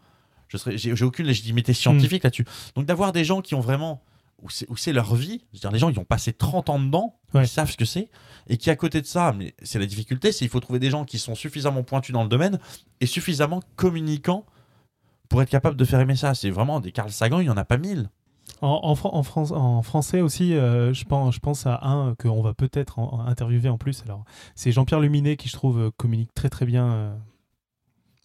Je 0.47 0.57
serais, 0.57 0.77
j'ai, 0.77 1.03
aucune 1.03 1.25
légitimité 1.25 1.73
scientifique 1.73 2.23
là-dessus. 2.23 2.45
Donc 2.75 2.85
d'avoir 2.85 3.11
des 3.11 3.23
gens 3.23 3.41
qui 3.41 3.55
ont 3.55 3.61
vraiment, 3.61 4.03
où 4.43 4.49
c'est 4.51 4.69
où 4.69 4.77
c'est 4.77 4.93
leur 4.93 5.15
vie. 5.15 5.41
Je 5.53 5.57
veux 5.57 5.61
dire, 5.61 5.71
les 5.71 5.79
gens, 5.79 5.89
ils 5.89 5.97
ont 5.97 6.05
passé 6.05 6.33
30 6.33 6.69
ans 6.69 6.79
dedans, 6.79 7.19
Ouais. 7.33 7.45
ils 7.45 7.47
savent 7.47 7.71
ce 7.71 7.77
que 7.77 7.85
c'est. 7.85 8.09
Et 8.47 8.57
qui, 8.57 8.69
à 8.69 8.75
côté 8.75 9.01
de 9.01 9.07
ça, 9.07 9.33
mais 9.35 9.55
c'est 9.63 9.79
la 9.79 9.87
difficulté, 9.87 10.31
c'est 10.31 10.39
qu'il 10.39 10.49
faut 10.49 10.59
trouver 10.59 10.79
des 10.79 10.91
gens 10.91 11.03
qui 11.03 11.17
sont 11.17 11.33
suffisamment 11.33 11.81
pointus 11.81 12.13
dans 12.13 12.21
le 12.23 12.29
domaine 12.29 12.59
et 13.01 13.07
suffisamment 13.07 13.61
communicants 13.75 14.45
pour 15.29 15.41
être 15.41 15.49
capable 15.49 15.77
de 15.77 15.85
faire 15.85 15.99
aimer 15.99 16.15
ça. 16.15 16.33
C'est 16.33 16.49
vraiment 16.49 16.79
des 16.79 16.91
Carl 16.91 17.11
Sagan, 17.11 17.39
il 17.39 17.43
n'y 17.45 17.49
en 17.49 17.57
a 17.57 17.65
pas 17.65 17.77
mille. 17.77 18.09
En, 18.61 18.79
en, 18.83 18.95
Fran- 18.95 19.13
en 19.13 19.23
France, 19.23 19.51
en 19.51 19.81
français 19.81 20.21
aussi, 20.21 20.53
euh, 20.53 20.93
je, 20.93 21.05
pense, 21.05 21.35
je 21.35 21.39
pense 21.39 21.65
à 21.65 21.79
un 21.83 22.15
qu'on 22.15 22.41
va 22.41 22.53
peut-être 22.53 22.99
interviewer 23.25 23.69
en 23.69 23.77
plus. 23.77 24.03
Alors, 24.05 24.23
c'est 24.55 24.71
Jean-Pierre 24.71 24.99
Luminet 24.99 25.37
qui, 25.37 25.49
je 25.49 25.53
trouve, 25.53 25.79
euh, 25.79 25.91
communique 25.97 26.33
très 26.33 26.49
très 26.49 26.65
bien. 26.65 26.91
euh. 26.91 27.15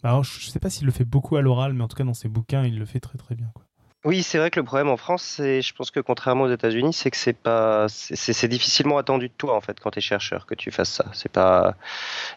Alors, 0.03 0.23
je 0.23 0.45
ne 0.45 0.51
sais 0.51 0.59
pas 0.59 0.69
s'il 0.69 0.85
le 0.85 0.91
fait 0.91 1.03
beaucoup 1.05 1.35
à 1.35 1.41
l'oral, 1.41 1.73
mais 1.73 1.83
en 1.83 1.87
tout 1.87 1.97
cas, 1.97 2.03
dans 2.05 2.13
ses 2.13 2.29
bouquins, 2.29 2.63
il 2.63 2.77
le 2.79 2.85
fait 2.85 2.99
très 2.99 3.17
très 3.17 3.35
bien. 3.35 3.47
Quoi. 3.53 3.65
Oui, 4.05 4.23
c'est 4.23 4.37
vrai 4.37 4.49
que 4.49 4.57
le 4.61 4.65
problème 4.65 4.87
en 4.87 4.95
France, 4.95 5.23
c'est, 5.23 5.61
je 5.61 5.73
pense 5.73 5.91
que 5.91 5.99
contrairement 5.99 6.45
aux 6.45 6.51
États-Unis, 6.51 6.93
c'est 6.93 7.11
que 7.11 7.17
c'est 7.17 7.33
pas, 7.33 7.87
c'est, 7.89 8.47
difficilement 8.47 8.97
attendu 8.97 9.27
de 9.27 9.33
toi 9.37 9.57
en 9.57 9.61
fait 9.61 9.77
quand 9.81 9.91
tu 9.91 9.99
es 9.99 10.01
chercheur 10.01 10.45
que 10.45 10.55
tu 10.55 10.71
fasses 10.71 10.91
ça. 10.91 11.07
C'est 11.11 11.31
pas, 11.31 11.75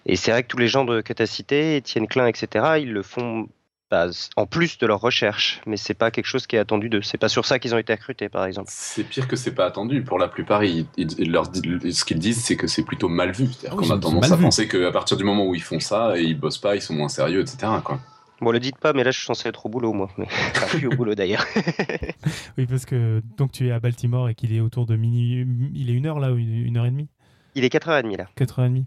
et 0.05 0.17
c'est 0.17 0.33
vrai 0.33 0.43
que 0.43 0.49
tous 0.49 0.59
les 0.59 0.67
gens 0.67 0.85
de, 0.85 1.03
que 1.03 1.13
tu 1.13 1.23
as 1.23 1.27
cités, 1.27 1.77
Étienne 1.77 2.09
Klein, 2.09 2.27
etc., 2.27 2.79
ils 2.81 2.93
le 2.93 3.03
font 3.03 3.49
bah, 3.93 4.07
en 4.37 4.47
plus 4.47 4.79
de 4.79 4.87
leur 4.87 5.01
recherche, 5.01 5.61
mais 5.67 5.77
c'est 5.77 5.93
pas 5.93 6.11
quelque 6.11 6.25
chose 6.25 6.47
qui 6.47 6.57
est 6.57 6.59
attendu 6.59 6.89
d'eux. 6.89 7.03
C'est 7.03 7.19
pas 7.19 7.29
sur 7.29 7.45
ça 7.45 7.59
qu'ils 7.59 7.75
ont 7.75 7.79
été 7.79 7.93
recrutés, 7.93 8.31
par 8.31 8.47
exemple. 8.47 8.71
C'est 8.73 9.05
pire 9.05 9.29
que 9.29 9.37
c'est 9.37 9.55
pas 9.55 9.67
attendu. 9.67 10.03
Pour 10.03 10.19
la 10.19 10.29
plupart, 10.29 10.65
ils, 10.65 10.87
ils- 10.97 11.15
ils 11.21 11.31
leur 11.31 11.47
disent- 11.49 11.95
ce 11.99 12.05
qu'ils 12.07 12.19
disent, 12.19 12.43
c'est 12.43 12.57
que 12.57 12.67
c'est 12.67 12.85
plutôt 12.85 13.11
mal 13.11 13.33
vu. 13.33 13.47
C'est-à-dire 13.53 13.71
Ah 13.73 13.77
oui, 13.77 13.87
qu'on 13.89 13.95
a 13.95 13.99
tendance 13.99 14.33
à 14.33 14.37
vu. 14.37 14.45
penser 14.45 14.67
qu'à 14.67 14.91
partir 14.93 15.19
du 15.19 15.25
moment 15.25 15.45
où 15.47 15.55
ils 15.55 15.63
font 15.63 15.79
ça, 15.79 16.19
et 16.19 16.23
ils 16.23 16.35
bossent 16.41 16.57
pas, 16.57 16.75
ils 16.75 16.81
sont 16.81 16.95
moins 16.95 17.11
sérieux, 17.11 17.43
etc. 17.43 17.71
Quoi. 17.85 18.01
Bon, 18.41 18.51
le 18.51 18.61
dites 18.61 18.79
pas, 18.79 18.95
mais 18.95 19.05
là, 19.05 19.11
je 19.11 19.19
suis 19.19 19.27
censé 19.27 19.49
être 19.51 19.67
au 19.67 19.69
boulot, 19.69 19.93
moi. 19.93 20.09
Mais... 20.17 20.27
Enfin, 20.57 20.67
je 20.73 20.79
suis 20.79 20.87
au 20.87 20.97
boulot 20.97 21.15
d'ailleurs. 21.15 21.45
Oui, 22.59 22.67
parce 22.67 22.85
que 22.87 23.23
donc 23.37 23.53
tu 23.53 23.69
es 23.69 23.73
à 23.73 23.81
Baltimore 23.81 24.29
et 24.29 24.35
qu'il 24.35 24.55
est 24.55 24.61
autour 24.61 24.87
de 24.87 24.97
minuit. 24.97 25.47
Il 25.75 25.91
est 25.91 25.95
une 25.95 26.07
heure 26.07 26.19
là, 26.19 26.33
ou 26.33 26.37
une, 26.39 26.55
une 26.67 26.77
heure 26.77 26.87
et 26.87 26.91
demie? 26.91 27.09
Il 27.55 27.65
est 27.65 27.73
4h30 27.75 28.17
là, 28.17 28.27
4h30 28.39 28.85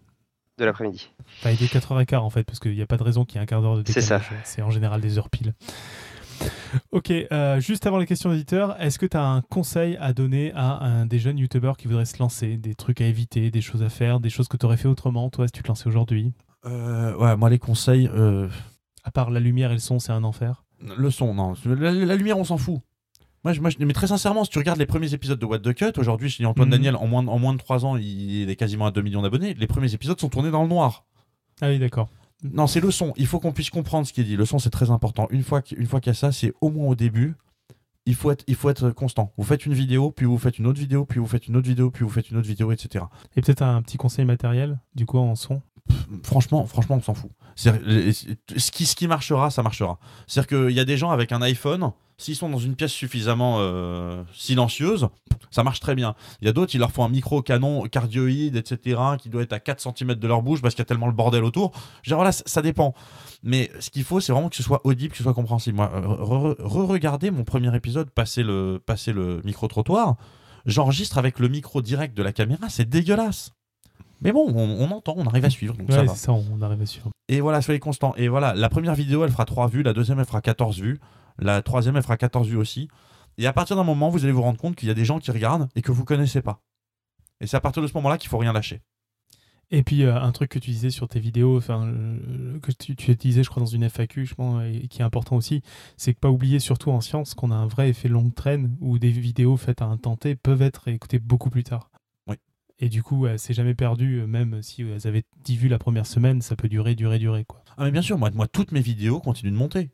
de 0.58 0.66
l'après-midi. 0.66 1.10
Enfin, 1.40 1.52
il 1.52 1.64
est 1.64 1.74
4h15 1.74 2.18
en 2.18 2.30
fait, 2.30 2.44
parce 2.44 2.60
qu'il 2.60 2.74
n'y 2.74 2.82
a 2.82 2.86
pas 2.86 2.98
de 2.98 3.04
raison 3.04 3.26
qu'il 3.26 3.36
y 3.36 3.40
ait 3.40 3.44
un 3.44 3.46
quart 3.46 3.62
d'heure 3.62 3.78
de 3.78 3.84
C'est 3.86 4.00
décalage. 4.02 4.32
C'est 4.44 4.62
en 4.62 4.72
général 4.72 5.02
des 5.02 5.18
heures 5.18 5.30
pile. 5.30 5.54
Ok, 6.92 7.10
euh, 7.12 7.60
juste 7.62 7.88
avant 7.88 7.98
les 7.98 8.06
questions 8.06 8.30
d'éditeurs, 8.30 8.76
est-ce 8.82 9.00
que 9.00 9.06
tu 9.06 9.16
as 9.16 9.26
un 9.26 9.42
conseil 9.42 9.98
à 10.02 10.12
donner 10.12 10.52
à 10.54 10.84
un 10.84 11.06
des 11.06 11.20
jeunes 11.20 11.38
youtubeurs 11.38 11.78
qui 11.78 11.88
voudraient 11.88 12.06
se 12.06 12.20
lancer? 12.20 12.58
Des 12.58 12.76
trucs 12.76 13.00
à 13.00 13.06
éviter, 13.06 13.52
des 13.52 13.62
choses 13.62 13.82
à 13.84 13.90
faire, 13.90 14.20
des 14.20 14.30
choses 14.30 14.48
que 14.50 14.58
tu 14.58 14.66
aurais 14.66 14.76
fait 14.78 14.88
autrement, 14.90 15.30
toi, 15.30 15.48
si 15.48 15.54
tu 15.54 15.64
te 15.64 15.68
lançais 15.70 15.88
aujourd'hui? 15.88 16.34
Euh, 16.66 17.16
ouais, 17.16 17.38
moi, 17.38 17.50
les 17.50 17.60
conseils, 17.60 18.10
euh, 18.14 18.50
À 19.04 19.12
part 19.12 19.30
la 19.30 19.40
lumière 19.40 19.72
et 19.72 19.76
le 19.76 19.80
son, 19.80 20.00
c'est 20.00 20.12
un 20.12 20.24
enfer. 20.26 20.64
le 20.82 21.10
son, 21.12 21.34
non. 21.34 21.54
La, 21.66 21.92
la 21.92 22.16
lumière, 22.16 22.38
on 22.38 22.44
s'en 22.44 22.58
fout. 22.58 22.80
Moi, 23.46 23.54
je, 23.54 23.62
moi, 23.62 23.70
je- 23.70 23.78
mais 23.86 23.94
très 23.94 24.08
sincèrement, 24.08 24.44
si 24.44 24.50
tu 24.50 24.58
regardes 24.58 24.80
les 24.80 24.86
premiers 24.88 25.14
épisodes 25.14 25.40
de 25.40 25.46
What 25.46 25.60
the 25.60 25.74
Cut, 25.74 25.98
aujourd'hui, 26.00 26.30
je 26.30 26.38
dis 26.38 26.46
Antoine 26.46 26.68
Mhm. 26.68 26.72
Daniel, 26.74 26.96
en 26.98 27.06
moins, 27.08 27.22
de- 27.24 27.30
en 27.30 27.38
moins 27.40 27.54
de 27.54 27.60
3 27.60 27.86
ans, 27.86 27.96
il 27.96 28.50
est 28.50 28.56
quasiment 28.56 28.88
à 28.88 28.92
2 28.92 29.02
millions 29.04 29.22
d'abonnés. 29.22 29.54
Les 29.54 29.68
premiers 29.68 29.94
épisodes 29.94 30.20
sont 30.20 30.30
tournés 30.30 30.50
dans 30.52 30.64
le 30.64 30.68
noir. 30.68 31.06
Ah 31.62 31.68
oui, 31.70 31.78
d'accord. 31.80 32.10
Non, 32.44 32.66
c'est 32.68 32.80
le 32.82 32.90
son. 32.92 33.14
Il 33.18 33.28
faut 33.28 33.40
qu'on 33.40 33.52
puisse 33.54 33.70
comprendre 33.70 34.06
ce 34.06 34.14
qui 34.14 34.22
est 34.22 34.26
dit. 34.26 34.36
Le 34.36 34.46
son, 34.46 34.58
c'est 34.60 34.70
très 34.72 34.90
important. 34.92 35.28
Une 35.30 35.44
fois 35.44 35.62
qu'il 35.62 35.86
fois 35.88 36.02
qu'il 36.02 36.10
y 36.10 36.12
a 36.12 36.16
ça, 36.16 36.32
c'est 36.32 36.54
au 36.60 36.70
moins 36.70 36.88
au 36.90 36.96
début. 36.96 37.36
Il 38.08 38.14
faut, 38.16 38.30
être, 38.32 38.44
il 38.48 38.56
faut 38.56 38.70
être 38.70 38.90
constant. 38.92 39.32
Vous 39.38 39.44
faites 39.44 39.66
une 39.66 39.74
vidéo, 39.74 40.12
puis 40.12 40.26
vous 40.26 40.38
faites 40.38 40.60
une 40.60 40.68
autre 40.68 40.80
vidéo, 40.80 41.06
puis 41.06 41.20
vous 41.20 41.26
faites 41.28 41.48
une 41.48 41.56
autre 41.56 41.68
vidéo, 41.68 41.90
puis 41.92 42.04
vous 42.04 42.10
faites 42.10 42.30
une 42.30 42.38
autre 42.38 42.48
vidéo, 42.48 42.72
etc. 42.72 43.06
Et 43.36 43.42
peut-être 43.42 43.62
un 43.64 43.82
petit 43.84 43.98
conseil 43.98 44.26
matériel, 44.26 44.80
du 44.96 45.06
coup, 45.06 45.18
en 45.20 45.36
son? 45.36 45.62
Franchement, 46.24 46.66
franchement, 46.66 46.98
on 46.98 47.02
s'en 47.02 47.14
fout. 47.14 47.32
Ce 47.56 48.72
qui, 48.72 48.86
ce 48.86 48.96
qui 48.96 49.08
marchera, 49.08 49.50
ça 49.50 49.64
marchera. 49.64 50.00
C'est-à-dire 50.28 50.48
qu'il 50.48 50.76
y 50.76 50.80
a 50.80 50.86
des 50.86 50.98
gens 50.98 51.12
avec 51.12 51.32
un 51.32 51.42
iPhone, 51.42 51.92
s'ils 52.18 52.36
sont 52.36 52.50
dans 52.50 52.58
une 52.58 52.76
pièce 52.76 52.92
suffisamment 52.92 53.58
euh, 53.60 54.24
silencieuse, 54.34 55.08
ça 55.52 55.64
marche 55.64 55.80
très 55.80 55.96
bien. 55.96 56.16
Il 56.42 56.46
y 56.46 56.50
a 56.50 56.54
d'autres, 56.54 56.74
ils 56.76 56.80
leur 56.80 56.92
font 56.92 57.04
un 57.04 57.10
micro 57.10 57.42
canon 57.42 57.84
cardioïde, 57.84 58.56
etc., 58.56 59.00
qui 59.20 59.30
doit 59.30 59.42
être 59.42 59.54
à 59.54 59.60
4 59.60 59.82
cm 59.98 60.16
de 60.16 60.28
leur 60.28 60.42
bouche 60.42 60.62
parce 60.62 60.74
qu'il 60.76 60.82
y 60.82 60.84
a 60.84 60.86
tellement 60.86 61.08
le 61.08 61.14
bordel 61.14 61.44
autour. 61.44 61.72
Dire, 62.06 62.16
voilà, 62.16 62.32
ça, 62.32 62.62
dépend. 62.62 62.94
Mais 63.44 63.70
ce 63.80 63.90
qu'il 63.90 64.04
faut, 64.04 64.20
c'est 64.20 64.32
vraiment 64.32 64.50
que 64.50 64.56
ce 64.56 64.64
soit 64.64 64.82
audible, 64.86 65.12
que 65.12 65.18
ce 65.18 65.24
soit 65.24 65.34
compréhensible. 65.34 65.76
Moi, 65.78 65.92
re- 65.94 66.56
re- 66.58 66.62
re-regardez 66.62 67.32
mon 67.32 67.44
premier 67.44 67.76
épisode, 67.76 68.10
passer 68.10 68.44
le, 68.44 68.82
passer 68.86 69.12
le 69.14 69.42
micro-trottoir. 69.44 70.16
J'enregistre 70.66 71.18
avec 71.18 71.40
le 71.40 71.48
micro 71.48 71.82
direct 71.82 72.16
de 72.18 72.24
la 72.24 72.32
caméra, 72.34 72.70
c'est 72.70 72.90
dégueulasse. 72.90 73.52
Mais 74.22 74.32
bon, 74.32 74.46
on, 74.56 74.58
on 74.88 74.92
entend, 74.92 75.14
on 75.18 75.26
arrive 75.28 75.46
à 75.46 75.50
suivre, 75.50 75.76
donc 75.76 75.92
ça 75.92 76.02
va. 76.04 76.14
on 76.34 76.62
arrive 76.62 76.82
à 76.82 76.86
suivre. 76.86 77.10
Et 77.28 77.42
voilà, 77.42 77.62
soyez 77.62 77.80
constant. 77.80 78.14
Et 78.16 78.28
voilà, 78.30 78.54
la 78.56 78.70
première 78.70 78.96
vidéo, 78.96 79.24
elle 79.26 79.32
fera 79.32 79.46
3 79.46 79.68
vues, 79.68 79.84
la 79.84 79.94
deuxième, 79.94 80.20
elle 80.20 80.26
fera 80.26 80.42
14 80.42 80.80
vues, 80.80 81.00
la 81.38 81.62
troisième, 81.62 81.96
elle 81.96 82.04
fera 82.04 82.18
14 82.18 82.48
vues 82.48 82.58
aussi. 82.58 82.88
Et 83.38 83.48
à 83.48 83.54
partir 83.54 83.76
d'un 83.76 83.84
moment, 83.84 84.10
vous 84.10 84.24
allez 84.24 84.32
vous 84.32 84.42
rendre 84.42 84.60
compte 84.60 84.76
qu'il 84.76 84.88
y 84.88 84.92
a 84.92 84.96
des 84.96 85.06
gens 85.06 85.20
qui 85.20 85.32
regardent 85.32 85.68
et 85.76 85.82
que 85.82 85.92
vous 85.92 86.06
connaissez 86.06 86.42
pas. 86.42 86.62
Et 87.42 87.48
c'est 87.48 87.58
à 87.58 87.62
partir 87.62 87.82
de 87.82 87.88
ce 87.88 87.94
moment-là 87.96 88.18
qu'il 88.18 88.30
faut 88.30 88.38
rien 88.38 88.54
lâcher. 88.54 88.82
Et 89.72 89.84
puis 89.84 90.04
euh, 90.04 90.16
un 90.16 90.32
truc 90.32 90.52
que 90.52 90.60
tu 90.60 90.72
disais 90.72 90.92
sur 90.92 91.08
tes 91.08 91.20
vidéos, 91.20 91.58
enfin 91.58 91.88
euh, 91.88 92.60
que 92.60 92.72
tu, 92.72 92.96
tu 92.96 93.16
disais 93.16 93.44
je 93.44 93.50
crois 93.50 93.62
dans 93.62 93.68
une 93.68 93.90
FAQ, 93.90 94.26
je 94.26 94.36
pense, 94.36 94.64
et 94.64 94.88
qui 94.88 95.02
est 95.02 95.04
important 95.04 95.36
aussi, 95.36 95.62
c'est 95.98 96.14
que 96.14 96.20
pas 96.20 96.30
oublier 96.30 96.60
surtout 96.60 96.92
en 96.92 97.02
science 97.02 97.34
qu'on 97.34 97.52
a 97.52 97.56
un 97.56 97.66
vrai 97.66 97.90
effet 97.90 98.08
longue 98.08 98.34
traîne 98.34 98.78
où 98.80 99.00
des 99.00 99.10
vidéos 99.10 99.58
faites 99.58 99.82
à 99.82 99.86
un 99.86 99.98
temps 99.98 100.18
T 100.18 100.36
peuvent 100.36 100.62
être 100.62 100.88
écoutées 100.88 101.20
beaucoup 101.20 101.50
plus 101.50 101.64
tard. 101.64 101.90
Oui. 102.28 102.36
Et 102.78 102.90
du 102.90 103.02
coup, 103.02 103.26
euh, 103.26 103.38
c'est 103.38 103.54
jamais 103.54 103.74
perdu, 103.74 104.22
euh, 104.22 104.28
même 104.28 104.62
si 104.62 104.84
elles 104.84 105.08
avaient 105.08 105.24
10 105.44 105.58
vues 105.58 105.70
la 105.70 105.80
première 105.80 106.06
semaine, 106.06 106.42
ça 106.42 106.56
peut 106.56 106.70
durer, 106.70 106.94
durer, 106.94 107.18
durer 107.18 107.44
quoi. 107.44 107.64
Ah 107.78 107.86
mais 107.86 107.92
bien 107.92 108.04
sûr, 108.04 108.20
moi, 108.20 108.30
moi 108.32 108.48
toutes 108.48 108.72
mes 108.72 108.82
vidéos 108.82 109.20
continuent 109.20 109.52
de 109.52 109.58
monter. 109.58 109.90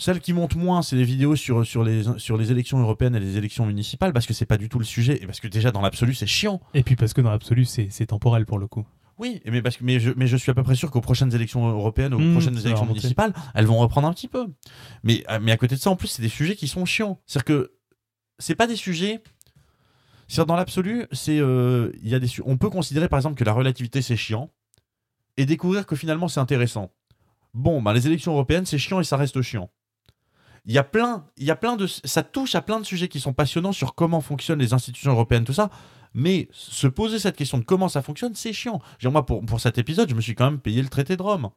Celles 0.00 0.20
qui 0.20 0.32
montent 0.32 0.54
moins, 0.54 0.80
c'est 0.82 0.96
les 0.96 1.04
vidéos 1.04 1.34
sur, 1.36 1.66
sur, 1.66 1.82
les, 1.84 2.04
sur 2.18 2.36
les 2.38 2.50
élections 2.52 2.78
européennes 2.78 3.16
et 3.16 3.20
les 3.20 3.36
élections 3.36 3.66
municipales, 3.66 4.12
parce 4.12 4.26
que 4.26 4.32
c'est 4.32 4.46
pas 4.46 4.56
du 4.56 4.68
tout 4.68 4.78
le 4.78 4.84
sujet, 4.84 5.20
et 5.22 5.26
parce 5.26 5.40
que 5.40 5.48
déjà 5.48 5.72
dans 5.72 5.80
l'absolu 5.80 6.14
c'est 6.14 6.26
chiant. 6.26 6.60
Et 6.72 6.82
puis 6.84 6.94
parce 6.96 7.12
que 7.12 7.20
dans 7.20 7.30
l'absolu, 7.30 7.64
c'est 7.64 7.88
c'est 7.90 8.06
temporel 8.06 8.46
pour 8.46 8.58
le 8.58 8.68
coup. 8.68 8.86
Oui, 9.18 9.42
mais, 9.46 9.60
parce 9.62 9.76
que, 9.76 9.82
mais, 9.82 9.98
je, 9.98 10.12
mais 10.16 10.28
je 10.28 10.36
suis 10.36 10.52
à 10.52 10.54
peu 10.54 10.62
près 10.62 10.76
sûr 10.76 10.92
qu'aux 10.92 11.00
prochaines 11.00 11.34
élections 11.34 11.66
européennes, 11.68 12.14
aux 12.14 12.20
Mmh, 12.20 12.30
prochaines 12.30 12.56
élections 12.58 12.86
municipales, 12.86 13.34
elles 13.52 13.66
vont 13.66 13.78
reprendre 13.78 14.06
un 14.06 14.12
petit 14.12 14.28
peu. 14.28 14.46
Mais, 15.02 15.24
mais 15.42 15.50
à 15.50 15.56
côté 15.56 15.74
de 15.74 15.80
ça, 15.80 15.90
en 15.90 15.96
plus, 15.96 16.06
c'est 16.06 16.22
des 16.22 16.28
sujets 16.28 16.54
qui 16.54 16.68
sont 16.68 16.84
chiants. 16.84 17.20
C'est-à-dire 17.26 17.44
que 17.44 17.72
c'est 18.38 18.54
pas 18.54 18.68
des 18.68 18.76
sujets. 18.76 19.20
C'est-à-dire 20.28 20.46
dans 20.46 20.54
l'absolu, 20.54 21.06
c'est 21.10 21.40
euh, 21.40 21.90
il 22.00 22.08
y 22.08 22.14
a 22.14 22.20
des 22.20 22.28
su- 22.28 22.42
on 22.46 22.56
peut 22.58 22.70
considérer 22.70 23.08
par 23.08 23.18
exemple 23.18 23.34
que 23.34 23.42
la 23.42 23.52
relativité 23.52 24.02
c'est 24.02 24.16
chiant 24.16 24.52
et 25.36 25.46
découvrir 25.46 25.84
que 25.86 25.96
finalement 25.96 26.28
c'est 26.28 26.38
intéressant. 26.38 26.92
Bon, 27.54 27.82
bah, 27.82 27.92
les 27.94 28.06
élections 28.06 28.32
européennes 28.34 28.66
c'est 28.66 28.78
chiant 28.78 29.00
et 29.00 29.04
ça 29.04 29.16
reste 29.16 29.42
chiant. 29.42 29.68
Il 30.66 30.72
y 30.72 30.78
a 30.78 30.84
plein, 30.84 31.24
il 31.36 31.44
y 31.44 31.50
a 31.50 31.56
plein 31.56 31.76
de, 31.76 31.86
ça 31.86 32.22
touche 32.22 32.54
à 32.54 32.60
plein 32.62 32.80
de 32.80 32.84
sujets 32.84 33.08
qui 33.08 33.20
sont 33.20 33.32
passionnants 33.32 33.72
sur 33.72 33.94
comment 33.94 34.20
fonctionnent 34.20 34.58
les 34.58 34.72
institutions 34.74 35.12
européennes, 35.12 35.44
tout 35.44 35.52
ça. 35.52 35.70
Mais 36.14 36.48
se 36.52 36.86
poser 36.86 37.18
cette 37.18 37.36
question 37.36 37.58
de 37.58 37.64
comment 37.64 37.88
ça 37.88 38.02
fonctionne, 38.02 38.34
c'est 38.34 38.52
chiant. 38.52 38.80
Dire, 39.00 39.12
moi, 39.12 39.24
pour, 39.26 39.44
pour 39.44 39.60
cet 39.60 39.78
épisode, 39.78 40.08
je 40.10 40.14
me 40.14 40.20
suis 40.20 40.34
quand 40.34 40.50
même 40.50 40.58
payé 40.60 40.82
le 40.82 40.88
traité 40.88 41.16
de 41.16 41.22
Rome. 41.22 41.50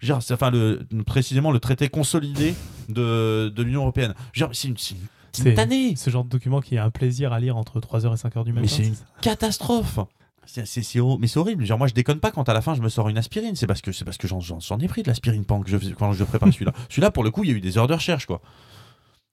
C'est- 0.00 0.32
enfin, 0.34 0.50
le, 0.50 0.86
précisément 1.06 1.50
le 1.52 1.58
traité 1.58 1.88
consolidé 1.88 2.54
de, 2.88 3.52
de 3.54 3.62
l'Union 3.62 3.80
européenne. 3.82 4.14
Dire, 4.34 4.48
c'est 4.52 4.68
une, 4.68 4.76
c'est 4.76 4.94
une- 4.94 5.48
une 5.48 5.54
tannée. 5.54 5.96
ce 5.96 6.08
genre 6.10 6.24
de 6.24 6.28
document 6.30 6.60
qui 6.60 6.76
est 6.76 6.78
un 6.78 6.90
plaisir 6.90 7.32
à 7.32 7.40
lire 7.40 7.56
entre 7.56 7.78
3h 7.80 8.12
et 8.12 8.16
5h 8.16 8.44
du 8.44 8.52
matin. 8.52 8.62
Mais 8.62 8.68
c'est 8.68 8.84
une 8.86 8.96
catastrophe. 9.20 9.98
C'est, 10.46 11.00
horrible. 11.36 11.64
Genre, 11.64 11.78
moi, 11.78 11.86
je 11.86 11.94
déconne 11.94 12.20
pas 12.20 12.30
quand 12.30 12.48
à 12.48 12.54
la 12.54 12.60
fin 12.62 12.74
je 12.74 12.80
me 12.82 12.88
sors 12.88 13.08
une 13.08 13.18
aspirine. 13.18 13.56
C'est 13.56 13.66
parce 13.66 13.82
que, 13.82 13.92
c'est 13.92 14.04
parce 14.04 14.16
que 14.16 14.26
j'en, 14.28 14.40
j'en- 14.40 14.60
j'en 14.60 14.78
ai 14.78 14.88
pris 14.88 15.02
de 15.02 15.08
l'aspirine 15.08 15.44
pendant 15.44 15.62
que 15.62 15.70
je, 15.70 15.76
quand 15.94 16.12
je 16.12 16.24
prépare 16.24 16.52
celui-là. 16.52 16.72
celui-là, 16.88 17.10
pour 17.10 17.24
le 17.24 17.30
coup, 17.30 17.44
il 17.44 17.50
y 17.50 17.52
a 17.52 17.56
eu 17.56 17.60
des 17.60 17.78
heures 17.78 17.86
de 17.88 17.94
recherche, 17.94 18.26
quoi. 18.26 18.40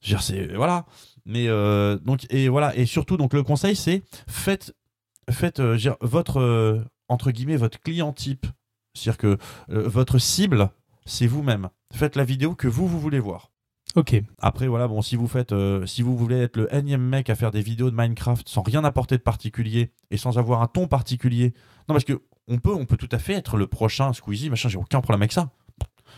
C'est, 0.01 0.53
voilà. 0.53 0.85
Mais, 1.25 1.47
euh, 1.47 1.97
donc, 1.99 2.25
et 2.29 2.49
voilà. 2.49 2.75
Et 2.75 2.85
surtout, 2.85 3.15
donc, 3.17 3.33
le 3.33 3.43
conseil, 3.43 3.75
c'est 3.75 4.03
faites, 4.27 4.75
faites 5.31 5.59
euh, 5.59 5.77
dire, 5.77 5.95
votre, 6.01 6.41
euh, 6.41 6.83
entre 7.07 7.31
guillemets, 7.31 7.55
votre 7.57 7.79
client 7.79 8.11
type. 8.11 8.45
C'est-à-dire 8.95 9.17
que 9.17 9.37
votre 9.69 10.19
cible, 10.19 10.69
c'est 11.05 11.25
vous-même. 11.25 11.69
Faites 11.93 12.15
la 12.15 12.23
vidéo 12.25 12.53
que 12.53 12.67
vous, 12.67 12.87
vous 12.87 12.99
voulez 12.99 13.19
voir. 13.19 13.52
Ok. 13.95 14.19
Après, 14.39 14.67
voilà, 14.67 14.87
bon, 14.87 15.01
si 15.01 15.15
vous 15.15 15.27
faites, 15.27 15.51
euh, 15.51 15.85
si 15.85 16.01
vous 16.01 16.17
voulez 16.17 16.37
être 16.41 16.57
le 16.57 16.73
énième 16.73 17.01
mec 17.03 17.29
à 17.29 17.35
faire 17.35 17.51
des 17.51 17.61
vidéos 17.61 17.91
de 17.91 17.95
Minecraft 17.95 18.47
sans 18.49 18.61
rien 18.63 18.83
apporter 18.83 19.17
de 19.17 19.21
particulier 19.21 19.91
et 20.09 20.17
sans 20.17 20.37
avoir 20.39 20.61
un 20.63 20.67
ton 20.67 20.87
particulier, 20.87 21.53
non, 21.87 21.93
parce 21.93 22.03
que 22.03 22.21
on 22.47 22.57
peut, 22.57 22.73
on 22.73 22.85
peut 22.85 22.97
tout 22.97 23.09
à 23.11 23.19
fait 23.19 23.33
être 23.33 23.55
le 23.57 23.67
prochain 23.67 24.11
Squeezie, 24.13 24.49
machin, 24.49 24.67
j'ai 24.69 24.77
aucun 24.77 24.99
problème 25.01 25.21
avec 25.21 25.31
ça. 25.31 25.51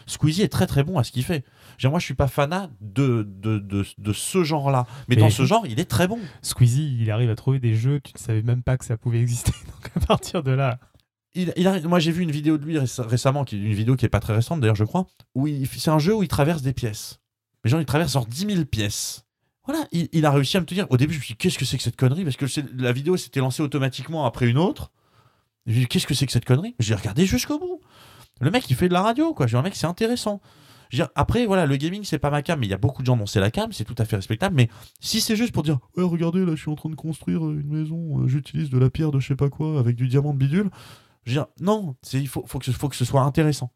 Squeezie 0.08 0.42
est 0.44 0.50
très 0.50 0.68
très 0.68 0.84
bon 0.84 0.98
à 1.00 1.04
ce 1.04 1.12
qu'il 1.12 1.24
fait. 1.24 1.44
Moi, 1.84 2.00
je 2.00 2.06
suis 2.06 2.14
pas 2.14 2.28
fanat 2.28 2.70
de, 2.82 3.24
de, 3.28 3.60
de, 3.60 3.86
de 3.98 4.14
ce 4.14 4.44
genre-là. 4.44 4.86
Mais, 5.08 5.16
Mais- 5.16 5.22
dans 5.22 5.30
ce 5.30 5.46
genre, 5.46 5.66
il 5.68 5.80
est 5.80 5.86
très 5.90 6.08
bon. 6.08 6.20
Squeezie, 6.42 6.98
il 7.02 7.10
arrive 7.12 7.30
à 7.30 7.36
trouver 7.36 7.60
des 7.60 7.76
jeux, 7.76 8.00
tu 8.02 8.12
ne 8.14 8.20
savais 8.20 8.42
même 8.42 8.62
pas 8.64 8.78
que 8.78 8.86
ça 8.86 8.98
pouvait 8.98 9.20
exister. 9.22 9.52
Donc 9.66 9.92
à 9.96 10.06
partir 10.06 10.44
de 10.44 10.52
là. 10.52 10.80
Il, 11.34 11.52
il 11.58 11.68
arrive- 11.68 11.88
moi, 11.88 12.00
j'ai 12.00 12.12
vu 12.12 12.22
une 12.24 12.32
vidéo 12.32 12.58
de 12.58 12.66
lui 12.66 12.78
réc- 12.78 13.02
récemment, 13.02 13.44
qui 13.44 13.56
est 13.56 13.60
une 13.60 13.74
vidéo 13.74 13.96
qui 13.96 14.06
est 14.06 14.10
pas 14.10 14.20
très 14.22 14.34
récente 14.36 14.62
d'ailleurs, 14.62 14.76
je 14.76 14.86
crois, 14.86 15.06
où 15.34 15.48
il- 15.48 15.68
c'est 15.68 15.92
un 15.92 16.00
jeu 16.00 16.16
où 16.16 16.24
il 16.24 16.30
traverse 16.30 16.62
des 16.62 16.74
pièces. 16.74 17.20
Mais 17.66 17.72
genre, 17.72 17.82
il 17.82 17.86
traverse 17.86 18.14
genre 18.14 18.26
10 18.28 18.46
000 18.48 18.66
pièces. 18.66 19.26
Voilà, 19.66 19.86
il, 19.92 20.24
a 20.26 20.32
réussi 20.32 20.56
à 20.56 20.62
me 20.62 20.66
tenir. 20.68 20.86
Au 20.92 20.98
début, 20.98 21.14
je 21.16 21.18
me 21.20 21.24
suis 21.24 21.34
dit, 21.34 21.38
qu'est-ce 21.38 21.58
que 21.58 21.66
c'est 21.66 21.76
que 21.78 21.84
cette 21.84 21.96
connerie? 21.96 22.24
Parce 22.24 22.38
que 22.38 22.46
la 22.78 22.92
vidéo 22.92 23.18
s'était 23.18 23.40
lancée 23.40 23.64
automatiquement 23.64 24.26
après 24.26 24.48
une 24.48 24.60
autre. 24.60 24.92
Je 25.66 25.72
me 25.72 25.74
suis 25.74 25.82
dit, 25.82 25.88
qu'est-ce 25.88 26.06
que 26.06 26.14
c'est 26.14 26.28
que 26.28 26.32
cette 26.32 26.46
connerie? 26.46 26.76
J'ai 26.78 26.94
regardé 26.94 27.26
jusqu'au 27.26 27.58
bout. 27.58 27.82
Le 28.40 28.52
mec, 28.52 28.70
il 28.70 28.76
fait 28.76 28.88
de 28.88 28.94
la 28.94 29.02
radio, 29.02 29.34
quoi. 29.34 29.48
J'ai 29.48 29.58
le 29.58 29.64
mec, 29.64 29.76
c'est 29.76 29.88
intéressant. 29.88 30.40
Je 30.92 30.98
dire, 30.98 31.10
après, 31.16 31.48
voilà, 31.48 31.66
le 31.66 31.76
gaming, 31.78 32.04
c'est 32.04 32.20
pas 32.20 32.30
ma 32.30 32.44
cam, 32.44 32.60
mais 32.60 32.68
il 32.68 32.70
y 32.70 32.74
a 32.76 32.78
beaucoup 32.78 33.02
de 33.02 33.08
gens 33.08 33.18
dont 33.18 33.26
c'est 33.26 33.40
la 33.40 33.50
cam, 33.50 33.72
c'est 33.74 33.86
tout 33.86 33.96
à 33.98 34.06
fait 34.06 34.16
respectable. 34.18 34.56
Mais 34.56 34.70
si 35.00 35.20
c'est 35.20 35.36
juste 35.36 35.52
pour 35.52 35.64
dire, 35.64 35.80
ouais, 35.98 36.04
regardez, 36.04 36.46
là, 36.46 36.52
je 36.56 36.62
suis 36.62 36.70
en 36.70 36.76
train 36.76 36.90
de 36.90 36.96
construire 36.96 37.42
une 37.50 37.68
maison, 37.68 38.20
euh, 38.20 38.28
j'utilise 38.28 38.70
de 38.70 38.78
la 38.78 38.92
pierre 38.92 39.10
de 39.10 39.20
je 39.20 39.28
sais 39.30 39.36
pas 39.36 39.50
quoi 39.50 39.80
avec 39.80 39.96
du 39.96 40.08
diamant 40.08 40.34
de 40.34 40.38
bidule. 40.38 40.70
Je 41.24 41.32
veux 41.32 41.38
dire, 41.38 41.48
non, 41.60 41.96
il 42.14 42.28
faut, 42.28 42.44
faut, 42.46 42.60
que, 42.60 42.66
ce- 42.66 42.72
faut 42.72 42.88
que 42.88 42.96
ce 42.96 43.04
soit 43.06 43.24
intéressant. 43.24 43.72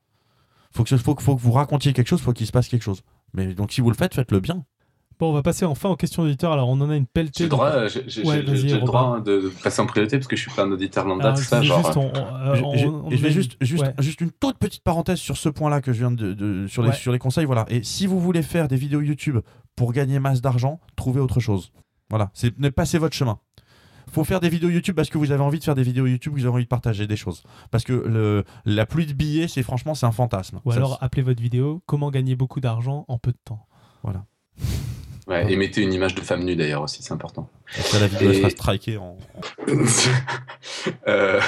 Faut 0.71 0.83
que, 0.83 0.95
faut, 0.97 1.15
faut 1.19 1.35
que 1.35 1.41
vous 1.41 1.51
racontiez 1.51 1.93
quelque 1.93 2.07
chose, 2.07 2.21
faut 2.21 2.33
qu'il 2.33 2.45
se 2.45 2.51
passe 2.51 2.67
quelque 2.67 2.83
chose. 2.83 3.01
Mais 3.33 3.53
donc, 3.53 3.71
si 3.71 3.81
vous 3.81 3.89
le 3.89 3.95
faites, 3.95 4.13
faites-le 4.15 4.39
bien. 4.39 4.65
Bon, 5.19 5.31
on 5.31 5.33
va 5.33 5.41
passer 5.41 5.65
enfin 5.65 5.89
aux 5.89 5.97
questions 5.97 6.23
d'auditeurs. 6.23 6.53
Alors, 6.53 6.69
on 6.69 6.79
en 6.79 6.89
a 6.89 6.95
une 6.95 7.05
pelletée. 7.05 7.33
J'ai 7.39 7.43
le 7.43 7.49
de- 7.49 7.55
droit, 7.55 7.67
euh, 7.67 7.89
j'ai 7.89 8.03
j'ai- 8.07 8.23
Ouais, 8.23 8.37
j'ai- 8.37 8.41
vas-y, 8.53 8.69
j'ai 8.69 8.75
le 8.79 8.85
droit 8.85 9.19
de 9.19 9.41
de 9.41 9.49
passer 9.61 9.81
en 9.81 9.85
priorité 9.85 10.17
parce 10.17 10.27
que 10.27 10.37
je 10.37 10.41
suis 10.43 10.51
pas 10.51 10.63
un 10.63 10.71
auditeur 10.71 11.05
lambda, 11.05 11.33
tout 11.33 11.41
ça. 11.41 11.61
Genre, 11.61 11.83
juste, 11.83 11.97
on- 11.97 12.13
Je- 12.55 12.63
on- 12.63 12.77
je- 12.77 12.87
on 12.87 13.09
et 13.11 13.17
je 13.17 13.21
vais 13.23 13.31
juste, 13.31 13.57
juste, 13.59 13.83
ouais. 13.83 13.93
juste 13.99 14.21
une 14.21 14.31
toute 14.31 14.57
petite 14.57 14.81
parenthèse 14.81 15.17
sur 15.19 15.35
ce 15.35 15.49
point-là 15.49 15.81
que 15.81 15.91
je 15.91 15.99
viens 15.99 16.11
de, 16.11 16.31
de- 16.33 16.67
sur, 16.67 16.83
les, 16.83 16.89
Ouais. 16.89 16.95
sur 16.95 17.11
les 17.11 17.19
conseils. 17.19 17.43
Voilà. 17.43 17.65
Et 17.67 17.83
si 17.83 18.07
vous 18.07 18.17
voulez 18.19 18.41
faire 18.43 18.69
des 18.69 18.77
vidéos 18.77 19.01
YouTube 19.01 19.39
pour 19.75 19.91
gagner 19.91 20.19
masse 20.19 20.39
d'argent, 20.41 20.79
trouvez 20.95 21.19
autre 21.19 21.41
chose. 21.41 21.73
Voilà. 22.09 22.31
C'est 22.33 22.57
ne 22.57 22.69
passez 22.69 22.97
votre 22.97 23.15
chemin. 23.15 23.39
Faut 24.11 24.23
faire 24.23 24.39
des 24.39 24.49
vidéos 24.49 24.69
YouTube 24.69 24.95
parce 24.95 25.09
que 25.09 25.17
vous 25.17 25.31
avez 25.31 25.43
envie 25.43 25.59
de 25.59 25.63
faire 25.63 25.75
des 25.75 25.83
vidéos 25.83 26.05
YouTube, 26.05 26.33
vous 26.33 26.45
avez 26.45 26.53
envie 26.53 26.63
de 26.63 26.69
partager 26.69 27.07
des 27.07 27.15
choses. 27.15 27.43
Parce 27.71 27.83
que 27.83 27.93
le, 27.93 28.43
la 28.65 28.85
pluie 28.85 29.05
de 29.05 29.13
billets, 29.13 29.47
c'est 29.47 29.63
franchement, 29.63 29.95
c'est 29.95 30.05
un 30.05 30.11
fantasme. 30.11 30.59
Ou 30.65 30.71
alors, 30.71 30.97
appelez 31.01 31.21
votre 31.21 31.41
vidéo 31.41 31.81
Comment 31.85 32.11
gagner 32.11 32.35
beaucoup 32.35 32.59
d'argent 32.59 33.05
en 33.07 33.17
peu 33.17 33.31
de 33.31 33.37
temps? 33.43 33.65
Ouais, 35.29 35.51
et 35.51 35.55
mettez 35.55 35.81
une 35.81 35.93
image 35.93 36.15
de 36.15 36.21
femme 36.21 36.43
nue 36.43 36.55
d'ailleurs 36.55 36.81
aussi, 36.83 37.01
c'est 37.03 37.13
important. 37.13 37.49
que 37.75 37.97
la 37.99 38.07
vidéo 38.07 38.29
elle 38.29 38.35
Et- 38.35 38.39
sera 38.39 38.49
strikée 38.49 38.97
en. 38.97 39.17
Euh, 41.07 41.39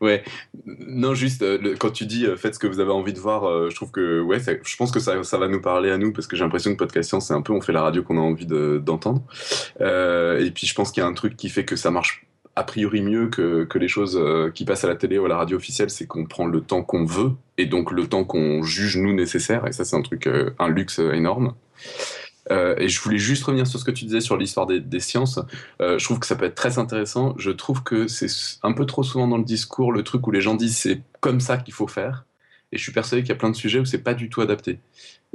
ouais, 0.00 0.22
non, 0.66 1.14
juste 1.14 1.42
euh, 1.42 1.58
le- 1.60 1.74
quand 1.76 1.90
tu 1.90 2.06
dis 2.06 2.26
euh, 2.26 2.36
faites 2.36 2.54
ce 2.54 2.58
que 2.58 2.66
vous 2.66 2.80
avez 2.80 2.90
envie 2.90 3.12
de 3.12 3.18
voir, 3.18 3.44
euh, 3.48 3.70
je 3.70 3.74
trouve 3.76 3.90
que 3.90 4.20
ouais, 4.20 4.40
ça- 4.40 4.52
je 4.62 4.76
pense 4.76 4.90
que 4.90 5.00
ça, 5.00 5.22
ça 5.24 5.38
va 5.38 5.48
nous 5.48 5.60
parler 5.60 5.90
à 5.90 5.98
nous 5.98 6.12
parce 6.12 6.26
que 6.26 6.36
j'ai 6.36 6.44
l'impression 6.44 6.72
que 6.72 6.76
Podcast 6.76 7.08
Science, 7.08 7.28
c'est 7.28 7.34
un 7.34 7.42
peu 7.42 7.52
on 7.52 7.60
fait 7.60 7.72
la 7.72 7.82
radio 7.82 8.02
qu'on 8.02 8.18
a 8.18 8.20
envie 8.20 8.46
de- 8.46 8.80
d'entendre. 8.84 9.22
Euh, 9.80 10.44
et 10.44 10.50
puis 10.50 10.66
je 10.66 10.74
pense 10.74 10.90
qu'il 10.92 11.02
y 11.02 11.04
a 11.04 11.08
un 11.08 11.14
truc 11.14 11.36
qui 11.36 11.48
fait 11.48 11.64
que 11.64 11.76
ça 11.76 11.90
marche 11.90 12.26
a 12.56 12.62
priori 12.64 13.02
mieux 13.02 13.28
que, 13.28 13.64
que 13.64 13.78
les 13.78 13.88
choses 13.88 14.16
euh, 14.20 14.50
qui 14.50 14.64
passent 14.64 14.84
à 14.84 14.88
la 14.88 14.96
télé 14.96 15.18
ou 15.18 15.24
à 15.24 15.28
la 15.28 15.36
radio 15.36 15.56
officielle, 15.56 15.90
c'est 15.90 16.06
qu'on 16.06 16.24
prend 16.24 16.46
le 16.46 16.60
temps 16.60 16.82
qu'on 16.82 17.04
veut 17.04 17.32
et 17.58 17.66
donc 17.66 17.90
le 17.90 18.06
temps 18.06 18.24
qu'on 18.24 18.62
juge 18.62 18.96
nous 18.96 19.12
nécessaire. 19.14 19.66
Et 19.66 19.72
ça, 19.72 19.84
c'est 19.84 19.96
un 19.96 20.02
truc, 20.02 20.26
euh, 20.26 20.50
un 20.58 20.68
luxe 20.68 20.98
énorme. 21.00 21.54
Euh, 22.50 22.74
et 22.78 22.88
je 22.88 23.00
voulais 23.00 23.18
juste 23.18 23.44
revenir 23.44 23.66
sur 23.66 23.78
ce 23.78 23.84
que 23.84 23.90
tu 23.90 24.04
disais 24.04 24.20
sur 24.20 24.36
l'histoire 24.36 24.66
des, 24.66 25.00
sciences. 25.00 25.40
Euh, 25.80 25.98
je 25.98 26.04
trouve 26.04 26.18
que 26.18 26.26
ça 26.26 26.36
peut 26.36 26.44
être 26.44 26.54
très 26.54 26.78
intéressant. 26.78 27.34
Je 27.38 27.50
trouve 27.50 27.82
que 27.82 28.06
c'est 28.06 28.28
un 28.62 28.72
peu 28.72 28.86
trop 28.86 29.02
souvent 29.02 29.28
dans 29.28 29.38
le 29.38 29.44
discours 29.44 29.92
le 29.92 30.02
truc 30.02 30.26
où 30.26 30.30
les 30.30 30.40
gens 30.40 30.54
disent 30.54 30.76
c'est 30.76 31.00
comme 31.20 31.40
ça 31.40 31.56
qu'il 31.56 31.74
faut 31.74 31.86
faire. 31.86 32.24
Et 32.72 32.78
je 32.78 32.82
suis 32.82 32.92
persuadé 32.92 33.22
qu'il 33.22 33.28
y 33.30 33.32
a 33.32 33.36
plein 33.36 33.50
de 33.50 33.56
sujets 33.56 33.78
où 33.78 33.84
c'est 33.84 34.02
pas 34.02 34.14
du 34.14 34.28
tout 34.28 34.40
adapté. 34.40 34.80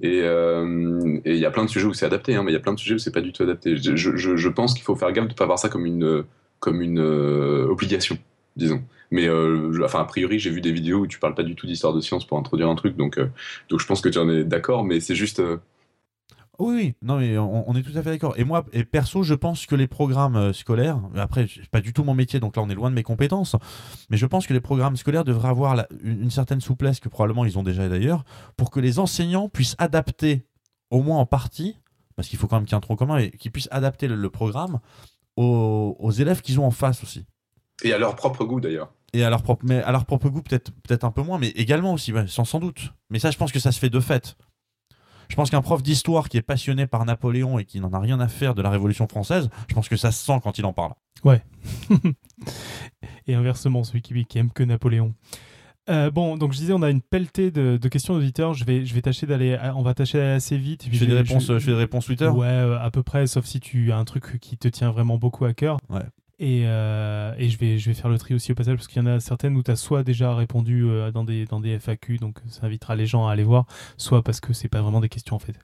Et 0.02 0.22
euh, 0.24 1.20
il 1.26 1.36
y 1.36 1.46
a 1.46 1.52
plein 1.52 1.66
de 1.66 1.70
sujets 1.70 1.86
où 1.86 1.94
c'est 1.94 2.06
adapté, 2.06 2.36
hein, 2.36 2.44
mais 2.44 2.52
il 2.52 2.54
y 2.54 2.58
a 2.58 2.62
plein 2.62 2.74
de 2.74 2.80
sujets 2.80 2.96
où 2.96 3.00
c'est 3.00 3.12
pas 3.12 3.22
du 3.22 3.32
tout 3.32 3.44
adapté. 3.44 3.76
Je, 3.78 4.50
pense 4.50 4.74
qu'il 4.74 4.84
faut 4.84 4.96
faire 4.96 5.12
gaffe 5.12 5.28
de 5.28 5.34
pas 5.34 5.46
voir 5.46 5.60
ça 5.60 5.70
comme 5.70 5.86
une 5.86 6.24
comme 6.60 6.82
une 6.82 7.00
obligation, 7.00 8.18
disons. 8.56 8.84
Mais 9.12 9.30
enfin 9.84 10.02
a 10.02 10.06
priori 10.06 10.38
j'ai 10.40 10.50
vu 10.50 10.62
des 10.62 10.72
vidéos 10.72 11.00
où 11.00 11.08
tu 11.08 11.20
parles 11.20 11.34
pas 11.34 11.44
du 11.44 11.56
tout 11.56 11.66
d'histoire 11.66 11.94
de 11.94 12.02
science 12.02 12.28
pour 12.28 12.38
introduire 12.38 12.70
un 12.70 12.76
truc, 12.76 12.96
donc 12.96 13.20
donc 13.70 13.80
je 13.80 13.86
pense 13.86 14.02
que 14.02 14.10
tu 14.10 14.20
en 14.20 14.30
es 14.30 14.44
d'accord, 14.44 14.84
mais 14.84 15.00
c'est 15.00 15.16
juste 15.16 15.42
Oui, 16.60 16.76
oui, 16.76 16.94
non, 17.02 17.20
mais 17.20 17.38
on, 17.38 17.70
on 17.70 17.74
est 17.76 17.84
tout 17.84 17.98
à 17.98 18.04
fait 18.04 18.10
d'accord. 18.10 18.34
Et 18.38 18.44
moi, 18.44 18.66
et 18.74 18.84
perso, 18.84 19.24
je 19.24 19.34
pense 19.34 19.66
que 19.66 19.76
les 19.76 19.88
programmes 19.88 20.36
euh, 20.36 20.52
scolaires, 20.54 21.00
après, 21.16 21.48
c'est 21.48 21.70
pas 21.70 21.80
du 21.80 21.94
tout 21.94 22.04
mon 22.04 22.14
métier, 22.14 22.42
donc 22.42 22.58
là, 22.58 22.62
on 22.62 22.70
est 22.70 22.76
loin 22.76 22.90
de 22.90 22.96
mes 22.96 23.04
compétences, 23.04 23.56
mais 24.10 24.18
je 24.18 24.26
pense 24.26 24.46
que 24.46 24.54
les 24.54 24.60
programmes 24.60 24.98
scolaires 24.98 25.24
devraient 25.24 25.48
avoir 25.50 25.76
la- 25.76 25.88
une, 26.04 26.24
une 26.24 26.32
certaine 26.32 26.60
souplesse 26.60 27.00
que 27.00 27.08
probablement 27.08 27.46
ils 27.46 27.58
ont 27.58 27.64
déjà 27.64 27.88
d'ailleurs, 27.88 28.26
pour 28.58 28.72
que 28.72 28.82
les 28.82 29.00
enseignants 29.00 29.48
puissent 29.48 29.76
adapter, 29.78 30.46
au 30.92 31.02
moins 31.02 31.20
en 31.20 31.26
partie, 31.26 31.78
parce 32.18 32.28
qu'il 32.28 32.38
faut 32.38 32.48
quand 32.48 32.58
même 32.58 32.66
qu'il 32.66 32.74
y 32.74 32.76
ait 32.76 32.78
un 32.78 32.82
tronc 32.82 32.98
commun, 32.98 33.20
et 33.20 33.32
qu'ils 33.32 33.52
puissent 33.52 33.70
adapter 33.72 34.10
le, 34.10 34.16
le 34.16 34.30
programme 34.30 34.80
aux, 35.38 35.96
aux 35.98 36.12
élèves 36.12 36.42
qu'ils 36.42 36.60
ont 36.60 36.66
en 36.66 36.72
face 36.72 37.04
aussi. 37.04 37.26
et 37.84 37.94
à 37.94 37.98
leur 37.98 38.16
propre 38.18 38.44
goût 38.44 38.60
d'ailleurs. 38.60 38.92
Et 39.14 39.24
à 39.24 39.30
leur 39.30 39.42
propre, 39.42 39.66
mais 39.66 39.82
à 39.82 39.92
leur 39.94 40.06
propre 40.06 40.30
goût, 40.30 40.42
peut-être 40.42 40.72
peut-être 40.84 41.04
un 41.06 41.12
peu 41.12 41.24
moins, 41.24 41.40
mais 41.40 41.48
également 41.50 41.94
aussi, 41.94 42.14
sans, 42.28 42.44
sans 42.46 42.60
doute. 42.60 42.94
Mais 43.10 43.18
ça, 43.18 43.32
je 43.32 43.38
pense 43.38 43.52
que 43.52 43.60
ça 43.60 43.72
se 43.72 43.80
fait 43.80 43.90
de 43.90 44.00
fait. 44.00 44.36
Je 45.30 45.36
pense 45.36 45.50
qu'un 45.52 45.62
prof 45.62 45.82
d'histoire 45.84 46.28
qui 46.28 46.38
est 46.38 46.42
passionné 46.42 46.88
par 46.88 47.06
Napoléon 47.06 47.60
et 47.60 47.66
qui 47.66 47.80
n'en 47.80 47.94
a 47.94 48.00
rien 48.00 48.20
à 48.20 48.28
faire 48.28 48.56
de 48.56 48.62
la 48.62 48.70
Révolution 48.70 49.08
française, 49.08 49.50
je 49.68 49.76
pense 49.76 49.88
que 49.88 49.96
ça 49.96 50.12
se 50.12 50.26
sent 50.26 50.40
quand 50.44 50.58
il 50.58 50.66
en 50.66 50.74
parle. 50.74 50.94
Et 53.28 53.36
inversement, 53.36 53.84
celui 53.84 54.02
qui, 54.02 54.26
qui 54.26 54.38
aime 54.40 54.52
que 54.52 54.64
Napoléon. 54.64 55.14
Euh, 55.90 56.12
bon, 56.12 56.38
donc 56.38 56.54
je 56.54 56.58
disais, 56.60 56.74
on 56.74 56.82
a 56.82 56.90
une 56.90 57.02
pelletée 57.02 57.52
de, 57.52 57.78
de 57.78 57.88
questions 57.90 58.14
d'auditeurs. 58.14 58.54
Je 58.54 58.64
vais, 58.64 58.86
je 58.86 58.94
vais 58.94 59.02
tâcher 59.02 59.26
d'aller, 59.26 59.58
on 59.76 59.82
va 59.82 59.94
tâcher 59.94 60.18
d'aller 60.20 60.32
assez 60.34 60.58
vite. 60.58 60.86
Et 60.86 60.90
puis 60.90 60.98
Je 60.98 61.04
fais 61.04 61.10
des 61.10 61.16
vais- 61.16 61.22
réponses, 61.22 61.46
je- 61.48 61.54
je 61.54 61.60
fais 61.66 61.72
des 61.72 61.78
réponses 61.78 62.06
Twitter. 62.06 62.28
Ouais, 62.28 62.46
euh, 62.48 62.80
à 62.80 62.92
peu 62.92 63.02
près, 63.04 63.26
sauf 63.28 63.46
si 63.46 63.60
tu 63.60 63.92
as 63.92 63.98
un 63.98 64.06
truc 64.06 64.40
qui 64.40 64.58
te 64.58 64.68
tient 64.68 64.92
vraiment 64.92 65.18
beaucoup 65.18 65.46
à 65.46 65.54
cœur. 65.54 65.78
Ouais. 65.90 66.02
Et, 66.42 66.64
euh, 66.66 67.34
et 67.38 67.50
je, 67.50 67.58
vais, 67.58 67.78
je 67.78 67.90
vais 67.90 67.94
faire 67.94 68.10
le 68.10 68.18
tri 68.18 68.34
aussi 68.34 68.54
au 68.54 68.56
passage, 68.56 68.76
parce 68.78 68.88
qu'il 68.88 69.02
y 69.02 69.06
en 69.06 69.08
a 69.08 69.20
certaines 69.20 69.58
où 69.58 69.64
tu 69.64 69.72
as 69.72 69.76
soit 69.76 70.04
déjà 70.04 70.34
répondu 70.34 70.86
euh, 70.86 71.12
dans, 71.12 71.26
des, 71.26 71.46
dans 71.46 71.60
des 71.60 71.72
FAQ, 71.72 72.18
donc 72.18 72.40
ça 72.48 72.66
invitera 72.66 72.96
les 72.96 73.06
gens 73.06 73.28
à 73.28 73.34
aller 73.34 73.44
voir, 73.44 73.66
soit 73.98 74.24
parce 74.24 74.40
que 74.40 74.54
c'est 74.54 74.70
pas 74.70 74.82
vraiment 74.82 75.02
des 75.02 75.10
questions 75.10 75.36
en 75.36 75.40
fait. 75.40 75.60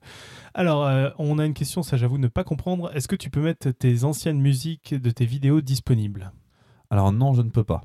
Alors, 0.54 0.86
euh, 0.86 1.10
on 1.18 1.40
a 1.40 1.46
une 1.46 1.54
question, 1.54 1.82
ça 1.82 1.96
j'avoue 1.96 2.18
ne 2.18 2.28
pas 2.28 2.44
comprendre. 2.44 2.92
Est-ce 2.94 3.08
que 3.08 3.16
tu 3.16 3.30
peux 3.30 3.42
mettre 3.42 3.72
tes 3.72 4.04
anciennes 4.04 4.42
musiques 4.42 4.94
de 4.94 5.12
tes 5.12 5.26
vidéos 5.26 5.62
disponibles? 5.62 6.34
Alors 6.90 7.14
non, 7.14 7.34
je 7.34 7.42
ne 7.42 7.50
peux 7.50 7.64
pas. 7.64 7.82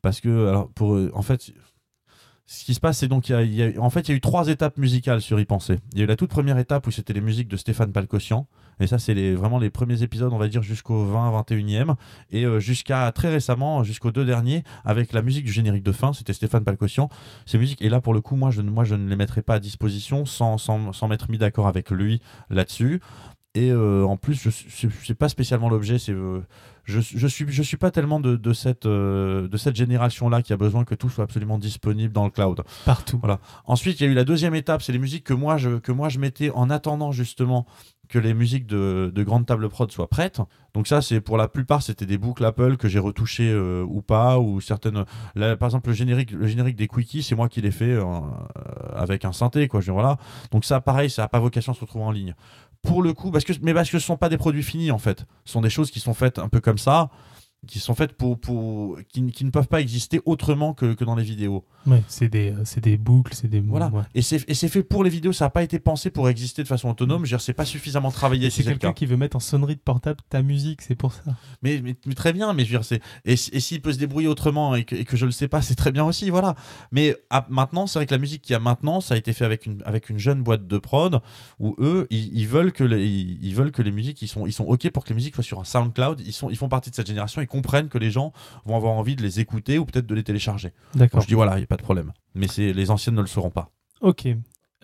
Parce 0.00 0.20
que, 0.20 0.46
alors, 0.48 0.68
pour, 0.70 0.96
en 1.14 1.22
fait, 1.22 1.52
ce 2.46 2.64
qui 2.64 2.72
se 2.72 2.80
passe, 2.80 2.98
c'est 2.98 3.08
donc, 3.08 3.28
y 3.28 3.34
a- 3.34 3.42
y 3.42 3.62
a- 3.62 3.80
en 3.82 3.90
fait, 3.90 4.08
il 4.08 4.12
y 4.12 4.14
a 4.14 4.16
eu 4.16 4.20
trois 4.20 4.46
étapes 4.46 4.78
musicales 4.78 5.20
sur 5.20 5.40
y 5.40 5.44
penser. 5.44 5.80
Il 5.92 5.98
y 5.98 6.00
a 6.02 6.04
eu 6.04 6.06
la 6.06 6.16
toute 6.16 6.30
première 6.30 6.56
étape 6.58 6.86
où 6.86 6.92
c'était 6.92 7.12
les 7.12 7.20
musiques 7.20 7.48
de 7.48 7.56
Stéphane 7.56 7.92
Palcossian. 7.92 8.46
Et 8.80 8.86
ça, 8.86 8.98
c'est 8.98 9.14
les, 9.14 9.34
vraiment 9.34 9.58
les 9.58 9.70
premiers 9.70 10.02
épisodes, 10.02 10.32
on 10.32 10.38
va 10.38 10.48
dire, 10.48 10.62
jusqu'au 10.62 11.04
20, 11.04 11.32
21e. 11.42 11.94
Et 12.30 12.44
euh, 12.44 12.60
jusqu'à 12.60 13.10
très 13.12 13.28
récemment, 13.30 13.82
jusqu'aux 13.84 14.12
deux 14.12 14.24
derniers, 14.24 14.62
avec 14.84 15.12
la 15.12 15.22
musique 15.22 15.44
du 15.44 15.52
générique 15.52 15.82
de 15.84 15.92
fin, 15.92 16.12
c'était 16.12 16.32
Stéphane 16.32 16.64
Palcossian. 16.64 17.08
Ces 17.46 17.58
musiques, 17.58 17.82
et 17.82 17.88
là, 17.88 18.00
pour 18.00 18.14
le 18.14 18.20
coup, 18.20 18.36
moi, 18.36 18.50
je, 18.50 18.60
ne- 18.62 18.70
moi, 18.70 18.84
je 18.84 18.94
ne 18.94 19.08
les 19.08 19.16
mettrai 19.16 19.42
pas 19.42 19.54
à 19.54 19.60
disposition 19.60 20.24
sans, 20.26 20.58
sans, 20.58 20.92
sans 20.92 21.08
m'être 21.08 21.30
mis 21.30 21.38
d'accord 21.38 21.66
avec 21.68 21.90
lui 21.90 22.20
là-dessus. 22.50 23.00
Et 23.54 23.72
euh, 23.72 24.04
en 24.04 24.16
plus, 24.16 24.34
je 24.40 24.50
c'est 25.04 25.14
pas 25.14 25.28
spécialement 25.28 25.68
l'objet. 25.68 25.98
C'est 25.98 26.12
euh, 26.12 26.40
je, 26.84 27.00
je 27.00 27.26
suis 27.26 27.46
je 27.48 27.62
suis 27.62 27.78
pas 27.78 27.90
tellement 27.90 28.20
de, 28.20 28.36
de 28.36 28.52
cette 28.52 28.86
euh, 28.86 29.48
de 29.48 29.56
cette 29.56 29.74
génération 29.74 30.28
là 30.28 30.42
qui 30.42 30.52
a 30.52 30.56
besoin 30.56 30.84
que 30.84 30.94
tout 30.94 31.08
soit 31.08 31.24
absolument 31.24 31.58
disponible 31.58 32.12
dans 32.12 32.24
le 32.24 32.30
cloud. 32.30 32.62
Partout. 32.84 33.20
Ensuite, 33.64 33.98
il 33.98 34.04
y 34.04 34.06
a 34.06 34.12
eu 34.12 34.14
la 34.14 34.24
deuxième 34.24 34.54
étape, 34.54 34.82
c'est 34.82 34.92
les 34.92 34.98
musiques 34.98 35.24
que 35.24 35.34
moi 35.34 35.56
je 35.56 35.78
que 35.78 35.90
moi 35.90 36.08
je 36.08 36.18
mettais 36.20 36.50
en 36.50 36.68
attendant 36.70 37.10
justement 37.10 37.66
que 38.08 38.18
les 38.18 38.34
musiques 38.34 38.66
de, 38.66 39.12
de 39.14 39.22
grande 39.22 39.46
table 39.46 39.68
prod 39.68 39.90
soient 39.90 40.08
prêtes. 40.08 40.40
Donc 40.74 40.86
ça, 40.86 41.02
c'est 41.02 41.20
pour 41.20 41.36
la 41.36 41.48
plupart, 41.48 41.82
c'était 41.82 42.06
des 42.06 42.18
boucles 42.18 42.44
Apple 42.44 42.76
que 42.76 42.88
j'ai 42.88 42.98
retouchées 42.98 43.50
euh, 43.50 43.84
ou 43.88 44.02
pas, 44.02 44.38
ou 44.38 44.60
certaines. 44.60 45.04
Là, 45.34 45.56
par 45.56 45.68
exemple, 45.68 45.88
le 45.88 45.94
générique, 45.94 46.30
le 46.30 46.46
générique 46.46 46.76
des 46.76 46.88
quickies, 46.88 47.22
c'est 47.22 47.34
moi 47.34 47.48
qui 47.48 47.60
l'ai 47.60 47.70
fait 47.70 47.92
euh, 47.92 48.04
avec 48.94 49.24
un 49.24 49.32
synthé, 49.32 49.68
quoi. 49.68 49.80
Je, 49.80 49.92
voilà. 49.92 50.16
Donc 50.50 50.64
ça, 50.64 50.80
pareil, 50.80 51.10
ça 51.10 51.22
n'a 51.22 51.28
pas 51.28 51.38
vocation 51.38 51.72
à 51.72 51.74
se 51.74 51.80
retrouver 51.80 52.04
en 52.04 52.10
ligne. 52.10 52.34
Pour 52.82 53.02
le 53.02 53.12
coup, 53.12 53.30
parce 53.30 53.44
que, 53.44 53.52
mais 53.62 53.74
parce 53.74 53.90
que 53.90 53.98
ce 53.98 54.06
sont 54.06 54.16
pas 54.16 54.28
des 54.28 54.38
produits 54.38 54.62
finis 54.62 54.92
en 54.92 54.98
fait. 54.98 55.26
Ce 55.44 55.52
sont 55.52 55.60
des 55.60 55.70
choses 55.70 55.90
qui 55.90 55.98
sont 55.98 56.14
faites 56.14 56.38
un 56.38 56.48
peu 56.48 56.60
comme 56.60 56.78
ça, 56.78 57.10
qui 57.66 57.80
sont 57.80 57.94
faites 57.94 58.12
pour, 58.12 58.38
pour 58.38 58.98
qui, 59.08 59.26
qui 59.32 59.44
ne 59.44 59.50
peuvent 59.50 59.66
pas 59.68 59.80
exister 59.80 60.20
autrement 60.24 60.74
que, 60.74 60.94
que 60.94 61.04
dans 61.04 61.16
les 61.16 61.24
vidéos. 61.24 61.64
Ouais, 61.86 62.02
c'est 62.06 62.28
des, 62.28 62.52
euh, 62.52 62.62
c'est 62.64 62.80
des 62.82 62.96
boucles, 62.96 63.34
c'est 63.34 63.48
des. 63.48 63.60
Voilà. 63.60 63.88
ouais. 63.88 64.02
Et 64.14 64.22
c'est 64.22 64.48
et 64.48 64.54
c'est 64.54 64.68
fait 64.68 64.82
pour 64.82 65.02
les 65.04 65.10
vidéos, 65.10 65.32
ça 65.32 65.46
n'a 65.46 65.50
pas 65.50 65.62
été 65.62 65.78
pensé 65.78 66.10
pour 66.10 66.28
exister 66.28 66.62
de 66.62 66.68
façon 66.68 66.88
autonome. 66.88 67.24
Je 67.24 67.30
veux 67.32 67.36
dire, 67.36 67.40
c'est 67.40 67.52
pas 67.52 67.64
suffisamment 67.64 68.10
travaillé. 68.10 68.50
C'est 68.50 68.62
quelqu'un 68.62 68.92
qui 68.92 69.06
veut 69.06 69.16
mettre 69.16 69.36
en 69.36 69.40
sonnerie 69.40 69.74
de 69.74 69.80
portable 69.80 70.20
ta 70.28 70.42
musique, 70.42 70.82
c'est 70.82 70.94
pour 70.94 71.12
ça. 71.12 71.22
Mais, 71.62 71.80
mais, 71.82 71.96
mais 72.06 72.14
très 72.14 72.32
bien, 72.32 72.52
mais 72.52 72.64
je 72.64 72.70
veux 72.72 72.78
dire, 72.78 72.84
c'est 72.84 73.00
et, 73.24 73.32
et 73.32 73.60
s'il 73.60 73.80
peut 73.82 73.92
se 73.92 73.98
débrouiller 73.98 74.28
autrement 74.28 74.74
et 74.76 74.84
que, 74.84 74.94
et 74.94 75.04
que 75.04 75.16
je 75.16 75.26
le 75.26 75.32
sais 75.32 75.48
pas, 75.48 75.60
c'est 75.62 75.74
très 75.74 75.90
bien 75.90 76.04
aussi, 76.04 76.30
voilà. 76.30 76.54
Mais 76.92 77.16
à- 77.30 77.46
maintenant, 77.50 77.86
c'est 77.86 77.98
vrai 77.98 78.06
que 78.06 78.14
la 78.14 78.18
musique 78.18 78.42
qu'il 78.42 78.52
y 78.52 78.56
a 78.56 78.60
maintenant, 78.60 79.00
ça 79.00 79.14
a 79.14 79.16
été 79.16 79.32
fait 79.32 79.44
avec 79.44 79.66
une 79.66 79.82
avec 79.84 80.10
une 80.10 80.18
jeune 80.18 80.42
boîte 80.42 80.66
de 80.66 80.78
prod 80.78 81.20
où 81.58 81.74
eux, 81.80 82.06
ils, 82.10 82.38
ils 82.38 82.46
veulent 82.46 82.72
que 82.72 82.84
les, 82.84 83.04
ils, 83.06 83.44
ils 83.44 83.54
veulent 83.54 83.72
que 83.72 83.82
les 83.82 83.90
musiques, 83.90 84.22
ils 84.22 84.28
sont 84.28 84.46
ils 84.46 84.52
sont 84.52 84.64
ok 84.64 84.90
pour 84.90 85.02
que 85.04 85.08
les 85.08 85.14
musiques 85.16 85.34
soient 85.34 85.42
sur 85.44 85.58
un 85.60 85.64
SoundCloud. 85.64 86.20
Ils 86.24 86.32
sont 86.32 86.50
ils 86.50 86.56
font 86.56 86.68
partie 86.68 86.90
de 86.90 86.94
cette 86.94 87.06
génération, 87.08 87.40
ils 87.42 87.46
comprennent 87.48 87.88
que 87.88 87.98
les 87.98 88.10
gens 88.10 88.32
vont 88.64 88.76
avoir 88.76 88.92
envie 88.92 89.16
de 89.16 89.22
les 89.22 89.40
écouter 89.40 89.78
ou 89.78 89.84
peut-être 89.84 90.06
de 90.06 90.14
les 90.14 90.22
télécharger. 90.22 90.72
D'accord. 90.94 91.20
je 91.20 91.26
dis 91.26 91.34
voilà, 91.34 91.56
il 91.58 91.60
y 91.60 91.64
a 91.64 91.66
pas 91.66 91.76
de 91.76 91.82
problème. 91.82 92.12
Mais 92.34 92.46
c'est 92.46 92.72
les 92.72 92.90
anciennes 92.90 93.16
ne 93.16 93.20
le 93.20 93.26
seront 93.26 93.50
pas. 93.50 93.70
Ok. 94.00 94.28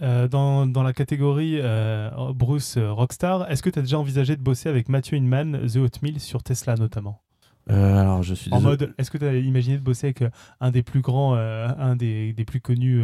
Euh, 0.03 0.27
dans, 0.27 0.66
dans 0.66 0.82
la 0.82 0.93
catégorie 0.93 1.61
euh, 1.61 2.11
Bruce 2.35 2.77
euh, 2.78 2.91
Rockstar, 2.93 3.49
est-ce 3.49 3.62
que 3.62 3.70
tu 3.70 3.78
as 3.78 3.82
déjà 3.82 3.97
envisagé 3.97 4.35
de 4.35 4.43
bosser 4.43 4.69
avec 4.69 4.89
Mathieu 4.89 5.16
Inman, 5.16 5.69
The 5.73 5.77
Hotmail, 5.77 6.19
sur 6.19 6.43
Tesla 6.43 6.74
notamment? 6.74 7.20
Alors 7.69 8.23
je 8.24 8.35
suis 8.35 8.53
En 8.53 8.57
désolé. 8.57 8.70
mode, 8.78 8.95
est-ce 8.99 9.11
que 9.11 9.19
tu 9.19 9.24
as 9.24 9.35
imaginé 9.36 9.78
de 9.78 9.82
bosser 9.82 10.09
avec 10.09 10.24
un 10.61 10.70
des 10.73 10.82
plus 10.82 11.01
grands, 11.01 11.35
un 11.35 11.97
des, 11.97 12.32
des 12.32 12.45
plus 12.45 12.61
connus 12.61 13.03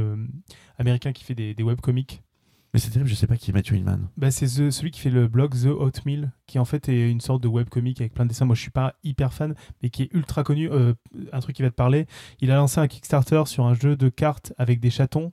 américains 0.78 1.12
qui 1.12 1.24
fait 1.24 1.34
des, 1.34 1.54
des 1.54 1.62
webcomics? 1.62 2.22
Mais 2.72 2.78
c'est 2.80 2.90
terrible, 2.90 3.08
je 3.10 3.14
sais 3.14 3.26
pas 3.26 3.36
qui 3.36 3.50
est 3.50 3.54
Matthew 3.54 3.72
Inman. 3.72 4.08
bah, 4.16 4.30
C'est 4.30 4.46
celui 4.46 4.90
qui 4.90 5.00
fait 5.00 5.10
le 5.10 5.26
blog 5.26 5.54
The 5.54 5.66
Hotmail, 5.66 6.30
qui 6.46 6.58
en 6.58 6.64
fait 6.64 6.88
est 6.88 7.10
une 7.10 7.20
sorte 7.20 7.42
de 7.42 7.48
webcomic 7.48 8.00
avec 8.00 8.14
plein 8.14 8.24
de 8.24 8.30
dessins. 8.30 8.44
Moi 8.44 8.54
je 8.54 8.60
suis 8.60 8.70
pas 8.70 8.94
hyper 9.02 9.32
fan, 9.32 9.54
mais 9.82 9.90
qui 9.90 10.04
est 10.04 10.08
ultra 10.12 10.44
connu. 10.44 10.70
Euh, 10.70 10.94
un 11.32 11.40
truc 11.40 11.56
qui 11.56 11.62
va 11.62 11.70
te 11.70 11.74
parler, 11.74 12.06
il 12.40 12.50
a 12.50 12.56
lancé 12.56 12.80
un 12.80 12.86
Kickstarter 12.86 13.42
sur 13.46 13.66
un 13.66 13.74
jeu 13.74 13.96
de 13.96 14.08
cartes 14.08 14.52
avec 14.56 14.78
des 14.80 14.90
chatons 14.90 15.32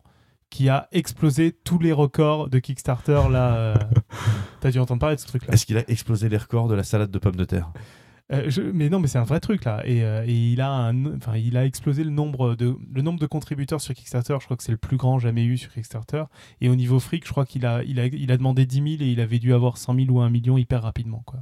qui 0.49 0.69
a 0.69 0.88
explosé 0.91 1.51
tous 1.51 1.77
les 1.77 1.91
records 1.91 2.49
de 2.49 2.59
Kickstarter. 2.59 3.22
Là, 3.30 3.55
euh, 3.55 3.76
t'as 4.61 4.72
dû 4.72 4.80
entendre 4.80 4.99
parler 5.01 5.15
de 5.18 5.22
ce 5.22 5.27
truc-là. 5.27 5.53
Est-ce 5.53 5.65
qu'il 5.65 5.77
a 5.77 5.84
explosé 5.89 6.30
les 6.30 6.38
records 6.38 6.68
de 6.68 6.76
la 6.76 6.84
salade 6.84 7.11
de 7.11 7.19
pommes 7.19 7.35
de 7.35 7.45
terre? 7.45 7.72
Euh, 8.34 8.49
je- 8.49 8.62
mais 8.62 8.90
non, 8.90 8.99
mais 8.99 9.08
c'est 9.08 9.18
un 9.20 9.24
vrai 9.24 9.40
truc 9.40 9.64
là. 9.64 9.82
Et, 9.86 10.04
euh, 10.04 10.26
il, 10.26 10.60
a 10.60 10.91
enfin, 11.16 11.38
il 11.38 11.56
a 11.56 11.66
explosé 11.66 12.04
le 12.04 12.10
nombre, 12.10 12.56
de, 12.56 12.76
le 12.94 13.02
nombre 13.02 13.20
de 13.20 13.26
contributeurs 13.26 13.80
sur 13.80 13.94
Kickstarter. 13.94 14.36
Je 14.40 14.45
crois 14.45 14.58
que 14.58 14.64
c'est 14.64 14.72
le 14.74 14.78
plus 14.78 14.98
grand 14.98 15.18
jamais 15.18 15.45
eu 15.45 15.58
sur 15.58 15.72
Kickstarter. 15.72 16.24
Et 16.60 16.68
au 16.68 16.76
niveau 16.76 16.99
fric, 16.99 17.26
je 17.26 17.32
crois 17.32 17.45
qu'il 17.45 17.66
a, 17.66 17.84
il 17.84 17.99
a, 18.02 18.08
il 18.08 18.32
a 18.32 18.38
demandé 18.38 18.66
10 18.66 18.76
000 18.76 18.88
et 19.02 19.12
il 19.14 19.22
avait 19.22 19.40
dû 19.40 19.54
avoir 19.54 19.78
100 19.78 19.95
000 19.95 20.10
ou 20.10 20.20
1 20.20 20.30
million 20.30 20.58
hyper 20.58 20.82
rapidement. 20.84 21.24
Quoi. 21.26 21.40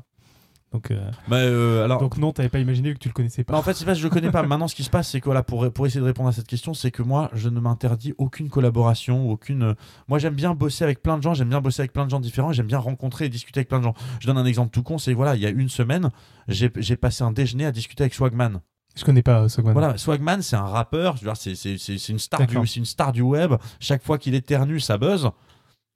Donc, 0.74 0.92
euh, 0.92 1.10
bah, 1.30 1.38
euh, 1.38 1.86
alors, 1.86 2.02
donc 2.02 2.18
non, 2.18 2.34
t'avais 2.34 2.50
pas 2.50 2.60
imaginé 2.60 2.90
vu 2.90 2.96
que 2.96 3.00
tu 3.00 3.08
le 3.08 3.14
connaissais 3.14 3.44
Bah, 3.44 3.54
pas. 3.54 3.60
en 3.60 3.62
fait, 3.62 3.74
c'est 3.76 3.86
pas 3.86 3.94
que 3.94 4.00
je 4.00 4.04
le 4.04 4.10
connais 4.10 4.30
pas. 4.30 4.44
Maintenant, 4.44 4.68
ce 4.68 4.76
qui 4.76 4.84
se 4.84 4.90
passe, 4.90 5.10
c'est 5.10 5.22
que 5.22 5.26
voilà, 5.26 5.42
pour, 5.42 5.72
pour 5.72 5.86
essayer 5.88 6.02
de 6.02 6.06
répondre 6.06 6.28
à 6.28 6.34
cette 6.34 6.48
question, 6.48 6.74
c'est 6.74 6.92
que 6.92 7.02
moi, 7.02 7.30
je 7.34 7.48
ne 7.48 7.60
m'interdis 7.62 8.14
aucune 8.18 8.50
collaboration, 8.50 9.30
aucune. 9.30 9.64
euh, 9.64 9.74
Moi, 10.10 10.20
j'aime 10.20 10.34
bien 10.36 10.54
bosser 10.54 10.84
avec 10.84 11.02
plein 11.02 11.18
de 11.18 11.24
gens, 11.24 11.34
j'aime 11.34 11.48
bien 11.50 11.62
bosser 11.62 11.82
avec 11.82 11.94
plein 11.94 12.04
de 12.06 12.10
gens 12.10 12.20
différents, 12.20 12.52
j'aime 12.52 12.68
bien 12.68 12.80
rencontrer 12.80 13.26
et 13.26 13.30
discuter 13.30 13.60
avec 13.60 13.70
plein 13.70 13.80
de 13.80 13.86
gens. 13.86 13.94
Je 14.20 14.28
donne 14.28 14.38
un 14.38 14.46
exemple 14.46 14.72
tout 14.72 14.84
con, 14.84 14.98
c'est 14.98 15.14
voilà, 15.14 15.36
il 15.36 15.42
y 15.42 15.46
a 15.46 15.50
une 15.50 15.70
semaine, 15.70 16.10
j'ai 16.50 16.70
passé 16.98 17.24
un 17.24 17.32
déjeuner 17.32 17.66
à 17.66 17.72
discuter 17.72 18.04
avec 18.04 18.14
Swagman. 18.14 18.60
Je 18.98 19.04
connais 19.06 19.24
pas 19.24 19.48
Sogman. 19.50 19.74
Voilà, 19.74 19.98
Swagman, 19.98 20.42
c'est 20.42 20.56
un 20.56 20.64
rappeur, 20.66 21.16
c'est 21.36 21.52
une 22.10 22.20
star 22.20 22.48
du, 22.48 22.56
c'est 22.68 22.78
une 22.80 22.86
star 22.86 23.12
du 23.12 23.22
web. 23.22 23.54
Chaque 23.82 24.04
fois 24.04 24.18
qu'il 24.18 24.36
éternue, 24.36 24.80
ça 24.80 24.98
buzz. 24.98 25.32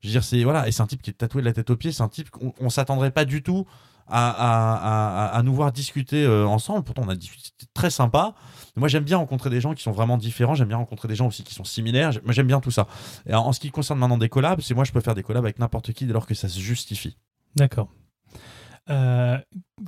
Je 0.01 0.07
veux 0.07 0.11
dire, 0.11 0.23
c'est 0.23 0.43
voilà, 0.43 0.67
et 0.67 0.71
c'est 0.73 0.81
un 0.81 0.87
type 0.87 1.01
qui 1.01 1.09
est 1.09 1.13
tatoué 1.13 1.41
de 1.41 1.45
la 1.45 1.53
tête 1.53 1.69
aux 1.69 1.77
pieds. 1.77 1.91
C'est 1.93 2.03
un 2.03 2.09
type 2.09 2.29
qu'on 2.29 2.53
on 2.59 2.69
s'attendrait 2.69 3.11
pas 3.11 3.23
du 3.25 3.41
tout 3.41 3.65
à, 4.09 4.29
à, 4.29 4.73
à- 4.75 5.25
à- 5.25 5.37
à 5.37 5.43
nous 5.43 5.53
voir 5.53 5.71
discuter 5.71 6.23
euh, 6.25 6.45
ensemble. 6.47 6.83
Pourtant, 6.83 7.03
on 7.05 7.09
a 7.09 7.15
discuté, 7.15 7.43
c'était 7.45 7.71
très 7.73 7.89
sympa. 7.89 8.33
Moi, 8.75 8.87
j'aime 8.87 9.03
bien 9.03 9.17
rencontrer 9.17 9.49
des 9.49 9.59
gens 9.61 9.73
qui 9.73 9.83
sont 9.83 9.91
vraiment 9.91 10.17
différents. 10.17 10.55
J'aime 10.55 10.67
bien 10.69 10.77
rencontrer 10.77 11.07
des 11.07 11.15
gens 11.15 11.27
aussi 11.27 11.43
qui 11.43 11.53
sont 11.53 11.63
similaires. 11.65 12.11
Moi, 12.23 12.33
j'aime 12.33 12.47
bien 12.47 12.59
tout 12.61 12.71
ça. 12.71 12.87
Et 13.27 13.33
en 13.33 13.51
ce 13.51 13.59
qui 13.59 13.71
concerne 13.71 13.99
maintenant 13.99 14.17
des 14.17 14.29
collabs, 14.29 14.61
c'est 14.61 14.73
moi, 14.73 14.83
je 14.85 14.91
peux 14.91 15.01
faire 15.01 15.15
des 15.15 15.23
collabs 15.23 15.43
avec 15.43 15.59
n'importe 15.59 15.91
qui 15.93 16.05
dès 16.05 16.13
lors 16.13 16.25
que 16.25 16.33
ça 16.33 16.47
se 16.47 16.59
justifie. 16.59 17.17
D'accord. 17.55 17.89
Euh, 18.89 19.37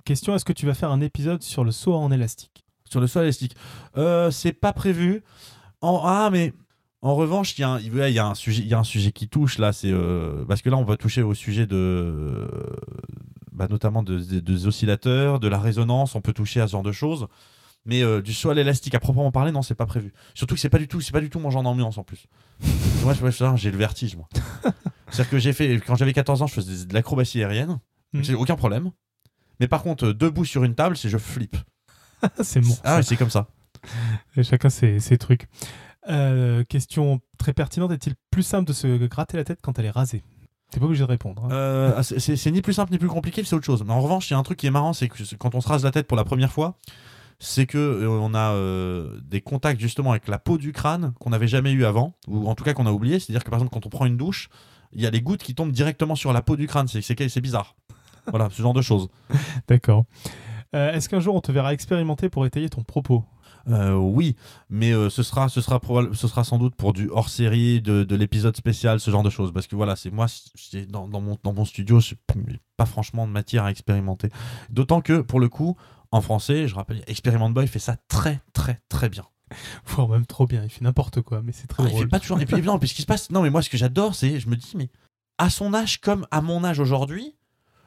question 0.06 0.36
est-ce 0.36 0.46
que 0.46 0.54
tu 0.54 0.66
vas 0.66 0.74
faire 0.74 0.92
un 0.92 1.02
épisode 1.02 1.42
sur 1.42 1.64
le 1.64 1.72
saut 1.72 1.96
en 1.96 2.12
élastique? 2.12 2.66
Sur 2.90 3.00
le 3.00 3.08
sol 3.08 3.24
élastique, 3.24 3.56
euh, 3.98 4.30
c'est 4.32 4.52
pas 4.54 4.74
prévu. 4.74 5.24
En, 5.80 6.02
ah, 6.06 6.30
mais 6.32 6.54
en 7.02 7.16
revanche, 7.16 7.58
il 7.58 7.62
y, 7.62 7.64
a 7.64 7.70
un- 7.70 7.80
il 7.80 8.14
y 8.14 8.20
a 8.20 8.28
un 8.28 8.36
sujet, 8.36 8.62
il 8.62 8.68
y 8.68 8.74
a 8.74 8.80
un 8.80 8.84
sujet 8.84 9.12
qui 9.12 9.28
touche 9.30 9.58
là. 9.58 9.72
C'est 9.74 9.92
euh, 9.92 10.44
parce 10.46 10.62
que 10.62 10.70
là, 10.70 10.78
on 10.78 10.84
va 10.84 10.98
toucher 10.98 11.24
au 11.24 11.34
sujet 11.34 11.66
de, 11.66 12.48
bah, 13.52 13.68
notamment 13.70 14.04
de- 14.04 14.20
de- 14.20 14.40
des 14.40 14.68
oscillateurs, 14.68 15.40
de 15.40 15.48
la 15.48 15.60
résonance. 15.60 16.16
On 16.16 16.22
peut 16.22 16.34
toucher 16.34 16.62
à 16.62 16.68
ce 16.68 16.72
genre 16.74 16.84
de 16.84 16.92
choses. 16.92 17.28
Mais 17.86 18.04
euh, 18.04 18.22
du 18.22 18.34
saut 18.34 18.52
à 18.52 18.54
l'élastique 18.54 18.94
à 18.94 19.00
proprement 19.00 19.32
parler, 19.32 19.52
non, 19.52 19.64
c'est 19.64 19.74
pas 19.76 19.88
prévu. 19.88 20.14
Surtout 20.36 20.54
que 20.56 20.62
c'est 20.62 20.70
pas 20.70 20.78
du 20.78 20.88
tout, 20.88 21.02
c'est 21.02 21.12
pas 21.12 21.20
du 21.22 21.30
tout 21.32 21.40
mon 21.40 21.50
genre 21.50 21.64
d'ambiance 21.64 21.98
en 21.98 22.04
plus. 22.04 22.28
moi, 23.04 23.14
j'ai 23.56 23.72
le 23.72 23.78
vertige, 23.78 24.16
moi. 24.16 24.28
C'est-à-dire 25.10 25.30
que 25.32 25.40
j'ai 25.40 25.52
fait, 25.54 25.76
quand 25.80 25.96
j'avais 25.96 26.14
14 26.14 26.44
ans, 26.44 26.48
je 26.48 26.54
faisais 26.54 26.86
de 26.86 26.94
l'acrobatie 26.94 27.40
aérienne. 27.44 27.80
Mhm. 28.14 28.24
J'ai 28.24 28.36
aucun 28.36 28.56
problème. 28.56 28.92
Mais 29.60 29.68
par 29.68 29.82
contre, 29.84 30.08
euh, 30.08 30.14
debout 30.14 30.46
sur 30.46 30.64
une 30.64 30.76
table, 30.76 30.96
c'est 30.96 31.10
je 31.10 31.18
flippe. 31.18 31.58
C'est 32.44 32.62
bon. 32.62 32.78
Ah, 32.84 33.02
c'est 33.02 33.16
comme 33.16 33.32
ça. 33.32 33.48
Et 34.38 34.44
chacun 34.44 34.70
ses, 34.70 35.00
ses 35.00 35.18
trucs. 35.18 35.48
Euh, 36.08 36.64
question 36.64 37.20
très 37.40 37.52
pertinente 37.54 37.92
est-il 37.92 38.14
plus 38.30 38.44
simple 38.44 38.68
de 38.68 38.74
se 38.74 39.06
gratter 39.08 39.38
la 39.38 39.44
tête 39.44 39.60
quand 39.62 39.80
elle 39.80 39.86
est 39.86 39.90
rasée? 39.92 40.24
T'es 40.72 40.80
pas 40.80 40.86
obligé 40.86 41.04
de 41.04 41.10
répondre. 41.10 41.44
hein. 41.46 41.50
Euh, 41.52 41.94
ah, 41.98 42.04
c'est- 42.04 42.52
ni 42.52 42.62
plus 42.62 42.74
simple 42.74 42.92
ni 42.94 42.98
plus 42.98 43.10
compliqué, 43.10 43.44
c'est 43.44 43.56
autre 43.56 43.66
chose. 43.66 43.84
Mais 43.86 43.92
en 43.94 44.00
revanche, 44.02 44.30
il 44.30 44.34
y 44.34 44.36
a 44.36 44.40
un 44.40 44.44
truc 44.44 44.58
qui 44.58 44.68
est 44.68 44.72
marrant, 44.72 44.94
c'est 44.94 45.10
que 45.10 45.22
quand 45.36 45.54
on 45.54 45.62
se 45.62 45.68
rase 45.68 45.84
la 45.84 45.92
tête 45.92 46.08
pour 46.08 46.16
la 46.18 46.24
première 46.24 46.52
fois, 46.52 46.78
c'est 47.40 47.66
que 47.66 47.78
euh, 47.78 48.08
on 48.10 48.34
a 48.34 48.52
euh, 48.54 49.20
des 49.24 49.42
contacts 49.42 49.82
justement 49.82 50.12
avec 50.12 50.28
la 50.28 50.40
peau 50.40 50.58
du 50.58 50.72
crâne 50.72 51.14
qu'on 51.20 51.32
n'avait 51.32 51.48
jamais 51.48 51.72
eu 51.72 51.84
avant, 51.86 52.14
ou 52.28 52.48
en 52.48 52.56
tout 52.56 52.64
cas 52.64 52.74
qu'on 52.74 52.86
a 52.86 52.92
oublié. 52.92 53.20
C'est-à-dire 53.20 53.44
que 53.44 53.50
par 53.50 53.60
exemple, 53.60 53.74
quand 53.74 53.86
on 53.86 53.90
prend 53.90 54.06
une 54.06 54.16
douche, 54.18 54.48
il 54.94 55.02
y 55.02 55.06
a 55.06 55.10
les 55.10 55.22
gouttes 55.22 55.44
qui 55.44 55.56
tombent 55.56 55.72
directement 55.72 56.16
sur 56.16 56.32
la 56.34 56.42
peau 56.42 56.56
du 56.56 56.68
crâne. 56.68 56.88
C'est- 56.88 57.40
bizarre. 57.42 57.76
Voilà, 58.30 58.50
ce 58.52 58.62
genre 58.62 58.74
de 58.74 58.82
choses. 58.82 59.10
D'accord. 59.68 60.06
Est-ce 60.74 61.10
qu'un 61.10 61.20
jour 61.20 61.36
on 61.36 61.42
te 61.42 61.52
verra 61.52 61.74
expérimenter 61.74 62.30
pour 62.30 62.46
étayer 62.46 62.70
ton 62.70 62.84
propos? 62.84 63.26
Euh, 63.70 63.94
oui, 63.96 64.36
mais 64.70 64.92
euh, 64.94 65.10
ce 65.10 65.24
sera, 65.24 65.50
ce 65.50 65.62
sera, 65.62 65.80
probable- 65.80 66.16
ce 66.16 66.28
sera 66.28 66.44
sans 66.44 66.58
doute 66.58 66.76
pour 66.76 66.94
du 66.94 67.10
hors 67.10 67.30
série, 67.30 67.82
de, 67.82 68.04
de 68.04 68.16
l'épisode 68.16 68.56
spécial, 68.58 69.00
ce 69.00 69.12
genre 69.12 69.24
de 69.24 69.30
choses. 69.30 69.52
Parce 69.54 69.68
que 69.68 69.76
voilà, 69.76 69.96
c'est 69.96 70.12
moi, 70.12 70.26
dans, 70.90 71.08
dans 71.08 71.22
mon, 71.22 71.38
dans 71.44 71.54
mon 71.54 71.66
studio, 71.66 72.00
pas 72.78 72.86
franchement 72.86 73.28
de 73.28 73.32
matière 73.32 73.64
à 73.66 73.72
expérimenter. 73.72 74.30
D'autant 74.70 75.02
que 75.02 75.22
pour 75.22 75.40
le 75.40 75.50
coup, 75.50 75.76
en 76.12 76.22
français, 76.22 76.68
je 76.68 76.76
rappelle, 76.76 77.04
Experiment 77.08 77.50
Boy 77.50 77.68
fait 77.68 77.80
ça 77.80 77.96
très, 78.08 78.42
très, 78.54 78.82
très 78.90 79.10
bien. 79.10 79.24
Voire 79.86 80.08
même 80.10 80.26
trop 80.26 80.48
bien, 80.48 80.64
il 80.64 80.70
fait 80.70 80.84
n'importe 80.84 81.22
quoi, 81.22 81.42
mais 81.44 81.52
c'est 81.52 81.68
très 81.68 81.84
Ah, 81.84 81.86
il 81.88 81.90
drôle. 81.92 82.04
fait 82.04 82.10
pas 82.10 82.20
toujours. 82.20 82.40
Et 82.42 82.46
puis, 82.46 82.62
non, 82.62 82.80
puis 82.80 82.88
ce 82.90 82.94
qui 82.96 83.02
se 83.02 83.08
passe, 83.08 83.30
non, 83.32 83.42
mais 83.42 83.50
moi, 83.50 83.62
ce 83.62 83.70
que 83.70 83.78
j'adore, 83.78 84.16
c'est, 84.16 84.40
je 84.40 84.48
me 84.50 84.56
dis, 84.56 84.74
mais 84.76 84.90
à 85.38 85.50
son 85.50 85.74
âge 85.74 86.00
comme 86.02 86.26
à 86.32 86.42
mon 86.42 86.64
âge 86.64 86.80
aujourd'hui, 86.80 87.36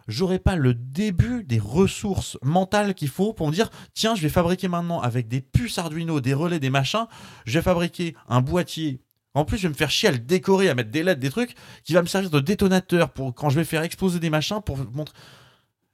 j'aurais 0.06 0.38
pas 0.38 0.56
le 0.56 0.74
début 0.74 1.44
des 1.44 1.58
ressources 1.58 2.38
mentales 2.42 2.94
qu'il 2.94 3.08
faut 3.08 3.32
pour 3.32 3.48
me 3.48 3.52
dire 3.52 3.70
tiens, 3.94 4.14
je 4.14 4.22
vais 4.22 4.28
fabriquer 4.28 4.68
maintenant 4.68 5.00
avec 5.00 5.28
des 5.28 5.40
puces 5.40 5.78
Arduino, 5.78 6.20
des 6.20 6.34
relais, 6.34 6.60
des 6.60 6.70
machins, 6.70 7.06
je 7.46 7.58
vais 7.58 7.62
fabriquer 7.62 8.14
un 8.28 8.40
boîtier. 8.40 9.00
En 9.34 9.44
plus, 9.44 9.58
je 9.58 9.64
vais 9.64 9.70
me 9.70 9.74
faire 9.74 9.90
chier 9.90 10.08
à 10.08 10.12
le 10.12 10.18
décorer, 10.18 10.68
à 10.68 10.74
mettre 10.74 10.90
des 10.90 11.02
LED, 11.02 11.18
des 11.18 11.30
trucs 11.30 11.54
qui 11.82 11.92
va 11.92 12.02
me 12.02 12.06
servir 12.06 12.30
de 12.30 12.40
détonateur 12.40 13.12
pour 13.12 13.34
quand 13.34 13.50
je 13.50 13.56
vais 13.56 13.64
faire 13.64 13.82
exploser 13.82 14.20
des 14.20 14.30
machins 14.30 14.60
pour 14.64 14.78
montrer. 14.92 15.14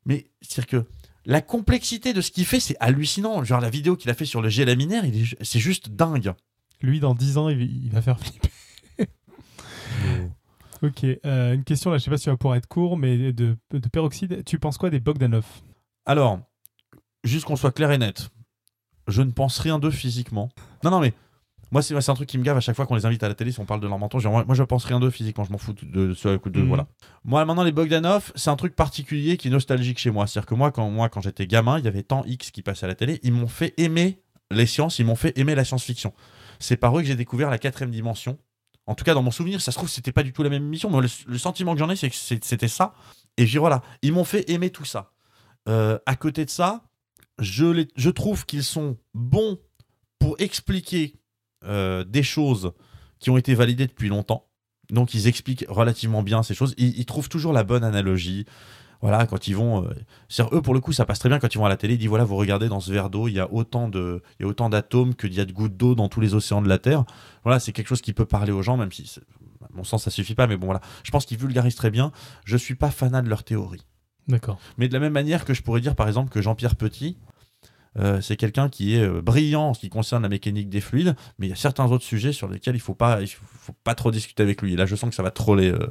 Mais 0.04 0.30
c'est-à-dire 0.42 0.66
que 0.66 0.86
la 1.24 1.40
complexité 1.40 2.12
de 2.12 2.20
ce 2.20 2.30
qu'il 2.30 2.44
fait, 2.44 2.60
c'est 2.60 2.76
hallucinant. 2.80 3.42
Genre 3.44 3.60
la 3.60 3.70
vidéo 3.70 3.96
qu'il 3.96 4.10
a 4.10 4.14
fait 4.14 4.24
sur 4.26 4.42
le 4.42 4.48
jet 4.48 4.64
laminaire, 4.64 5.04
c'est 5.40 5.58
juste 5.58 5.90
dingue. 5.90 6.32
Lui, 6.82 7.00
dans 7.00 7.14
10 7.14 7.38
ans, 7.38 7.48
il, 7.48 7.62
il 7.62 7.90
va 7.90 8.02
faire 8.02 8.18
flipper. 8.18 8.50
ok, 10.82 11.04
euh, 11.26 11.54
une 11.54 11.64
question 11.64 11.90
là, 11.90 11.98
je 11.98 12.04
sais 12.04 12.10
pas 12.10 12.16
si 12.18 12.24
tu 12.24 12.30
vas 12.30 12.36
pouvoir 12.36 12.56
être 12.56 12.66
court, 12.68 12.96
mais 12.96 13.32
de, 13.32 13.56
de 13.72 13.88
peroxyde, 13.88 14.44
tu 14.44 14.58
penses 14.58 14.78
quoi 14.78 14.90
des 14.90 15.00
Bogdanov? 15.00 15.46
Alors, 16.06 16.40
juste 17.24 17.44
qu'on 17.44 17.56
soit 17.56 17.72
clair 17.72 17.90
et 17.90 17.98
net, 17.98 18.30
je 19.08 19.22
ne 19.22 19.30
pense 19.30 19.58
rien 19.58 19.78
d'eux 19.78 19.90
physiquement. 19.90 20.48
Non, 20.84 20.90
non, 20.90 21.00
mais 21.00 21.12
moi, 21.72 21.82
c'est 21.82 21.94
un 21.94 22.14
truc 22.14 22.28
qui 22.28 22.36
me 22.38 22.42
gave 22.42 22.56
à 22.56 22.60
chaque 22.60 22.74
fois 22.74 22.84
qu'on 22.86 22.96
les 22.96 23.06
invite 23.06 23.22
à 23.22 23.28
la 23.28 23.34
télé, 23.34 23.52
si 23.52 23.60
on 23.60 23.64
parle 23.64 23.80
de 23.80 23.86
leur 23.86 23.98
menton. 23.98 24.18
Genre, 24.18 24.44
moi, 24.44 24.54
je 24.56 24.62
pense 24.64 24.84
rien 24.84 24.98
d'eux 24.98 25.10
physiquement, 25.10 25.44
je 25.44 25.52
m'en 25.52 25.58
fous 25.58 25.72
de, 25.72 26.14
ce 26.14 26.28
de, 26.48 26.60
Mhm. 26.60 26.66
voilà. 26.68 26.86
Moi, 27.24 27.44
maintenant, 27.44 27.62
les 27.62 27.70
Bogdanov, 27.72 28.32
c'est 28.34 28.50
un 28.50 28.56
truc 28.56 28.74
particulier 28.74 29.36
qui 29.36 29.48
est 29.48 29.50
nostalgique 29.52 29.98
chez 29.98 30.10
moi. 30.10 30.26
C'est-à-dire 30.26 30.46
que 30.48 30.54
moi, 30.54 30.72
quand, 30.72 30.90
moi, 30.90 31.08
quand 31.08 31.20
j'étais 31.20 31.46
gamin, 31.46 31.78
il 31.78 31.84
y 31.84 31.88
avait 31.88 32.02
tant 32.02 32.24
X 32.24 32.50
qui 32.50 32.62
passait 32.62 32.86
à 32.86 32.88
la 32.88 32.96
télé, 32.96 33.20
ils 33.22 33.32
m'ont 33.32 33.46
fait 33.46 33.72
aimer 33.76 34.20
les 34.50 34.66
sciences, 34.66 34.98
ils 34.98 35.06
m'ont 35.06 35.14
fait 35.14 35.38
aimer 35.38 35.54
la 35.54 35.64
science-fiction. 35.64 36.12
C'est 36.58 36.76
par 36.76 36.96
eux 36.98 37.02
que 37.02 37.06
j'ai 37.06 37.14
découvert 37.14 37.50
la 37.50 37.58
quatrième 37.58 37.92
dimension. 37.92 38.36
En 38.90 38.96
tout 38.96 39.04
cas, 39.04 39.14
dans 39.14 39.22
mon 39.22 39.30
souvenir, 39.30 39.60
ça 39.60 39.70
se 39.70 39.76
trouve, 39.76 39.88
c'était 39.88 40.10
pas 40.10 40.24
du 40.24 40.32
tout 40.32 40.42
la 40.42 40.50
même 40.50 40.64
émission, 40.64 40.90
mais 40.90 41.06
le, 41.26 41.38
sentiment 41.38 41.74
que 41.74 41.78
j'en 41.78 41.88
ai, 41.90 41.94
c'est 41.94 42.10
que 42.10 42.16
c'était 42.16 42.66
ça. 42.66 42.92
Et 43.36 43.44
puis 43.44 43.56
voilà, 43.56 43.82
ils 44.02 44.12
m'ont 44.12 44.24
fait 44.24 44.50
aimer 44.50 44.70
tout 44.70 44.84
ça. 44.84 45.12
Euh, 45.68 45.96
à 46.06 46.16
côté 46.16 46.44
de 46.44 46.50
ça, 46.50 46.82
je, 47.38 47.66
les- 47.66 48.12
trouve 48.12 48.46
qu'ils 48.46 48.64
sont 48.64 48.98
bons 49.14 49.60
pour 50.18 50.34
expliquer 50.40 51.14
euh, 51.64 52.02
des 52.02 52.24
choses 52.24 52.72
qui 53.20 53.30
ont 53.30 53.36
été 53.36 53.54
validées 53.54 53.86
depuis 53.86 54.08
longtemps. 54.08 54.48
Donc 54.90 55.14
ils 55.14 55.28
expliquent 55.28 55.64
relativement 55.68 56.24
bien 56.24 56.42
ces 56.42 56.54
choses. 56.54 56.74
Ils, 56.76 56.98
ils 56.98 57.06
trouvent 57.06 57.28
toujours 57.28 57.52
la 57.52 57.62
bonne 57.62 57.84
analogie. 57.84 58.44
Voilà, 59.02 59.26
quand 59.26 59.48
ils 59.48 59.56
vont. 59.56 59.84
euh, 59.84 59.94
c'est-à-dire, 60.28 60.58
eux, 60.58 60.62
pour 60.62 60.74
le 60.74 60.80
coup, 60.80 60.92
ça 60.92 61.06
passe 61.06 61.18
très 61.18 61.28
bien 61.30 61.38
quand 61.38 61.54
ils 61.54 61.58
vont 61.58 61.64
à 61.64 61.70
la 61.70 61.76
télé. 61.78 61.94
Ils 61.94 61.98
disent 61.98 62.08
voilà, 62.08 62.24
vous 62.24 62.36
regardez 62.36 62.68
dans 62.68 62.80
ce 62.80 62.92
verre 62.92 63.08
d'eau, 63.08 63.28
il 63.28 63.32
y 63.34 63.40
a 63.40 63.50
autant 63.52 63.88
de, 63.88 64.22
il 64.38 64.42
y 64.42 64.46
a 64.46 64.48
autant 64.48 64.68
d'atomes 64.68 65.14
qu'il 65.14 65.32
y 65.32 65.40
a 65.40 65.44
de 65.46 65.52
gouttes 65.52 65.76
d'eau 65.76 65.94
dans 65.94 66.08
tous 66.08 66.20
les 66.20 66.34
océans 66.34 66.60
de 66.60 66.68
la 66.68 66.78
Terre. 66.78 67.04
Voilà, 67.44 67.60
c'est 67.60 67.72
quelque 67.72 67.88
chose 67.88 68.02
qui 68.02 68.12
peut 68.12 68.26
parler 68.26 68.52
aux 68.52 68.60
gens, 68.62 68.76
même 68.76 68.92
si, 68.92 69.10
à 69.62 69.68
mon 69.72 69.84
sens, 69.84 70.04
ça 70.04 70.10
suffit 70.10 70.34
pas. 70.34 70.46
Mais 70.46 70.56
bon, 70.58 70.66
voilà. 70.66 70.80
Je 71.02 71.10
pense 71.10 71.24
qu'ils 71.24 71.38
vulgarisent 71.38 71.76
très 71.76 71.90
bien. 71.90 72.12
Je 72.44 72.56
suis 72.58 72.74
pas 72.74 72.90
fanat 72.90 73.22
de 73.22 73.28
leur 73.30 73.42
théorie. 73.42 73.86
D'accord. 74.28 74.58
Mais 74.76 74.86
de 74.86 74.92
la 74.92 75.00
même 75.00 75.14
manière 75.14 75.44
que 75.46 75.54
je 75.54 75.62
pourrais 75.62 75.80
dire 75.80 75.96
par 75.96 76.06
exemple 76.06 76.30
que 76.30 76.42
Jean-Pierre 76.42 76.76
Petit, 76.76 77.16
euh, 77.98 78.20
c'est 78.20 78.36
quelqu'un 78.36 78.68
qui 78.68 78.94
est 78.94 79.02
euh, 79.02 79.22
brillant 79.22 79.70
en 79.70 79.74
ce 79.74 79.80
qui 79.80 79.88
concerne 79.88 80.22
la 80.22 80.28
mécanique 80.28 80.68
des 80.68 80.80
fluides, 80.80 81.16
mais 81.38 81.46
il 81.46 81.50
y 81.50 81.52
a 81.52 81.56
certains 81.56 81.86
autres 81.90 82.04
sujets 82.04 82.32
sur 82.32 82.46
lesquels 82.48 82.76
il 82.76 82.80
faut 82.80 82.94
pas, 82.94 83.22
il 83.22 83.26
faut, 83.26 83.44
faut 83.58 83.74
pas 83.82 83.94
trop 83.96 84.12
discuter 84.12 84.42
avec 84.42 84.60
lui. 84.62 84.74
Et 84.74 84.76
là, 84.76 84.86
je 84.86 84.94
sens 84.94 85.08
que 85.10 85.16
ça 85.16 85.22
va 85.22 85.30
troller. 85.32 85.70
euh, 85.70 85.88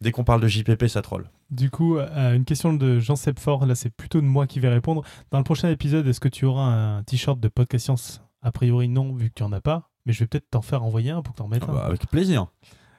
Dès 0.00 0.12
qu'on 0.12 0.22
parle 0.24 0.40
de 0.40 0.46
JPP, 0.46 0.86
ça 0.86 1.02
troll. 1.02 1.28
Du 1.50 1.70
coup, 1.70 1.98
euh, 1.98 2.34
une 2.34 2.44
question 2.44 2.72
de 2.72 3.00
Jean 3.00 3.16
Sepfort, 3.16 3.66
là 3.66 3.74
c'est 3.74 3.90
plutôt 3.90 4.20
de 4.20 4.26
moi 4.26 4.46
qui 4.46 4.60
vais 4.60 4.68
répondre. 4.68 5.02
Dans 5.32 5.38
le 5.38 5.44
prochain 5.44 5.70
épisode, 5.70 6.06
est-ce 6.06 6.20
que 6.20 6.28
tu 6.28 6.44
auras 6.44 6.62
un 6.66 7.02
t-shirt 7.02 7.40
de 7.40 7.48
Podcast 7.48 7.84
Science? 7.84 8.22
A 8.42 8.52
priori 8.52 8.88
non, 8.88 9.14
vu 9.14 9.28
que 9.30 9.34
tu 9.34 9.42
en 9.42 9.50
as 9.52 9.60
pas, 9.60 9.90
mais 10.06 10.12
je 10.12 10.20
vais 10.20 10.26
peut-être 10.28 10.48
t'en 10.50 10.62
faire 10.62 10.84
envoyer 10.84 11.10
un 11.10 11.22
pour 11.22 11.34
que 11.34 11.38
t'en 11.38 11.48
mettes 11.48 11.64
Ah 11.66 11.70
un. 11.70 11.74
bah, 11.74 11.84
avec 11.86 12.06
plaisir. 12.06 12.46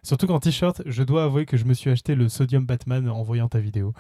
Surtout 0.04 0.28
qu'en 0.28 0.40
t-shirt, 0.40 0.82
je 0.86 1.04
dois 1.04 1.24
avouer 1.24 1.46
que 1.46 1.56
je 1.58 1.66
me 1.66 1.74
suis 1.74 1.90
acheté 1.90 2.16
le 2.16 2.28
Sodium 2.30 2.66
Batman 2.66 3.08
en 3.10 3.24
voyant 3.24 3.48
ta 3.48 3.60
vidéo. 3.60 3.94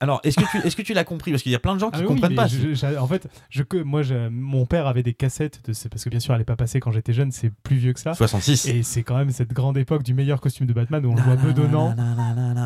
Alors, 0.00 0.20
est-ce 0.24 0.36
que 0.38 0.44
tu, 0.50 0.58
est-ce 0.66 0.76
que 0.76 0.82
tu 0.82 0.92
l'as 0.92 1.04
compris? 1.04 1.30
Parce 1.30 1.42
qu'il 1.42 1.52
y 1.52 1.54
a 1.54 1.58
plein 1.58 1.74
de 1.74 1.80
gens 1.80 1.90
qui 1.90 1.96
Ah 1.98 2.02
oui, 2.02 2.06
comprennent 2.08 2.34
pas. 2.34 2.46
je- 2.46 2.74
je- 2.74 2.98
en 2.98 3.06
fait, 3.06 3.28
je, 3.48 3.62
moi, 3.82 4.02
je- 4.02 4.28
mon 4.28 4.66
père 4.66 4.86
avait 4.86 5.02
des 5.02 5.14
cassettes 5.14 5.60
de 5.66 5.72
parce 5.88 6.04
que 6.04 6.10
bien 6.10 6.20
sûr, 6.20 6.34
elle 6.34 6.40
n'est 6.40 6.44
pas 6.44 6.54
passée 6.56 6.80
quand 6.80 6.92
j'étais 6.92 7.14
jeune, 7.14 7.32
c'est 7.32 7.50
plus 7.62 7.76
vieux 7.76 7.94
que 7.94 8.00
ça. 8.00 8.12
66. 8.12 8.66
Et 8.68 8.82
c'est 8.82 9.02
quand 9.02 9.16
même 9.16 9.30
cette 9.30 9.54
grande 9.54 9.78
époque 9.78 10.02
du 10.02 10.12
meilleur 10.12 10.42
costume 10.42 10.66
de 10.66 10.74
Batman 10.74 11.04
où 11.06 11.12
on 11.12 11.16
le 11.16 11.22
voit 11.22 11.36
bedonnant 11.36 11.94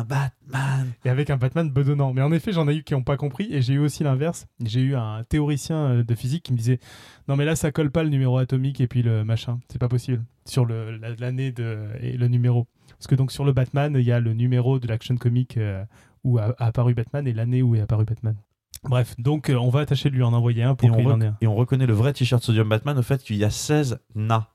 Batman. 0.03 0.91
et 1.05 1.09
avec 1.09 1.29
un 1.29 1.37
Batman 1.37 1.69
bedonnant. 1.69 2.13
Mais 2.13 2.21
en 2.21 2.31
effet, 2.31 2.51
j'en 2.51 2.67
ai 2.67 2.75
eu 2.75 2.83
qui 2.83 2.93
n'ont 2.93 3.03
pas 3.03 3.17
compris 3.17 3.47
et 3.51 3.61
j'ai 3.61 3.73
eu 3.75 3.79
aussi 3.79 4.03
l'inverse. 4.03 4.47
J'ai 4.65 4.81
eu 4.81 4.95
un 4.95 5.23
théoricien 5.23 5.77
euh, 5.77 6.03
de 6.03 6.15
physique 6.15 6.43
qui 6.43 6.51
me 6.53 6.57
disait 6.57 6.79
Non, 7.27 7.35
mais 7.35 7.45
là, 7.45 7.55
ça 7.55 7.71
colle 7.71 7.91
pas 7.91 8.03
le 8.03 8.09
numéro 8.09 8.37
atomique 8.37 8.81
et 8.81 8.87
puis 8.87 9.03
le 9.03 9.23
machin. 9.23 9.59
C'est 9.71 9.79
pas 9.79 9.87
possible. 9.87 10.23
Sur 10.45 10.65
le- 10.65 10.97
la- 10.97 11.15
l'année 11.15 11.51
de, 11.51 11.77
et 12.01 12.17
le 12.17 12.27
numéro. 12.27 12.67
Parce 12.97 13.07
que 13.07 13.15
donc 13.15 13.31
sur 13.31 13.45
le 13.45 13.53
Batman, 13.53 13.95
il 13.97 14.03
y 14.05 14.11
a 14.11 14.19
le 14.19 14.33
numéro 14.33 14.79
de 14.79 14.87
l'action 14.87 15.15
comique 15.17 15.57
euh, 15.57 15.83
où 16.23 16.37
a, 16.37 16.53
a 16.57 16.65
apparu 16.67 16.93
Batman 16.93 17.27
et 17.27 17.33
l'année 17.33 17.61
où 17.61 17.75
est 17.75 17.81
apparu 17.81 18.05
Batman. 18.05 18.35
Bref, 18.83 19.15
donc 19.19 19.49
euh, 19.49 19.55
on 19.55 19.69
va 19.69 19.85
tâcher 19.85 20.09
de 20.09 20.15
lui 20.15 20.23
en 20.23 20.33
envoyer 20.33 20.63
un 20.63 20.73
pour 20.73 20.89
qu'il 20.95 21.07
en 21.07 21.21
ait 21.21 21.27
un. 21.27 21.37
et 21.41 21.47
on 21.47 21.55
reconnaît 21.55 21.85
le 21.85 21.93
vrai 21.93 22.13
t-shirt 22.13 22.41
Sodium 22.43 22.67
Batman 22.67 22.97
au 22.97 23.03
fait 23.03 23.21
qu'il 23.21 23.35
y 23.37 23.43
a 23.43 23.49
16 23.51 23.99
na. 24.15 24.49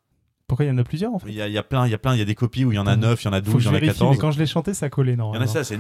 Pourquoi 0.56 0.64
il 0.64 0.68
y 0.68 0.72
en 0.74 0.78
a 0.78 0.84
plusieurs 0.84 1.12
en 1.14 1.18
fait 1.18 1.28
Il 1.28 1.34
y 1.34 1.36
y 1.52 1.58
a 1.58 1.62
plein, 1.62 1.86
il 1.86 1.90
y 1.90 1.94
a 1.94 1.98
plein, 1.98 2.14
il 2.14 2.18
y 2.18 2.22
a 2.22 2.24
des 2.24 2.34
copies 2.34 2.64
où 2.64 2.72
il 2.72 2.76
y 2.76 2.78
en 2.78 2.86
a 2.86 2.96
Mhm. 2.96 3.02
9, 3.02 3.22
il 3.22 3.24
y 3.26 3.28
en 3.28 3.32
a 3.34 3.42
Faut 3.42 3.52
12, 3.52 3.54
que 3.56 3.60
il 3.60 3.64
y 3.64 3.68
en 3.68 3.70
a 3.70 3.72
vérifie, 3.74 3.88
14. 3.98 4.10
mais 4.16 4.18
quand 4.18 4.30
je 4.30 4.38
l'ai 4.38 4.46
chanté, 4.46 4.72
ça 4.72 4.88
collait 4.88 5.12
Il 5.12 5.18
y 5.18 5.20
en 5.20 5.32
a. 5.34 5.46
16, 5.46 5.66
c'est 5.68 5.76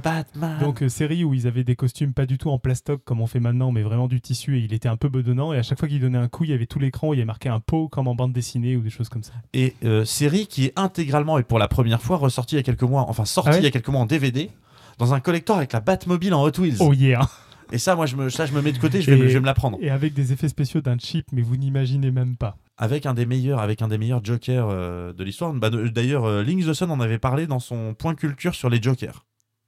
Batman. 0.00 0.58
Donc 0.60 0.82
euh, 0.82 0.88
série 0.88 1.24
où 1.24 1.32
ils 1.34 1.46
avaient 1.46 1.64
des 1.64 1.74
costumes 1.76 2.12
pas 2.12 2.26
du 2.26 2.38
tout 2.38 2.50
en 2.50 2.58
plastoc 2.58 3.02
comme 3.04 3.20
on 3.20 3.26
fait 3.26 3.40
maintenant, 3.40 3.72
mais 3.72 3.82
vraiment 3.82 4.08
du 4.08 4.20
tissu 4.20 4.58
et 4.58 4.60
il 4.60 4.72
était 4.74 4.88
un 4.88 4.96
peu 4.96 5.08
bedonnant 5.08 5.52
et 5.52 5.58
à 5.58 5.62
chaque 5.62 5.78
fois 5.78 5.88
qu'il 5.88 6.00
donnait 6.00 6.18
un 6.18 6.28
coup, 6.28 6.44
il 6.44 6.50
y 6.50 6.52
avait 6.52 6.66
tout 6.66 6.78
l'écran 6.78 7.08
où 7.08 7.14
il 7.14 7.16
y 7.16 7.20
avait 7.20 7.26
marqué 7.26 7.48
un 7.48 7.60
pot 7.60 7.88
comme 7.88 8.08
en 8.08 8.14
bande 8.14 8.32
dessinée 8.32 8.76
ou 8.76 8.80
des 8.82 8.90
choses 8.90 9.08
comme 9.08 9.22
ça. 9.22 9.32
Et 9.54 9.74
euh, 9.84 10.04
série 10.04 10.46
qui 10.46 10.66
est 10.66 10.72
intégralement 10.76 11.38
et 11.38 11.42
pour 11.44 11.58
la 11.58 11.68
première 11.68 12.02
fois 12.02 12.16
ressortie 12.18 12.56
il 12.56 12.58
y 12.58 12.60
a 12.60 12.64
quelques 12.64 12.82
mois, 12.82 13.06
enfin 13.08 13.24
sortie 13.24 13.48
Ah 13.50 13.54
ouais 13.54 13.60
il 13.60 13.64
y 13.64 13.68
a 13.68 13.70
quelques 13.70 13.88
mois 13.88 14.00
en 14.02 14.06
DVD, 14.06 14.50
dans 14.98 15.14
un 15.14 15.20
collector 15.20 15.56
avec 15.56 15.72
la 15.72 15.80
Batmobile 15.80 16.34
en 16.34 16.42
Hot 16.44 16.58
Wheels. 16.58 16.76
Oh 16.80 16.92
yeah 16.92 17.26
Et 17.72 17.78
ça, 17.78 17.96
moi, 17.96 18.06
je 18.06 18.16
me, 18.16 18.28
ça, 18.30 18.46
je 18.46 18.52
me 18.52 18.62
mets 18.62 18.72
de 18.72 18.78
côté, 18.78 19.00
je 19.02 19.10
vais, 19.10 19.16
Et- 19.18 19.22
me, 19.22 19.28
je 19.28 19.34
vais 19.34 19.40
me 19.40 19.46
la 19.46 19.54
prendre. 19.54 19.78
Et 19.80 19.90
avec 19.90 20.14
des 20.14 20.32
effets 20.32 20.48
spéciaux 20.48 20.80
d'un 20.80 20.98
chip, 20.98 21.26
mais 21.32 21.42
vous 21.42 21.56
n'imaginez 21.56 22.10
même 22.10 22.36
pas. 22.36 22.56
Avec 22.78 23.06
un 23.06 23.14
des 23.14 23.26
meilleurs, 23.26 23.58
avec 23.60 23.82
un 23.82 23.88
des 23.88 23.98
meilleurs 23.98 24.24
Jokers 24.24 24.68
euh, 24.70 25.12
de 25.12 25.24
l'histoire. 25.24 25.52
Bah, 25.54 25.70
D'ailleurs, 25.70 26.24
euh, 26.24 26.42
Links 26.44 26.66
the 26.66 26.72
Sun 26.74 26.90
en 26.90 27.00
avait 27.00 27.18
parlé 27.18 27.46
dans 27.46 27.58
son 27.58 27.94
point 27.94 28.14
culture 28.14 28.54
sur 28.54 28.68
les 28.70 28.80
Jokers. 28.80 29.24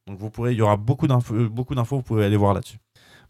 Donc 0.06 0.18
vous 0.18 0.30
pourrez, 0.30 0.52
il 0.52 0.58
y 0.58 0.62
aura 0.62 0.76
beaucoup 0.76 1.06
d'infos, 1.06 1.34
euh, 1.34 1.48
beaucoup 1.48 1.74
d'infos, 1.74 1.96
vous 1.96 2.02
pouvez 2.02 2.24
aller 2.24 2.36
voir 2.36 2.54
là-dessus. 2.54 2.78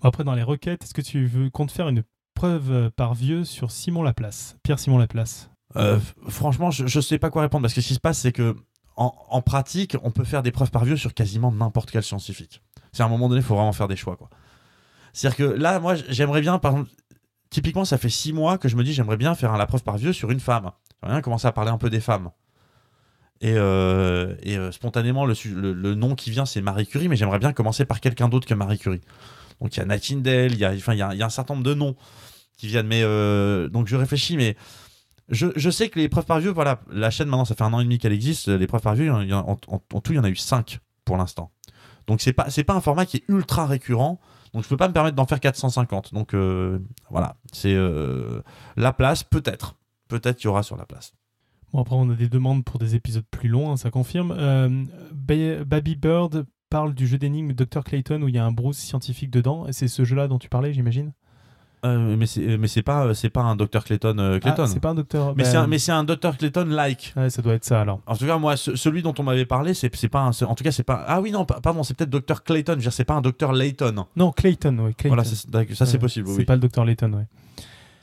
Bon, 0.02 0.08
après, 0.08 0.24
dans 0.24 0.34
les 0.34 0.42
requêtes, 0.42 0.84
est-ce 0.84 0.94
que 0.94 1.00
tu 1.00 1.26
veux 1.26 1.48
compte 1.50 1.70
faire 1.72 1.88
une 1.88 2.02
preuve 2.34 2.70
euh, 2.70 2.90
par 2.94 3.14
vieux 3.14 3.44
sur 3.44 3.70
Simon 3.70 4.02
Laplace 4.02 4.56
Pierre 4.62 4.78
Simon 4.78 4.98
Laplace? 4.98 5.50
Euh, 5.76 5.98
franchement, 6.28 6.70
je, 6.70 6.86
je 6.86 7.00
sais 7.00 7.18
pas 7.18 7.30
quoi 7.30 7.42
répondre 7.42 7.62
parce 7.62 7.74
que 7.74 7.80
ce 7.80 7.88
qui 7.88 7.94
se 7.94 8.00
passe, 8.00 8.18
c'est 8.18 8.32
que 8.32 8.54
en, 8.96 9.12
en 9.28 9.42
pratique, 9.42 9.96
on 10.02 10.10
peut 10.10 10.24
faire 10.24 10.42
des 10.42 10.50
preuves 10.52 10.70
par 10.70 10.84
vieux 10.84 10.96
sur 10.96 11.14
quasiment 11.14 11.52
n'importe 11.52 11.90
quel 11.90 12.02
scientifique. 12.02 12.62
C'est 12.92 13.02
à 13.02 13.06
un 13.06 13.08
moment 13.08 13.28
donné, 13.28 13.40
il 13.40 13.44
faut 13.44 13.54
vraiment 13.54 13.72
faire 13.72 13.86
des 13.88 13.96
choix, 13.96 14.16
quoi. 14.16 14.28
C'est-à-dire 15.18 15.36
que 15.36 15.42
là, 15.42 15.80
moi, 15.80 15.96
j'aimerais 15.96 16.40
bien, 16.40 16.60
par 16.60 16.70
exemple, 16.70 16.90
typiquement, 17.50 17.84
ça 17.84 17.98
fait 17.98 18.08
six 18.08 18.32
mois 18.32 18.56
que 18.56 18.68
je 18.68 18.76
me 18.76 18.84
dis, 18.84 18.92
j'aimerais 18.92 19.16
bien 19.16 19.34
faire 19.34 19.52
un 19.52 19.58
la 19.58 19.66
preuve 19.66 19.82
par 19.82 19.96
vieux 19.96 20.12
sur 20.12 20.30
une 20.30 20.38
femme. 20.38 20.70
J'aimerais 21.02 21.16
bien 21.16 21.22
commencer 21.22 21.48
à 21.48 21.50
parler 21.50 21.72
un 21.72 21.76
peu 21.76 21.90
des 21.90 21.98
femmes. 21.98 22.30
Et, 23.40 23.54
euh, 23.56 24.36
et 24.44 24.56
euh, 24.56 24.70
spontanément, 24.70 25.26
le, 25.26 25.34
le- 25.72 25.94
nom 25.96 26.14
qui 26.14 26.30
vient, 26.30 26.46
c'est 26.46 26.60
Marie 26.60 26.86
Curie, 26.86 27.08
mais 27.08 27.16
j'aimerais 27.16 27.40
bien 27.40 27.52
commencer 27.52 27.84
par 27.84 27.98
quelqu'un 27.98 28.28
d'autre 28.28 28.46
que 28.46 28.54
Marie 28.54 28.78
Curie. 28.78 29.00
Donc 29.60 29.76
il 29.76 29.80
y 29.80 29.82
a 29.82 29.86
Nightingale, 29.86 30.52
il 30.52 30.58
y 30.58 30.64
a, 30.64 30.70
enfin, 30.70 30.94
il 30.94 30.98
y 30.98 31.02
a, 31.02 31.26
un 31.26 31.28
certain 31.30 31.54
nombre 31.54 31.66
de 31.66 31.74
noms 31.74 31.96
qui 32.56 32.68
viennent. 32.68 32.86
Mais 32.86 33.02
euh, 33.02 33.68
donc 33.68 33.88
je 33.88 33.96
réfléchis, 33.96 34.36
mais 34.36 34.56
je, 35.30 35.48
je 35.56 35.68
sais 35.70 35.88
que 35.88 35.98
les 35.98 36.08
preuves 36.08 36.26
par 36.26 36.38
vieux, 36.38 36.50
voilà, 36.50 36.80
la 36.92 37.10
chaîne 37.10 37.26
maintenant, 37.26 37.44
ça 37.44 37.56
fait 37.56 37.64
un 37.64 37.72
an 37.72 37.80
et 37.80 37.84
demi 37.84 37.98
qu'elle 37.98 38.12
existe. 38.12 38.46
Les 38.46 38.68
preuves 38.68 38.82
par 38.82 38.94
vieux, 38.94 39.12
en, 39.12 39.56
tout, 39.56 40.12
il 40.12 40.16
y 40.16 40.18
en 40.20 40.24
a 40.24 40.30
eu 40.30 40.36
5 40.36 40.78
pour 41.04 41.16
l'instant. 41.16 41.50
Donc 42.06 42.20
c'est 42.20 42.32
pas, 42.32 42.46
pas 42.64 42.74
un 42.74 42.80
format 42.80 43.04
qui 43.04 43.16
est 43.16 43.24
ultra 43.26 43.66
récurrent. 43.66 44.20
Donc 44.54 44.62
je 44.64 44.68
peux 44.68 44.76
pas 44.76 44.88
me 44.88 44.92
permettre 44.94 45.16
d'en 45.16 45.26
faire 45.26 45.40
450. 45.40 46.14
Donc 46.14 46.34
euh, 46.34 46.78
voilà, 47.10 47.36
c'est 47.52 47.74
euh, 47.74 48.42
la 48.76 48.92
place, 48.92 49.22
peut-être. 49.24 49.76
Peut-être 50.08 50.36
qu'il 50.38 50.46
y 50.46 50.48
aura 50.48 50.62
sur 50.62 50.76
la 50.76 50.86
place. 50.86 51.12
Bon, 51.72 51.80
après, 51.82 51.94
on 51.96 52.08
a 52.10 52.14
des 52.14 52.28
demandes 52.30 52.64
pour 52.64 52.78
des 52.78 52.94
épisodes 52.94 53.26
plus 53.30 53.48
longs, 53.50 53.70
hein, 53.72 53.76
ça 53.76 53.90
confirme. 53.90 54.34
Euh, 54.36 54.84
Ba- 55.12 55.64
Baby 55.64 55.96
Bird 55.96 56.46
parle 56.70 56.94
du 56.94 57.06
jeu 57.06 57.18
d'énigmes 57.18 57.52
Dr. 57.52 57.84
Clayton 57.84 58.22
où 58.22 58.28
il 58.28 58.34
y 58.34 58.38
a 58.38 58.44
un 58.44 58.52
Bruce 58.52 58.78
scientifique 58.78 59.30
dedans. 59.30 59.66
C'est 59.70 59.88
ce 59.88 60.04
jeu-là 60.04 60.28
dont 60.28 60.38
tu 60.38 60.48
parlais, 60.48 60.72
j'imagine? 60.72 61.12
Euh, 61.84 62.16
mais 62.16 62.26
c'est 62.26 62.58
mais 62.58 62.66
c'est 62.66 62.82
pas 62.82 63.14
c'est 63.14 63.30
pas 63.30 63.42
un 63.42 63.54
Dr 63.54 63.84
Clayton 63.84 64.16
euh, 64.18 64.38
Clayton. 64.40 64.64
Ah, 64.64 64.66
c'est 64.66 64.80
pas 64.80 64.90
un 64.90 64.94
docteur. 64.94 65.34
mais 65.36 65.44
c'est 65.44 65.56
un 65.56 65.66
mais 65.68 65.78
c'est 65.78 65.92
un 65.92 66.02
Dr 66.04 66.36
Clayton 66.36 66.64
like. 66.68 67.12
Ouais, 67.16 67.30
ça 67.30 67.40
doit 67.42 67.54
être 67.54 67.64
ça 67.64 67.80
alors. 67.80 68.00
En 68.06 68.16
tout 68.16 68.26
cas 68.26 68.36
moi 68.38 68.56
ce- 68.56 68.74
celui 68.74 69.02
dont 69.02 69.14
on 69.18 69.22
m'avait 69.22 69.46
parlé 69.46 69.74
c'est 69.74 69.88
pas 70.08 70.20
un, 70.22 70.30
en 70.30 70.54
tout 70.54 70.64
cas 70.64 70.72
c'est 70.72 70.82
pas 70.82 71.04
ah 71.06 71.20
oui 71.20 71.30
non 71.30 71.44
pa- 71.44 71.60
pardon 71.60 71.82
c'est 71.84 71.94
peut-être 71.96 72.10
Dr 72.10 72.42
Clayton 72.42 72.72
je 72.72 72.76
veux 72.78 72.82
dire 72.82 72.92
c'est 72.92 73.04
pas 73.04 73.14
un 73.14 73.20
Dr 73.20 73.52
Layton. 73.52 74.06
Non, 74.16 74.32
Clayton, 74.32 74.76
oui. 74.80 74.94
Clayton. 74.94 75.08
Voilà 75.14 75.24
ça 75.24 75.86
c'est 75.86 75.98
possible 75.98 76.28
oui. 76.28 76.34
C'est 76.38 76.44
pas 76.44 76.54
le 76.56 76.60
docteur 76.60 76.84
Layton, 76.84 77.12
ouais. 77.12 77.26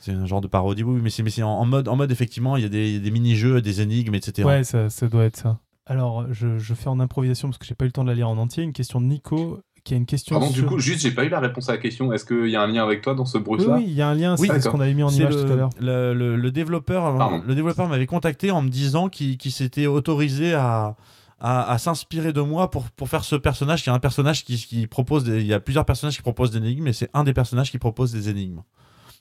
C'est 0.00 0.12
un 0.12 0.24
genre 0.26 0.40
de 0.40 0.46
parodie 0.48 0.82
oui 0.82 1.00
mais 1.02 1.10
c'est 1.10 1.42
en, 1.42 1.50
en 1.50 1.66
mode 1.66 1.88
en 1.88 1.96
mode 1.96 2.10
effectivement 2.12 2.56
il 2.56 2.62
y 2.62 2.66
a 2.66 2.68
des, 2.70 3.10
mini-jeux 3.10 3.60
des 3.60 3.80
énigmes 3.82 4.14
etc. 4.14 4.46
Ouais, 4.46 4.64
ça, 4.64 4.88
ça 4.88 5.08
doit 5.08 5.24
être 5.24 5.36
ça. 5.36 5.58
Alors, 5.88 6.26
je, 6.32 6.58
je 6.58 6.74
fais 6.74 6.88
en 6.88 6.98
improvisation 6.98 7.48
parce 7.48 7.58
que 7.58 7.64
j'ai 7.64 7.76
pas 7.76 7.84
eu 7.84 7.88
le 7.88 7.92
temps 7.92 8.02
de 8.02 8.08
la 8.08 8.14
lire 8.16 8.28
en 8.28 8.36
entier. 8.38 8.64
Une 8.64 8.72
question 8.72 9.00
de 9.00 9.06
Nico 9.06 9.60
qui 9.86 9.94
a 9.94 9.96
une 9.96 10.04
question 10.04 10.38
Pardon, 10.38 10.52
sur... 10.52 10.62
du 10.64 10.68
coup, 10.68 10.78
juste, 10.78 11.00
j'ai 11.00 11.10
pas 11.12 11.24
eu 11.24 11.28
la 11.30 11.40
réponse 11.40 11.68
à 11.68 11.72
la 11.72 11.78
question. 11.78 12.12
Est-ce 12.12 12.24
qu'il 12.26 12.50
y 12.50 12.56
a 12.56 12.60
un 12.62 12.66
lien 12.66 12.82
avec 12.82 13.00
toi 13.00 13.14
dans 13.14 13.24
ce 13.24 13.38
Oui, 13.38 13.44
Bruce-là 13.44 13.76
oui, 13.76 13.84
il 13.86 13.94
y 13.94 14.02
a 14.02 14.08
un 14.08 14.14
lien, 14.14 14.34
Oui, 14.38 14.48
c'est 14.48 14.54
ce 14.54 14.58
d'accord. 14.58 14.72
qu'on 14.72 14.80
avait 14.80 14.92
mis 14.94 15.02
en 15.02 15.08
image 15.08 15.34
le, 15.34 15.44
tout 15.46 15.52
à 15.52 15.56
l'heure. 15.56 15.70
le, 15.80 16.12
le- 16.12 16.36
le 16.36 16.50
développeur, 16.50 17.16
Pardon. 17.16 17.42
le 17.46 17.54
développeur 17.54 17.88
m'avait 17.88 18.06
contacté 18.06 18.50
en 18.50 18.60
me 18.62 18.68
disant 18.68 19.08
qu'il 19.08 19.38
s'était 19.50 19.86
autorisé 19.86 20.52
à, 20.54 20.96
à, 21.40 21.70
à 21.70 21.78
s'inspirer 21.78 22.32
de 22.32 22.40
moi 22.40 22.70
pour, 22.70 22.90
pour 22.90 23.08
faire 23.08 23.24
ce 23.24 23.36
personnage, 23.36 23.82
qui 23.82 23.88
est 23.88 23.92
un 23.92 23.98
personnage 23.98 24.44
qui, 24.44 24.56
qui 24.56 24.86
propose, 24.86 25.24
des- 25.24 25.40
il 25.40 25.46
y 25.46 25.54
a 25.54 25.60
plusieurs 25.60 25.84
personnages 25.84 26.16
qui 26.16 26.22
proposent 26.22 26.50
des 26.50 26.58
énigmes, 26.58 26.84
mais 26.84 26.92
c'est 26.92 27.08
un 27.14 27.24
des 27.24 27.32
personnages 27.32 27.70
qui 27.70 27.78
propose 27.78 28.12
des 28.12 28.28
énigmes. 28.28 28.62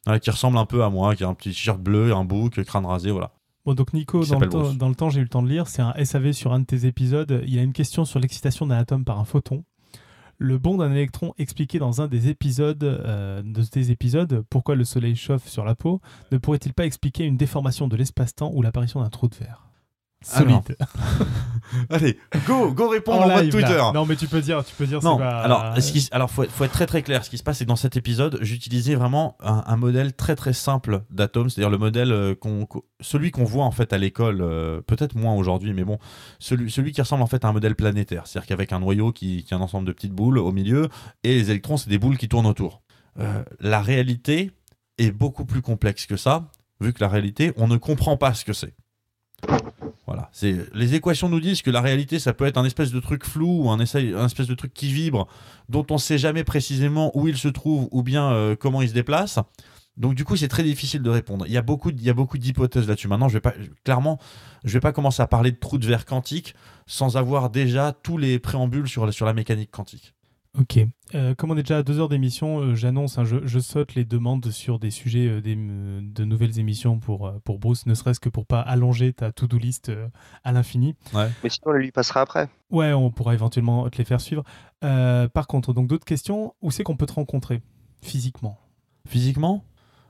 Voilà, 0.06 0.20
qui 0.20 0.30
ressemble 0.30 0.58
un 0.58 0.66
peu 0.66 0.84
à 0.84 0.90
moi, 0.90 1.16
qui 1.16 1.24
a 1.24 1.28
un 1.28 1.34
petit 1.34 1.50
t-shirt 1.50 1.80
bleu, 1.80 2.14
un 2.14 2.26
bouc, 2.26 2.64
crâne 2.64 2.86
rasé, 2.86 3.12
voilà. 3.12 3.32
Bon, 3.66 3.74
donc 3.74 3.94
Nico, 3.94 4.24
dans 4.24 4.40
le, 4.40 4.48
temps, 4.48 4.60
Bruce. 4.60 4.78
dans 4.78 4.90
le 4.90 4.94
temps, 4.94 5.10
j'ai 5.10 5.20
eu 5.22 5.24
le 5.24 5.30
temps 5.30 5.42
de 5.42 5.50
lire. 5.50 5.68
C'est 5.68 5.82
un 5.82 5.94
SAV 6.06 6.34
sur 6.34 6.54
un 6.54 6.60
de 6.60 6.66
tes 6.66 6.86
épisodes. 6.86 7.42
Il 7.48 7.58
a 7.58 7.64
une 7.64 7.74
question 7.74 8.06
sur 8.06 8.20
l'excitation 8.20 8.68
d'un 8.68 8.78
atome 8.78 9.04
par 9.04 9.20
un 9.20 9.26
photon. 9.26 9.64
Le 10.38 10.58
bond 10.58 10.78
d'un 10.78 10.92
électron 10.92 11.34
expliqué 11.38 11.80
dans 11.80 12.02
un 12.02 12.08
des 12.08 12.30
épisodes 12.30 12.84
euh, 12.84 13.42
de 13.42 13.62
tes 13.64 13.92
épisodes, 13.92 14.44
pourquoi 14.50 14.76
le 14.76 14.84
soleil 14.84 15.16
chauffe 15.16 15.48
sur 15.48 15.64
la 15.64 15.76
peau, 15.76 16.02
ne 16.32 16.38
pourrait-il 16.38 16.74
pas 16.74 16.86
expliquer 16.86 17.24
une 17.24 17.38
déformation 17.38 17.88
de 17.88 17.96
l'espace-temps 17.96 18.52
ou 18.54 18.62
l'apparition 18.62 19.02
d'un 19.02 19.10
trou 19.10 19.28
de 19.28 19.36
verre 19.36 19.66
Solide. 20.26 20.78
Allez, 21.90 22.18
go, 22.48 22.72
go 22.72 22.90
répondre 22.90 23.22
en, 23.22 23.26
En 23.26 23.34
mode 23.36 23.44
live, 23.46 23.56
là. 23.58 23.68
Twitter. 23.68 23.84
Non, 23.94 24.06
mais 24.06 24.16
tu 24.16 24.28
peux 24.28 24.42
dire, 24.42 24.64
tu 24.64 24.74
peux 24.76 24.86
dire. 24.86 25.04
Non, 25.04 25.18
pas- 25.18 25.40
alors, 25.42 25.82
ce 25.82 25.92
qui- 25.92 26.08
alors 26.12 26.30
faut, 26.30 26.44
faut 26.48 26.64
être 26.64 26.72
très 26.72 26.86
très 26.86 27.02
clair. 27.02 27.24
Ce 27.26 27.30
qui 27.30 27.38
se 27.38 27.44
passe, 27.44 27.58
c'est 27.58 27.66
que 27.66 27.70
dans 27.70 27.76
cet 27.76 27.98
épisode, 27.98 28.38
j'utilisais 28.42 28.96
vraiment 28.96 29.36
un, 29.44 29.64
un 29.66 29.76
modèle 29.76 30.14
très 30.14 30.36
très 30.36 30.54
simple 30.54 31.02
d'atome, 31.10 31.50
c'est-à-dire 31.50 31.70
le 31.70 31.78
modèle 31.78 32.12
euh, 32.12 32.36
qu'on, 32.36 32.66
qu'on- 32.66 32.84
celui 33.02 33.32
qu'on 33.32 33.44
voit 33.44 33.66
en 33.66 33.72
fait 33.72 33.94
à 33.94 33.98
l'école, 33.98 34.42
euh, 34.42 34.82
peut-être 34.82 35.16
moins 35.16 35.34
aujourd'hui, 35.34 35.74
mais 35.74 35.84
bon, 35.84 35.98
celui, 36.40 36.70
celui 36.72 36.92
qui 36.92 37.02
ressemble 37.02 37.24
en 37.24 37.28
fait 37.28 37.44
à 37.46 37.50
un 37.50 37.54
modèle 37.54 37.76
planétaire, 37.76 38.28
c'est-à-dire 38.28 38.48
qu'avec 38.48 38.72
un 38.72 38.80
noyau 38.80 39.12
qui, 39.12 39.44
qui 39.44 39.54
est 39.54 39.58
un 39.58 39.62
ensemble 39.62 39.88
de 39.88 39.92
petites 39.92 40.14
boules 40.14 40.38
au 40.38 40.52
milieu 40.52 40.90
et 41.24 41.34
les 41.36 41.50
électrons, 41.52 41.78
c'est 41.78 41.90
des 41.90 41.98
boules 42.00 42.18
qui 42.18 42.28
tournent 42.30 42.48
autour. 42.48 42.82
Euh, 43.20 43.44
la 43.60 43.82
réalité 43.82 44.52
est 44.98 45.12
beaucoup 45.12 45.46
plus 45.46 45.62
complexe 45.62 46.06
que 46.06 46.16
ça, 46.18 46.50
vu 46.80 46.94
que 46.94 47.02
la 47.02 47.10
réalité, 47.10 47.54
on 47.58 47.68
ne 47.68 47.78
comprend 47.78 48.18
pas 48.18 48.34
ce 48.34 48.46
que 48.46 48.54
c'est. 48.54 48.74
C'est 50.38 50.68
les 50.74 50.96
équations 50.96 51.30
nous 51.30 51.40
disent 51.40 51.62
que 51.62 51.72
la 51.72 51.80
réalité 51.80 52.20
ça 52.20 52.34
peut 52.34 52.46
être 52.46 52.58
un 52.58 52.66
espèce 52.66 52.92
de 52.92 53.00
truc 53.00 53.24
flou 53.24 53.64
ou 53.64 53.70
un, 53.70 53.80
essai- 53.80 54.14
espèce 54.26 54.48
de 54.48 54.54
truc 54.54 54.74
qui 54.74 54.92
vibre 54.92 55.30
dont 55.70 55.86
on 55.92 55.98
sait 55.98 56.18
jamais 56.18 56.44
précisément 56.44 57.10
où 57.18 57.30
il 57.30 57.38
se 57.38 57.48
trouve 57.48 57.88
ou 57.92 58.04
bien 58.04 58.34
euh, 58.34 58.54
comment 58.58 58.82
il 58.82 58.90
se 58.90 58.94
déplace. 58.94 59.40
Donc 59.96 60.14
du 60.14 60.26
coup 60.26 60.36
c'est 60.36 60.50
très 60.50 60.64
difficile 60.64 61.02
de 61.02 61.10
répondre. 61.10 61.46
Il 61.48 61.54
y 61.54 61.58
a 61.58 61.62
beaucoup 61.62 61.90
il 61.90 62.04
y 62.04 62.10
a 62.10 62.14
beaucoup 62.14 62.38
d'hypothèses 62.38 62.86
là-dessus. 62.86 63.08
Maintenant 63.08 63.30
je 63.30 63.36
vais 63.36 63.40
pas 63.40 63.54
clairement 63.86 64.20
je 64.66 64.74
vais 64.74 64.82
pas 64.82 64.92
commencer 64.92 65.22
à 65.22 65.28
parler 65.28 65.54
de 65.54 65.58
trous 65.58 65.78
de 65.78 65.88
verre 65.88 66.06
quantique 66.06 66.54
sans 66.86 67.16
avoir 67.16 67.50
déjà 67.50 67.94
tous 67.94 68.18
les 68.18 68.38
préambules 68.38 68.90
sur 68.90 69.06
la 69.06 69.34
mécanique 69.34 69.72
quantique. 69.72 70.15
Ok. 70.60 70.80
Euh, 71.14 71.36
comme 71.36 71.52
on 71.52 71.58
est 71.58 71.64
déjà 71.64 71.80
à 71.80 71.84
deux 71.84 72.00
heures 72.00 72.10
d'émission, 72.10 72.60
euh, 72.60 72.76
j'annonce, 72.76 73.18
hein, 73.18 73.26
je, 73.26 73.46
je 73.46 73.60
saute 73.60 73.94
les 73.96 74.06
demandes 74.06 74.50
sur 74.52 74.80
des 74.80 74.90
sujets 74.90 75.28
euh, 75.28 75.42
des- 75.42 75.56
de 75.56 76.24
nouvelles 76.24 76.60
émissions 76.60 76.98
pour, 77.00 77.28
euh, 77.28 77.34
pour 77.44 77.60
Bruce, 77.60 77.86
ne 77.86 77.94
serait-ce 77.94 78.20
que 78.20 78.30
pour 78.30 78.46
pas 78.46 78.62
allonger 78.62 79.12
ta 79.14 79.32
to-do 79.32 79.58
list 79.58 79.90
euh, 79.90 80.08
à 80.44 80.52
l'infini. 80.52 80.96
Mais 81.14 81.50
sinon, 81.50 81.68
on 81.68 81.72
les 81.74 81.84
lui 81.84 81.92
passera 81.92 82.22
après. 82.22 82.48
Ouais, 82.72 82.94
on 82.94 83.12
pourra 83.12 83.34
éventuellement 83.34 83.90
te 83.90 83.98
les 83.98 84.06
faire 84.06 84.22
suivre. 84.22 84.44
Euh, 84.84 85.28
par 85.28 85.48
contre, 85.48 85.74
donc 85.74 85.88
d'autres 85.88 86.06
questions, 86.06 86.54
où 86.62 86.72
c'est 86.72 86.84
qu'on 86.84 86.96
peut 86.98 87.06
te 87.06 87.14
rencontrer 87.14 87.62
physiquement? 88.02 88.58
Physiquement? 89.08 89.64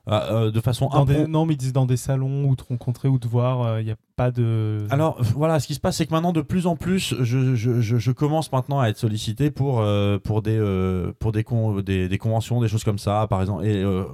Euh, 0.08 0.52
de 0.52 0.60
façon 0.62 0.88
Dans 0.88 1.04
des- 1.06 1.16
impro- 1.16 1.28
Non, 1.28 1.46
mais 1.46 1.54
ils 1.54 1.58
disent 1.58 1.74
dans 1.74 1.86
des 1.86 1.98
salons 1.98 2.46
où 2.46 2.56
te 2.56 2.64
rencontrer 2.64 3.08
ou 3.08 3.18
te 3.20 3.28
voir, 3.28 3.80
il 3.80 3.86
n'y 3.86 3.92
a 3.92 3.96
pas 4.16 4.32
de... 4.32 4.86
Alors 4.90 5.18
voilà, 5.36 5.60
ce 5.60 5.68
qui 5.68 5.74
se 5.76 5.80
passe, 5.80 5.98
c'est 5.98 6.06
que 6.06 6.12
maintenant 6.14 6.32
de 6.34 6.42
plus 6.42 6.68
en 6.68 6.76
plus, 6.76 7.16
je, 7.22 7.56
je- 7.56 7.80
je- 7.82 7.98
je 7.98 8.12
commence 8.12 8.52
maintenant 8.52 8.80
à 8.80 8.88
être 8.90 8.98
sollicité 8.98 9.52
pour, 9.52 9.80
euh, 9.82 10.18
pour, 10.20 10.42
des, 10.42 10.58
euh, 10.58 11.12
pour 11.20 11.32
des, 11.32 11.44
con- 11.44 11.82
des, 11.82 12.08
des 12.08 12.18
conventions, 12.18 12.62
des 12.62 12.68
choses 12.68 12.84
comme 12.84 13.00
ça, 13.00 13.26
par 13.30 13.42
exemple. 13.42 13.66
Et 13.66 13.82
euh, 13.84 14.06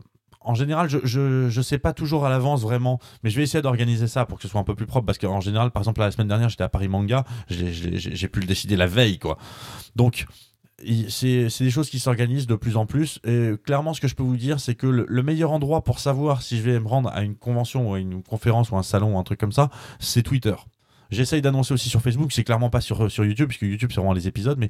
en 0.43 0.55
général, 0.55 0.89
je, 0.89 0.97
je, 1.03 1.49
je 1.49 1.61
sais 1.61 1.77
pas 1.77 1.93
toujours 1.93 2.25
à 2.25 2.29
l'avance 2.31 2.61
vraiment, 2.63 2.99
mais 3.23 3.29
je 3.29 3.35
vais 3.37 3.43
essayer 3.43 3.61
d'organiser 3.61 4.07
ça 4.07 4.25
pour 4.25 4.37
que 4.37 4.41
ce 4.41 4.47
soit 4.47 4.59
un 4.59 4.63
peu 4.63 4.73
plus 4.73 4.87
propre 4.87 5.05
parce 5.05 5.19
qu'en 5.19 5.39
général, 5.39 5.69
par 5.69 5.81
exemple, 5.81 5.99
la 5.99 6.09
semaine 6.09 6.27
dernière, 6.29 6.49
j'étais 6.49 6.63
à 6.63 6.69
Paris 6.69 6.87
Manga, 6.87 7.25
j'ai- 7.47 8.27
pu 8.27 8.39
le 8.39 8.47
décider 8.47 8.75
la 8.75 8.87
veille, 8.87 9.19
quoi. 9.19 9.37
Donc, 9.95 10.25
c'est 11.09 11.47
des 11.59 11.69
choses 11.69 11.89
qui 11.89 11.99
s'organisent 11.99 12.47
de 12.47 12.55
plus 12.55 12.77
en 12.77 12.85
plus. 12.85 13.19
Et 13.25 13.51
clairement, 13.63 13.93
ce 13.93 14.01
que 14.01 14.07
je 14.07 14.15
peux 14.15 14.23
vous 14.23 14.37
dire, 14.37 14.59
c'est 14.59 14.75
que 14.75 14.87
le, 14.87 15.05
le 15.07 15.23
meilleur 15.23 15.51
endroit 15.51 15.83
pour 15.83 15.99
savoir 15.99 16.41
si 16.41 16.57
je 16.57 16.63
vais 16.63 16.79
me 16.79 16.87
rendre 16.87 17.09
à 17.09 17.23
une 17.23 17.35
convention 17.35 17.89
ou 17.89 17.93
à 17.93 17.99
une 17.99 18.23
conférence 18.23 18.71
ou 18.71 18.77
un 18.77 18.83
salon 18.83 19.15
ou 19.15 19.19
un 19.19 19.23
truc 19.23 19.39
comme 19.39 19.51
ça, 19.51 19.69
c'est 19.99 20.23
Twitter. 20.23 20.55
J'essaye 21.11 21.41
d'annoncer 21.41 21.73
aussi 21.73 21.89
sur 21.89 22.01
Facebook, 22.01 22.31
c'est 22.31 22.45
clairement 22.45 22.69
pas 22.69 22.79
sur, 22.79 23.09
YouTube, 23.25 23.49
puisque 23.49 23.63
YouTube 23.63 23.91
c'est 23.91 23.99
vraiment 23.99 24.13
les 24.13 24.29
épisodes, 24.29 24.57
mais 24.57 24.69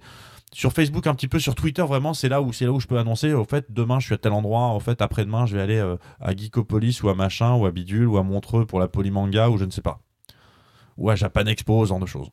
sur 0.51 0.73
Facebook 0.73 1.05
un 1.05 1.13
petit 1.13 1.27
peu, 1.27 1.37
sur 1.37 1.53
Twitter 1.53 1.83
vraiment, 1.83 2.15
c'est 2.15 2.29
là 2.29 2.41
où 2.41 2.51
là 2.59 2.71
où 2.71 2.79
je 2.79 2.87
peux 2.87 2.97
annoncer. 2.97 3.31
Au 3.33 3.45
fait, 3.45 3.67
demain 3.69 3.99
je 3.99 4.07
suis 4.07 4.15
à 4.15 4.17
tel 4.17 4.31
endroit, 4.31 4.61
en 4.61 4.79
fait 4.79 5.03
après-demain 5.03 5.45
je 5.45 5.55
vais 5.55 5.61
aller 5.61 5.77
euh, 5.77 5.97
à 6.19 6.35
Geekopolis 6.35 7.03
ou 7.03 7.09
à 7.09 7.15
machin 7.15 7.53
ou 7.53 7.67
à 7.67 7.71
Bidule 7.71 8.07
ou 8.07 8.17
à 8.17 8.23
Montreux 8.23 8.65
pour 8.65 8.79
la 8.79 8.87
Polymanga 8.87 9.49
ou 9.49 9.57
je 9.57 9.65
ne 9.65 9.69
sais 9.69 9.83
pas, 9.83 10.01
ou 10.97 11.11
à 11.11 11.15
Japan 11.15 11.45
Expo, 11.45 11.85
ce 11.85 11.89
genre 11.89 11.99
de 11.99 12.07
choses. 12.07 12.31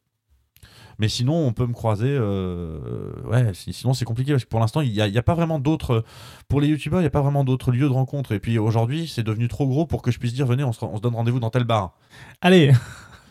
Mais 0.99 1.09
sinon, 1.09 1.35
on 1.35 1.53
peut 1.53 1.67
me 1.67 1.73
croiser. 1.73 2.09
euh, 2.11 3.13
ouais, 3.25 3.55
si- 3.55 3.73
sinon 3.73 3.95
c'est 3.95 4.05
compliqué 4.05 4.33
parce 4.33 4.45
que 4.45 4.49
pour 4.49 4.61
l'instant, 4.61 4.81
il 4.81 4.91
n'y 4.93 5.19
a, 5.19 5.23
pas 5.23 5.35
vraiment 5.35 5.59
d'autres. 5.59 6.05
Pour 6.49 6.61
les 6.61 6.69
youtubeurs, 6.69 7.01
il 7.01 7.05
n'y 7.05 7.09
a 7.09 7.11
pas 7.11 7.21
vraiment 7.23 7.45
d'autres 7.45 7.71
lieux 7.71 7.89
de 7.89 7.93
rencontre. 7.93 8.33
Et 8.33 8.41
puis 8.41 8.59
aujourd'hui, 8.59 9.07
c'est 9.09 9.23
devenu 9.23 9.49
trop 9.49 9.67
gros 9.69 9.87
pour 9.87 10.03
que 10.03 10.11
je 10.11 10.19
puisse 10.19 10.35
dire 10.35 10.47
venez, 10.47 10.65
on 10.65 10.73
se, 10.73 10.85
on 10.85 10.97
se 10.97 11.03
donne 11.03 11.15
rendez-vous 11.15 11.41
dans 11.41 11.51
tel 11.51 11.65
bar. 11.65 11.93
Allez, 12.41 12.73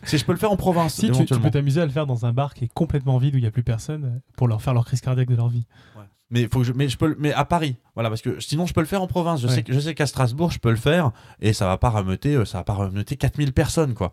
Si 0.04 0.16
je 0.16 0.24
peux 0.24 0.32
le 0.32 0.38
faire 0.38 0.52
en 0.52 0.56
province, 0.56 0.94
si 0.94 1.10
tu, 1.10 1.24
peux 1.40 1.50
t'amuser 1.50 1.80
à 1.80 1.84
le 1.84 1.90
faire 1.90 2.06
dans 2.06 2.24
un 2.24 2.32
bar 2.32 2.54
qui 2.54 2.64
est 2.64 2.72
complètement 2.72 3.18
vide 3.18 3.34
où 3.34 3.38
il 3.38 3.42
n'y 3.42 3.46
a 3.48 3.50
plus 3.50 3.64
personne 3.64 4.20
pour 4.36 4.48
leur 4.48 4.62
faire 4.62 4.72
leur 4.72 4.84
crise 4.84 5.00
cardiaque 5.00 5.28
de 5.28 5.36
leur 5.36 5.48
vie. 5.48 5.66
Mais 6.30 6.46
faut 6.52 6.58
que 6.60 6.64
je, 6.66 6.72
mais 6.74 6.88
je 6.90 6.98
peux, 6.98 7.16
mais 7.18 7.32
à 7.32 7.46
Paris, 7.46 7.76
voilà, 7.94 8.10
parce 8.10 8.20
que 8.20 8.38
sinon 8.38 8.66
je 8.66 8.74
peux 8.74 8.80
le 8.82 8.86
faire 8.86 9.00
en 9.02 9.06
province. 9.06 9.40
Je 9.40 9.46
Ouais. 9.48 9.54
sais, 9.54 9.64
je 9.66 9.80
sais 9.80 9.94
qu'à 9.94 10.06
Strasbourg 10.06 10.50
je 10.50 10.58
peux 10.58 10.68
le 10.70 10.76
faire 10.76 11.10
et 11.40 11.54
ça 11.54 11.66
va 11.66 11.78
pas 11.78 11.88
rameuter, 11.88 12.34
euh, 12.34 12.44
ça 12.44 12.58
va 12.58 12.64
pas 12.64 12.74
rameuter 12.74 13.16
4000 13.16 13.52
personnes 13.54 13.94
quoi. 13.94 14.12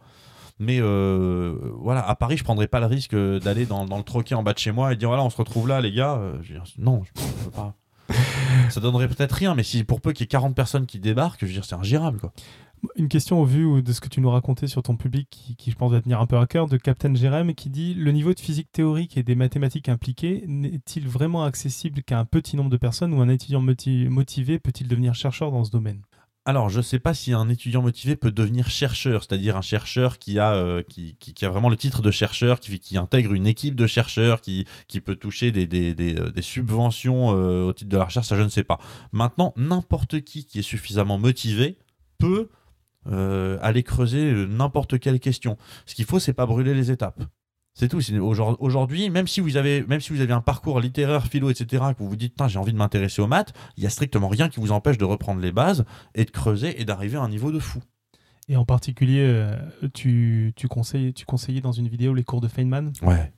Mais 0.60 0.80
euh, 0.80 1.56
voilà, 1.80 2.08
à 2.08 2.16
Paris 2.16 2.38
je 2.38 2.44
prendrais 2.44 2.68
pas 2.68 2.80
le 2.80 2.86
risque 2.86 3.16
d'aller 3.16 3.66
dans, 3.66 3.86
dans 3.86 3.98
le 3.98 4.04
troquet 4.04 4.36
en 4.36 4.44
bas 4.44 4.54
de 4.54 4.60
chez 4.60 4.72
moi 4.72 4.94
et 4.94 4.96
dire 4.96 5.10
voilà 5.10 5.24
on 5.24 5.30
se 5.30 5.38
retrouve 5.38 5.68
là 5.68 5.82
les 5.82 5.92
gars. 5.92 6.16
Euh, 6.16 6.38
je 6.42 6.54
veux 6.54 6.60
dire, 6.60 6.64
non, 6.78 7.04
je 7.04 7.12
peux 7.44 7.52
pas. 7.52 7.76
ça 8.70 8.80
donnerait 8.80 9.08
peut-être 9.08 9.34
rien, 9.34 9.56
mais 9.56 9.64
si 9.64 9.84
pour 9.84 10.00
peu 10.00 10.14
qu'il 10.14 10.22
y 10.22 10.26
ait 10.26 10.28
40 10.28 10.56
personnes 10.56 10.86
qui 10.86 11.00
débarquent, 11.00 11.42
je 11.42 11.48
veux 11.48 11.54
dire 11.54 11.66
c'est 11.66 11.76
ingérable 11.76 12.20
quoi. 12.20 12.32
Une 12.98 13.08
question 13.08 13.42
au 13.42 13.46
vu 13.46 13.82
de 13.82 13.94
ce 13.94 14.00
que 14.00 14.10
tu 14.10 14.22
nous 14.22 14.30
racontais 14.30 14.68
sur 14.68 14.84
ton 14.84 14.96
public, 14.96 15.28
qui, 15.32 15.56
qui, 15.56 15.72
je 15.72 15.76
pense 15.76 15.92
va 15.92 16.02
tenir 16.02 16.22
un 16.22 16.28
peu 16.28 16.38
à 16.38 16.46
cœur, 16.46 16.68
de 16.68 16.78
Captain 16.78 17.16
Jérém, 17.16 17.56
qui 17.56 17.72
dit 17.72 17.96
Le 17.96 18.12
niveau 18.12 18.32
de 18.34 18.40
physique 18.40 18.72
théorique 18.72 19.18
et 19.18 19.24
des 19.24 19.34
mathématiques 19.34 19.90
impliquées 19.90 20.44
n'est-il 20.48 21.08
vraiment 21.08 21.44
accessible 21.46 22.04
qu'à 22.04 22.20
un 22.20 22.26
petit 22.26 22.56
nombre 22.56 22.70
de 22.70 22.78
personnes 22.78 23.14
ou 23.14 23.22
un 23.22 23.30
étudiant 23.30 23.62
moti- 23.62 24.08
motivé 24.08 24.60
peut-il 24.60 24.88
devenir 24.88 25.16
chercheur 25.16 25.52
dans 25.52 25.64
ce 25.64 25.72
domaine? 25.72 26.02
Alors, 26.48 26.70
je 26.70 26.80
sais 26.80 27.00
pas 27.00 27.16
si 27.16 27.34
un 27.34 27.50
étudiant 27.50 27.82
motivé 27.82 28.16
peut 28.16 28.32
devenir 28.32 28.70
chercheur, 28.70 29.24
c'est-à-dire 29.24 29.58
un 29.58 29.64
chercheur 29.64 30.20
qui 30.20 30.38
a, 30.38 30.54
euh, 30.54 30.84
vraiment 31.42 31.70
le 31.70 31.76
titre 31.76 32.04
de 32.04 32.12
chercheur, 32.12 32.60
qui, 32.60 32.98
intègre 32.98 33.34
une 33.34 33.48
équipe 33.48 33.74
de 33.74 33.88
chercheurs, 33.88 34.42
qui, 34.42 34.68
peut 35.04 35.16
toucher 35.16 35.52
des, 35.52 35.96
euh, 36.00 36.42
subventions 36.42 37.36
euh, 37.36 37.64
au 37.64 37.74
titre 37.74 37.90
de 37.90 37.98
la 37.98 38.06
recherche, 38.06 38.28
ça 38.28 38.38
je 38.38 38.44
ne 38.44 38.50
sais 38.50 38.64
pas. 38.64 38.80
Maintenant, 39.12 39.54
n'importe 39.58 40.22
qui 40.22 40.46
qui 40.46 40.60
est 40.60 40.62
suffisamment 40.62 41.18
motivé 41.18 41.80
peut 42.20 42.50
aller 43.62 43.84
creuser 43.84 44.34
n'importe 44.48 45.00
quelle 45.00 45.20
question. 45.20 45.58
Ce 45.86 45.94
qu'il 45.94 46.06
faut, 46.06 46.18
c'est 46.20 46.34
pas 46.34 46.48
brûler 46.48 46.74
les 46.74 46.90
étapes. 46.90 47.22
C'est 47.78 47.90
tout. 47.90 48.00
Aujourd'hui, 48.60 49.10
même 49.10 49.28
si 49.28 49.42
vous 49.42 49.58
avez, 49.58 49.84
même 49.84 50.00
si 50.00 50.14
vous 50.14 50.22
avez 50.22 50.32
un 50.32 50.40
parcours 50.40 50.80
littéraire, 50.80 51.28
philo, 51.28 51.50
etc., 51.50 51.84
que 51.94 52.02
vous 52.02 52.08
vous 52.10 52.16
dites, 52.16 52.34
j'ai 52.48 52.58
envie 52.58 52.72
de 52.72 52.78
m'intéresser 52.78 53.22
aux 53.22 53.28
maths, 53.28 53.54
il 53.76 53.84
y 53.84 53.86
a 53.86 53.90
strictement 53.90 54.30
rien 54.30 54.48
qui 54.48 54.62
vous 54.62 54.72
empêche 54.72 54.98
de 54.98 55.04
reprendre 55.04 55.42
les 55.42 55.52
bases 55.52 55.84
et 56.16 56.24
de 56.24 56.32
creuser 56.32 56.80
et 56.82 56.86
d'arriver 56.86 57.18
à 57.18 57.22
un 57.22 57.30
niveau 57.30 57.52
de 57.52 57.60
fou. 57.60 57.82
Et 58.48 58.56
en 58.56 58.64
particulier, 58.64 59.20
euh, 59.28 59.58
tu, 59.94 60.54
tu, 60.56 60.70
conseilles, 60.70 61.14
tu 61.14 61.26
conseillais 61.26 61.60
dans 61.62 61.74
une 61.74 61.90
vidéo 61.90 62.14
les 62.14 62.24
cours 62.24 62.40
de 62.40 62.48
Feynman, 62.48 62.94
Ouais. 63.02 63.34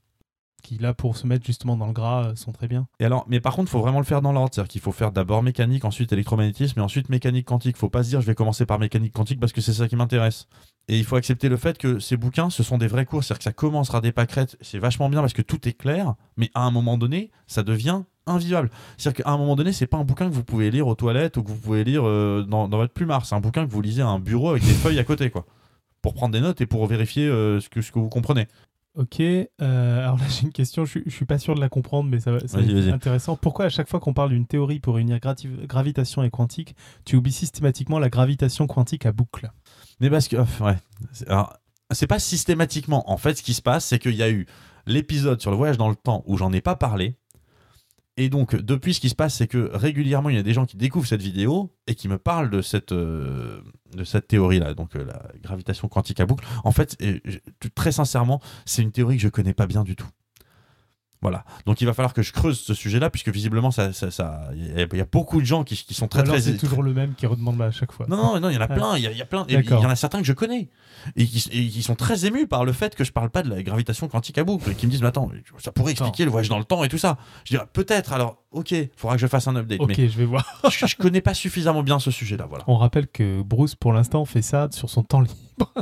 qui 0.62 0.78
là, 0.78 0.94
pour 0.94 1.18
se 1.18 1.26
mettre 1.26 1.46
justement 1.46 1.76
dans 1.76 1.88
le 1.88 1.94
gras, 1.94 2.28
euh, 2.28 2.36
sont 2.36 2.52
très 2.52 2.68
bien. 2.68 2.88
Et 3.00 3.06
alors, 3.06 3.26
mais 3.28 3.40
par 3.40 3.56
contre, 3.56 3.70
il 3.70 3.72
faut 3.72 3.80
vraiment 3.82 4.00
le 4.00 4.06
faire 4.06 4.22
dans 4.22 4.34
l'ordre. 4.34 4.52
C'est-à-dire 4.54 4.70
qu'il 4.70 4.82
faut 4.82 4.92
faire 4.92 5.12
d'abord 5.12 5.42
mécanique, 5.42 5.84
ensuite 5.84 6.12
électromagnétisme, 6.14 6.80
et 6.80 6.84
ensuite 6.84 7.10
mécanique 7.10 7.46
quantique. 7.48 7.78
Faut 7.78 7.90
pas 7.90 8.04
se 8.04 8.10
dire, 8.10 8.22
je 8.22 8.28
vais 8.28 8.36
commencer 8.36 8.68
par 8.68 8.78
mécanique 8.78 9.14
quantique 9.14 9.40
parce 9.40 9.54
que 9.54 9.62
c'est 9.62 9.74
ça 9.74 9.88
qui 9.88 9.96
m'intéresse. 9.96 10.48
Et 10.90 10.98
il 10.98 11.04
faut 11.04 11.16
accepter 11.18 11.50
le 11.50 11.58
fait 11.58 11.78
que 11.78 12.00
ces 12.00 12.16
bouquins, 12.16 12.50
ce 12.50 12.64
sont 12.64 12.78
des 12.78 12.88
vrais 12.88 13.06
cours. 13.06 13.24
C'est-à-dire 13.24 13.40
que 13.40 13.44
ça 13.44 13.52
commencera 13.54 14.00
des 14.00 14.12
pâquerettes. 14.14 14.56
C'est 14.62 14.80
vachement 14.80 15.10
bien 15.10 15.20
parce 15.22 15.34
que 15.34 15.42
tout 15.42 15.68
est 15.68 15.74
clair, 15.74 16.16
mais 16.38 16.50
à 16.54 16.62
un 16.62 16.72
moment 16.72 16.98
donné, 16.98 17.30
ça 17.46 17.62
devient 17.64 18.04
invivable. 18.26 18.70
C'est-à-dire 18.98 19.24
qu'à 19.26 19.32
un 19.32 19.38
moment 19.38 19.56
donné, 19.58 19.74
c'est 19.74 19.88
pas 19.88 19.98
un 19.98 20.04
bouquin 20.06 20.30
que 20.30 20.34
vous 20.34 20.44
pouvez 20.46 20.72
lire 20.72 20.88
aux 20.88 20.96
toilettes 20.96 21.36
ou 21.38 21.44
que 21.44 21.50
vous 21.50 21.58
pouvez 21.58 21.84
lire 21.84 22.06
euh, 22.06 22.46
dans, 22.48 22.68
dans 22.70 22.78
votre 22.78 22.94
plumard. 22.94 23.26
C'est 23.26 23.36
un 23.36 23.42
bouquin 23.42 23.66
que 23.66 23.72
vous 23.72 23.82
lisez 23.82 24.02
à 24.02 24.08
un 24.08 24.20
bureau 24.20 24.52
avec 24.52 24.64
des 24.64 24.74
feuilles 24.74 25.00
à 25.00 25.04
côté, 25.04 25.30
quoi. 25.30 25.46
Pour 26.02 26.14
prendre 26.14 26.32
des 26.34 26.42
notes 26.42 26.62
et 26.62 26.66
pour 26.66 26.86
vérifier 26.88 27.28
euh, 27.28 27.60
ce, 27.60 27.68
que, 27.70 27.82
ce 27.82 27.92
que 27.92 28.00
vous 28.00 28.10
comprenez. 28.10 28.48
Ok, 28.96 29.20
euh, 29.20 29.48
alors 30.02 30.18
là 30.18 30.24
j'ai 30.28 30.42
une 30.44 30.52
question, 30.52 30.84
je, 30.84 30.90
suis- 30.90 31.04
je 31.06 31.12
suis 31.12 31.26
pas 31.26 31.38
sûr 31.38 31.54
de 31.54 31.60
la 31.60 31.70
comprendre, 31.70 32.10
mais 32.10 32.20
ça, 32.20 32.32
va- 32.32 32.40
ça 32.48 32.58
va 32.58 32.64
être 32.64 32.94
intéressant. 32.94 33.36
Pourquoi 33.36 33.66
à 33.66 33.70
chaque 33.70 33.88
fois 33.88 34.00
qu'on 34.00 34.14
parle 34.14 34.30
d'une 34.32 34.48
théorie 34.48 34.80
pour 34.80 34.96
réunir 34.96 35.20
gravitation 35.20 36.24
et 36.24 36.32
quantique, 36.32 36.76
tu 37.06 37.16
oublies 37.16 37.32
systématiquement 37.32 38.00
la 38.00 38.10
gravitation 38.10 38.66
quantique 38.66 39.06
à 39.06 39.12
boucle? 39.12 39.52
Mais 40.00 40.10
parce 40.10 40.28
que, 40.28 40.38
euh, 40.38 40.46
ouais. 40.62 40.78
Alors, 41.28 41.58
C'est 41.92 42.08
pas 42.08 42.20
systématiquement. 42.20 43.10
En 43.10 43.18
fait, 43.18 43.36
ce 43.36 43.44
qui 43.44 43.54
se 43.54 43.62
passe, 43.62 43.86
c'est 43.86 44.00
qu'il 44.00 44.16
y 44.16 44.24
a 44.24 44.30
eu 44.30 44.46
l'épisode 44.86 45.42
sur 45.42 45.52
le 45.52 45.58
voyage 45.58 45.78
dans 45.78 45.90
le 45.90 45.96
temps 45.96 46.24
où 46.26 46.38
j'en 46.38 46.52
ai 46.52 46.62
pas 46.62 46.76
parlé. 46.76 47.16
Et 48.20 48.30
donc, 48.30 48.56
depuis, 48.56 48.96
ce 48.96 49.00
qui 49.00 49.10
se 49.10 49.16
passe, 49.16 49.36
c'est 49.36 49.48
que 49.48 49.70
régulièrement, 49.74 50.30
il 50.30 50.36
y 50.36 50.40
a 50.40 50.44
des 50.44 50.54
gens 50.54 50.66
qui 50.66 50.76
découvrent 50.76 51.08
cette 51.08 51.22
vidéo 51.22 51.72
et 51.86 51.94
qui 51.94 52.08
me 52.08 52.18
parlent 52.18 52.50
de 52.50 52.64
cette, 52.64 52.92
euh, 52.92 53.62
théorie-là, 54.28 54.74
donc 54.74 54.96
euh, 54.96 55.06
la 55.06 55.22
gravitation 55.42 55.88
quantique 55.88 56.20
à 56.20 56.26
boucle. 56.26 56.44
En 56.64 56.72
fait, 56.72 56.98
très 57.76 57.92
sincèrement, 57.92 58.42
c'est 58.66 58.82
une 58.82 58.92
théorie 58.92 59.18
que 59.18 59.22
je 59.22 59.30
connais 59.30 59.54
pas 59.54 59.68
bien 59.68 59.84
du 59.84 59.96
tout. 59.96 60.08
Voilà. 61.22 61.46
Donc, 61.66 61.82
il 61.82 61.86
va 61.86 61.94
falloir 61.94 62.14
que 62.14 62.22
je 62.22 62.32
creuse 62.32 62.60
ce 62.60 62.74
sujet-là, 62.76 63.10
puisque 63.10 63.30
visiblement, 63.30 63.72
ça, 63.72 63.92
ça, 63.92 64.12
ça- 64.12 64.50
il 64.54 64.68
y, 64.78 64.82
a- 64.82 64.88
il 64.92 64.98
y 64.98 65.02
a 65.02 65.06
beaucoup 65.12 65.42
de 65.42 65.46
gens 65.46 65.64
qui, 65.64 65.76
qui 65.76 65.94
sont 65.96 66.08
très, 66.08 66.22
Alors 66.22 66.34
très, 66.36 66.42
c'est 66.42 66.58
toujours 66.58 66.84
le 66.84 66.94
même 66.94 67.16
qui 67.16 67.26
redemande 67.26 67.60
à 67.62 67.72
chaque 67.72 67.92
fois. 67.92 68.06
non, 68.08 68.18
non, 68.18 68.40
non, 68.40 68.50
il 68.50 68.56
y 68.56 68.58
en 68.58 68.62
a 68.62 68.68
plein, 68.68 68.96
il 68.98 69.04
y, 69.04 69.08
a- 69.08 69.12
il 69.12 69.18
y 69.18 69.22
a 69.22 69.26
plein, 69.26 69.44
il 69.50 69.56
y 69.64 69.74
en 69.74 69.90
a 69.90 69.96
certains 69.96 70.20
que 70.20 70.26
je 70.26 70.34
connais 70.34 70.70
et 71.16 71.26
qui, 71.26 71.50
et 71.52 71.68
qui 71.70 71.82
sont 71.82 71.96
très 71.96 72.26
émus 72.26 72.46
par 72.48 72.66
le 72.66 72.72
fait 72.74 72.96
que 72.96 73.04
je 73.04 73.12
parle 73.12 73.30
pas 73.32 73.42
de 73.42 73.50
la 73.50 73.64
gravitation 73.64 74.08
quantique 74.08 74.38
à 74.38 74.44
boucle, 74.44 74.70
et 74.70 74.76
qui 74.76 74.86
me 74.86 74.92
disent, 74.92 75.02
mais 75.02 75.08
attends, 75.08 75.32
ça 75.58 75.72
pourrait 75.72 75.94
expliquer 75.94 76.24
le 76.26 76.32
voyage 76.32 76.50
dans 76.50 76.60
le 76.60 76.66
temps 76.66 76.84
et 76.84 76.90
tout 76.90 76.98
ça. 77.00 77.18
Je 77.46 77.54
dirais, 77.56 77.66
peut-être, 77.74 78.14
alors, 78.14 78.44
ok, 78.52 78.76
faudra 78.96 79.16
que 79.16 79.22
je 79.22 79.28
fasse 79.28 79.48
un 79.48 79.56
update, 79.56 79.80
Ok, 79.82 79.96
je 79.98 80.18
vais 80.18 80.26
voir. 80.26 80.46
mais 80.64 80.70
je, 80.72 80.86
je 80.86 80.96
connais 80.98 81.22
pas 81.22 81.34
suffisamment 81.34 81.82
bien 81.84 81.98
ce 82.00 82.12
sujet-là, 82.12 82.46
voilà. 82.48 82.64
On 82.68 82.78
rappelle 82.78 83.08
que 83.08 83.42
Bruce, 83.42 83.74
pour 83.76 83.92
l'instant, 83.94 84.24
fait 84.26 84.42
ça 84.44 84.68
sur 84.72 84.90
son 84.90 85.02
temps 85.04 85.22
libre. 85.22 85.74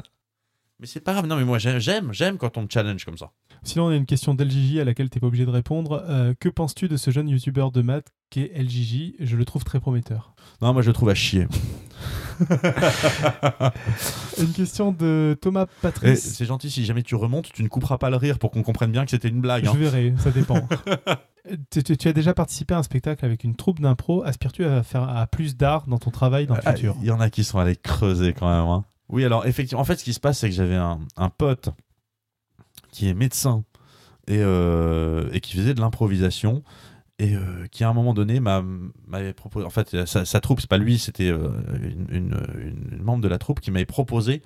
Mais 0.80 0.88
c'est 0.88 1.00
pas 1.00 1.14
grave, 1.14 1.26
non, 1.28 1.38
mais 1.38 1.46
moi 1.46 1.58
j'aime, 1.58 1.80
j'aime, 2.12 2.38
quand 2.38 2.58
on 2.58 2.64
me 2.64 2.68
challenge 2.70 3.06
comme 3.06 3.18
ça. 3.18 3.32
Sinon, 3.64 3.86
on 3.86 3.90
a 3.90 3.96
une 3.96 4.06
question 4.06 4.34
d'LJJ 4.34 4.80
à 4.80 4.84
laquelle 4.84 5.10
t'es 5.10 5.22
pas 5.22 5.28
obligé 5.28 5.46
de 5.46 5.50
répondre. 5.50 6.04
Euh, 6.10 6.34
que 6.40 6.50
penses-tu 6.50 6.88
de 6.90 6.98
ce 6.98 7.12
jeune 7.12 7.30
youtubeur 7.30 7.72
de 7.72 7.82
maths 7.82 8.12
qu'est 8.30 8.52
LJJ 8.54 9.14
Je 9.22 9.38
le 9.38 9.46
trouve 9.46 9.64
très 9.64 9.80
prometteur. 9.80 10.36
Non, 10.62 10.74
moi 10.74 10.82
je 10.82 10.88
le 10.88 10.94
trouve 10.94 11.10
à 11.10 11.16
chier. 11.16 11.48
Une 14.40 14.52
question 14.54 14.92
de 14.92 15.38
Thomas 15.42 15.64
Et 15.64 15.68
Patrice. 15.82 16.34
c'est 16.36 16.46
gentil, 16.46 16.70
si 16.70 16.84
jamais 16.86 17.04
tu 17.04 17.16
remontes, 17.16 17.52
tu 17.54 17.64
ne 17.64 17.68
couperas 17.68 17.98
pas 17.98 18.10
le 18.10 18.18
rire 18.18 18.38
pour 18.40 18.52
qu'on 18.52 18.64
comprenne 18.64 18.92
bien 18.92 19.06
que 19.06 19.12
c'était 19.12 19.30
une 19.30 19.42
blague. 19.42 19.66
hein. 19.68 19.72
Je 19.74 19.80
verrai, 19.80 20.14
ça 20.18 20.32
dépend. 20.32 20.68
tu, 21.72 21.84
tu- 21.84 21.98
tu 21.98 22.08
as 22.08 22.14
déjà 22.14 22.34
participé 22.34 22.74
à 22.74 22.80
un 22.80 22.84
spectacle 22.84 23.24
avec 23.26 23.44
une 23.44 23.56
troupe 23.56 23.80
d'impro. 23.80 24.24
Aspires-tu 24.24 24.66
à 24.66 24.84
faire 24.84 25.04
à 25.04 25.26
plus 25.28 25.56
d'art 25.56 25.88
dans 25.88 25.98
ton 26.00 26.12
travail 26.12 26.48
dans 26.48 26.56
le 26.56 26.62
Ah, 26.66 26.74
futur? 26.74 26.96
Il 27.02 27.08
y 27.08 27.12
en 27.12 27.20
a 27.22 27.30
qui 27.30 27.44
sont 27.44 27.60
allés 27.60 27.76
creuser 27.78 28.34
quand 28.34 28.48
même. 28.50 28.68
hein. 28.70 28.84
Oui, 29.10 29.24
alors 29.24 29.46
effectivement, 29.46 29.82
en 29.82 29.86
fait, 29.86 29.98
ce 29.98 30.04
qui 30.04 30.14
se 30.14 30.20
passe, 30.20 30.40
c'est 30.40 30.50
que 30.50 30.56
j'avais 30.56 30.76
un, 30.76 31.00
un 31.18 31.30
pote 31.30 31.70
qui 32.92 33.08
est 33.08 33.14
médecin 33.14 33.64
et, 34.28 34.40
euh, 34.40 35.30
et 35.32 35.40
qui 35.42 35.56
faisait 35.58 35.74
de 35.74 35.82
l'improvisation 35.82 36.64
et 37.18 37.36
euh, 37.36 37.66
qui 37.72 37.84
à 37.86 37.90
un 37.90 37.94
moment 37.94 38.14
donné 38.14 38.40
m'a- 38.40 38.64
m'avait 39.08 39.34
proposé. 39.34 39.66
En 39.66 39.70
fait, 39.70 40.06
sa, 40.06 40.40
troupe, 40.42 40.60
c'est 40.60 40.70
pas 40.70 40.78
lui, 40.78 40.98
c'était 40.98 41.30
euh, 41.30 41.50
une, 42.10 42.36
membre 43.02 43.22
de 43.24 43.28
la 43.30 43.38
troupe 43.38 43.62
qui 43.62 43.72
m'avait 43.72 43.86
proposé 43.86 44.42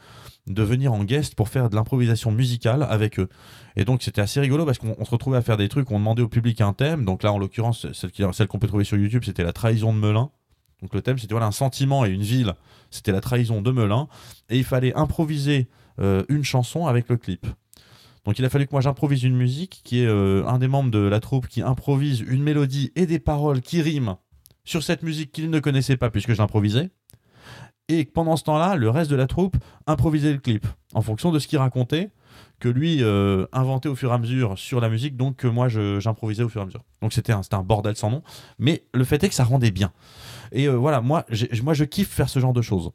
de 0.46 0.62
venir 0.64 0.94
en 0.94 1.04
guest 1.04 1.34
pour 1.36 1.50
faire 1.50 1.70
de 1.70 1.76
l'improvisation 1.76 2.32
musicale 2.32 2.84
avec 2.88 3.20
eux. 3.20 3.30
Et 3.76 3.86
donc 3.86 4.04
c'était 4.04 4.22
assez 4.22 4.40
rigolo 4.40 4.66
parce 4.66 4.78
qu'on 4.78 4.96
on 5.00 5.06
se 5.06 5.10
retrouvait 5.12 5.38
à 5.38 5.42
faire 5.42 5.58
des 5.58 5.70
trucs, 5.70 5.90
on 5.90 5.98
demandait 6.00 6.22
au 6.22 6.28
public 6.28 6.62
un 6.62 6.74
thème. 6.74 7.06
Donc 7.06 7.24
là, 7.24 7.32
en 7.34 7.40
l'occurrence, 7.40 7.92
celle, 7.94 8.12
qui- 8.12 8.24
celle 8.34 8.48
qu'on 8.48 8.60
peut 8.60 8.68
trouver 8.68 8.84
sur 8.84 8.98
YouTube, 8.98 9.24
c'était 9.26 9.44
la 9.44 9.54
trahison 9.54 9.94
de 9.94 10.00
Melun. 10.00 10.30
Donc 10.82 10.94
le 10.94 11.02
thème, 11.02 11.18
c'était 11.18 11.34
voilà, 11.34 11.48
un 11.48 11.52
sentiment 11.52 12.06
et 12.06 12.10
une 12.10 12.22
ville. 12.22 12.54
C'était 12.92 13.12
la 13.12 13.22
trahison 13.22 13.62
de 13.62 13.72
Melun. 13.72 14.08
Et 14.50 14.58
il 14.58 14.64
fallait 14.64 14.94
improviser 14.96 15.68
euh, 16.00 16.24
une 16.30 16.44
chanson 16.44 16.88
avec 16.88 17.10
le 17.10 17.18
clip. 17.18 17.46
Donc 18.26 18.38
il 18.40 18.46
a 18.46 18.50
fallu 18.50 18.68
que 18.68 18.72
moi 18.72 18.82
j'improvise 18.82 19.24
une 19.24 19.36
musique 19.36 19.82
qui 19.84 20.02
est 20.02 20.08
euh, 20.08 20.46
un 20.46 20.60
des 20.60 20.68
membres 20.68 20.92
de 20.92 21.00
la 21.00 21.20
troupe 21.20 21.48
qui 21.48 21.62
improvise 21.62 22.20
une 22.22 22.44
mélodie 22.44 22.92
et 22.96 23.06
des 23.06 23.20
paroles 23.20 23.62
qui 23.62 23.82
riment 23.82 24.18
sur 24.66 24.84
cette 24.84 25.04
musique 25.04 25.32
qu'il 25.32 25.50
ne 25.50 25.60
connaissait 25.60 25.98
pas 25.98 26.10
puisque 26.10 26.34
je 26.34 26.38
l'improvisais. 26.38 26.90
Et 27.88 28.06
pendant 28.06 28.36
ce 28.36 28.44
temps-là, 28.44 28.76
le 28.76 28.90
reste 28.90 29.10
de 29.10 29.16
la 29.16 29.26
troupe 29.26 29.58
improvisait 29.88 30.32
le 30.32 30.38
clip 30.38 30.68
en 30.94 31.02
fonction 31.02 31.32
de 31.32 31.40
ce 31.40 31.48
qu'il 31.48 31.58
racontait, 31.58 32.12
que 32.60 32.70
lui 32.70 33.02
euh, 33.02 33.48
inventait 33.52 33.90
au 33.90 33.96
fur 33.96 34.12
et 34.12 34.14
à 34.14 34.20
mesure 34.20 34.60
sur 34.60 34.80
la 34.80 34.90
musique, 34.90 35.18
donc 35.18 35.38
que 35.38 35.48
moi 35.48 35.70
j'improvisais 35.70 36.44
au 36.44 36.50
fur 36.50 36.62
et 36.62 36.64
à 36.64 36.66
mesure. 36.68 36.84
Donc 37.02 37.14
c'était 37.14 37.34
un, 37.34 37.42
un 37.52 37.64
bordel 37.64 37.96
sans 37.96 38.12
nom, 38.12 38.22
mais 38.60 38.84
le 38.94 39.04
fait 39.06 39.24
est 39.24 39.30
que 39.30 39.36
ça 39.36 39.44
rendait 39.44 39.72
bien. 39.72 39.92
Et 40.52 40.68
euh, 40.68 40.74
voilà, 40.76 41.02
moi, 41.02 41.26
moi 41.64 41.74
je 41.74 41.84
kiffe 41.84 42.10
faire 42.10 42.30
ce 42.30 42.40
genre 42.40 42.54
de 42.54 42.62
choses. 42.62 42.92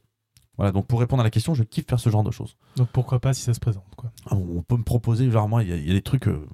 Voilà, 0.56 0.70
donc 0.72 0.86
pour 0.86 1.01
répondre 1.01 1.20
à 1.20 1.24
la 1.24 1.31
question, 1.31 1.55
je 1.55 1.64
kiffe 1.64 1.86
faire 1.89 1.98
ce 2.01 2.10
genre 2.10 2.22
de 2.22 2.31
choses. 2.31 2.56
Donc 2.76 2.89
pourquoi 2.93 3.18
pas 3.20 3.35
si 3.35 3.43
ça 3.43 3.55
se 3.55 3.60
présente 3.60 3.85
quoi. 3.97 4.12
Ah, 4.26 4.35
On 4.36 4.62
peut 4.62 4.76
me 4.76 4.85
proposer, 4.85 5.31
genre 5.31 5.48
moi, 5.48 5.62
il 5.64 5.68
y, 5.68 5.72
a- 5.72 5.76
il 5.76 5.86
y 5.86 5.90
a 5.90 5.94
des 5.94 6.02
trucs. 6.02 6.28
euh, 6.28 6.47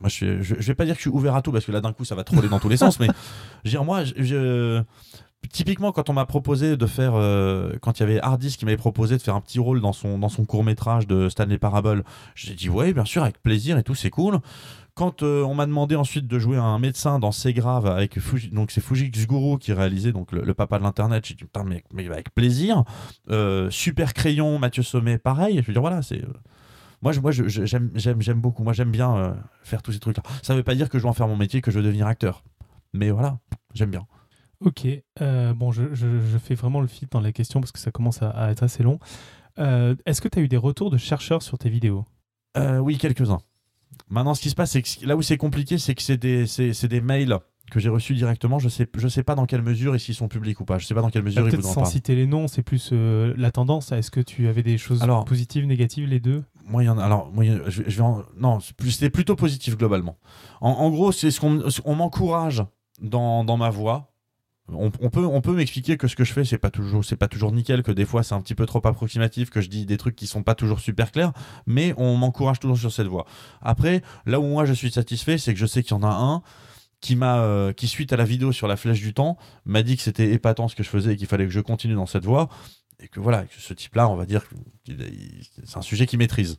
moi, 0.00 0.08
je, 0.08 0.14
suis- 0.14 0.42
je, 0.42 0.54
je 0.58 0.66
vais 0.66 0.74
pas 0.74 0.84
dire 0.84 0.94
que 0.94 0.98
je 0.98 1.08
suis 1.08 1.10
ouvert 1.10 1.34
à 1.36 1.42
tout 1.42 1.52
parce 1.52 1.64
que 1.64 1.72
là, 1.72 1.80
d'un 1.80 1.92
coup, 1.92 2.04
ça 2.04 2.14
va 2.14 2.24
troller 2.24 2.48
dans 2.48 2.58
tous 2.58 2.68
les 2.70 2.76
sens, 2.78 2.98
mais 2.98 3.06
je 3.64 3.68
veux 3.68 3.70
dire, 3.70 3.84
moi, 3.84 4.02
je, 4.04 4.14
je- 4.16 4.82
typiquement, 5.48 5.92
quand 5.92 6.10
on 6.10 6.12
m'a 6.12 6.26
proposé 6.26 6.76
de 6.76 6.86
faire, 6.86 7.14
euh, 7.14 7.72
quand 7.80 7.98
il 7.98 8.02
y 8.02 8.04
avait 8.04 8.20
Hardis 8.20 8.56
qui 8.56 8.64
m'avait 8.64 8.76
proposé 8.76 9.16
de 9.16 9.22
faire 9.22 9.34
un 9.34 9.40
petit 9.40 9.58
rôle 9.58 9.80
dans 9.80 9.92
son, 9.92 10.18
dans 10.18 10.28
son 10.28 10.44
court 10.44 10.64
métrage 10.64 11.06
de 11.06 11.28
Stanley 11.28 11.58
Parable, 11.58 12.04
j'ai 12.34 12.54
dit 12.54 12.68
ouais, 12.68 12.92
bien 12.92 13.04
sûr, 13.04 13.22
avec 13.22 13.42
plaisir 13.42 13.78
et 13.78 13.82
tout, 13.82 13.94
c'est 13.94 14.10
cool. 14.10 14.38
Quand 14.94 15.22
euh, 15.22 15.42
on 15.44 15.54
m'a 15.54 15.66
demandé 15.66 15.96
ensuite 15.96 16.26
de 16.26 16.38
jouer 16.38 16.58
un 16.58 16.78
médecin 16.78 17.18
dans 17.18 17.32
C'est 17.32 17.54
grave 17.54 17.86
avec 17.86 18.18
donc 18.52 18.70
c'est 18.70 18.82
Fujix 18.82 19.26
Guru 19.26 19.58
qui 19.58 19.72
réalisait 19.72 20.12
donc 20.12 20.32
le, 20.32 20.52
papa 20.52 20.78
de 20.78 20.82
l'internet, 20.82 21.24
j'ai 21.26 21.34
dit 21.34 21.44
putain 21.44 21.64
mais, 21.64 21.84
mais 21.92 22.06
avec 22.06 22.34
plaisir. 22.34 22.84
Euh, 23.30 23.70
Super 23.70 24.12
crayon, 24.12 24.58
Mathieu 24.58 24.82
Sommet, 24.82 25.18
pareil. 25.18 25.58
Je 25.62 25.66
veux 25.66 25.72
dire 25.72 25.80
voilà, 25.80 26.02
c'est 26.02 26.22
moi, 27.02 27.12
moi 27.22 27.30
j'aime, 27.30 27.90
j'aime, 27.94 28.20
j'aime 28.20 28.40
beaucoup. 28.40 28.62
Moi, 28.62 28.74
j'aime 28.74 28.90
bien 28.90 29.34
faire 29.62 29.80
tous 29.80 29.92
ces 29.92 30.00
trucs-là. 30.00 30.22
Ça 30.42 30.54
veut 30.54 30.62
pas 30.62 30.74
dire 30.74 30.90
que 30.90 30.98
je 30.98 31.04
vais 31.04 31.08
en 31.08 31.14
faire 31.14 31.28
mon 31.28 31.36
métier, 31.36 31.62
que 31.62 31.70
je 31.70 31.78
veux 31.78 31.84
devenir 31.84 32.06
acteur. 32.06 32.44
Mais 32.92 33.10
voilà, 33.10 33.38
j'aime 33.72 33.90
bien. 33.90 34.06
Ok, 34.64 34.86
euh, 35.22 35.54
bon, 35.54 35.72
je, 35.72 35.94
je- 35.94 36.20
je 36.20 36.38
fais 36.38 36.54
vraiment 36.54 36.80
le 36.80 36.86
fit 36.86 37.06
dans 37.10 37.20
les 37.20 37.32
questions 37.32 37.60
parce 37.60 37.72
que 37.72 37.78
ça 37.78 37.90
commence 37.90 38.22
à, 38.22 38.30
à 38.30 38.50
être 38.50 38.62
assez 38.62 38.82
long. 38.82 38.98
Euh, 39.58 39.94
Est-ce 40.06 40.20
que 40.20 40.28
tu 40.28 40.38
as 40.38 40.42
eu 40.42 40.48
des 40.48 40.56
retours 40.58 40.90
de 40.90 40.98
chercheurs 40.98 41.42
sur 41.42 41.56
tes 41.58 41.70
vidéos? 41.70 42.04
Euh, 42.56 42.78
oui, 42.78 42.98
quelques-uns. 42.98 43.40
Maintenant, 44.08 44.34
ce 44.34 44.42
qui 44.42 44.50
se 44.50 44.54
passe, 44.54 44.72
c'est 44.72 44.82
que 44.82 45.06
là 45.06 45.16
où 45.16 45.22
c'est 45.22 45.36
compliqué, 45.38 45.78
c'est 45.78 45.94
que 45.94 46.02
c'est 46.02 46.16
des, 46.18 46.44
des 46.46 47.00
mails 47.00 47.38
que 47.70 47.78
j'ai 47.80 47.88
reçus 47.88 48.14
directement. 48.14 48.58
Je 48.58 48.68
sais, 48.68 48.86
je 48.96 49.08
sais 49.08 49.22
pas 49.22 49.34
dans 49.34 49.46
quelle 49.46 49.62
mesure 49.62 49.94
et 49.94 49.98
s'ils 49.98 50.14
sont 50.14 50.28
publics 50.28 50.60
ou 50.60 50.64
pas. 50.64 50.78
Je 50.78 50.86
sais 50.86 50.94
pas 50.94 51.02
dans 51.02 51.10
quelle 51.10 51.22
mesure 51.22 51.42
ils 51.42 51.50
Peut-être 51.50 51.62
voudront 51.62 51.84
sans 51.84 51.90
citer 51.90 52.14
les 52.14 52.26
noms, 52.26 52.48
c'est 52.48 52.62
plus 52.62 52.92
la 52.92 53.50
tendance. 53.52 53.92
Est-ce 53.92 54.10
que 54.10 54.20
tu 54.20 54.46
avais 54.48 54.62
des 54.62 54.76
choses 54.78 55.02
Alors- 55.02 55.24
positives, 55.24 55.66
négatives, 55.66 56.06
les 56.08 56.20
deux? 56.20 56.42
Moi, 56.66 56.82
il 56.82 56.86
y 56.86 56.88
en 56.90 56.98
a- 56.98 57.04
alors, 57.04 57.30
moi, 57.32 57.44
je, 57.44 57.52
vais- 57.82 57.90
je 57.90 57.96
vais 57.96 58.02
en- 58.02 58.22
non, 58.36 58.58
c'était 58.60 59.10
plutôt 59.10 59.36
positif 59.36 59.76
globalement. 59.76 60.18
En, 60.60 60.70
en 60.70 60.90
gros, 60.90 61.12
c'est 61.12 61.30
ce 61.30 61.40
qu'on 61.40 61.62
on 61.84 61.94
m'encourage 61.94 62.62
dans, 63.00 63.44
dans 63.44 63.56
ma 63.56 63.70
voix. 63.70 64.09
On, 64.72 64.90
peut, 64.90 65.24
on 65.24 65.40
peut 65.40 65.52
m'expliquer 65.52 65.96
que 65.96 66.08
ce 66.08 66.16
que 66.16 66.24
je 66.24 66.32
fais, 66.32 66.44
c'est 66.44 66.58
pas 66.58 66.70
toujours, 66.70 67.04
c'est 67.04 67.16
pas 67.16 67.28
toujours 67.28 67.52
nickel, 67.52 67.82
que 67.82 67.92
des 67.92 68.04
fois 68.04 68.22
c'est 68.22 68.34
un 68.34 68.40
petit 68.40 68.54
peu 68.54 68.66
trop 68.66 68.80
approximatif, 68.86 69.50
que 69.50 69.60
je 69.60 69.68
dis 69.68 69.86
des 69.86 69.96
trucs 69.96 70.16
qui 70.16 70.26
sont 70.26 70.42
pas 70.42 70.54
toujours 70.54 70.80
super 70.80 71.12
clairs, 71.12 71.32
mais 71.66 71.94
on 71.96 72.16
m'encourage 72.16 72.60
toujours 72.60 72.78
sur 72.78 72.92
cette 72.92 73.06
voie. 73.06 73.26
Après, 73.62 74.02
là 74.26 74.40
où 74.40 74.44
moi 74.44 74.64
je 74.64 74.72
suis 74.72 74.90
satisfait, 74.90 75.38
c'est 75.38 75.54
que 75.54 75.60
je 75.60 75.66
sais 75.66 75.82
qu'il 75.82 75.92
y 75.92 75.94
en 75.94 76.02
a 76.02 76.12
un 76.12 76.42
qui 77.00 77.16
m'a, 77.16 77.40
euh, 77.40 77.72
qui 77.72 77.88
suite 77.88 78.12
à 78.12 78.16
la 78.16 78.24
vidéo 78.24 78.52
sur 78.52 78.68
la 78.68 78.76
flèche 78.76 79.00
du 79.00 79.14
temps, 79.14 79.38
m'a 79.64 79.82
dit 79.82 79.96
que 79.96 80.02
c'était 80.02 80.32
épatant 80.32 80.68
ce 80.68 80.76
que 80.76 80.82
je 80.82 80.88
faisais 80.88 81.14
et 81.14 81.16
qu'il 81.16 81.26
fallait 81.26 81.46
que 81.46 81.52
je 81.52 81.60
continue 81.60 81.94
dans 81.94 82.06
cette 82.06 82.24
voie. 82.24 82.48
Et 83.02 83.08
que 83.08 83.18
voilà, 83.18 83.44
que 83.44 83.54
ce 83.58 83.72
type-là, 83.72 84.08
on 84.08 84.16
va 84.16 84.26
dire, 84.26 84.44
c'est 84.86 85.76
un 85.76 85.82
sujet 85.82 86.06
qu'il 86.06 86.18
maîtrise. 86.18 86.58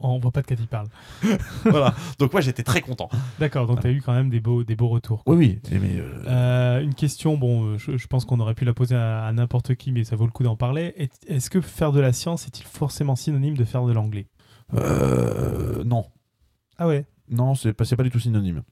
On 0.00 0.18
voit 0.18 0.30
pas 0.30 0.42
de 0.42 0.46
quoi 0.46 0.56
tu 0.56 0.66
parles. 0.66 0.88
voilà. 1.64 1.94
Donc 2.18 2.32
moi 2.32 2.40
j'étais 2.42 2.62
très 2.62 2.80
content. 2.82 3.08
D'accord, 3.38 3.66
donc 3.66 3.80
tu 3.80 3.86
as 3.86 3.90
eu 3.90 4.02
quand 4.02 4.12
même 4.12 4.28
des 4.30 4.40
beaux, 4.40 4.62
des 4.64 4.76
beaux 4.76 4.88
retours. 4.88 5.24
quoi. 5.24 5.34
Oui, 5.34 5.58
oui. 5.70 5.78
Mais, 5.80 5.98
euh, 5.98 6.22
Euh, 6.26 6.80
une 6.82 6.94
question, 6.94 7.36
bon, 7.38 7.64
euh, 7.64 7.78
je, 7.78 7.96
je 7.96 8.06
pense 8.06 8.24
qu'on 8.26 8.38
aurait 8.40 8.54
pu 8.54 8.64
la 8.66 8.74
poser 8.74 8.94
à, 8.94 9.24
à 9.24 9.32
n'importe 9.32 9.74
qui, 9.74 9.92
mais 9.92 10.04
ça 10.04 10.14
vaut 10.16 10.26
le 10.26 10.32
coup 10.32 10.42
d'en 10.42 10.56
parler. 10.56 10.92
Est- 10.96 11.24
Est-ce 11.28 11.48
que 11.50 11.60
faire 11.60 11.92
de 11.92 12.00
la 12.00 12.12
science 12.12 12.46
est-il 12.46 12.64
forcément 12.66 13.16
synonyme 13.16 13.56
de 13.56 13.64
faire 13.64 13.84
de 13.86 13.92
l'anglais? 13.92 14.26
Euh, 14.74 15.82
non, 15.84 16.04
Ah 16.78 16.86
ouais? 16.88 17.06
Non, 17.30 17.54
c'est 17.54 17.72
pas, 17.72 17.84
c'est 17.84 17.96
pas 17.96 18.02
du 18.02 18.10
tout 18.10 18.20
synonyme. 18.20 18.62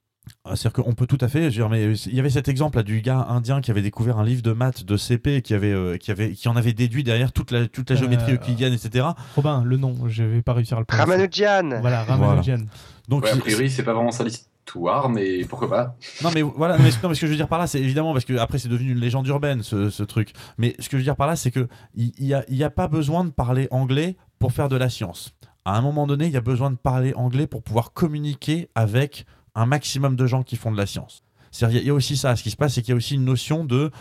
Ah, 0.47 0.57
C'est-à-dire 0.57 0.85
qu'on 0.85 0.93
peut 0.95 1.07
tout 1.07 1.19
à 1.21 1.29
fait. 1.29 1.43
je 1.51 1.63
veux 1.63 1.69
dire, 1.69 1.69
mais 1.69 1.97
il 2.07 2.15
y 2.15 2.21
avait 2.21 2.31
cet 2.31 2.49
exemple 2.49 2.77
là 2.77 2.83
du 2.83 3.01
gars 3.01 3.27
indien 3.31 3.61
qui 3.61 3.71
avait 3.71 3.83
découvert 3.83 4.19
un 4.19 4.25
livre 4.25 4.43
de 4.43 4.53
maths 4.53 4.85
de 4.85 4.97
CP 4.97 5.37
et 5.37 5.43
qui 5.43 5.55
avait, 5.55 5.73
euh, 5.73 5.97
qui 5.97 6.11
avait, 6.11 6.33
qui 6.33 6.49
en 6.49 6.57
avait 6.57 6.73
déduit 6.73 7.03
derrière 7.05 7.33
toute 7.33 7.51
la, 7.51 7.67
toute 7.69 7.89
la 7.91 7.97
géométrie 7.97 8.33
Euh, 8.33 8.35
euclidienne, 8.37 8.73
etc. 8.73 9.07
Robin, 9.37 9.63
le 9.65 9.77
nom, 9.77 9.95
je 10.09 10.23
vais 10.25 10.43
pas 10.43 10.53
réussir 10.55 10.77
à 10.77 10.81
le 10.81 10.87
prononcer. 10.87 11.11
Ramanujan 11.11 11.81
Voilà, 11.81 12.05
Ramanujan. 12.05 12.65
Donc 13.09 13.25
Ouais, 13.25 13.31
a 13.31 13.35
c'est- 13.35 13.41
priori, 13.41 13.71
c'est 13.71 13.83
pas 13.83 13.93
vraiment 13.95 14.11
ça 14.11 14.25
l'histoire, 14.25 15.09
mais 15.11 15.45
pourquoi 15.45 15.69
pas 15.69 15.97
Non 16.23 16.31
mais 16.35 16.41
voilà, 16.43 16.79
mais, 16.79 16.91
ce- 16.91 17.03
non, 17.03 17.09
mais 17.11 17.15
ce 17.15 17.21
que 17.21 17.27
je 17.27 17.33
veux 17.33 17.37
dire 17.37 17.49
par 17.49 17.59
là, 17.59 17.67
c'est 17.67 17.81
évidemment 17.81 18.13
parce 18.13 18.25
que 18.25 18.37
après 18.39 18.59
c'est 18.59 18.69
devenu 18.69 18.93
une 18.93 18.99
légende 19.01 19.27
urbaine 19.27 19.63
ce, 19.63 19.91
ce 19.91 20.03
truc. 20.03 20.33
Mais 20.59 20.75
ce 20.79 20.89
que 20.89 20.97
je 20.97 20.99
veux 20.99 21.05
dire 21.05 21.17
par 21.17 21.27
là, 21.27 21.37
c'est 21.37 21.51
que 21.51 21.69
il 21.95 22.13
il 22.19 22.27
y, 22.27 22.35
a, 22.35 22.45
il 22.49 22.57
y 22.57 22.65
a 22.65 22.71
pas 22.71 22.89
besoin 22.89 23.25
de 23.25 23.31
parler 23.31 23.69
anglais 23.71 24.17
pour 24.39 24.53
faire 24.53 24.69
de 24.71 24.77
la 24.77 24.89
science. 24.89 25.35
À 25.67 25.77
un 25.79 25.81
moment 25.83 26.07
donné, 26.07 26.27
il 26.27 26.33
y 26.33 26.37
a 26.37 26.43
besoin 26.43 26.71
de 26.71 26.77
parler 26.77 27.13
anglais 27.15 27.47
pour 27.47 27.63
pouvoir 27.63 27.93
communiquer 27.93 28.69
avec 28.75 29.25
un 29.55 29.67
maximum 29.67 30.17
de 30.17 30.27
gens 30.27 30.43
qui 30.43 30.57
font 30.57 30.73
de 30.73 30.77
la 30.77 30.87
science. 30.87 31.25
Il 31.63 31.85
y 31.85 31.91
a 31.91 31.95
aussi 31.95 32.17
ça. 32.17 32.35
Ce 32.37 32.43
qui 32.43 32.51
se 32.51 32.57
passe, 32.57 32.75
c'est 32.75 32.83
qu'il 32.83 32.91
y 32.91 32.93
a 32.93 32.97
aussi 32.97 33.15
une 33.15 33.25
notion 33.25 33.65
de. 33.65 33.93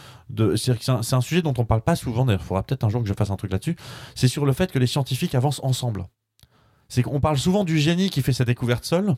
c'est 0.56 0.90
un, 0.90 1.22
sujet 1.22 1.42
dont 1.42 1.54
on 1.58 1.66
parle 1.66 1.82
pas 1.82 1.96
souvent. 1.96 2.26
D'ailleurs, 2.26 2.42
il 2.42 2.48
faudra 2.48 2.64
peut-être 2.64 2.84
un 2.84 2.90
jour 2.90 3.04
que 3.04 3.08
je 3.08 3.14
fasse 3.14 3.30
un 3.30 3.36
truc 3.36 3.52
là-dessus. 3.52 3.76
C'est 4.16 4.28
sur 4.28 4.46
le 4.46 4.54
fait 4.54 4.72
que 4.72 4.80
les 4.80 4.88
scientifiques 4.88 5.36
avancent 5.36 5.62
ensemble. 5.64 6.06
C'est 6.90 7.04
qu'on 7.04 7.20
parle 7.20 7.38
souvent 7.38 7.64
du 7.64 7.80
génie 7.80 8.10
qui 8.10 8.22
fait 8.22 8.34
sa 8.34 8.46
découverte 8.46 8.86
seul, 8.86 9.16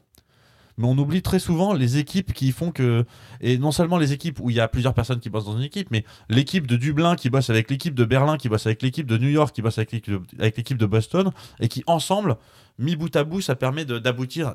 mais 0.77 0.87
on 0.87 0.97
oublie 0.97 1.21
très 1.21 1.39
souvent 1.39 1.73
les 1.73 1.97
équipes 1.97 2.33
qui 2.33 2.51
font 2.51 2.71
que. 2.71 3.05
Et 3.39 3.57
non 3.57 3.71
seulement 3.71 3.97
les 3.97 4.11
équipes 4.11 4.39
où 4.41 4.49
il 4.49 4.57
y 4.57 4.59
a 4.59 4.67
plusieurs 4.67 4.93
personnes 4.93 5.21
qui 5.21 5.29
bossent 5.29 5.45
dans 5.45 5.57
une 5.57 5.63
équipe, 5.63 5.89
mais 5.91 6.03
l'équipe 6.27 6.67
de 6.67 6.75
Dublin 6.75 7.15
qui 7.15 7.29
bosse 7.29 7.49
avec 7.49 7.71
l'équipe 7.71 7.95
de 7.95 8.03
Berlin, 8.03 8.37
qui 8.37 8.49
bosse 8.49 8.65
avec 8.65 8.81
l'équipe 8.81 9.07
de 9.07 9.17
New 9.17 9.29
York, 9.29 9.55
qui 9.55 9.61
bosse 9.61 9.77
avec 9.77 9.93
l'équipe 9.93 10.77
de, 10.77 10.85
Boston, 10.85 11.31
et 11.61 11.69
qui 11.69 11.83
ensemble, 11.87 12.35
mis 12.79 12.97
bout 12.97 13.15
à 13.15 13.23
bout, 13.23 13.39
ça 13.39 13.55
permet 13.55 13.85
d'aboutir 13.85 14.53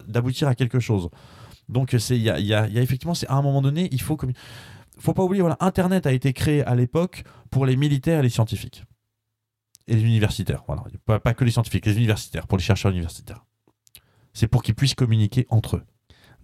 à 0.49 0.55
quelque 0.55 0.81
chose. 0.81 1.09
Donc 1.71 1.95
c'est 1.99 2.17
il 2.17 2.23
y 2.23 2.31
a, 2.31 2.39
il 2.39 2.47
y 2.47 2.55
a- 2.55 2.67
il 2.67 2.75
y 2.75 2.79
a 2.79 2.83
effectivement, 2.83 3.15
c'est 3.15 3.29
à 3.29 3.35
un 3.35 3.43
moment 3.43 3.63
donné, 3.63 3.89
il 3.93 4.01
faut 4.01 4.19
faut 4.99 5.15
pas 5.15 5.23
oublier, 5.25 5.41
voilà, 5.41 5.57
Internet 5.61 6.07
a 6.07 6.13
été 6.13 6.33
créé 6.33 6.63
à 6.65 6.75
l'époque 6.75 7.25
pour 7.51 7.65
les 7.65 7.77
militaires 7.77 8.21
et 8.21 8.23
les 8.23 8.29
scientifiques. 8.29 8.85
Et 9.87 9.95
les 9.95 10.03
universitaires, 10.03 10.63
voilà. 10.67 10.83
Pas, 11.07 11.19
pas 11.19 11.33
que 11.35 11.43
les 11.45 11.51
scientifiques, 11.51 11.87
les 11.87 11.97
universitaires, 11.97 12.47
pour 12.47 12.59
les 12.59 12.63
chercheurs 12.65 12.93
universitaires. 12.93 13.45
C'est 14.35 14.47
pour 14.47 14.63
qu'ils 14.63 14.75
puissent 14.75 14.95
communiquer 14.95 15.47
entre 15.49 15.77
eux. 15.77 15.83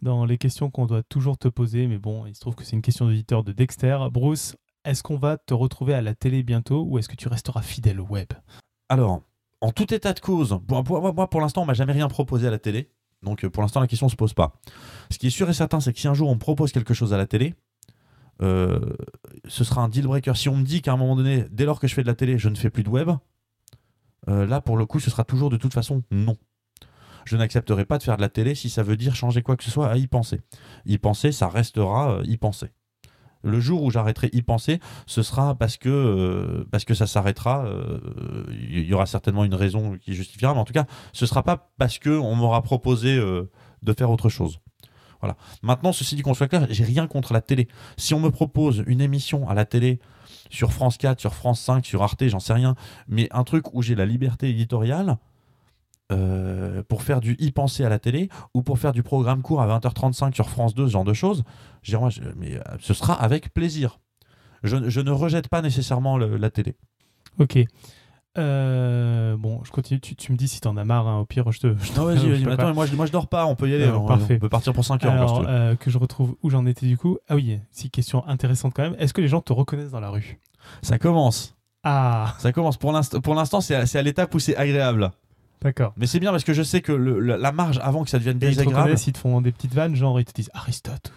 Dans 0.03 0.24
les 0.24 0.39
questions 0.39 0.70
qu'on 0.70 0.86
doit 0.86 1.03
toujours 1.03 1.39
te 1.39 1.48
poser, 1.48 1.86
mais 1.86 1.98
bon, 1.98 2.27
il 2.27 2.35
se 2.35 2.40
trouve 2.40 2.55
que 2.55 2.65
c'est 2.65 2.74
une 2.77 2.82
question 2.82 3.07
d'auditeur 3.07 3.44
de 3.44 3.53
Dexter. 3.53 3.98
Bruce, 4.11 4.57
est-ce 4.85 5.03
qu'on 5.03 5.16
va 5.16 5.36
te 5.36 5.55
retrouver 5.55 5.94
à 5.94 6.03
la 6.03 6.15
télé 6.15 6.43
bientôt 6.43 6.82
ou 6.85 6.98
est-ce 6.98 7.09
que 7.09 7.16
tu 7.16 7.28
resteras 7.28 7.62
fidèle 7.62 8.01
au 8.01 8.07
web? 8.07 8.28
Alors, 8.89 9.23
en 9.61 9.70
tout 9.70 9.93
état 9.94 10.12
de 10.12 10.20
cause, 10.20 10.59
moi, 10.69 10.82
moi, 11.12 11.31
pour 11.31 11.40
l'instant, 11.40 11.62
on 11.62 11.66
m'a 11.66 11.74
jamais 11.74 11.93
rien 11.93 12.09
proposé 12.09 12.47
à 12.47 12.51
la 12.51 12.59
télé. 12.59 12.90
Donc, 13.22 13.44
euh, 13.44 13.51
pour 13.51 13.62
l'instant, 13.62 13.80
la 13.80 13.86
question 13.86 14.06
ne 14.06 14.10
se 14.10 14.16
pose 14.16 14.34
pas. 14.34 14.60
Ce 15.10 15.18
qui 15.18 15.28
est 15.28 15.30
sûr 15.30 15.48
et 15.48 15.52
certain, 15.52 15.80
c'est 15.80 15.93
que 15.93 15.98
si 15.98 16.09
un 16.09 16.14
jour 16.14 16.28
on 16.28 16.38
propose 16.38 16.72
quelque 16.72 16.94
chose 16.94 17.12
à 17.12 17.16
la 17.16 17.26
télé, 17.26 17.55
euh, 18.43 18.78
ce 19.47 19.64
sera 19.64 19.82
un 19.82 19.88
deal 19.88 20.06
breaker. 20.06 20.36
Si 20.36 20.48
on 20.48 20.56
me 20.56 20.64
dit 20.64 20.82
qu'à 20.82 20.93
un 20.93 20.97
moment 20.97 21.16
donné, 21.16 21.47
dès 21.51 21.64
lors 21.64 21.80
que 21.80 21.88
je 21.88 21.94
fais 21.94 22.02
de 22.02 22.06
la 22.06 22.14
télé, 22.14 22.38
je 22.38 22.48
ne 22.48 22.55
fais 22.55 22.70
plus 22.70 22.82
de 22.82 22.88
web, 22.88 23.10
euh, 24.28 24.47
là, 24.47 24.60
pour 24.60 24.76
le 24.76 24.86
coup, 24.86 25.01
ce 25.01 25.10
sera 25.10 25.24
toujours 25.24 25.51
de 25.51 25.56
toute 25.56 25.72
façon 25.72 26.02
non. 26.10 26.36
Je 27.24 27.36
n'accepterai 27.36 27.84
pas 27.84 27.98
de 27.98 28.02
faire 28.02 28.16
de 28.16 28.22
la 28.22 28.28
télé 28.28 28.55
si 28.55 28.70
ça 28.70 28.82
veut 28.82 28.97
dire 28.97 29.16
changer 29.16 29.43
quoi 29.43 29.56
que 29.56 29.64
ce 29.64 29.70
soit 29.70 29.90
à 29.90 29.97
y 29.97 30.06
penser. 30.06 30.43
Y 30.84 30.98
penser, 30.98 31.32
ça 31.32 31.48
restera 31.48 32.20
y 32.24 32.36
penser. 32.36 32.68
Le 33.47 33.60
jour 33.60 33.82
où 33.82 33.90
j'arrêterai 33.90 34.28
y 34.32 34.43
penser, 34.43 34.81
ce 35.06 35.23
sera 35.23 35.55
parce 35.55 35.77
que, 35.77 35.89
euh, 35.89 36.66
parce 36.70 36.85
que 36.85 36.94
ça 36.94 37.06
s'arrêtera. 37.06 37.64
euh, 37.66 37.98
Il 38.51 38.85
y 38.85 38.93
aura 38.93 39.06
certainement 39.06 39.44
une 39.44 39.55
raison 39.55 39.97
qui 39.98 40.14
justifiera, 40.14 40.52
mais 40.52 40.60
en 40.60 40.64
tout 40.64 40.73
cas, 40.73 40.86
ce 41.12 41.27
sera 41.27 41.43
pas 41.43 41.70
parce 41.78 41.98
que 41.98 42.10
on 42.10 42.35
m'aura 42.35 42.62
proposé 42.62 43.16
euh, 43.16 43.48
de 43.82 43.93
faire 43.93 44.10
autre 44.10 44.28
chose. 44.28 44.59
Voilà. 45.20 45.36
Maintenant, 45.62 45.93
ceci 45.93 46.16
dit 46.16 46.23
qu'on 46.23 46.35
soit 46.35 46.48
clair, 46.48 46.66
j'ai 46.68 46.85
rien 46.85 47.06
contre 47.06 47.32
la 47.32 47.40
télé. 47.40 47.68
Si 47.97 48.14
on 48.14 48.20
me 48.20 48.31
propose 48.31 48.82
une 48.86 49.01
émission 49.01 49.48
à 49.48 49.55
la 49.55 49.64
télé 49.64 50.01
sur 50.51 50.73
France 50.73 50.98
4, 50.98 51.20
sur 51.20 51.35
France 51.35 51.60
5, 51.60 51.86
sur 51.86 52.02
Arte, 52.02 52.27
j'en 52.27 52.40
sais 52.40 52.52
rien, 52.52 52.74
mais 53.09 53.28
un 53.31 53.44
truc 53.44 53.74
où 53.74 53.82
j'ai 53.82 53.94
la 53.94 54.06
liberté 54.06 54.51
éditoriale 54.51 55.16
euh, 56.12 56.83
pour 56.89 57.03
faire 57.03 57.20
du 57.20 57.35
y-penser 57.39 57.85
à 57.85 57.89
la 57.89 57.99
télé 57.99 58.28
ou 58.55 58.62
pour 58.62 58.78
faire 58.78 58.93
du 58.93 59.03
programme 59.03 59.43
court 59.43 59.61
à 59.61 59.66
20h35 59.78 60.35
sur 60.35 60.49
France 60.51 60.74
2, 60.74 60.87
ce 60.87 60.93
genre 60.93 61.05
de 61.05 61.12
choses, 61.15 61.43
je 61.83 61.91
dirais, 61.93 62.01
moi, 62.01 62.11
je- 62.11 62.20
mais, 62.37 62.55
euh, 62.57 62.61
ce 62.81 62.95
sera 62.95 63.15
avec 63.15 63.53
plaisir. 63.53 63.99
Je, 64.62 64.89
je 64.89 65.01
ne 65.01 65.11
rejette 65.11 65.49
pas 65.49 65.62
nécessairement 65.62 66.16
le- 66.16 66.37
la 66.37 66.51
télé. 66.51 66.77
Ok. 67.39 67.59
Euh, 68.39 69.37
bon, 69.39 69.62
je 69.65 69.70
continue. 69.70 69.99
Tu, 70.01 70.15
tu 70.15 70.31
me 70.33 70.37
dis 70.37 70.47
si 70.49 70.61
t'en 70.61 70.77
as 70.77 70.85
marre. 70.85 71.07
hein. 71.09 71.19
Au 71.20 71.24
pire, 71.24 71.51
je 71.53 71.61
te. 71.61 71.74
je 71.83 71.93
Non, 71.99 72.05
vas-y, 72.05 72.31
vas-y, 72.31 72.53
attends, 72.53 72.74
moi, 72.74 72.85
je, 72.87 72.95
moi 72.95 73.07
je 73.07 73.12
dors 73.12 73.28
pas, 73.28 73.47
on 73.47 73.55
peut 73.55 73.69
y 73.69 73.74
aller, 73.74 73.85
Alors, 73.85 74.05
on, 74.05 74.07
parfait. 74.07 74.35
on 74.37 74.41
peut 74.41 74.49
partir 74.49 74.73
pour 74.74 74.85
5 74.85 75.05
heures. 75.05 75.12
si 75.28 75.35
Alors, 75.37 75.45
euh, 75.49 75.74
que 75.74 75.91
je 75.91 75.97
retrouve 75.99 76.37
où 76.43 76.51
j'en 76.51 76.66
étais 76.66 76.87
du 76.87 76.99
coup. 76.99 77.16
Ah 77.28 77.35
oui, 77.35 77.59
si 77.70 77.91
question 77.91 78.27
intéressante 78.28 78.74
quand 78.74 78.83
même. 78.83 78.97
Est-ce 78.99 79.15
que 79.15 79.20
les 79.23 79.28
gens 79.28 79.41
te 79.41 79.53
reconnaissent 79.53 79.91
dans 79.93 80.01
la 80.01 80.11
rue? 80.11 80.39
Ça 80.83 80.99
commence. 80.99 81.57
Ah, 81.83 82.35
Ça 82.39 82.53
commence. 82.53 82.77
Pour 82.77 82.93
l'instant, 82.93 83.59
à, 83.59 83.87
c'est 83.87 83.99
à 83.99 84.03
l'étape 84.03 84.35
où 84.35 84.39
c'est 84.39 84.57
agréable. 84.57 85.12
D'accord. 85.62 85.93
Mais 85.97 86.07
c'est 86.07 86.20
bien 86.20 86.31
parce 86.31 86.45
que 86.45 86.53
je 86.53 86.62
sais 86.62 86.81
que 86.81 86.93
le- 86.93 87.19
la 87.20 87.53
marge 87.53 87.78
avant 87.83 88.05
que 88.05 88.11
ça 88.11 88.19
devienne 88.19 88.37
Et 88.37 88.49
désagréable. 88.49 88.95
ils 89.07 89.12
te 89.12 89.19
font 89.19 89.41
des 89.41 89.53
petites 89.53 89.74
vannes, 89.74 89.95
genre 89.97 90.19
ils 90.20 90.24
te 90.24 90.33
disent 90.33 90.51
Aristote. 90.55 91.12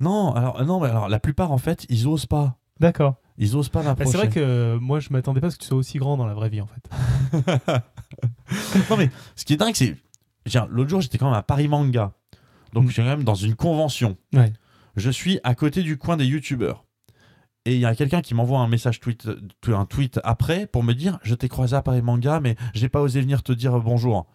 Non, 0.00 0.32
alors 0.34 0.64
non, 0.64 0.80
mais 0.80 0.88
alors 0.88 1.08
la 1.08 1.20
plupart 1.20 1.52
en 1.52 1.58
fait, 1.58 1.86
ils 1.88 2.06
osent 2.06 2.26
pas. 2.26 2.56
D'accord. 2.80 3.16
Ils 3.36 3.56
osent 3.56 3.68
pas 3.68 3.80
Bah, 3.80 3.86
m'approcher. 3.90 4.10
c'est 4.10 4.16
vrai 4.16 4.28
que 4.28 4.40
euh, 4.40 4.78
moi, 4.80 5.00
je 5.00 5.08
m'attendais 5.10 5.40
pas 5.40 5.48
à 5.48 5.50
ce 5.50 5.56
que 5.56 5.62
tu 5.62 5.68
sois 5.68 5.76
aussi 5.78 5.98
grand 5.98 6.16
dans 6.16 6.26
la 6.26 6.34
vraie 6.34 6.48
vie 6.48 6.60
en 6.62 6.66
fait. 6.66 6.88
non 8.90 8.96
mais 8.96 9.10
ce 9.36 9.44
qui 9.44 9.52
est 9.54 9.56
dingue, 9.56 9.74
c'est 9.74 9.96
L'autre 10.70 10.88
jour, 10.90 11.00
j'étais 11.02 11.18
quand 11.18 11.26
même 11.26 11.38
à 11.38 11.42
Paris 11.42 11.68
Manga. 11.68 12.12
Donc, 12.72 12.84
Mm. 12.84 12.88
je 12.88 12.92
suis 12.94 13.02
quand 13.02 13.08
même 13.08 13.24
dans 13.24 13.34
une 13.34 13.54
convention. 13.54 14.16
Ouais. 14.32 14.52
Je 14.96 15.10
suis 15.10 15.38
à 15.44 15.54
côté 15.54 15.82
du 15.82 15.96
coin 15.98 16.16
des 16.16 16.24
youtubeurs. 16.24 16.84
Et 17.66 17.74
il 17.74 17.80
y 17.80 17.84
a 17.84 17.94
quelqu'un 17.94 18.22
qui 18.22 18.34
m'envoie 18.34 18.60
un 18.60 18.68
message 18.68 19.00
tweet, 19.00 19.26
euh, 19.26 19.74
un 19.74 19.84
tweet 19.84 20.18
après 20.24 20.66
pour 20.66 20.82
me 20.82 20.94
dire 20.94 21.18
Je 21.22 21.34
t'ai 21.34 21.48
croisé 21.48 21.76
à 21.76 21.82
Paris 21.82 22.02
Manga, 22.02 22.40
mais 22.40 22.56
j'ai 22.74 22.88
pas 22.88 23.00
osé 23.00 23.20
venir 23.20 23.42
te 23.42 23.52
dire 23.52 23.78
bonjour. 23.80 24.26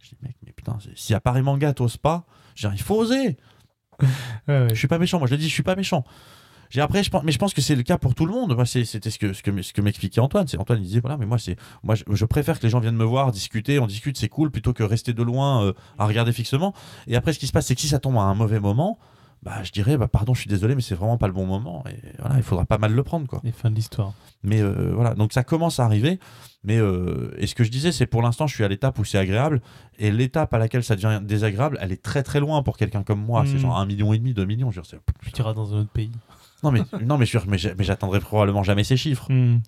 Je 0.00 0.08
dis 0.08 0.16
Mec, 0.22 0.36
mais 0.44 0.52
putain, 0.52 0.78
si 0.94 1.14
à 1.14 1.20
Paris 1.20 1.42
Manga 1.42 1.72
t'oses 1.74 1.98
pas, 1.98 2.24
il 2.60 2.82
faut 2.82 2.96
oser. 2.96 3.36
Je 4.48 4.74
suis 4.74 4.88
pas 4.88 4.98
méchant, 4.98 5.18
moi 5.18 5.28
je 5.28 5.34
le 5.34 5.38
dis, 5.38 5.48
je 5.48 5.54
suis 5.54 5.62
pas 5.62 5.76
méchant. 5.76 6.04
J'ai 6.72 6.80
après, 6.80 7.04
je 7.04 7.10
pense, 7.10 7.22
mais 7.22 7.32
je 7.32 7.38
pense 7.38 7.52
que 7.52 7.60
c'est 7.60 7.76
le 7.76 7.82
cas 7.82 7.98
pour 7.98 8.14
tout 8.14 8.24
le 8.24 8.32
monde. 8.32 8.54
Moi, 8.56 8.64
c'était 8.64 9.10
ce 9.10 9.18
que 9.18 9.34
ce 9.34 9.42
que, 9.42 9.60
ce 9.60 9.74
que 9.74 9.82
m'expliquait 9.82 10.22
Antoine. 10.22 10.48
C'est 10.48 10.58
Antoine, 10.58 10.80
il 10.80 10.86
disait 10.86 11.00
voilà, 11.00 11.18
mais 11.18 11.26
moi 11.26 11.38
c'est, 11.38 11.56
moi 11.82 11.94
je, 11.94 12.02
je 12.10 12.24
préfère 12.24 12.58
que 12.58 12.64
les 12.64 12.70
gens 12.70 12.80
viennent 12.80 12.96
me 12.96 13.04
voir, 13.04 13.30
discuter, 13.30 13.78
on 13.78 13.86
discute, 13.86 14.16
c'est 14.16 14.30
cool, 14.30 14.50
plutôt 14.50 14.72
que 14.72 14.82
rester 14.82 15.12
de 15.12 15.22
loin 15.22 15.66
euh, 15.66 15.72
à 15.98 16.06
regarder 16.06 16.32
fixement. 16.32 16.72
Et 17.06 17.14
après, 17.14 17.34
ce 17.34 17.38
qui 17.38 17.46
se 17.46 17.52
passe, 17.52 17.66
c'est 17.66 17.74
que 17.74 17.80
si 17.82 17.88
ça 17.88 17.98
tombe 17.98 18.16
à 18.16 18.22
un 18.22 18.34
mauvais 18.34 18.58
moment, 18.58 18.98
bah 19.42 19.62
je 19.64 19.72
dirais 19.72 19.96
bah 19.96 20.06
pardon, 20.08 20.34
je 20.34 20.40
suis 20.40 20.48
désolé, 20.48 20.74
mais 20.76 20.82
c'est 20.82 20.94
vraiment 20.94 21.18
pas 21.18 21.26
le 21.26 21.32
bon 21.32 21.46
moment. 21.46 21.82
Et 21.90 21.96
voilà, 22.20 22.36
il 22.36 22.42
faudra 22.42 22.64
pas 22.64 22.78
mal 22.78 22.92
le 22.92 23.02
prendre 23.02 23.26
quoi. 23.26 23.40
Les 23.42 23.52
fins 23.52 23.70
de 23.70 23.74
l'histoire. 23.74 24.12
Mais 24.44 24.60
euh, 24.60 24.92
voilà, 24.94 25.14
donc 25.14 25.32
ça 25.32 25.42
commence 25.44 25.80
à 25.80 25.84
arriver. 25.84 26.18
Mais 26.64 26.78
euh, 26.78 27.34
et 27.38 27.46
ce 27.48 27.54
que 27.56 27.64
je 27.64 27.70
disais, 27.70 27.90
c'est 27.90 28.06
pour 28.06 28.22
l'instant, 28.22 28.46
je 28.46 28.54
suis 28.54 28.62
à 28.64 28.68
l'étape 28.68 28.98
où 29.00 29.04
c'est 29.04 29.18
agréable. 29.18 29.60
Et 29.98 30.12
l'étape 30.12 30.54
à 30.54 30.58
laquelle 30.58 30.84
ça 30.84 30.94
devient 30.94 31.20
désagréable, 31.22 31.76
elle 31.80 31.90
est 31.90 32.00
très 32.02 32.22
très 32.22 32.38
loin 32.38 32.62
pour 32.62 32.76
quelqu'un 32.76 33.02
comme 33.02 33.20
moi. 33.20 33.42
C'est 33.46 33.54
Mm. 33.54 33.58
genre 33.58 33.78
un 33.78 33.86
million 33.86 34.12
et 34.12 34.18
demi, 34.18 34.32
deux 34.32 34.44
millions. 34.44 34.70
Je 34.70 34.80
dire, 34.80 35.00
Tu 35.34 35.40
iras 35.40 35.54
dans 35.54 35.74
un 35.74 35.80
autre 35.80 35.90
pays. 35.90 36.12
non 36.62 36.70
mais 36.70 36.82
non 37.04 37.18
mais 37.18 37.26
sûr, 37.26 37.44
mais 37.48 37.58
j'atteindrai 37.58 38.20
probablement 38.20 38.62
jamais 38.62 38.84
ces 38.84 38.96
chiffres. 38.96 39.26
Hmm. 39.32 39.58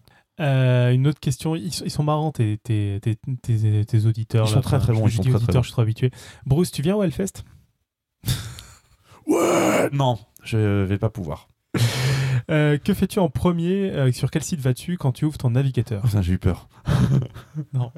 Euh, 0.41 0.91
une 0.93 1.07
autre 1.07 1.21
question, 1.21 1.55
ils, 1.55 1.73
sont- 1.73 1.85
ils 1.85 1.91
sont 1.93 2.03
marrants 2.03 2.33
tes, 2.33 2.59
tes, 2.59 2.99
tes, 3.01 3.17
tes- 3.43 3.85
tes 3.85 4.07
auditeurs. 4.07 4.47
Ils 4.47 4.51
là. 4.51 4.55
sont 4.55 4.61
très, 4.63 4.79
très 4.81 4.93
bons, 4.93 5.07
je- 5.07 5.13
ils 5.13 5.17
sont 5.17 5.23
très, 5.23 5.39
très 5.39 5.53
bons. 5.53 5.63
je 5.63 5.67
suis 5.67 5.73
trop 5.73 5.83
habitué. 5.83 6.11
Bruce, 6.47 6.73
tu 6.73 6.83
viens 6.83 6.97
au 6.97 7.03
Hellfest? 7.05 7.45
Ouais. 9.27 9.91
Non, 9.93 10.19
je 10.43 10.83
vais 10.85 10.99
pas 10.99 11.11
pouvoir. 11.11 11.49
Euh, 12.51 12.77
Que 12.77 12.93
fais-tu 12.93 13.21
en 13.21 13.31
premier 13.31 13.91
euh, 13.91 14.13
Sur 14.13 14.31
quel 14.31 14.43
site 14.43 14.61
vas-tu 14.61 14.99
quand 14.99 15.13
tu 15.13 15.25
ouvres 15.25 15.39
ton 15.39 15.49
navigateur? 15.49 16.03
Putain, 16.03 16.21
j'ai 16.21 16.35
eu 16.35 16.39
peur. 16.39 16.69
Non. 17.73 17.91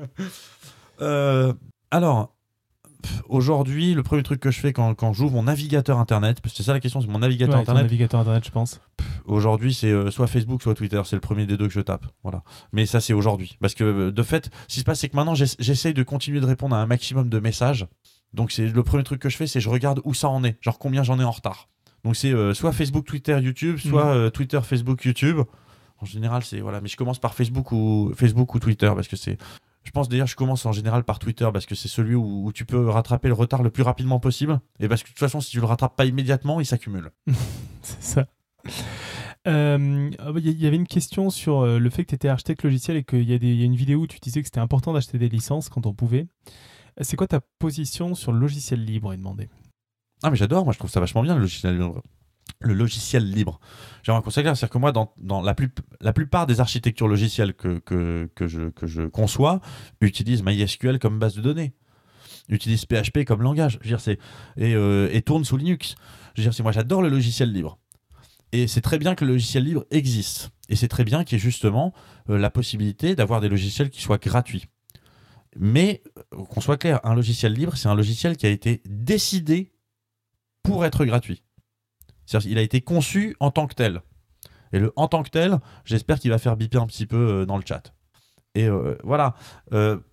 Euh, 1.01 1.53
alors, 1.91 2.37
aujourd'hui, 3.29 3.95
le 3.95 4.03
premier 4.05 4.23
truc 4.23 4.39
que 4.41 4.51
je 4.53 4.61
fais 4.61 4.73
quand, 4.73 4.95
quand 4.95 5.13
j'ouvre 5.13 5.33
mon 5.33 5.43
navigateur 5.45 5.99
internet, 5.99 6.41
parce 6.41 6.53
que 6.53 6.59
c'est 6.59 6.63
ça 6.63 6.73
la 6.73 6.81
question, 6.81 7.01
c'est 7.01 7.09
mon 7.09 7.19
navigateur 7.19 7.57
Ouais, 7.57 7.65
ton 7.65 7.73
internet. 7.73 7.83
navigateur 7.91 8.21
internet, 8.21 8.45
je 8.45 8.51
pense. 8.51 8.81
Aujourd'hui, 9.25 9.75
c'est 9.75 9.91
euh, 9.91 10.11
soit 10.13 10.29
Facebook, 10.29 10.63
soit 10.63 10.75
Twitter. 10.75 11.01
C'est 11.05 11.17
le 11.17 11.21
premier 11.21 11.47
des 11.47 11.57
deux 11.57 11.67
que 11.67 11.75
je 11.75 11.81
tape. 11.81 12.07
Voilà. 12.23 12.43
Mais 12.73 12.87
ça, 12.87 13.01
c'est 13.01 13.13
aujourd'hui. 13.13 13.57
Parce 13.61 13.75
que 13.75 14.11
de 14.11 14.23
fait, 14.23 14.51
ce 14.69 14.75
qui 14.75 14.81
se 14.81 14.85
passe, 14.85 15.01
c'est 15.01 15.09
que 15.09 15.17
maintenant, 15.17 15.35
j'ess- 15.35 15.57
j'essaye 15.59 15.93
de 15.95 16.03
continuer 16.05 16.39
de 16.41 16.47
répondre 16.47 16.77
à 16.77 16.81
un 16.81 16.87
maximum 16.87 17.29
de 17.29 17.39
messages. 17.41 17.87
Donc, 18.35 18.53
c'est 18.53 18.67
le 18.67 18.83
premier 18.83 19.03
truc 19.05 19.21
que 19.21 19.29
je 19.29 19.37
fais, 19.37 19.47
c'est 19.47 19.61
je 19.61 19.69
regarde 19.71 20.01
où 20.05 20.13
ça 20.15 20.29
en 20.29 20.45
est. 20.45 20.57
Genre 20.63 20.79
combien 20.79 21.03
j'en 21.03 21.19
ai 21.21 21.25
en 21.25 21.31
retard. 21.31 21.69
Donc, 22.05 22.17
c'est 22.17 22.33
euh, 22.33 22.55
soit 22.55 22.73
Facebook, 22.73 23.05
Twitter, 23.07 23.39
YouTube, 23.41 23.79
soit 23.79 24.05
Mhm. 24.05 24.17
euh, 24.21 24.31
Twitter, 24.31 24.61
Facebook, 24.63 25.05
YouTube. 25.05 25.41
En 25.99 26.05
général, 26.05 26.45
c'est 26.45 26.61
voilà. 26.61 26.81
Mais 26.81 26.89
je 26.89 26.97
commence 26.97 27.19
par 27.19 27.35
Facebook 27.35 27.73
ou 27.73 28.13
Facebook 28.15 28.55
ou 28.55 28.59
Twitter 28.59 28.91
parce 28.95 29.09
que 29.09 29.17
c'est. 29.17 29.39
Je 29.85 29.91
pense 29.93 30.09
d'ailleurs, 30.09 30.27
je 30.27 30.37
commence 30.37 30.67
en 30.67 30.73
général 30.73 31.05
par 31.05 31.19
Twitter 31.19 31.49
parce 31.53 31.65
que 31.65 31.75
c'est 31.75 31.89
celui 31.89 32.15
où, 32.17 32.45
où 32.47 32.53
tu 32.53 32.65
peux 32.65 32.89
rattraper 32.91 33.29
le 33.29 33.35
retard 33.35 33.63
le 33.63 33.71
plus 33.71 33.83
rapidement 33.85 34.19
possible. 34.21 34.61
Et 34.81 34.89
parce 34.89 35.03
que 35.03 35.07
de 35.09 35.13
toute 35.13 35.21
façon, 35.21 35.41
si 35.41 35.51
tu 35.53 35.61
le 35.61 35.65
rattrapes 35.67 35.97
pas 35.97 36.05
immédiatement, 36.05 36.61
il 36.61 36.67
s'accumule. 36.67 37.11
C'est 37.83 38.03
ça. 38.03 38.27
Euh, 39.47 40.11
ah 40.19 40.33
bah, 40.33 40.41
Il 40.43 40.49
y, 40.51 40.63
y 40.63 40.67
avait 40.67 40.77
une 40.77 40.89
question 40.89 41.31
sur 41.31 41.65
le 41.65 41.91
fait 41.91 42.03
que 42.05 42.11
tu 42.11 42.15
étais 42.17 42.29
architecte 42.29 42.65
logiciel 42.65 42.97
et 42.97 43.05
qu'il 43.05 43.23
y, 43.23 43.33
y 43.33 43.63
a 43.63 43.65
une 43.65 43.77
vidéo 43.77 44.01
où 44.01 44.07
tu 44.07 44.19
disais 44.21 44.41
que 44.41 44.47
c'était 44.49 44.61
important 44.61 44.93
d'acheter 44.93 45.19
des 45.19 45.29
licences 45.29 45.69
quand 45.69 45.87
on 45.87 45.95
pouvait. 45.95 46.27
C'est 47.01 47.17
quoi 47.17 47.27
ta 47.27 47.41
position 47.41 48.15
sur 48.15 48.33
le 48.33 48.39
logiciel 48.39 48.85
libre 48.85 49.13
est 49.13 49.17
demandé? 49.17 49.49
Ah 50.23 50.31
mais 50.31 50.37
j'adore, 50.37 50.65
moi 50.65 50.73
je 50.73 50.79
trouve 50.79 50.91
ça 50.91 51.01
vachement 51.01 51.23
bien 51.23 51.35
le 51.35 51.43
logiciel 51.43 51.77
libre. 51.77 52.03
Le 52.61 52.73
logiciel 52.73 53.31
libre. 53.31 53.61
J'aimerais 54.03 54.23
s'éclaire, 54.31 54.57
c'est-à-dire 54.57 54.73
que 54.73 54.79
moi, 54.79 54.93
dans, 54.93 55.43
la, 55.43 56.13
plupart 56.13 56.47
des 56.47 56.61
architectures 56.61 57.09
logicielles 57.09 57.55
que, 57.55 57.83
je, 58.41 59.07
conçois, 59.09 59.61
utilisent 60.01 60.43
MySQL 60.43 60.99
comme 60.99 61.19
base 61.19 61.35
de 61.35 61.43
données, 61.43 61.75
utilisent 62.49 62.87
PHP 62.87 63.25
comme 63.27 63.43
langage, 63.43 63.79
je 63.83 63.91
veux 63.91 63.97
dire, 63.97 64.17
et, 64.57 64.75
euh, 64.75 65.11
et 65.13 65.23
tournent 65.23 65.45
sous 65.45 65.57
Linux. 65.57 65.97
Je 66.35 66.43
veux 66.43 66.49
dire, 66.49 66.63
moi 66.63 66.73
j'adore 66.73 67.03
le 67.03 67.09
logiciel 67.09 67.53
libre. 67.53 67.79
Et 68.53 68.69
c'est 68.69 68.81
très 68.81 68.99
bien 68.99 69.15
que 69.15 69.25
le 69.25 69.33
logiciel 69.33 69.65
libre 69.65 69.85
existe. 69.91 70.51
Et 70.69 70.77
c'est 70.77 70.89
très 70.89 71.05
bien 71.05 71.25
qu'il 71.25 71.37
y 71.37 71.41
ait 71.41 71.45
justement 71.45 71.93
euh, 72.31 72.39
la 72.39 72.51
possibilité 72.51 73.15
d'avoir 73.15 73.41
des 73.41 73.49
logiciels 73.49 73.91
qui 73.91 74.01
soient 74.01 74.19
gratuits. 74.19 74.67
Mais, 75.59 76.03
euh, 76.35 76.45
qu'on 76.45 76.61
soit 76.61 76.77
clair, 76.77 77.01
un 77.05 77.15
logiciel 77.15 77.53
libre, 77.53 77.77
c'est 77.77 77.89
un 77.89 77.95
logiciel 77.95 78.37
qui 78.37 78.47
a 78.47 78.51
été 78.51 78.83
décidé 78.87 79.73
pour 80.63 80.85
être 80.85 81.05
gratuit. 81.05 81.43
C'est-à-dire 82.25 82.49
qu'il 82.49 82.59
a 82.59 82.63
été 82.63 82.81
conçu 82.81 83.37
en 83.41 83.51
tant 83.51 83.67
que 83.67 83.75
tel. 83.75 84.03
Et 84.73 84.79
le 84.79 84.93
en 84.97 85.09
tant 85.09 85.23
que 85.23 85.31
tel, 85.31 85.59
j'espère 85.85 86.19
qu'il 86.19 86.31
va 86.31 86.39
faire 86.39 86.57
biper 86.57 86.79
un 86.79 86.87
petit 86.87 87.07
peu 87.07 87.17
euh, 87.17 87.47
dans 87.47 87.57
le 87.57 87.63
chat. 87.67 87.95
Et 88.57 88.69
euh, 88.69 88.97
voilà. 89.05 89.35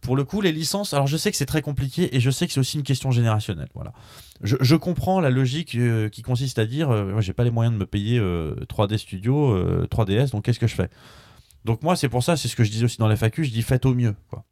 Pour 0.01 0.17
le 0.17 0.25
coup, 0.25 0.41
les 0.41 0.51
licences, 0.51 0.93
alors 0.93 1.07
je 1.07 1.15
sais 1.15 1.31
que 1.31 1.37
c'est 1.37 1.45
très 1.45 1.61
compliqué 1.61 2.13
et 2.15 2.19
je 2.19 2.29
sais 2.29 2.45
que 2.45 2.51
c'est 2.51 2.59
aussi 2.59 2.77
une 2.77 2.83
question 2.83 3.09
générationnelle. 3.09 3.69
Voilà. 3.73 3.93
Je, 4.41 4.75
comprends 4.75 5.21
la 5.21 5.29
logique 5.29 5.77
qui 6.11 6.21
consiste 6.21 6.59
à 6.59 6.65
dire 6.65 6.89
moi, 6.89 7.21
j'ai 7.21 7.31
pas 7.31 7.45
les 7.45 7.51
moyens 7.51 7.73
de 7.73 7.79
me 7.79 7.85
payer 7.85 8.19
euh, 8.19 8.55
3D 8.67 8.97
Studio, 8.97 9.53
euh, 9.53 9.87
3DS, 9.89 10.31
donc 10.31 10.43
qu'est-ce 10.43 10.59
que 10.59 10.67
je 10.67 10.75
fais? 10.75 10.89
Donc, 11.63 11.81
moi, 11.81 11.95
c'est 11.95 12.09
pour 12.09 12.23
ça, 12.23 12.35
c'est 12.35 12.49
ce 12.49 12.57
que 12.57 12.65
je 12.65 12.71
disais 12.71 12.83
aussi 12.83 12.97
dans 12.97 13.07
les 13.07 13.15
FAQ, 13.15 13.45
je 13.45 13.51
dis 13.51 13.61
faites 13.61 13.85
au 13.85 13.93
mieux. 13.93 14.15
Quoi. 14.29 14.43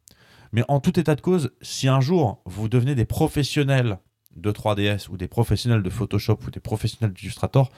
Mais 0.52 0.64
en 0.68 0.80
tout 0.80 0.98
état 1.00 1.14
de 1.14 1.20
cause, 1.20 1.52
si 1.62 1.88
un 1.88 2.00
jour 2.00 2.42
vous 2.44 2.68
devenez 2.68 2.94
des 2.94 3.04
professionnels 3.06 3.98
de 4.36 4.50
3DS 4.52 5.08
ou 5.10 5.16
des 5.16 5.28
professionnels 5.28 5.82
de 5.82 5.90
Photoshop 5.90 6.38
ou 6.46 6.50
des 6.50 6.60
professionnels 6.60 7.12
d'Illustrator, 7.14 7.70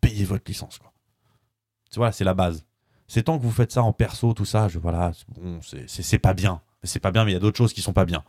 payez 0.00 0.24
votre 0.24 0.44
licence. 0.46 0.78
Quoi. 0.78 0.92
Voilà, 1.96 2.12
c'est 2.12 2.24
la 2.24 2.34
base. 2.34 2.64
C'est 3.06 3.24
tant 3.24 3.38
que 3.38 3.42
vous 3.42 3.50
faites 3.50 3.72
ça 3.72 3.82
en 3.82 3.92
perso, 3.92 4.32
tout 4.32 4.44
ça, 4.46 4.68
je, 4.68 4.78
voilà, 4.78 5.12
c'est 5.14 5.28
bon, 5.28 5.60
c'est- 5.86 6.18
pas 6.18 6.32
bien. 6.34 6.62
C'est 6.82 7.00
pas 7.00 7.10
bien, 7.12 7.24
mais 7.24 7.30
il 7.32 7.34
y 7.34 7.36
a 7.36 7.40
d'autres 7.40 7.58
choses 7.58 7.72
qui 7.74 7.82
sont 7.82 7.92
pas 7.92 8.06
bien. 8.06 8.24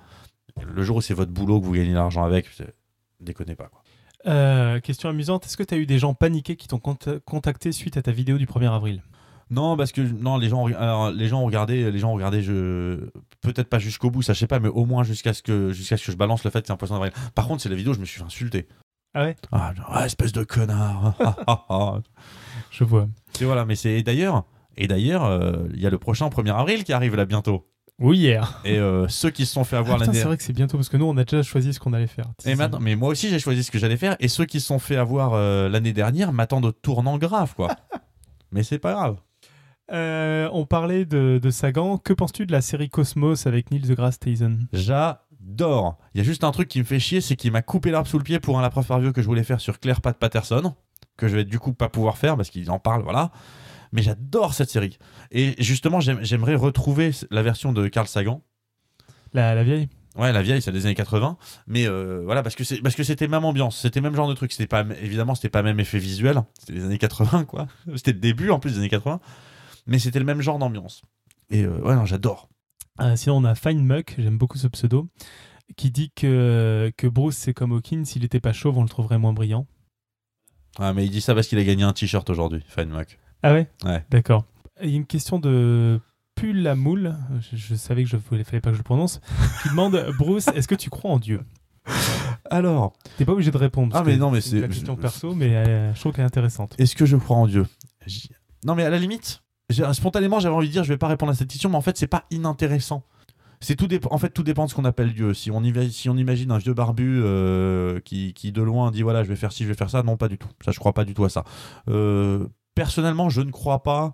Le 0.62 0.84
jour 0.84 0.98
où 0.98 1.02
c'est 1.02 1.14
votre 1.14 1.32
boulot 1.32 1.60
que 1.62 1.66
vous 1.66 1.72
gagnez 1.74 1.94
l'argent 1.94 2.24
avec, 2.24 2.46
déconnez 3.22 3.56
pas. 3.56 3.68
Quoi. 3.70 3.82
Euh, 4.28 4.80
Question 4.82 5.10
amusante, 5.10 5.46
est-ce 5.46 5.58
que 5.58 5.64
tu 5.64 5.74
as 5.74 5.78
eu 5.78 5.86
des 5.86 5.98
gens 6.00 6.14
paniqués 6.14 6.56
qui 6.56 6.68
t'ont 6.68 6.78
cont- 6.80 7.20
contacté 7.26 7.72
suite 7.72 7.98
à 7.98 8.02
ta 8.02 8.12
vidéo 8.12 8.38
du 8.38 8.46
1er 8.46 8.68
avril? 8.74 9.02
Non, 9.54 9.78
parce 9.78 9.92
que 9.92 10.02
non, 10.02 10.38
les 10.38 10.50
gens, 10.50 10.64
ont- 10.64 10.74
alors, 10.76 11.12
les 11.12 11.28
gens 11.28 11.42
ont 11.42 11.46
regardé, 11.46 11.92
les 11.92 12.00
gens 12.00 12.12
ont 12.12 12.16
regardé, 12.16 12.42
je 12.42 13.10
peut-être 13.42 13.70
pas 13.70 13.80
jusqu'au 13.80 14.10
bout, 14.10 14.22
ça 14.22 14.34
je 14.34 14.40
sais 14.40 14.48
pas, 14.48 14.60
mais 14.60 14.70
au 14.70 14.86
moins 14.86 15.04
jusqu'à 15.04 15.34
ce 15.34 15.42
que 15.44 15.72
jusqu'à 15.72 15.98
ce 15.98 16.06
que 16.06 16.12
je 16.12 16.18
balance 16.18 16.44
le 16.44 16.50
fait 16.52 16.62
que 16.62 16.68
c'est 16.68 16.74
un 16.74 16.78
poisson 16.78 16.96
d'avril. 16.96 17.12
Par 17.36 17.48
contre, 17.48 17.62
c'est 17.62 17.70
la 17.70 17.76
vidéo, 17.76 17.94
je 17.94 18.00
me 18.00 18.06
suis 18.06 18.20
fait 18.20 18.26
insulter. 18.26 18.68
Ah 19.14 19.24
ouais? 19.26 19.36
Ah, 19.52 19.74
genre, 19.76 19.86
ah, 19.90 20.06
espèce 20.06 20.32
de 20.32 20.44
connard. 20.44 21.14
Ah, 21.20 21.36
ah, 21.48 21.66
ah. 21.70 22.00
Je 22.72 22.84
vois. 22.84 23.08
Et 23.40 23.46
voilà, 23.46 23.66
mais 23.66 23.76
c'est 23.76 24.02
d'ailleurs, 24.02 24.44
et 24.76 24.88
d'ailleurs, 24.88 25.26
euh, 25.26 25.68
il 25.74 25.80
y 25.82 25.86
a 25.86 25.90
le 25.92 26.00
prochain 26.00 26.28
1er 26.30 26.52
avril 26.58 26.84
qui 26.84 26.94
arrive 26.94 27.16
là 27.16 27.26
bientôt. 27.26 27.68
Oui, 28.00 28.18
hier. 28.18 28.60
Et 28.66 28.80
euh, 28.80 29.08
ceux 29.08 29.30
qui 29.30 29.46
se 29.46 29.54
sont 29.54 29.64
fait 29.64 29.76
Ah, 29.76 29.80
avoir 29.80 29.98
putain, 29.98 30.08
l'année 30.08 30.18
c'est 30.20 30.26
vrai 30.26 30.36
que 30.36 30.42
c'est 30.44 30.52
bientôt 30.54 30.78
parce 30.78 30.90
que 30.90 30.98
nous, 30.98 31.06
on 31.06 31.16
a 31.18 31.24
déjà 31.24 31.44
choisi 31.44 31.74
ce 31.74 31.80
qu'on 31.80 31.94
allait 31.94 32.08
faire. 32.08 32.26
Et 32.44 32.56
maintenant, 32.56 32.80
mais 32.82 32.96
moi 32.96 33.10
aussi 33.10 33.30
j'ai 33.30 33.38
choisi 33.38 33.64
ce 33.64 33.70
que 33.70 33.78
j'allais 33.78 33.98
faire 33.98 34.16
et 34.20 34.28
ceux 34.28 34.46
qui 34.46 34.60
se 34.60 34.66
sont 34.68 34.80
fait 34.80 34.96
avoir 34.96 35.34
euh, 35.34 35.70
l'année 35.70 35.94
dernière 35.94 36.34
m'attendent 36.34 36.66
au 36.66 36.72
tournant 36.72 37.20
grave 37.20 37.54
quoi. 37.56 37.76
mais 38.52 38.64
c'est 38.64 38.80
pas 38.80 38.94
grave. 38.94 39.18
Euh, 39.92 40.50
on 40.54 40.66
parlait 40.66 41.06
de, 41.06 41.40
de 41.42 41.50
Sagan. 41.50 41.98
Que 41.98 42.14
penses-tu 42.14 42.46
de 42.46 42.52
la 42.52 42.62
série 42.62 42.90
Cosmos 42.90 43.46
avec 43.48 43.70
Neil 43.72 43.82
deGrasse 43.82 44.20
Tyson? 44.20 44.58
J'adore. 44.72 45.98
Il 46.14 46.20
y 46.20 46.22
a 46.22 46.24
juste 46.24 46.44
un 46.44 46.52
truc 46.52 46.68
qui 46.70 46.80
me 46.80 46.84
fait 46.86 47.00
chier, 47.00 47.22
c'est 47.22 47.36
qu'il 47.36 47.52
m'a 47.52 47.62
coupé 47.62 47.92
l'arbre 47.92 48.08
sous 48.08 48.18
le 48.18 48.24
pied 48.24 48.40
pour 48.40 48.58
un 48.58 48.62
la 48.62 48.70
preuve 48.70 48.86
par 48.88 49.00
que 49.14 49.22
je 49.22 49.28
voulais 49.28 49.44
faire 49.44 49.60
sur 49.60 49.80
Claire 49.80 50.02
Pat 50.02 50.18
Patterson, 50.18 50.74
que 51.18 51.28
je 51.28 51.36
vais 51.36 51.44
du 51.46 51.60
coup 51.60 51.74
pas 51.74 51.90
pouvoir 51.90 52.18
faire 52.18 52.38
parce 52.38 52.50
qu'il 52.50 52.70
en 52.72 52.80
parle, 52.80 53.04
voilà. 53.04 53.32
Mais 53.92 54.02
j'adore 54.02 54.54
cette 54.54 54.70
série. 54.70 54.98
Et 55.32 55.54
justement, 55.60 56.00
j'aime- 56.00 56.24
j'aimerais 56.24 56.56
retrouver 56.56 57.12
la 57.30 57.44
version 57.44 57.74
de 57.74 57.88
Carl 57.88 58.08
Sagan. 58.08 58.42
la, 59.34 59.54
la 59.54 59.64
vieille? 59.64 59.90
Ouais, 60.16 60.32
la 60.32 60.44
vieille, 60.44 60.62
c'est 60.62 60.72
des 60.72 60.86
années 60.86 60.94
80. 60.96 61.38
Mais 61.68 61.88
euh, 61.88 62.22
voilà, 62.24 62.44
parce 62.44 62.56
que 62.56 62.64
c'est 62.64 62.82
parce 62.82 62.96
que 62.96 63.04
c'était 63.04 63.28
même 63.28 63.46
ambiance, 63.46 63.80
c'était 63.80 64.00
même 64.00 64.16
genre 64.16 64.28
de 64.28 64.36
truc. 64.36 64.52
C'était 64.52 64.68
pas 64.68 64.86
évidemment, 65.02 65.34
c'était 65.34 65.50
pas 65.50 65.64
même 65.64 65.80
effet 65.80 65.98
visuel. 65.98 66.42
C'était 66.60 66.74
les 66.74 66.86
années 66.86 67.00
80, 67.00 67.46
quoi. 67.46 67.66
C'était 67.96 68.14
le 68.14 68.20
début 68.20 68.52
en 68.52 68.60
plus 68.60 68.74
des 68.74 68.78
années 68.78 68.90
80, 68.90 69.20
mais 69.86 70.00
c'était 70.00 70.20
le 70.20 70.26
même 70.26 70.42
genre 70.42 70.60
d'ambiance. 70.60 71.02
Et 71.50 71.64
euh, 71.64 71.80
ouais, 71.82 71.96
non, 71.96 72.06
j'adore. 72.06 72.50
Euh, 73.02 73.16
Sinon, 73.16 73.38
on 73.38 73.44
a 73.44 73.56
Fine 73.56 73.84
Muck, 73.86 74.16
j'aime 74.18 74.38
beaucoup 74.38 74.58
ce 74.58 74.68
pseudo, 74.68 75.10
qui 75.78 75.92
dit 75.92 76.12
que, 76.16 76.92
que 76.98 77.08
Bruce, 77.08 77.36
c'est 77.38 77.54
comme 77.54 77.72
Hawkins. 77.74 78.06
S'il 78.06 78.24
était 78.24 78.40
pas 78.40 78.54
chauve, 78.54 78.78
on 78.78 78.84
le 78.84 78.90
trouverait 78.90 79.18
moins 79.18 79.34
brillant. 79.34 79.66
Ah, 80.80 80.94
mais 80.94 81.06
il 81.06 81.12
dit 81.12 81.22
ça 81.22 81.34
parce 81.36 81.48
qu'il 81.48 81.58
a 81.60 81.64
gagné 81.64 81.84
un 81.84 81.94
t-shirt 81.94 82.30
aujourd'hui, 82.30 82.64
Fine 82.68 82.90
Mac. 82.90 83.20
Ah 83.44 83.54
ouais? 83.54 83.70
Ouais. 83.84 84.04
D'accord. 84.10 84.46
Il 84.82 84.90
y 84.90 84.94
a 84.94 84.96
une 84.98 85.06
question 85.06 85.38
de 85.40 86.00
Pulamoul, 86.36 87.16
je, 87.52 87.56
je 87.58 87.76
savais 87.76 88.04
que 88.04 88.10
je 88.10 88.16
ne 88.16 88.22
fallait 88.22 88.44
pas 88.62 88.70
que 88.70 88.74
je 88.74 88.80
le 88.80 88.84
prononce, 88.84 89.22
qui 89.62 89.70
demande 89.70 90.08
Bruce, 90.18 90.48
est-ce 90.50 90.68
que 90.68 90.76
tu 90.76 90.90
crois 90.90 91.12
en 91.12 91.20
Dieu? 91.20 91.42
Alors, 92.50 92.94
T'es 93.18 93.26
pas 93.26 93.34
obligé 93.34 93.52
de 93.52 93.58
répondre. 93.58 93.92
parce 93.92 94.02
Ah, 94.02 94.06
mais 94.06 94.16
que 94.16 94.20
non, 94.20 94.32
mais 94.32 94.42
c'est 94.42 94.60
la 94.62 94.68
question 94.68 94.96
perso, 94.96 95.36
mais 95.36 95.56
euh, 95.56 95.94
je 95.94 96.00
trouve 96.00 96.14
qu'elle 96.14 96.24
est 96.24 96.28
intéressante. 96.28 96.76
est-ce 96.80 96.96
que 96.96 97.06
je 97.06 97.18
crois 97.18 97.38
en 97.38 97.48
Dieu? 97.48 97.66
Non, 98.66 98.74
mais 98.76 98.84
à 98.84 98.90
la 98.90 98.98
limite, 98.98 99.43
spontanément, 99.94 100.40
j'avais 100.40 100.56
envie 100.56 100.68
de 100.68 100.72
dire, 100.74 100.84
je 100.84 100.90
vais 100.90 100.98
pas 100.98 101.08
répondre 101.08 101.32
à 101.32 101.36
cette 101.36 101.50
question, 101.50 101.70
mais 101.70 101.78
en 101.78 101.82
fait, 101.82 101.98
c'est 101.98 102.08
pas 102.08 102.26
inintéressant. 102.32 103.04
c'est 103.62 103.76
tout 103.76 103.88
en 104.12 104.18
fait 104.18 104.30
tout 104.30 104.44
dépend 104.44 104.66
de 104.66 104.70
ce 104.70 104.76
qu'on 104.76 104.86
appelle 104.86 105.14
Dieu. 105.14 105.34
Si 105.34 105.50
on, 105.50 105.64
imagine 105.64 106.52
un 106.52 106.58
vieux 106.58 106.74
barbu 106.74 107.22
euh, 107.24 108.00
qui, 108.02 108.34
qui 108.34 108.52
de 108.52 108.62
loin 108.62 108.92
dit 108.92 109.04
voilà 109.04 109.24
je 109.24 109.30
vais 109.30 109.38
faire 109.38 109.52
ci, 109.54 109.64
je 109.64 109.70
vais 109.70 109.74
faire 109.76 109.90
ça, 109.90 110.04
non 110.04 110.18
pas 110.18 110.28
du 110.28 110.38
tout. 110.38 110.50
Ça 110.66 110.72
je 110.72 110.80
crois 110.80 110.94
pas 110.94 111.06
du 111.06 111.14
tout 111.14 111.24
à 111.24 111.30
ça. 111.30 111.46
Euh, 111.88 112.46
personnellement, 112.76 113.30
je 113.30 113.42
ne 113.42 113.52
crois 113.52 113.82
pas 113.84 114.14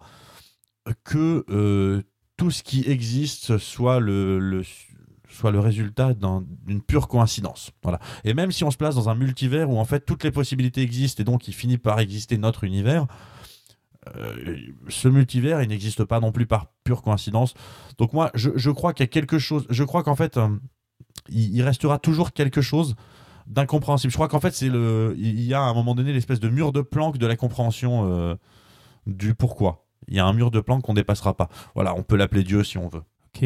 que 1.03 1.45
euh, 1.49 2.03
tout 2.37 2.51
ce 2.51 2.61
qui 2.63 2.83
existe 2.87 3.57
soit 3.57 3.99
le, 3.99 4.63
soit 5.29 5.51
le 5.51 5.59
résultat 5.59 6.13
d'un- 6.13 6.43
d'une 6.65 6.81
pure 6.81 7.07
coïncidence. 7.07 7.71
Voilà. 7.83 7.99
Et 8.23 8.33
même 8.33 8.51
si 8.51 8.63
on 8.63 8.71
se 8.71 8.77
place 8.77 8.95
dans 8.95 9.09
un 9.09 9.15
multivers 9.15 9.69
où 9.69 9.77
en 9.79 9.85
fait 9.85 10.05
toutes 10.05 10.23
les 10.23 10.31
possibilités 10.31 10.81
existent 10.81 11.21
et 11.21 11.25
donc 11.25 11.47
il 11.47 11.53
finit 11.53 11.77
par 11.79 11.99
exister 11.99 12.37
notre 12.37 12.63
univers, 12.63 13.07
ce 14.87 15.07
multivers 15.07 15.61
il 15.61 15.69
n'existe 15.69 16.03
pas 16.05 16.19
non 16.19 16.31
plus 16.31 16.45
par 16.45 16.67
pure 16.83 17.01
coïncidence. 17.01 17.53
Donc 17.97 18.13
moi 18.13 18.31
je, 18.33 18.71
crois 18.71 18.93
qu'il 18.93 19.03
y 19.03 19.09
a 19.09 19.11
quelque 19.11 19.39
chose, 19.39 19.65
je 19.69 19.83
crois 19.83 20.03
qu'en 20.03 20.15
fait 20.15 20.37
euh, 20.37 20.49
il, 21.29 21.61
restera 21.61 21.99
toujours 21.99 22.31
quelque 22.31 22.61
chose 22.61 22.95
d'incompréhensible. 23.47 24.11
Je 24.11 24.17
crois 24.17 24.27
qu'en 24.27 24.39
fait 24.39 24.53
c'est 24.53 24.69
le, 24.69 25.15
il 25.17 25.41
y 25.41 25.53
a 25.53 25.61
à 25.61 25.65
un 25.65 25.73
moment 25.73 25.95
donné 25.95 26.13
l'espèce 26.13 26.39
de 26.39 26.49
mur 26.49 26.71
de 26.71 26.81
planque 26.81 27.17
de 27.17 27.27
la 27.27 27.35
compréhension 27.35 28.11
euh, 28.11 28.35
du 29.05 29.35
pourquoi. 29.35 29.85
Il 30.07 30.15
y 30.15 30.19
a 30.19 30.25
un 30.25 30.33
mur 30.33 30.49
de 30.49 30.59
planque 30.59 30.83
qu'on 30.83 30.93
dépassera 30.93 31.35
pas. 31.35 31.49
Voilà, 31.75 31.93
on 31.95 32.03
peut 32.03 32.15
l'appeler 32.15 32.43
Dieu 32.43 32.63
si 32.63 32.77
on 32.77 32.87
veut. 32.87 33.03
Ok. 33.27 33.45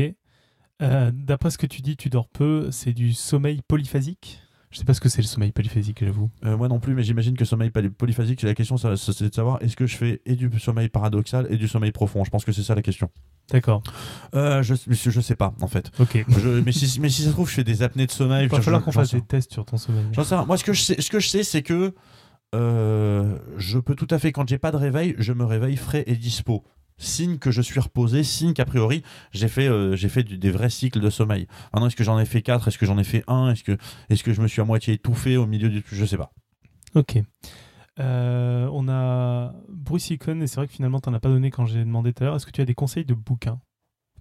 Euh, 0.81 1.11
D'après 1.13 1.49
ce 1.49 1.57
que 1.57 1.65
tu 1.65 1.81
dis, 1.81 1.97
tu 1.97 2.09
dors 2.09 2.30
peu. 2.30 2.71
C'est 2.71 2.93
du 2.93 3.13
sommeil 3.13 3.61
polyphasique? 3.67 4.43
Je 4.74 4.80
sais 4.80 4.86
pas 4.86 4.95
ce 4.95 5.00
que 5.02 5.08
c'est 5.08 5.22
le 5.22 5.28
sommeil 5.28 5.52
polyphasique, 5.52 6.04
j'avoue. 6.04 6.32
Euh, 6.44 6.58
moi 6.58 6.68
non 6.68 6.80
plus, 6.80 6.95
mais 6.95 7.04
j'imagine 7.04 7.38
que 7.38 7.45
sommeil 7.45 7.70
poly- 7.70 7.91
polyphasique, 7.91 8.41
c'est 8.41 8.48
la 8.48 8.56
question, 8.56 8.76
c'est 8.76 8.90
de 8.90 9.34
savoir 9.34 9.62
est-ce 9.62 9.76
que 9.76 9.86
je 9.86 9.95
fais 9.95 10.22
et 10.26 10.36
du 10.36 10.50
sommeil 10.60 10.90
paradoxal 10.90 11.45
et 11.52 11.58
du 11.58 11.68
sommeil 11.68 11.91
profond? 11.91 12.24
Je 12.24 12.32
pense 12.32 12.44
que 12.44 12.52
c'est 12.52 12.64
ça 12.64 12.74
la 12.74 12.82
question. 12.82 13.12
D'accord. 13.52 13.84
Euh, 14.34 14.64
je, 14.64 14.74
je, 14.90 15.22
sais 15.22 15.36
pas 15.36 15.54
en 15.62 15.68
fait. 15.68 15.91
Ok. 16.00 16.26
Je- 16.28 16.62
mais, 16.62 16.72
si, 16.72 17.00
mais 17.00 17.10
si 17.10 17.22
ça 17.22 17.28
se 17.28 17.34
trouve, 17.34 17.48
je 17.48 17.54
fais 17.54 17.64
des 17.64 17.84
apnées 17.84 18.08
de 18.08 18.12
sommeil. 18.12 18.45
Il 18.45 18.50
va 18.50 18.62
falloir 18.62 18.84
qu'on 18.84 18.91
fasse 18.91 19.14
des 19.14 19.22
tests 19.22 19.54
sur 19.54 19.64
ton 19.64 19.78
sommeil. 19.78 20.06
J'en 20.12 20.24
sais 20.24 20.34
rien. 20.36 20.45
Moi, 20.45 20.58
ce 20.58 20.64
que 20.64 20.74
je 20.74 20.82
sais, 20.82 21.00
ce 21.00 21.12
que 21.12 21.20
je 21.20 21.28
sais, 21.28 21.44
c'est 21.44 21.62
que 21.62 21.94
euh, 22.56 23.38
je 23.58 23.78
peux 23.80 23.95
tout 23.95 24.08
à 24.10 24.18
fait, 24.18 24.32
quand 24.32 24.48
j'ai 24.48 24.58
pas 24.58 24.72
de 24.72 24.78
réveil, 24.78 25.16
je 25.20 25.34
me 25.34 25.44
réveille 25.44 25.76
frais 25.76 26.04
et 26.08 26.16
dispo. 26.16 26.64
Signe 26.98 27.38
que 27.38 27.52
je 27.52 27.61
suis 27.61 27.80
reposé, 27.80 28.24
signe 28.24 28.53
qu'a 28.53 28.65
priori 28.65 29.03
j'ai 29.32 29.48
fait, 29.48 29.68
euh, 29.68 29.95
j'ai 29.95 30.10
fait 30.10 30.24
du- 30.24 30.38
des 30.38 30.52
vrais 30.52 30.70
cycles 30.70 30.99
de 30.99 31.10
sommeil. 31.10 31.48
Maintenant, 31.74 31.88
est-ce 31.88 31.95
que 31.95 32.03
j'en 32.03 32.20
ai 32.20 32.26
fait 32.26 32.41
4 32.41 32.68
Est-ce 32.68 32.78
que 32.78 32.86
j'en 32.86 32.98
ai 32.98 33.03
fait 33.03 33.24
un? 33.28 33.52
Est-ce 33.52 33.64
que, 33.64 33.78
est-ce 34.10 34.24
que 34.24 34.32
je 34.34 34.41
me 34.41 34.48
suis 34.48 34.61
à 34.61 34.65
moitié 34.65 34.94
étouffé 34.94 35.36
au 35.38 35.45
milieu 35.48 35.70
du. 35.70 35.84
Je 35.91 36.06
sais 36.06 36.18
pas. 36.18 36.32
Ok. 36.95 37.20
Euh, 37.99 38.68
on 38.72 38.88
a 38.90 39.53
Bruce 39.70 40.10
Icon, 40.10 40.41
et 40.41 40.48
c'est 40.48 40.56
vrai 40.57 40.68
que 40.68 40.74
finalement, 40.74 40.99
tu 40.99 41.10
n'en 41.10 41.15
as 41.15 41.20
pas 41.20 41.30
donné 41.30 41.52
quand 41.52 41.65
j'ai 41.65 41.80
demandé 41.80 42.14
tout 42.14 42.24
à 42.24 42.28
l'heure. 42.28 42.36
Est-ce 42.36 42.45
que 42.45 42.52
tu 42.52 42.61
as 42.61 42.65
des 42.65 42.74
conseils 42.74 43.06
de 43.06 43.14
bouquins? 43.14 43.60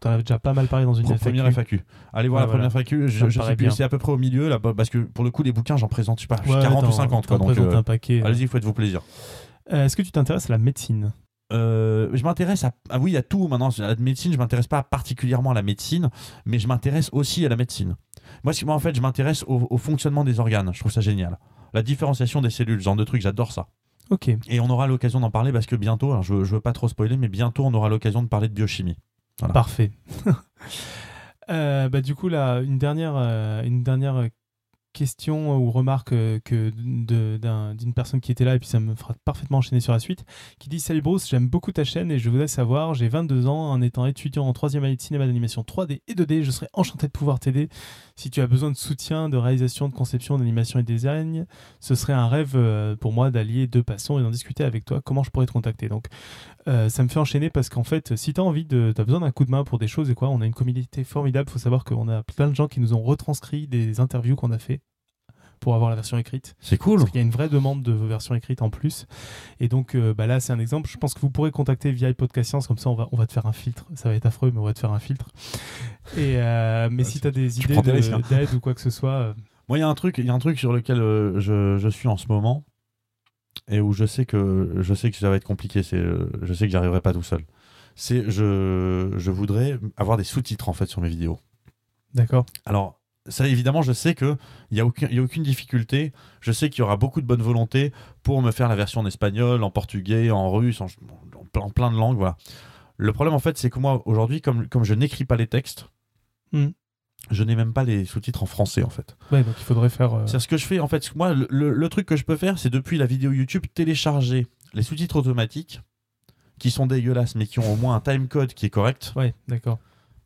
Tu 0.01 0.09
en 0.09 0.12
as 0.12 0.19
déjà 0.19 0.39
pas 0.39 0.53
mal 0.53 0.66
parlé 0.66 0.85
dans 0.85 0.94
une 0.94 1.07
FAQ. 1.07 1.20
Première 1.20 1.47
FAQ. 1.47 1.81
Allez 2.12 2.28
voir 2.28 2.40
Ouais, 2.43 2.47
la 2.49 2.53
première. 2.53 2.70
FAQ. 2.73 3.09
Je, 3.09 3.28
je 3.28 3.40
sais 3.40 3.57
plus, 3.57 3.70
c'est 3.70 3.85
à 3.85 3.89
peu 3.89 3.99
près 3.99 4.12
au 4.12 4.19
milieu 4.19 4.49
là, 4.49 4.59
parce 4.59 4.90
que 4.90 4.99
pour 4.99 5.24
le 5.24 5.31
coup, 5.31 5.43
les 5.43 5.53
bouquins, 5.53 5.77
j'en 5.77 5.89
présente, 5.89 6.19
je 6.19 6.23
sais 6.23 6.27
pas, 6.28 6.40
Ouais, 6.47 6.61
40 6.61 6.82
ou 6.82 6.86
t'en- 6.86 6.93
50. 6.93 7.27
t'en 7.28 7.39
Quoi, 7.39 7.55
donc, 7.55 7.59
euh, 7.74 8.23
allez-y, 8.24 8.47
faites-vous 8.49 8.73
plaisir. 8.73 9.01
Euh, 9.73 9.85
Est-ce 9.86 9.97
que 9.97 10.03
tu 10.03 10.11
t'intéresses 10.11 10.51
à 10.51 10.53
la 10.53 10.59
médecine? 10.59 11.12
Euh, 11.53 12.09
je 12.12 12.23
m'intéresse 12.24 12.65
à, 12.65 12.73
ah 12.91 12.99
oui, 12.99 13.16
à 13.16 13.23
tout 13.23 13.49
maintenant. 13.49 13.70
À 13.79 13.89
la 13.89 13.97
médecine, 13.97 14.33
je 14.33 14.39
m'intéresse 14.39 14.66
pas 14.66 14.83
particulièrement 14.83 15.51
à 15.51 15.55
la 15.55 15.62
médecine, 15.62 16.11
mais 16.47 16.59
je 16.59 16.66
m'intéresse 16.66 17.11
aussi 17.12 17.45
à 17.47 17.49
la 17.49 17.57
médecine. 17.57 17.97
Moi, 18.45 18.53
moi 18.65 18.74
en 18.74 18.79
fait, 18.79 18.95
je 18.95 19.01
m'intéresse 19.01 19.45
au, 19.47 19.66
au 19.70 19.79
fonctionnement 19.79 20.24
des 20.24 20.41
organes. 20.41 20.70
Je 20.73 20.81
trouve 20.81 20.93
ça 20.93 21.01
génial. 21.01 21.39
La 21.74 21.83
différenciation 21.83 22.41
des 22.41 22.51
cellules, 22.51 22.81
ce 22.81 22.85
genre 22.85 22.97
de 22.97 23.05
trucs, 23.05 23.23
j'adore 23.23 23.53
ça. 23.53 23.69
Ok. 24.11 24.29
Et 24.49 24.61
on 24.61 24.69
aura 24.69 24.87
l'occasion 24.87 25.20
d'en 25.20 25.31
parler 25.31 25.53
parce 25.53 25.66
que 25.66 25.77
bientôt, 25.77 26.11
alors 26.11 26.23
je, 26.23 26.45
je 26.45 26.55
veux 26.55 26.61
pas 26.61 26.73
trop 26.73 26.89
spoiler, 26.89 27.16
mais 27.16 27.29
bientôt 27.29 27.65
on 27.65 27.73
aura 27.73 27.89
l'occasion 27.89 28.23
de 28.23 28.29
parler 28.29 28.49
de 28.49 28.55
biochimie. 28.55 28.99
Voilà. 29.39 29.55
Parfait. 29.55 29.91
Euh, 31.51 31.89
bah, 31.89 32.01
du 32.01 32.15
coup, 32.15 32.29
là, 32.29 32.61
une 32.61 32.79
dernière, 32.79 33.15
euh, 33.16 33.65
une 33.65 33.83
dernière 33.83 34.29
question 34.93 35.56
ou 35.56 35.70
remarque 35.70 36.12
euh, 36.12 36.39
que 36.44 36.70
d'une 36.70 37.94
personne 37.94 38.20
qui 38.20 38.32
était 38.32 38.44
là, 38.44 38.55
et 38.55 38.59
puis 38.59 38.69
ça 38.69 38.81
me 38.81 38.94
fera 38.94 39.14
parfaitement 39.24 39.59
enchaîner 39.59 39.81
sur 39.81 39.93
la 39.93 39.98
suite, 39.98 40.24
qui 40.59 40.69
dit 40.69 40.81
Salut 40.81 41.02
Bruce, 41.02 41.28
j'aime 41.28 41.48
beaucoup 41.48 41.73
ta 41.73 41.85
chaîne 41.85 42.10
et 42.10 42.19
je 42.19 42.31
voudrais 42.31 42.48
savoir, 42.48 42.94
j'ai 42.94 43.09
22 43.09 43.47
ans, 43.47 43.70
en 43.70 43.81
étant 43.82 44.06
étudiant 44.06 44.47
en 44.47 44.52
troisième 44.52 44.85
année 44.85 44.97
de 44.97 45.01
cinéma 45.01 45.27
d'animation 45.27 45.62
3D 45.62 46.01
et 46.06 46.14
2D, 46.14 46.43
je 46.43 46.51
serais 46.51 46.69
enchanté 46.73 47.06
de 47.06 47.12
pouvoir 47.12 47.40
t'aider. 47.40 47.69
Si 48.23 48.31
tu 48.31 48.40
as 48.40 48.47
besoin 48.47 48.70
de 48.70 48.77
soutien, 48.77 49.28
de 49.28 49.36
réalisation, 49.36 49.89
de 49.89 49.94
conception, 49.94 50.39
d'animation 50.39 50.78
et 50.78 50.85
de 50.85 50.86
design, 50.86 51.44
ce 51.81 51.97
serait 51.97 52.12
un 52.12 52.28
rêve 52.28 52.53
euh, 52.55 52.94
pour 52.94 53.12
moi 53.12 53.32
d'allier 53.32 53.66
deux 53.66 53.82
passions 53.82 54.16
et 54.16 54.23
d'en 54.23 54.31
discuter 54.31 54.62
avec 54.62 54.85
toi. 54.85 55.01
Comment 55.05 55.24
je 55.24 55.31
pourrais 55.31 55.47
te 55.47 55.51
contacter? 55.51 55.89
Donc, 55.89 56.07
euh, 56.69 56.89
ça 56.89 57.03
me 57.03 57.09
fait 57.09 57.19
enchaîner 57.19 57.51
parce 57.51 57.69
qu'en 57.69 57.82
fait, 57.82 58.15
si 58.15 58.32
tu 58.32 58.40
as 58.40 58.44
envie 58.44 58.65
de, 58.65 58.94
as 58.97 59.03
besoin 59.03 59.19
d'un 59.19 59.32
coup 59.32 59.44
de 59.44 59.51
main 59.51 59.65
pour 59.65 59.81
des 59.81 59.89
choses 59.89 60.09
et 60.09 60.15
quoi, 60.15 60.28
on 60.28 60.40
a 60.40 60.47
une 60.47 60.55
communauté 60.55 61.03
formidable. 61.03 61.51
faut 61.51 61.59
savoir 61.59 61.82
qu'on 61.82 62.07
a 62.07 62.23
plein 62.23 62.47
de 62.47 62.55
gens 62.55 62.69
qui 62.69 62.78
nous 62.78 62.94
ont 62.94 63.03
retranscrit 63.03 63.66
des 63.66 63.99
interviews 63.99 64.36
qu'on 64.36 64.53
a 64.53 64.59
fait 64.61 64.82
pour 65.62 65.74
avoir 65.74 65.89
la 65.89 65.97
version 65.97 66.18
écrite. 66.18 66.55
C'est 66.60 66.76
cool. 66.76 66.98
Parce 66.98 67.10
qu'il 67.10 67.18
y 67.20 67.22
a 67.22 67.24
une 67.24 67.30
vraie 67.32 67.48
demande 67.48 67.82
de 67.82 67.93
version 67.93 68.34
écrite 68.34 68.60
en 68.60 68.68
plus. 68.68 69.06
Et 69.60 69.68
donc 69.68 69.94
euh, 69.94 70.12
bah 70.12 70.26
là, 70.26 70.40
c'est 70.40 70.52
un 70.52 70.59
exemple. 70.59 70.90
Je 70.90 70.98
pense 70.98 71.14
que 71.14 71.20
vous 71.20 71.30
pourrez 71.30 71.51
contacter 71.51 71.93
via 71.93 72.12
Podcast 72.12 72.51
Science, 72.51 72.66
comme 72.66 72.78
ça 72.78 72.90
on 72.90 72.94
va, 72.94 73.09
on 73.12 73.16
va 73.16 73.26
te 73.26 73.32
faire 73.32 73.47
un 73.47 73.52
filtre. 73.52 73.86
Ça 73.94 74.09
va 74.10 74.14
être 74.14 74.26
affreux, 74.26 74.51
mais 74.52 74.59
on 74.59 74.64
va 74.64 74.74
te 74.74 74.80
faire 74.80 74.93
un 74.93 74.98
filtre. 74.98 75.30
Et, 76.16 76.36
euh, 76.36 76.89
mais 76.93 77.05
Ah, 77.06 77.09
si 77.09 77.20
tu- 77.20 77.26
as 77.26 77.30
des 77.30 77.48
tu 77.51 77.72
idées 77.72 77.80
de- 77.80 78.14
hein. 78.14 78.20
d'aide 78.28 78.52
ou 78.55 78.60
quoi 78.60 78.74
que 78.74 78.80
ce 78.82 78.90
soit, 78.90 79.12
euh, 79.12 79.34
Moi, 79.68 79.78
il 79.78 79.80
y 79.80 79.84
a 79.84 79.89
un 79.89 79.94
truc, 79.94 80.18
il 80.18 80.26
y 80.26 80.30
a 80.30 80.34
un 80.34 80.39
truc 80.39 80.59
sur 80.59 80.72
lequel 80.72 80.98
je, 80.98 81.78
je 81.78 81.89
suis 81.89 82.09
en 82.09 82.16
ce 82.16 82.26
moment 82.28 82.64
et 83.68 83.80
où 83.80 83.93
je 83.93 84.05
sais 84.06 84.26
que 84.26 84.74
je 84.80 84.94
sais 84.94 85.10
que 85.10 85.16
ça 85.16 85.30
va 85.30 85.36
être 85.36 85.44
compliqué. 85.44 85.82
C'est, 85.82 86.02
je 86.43 86.52
sais 86.55 86.66
que 86.66 86.72
j'arriverai 86.72 87.01
pas 87.01 87.12
tout 87.12 87.22
seul. 87.22 87.44
C'est, 87.94 88.28
je, 88.30 89.12
je 89.16 89.30
voudrais 89.30 89.78
avoir 89.97 90.16
des 90.16 90.24
sous-titres 90.24 90.68
en 90.68 90.72
fait 90.72 90.86
sur 90.86 91.01
mes 91.01 91.09
vidéos. 91.09 91.39
d'accord. 92.14 92.47
Alors, 92.64 92.98
ça, 93.28 93.47
évidemment, 93.47 93.82
je 93.82 93.93
sais 93.93 94.15
qu'il 94.15 94.36
n'y 94.73 94.81
a, 94.81 94.86
aucun- 94.86 95.07
il 95.11 95.16
y 95.16 95.19
a 95.19 95.23
aucune 95.23 95.43
difficulté. 95.43 96.12
Je 96.40 96.51
sais 96.53 96.70
qu'il 96.70 96.81
y 96.81 96.82
aura 96.82 96.97
beaucoup 96.97 97.20
de 97.20 97.27
bonne 97.27 97.43
volonté 97.43 97.93
pour 98.23 98.43
me 98.43 98.51
faire 98.51 98.69
la 98.69 98.77
version 98.77 99.01
en 99.01 99.07
espagnol, 99.07 99.62
en 99.62 99.70
portugais, 99.70 100.31
en 100.31 100.51
russe, 100.51 100.81
en, 100.81 100.86
en 100.86 101.44
plein, 101.53 101.62
en 101.62 101.70
plein 101.70 101.90
de 101.90 101.97
langues. 101.97 102.16
Voilà. 102.19 102.36
Le 102.97 103.12
problème, 103.12 103.35
en 103.35 103.39
fait, 103.39 103.57
c'est 103.59 103.70
que 103.70 103.78
moi, 103.78 104.03
aujourd'hui, 104.07 104.40
comme, 104.40 104.69
comme 104.69 104.85
je 104.85 104.94
n'écris 104.94 105.24
pas 105.24 105.36
les 105.36 105.47
textes, 105.47 105.86
Hmm. 106.53 106.69
je 107.31 107.44
n'ai 107.44 107.57
même 107.57 107.73
pas 107.73 107.82
les 107.85 108.05
sous-titres 108.05 108.43
en 108.43 108.47
français, 108.47 108.82
en 108.82 108.90
fait. 108.90 109.16
Ouais, 109.31 109.43
donc 109.43 109.55
il 109.59 109.65
faudrait 109.65 109.89
faire. 109.89 110.12
euh, 110.15 110.27
C'est 110.27 110.39
ce 110.39 110.47
que 110.49 110.59
je 110.59 110.66
fais, 110.66 110.81
en 110.81 110.89
fait. 110.89 111.15
Moi, 111.16 111.32
le, 111.32 111.47
le- 111.49 111.73
le 111.73 111.89
truc 111.89 112.05
que 112.07 112.16
je 112.16 112.24
peux 112.24 112.36
faire, 112.36 112.59
c'est 112.59 112.69
depuis 112.70 112.99
la 112.99 113.07
vidéo 113.07 113.32
YouTube, 113.32 113.65
télécharger 113.73 114.47
les 114.74 114.82
sous-titres 114.82 115.16
automatiques 115.16 115.81
qui 116.59 116.70
sont 116.70 116.86
dégueulasses, 116.86 117.35
mais 117.36 117.47
qui 117.47 117.59
ont 117.59 117.73
au 117.73 117.77
moins 117.77 117.94
un 117.94 118.01
timecode 118.01 118.53
qui 118.53 118.66
est 118.66 118.70
correct. 118.70 119.12
Ouais, 119.16 119.35
d'accord. 119.49 119.78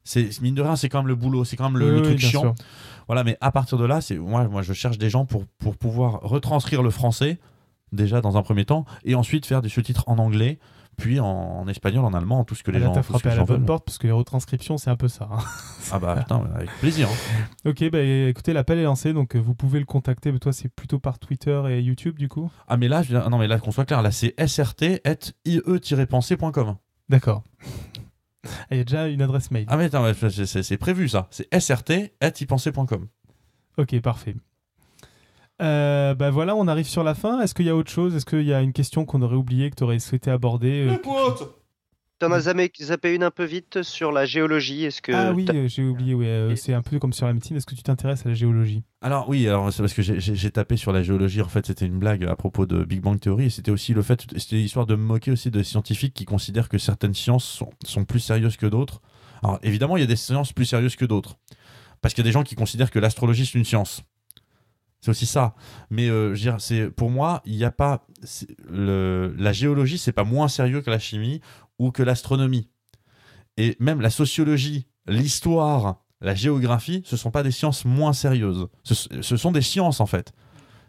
C'est 0.08 0.40
mine 0.40 0.54
de 0.54 0.62
rien, 0.62 0.76
c'est 0.76 0.88
quand 0.88 0.98
même 1.00 1.08
le 1.08 1.14
boulot, 1.16 1.44
c'est 1.44 1.56
quand 1.56 1.68
même 1.68 1.78
le, 1.78 1.86
Oui, 1.86 1.90
le 1.92 1.96
oui, 1.98 2.02
truc 2.04 2.18
chiant. 2.20 2.40
sûr. 2.40 2.54
Voilà, 3.08 3.24
mais 3.24 3.36
à 3.40 3.50
partir 3.52 3.76
de 3.76 3.84
là, 3.84 4.00
c'est 4.00 4.16
moi, 4.16 4.46
moi, 4.48 4.62
je 4.62 4.72
cherche 4.72 4.98
des 4.98 5.10
gens 5.10 5.26
pour, 5.26 5.44
pour 5.58 5.76
pouvoir 5.76 6.20
retranscrire 6.22 6.82
le 6.82 6.90
français 6.90 7.38
déjà 7.92 8.20
dans 8.20 8.36
un 8.36 8.42
premier 8.42 8.64
temps, 8.64 8.84
et 9.04 9.14
ensuite 9.14 9.46
faire 9.46 9.62
des 9.62 9.68
sous-titres 9.68 10.04
en 10.08 10.18
anglais, 10.18 10.58
puis 10.96 11.20
en, 11.20 11.26
en 11.26 11.68
espagnol, 11.68 12.04
en 12.04 12.12
allemand, 12.14 12.42
tout 12.44 12.54
ce 12.56 12.62
que 12.64 12.70
les 12.72 12.78
Ah, 12.78 12.80
Là, 12.80 12.86
gens 12.86 12.92
t'as 12.94 13.02
frappé 13.02 13.28
à 13.28 13.32
la 13.32 13.36
gens 13.36 13.44
bonne 13.44 13.64
porte 13.64 13.84
parce 13.84 13.98
que 13.98 14.06
les 14.08 14.12
retranscriptions, 14.12 14.76
c'est 14.78 14.90
un 14.90 14.96
peu 14.96 15.08
ça. 15.08 15.28
hein. 15.32 15.38
Ah 15.92 15.98
bah 16.00 16.16
putain, 16.16 16.42
avec 16.56 16.68
plaisir. 16.80 17.08
hein. 17.08 17.70
Ok, 17.70 17.88
bah 17.90 18.02
écoutez, 18.02 18.52
l'appel 18.52 18.78
est 18.78 18.82
lancé, 18.84 19.12
donc 19.12 19.36
euh, 19.36 19.38
vous 19.38 19.54
pouvez 19.54 19.78
le 19.78 19.84
contacter. 19.86 20.32
Mais 20.32 20.40
toi, 20.40 20.52
c'est 20.52 20.68
plutôt 20.68 20.98
par 20.98 21.20
Twitter 21.20 21.62
et 21.70 21.80
YouTube, 21.80 22.18
du 22.18 22.28
coup? 22.28 22.50
Ah 22.66 22.76
mais 22.76 22.88
là, 22.88 23.02
je 23.02 23.14
ah 23.16 23.28
non 23.28 23.38
mais 23.38 23.46
là 23.46 23.58
qu'on 23.60 23.70
soit 23.70 23.84
clair, 23.84 24.02
là 24.02 24.10
c'est 24.10 24.34
srt@ie-pensée.com. 25.46 26.74
D'accord. 27.08 27.44
Il 28.70 28.76
y 28.78 28.80
a 28.80 28.84
déjà 28.84 29.08
une 29.08 29.22
adresse 29.22 29.50
mail. 29.50 29.66
Ah 29.68 29.76
mais 29.76 29.84
attends, 29.84 30.04
c'est- 30.28 30.76
prévu 30.76 31.08
ça. 31.08 31.28
C'est 31.30 31.48
srt@ipensée.com. 31.52 33.06
Ok, 33.78 34.00
parfait. 34.00 34.34
Euh, 35.62 36.14
bah 36.14 36.30
voilà, 36.30 36.54
on 36.54 36.68
arrive 36.68 36.86
sur 36.86 37.02
la 37.02 37.14
fin. 37.14 37.40
Est-ce 37.40 37.54
qu'il 37.54 37.64
y 37.66 37.70
a 37.70 37.76
autre 37.76 37.90
chose? 37.90 38.14
Est-ce 38.14 38.26
qu'il 38.26 38.42
y 38.42 38.52
a 38.52 38.60
une 38.60 38.72
question 38.74 39.04
qu'on 39.06 39.22
aurait 39.22 39.36
oubliée, 39.36 39.70
que 39.70 39.76
tu 39.76 39.84
aurais 39.84 39.98
souhaité 39.98 40.30
aborder 40.30 40.86
euh, 40.88 40.96
T'en 42.18 42.32
as 42.32 42.40
zappé, 42.40 43.14
une 43.14 43.22
un 43.22 43.30
peu 43.30 43.44
vite 43.44 43.82
sur 43.82 44.10
la 44.10 44.24
géologie. 44.24 44.84
Est-ce 44.84 45.02
que 45.02 45.12
Ah 45.12 45.32
oui, 45.32 45.46
euh, 45.52 45.68
j'ai 45.68 45.82
oublié. 45.84 46.14
Ouais, 46.14 46.26
euh, 46.26 46.50
Et- 46.50 46.56
c'est 46.56 46.72
un 46.72 46.80
peu 46.80 46.98
comme 46.98 47.12
sur 47.12 47.26
la 47.26 47.34
médecine. 47.34 47.56
Est-ce 47.56 47.66
que 47.66 47.74
tu 47.74 47.82
t'intéresses 47.82 48.24
à 48.24 48.30
la 48.30 48.34
géologie? 48.34 48.82
Alors 49.02 49.28
oui, 49.28 49.46
alors 49.46 49.70
c'est 49.70 49.82
parce 49.82 49.92
que 49.92 50.00
j'ai- 50.00 50.50
tapé 50.50 50.78
sur 50.78 50.92
la 50.92 51.02
géologie. 51.02 51.42
En 51.42 51.48
fait, 51.48 51.66
c'était 51.66 51.84
une 51.84 51.98
blague 51.98 52.24
à 52.24 52.34
propos 52.34 52.64
de 52.64 52.84
Big 52.84 53.00
Bang 53.02 53.20
Theory. 53.20 53.46
Et 53.46 53.50
c'était 53.50 53.70
aussi 53.70 53.92
le 53.92 54.00
fait, 54.02 54.24
c'était 54.38 54.56
l'histoire 54.56 54.86
de 54.86 54.94
me 54.94 55.02
moquer 55.02 55.30
aussi 55.30 55.50
de 55.50 55.62
scientifiques 55.62 56.14
qui 56.14 56.24
considèrent 56.24 56.70
que 56.70 56.78
certaines 56.78 57.14
sciences 57.14 57.44
sont, 57.44 57.70
sont 57.84 58.04
plus 58.06 58.20
sérieuses 58.20 58.56
que 58.56 58.66
d'autres. 58.66 59.02
Alors 59.42 59.58
évidemment, 59.62 59.98
il 59.98 60.00
y 60.00 60.04
a 60.04 60.06
des 60.06 60.16
sciences 60.16 60.54
plus 60.54 60.64
sérieuses 60.64 60.96
que 60.96 61.04
d'autres, 61.04 61.36
parce 62.00 62.14
qu'il 62.14 62.24
y 62.24 62.26
a 62.26 62.30
des 62.30 62.32
gens 62.32 62.42
qui 62.44 62.54
considèrent 62.54 62.90
que 62.90 62.98
l'astrologie 62.98 63.44
c'est 63.44 63.58
une 63.58 63.66
science. 63.66 64.02
C'est 65.02 65.10
aussi 65.10 65.26
ça. 65.26 65.54
Mais 65.90 66.08
euh, 66.08 66.34
je 66.34 66.44
veux 66.44 66.50
dire, 66.52 66.60
c'est 66.60 66.90
pour 66.90 67.10
moi, 67.10 67.42
il 67.44 67.54
n'y 67.56 67.64
a 67.64 67.70
pas 67.70 68.06
le, 68.68 69.34
la 69.38 69.52
géologie, 69.52 69.98
c'est 69.98 70.12
pas 70.12 70.24
moins 70.24 70.48
sérieux 70.48 70.80
que 70.80 70.90
la 70.90 70.98
chimie 70.98 71.42
ou 71.78 71.90
que 71.90 72.02
l'astronomie. 72.02 72.68
Et 73.56 73.76
même 73.80 74.00
la 74.00 74.10
sociologie, 74.10 74.86
l'histoire, 75.06 76.02
la 76.20 76.34
géographie, 76.34 77.02
ce 77.04 77.16
sont 77.16 77.30
pas 77.30 77.42
des 77.42 77.50
sciences 77.50 77.84
moins 77.84 78.12
sérieuses. 78.12 78.68
Ce, 78.84 78.94
ce 79.20 79.36
sont 79.36 79.52
des 79.52 79.62
sciences 79.62 80.00
en 80.00 80.06
fait. 80.06 80.32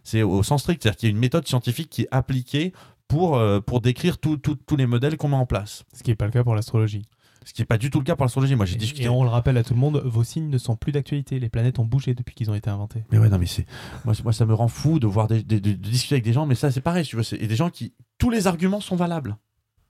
C'est 0.03 0.23
au 0.23 0.41
sens 0.43 0.61
strict, 0.61 0.81
c'est-à-dire 0.83 0.97
qu'il 0.97 1.09
y 1.09 1.11
a 1.11 1.13
une 1.15 1.19
méthode 1.19 1.47
scientifique 1.47 1.89
qui 1.89 2.03
est 2.03 2.07
appliquée 2.11 2.71
pour, 3.09 3.35
euh, 3.37 3.59
pour 3.59 3.81
décrire 3.81 4.17
tous 4.19 4.39
les 4.77 4.85
modèles 4.85 5.17
qu'on 5.17 5.27
met 5.29 5.35
en 5.35 5.45
place. 5.45 5.83
Ce 5.93 6.03
qui 6.03 6.11
n'est 6.11 6.15
pas 6.15 6.25
le 6.25 6.31
cas 6.31 6.43
pour 6.43 6.55
l'astrologie. 6.55 7.03
Ce 7.45 7.53
qui 7.53 7.61
n'est 7.61 7.65
pas 7.65 7.77
du 7.77 7.89
tout 7.89 7.99
le 7.99 8.03
cas 8.03 8.15
pour 8.17 8.25
l'astrologie. 8.25 8.55
Moi, 8.55 8.65
j'ai 8.65 8.75
Et, 8.75 8.77
discuté. 8.77 9.03
et 9.03 9.09
on 9.09 9.23
le 9.23 9.29
rappelle 9.29 9.55
à 9.57 9.63
tout 9.63 9.73
le 9.73 9.79
monde, 9.79 10.01
vos 10.05 10.23
signes 10.25 10.49
ne 10.49 10.57
sont 10.57 10.75
plus 10.75 10.91
d'actualité. 10.91 11.39
Les 11.39 11.47
planètes 11.49 11.79
ont 11.79 11.85
bougé 11.85 12.13
depuis 12.13 12.35
qu'ils 12.35 12.51
ont 12.51 12.55
été 12.55 12.69
inventés. 12.69 13.03
Mais 13.11 13.17
ouais, 13.17 13.29
non, 13.29 13.37
mais 13.37 13.45
c'est. 13.45 13.65
Moi, 14.03 14.33
ça 14.33 14.45
me 14.45 14.53
rend 14.53 14.67
fou 14.67 14.99
de 14.99 15.07
voir 15.07 15.27
des, 15.27 15.43
des- 15.43 15.61
de, 15.61 15.71
de 15.71 15.75
discuter 15.75 16.15
avec 16.15 16.25
des 16.25 16.33
gens, 16.33 16.45
mais 16.45 16.55
ça, 16.55 16.71
c'est 16.71 16.81
pareil, 16.81 17.05
tu 17.05 17.15
vois. 17.15 17.23
c'est- 17.23 17.37
Et 17.41 17.47
des 17.47 17.55
gens 17.55 17.69
qui. 17.69 17.93
Tous 18.17 18.29
les 18.29 18.47
arguments 18.47 18.81
sont 18.81 18.97
valables. 18.97 19.37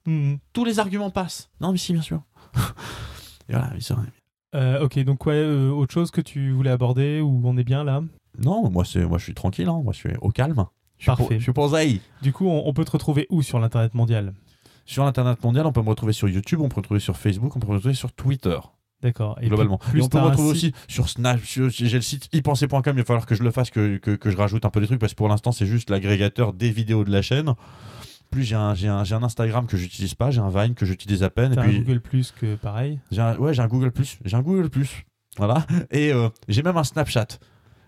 Mhm. 0.08 0.40
Tous 0.54 0.66
les 0.66 0.80
arguments 0.80 1.12
passent. 1.12 1.50
Non, 1.62 1.72
mais 1.72 1.78
si, 1.78 1.94
bien 1.94 2.02
sûr. 2.02 2.22
Et 3.50 3.54
voilà, 3.54 3.72
mais. 3.74 3.80
Euh, 4.56 4.84
ok, 4.84 4.98
donc 5.04 5.26
ouais, 5.26 5.36
euh, 5.36 5.70
autre 5.70 5.94
chose 5.94 6.10
que 6.10 6.22
tu 6.22 6.52
voulais 6.52 6.70
aborder 6.72 7.22
ou 7.22 7.42
on 7.44 7.58
est 7.58 7.64
bien 7.64 7.84
là? 7.84 8.02
Non, 8.40 8.70
moi, 8.70 8.84
c'est, 8.86 9.06
moi, 9.06 9.18
je 9.18 9.26
suis 9.26 9.34
tranquille, 9.34 9.68
hein. 9.68 9.82
moi, 9.84 9.94
je 9.94 9.98
suis 10.00 10.10
au 10.22 10.30
calme. 10.30 10.66
Je 10.98 11.04
suis 11.04 11.06
Parfait. 11.08 11.24
pour- 11.26 11.34
Je 11.34 11.44
suis 11.44 11.54
pour 11.54 11.68
Zaï. 11.70 12.02
Du 12.22 12.32
coup, 12.34 12.48
on, 12.48 12.68
on 12.68 12.74
peut 12.74 12.86
te 12.86 12.92
retrouver 12.92 13.28
où 13.30 13.42
sur 13.42 13.60
l'internet 13.60 13.94
mondial? 13.94 14.34
Sur 14.86 15.04
l'internet 15.04 15.44
mondial, 15.44 15.66
on 15.66 15.72
peut 15.74 15.82
me 15.82 15.90
retrouver 15.90 16.14
sur 16.14 16.30
YouTube, 16.30 16.62
on 16.62 16.70
peut 16.70 16.76
me 16.76 16.82
retrouver 16.82 17.00
sur 17.02 17.18
Facebook, 17.18 17.56
on 17.56 17.60
peut 17.60 17.68
me 17.68 17.74
retrouver 17.74 17.94
sur 17.94 18.12
Twitter, 18.14 18.58
D'accord. 19.02 19.38
Et 19.42 19.48
globalement. 19.50 19.78
plus- 19.78 19.92
plus 19.92 20.00
et 20.00 20.04
on 20.04 20.10
peut 20.10 20.18
me 20.20 20.24
retrouver 20.24 20.50
aussi 20.50 20.74
sur 20.88 21.08
Snap. 21.10 21.40
J'ai 21.44 21.90
le 21.90 22.02
site 22.02 22.30
ypenser.com, 22.34 22.82
il 22.88 22.94
va 23.00 23.04
falloir 23.04 23.26
que 23.28 23.36
je 23.36 23.44
le 23.44 23.52
fasse, 23.52 23.70
que, 23.70 23.98
que, 23.98 24.12
que 24.12 24.30
je 24.32 24.38
rajoute 24.38 24.64
un 24.66 24.70
peu 24.72 24.80
des 24.80 24.88
trucs, 24.88 25.00
parce 25.00 25.12
que 25.14 25.18
pour 25.18 25.28
l'instant, 25.28 25.52
c'est 25.52 25.66
juste 25.68 25.90
l'agrégateur 25.90 26.54
des 26.54 26.72
vidéos 26.72 27.04
de 27.04 27.12
la 27.12 27.22
chaîne. 27.22 27.54
Plus 28.32 28.44
j'ai 28.44 28.56
un, 28.56 28.74
j'ai 28.76 28.88
un, 28.88 29.04
j'ai 29.04 29.16
un 29.16 29.24
Instagram 29.24 29.66
que 29.68 29.78
j'utilise 29.78 30.14
pas, 30.16 30.32
j'ai 30.32 30.42
un 30.42 30.50
Vine 30.50 30.74
que 30.76 30.86
j'utilise 30.86 31.24
à 31.24 31.30
peine. 31.30 31.56
T'as 31.56 31.66
et 31.68 31.76
un 31.76 31.80
Google 31.80 32.02
Plus 32.02 32.32
que 32.40 32.56
pareil. 32.56 33.00
J'ai 33.12 33.22
un, 33.22 33.36
ouais, 33.38 33.54
j'ai 33.54 33.62
un 33.62 33.68
Google 33.68 33.92
Plus. 33.92 34.18
J'ai 34.26 34.36
un 34.36 34.42
Google 34.42 34.70
Plus. 34.70 35.06
Voilà. 35.38 35.66
Et 35.92 36.12
euh, 36.12 36.30
j'ai 36.48 36.64
même 36.64 36.78
un 36.78 36.84
Snapchat. 36.84 37.28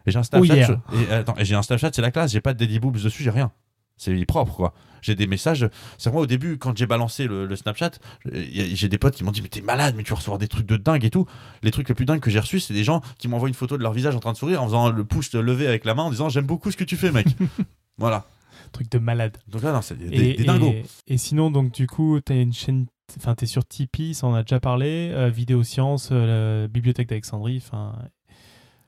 Et 0.05 0.11
j'ai 0.11 0.19
un 0.19 0.23
Snapchat. 0.23 0.53
Oh 0.53 0.55
yeah. 0.57 0.81
je- 0.93 0.97
et, 1.03 1.11
attends, 1.11 1.35
et 1.37 1.45
j'ai 1.45 1.55
un 1.55 1.61
Snapchat, 1.61 1.91
c'est 1.93 2.01
la 2.01 2.11
classe. 2.11 2.31
J'ai 2.31 2.41
pas 2.41 2.53
de 2.53 2.59
Daddy 2.59 2.79
Boobs 2.79 3.01
dessus, 3.01 3.23
j'ai 3.23 3.29
rien. 3.31 3.51
C'est 3.97 4.25
propre, 4.25 4.55
quoi. 4.55 4.73
J'ai 5.01 5.13
des 5.15 5.27
messages. 5.27 5.67
C'est 5.97 6.09
moi 6.11 6.21
au 6.21 6.25
début, 6.25 6.57
quand 6.57 6.77
j'ai 6.77 6.85
balancé 6.85 7.27
le, 7.27 7.45
le 7.45 7.55
Snapchat, 7.57 7.91
a- 8.27 8.29
j'ai 8.33 8.87
des 8.87 8.97
potes 8.97 9.15
qui 9.15 9.25
m'ont 9.25 9.31
dit 9.31 9.41
Mais 9.41 9.49
t'es 9.49 9.59
malade, 9.61 9.95
mais 9.97 10.03
tu 10.03 10.11
vas 10.11 10.15
recevoir 10.15 10.37
des 10.37 10.47
trucs 10.47 10.65
de 10.65 10.77
dingue 10.77 11.03
et 11.03 11.09
tout. 11.09 11.25
Les 11.63 11.71
trucs 11.71 11.89
les 11.89 11.95
plus 11.95 12.05
dingues 12.05 12.21
que 12.21 12.29
j'ai 12.31 12.39
reçus, 12.39 12.61
c'est 12.61 12.73
des 12.73 12.85
gens 12.85 13.01
qui 13.17 13.27
m'envoient 13.27 13.49
une 13.49 13.53
photo 13.55 13.77
de 13.77 13.83
leur 13.83 13.91
visage 13.91 14.15
en 14.15 14.19
train 14.19 14.31
de 14.31 14.37
sourire 14.37 14.63
en 14.63 14.67
faisant 14.67 14.89
le 14.89 15.03
pouce 15.03 15.33
levé 15.33 15.67
avec 15.67 15.83
la 15.83 15.95
main 15.95 16.03
en 16.03 16.11
disant 16.11 16.29
J'aime 16.29 16.45
beaucoup 16.45 16.71
ce 16.71 16.77
que 16.77 16.85
tu 16.85 16.95
fais, 16.95 17.11
mec. 17.11 17.27
voilà. 17.97 18.25
Truc 18.71 18.89
de 18.91 18.99
malade. 18.99 19.37
Donc 19.47 19.63
là, 19.63 19.71
non, 19.73 19.81
c'est 19.81 19.97
des, 19.97 20.05
Et, 20.15 20.33
des 20.35 20.43
dingos. 20.43 20.67
et- 20.71 20.83
et 21.07 21.17
sinon, 21.17 21.51
donc 21.51 21.71
du 21.73 21.87
coup, 21.87 22.19
t'as 22.23 22.35
une 22.35 22.53
chaîne. 22.53 22.85
Enfin, 23.17 23.33
t'es 23.33 23.47
sur 23.47 23.65
Tipeee, 23.65 24.13
ça 24.13 24.27
on 24.27 24.35
a 24.35 24.43
déjà 24.43 24.59
parlé. 24.59 25.09
euh, 25.13 25.29
Vidéo 25.29 25.63
Science, 25.63 26.09
euh, 26.11 26.67
bibliothèque 26.67 27.09
d'Alexandrie. 27.09 27.57
Enfin, 27.65 27.93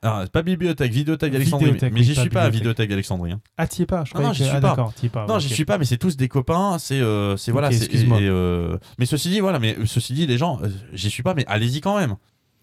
Alors, 0.04 0.22
c'est 0.22 0.32
pas 0.32 0.42
bibliothèque, 0.42 0.90
vidéothèque 0.92 1.32
d'Alexandrie. 1.32 1.66
Vidéothèque, 1.66 1.92
mais 1.92 2.02
j'y 2.02 2.14
suis 2.16 2.28
pas 2.28 2.42
à 2.42 2.48
vidéothèque 2.50 2.88
d'Alexandrie. 2.90 3.32
hein. 3.32 3.40
ah, 3.56 3.66
t'y 3.68 3.82
es 3.82 3.86
pas. 3.86 4.04
Je 4.04 4.14
Non, 4.14 4.20
non, 4.22 4.28
croyais 4.30 4.34
j'y 4.34 4.42
que- 4.42 4.48
suis 4.48 4.56
ah, 4.56 4.60
pas. 4.60 5.26
Non, 5.28 5.34
ok. 5.36 5.40
j'y 5.40 5.48
suis 5.48 5.64
pas, 5.64 5.78
mais 5.78 5.84
c'est 5.84 5.96
tous 5.96 6.16
des 6.16 6.28
copains. 6.28 6.76
C'est, 6.78 7.00
euh, 7.00 7.36
c'est 7.36 7.52
voilà. 7.52 7.70
C'est- 7.70 7.78
excuse-moi. 7.84 8.20
et, 8.20 8.26
euh, 8.28 8.78
mais 8.98 9.06
ceci 9.06 9.28
dit, 9.30 9.38
voilà. 9.40 9.58
Mais 9.60 9.76
ceci 9.86 10.12
dit, 10.14 10.26
les 10.26 10.38
gens, 10.38 10.58
euh, 10.62 10.68
j'y 10.92 11.08
suis 11.10 11.22
pas, 11.22 11.34
mais 11.34 11.44
allez-y 11.46 11.80
quand 11.80 11.96
même. 11.98 12.16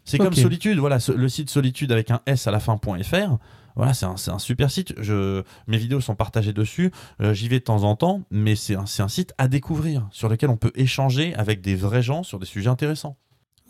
C'est 0.05 0.17
comme 0.17 0.33
Solitude. 0.33 0.79
Voilà, 0.79 0.97
le 1.15 1.29
site 1.29 1.49
Solitude 1.49 1.91
avec 1.91 2.09
un 2.11 2.19
S 2.25 2.47
à 2.47 2.51
la 2.51 2.59
fin.fr. 2.59 3.37
Voilà, 3.79 3.93
c'est 3.93 4.05
un, 4.05 4.17
c'est 4.17 4.29
un 4.31 4.39
super 4.39 4.69
site. 4.69 4.93
Je, 4.97 5.41
mes 5.67 5.77
vidéos 5.77 6.01
sont 6.01 6.13
partagées 6.13 6.51
dessus. 6.51 6.91
Euh, 7.21 7.33
J'y 7.33 7.47
vais 7.47 7.59
de 7.59 7.63
temps 7.63 7.83
en 7.83 7.95
temps, 7.95 8.23
mais 8.29 8.57
c'est 8.57 8.75
un, 8.75 8.85
site 8.85 9.33
à 9.37 9.47
découvrir 9.47 10.05
sur 10.11 10.27
lequel 10.27 10.49
on 10.49 10.57
peut 10.57 10.73
échanger 10.75 11.33
avec 11.35 11.61
des 11.61 11.75
vrais 11.75 12.01
gens 12.01 12.23
sur 12.23 12.39
des 12.39 12.45
sujets 12.45 12.69
intéressants. 12.69 13.15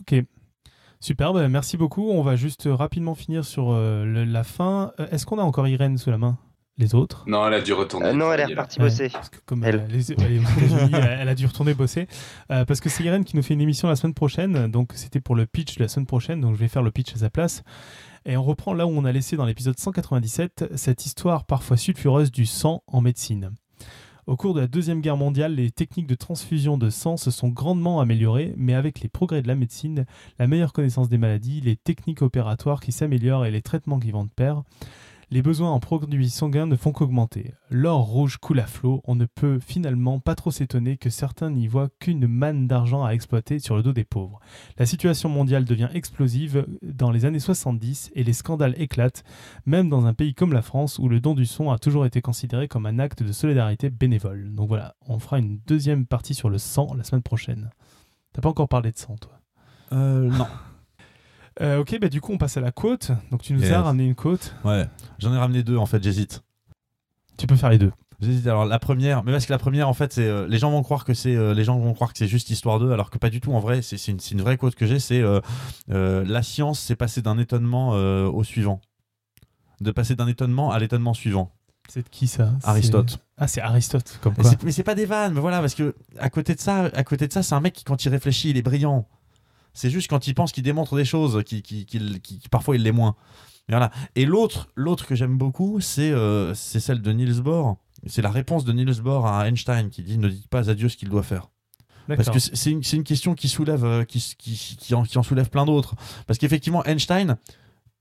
Ok. 0.01 0.15
Super, 0.99 1.31
bah, 1.31 1.47
merci 1.47 1.77
beaucoup. 1.77 2.09
On 2.09 2.23
va 2.23 2.35
juste 2.35 2.67
rapidement 2.71 3.13
finir 3.13 3.45
sur 3.45 3.71
euh, 3.71 4.03
le- 4.03 4.23
la 4.25 4.43
fin. 4.43 4.93
Euh, 4.99 5.05
Est-ce 5.11 5.27
qu'on 5.27 5.37
a 5.37 5.43
encore 5.43 5.67
Irène 5.67 5.99
sous 5.99 6.09
la 6.09 6.17
main? 6.17 6.39
Les 6.79 6.95
autres? 6.95 7.25
Non, 7.27 7.45
elle 7.45 7.53
a 7.53 7.61
dû 7.61 7.73
retourner. 7.73 8.07
Euh, 8.07 8.13
non, 8.13 8.33
elle 8.33 8.39
est 8.39 8.45
repartie 8.45 8.79
bosser. 8.79 9.09
Parce 9.09 9.29
que 9.29 9.37
comme 9.45 9.63
Elle. 9.63 9.85
les- 9.89 10.11
a 10.11 11.35
dû 11.35 11.45
retourner 11.45 11.73
bosser. 11.75 12.07
Euh, 12.51 12.65
parce 12.65 12.79
que 12.81 12.89
c'est 12.89 13.03
Irène 13.03 13.25
qui 13.25 13.35
nous 13.35 13.43
fait 13.43 13.53
une 13.53 13.61
émission 13.61 13.87
la 13.89 13.95
semaine 13.95 14.13
prochaine. 14.15 14.71
Donc 14.71 14.93
c'était 14.95 15.19
pour 15.21 15.35
le 15.35 15.45
pitch 15.45 15.75
de 15.77 15.83
la 15.83 15.87
semaine 15.87 16.05
prochaine. 16.07 16.41
Donc 16.41 16.55
je 16.55 16.59
vais 16.59 16.67
faire 16.69 16.81
le 16.81 16.89
pitch 16.91 17.13
à 17.13 17.17
sa 17.19 17.29
place. 17.29 17.63
Et 18.25 18.37
on 18.37 18.43
reprend 18.43 18.73
là 18.73 18.85
où 18.85 18.89
on 18.89 19.05
a 19.05 19.11
laissé 19.11 19.37
dans 19.37 19.45
l'épisode 19.45 19.79
197 19.79 20.75
cette 20.75 21.05
histoire 21.05 21.45
parfois 21.45 21.77
sulfureuse 21.77 22.31
du 22.31 22.45
sang 22.45 22.83
en 22.87 23.01
médecine. 23.01 23.51
Au 24.27 24.35
cours 24.35 24.53
de 24.53 24.59
la 24.59 24.67
Deuxième 24.67 25.01
Guerre 25.01 25.17
mondiale, 25.17 25.55
les 25.55 25.71
techniques 25.71 26.05
de 26.05 26.13
transfusion 26.13 26.77
de 26.77 26.91
sang 26.91 27.17
se 27.17 27.31
sont 27.31 27.47
grandement 27.47 27.99
améliorées, 27.99 28.53
mais 28.57 28.75
avec 28.75 28.99
les 28.99 29.09
progrès 29.09 29.41
de 29.41 29.47
la 29.47 29.55
médecine, 29.55 30.05
la 30.37 30.45
meilleure 30.45 30.71
connaissance 30.71 31.09
des 31.09 31.17
maladies, 31.17 31.61
les 31.61 31.75
techniques 31.75 32.21
opératoires 32.21 32.79
qui 32.79 32.91
s'améliorent 32.91 33.47
et 33.47 33.51
les 33.51 33.63
traitements 33.63 33.99
qui 33.99 34.11
vont 34.11 34.25
de 34.25 34.29
pair, 34.29 34.61
les 35.31 35.41
besoins 35.41 35.71
en 35.71 35.79
produits 35.79 36.29
sanguins 36.29 36.65
ne 36.65 36.75
font 36.75 36.91
qu'augmenter. 36.91 37.53
L'or 37.69 38.01
rouge 38.01 38.37
coule 38.37 38.59
à 38.59 38.65
flot, 38.65 39.01
on 39.05 39.15
ne 39.15 39.25
peut 39.25 39.59
finalement 39.59 40.19
pas 40.19 40.35
trop 40.35 40.49
s'étonner 40.49 40.97
que 40.97 41.09
certains 41.09 41.51
n'y 41.51 41.67
voient 41.67 41.89
qu'une 41.99 42.27
manne 42.27 42.67
d'argent 42.67 43.03
à 43.05 43.11
exploiter 43.11 43.59
sur 43.59 43.75
le 43.75 43.83
dos 43.83 43.93
des 43.93 44.03
pauvres. 44.03 44.39
La 44.77 44.85
situation 44.85 45.29
mondiale 45.29 45.65
devient 45.65 45.89
explosive 45.93 46.65
dans 46.81 47.11
les 47.11 47.25
années 47.25 47.39
70 47.39 48.11
et 48.15 48.23
les 48.23 48.33
scandales 48.33 48.75
éclatent, 48.81 49.23
même 49.65 49.89
dans 49.89 50.05
un 50.05 50.13
pays 50.13 50.33
comme 50.33 50.53
la 50.53 50.63
France 50.63 50.97
où 50.97 51.07
le 51.07 51.19
don 51.19 51.35
du 51.35 51.45
son 51.45 51.69
a 51.69 51.77
toujours 51.77 52.05
été 52.05 52.21
considéré 52.21 52.67
comme 52.67 52.85
un 52.85 52.99
acte 52.99 53.21
de 53.21 53.31
solidarité 53.31 53.89
bénévole. 53.89 54.53
Donc 54.53 54.67
voilà, 54.67 54.95
on 55.07 55.19
fera 55.19 55.39
une 55.39 55.59
deuxième 55.67 56.05
partie 56.05 56.33
sur 56.33 56.49
le 56.49 56.57
sang 56.57 56.93
la 56.95 57.03
semaine 57.03 57.23
prochaine. 57.23 57.69
T'as 58.33 58.41
pas 58.41 58.49
encore 58.49 58.69
parlé 58.69 58.91
de 58.91 58.97
sang, 58.97 59.15
toi? 59.17 59.39
Euh, 59.91 60.29
non. 60.29 60.47
Euh, 61.61 61.79
Ok, 61.79 61.97
bah 61.99 62.09
du 62.09 62.21
coup 62.21 62.31
on 62.33 62.37
passe 62.37 62.57
à 62.57 62.61
la 62.61 62.71
côte. 62.71 63.11
Donc 63.31 63.41
tu 63.41 63.53
nous 63.53 63.61
Yes. 63.61 63.71
as 63.71 63.81
ramené 63.81 64.05
une 64.05 64.15
côte. 64.15 64.55
Ouais. 64.63 64.87
J'en 65.19 65.33
ai 65.33 65.37
ramené 65.37 65.63
deux 65.63 65.77
en 65.77 65.85
fait. 65.85 66.01
J'hésite. 66.03 66.41
Tu 67.37 67.47
peux 67.47 67.55
faire 67.55 67.69
les 67.69 67.77
deux. 67.77 67.91
J'hésite. 68.21 68.47
Alors 68.47 68.65
la 68.65 68.79
première, 68.79 69.23
mais 69.23 69.31
parce 69.31 69.45
que 69.45 69.51
la 69.53 69.57
première 69.59 69.87
en 69.89 69.93
fait, 69.93 70.11
c'est 70.13 70.25
euh, 70.25 70.47
les 70.47 70.57
gens 70.57 70.71
vont 70.71 70.83
croire 70.83 71.05
que 71.05 71.13
c'est 71.13 71.35
euh, 71.35 71.53
les 71.53 71.63
gens 71.63 71.77
vont 71.79 71.93
croire 71.93 72.11
que 72.13 72.17
c'est 72.19 72.27
juste 72.27 72.49
histoire 72.49 72.79
d'eux, 72.79 72.91
alors 72.91 73.09
que 73.09 73.17
pas 73.17 73.29
du 73.29 73.39
tout. 73.41 73.53
En 73.53 73.59
vrai, 73.59 73.81
c'est 73.81 73.95
une, 74.07 74.19
une 74.31 74.41
vraie 74.41 74.57
quote 74.57 74.75
que 74.75 74.85
j'ai. 74.85 74.99
C'est 74.99 75.21
la 75.87 76.43
science 76.43 76.79
s'est 76.79 76.95
passée 76.95 77.21
d'un 77.21 77.37
étonnement 77.37 77.89
au 77.89 78.43
suivant, 78.43 78.79
de 79.81 79.91
passer 79.91 80.15
d'un 80.15 80.27
étonnement 80.27 80.71
à 80.71 80.79
l'étonnement 80.79 81.13
suivant. 81.13 81.51
C'est 81.89 82.03
de 82.03 82.09
qui 82.09 82.27
ça? 82.27 82.51
Aristote. 82.63 83.17
Ah, 83.37 83.47
c'est 83.47 83.61
Aristote, 83.61 84.19
comme 84.21 84.35
quoi. 84.35 84.51
Mais 84.63 84.71
c'est 84.71 84.83
pas 84.83 84.93
des 84.93 85.07
vannes, 85.07 85.33
mais 85.33 85.39
voilà, 85.41 85.59
parce 85.59 85.73
que 85.73 85.95
à 86.19 86.29
côté 86.29 86.53
de 86.53 86.59
ça, 86.59 86.83
à 86.93 87.03
côté 87.03 87.27
de 87.27 87.33
ça, 87.33 87.41
c'est 87.41 87.55
un 87.55 87.61
mec 87.61 87.73
qui 87.73 87.83
quand 87.83 88.05
il 88.05 88.09
réfléchit, 88.09 88.51
il 88.51 88.57
est 88.57 88.61
brillant. 88.61 89.07
C'est 89.73 89.89
juste 89.89 90.09
quand 90.09 90.27
il 90.27 90.33
pense 90.35 90.51
qu'il 90.51 90.63
démontre 90.63 90.95
des 90.95 91.05
choses, 91.05 91.43
qui, 91.45 91.61
qui, 91.61 91.85
qui- 91.85 92.19
qui- 92.21 92.39
qui- 92.39 92.49
parfois 92.49 92.75
il 92.75 92.83
l'est 92.83 92.91
moins. 92.91 93.15
Mais 93.67 93.75
voilà. 93.75 93.91
Et 94.15 94.25
l'autre, 94.25 94.69
l'autre 94.75 95.05
que 95.05 95.15
j'aime 95.15 95.37
beaucoup, 95.37 95.79
c'est 95.79 96.11
euh, 96.11 96.53
c'est 96.55 96.79
celle 96.79 97.01
de 97.01 97.11
Niels 97.11 97.41
Bohr. 97.41 97.77
C'est 98.07 98.21
la 98.21 98.31
réponse 98.31 98.65
de 98.65 98.71
Niels 98.73 99.01
Bohr 99.01 99.27
à 99.27 99.47
Einstein 99.47 99.89
qui 99.89 100.01
dit 100.03 100.17
ne 100.17 100.27
dites 100.29 100.47
pas 100.47 100.69
à 100.69 100.73
Dieu 100.73 100.89
ce 100.89 100.97
qu'il 100.97 101.09
doit 101.09 101.23
faire. 101.23 101.49
Parce 102.15 102.29
que 102.33 102.39
c'est 102.57 102.71
une, 102.71 102.81
c'est 102.83 102.97
une 102.97 103.03
question 103.03 103.35
qui 103.35 103.47
soulève, 103.47 103.85
euh, 103.85 104.03
qui, 104.03 104.19
qui, 104.39 104.55
qui 104.79 104.95
en, 104.95 105.03
qui 105.03 105.17
en 105.19 105.23
soulève 105.23 105.49
plein 105.51 105.65
d'autres. 105.65 105.93
Parce 106.25 106.39
qu'effectivement, 106.39 106.83
Einstein 106.85 107.37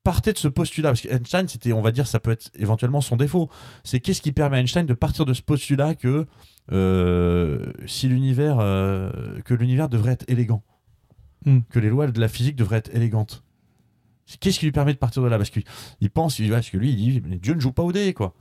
partait 0.03 0.33
de 0.33 0.39
ce 0.39 0.49
postulat. 0.49 0.91
Parce 0.91 1.03
qu'Einstein, 1.03 1.47
c'était, 1.47 1.75
on 1.75 1.83
va 1.83 1.93
dire, 1.93 2.07
ça 2.07 2.19
peut 2.19 2.31
être 2.31 2.51
éventuellement 2.55 3.03
son 3.03 3.17
défaut. 3.17 3.51
C'est 3.85 4.01
qu'est-ce 4.01 4.23
qui 4.23 4.33
permet 4.33 4.57
à 4.57 4.61
Einstein 4.61 4.87
de 4.87 4.95
partir 4.95 5.27
de 5.27 5.35
ce 5.35 5.43
postulat 5.43 5.95
que 5.95 6.27
euh, 6.73 7.71
si 7.87 8.09
l'univers, 8.09 8.59
euh, 8.61 9.11
que 9.45 9.53
l'univers 9.53 9.91
devrait 9.91 10.13
être 10.13 10.25
élégant, 10.29 10.63
Hmm. 11.49 11.61
que 11.71 11.79
les 11.79 11.89
lois 11.89 12.07
de 12.07 12.21
la 12.21 12.29
physique 12.29 12.57
devraient 12.57 12.77
être 12.79 12.95
élégantes. 12.95 13.43
Qu'est-ce 14.41 14.59
qui 14.59 14.67
lui 14.67 14.73
permet 14.73 14.93
de 14.93 14.99
partir 14.99 15.23
de 15.23 15.29
là? 15.29 15.39
Parce 15.39 15.49
qu'il 15.49 15.65
il 16.03 16.11
pense, 16.11 16.39
il, 16.39 16.51
parce 16.51 16.69
que 16.69 16.77
lui, 16.77 16.91
il 16.91 16.97
dit, 16.97 17.23
mais 17.25 17.39
Dieu 17.39 17.55
ne 17.55 17.61
joue 17.61 17.73
pas 17.73 17.83
au 17.83 17.93
dé, 17.93 18.13
quoi. 18.13 18.35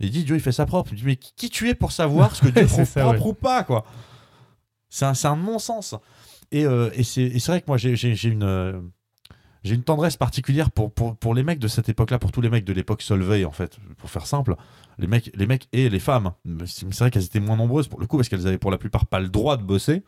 Il 0.00 0.10
dit, 0.10 0.24
Dieu, 0.24 0.34
il 0.34 0.40
fait 0.40 0.52
ça 0.52 0.64
propre. 0.64 0.92
Il 0.92 0.98
dit, 0.98 1.04
mais 1.04 1.16
qui 1.16 1.50
tu 1.50 1.68
es 1.68 1.74
pour 1.74 1.92
savoir 1.92 2.34
ce 2.34 2.42
que 2.42 2.48
Dieu 2.48 2.66
trouve 2.66 2.86
ça, 2.86 3.02
propre 3.02 3.20
ouais. 3.20 3.30
ou 3.30 3.34
pas, 3.34 3.62
quoi? 3.62 3.84
C'est 4.88 5.04
un, 5.04 5.12
un 5.24 5.36
non-sens. 5.36 5.94
Et, 6.52 6.64
euh, 6.64 6.90
et 6.94 7.02
c'est 7.02 7.46
vrai 7.46 7.60
que 7.60 7.66
moi, 7.68 7.76
j'ai 7.76 8.28
une, 8.28 8.44
euh, 8.44 8.80
j'ai 9.62 9.74
une 9.74 9.82
tendresse 9.82 10.16
particulière 10.16 10.70
pour, 10.70 10.90
pour, 10.90 11.16
pour 11.16 11.34
les 11.34 11.42
mecs 11.42 11.58
de 11.58 11.68
cette 11.68 11.90
époque-là, 11.90 12.18
pour 12.18 12.32
tous 12.32 12.40
les 12.40 12.48
mecs 12.48 12.64
de 12.64 12.72
l'époque 12.72 13.02
Solvay, 13.02 13.44
en 13.44 13.52
fait, 13.52 13.78
pour 13.98 14.08
faire 14.08 14.26
simple. 14.26 14.56
Les 14.98 15.06
mecs, 15.06 15.30
les 15.34 15.46
mecs 15.46 15.68
et 15.72 15.90
les 15.90 16.00
femmes. 16.00 16.32
C'est 16.64 16.98
vrai 16.98 17.10
qu'elles 17.10 17.24
étaient 17.24 17.40
moins 17.40 17.56
nombreuses 17.56 17.88
pour 17.88 18.00
le 18.00 18.06
coup, 18.06 18.16
parce 18.16 18.30
qu'elles 18.30 18.46
avaient 18.46 18.56
pour 18.56 18.70
la 18.70 18.78
plupart 18.78 19.04
pas 19.04 19.20
le 19.20 19.28
droit 19.28 19.58
de 19.58 19.62
bosser. 19.64 20.02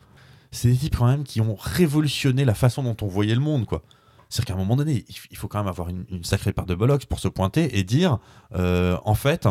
C'est 0.51 0.69
des 0.69 0.75
types 0.77 0.95
quand 0.97 1.05
même 1.07 1.23
qui 1.23 1.41
ont 1.41 1.55
révolutionné 1.59 2.43
la 2.45 2.53
façon 2.55 2.83
dont 2.83 2.97
on 3.01 3.07
voyait 3.07 3.35
le 3.35 3.41
monde, 3.41 3.65
quoi. 3.65 3.83
C'est-à-dire 4.29 4.47
qu'à 4.47 4.53
un 4.53 4.63
moment 4.63 4.75
donné, 4.75 5.05
il 5.31 5.37
faut 5.37 5.47
quand 5.47 5.57
même 5.59 5.67
avoir 5.67 5.89
une, 5.89 6.05
une 6.11 6.23
sacrée 6.23 6.53
part 6.53 6.65
de 6.67 6.75
bollocks 6.75 7.05
pour 7.07 7.19
se 7.19 7.27
pointer 7.27 7.77
et 7.79 7.83
dire, 7.83 8.19
euh, 8.55 8.97
en 9.05 9.15
fait, 9.15 9.47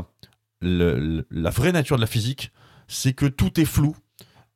le- 0.60 0.98
le- 0.98 1.26
la 1.30 1.50
vraie 1.50 1.72
nature 1.72 1.96
de 1.96 2.00
la 2.00 2.06
physique, 2.06 2.52
c'est 2.86 3.12
que 3.12 3.26
tout 3.26 3.60
est 3.60 3.64
flou 3.64 3.96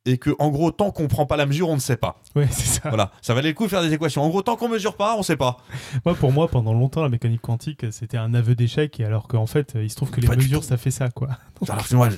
et 0.05 0.17
que, 0.17 0.31
en 0.39 0.49
gros, 0.49 0.71
tant 0.71 0.91
qu'on 0.91 1.07
prend 1.07 1.25
pas 1.25 1.37
la 1.37 1.45
mesure, 1.45 1.69
on 1.69 1.75
ne 1.75 1.79
sait 1.81 1.95
pas. 1.97 2.21
Ouais, 2.35 2.47
c'est 2.51 2.81
ça. 2.81 2.89
Voilà, 2.89 3.11
ça 3.21 3.33
valait 3.33 3.49
le 3.49 3.53
coup 3.55 3.63
de 3.65 3.69
faire 3.69 3.81
des 3.81 3.93
équations. 3.93 4.21
En 4.21 4.27
gros, 4.29 4.41
tant 4.41 4.55
qu'on 4.57 4.67
mesure 4.69 4.95
pas, 4.97 5.15
on 5.17 5.23
sait 5.23 5.37
pas. 5.37 5.57
Moi, 6.05 6.13
pour 6.15 6.31
moi, 6.33 6.47
pendant 6.49 6.73
longtemps, 6.73 7.01
la 7.03 7.09
mécanique 7.09 7.41
quantique, 7.41 7.85
c'était 7.91 8.17
un 8.17 8.33
aveu 8.33 8.53
d'échec, 8.55 8.99
et 8.99 9.05
alors 9.05 9.27
qu'en 9.29 9.45
fait, 9.45 9.73
il 9.75 9.89
se 9.89 9.95
trouve 9.95 10.11
que 10.11 10.19
les 10.21 10.27
Pas 10.27 10.35
mesures, 10.35 10.63
ça 10.65 10.75
fait 10.77 10.91
ça, 10.91 11.09
quoi. 11.09 11.29
Alors 11.69 11.87
que 11.87 11.95
moi, 11.95 12.09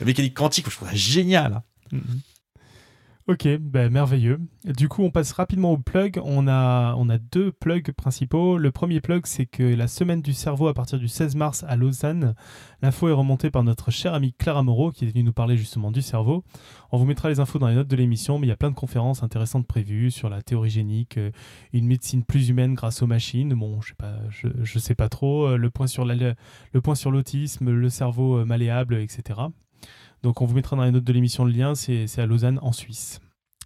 la 0.00 0.06
mécanique 0.06 0.34
quantique, 0.34 0.68
je 0.70 0.76
trouve 0.76 0.88
ça 0.88 0.94
génial. 0.94 1.62
Mhm. 1.92 2.02
Ok, 3.30 3.46
ben, 3.60 3.92
merveilleux. 3.92 4.40
Du 4.64 4.88
coup, 4.88 5.04
on 5.04 5.12
passe 5.12 5.30
rapidement 5.30 5.70
au 5.70 5.78
plug. 5.78 6.20
On 6.24 6.48
a, 6.48 6.96
on 6.98 7.08
a 7.08 7.16
deux 7.18 7.52
plugs 7.52 7.92
principaux. 7.92 8.58
Le 8.58 8.72
premier 8.72 9.00
plug, 9.00 9.24
c'est 9.24 9.46
que 9.46 9.62
la 9.62 9.86
semaine 9.86 10.20
du 10.20 10.32
cerveau 10.32 10.66
à 10.66 10.74
partir 10.74 10.98
du 10.98 11.06
16 11.06 11.36
mars 11.36 11.64
à 11.68 11.76
Lausanne, 11.76 12.34
l'info 12.82 13.08
est 13.08 13.12
remontée 13.12 13.52
par 13.52 13.62
notre 13.62 13.92
cher 13.92 14.14
ami 14.14 14.32
Clara 14.32 14.64
Moreau 14.64 14.90
qui 14.90 15.04
est 15.04 15.08
venue 15.08 15.22
nous 15.22 15.32
parler 15.32 15.56
justement 15.56 15.92
du 15.92 16.02
cerveau. 16.02 16.42
On 16.90 16.98
vous 16.98 17.04
mettra 17.04 17.28
les 17.28 17.38
infos 17.38 17.60
dans 17.60 17.68
les 17.68 17.76
notes 17.76 17.86
de 17.86 17.94
l'émission, 17.94 18.40
mais 18.40 18.48
il 18.48 18.50
y 18.50 18.52
a 18.52 18.56
plein 18.56 18.72
de 18.72 18.74
conférences 18.74 19.22
intéressantes 19.22 19.68
prévues 19.68 20.10
sur 20.10 20.28
la 20.28 20.42
théorie 20.42 20.70
génique, 20.70 21.16
euh, 21.16 21.30
une 21.72 21.86
médecine 21.86 22.24
plus 22.24 22.48
humaine 22.48 22.74
grâce 22.74 23.00
aux 23.00 23.06
machines. 23.06 23.54
Bon, 23.54 23.80
je 23.80 23.90
sais 23.90 23.94
pas, 23.94 24.16
je, 24.64 24.78
sais 24.80 24.96
pas 24.96 25.08
trop. 25.08 25.46
Euh, 25.46 25.56
le 25.56 25.70
point 25.70 25.86
sur 25.86 26.04
le 26.04 26.80
point 26.82 26.96
sur 26.96 27.12
l'autisme, 27.12 27.70
le 27.70 27.90
cerveau 27.90 28.38
euh, 28.38 28.44
malléable, 28.44 28.96
etc. 28.96 29.38
Donc 30.22 30.40
on 30.40 30.46
vous 30.46 30.54
mettra 30.54 30.76
dans 30.76 30.84
les 30.84 30.90
notes 30.90 31.04
de 31.04 31.12
l'émission 31.12 31.44
le 31.44 31.52
lien, 31.52 31.74
c'est 31.74 32.18
à 32.18 32.26
Lausanne 32.26 32.58
en 32.62 32.72
Suisse. 32.72 33.20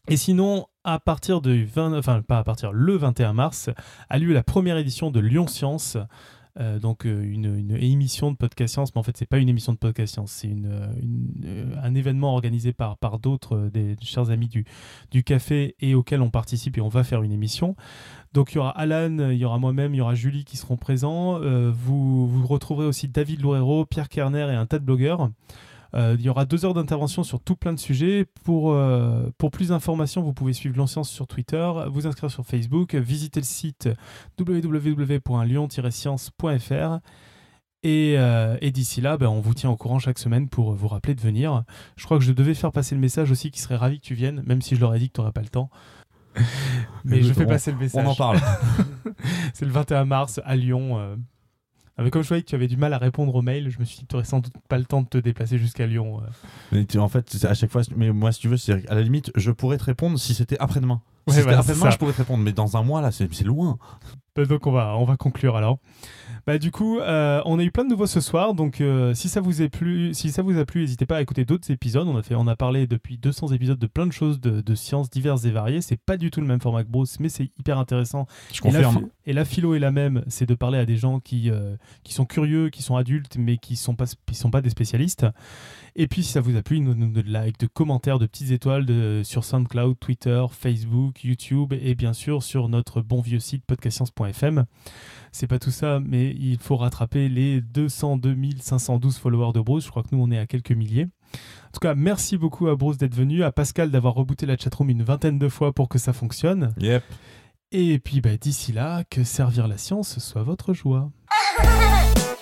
Et 0.08 0.16
sinon, 0.16 0.66
à 0.84 0.98
partir 0.98 1.40
de 1.40 1.64
20, 1.64 1.96
enfin 1.96 2.20
pas 2.20 2.38
à 2.38 2.44
partir, 2.44 2.72
le 2.72 2.94
21 2.96 3.32
mars, 3.32 3.70
a 4.10 4.18
lieu 4.18 4.32
la 4.32 4.42
première 4.42 4.76
édition 4.76 5.10
de 5.10 5.20
Lyon 5.20 5.46
Science. 5.46 5.96
Euh, 6.60 6.78
donc 6.78 7.04
euh, 7.04 7.20
une, 7.20 7.72
émission 7.72 8.30
de 8.30 8.36
podcast 8.36 8.74
science, 8.74 8.94
mais 8.94 9.00
en 9.00 9.02
fait 9.02 9.16
c'est 9.16 9.26
pas 9.26 9.38
une 9.38 9.48
émission 9.48 9.72
de 9.72 9.78
podcast 9.78 10.14
science, 10.14 10.30
c'est 10.30 10.54
euh, 10.54 11.74
un 11.82 11.94
événement 11.96 12.32
organisé 12.32 12.72
par, 12.72 12.96
par 12.96 13.18
d'autres 13.18 13.70
des 13.72 13.96
chers 14.02 14.30
amis 14.30 14.46
du, 14.46 14.64
du 15.10 15.24
café 15.24 15.74
et 15.80 15.96
auquel 15.96 16.22
on 16.22 16.30
participe 16.30 16.78
et 16.78 16.80
on 16.80 16.88
va 16.88 17.02
faire 17.02 17.24
une 17.24 17.32
émission. 17.32 17.74
Donc 18.34 18.52
il 18.52 18.56
y 18.56 18.58
aura 18.58 18.70
Alan, 18.70 19.30
il 19.30 19.38
y 19.38 19.44
aura 19.44 19.58
moi-même, 19.58 19.94
il 19.94 19.98
y 19.98 20.00
aura 20.00 20.14
Julie 20.14 20.44
qui 20.44 20.56
seront 20.56 20.76
présents. 20.76 21.40
vous, 21.72 22.28
vous 22.28 22.46
retrouverez 22.46 22.86
aussi 22.86 23.08
David 23.08 23.42
Loureiro, 23.42 23.84
Pierre 23.84 24.08
Kerner 24.08 24.46
et 24.52 24.54
un 24.54 24.66
tas 24.66 24.78
de 24.78 24.84
blogueurs. 24.84 25.30
Euh, 25.94 26.16
il 26.18 26.24
y 26.24 26.28
aura 26.28 26.44
deux 26.44 26.64
heures 26.64 26.74
d'intervention 26.74 27.22
sur 27.22 27.38
tout 27.40 27.54
plein 27.56 27.72
de 27.72 27.78
sujets. 27.78 28.26
Pour, 28.44 28.72
euh, 28.72 29.30
pour 29.38 29.50
plus 29.50 29.68
d'informations, 29.68 30.22
vous 30.22 30.32
pouvez 30.32 30.52
suivre 30.52 30.74
Lyon-Science 30.74 31.08
sur 31.08 31.28
Twitter, 31.28 31.72
vous 31.90 32.06
inscrire 32.06 32.30
sur 32.30 32.44
Facebook, 32.44 32.94
visiter 32.94 33.40
le 33.40 33.44
site 33.44 33.88
www.lyon-science.fr. 34.38 36.98
Et, 37.86 38.14
euh, 38.16 38.56
et 38.62 38.70
d'ici 38.70 39.02
là, 39.02 39.18
ben, 39.18 39.28
on 39.28 39.40
vous 39.40 39.52
tient 39.52 39.68
au 39.70 39.76
courant 39.76 39.98
chaque 39.98 40.18
semaine 40.18 40.48
pour 40.48 40.72
vous 40.72 40.88
rappeler 40.88 41.14
de 41.14 41.20
venir. 41.20 41.64
Je 41.96 42.06
crois 42.06 42.18
que 42.18 42.24
je 42.24 42.32
devais 42.32 42.54
faire 42.54 42.72
passer 42.72 42.94
le 42.94 43.00
message 43.00 43.30
aussi 43.30 43.50
qui 43.50 43.60
serait 43.60 43.76
ravi 43.76 44.00
que 44.00 44.06
tu 44.06 44.14
viennes, 44.14 44.42
même 44.46 44.62
si 44.62 44.74
je 44.74 44.80
leur 44.80 44.94
ai 44.94 44.98
dit 44.98 45.08
que 45.08 45.14
tu 45.14 45.20
n'aurais 45.20 45.32
pas 45.32 45.42
le 45.42 45.48
temps. 45.48 45.68
Mais 47.04 47.22
je 47.22 47.32
fais 47.32 47.46
passer 47.46 47.70
le 47.70 47.78
message. 47.78 48.04
On 48.04 48.10
en 48.10 48.14
parle. 48.14 48.40
C'est 49.52 49.66
le 49.66 49.70
21 49.70 50.06
mars 50.06 50.40
à 50.44 50.56
Lyon. 50.56 51.18
Comme 52.10 52.22
je 52.22 52.28
voyais 52.28 52.42
que 52.42 52.48
tu 52.48 52.54
avais 52.54 52.66
du 52.66 52.76
mal 52.76 52.92
à 52.92 52.98
répondre 52.98 53.34
aux 53.34 53.42
mails, 53.42 53.70
je 53.70 53.78
me 53.78 53.84
suis 53.84 53.98
dit 53.98 54.02
que 54.02 54.08
tu 54.08 54.16
n'aurais 54.16 54.26
sans 54.26 54.40
doute 54.40 54.54
pas 54.68 54.78
le 54.78 54.84
temps 54.84 55.02
de 55.02 55.08
te 55.08 55.18
déplacer 55.18 55.58
jusqu'à 55.58 55.86
Lyon. 55.86 56.20
Mais 56.72 56.84
en 56.96 57.08
fait, 57.08 57.44
à 57.44 57.54
chaque 57.54 57.70
fois, 57.70 57.82
mais 57.96 58.10
moi, 58.10 58.32
si 58.32 58.40
tu 58.40 58.48
veux, 58.48 58.56
c'est 58.56 58.88
à 58.88 58.94
la 58.94 59.02
limite, 59.02 59.30
je 59.36 59.50
pourrais 59.50 59.78
te 59.78 59.84
répondre 59.84 60.18
si 60.18 60.34
c'était 60.34 60.58
après-demain. 60.58 61.00
Si 61.28 61.36
c'était 61.36 61.54
après-demain, 61.54 61.90
je 61.90 61.96
pourrais 61.96 62.12
te 62.12 62.18
répondre, 62.18 62.42
mais 62.42 62.52
dans 62.52 62.76
un 62.76 62.82
mois, 62.82 63.00
là, 63.00 63.12
c'est 63.12 63.28
loin. 63.44 63.78
Bah, 64.36 64.44
donc, 64.44 64.66
on 64.66 64.72
va, 64.72 64.96
on 64.96 65.04
va 65.04 65.16
conclure 65.16 65.56
alors. 65.56 65.78
Bah, 66.46 66.58
du 66.58 66.70
coup, 66.70 66.98
euh, 66.98 67.40
on 67.46 67.58
a 67.58 67.62
eu 67.62 67.70
plein 67.70 67.84
de 67.84 67.88
nouveaux 67.88 68.06
ce 68.06 68.20
soir. 68.20 68.54
Donc, 68.54 68.80
euh, 68.80 69.14
si 69.14 69.28
ça 69.28 69.40
vous 69.40 69.62
a 69.62 69.68
plu, 69.68 70.12
si 70.12 70.30
ça 70.30 70.42
vous 70.42 70.58
a 70.58 70.64
plu, 70.66 70.82
n'hésitez 70.82 71.06
pas 71.06 71.16
à 71.16 71.22
écouter 71.22 71.44
d'autres 71.44 71.70
épisodes. 71.70 72.06
On 72.06 72.16
a 72.16 72.22
fait, 72.22 72.34
on 72.34 72.46
a 72.46 72.56
parlé 72.56 72.86
depuis 72.86 73.16
200 73.16 73.48
épisodes 73.48 73.78
de 73.78 73.86
plein 73.86 74.06
de 74.06 74.12
choses 74.12 74.40
de, 74.40 74.74
sciences 74.74 75.08
diverses 75.08 75.44
et 75.44 75.50
variées. 75.50 75.80
C'est 75.80 75.96
pas 76.00 76.16
du 76.16 76.30
tout 76.30 76.40
le 76.40 76.46
même 76.46 76.60
format 76.60 76.84
que 76.84 76.88
Bruce, 76.90 77.18
mais 77.20 77.28
c'est 77.28 77.50
hyper 77.58 77.78
intéressant. 77.78 78.26
Je 78.52 78.60
confirme. 78.60 79.08
Et 79.26 79.32
la, 79.32 79.44
philo 79.44 79.74
est 79.74 79.78
la 79.78 79.90
même. 79.90 80.22
C'est 80.26 80.46
de 80.46 80.54
parler 80.54 80.78
à 80.78 80.84
des 80.84 80.96
gens 80.96 81.20
qui, 81.20 81.50
euh, 81.50 81.76
qui 82.02 82.12
sont 82.12 82.26
curieux, 82.26 82.68
qui 82.68 82.82
sont 82.82 82.96
adultes, 82.96 83.36
mais 83.38 83.56
qui 83.56 83.76
sont 83.76 83.94
pas, 83.94 84.06
qui 84.26 84.34
sont 84.34 84.50
pas 84.50 84.60
des 84.60 84.70
spécialistes. 84.70 85.26
Et 85.96 86.08
puis, 86.08 86.24
si 86.24 86.32
ça 86.32 86.40
vous 86.40 86.56
a 86.56 86.62
plu, 86.62 86.80
nous, 86.80 86.94
de 86.94 87.20
likes, 87.20 87.60
de 87.60 87.66
commentaires, 87.66 88.18
de 88.18 88.26
petites 88.26 88.50
étoiles 88.50 88.84
de, 88.84 89.22
sur 89.24 89.44
SoundCloud, 89.44 89.96
Twitter, 90.00 90.44
Facebook, 90.50 91.22
YouTube 91.22 91.72
et 91.72 91.94
bien 91.94 92.12
sûr 92.12 92.42
sur 92.42 92.68
notre 92.68 93.00
bon 93.00 93.20
vieux 93.20 93.38
site 93.38 93.64
podcastscience.fm. 93.64 94.64
C'est 95.30 95.46
pas 95.46 95.60
tout 95.60 95.70
ça, 95.70 96.00
mais 96.00 96.30
il 96.30 96.58
faut 96.58 96.76
rattraper 96.76 97.28
les 97.28 97.60
202 97.60 98.36
512 98.60 99.18
followers 99.18 99.52
de 99.52 99.60
Bruce. 99.60 99.84
Je 99.84 99.90
crois 99.90 100.02
que 100.02 100.08
nous, 100.12 100.22
on 100.22 100.32
est 100.32 100.38
à 100.38 100.46
quelques 100.46 100.72
milliers. 100.72 101.06
En 101.34 101.70
tout 101.72 101.80
cas, 101.80 101.94
merci 101.94 102.38
beaucoup 102.38 102.66
à 102.66 102.74
Bruce 102.74 102.98
d'être 102.98 103.14
venu, 103.14 103.44
à 103.44 103.52
Pascal 103.52 103.92
d'avoir 103.92 104.14
rebooté 104.14 104.46
la 104.46 104.56
chatroom 104.56 104.90
une 104.90 105.04
vingtaine 105.04 105.38
de 105.38 105.48
fois 105.48 105.72
pour 105.72 105.88
que 105.88 105.98
ça 105.98 106.12
fonctionne. 106.12 106.74
Yep. 106.78 107.04
Et 107.70 108.00
puis 108.00 108.20
bah, 108.20 108.36
d'ici 108.36 108.72
là, 108.72 109.04
que 109.10 109.22
servir 109.22 109.68
la 109.68 109.78
science 109.78 110.18
soit 110.18 110.42
votre 110.42 110.74
joie. 110.74 111.10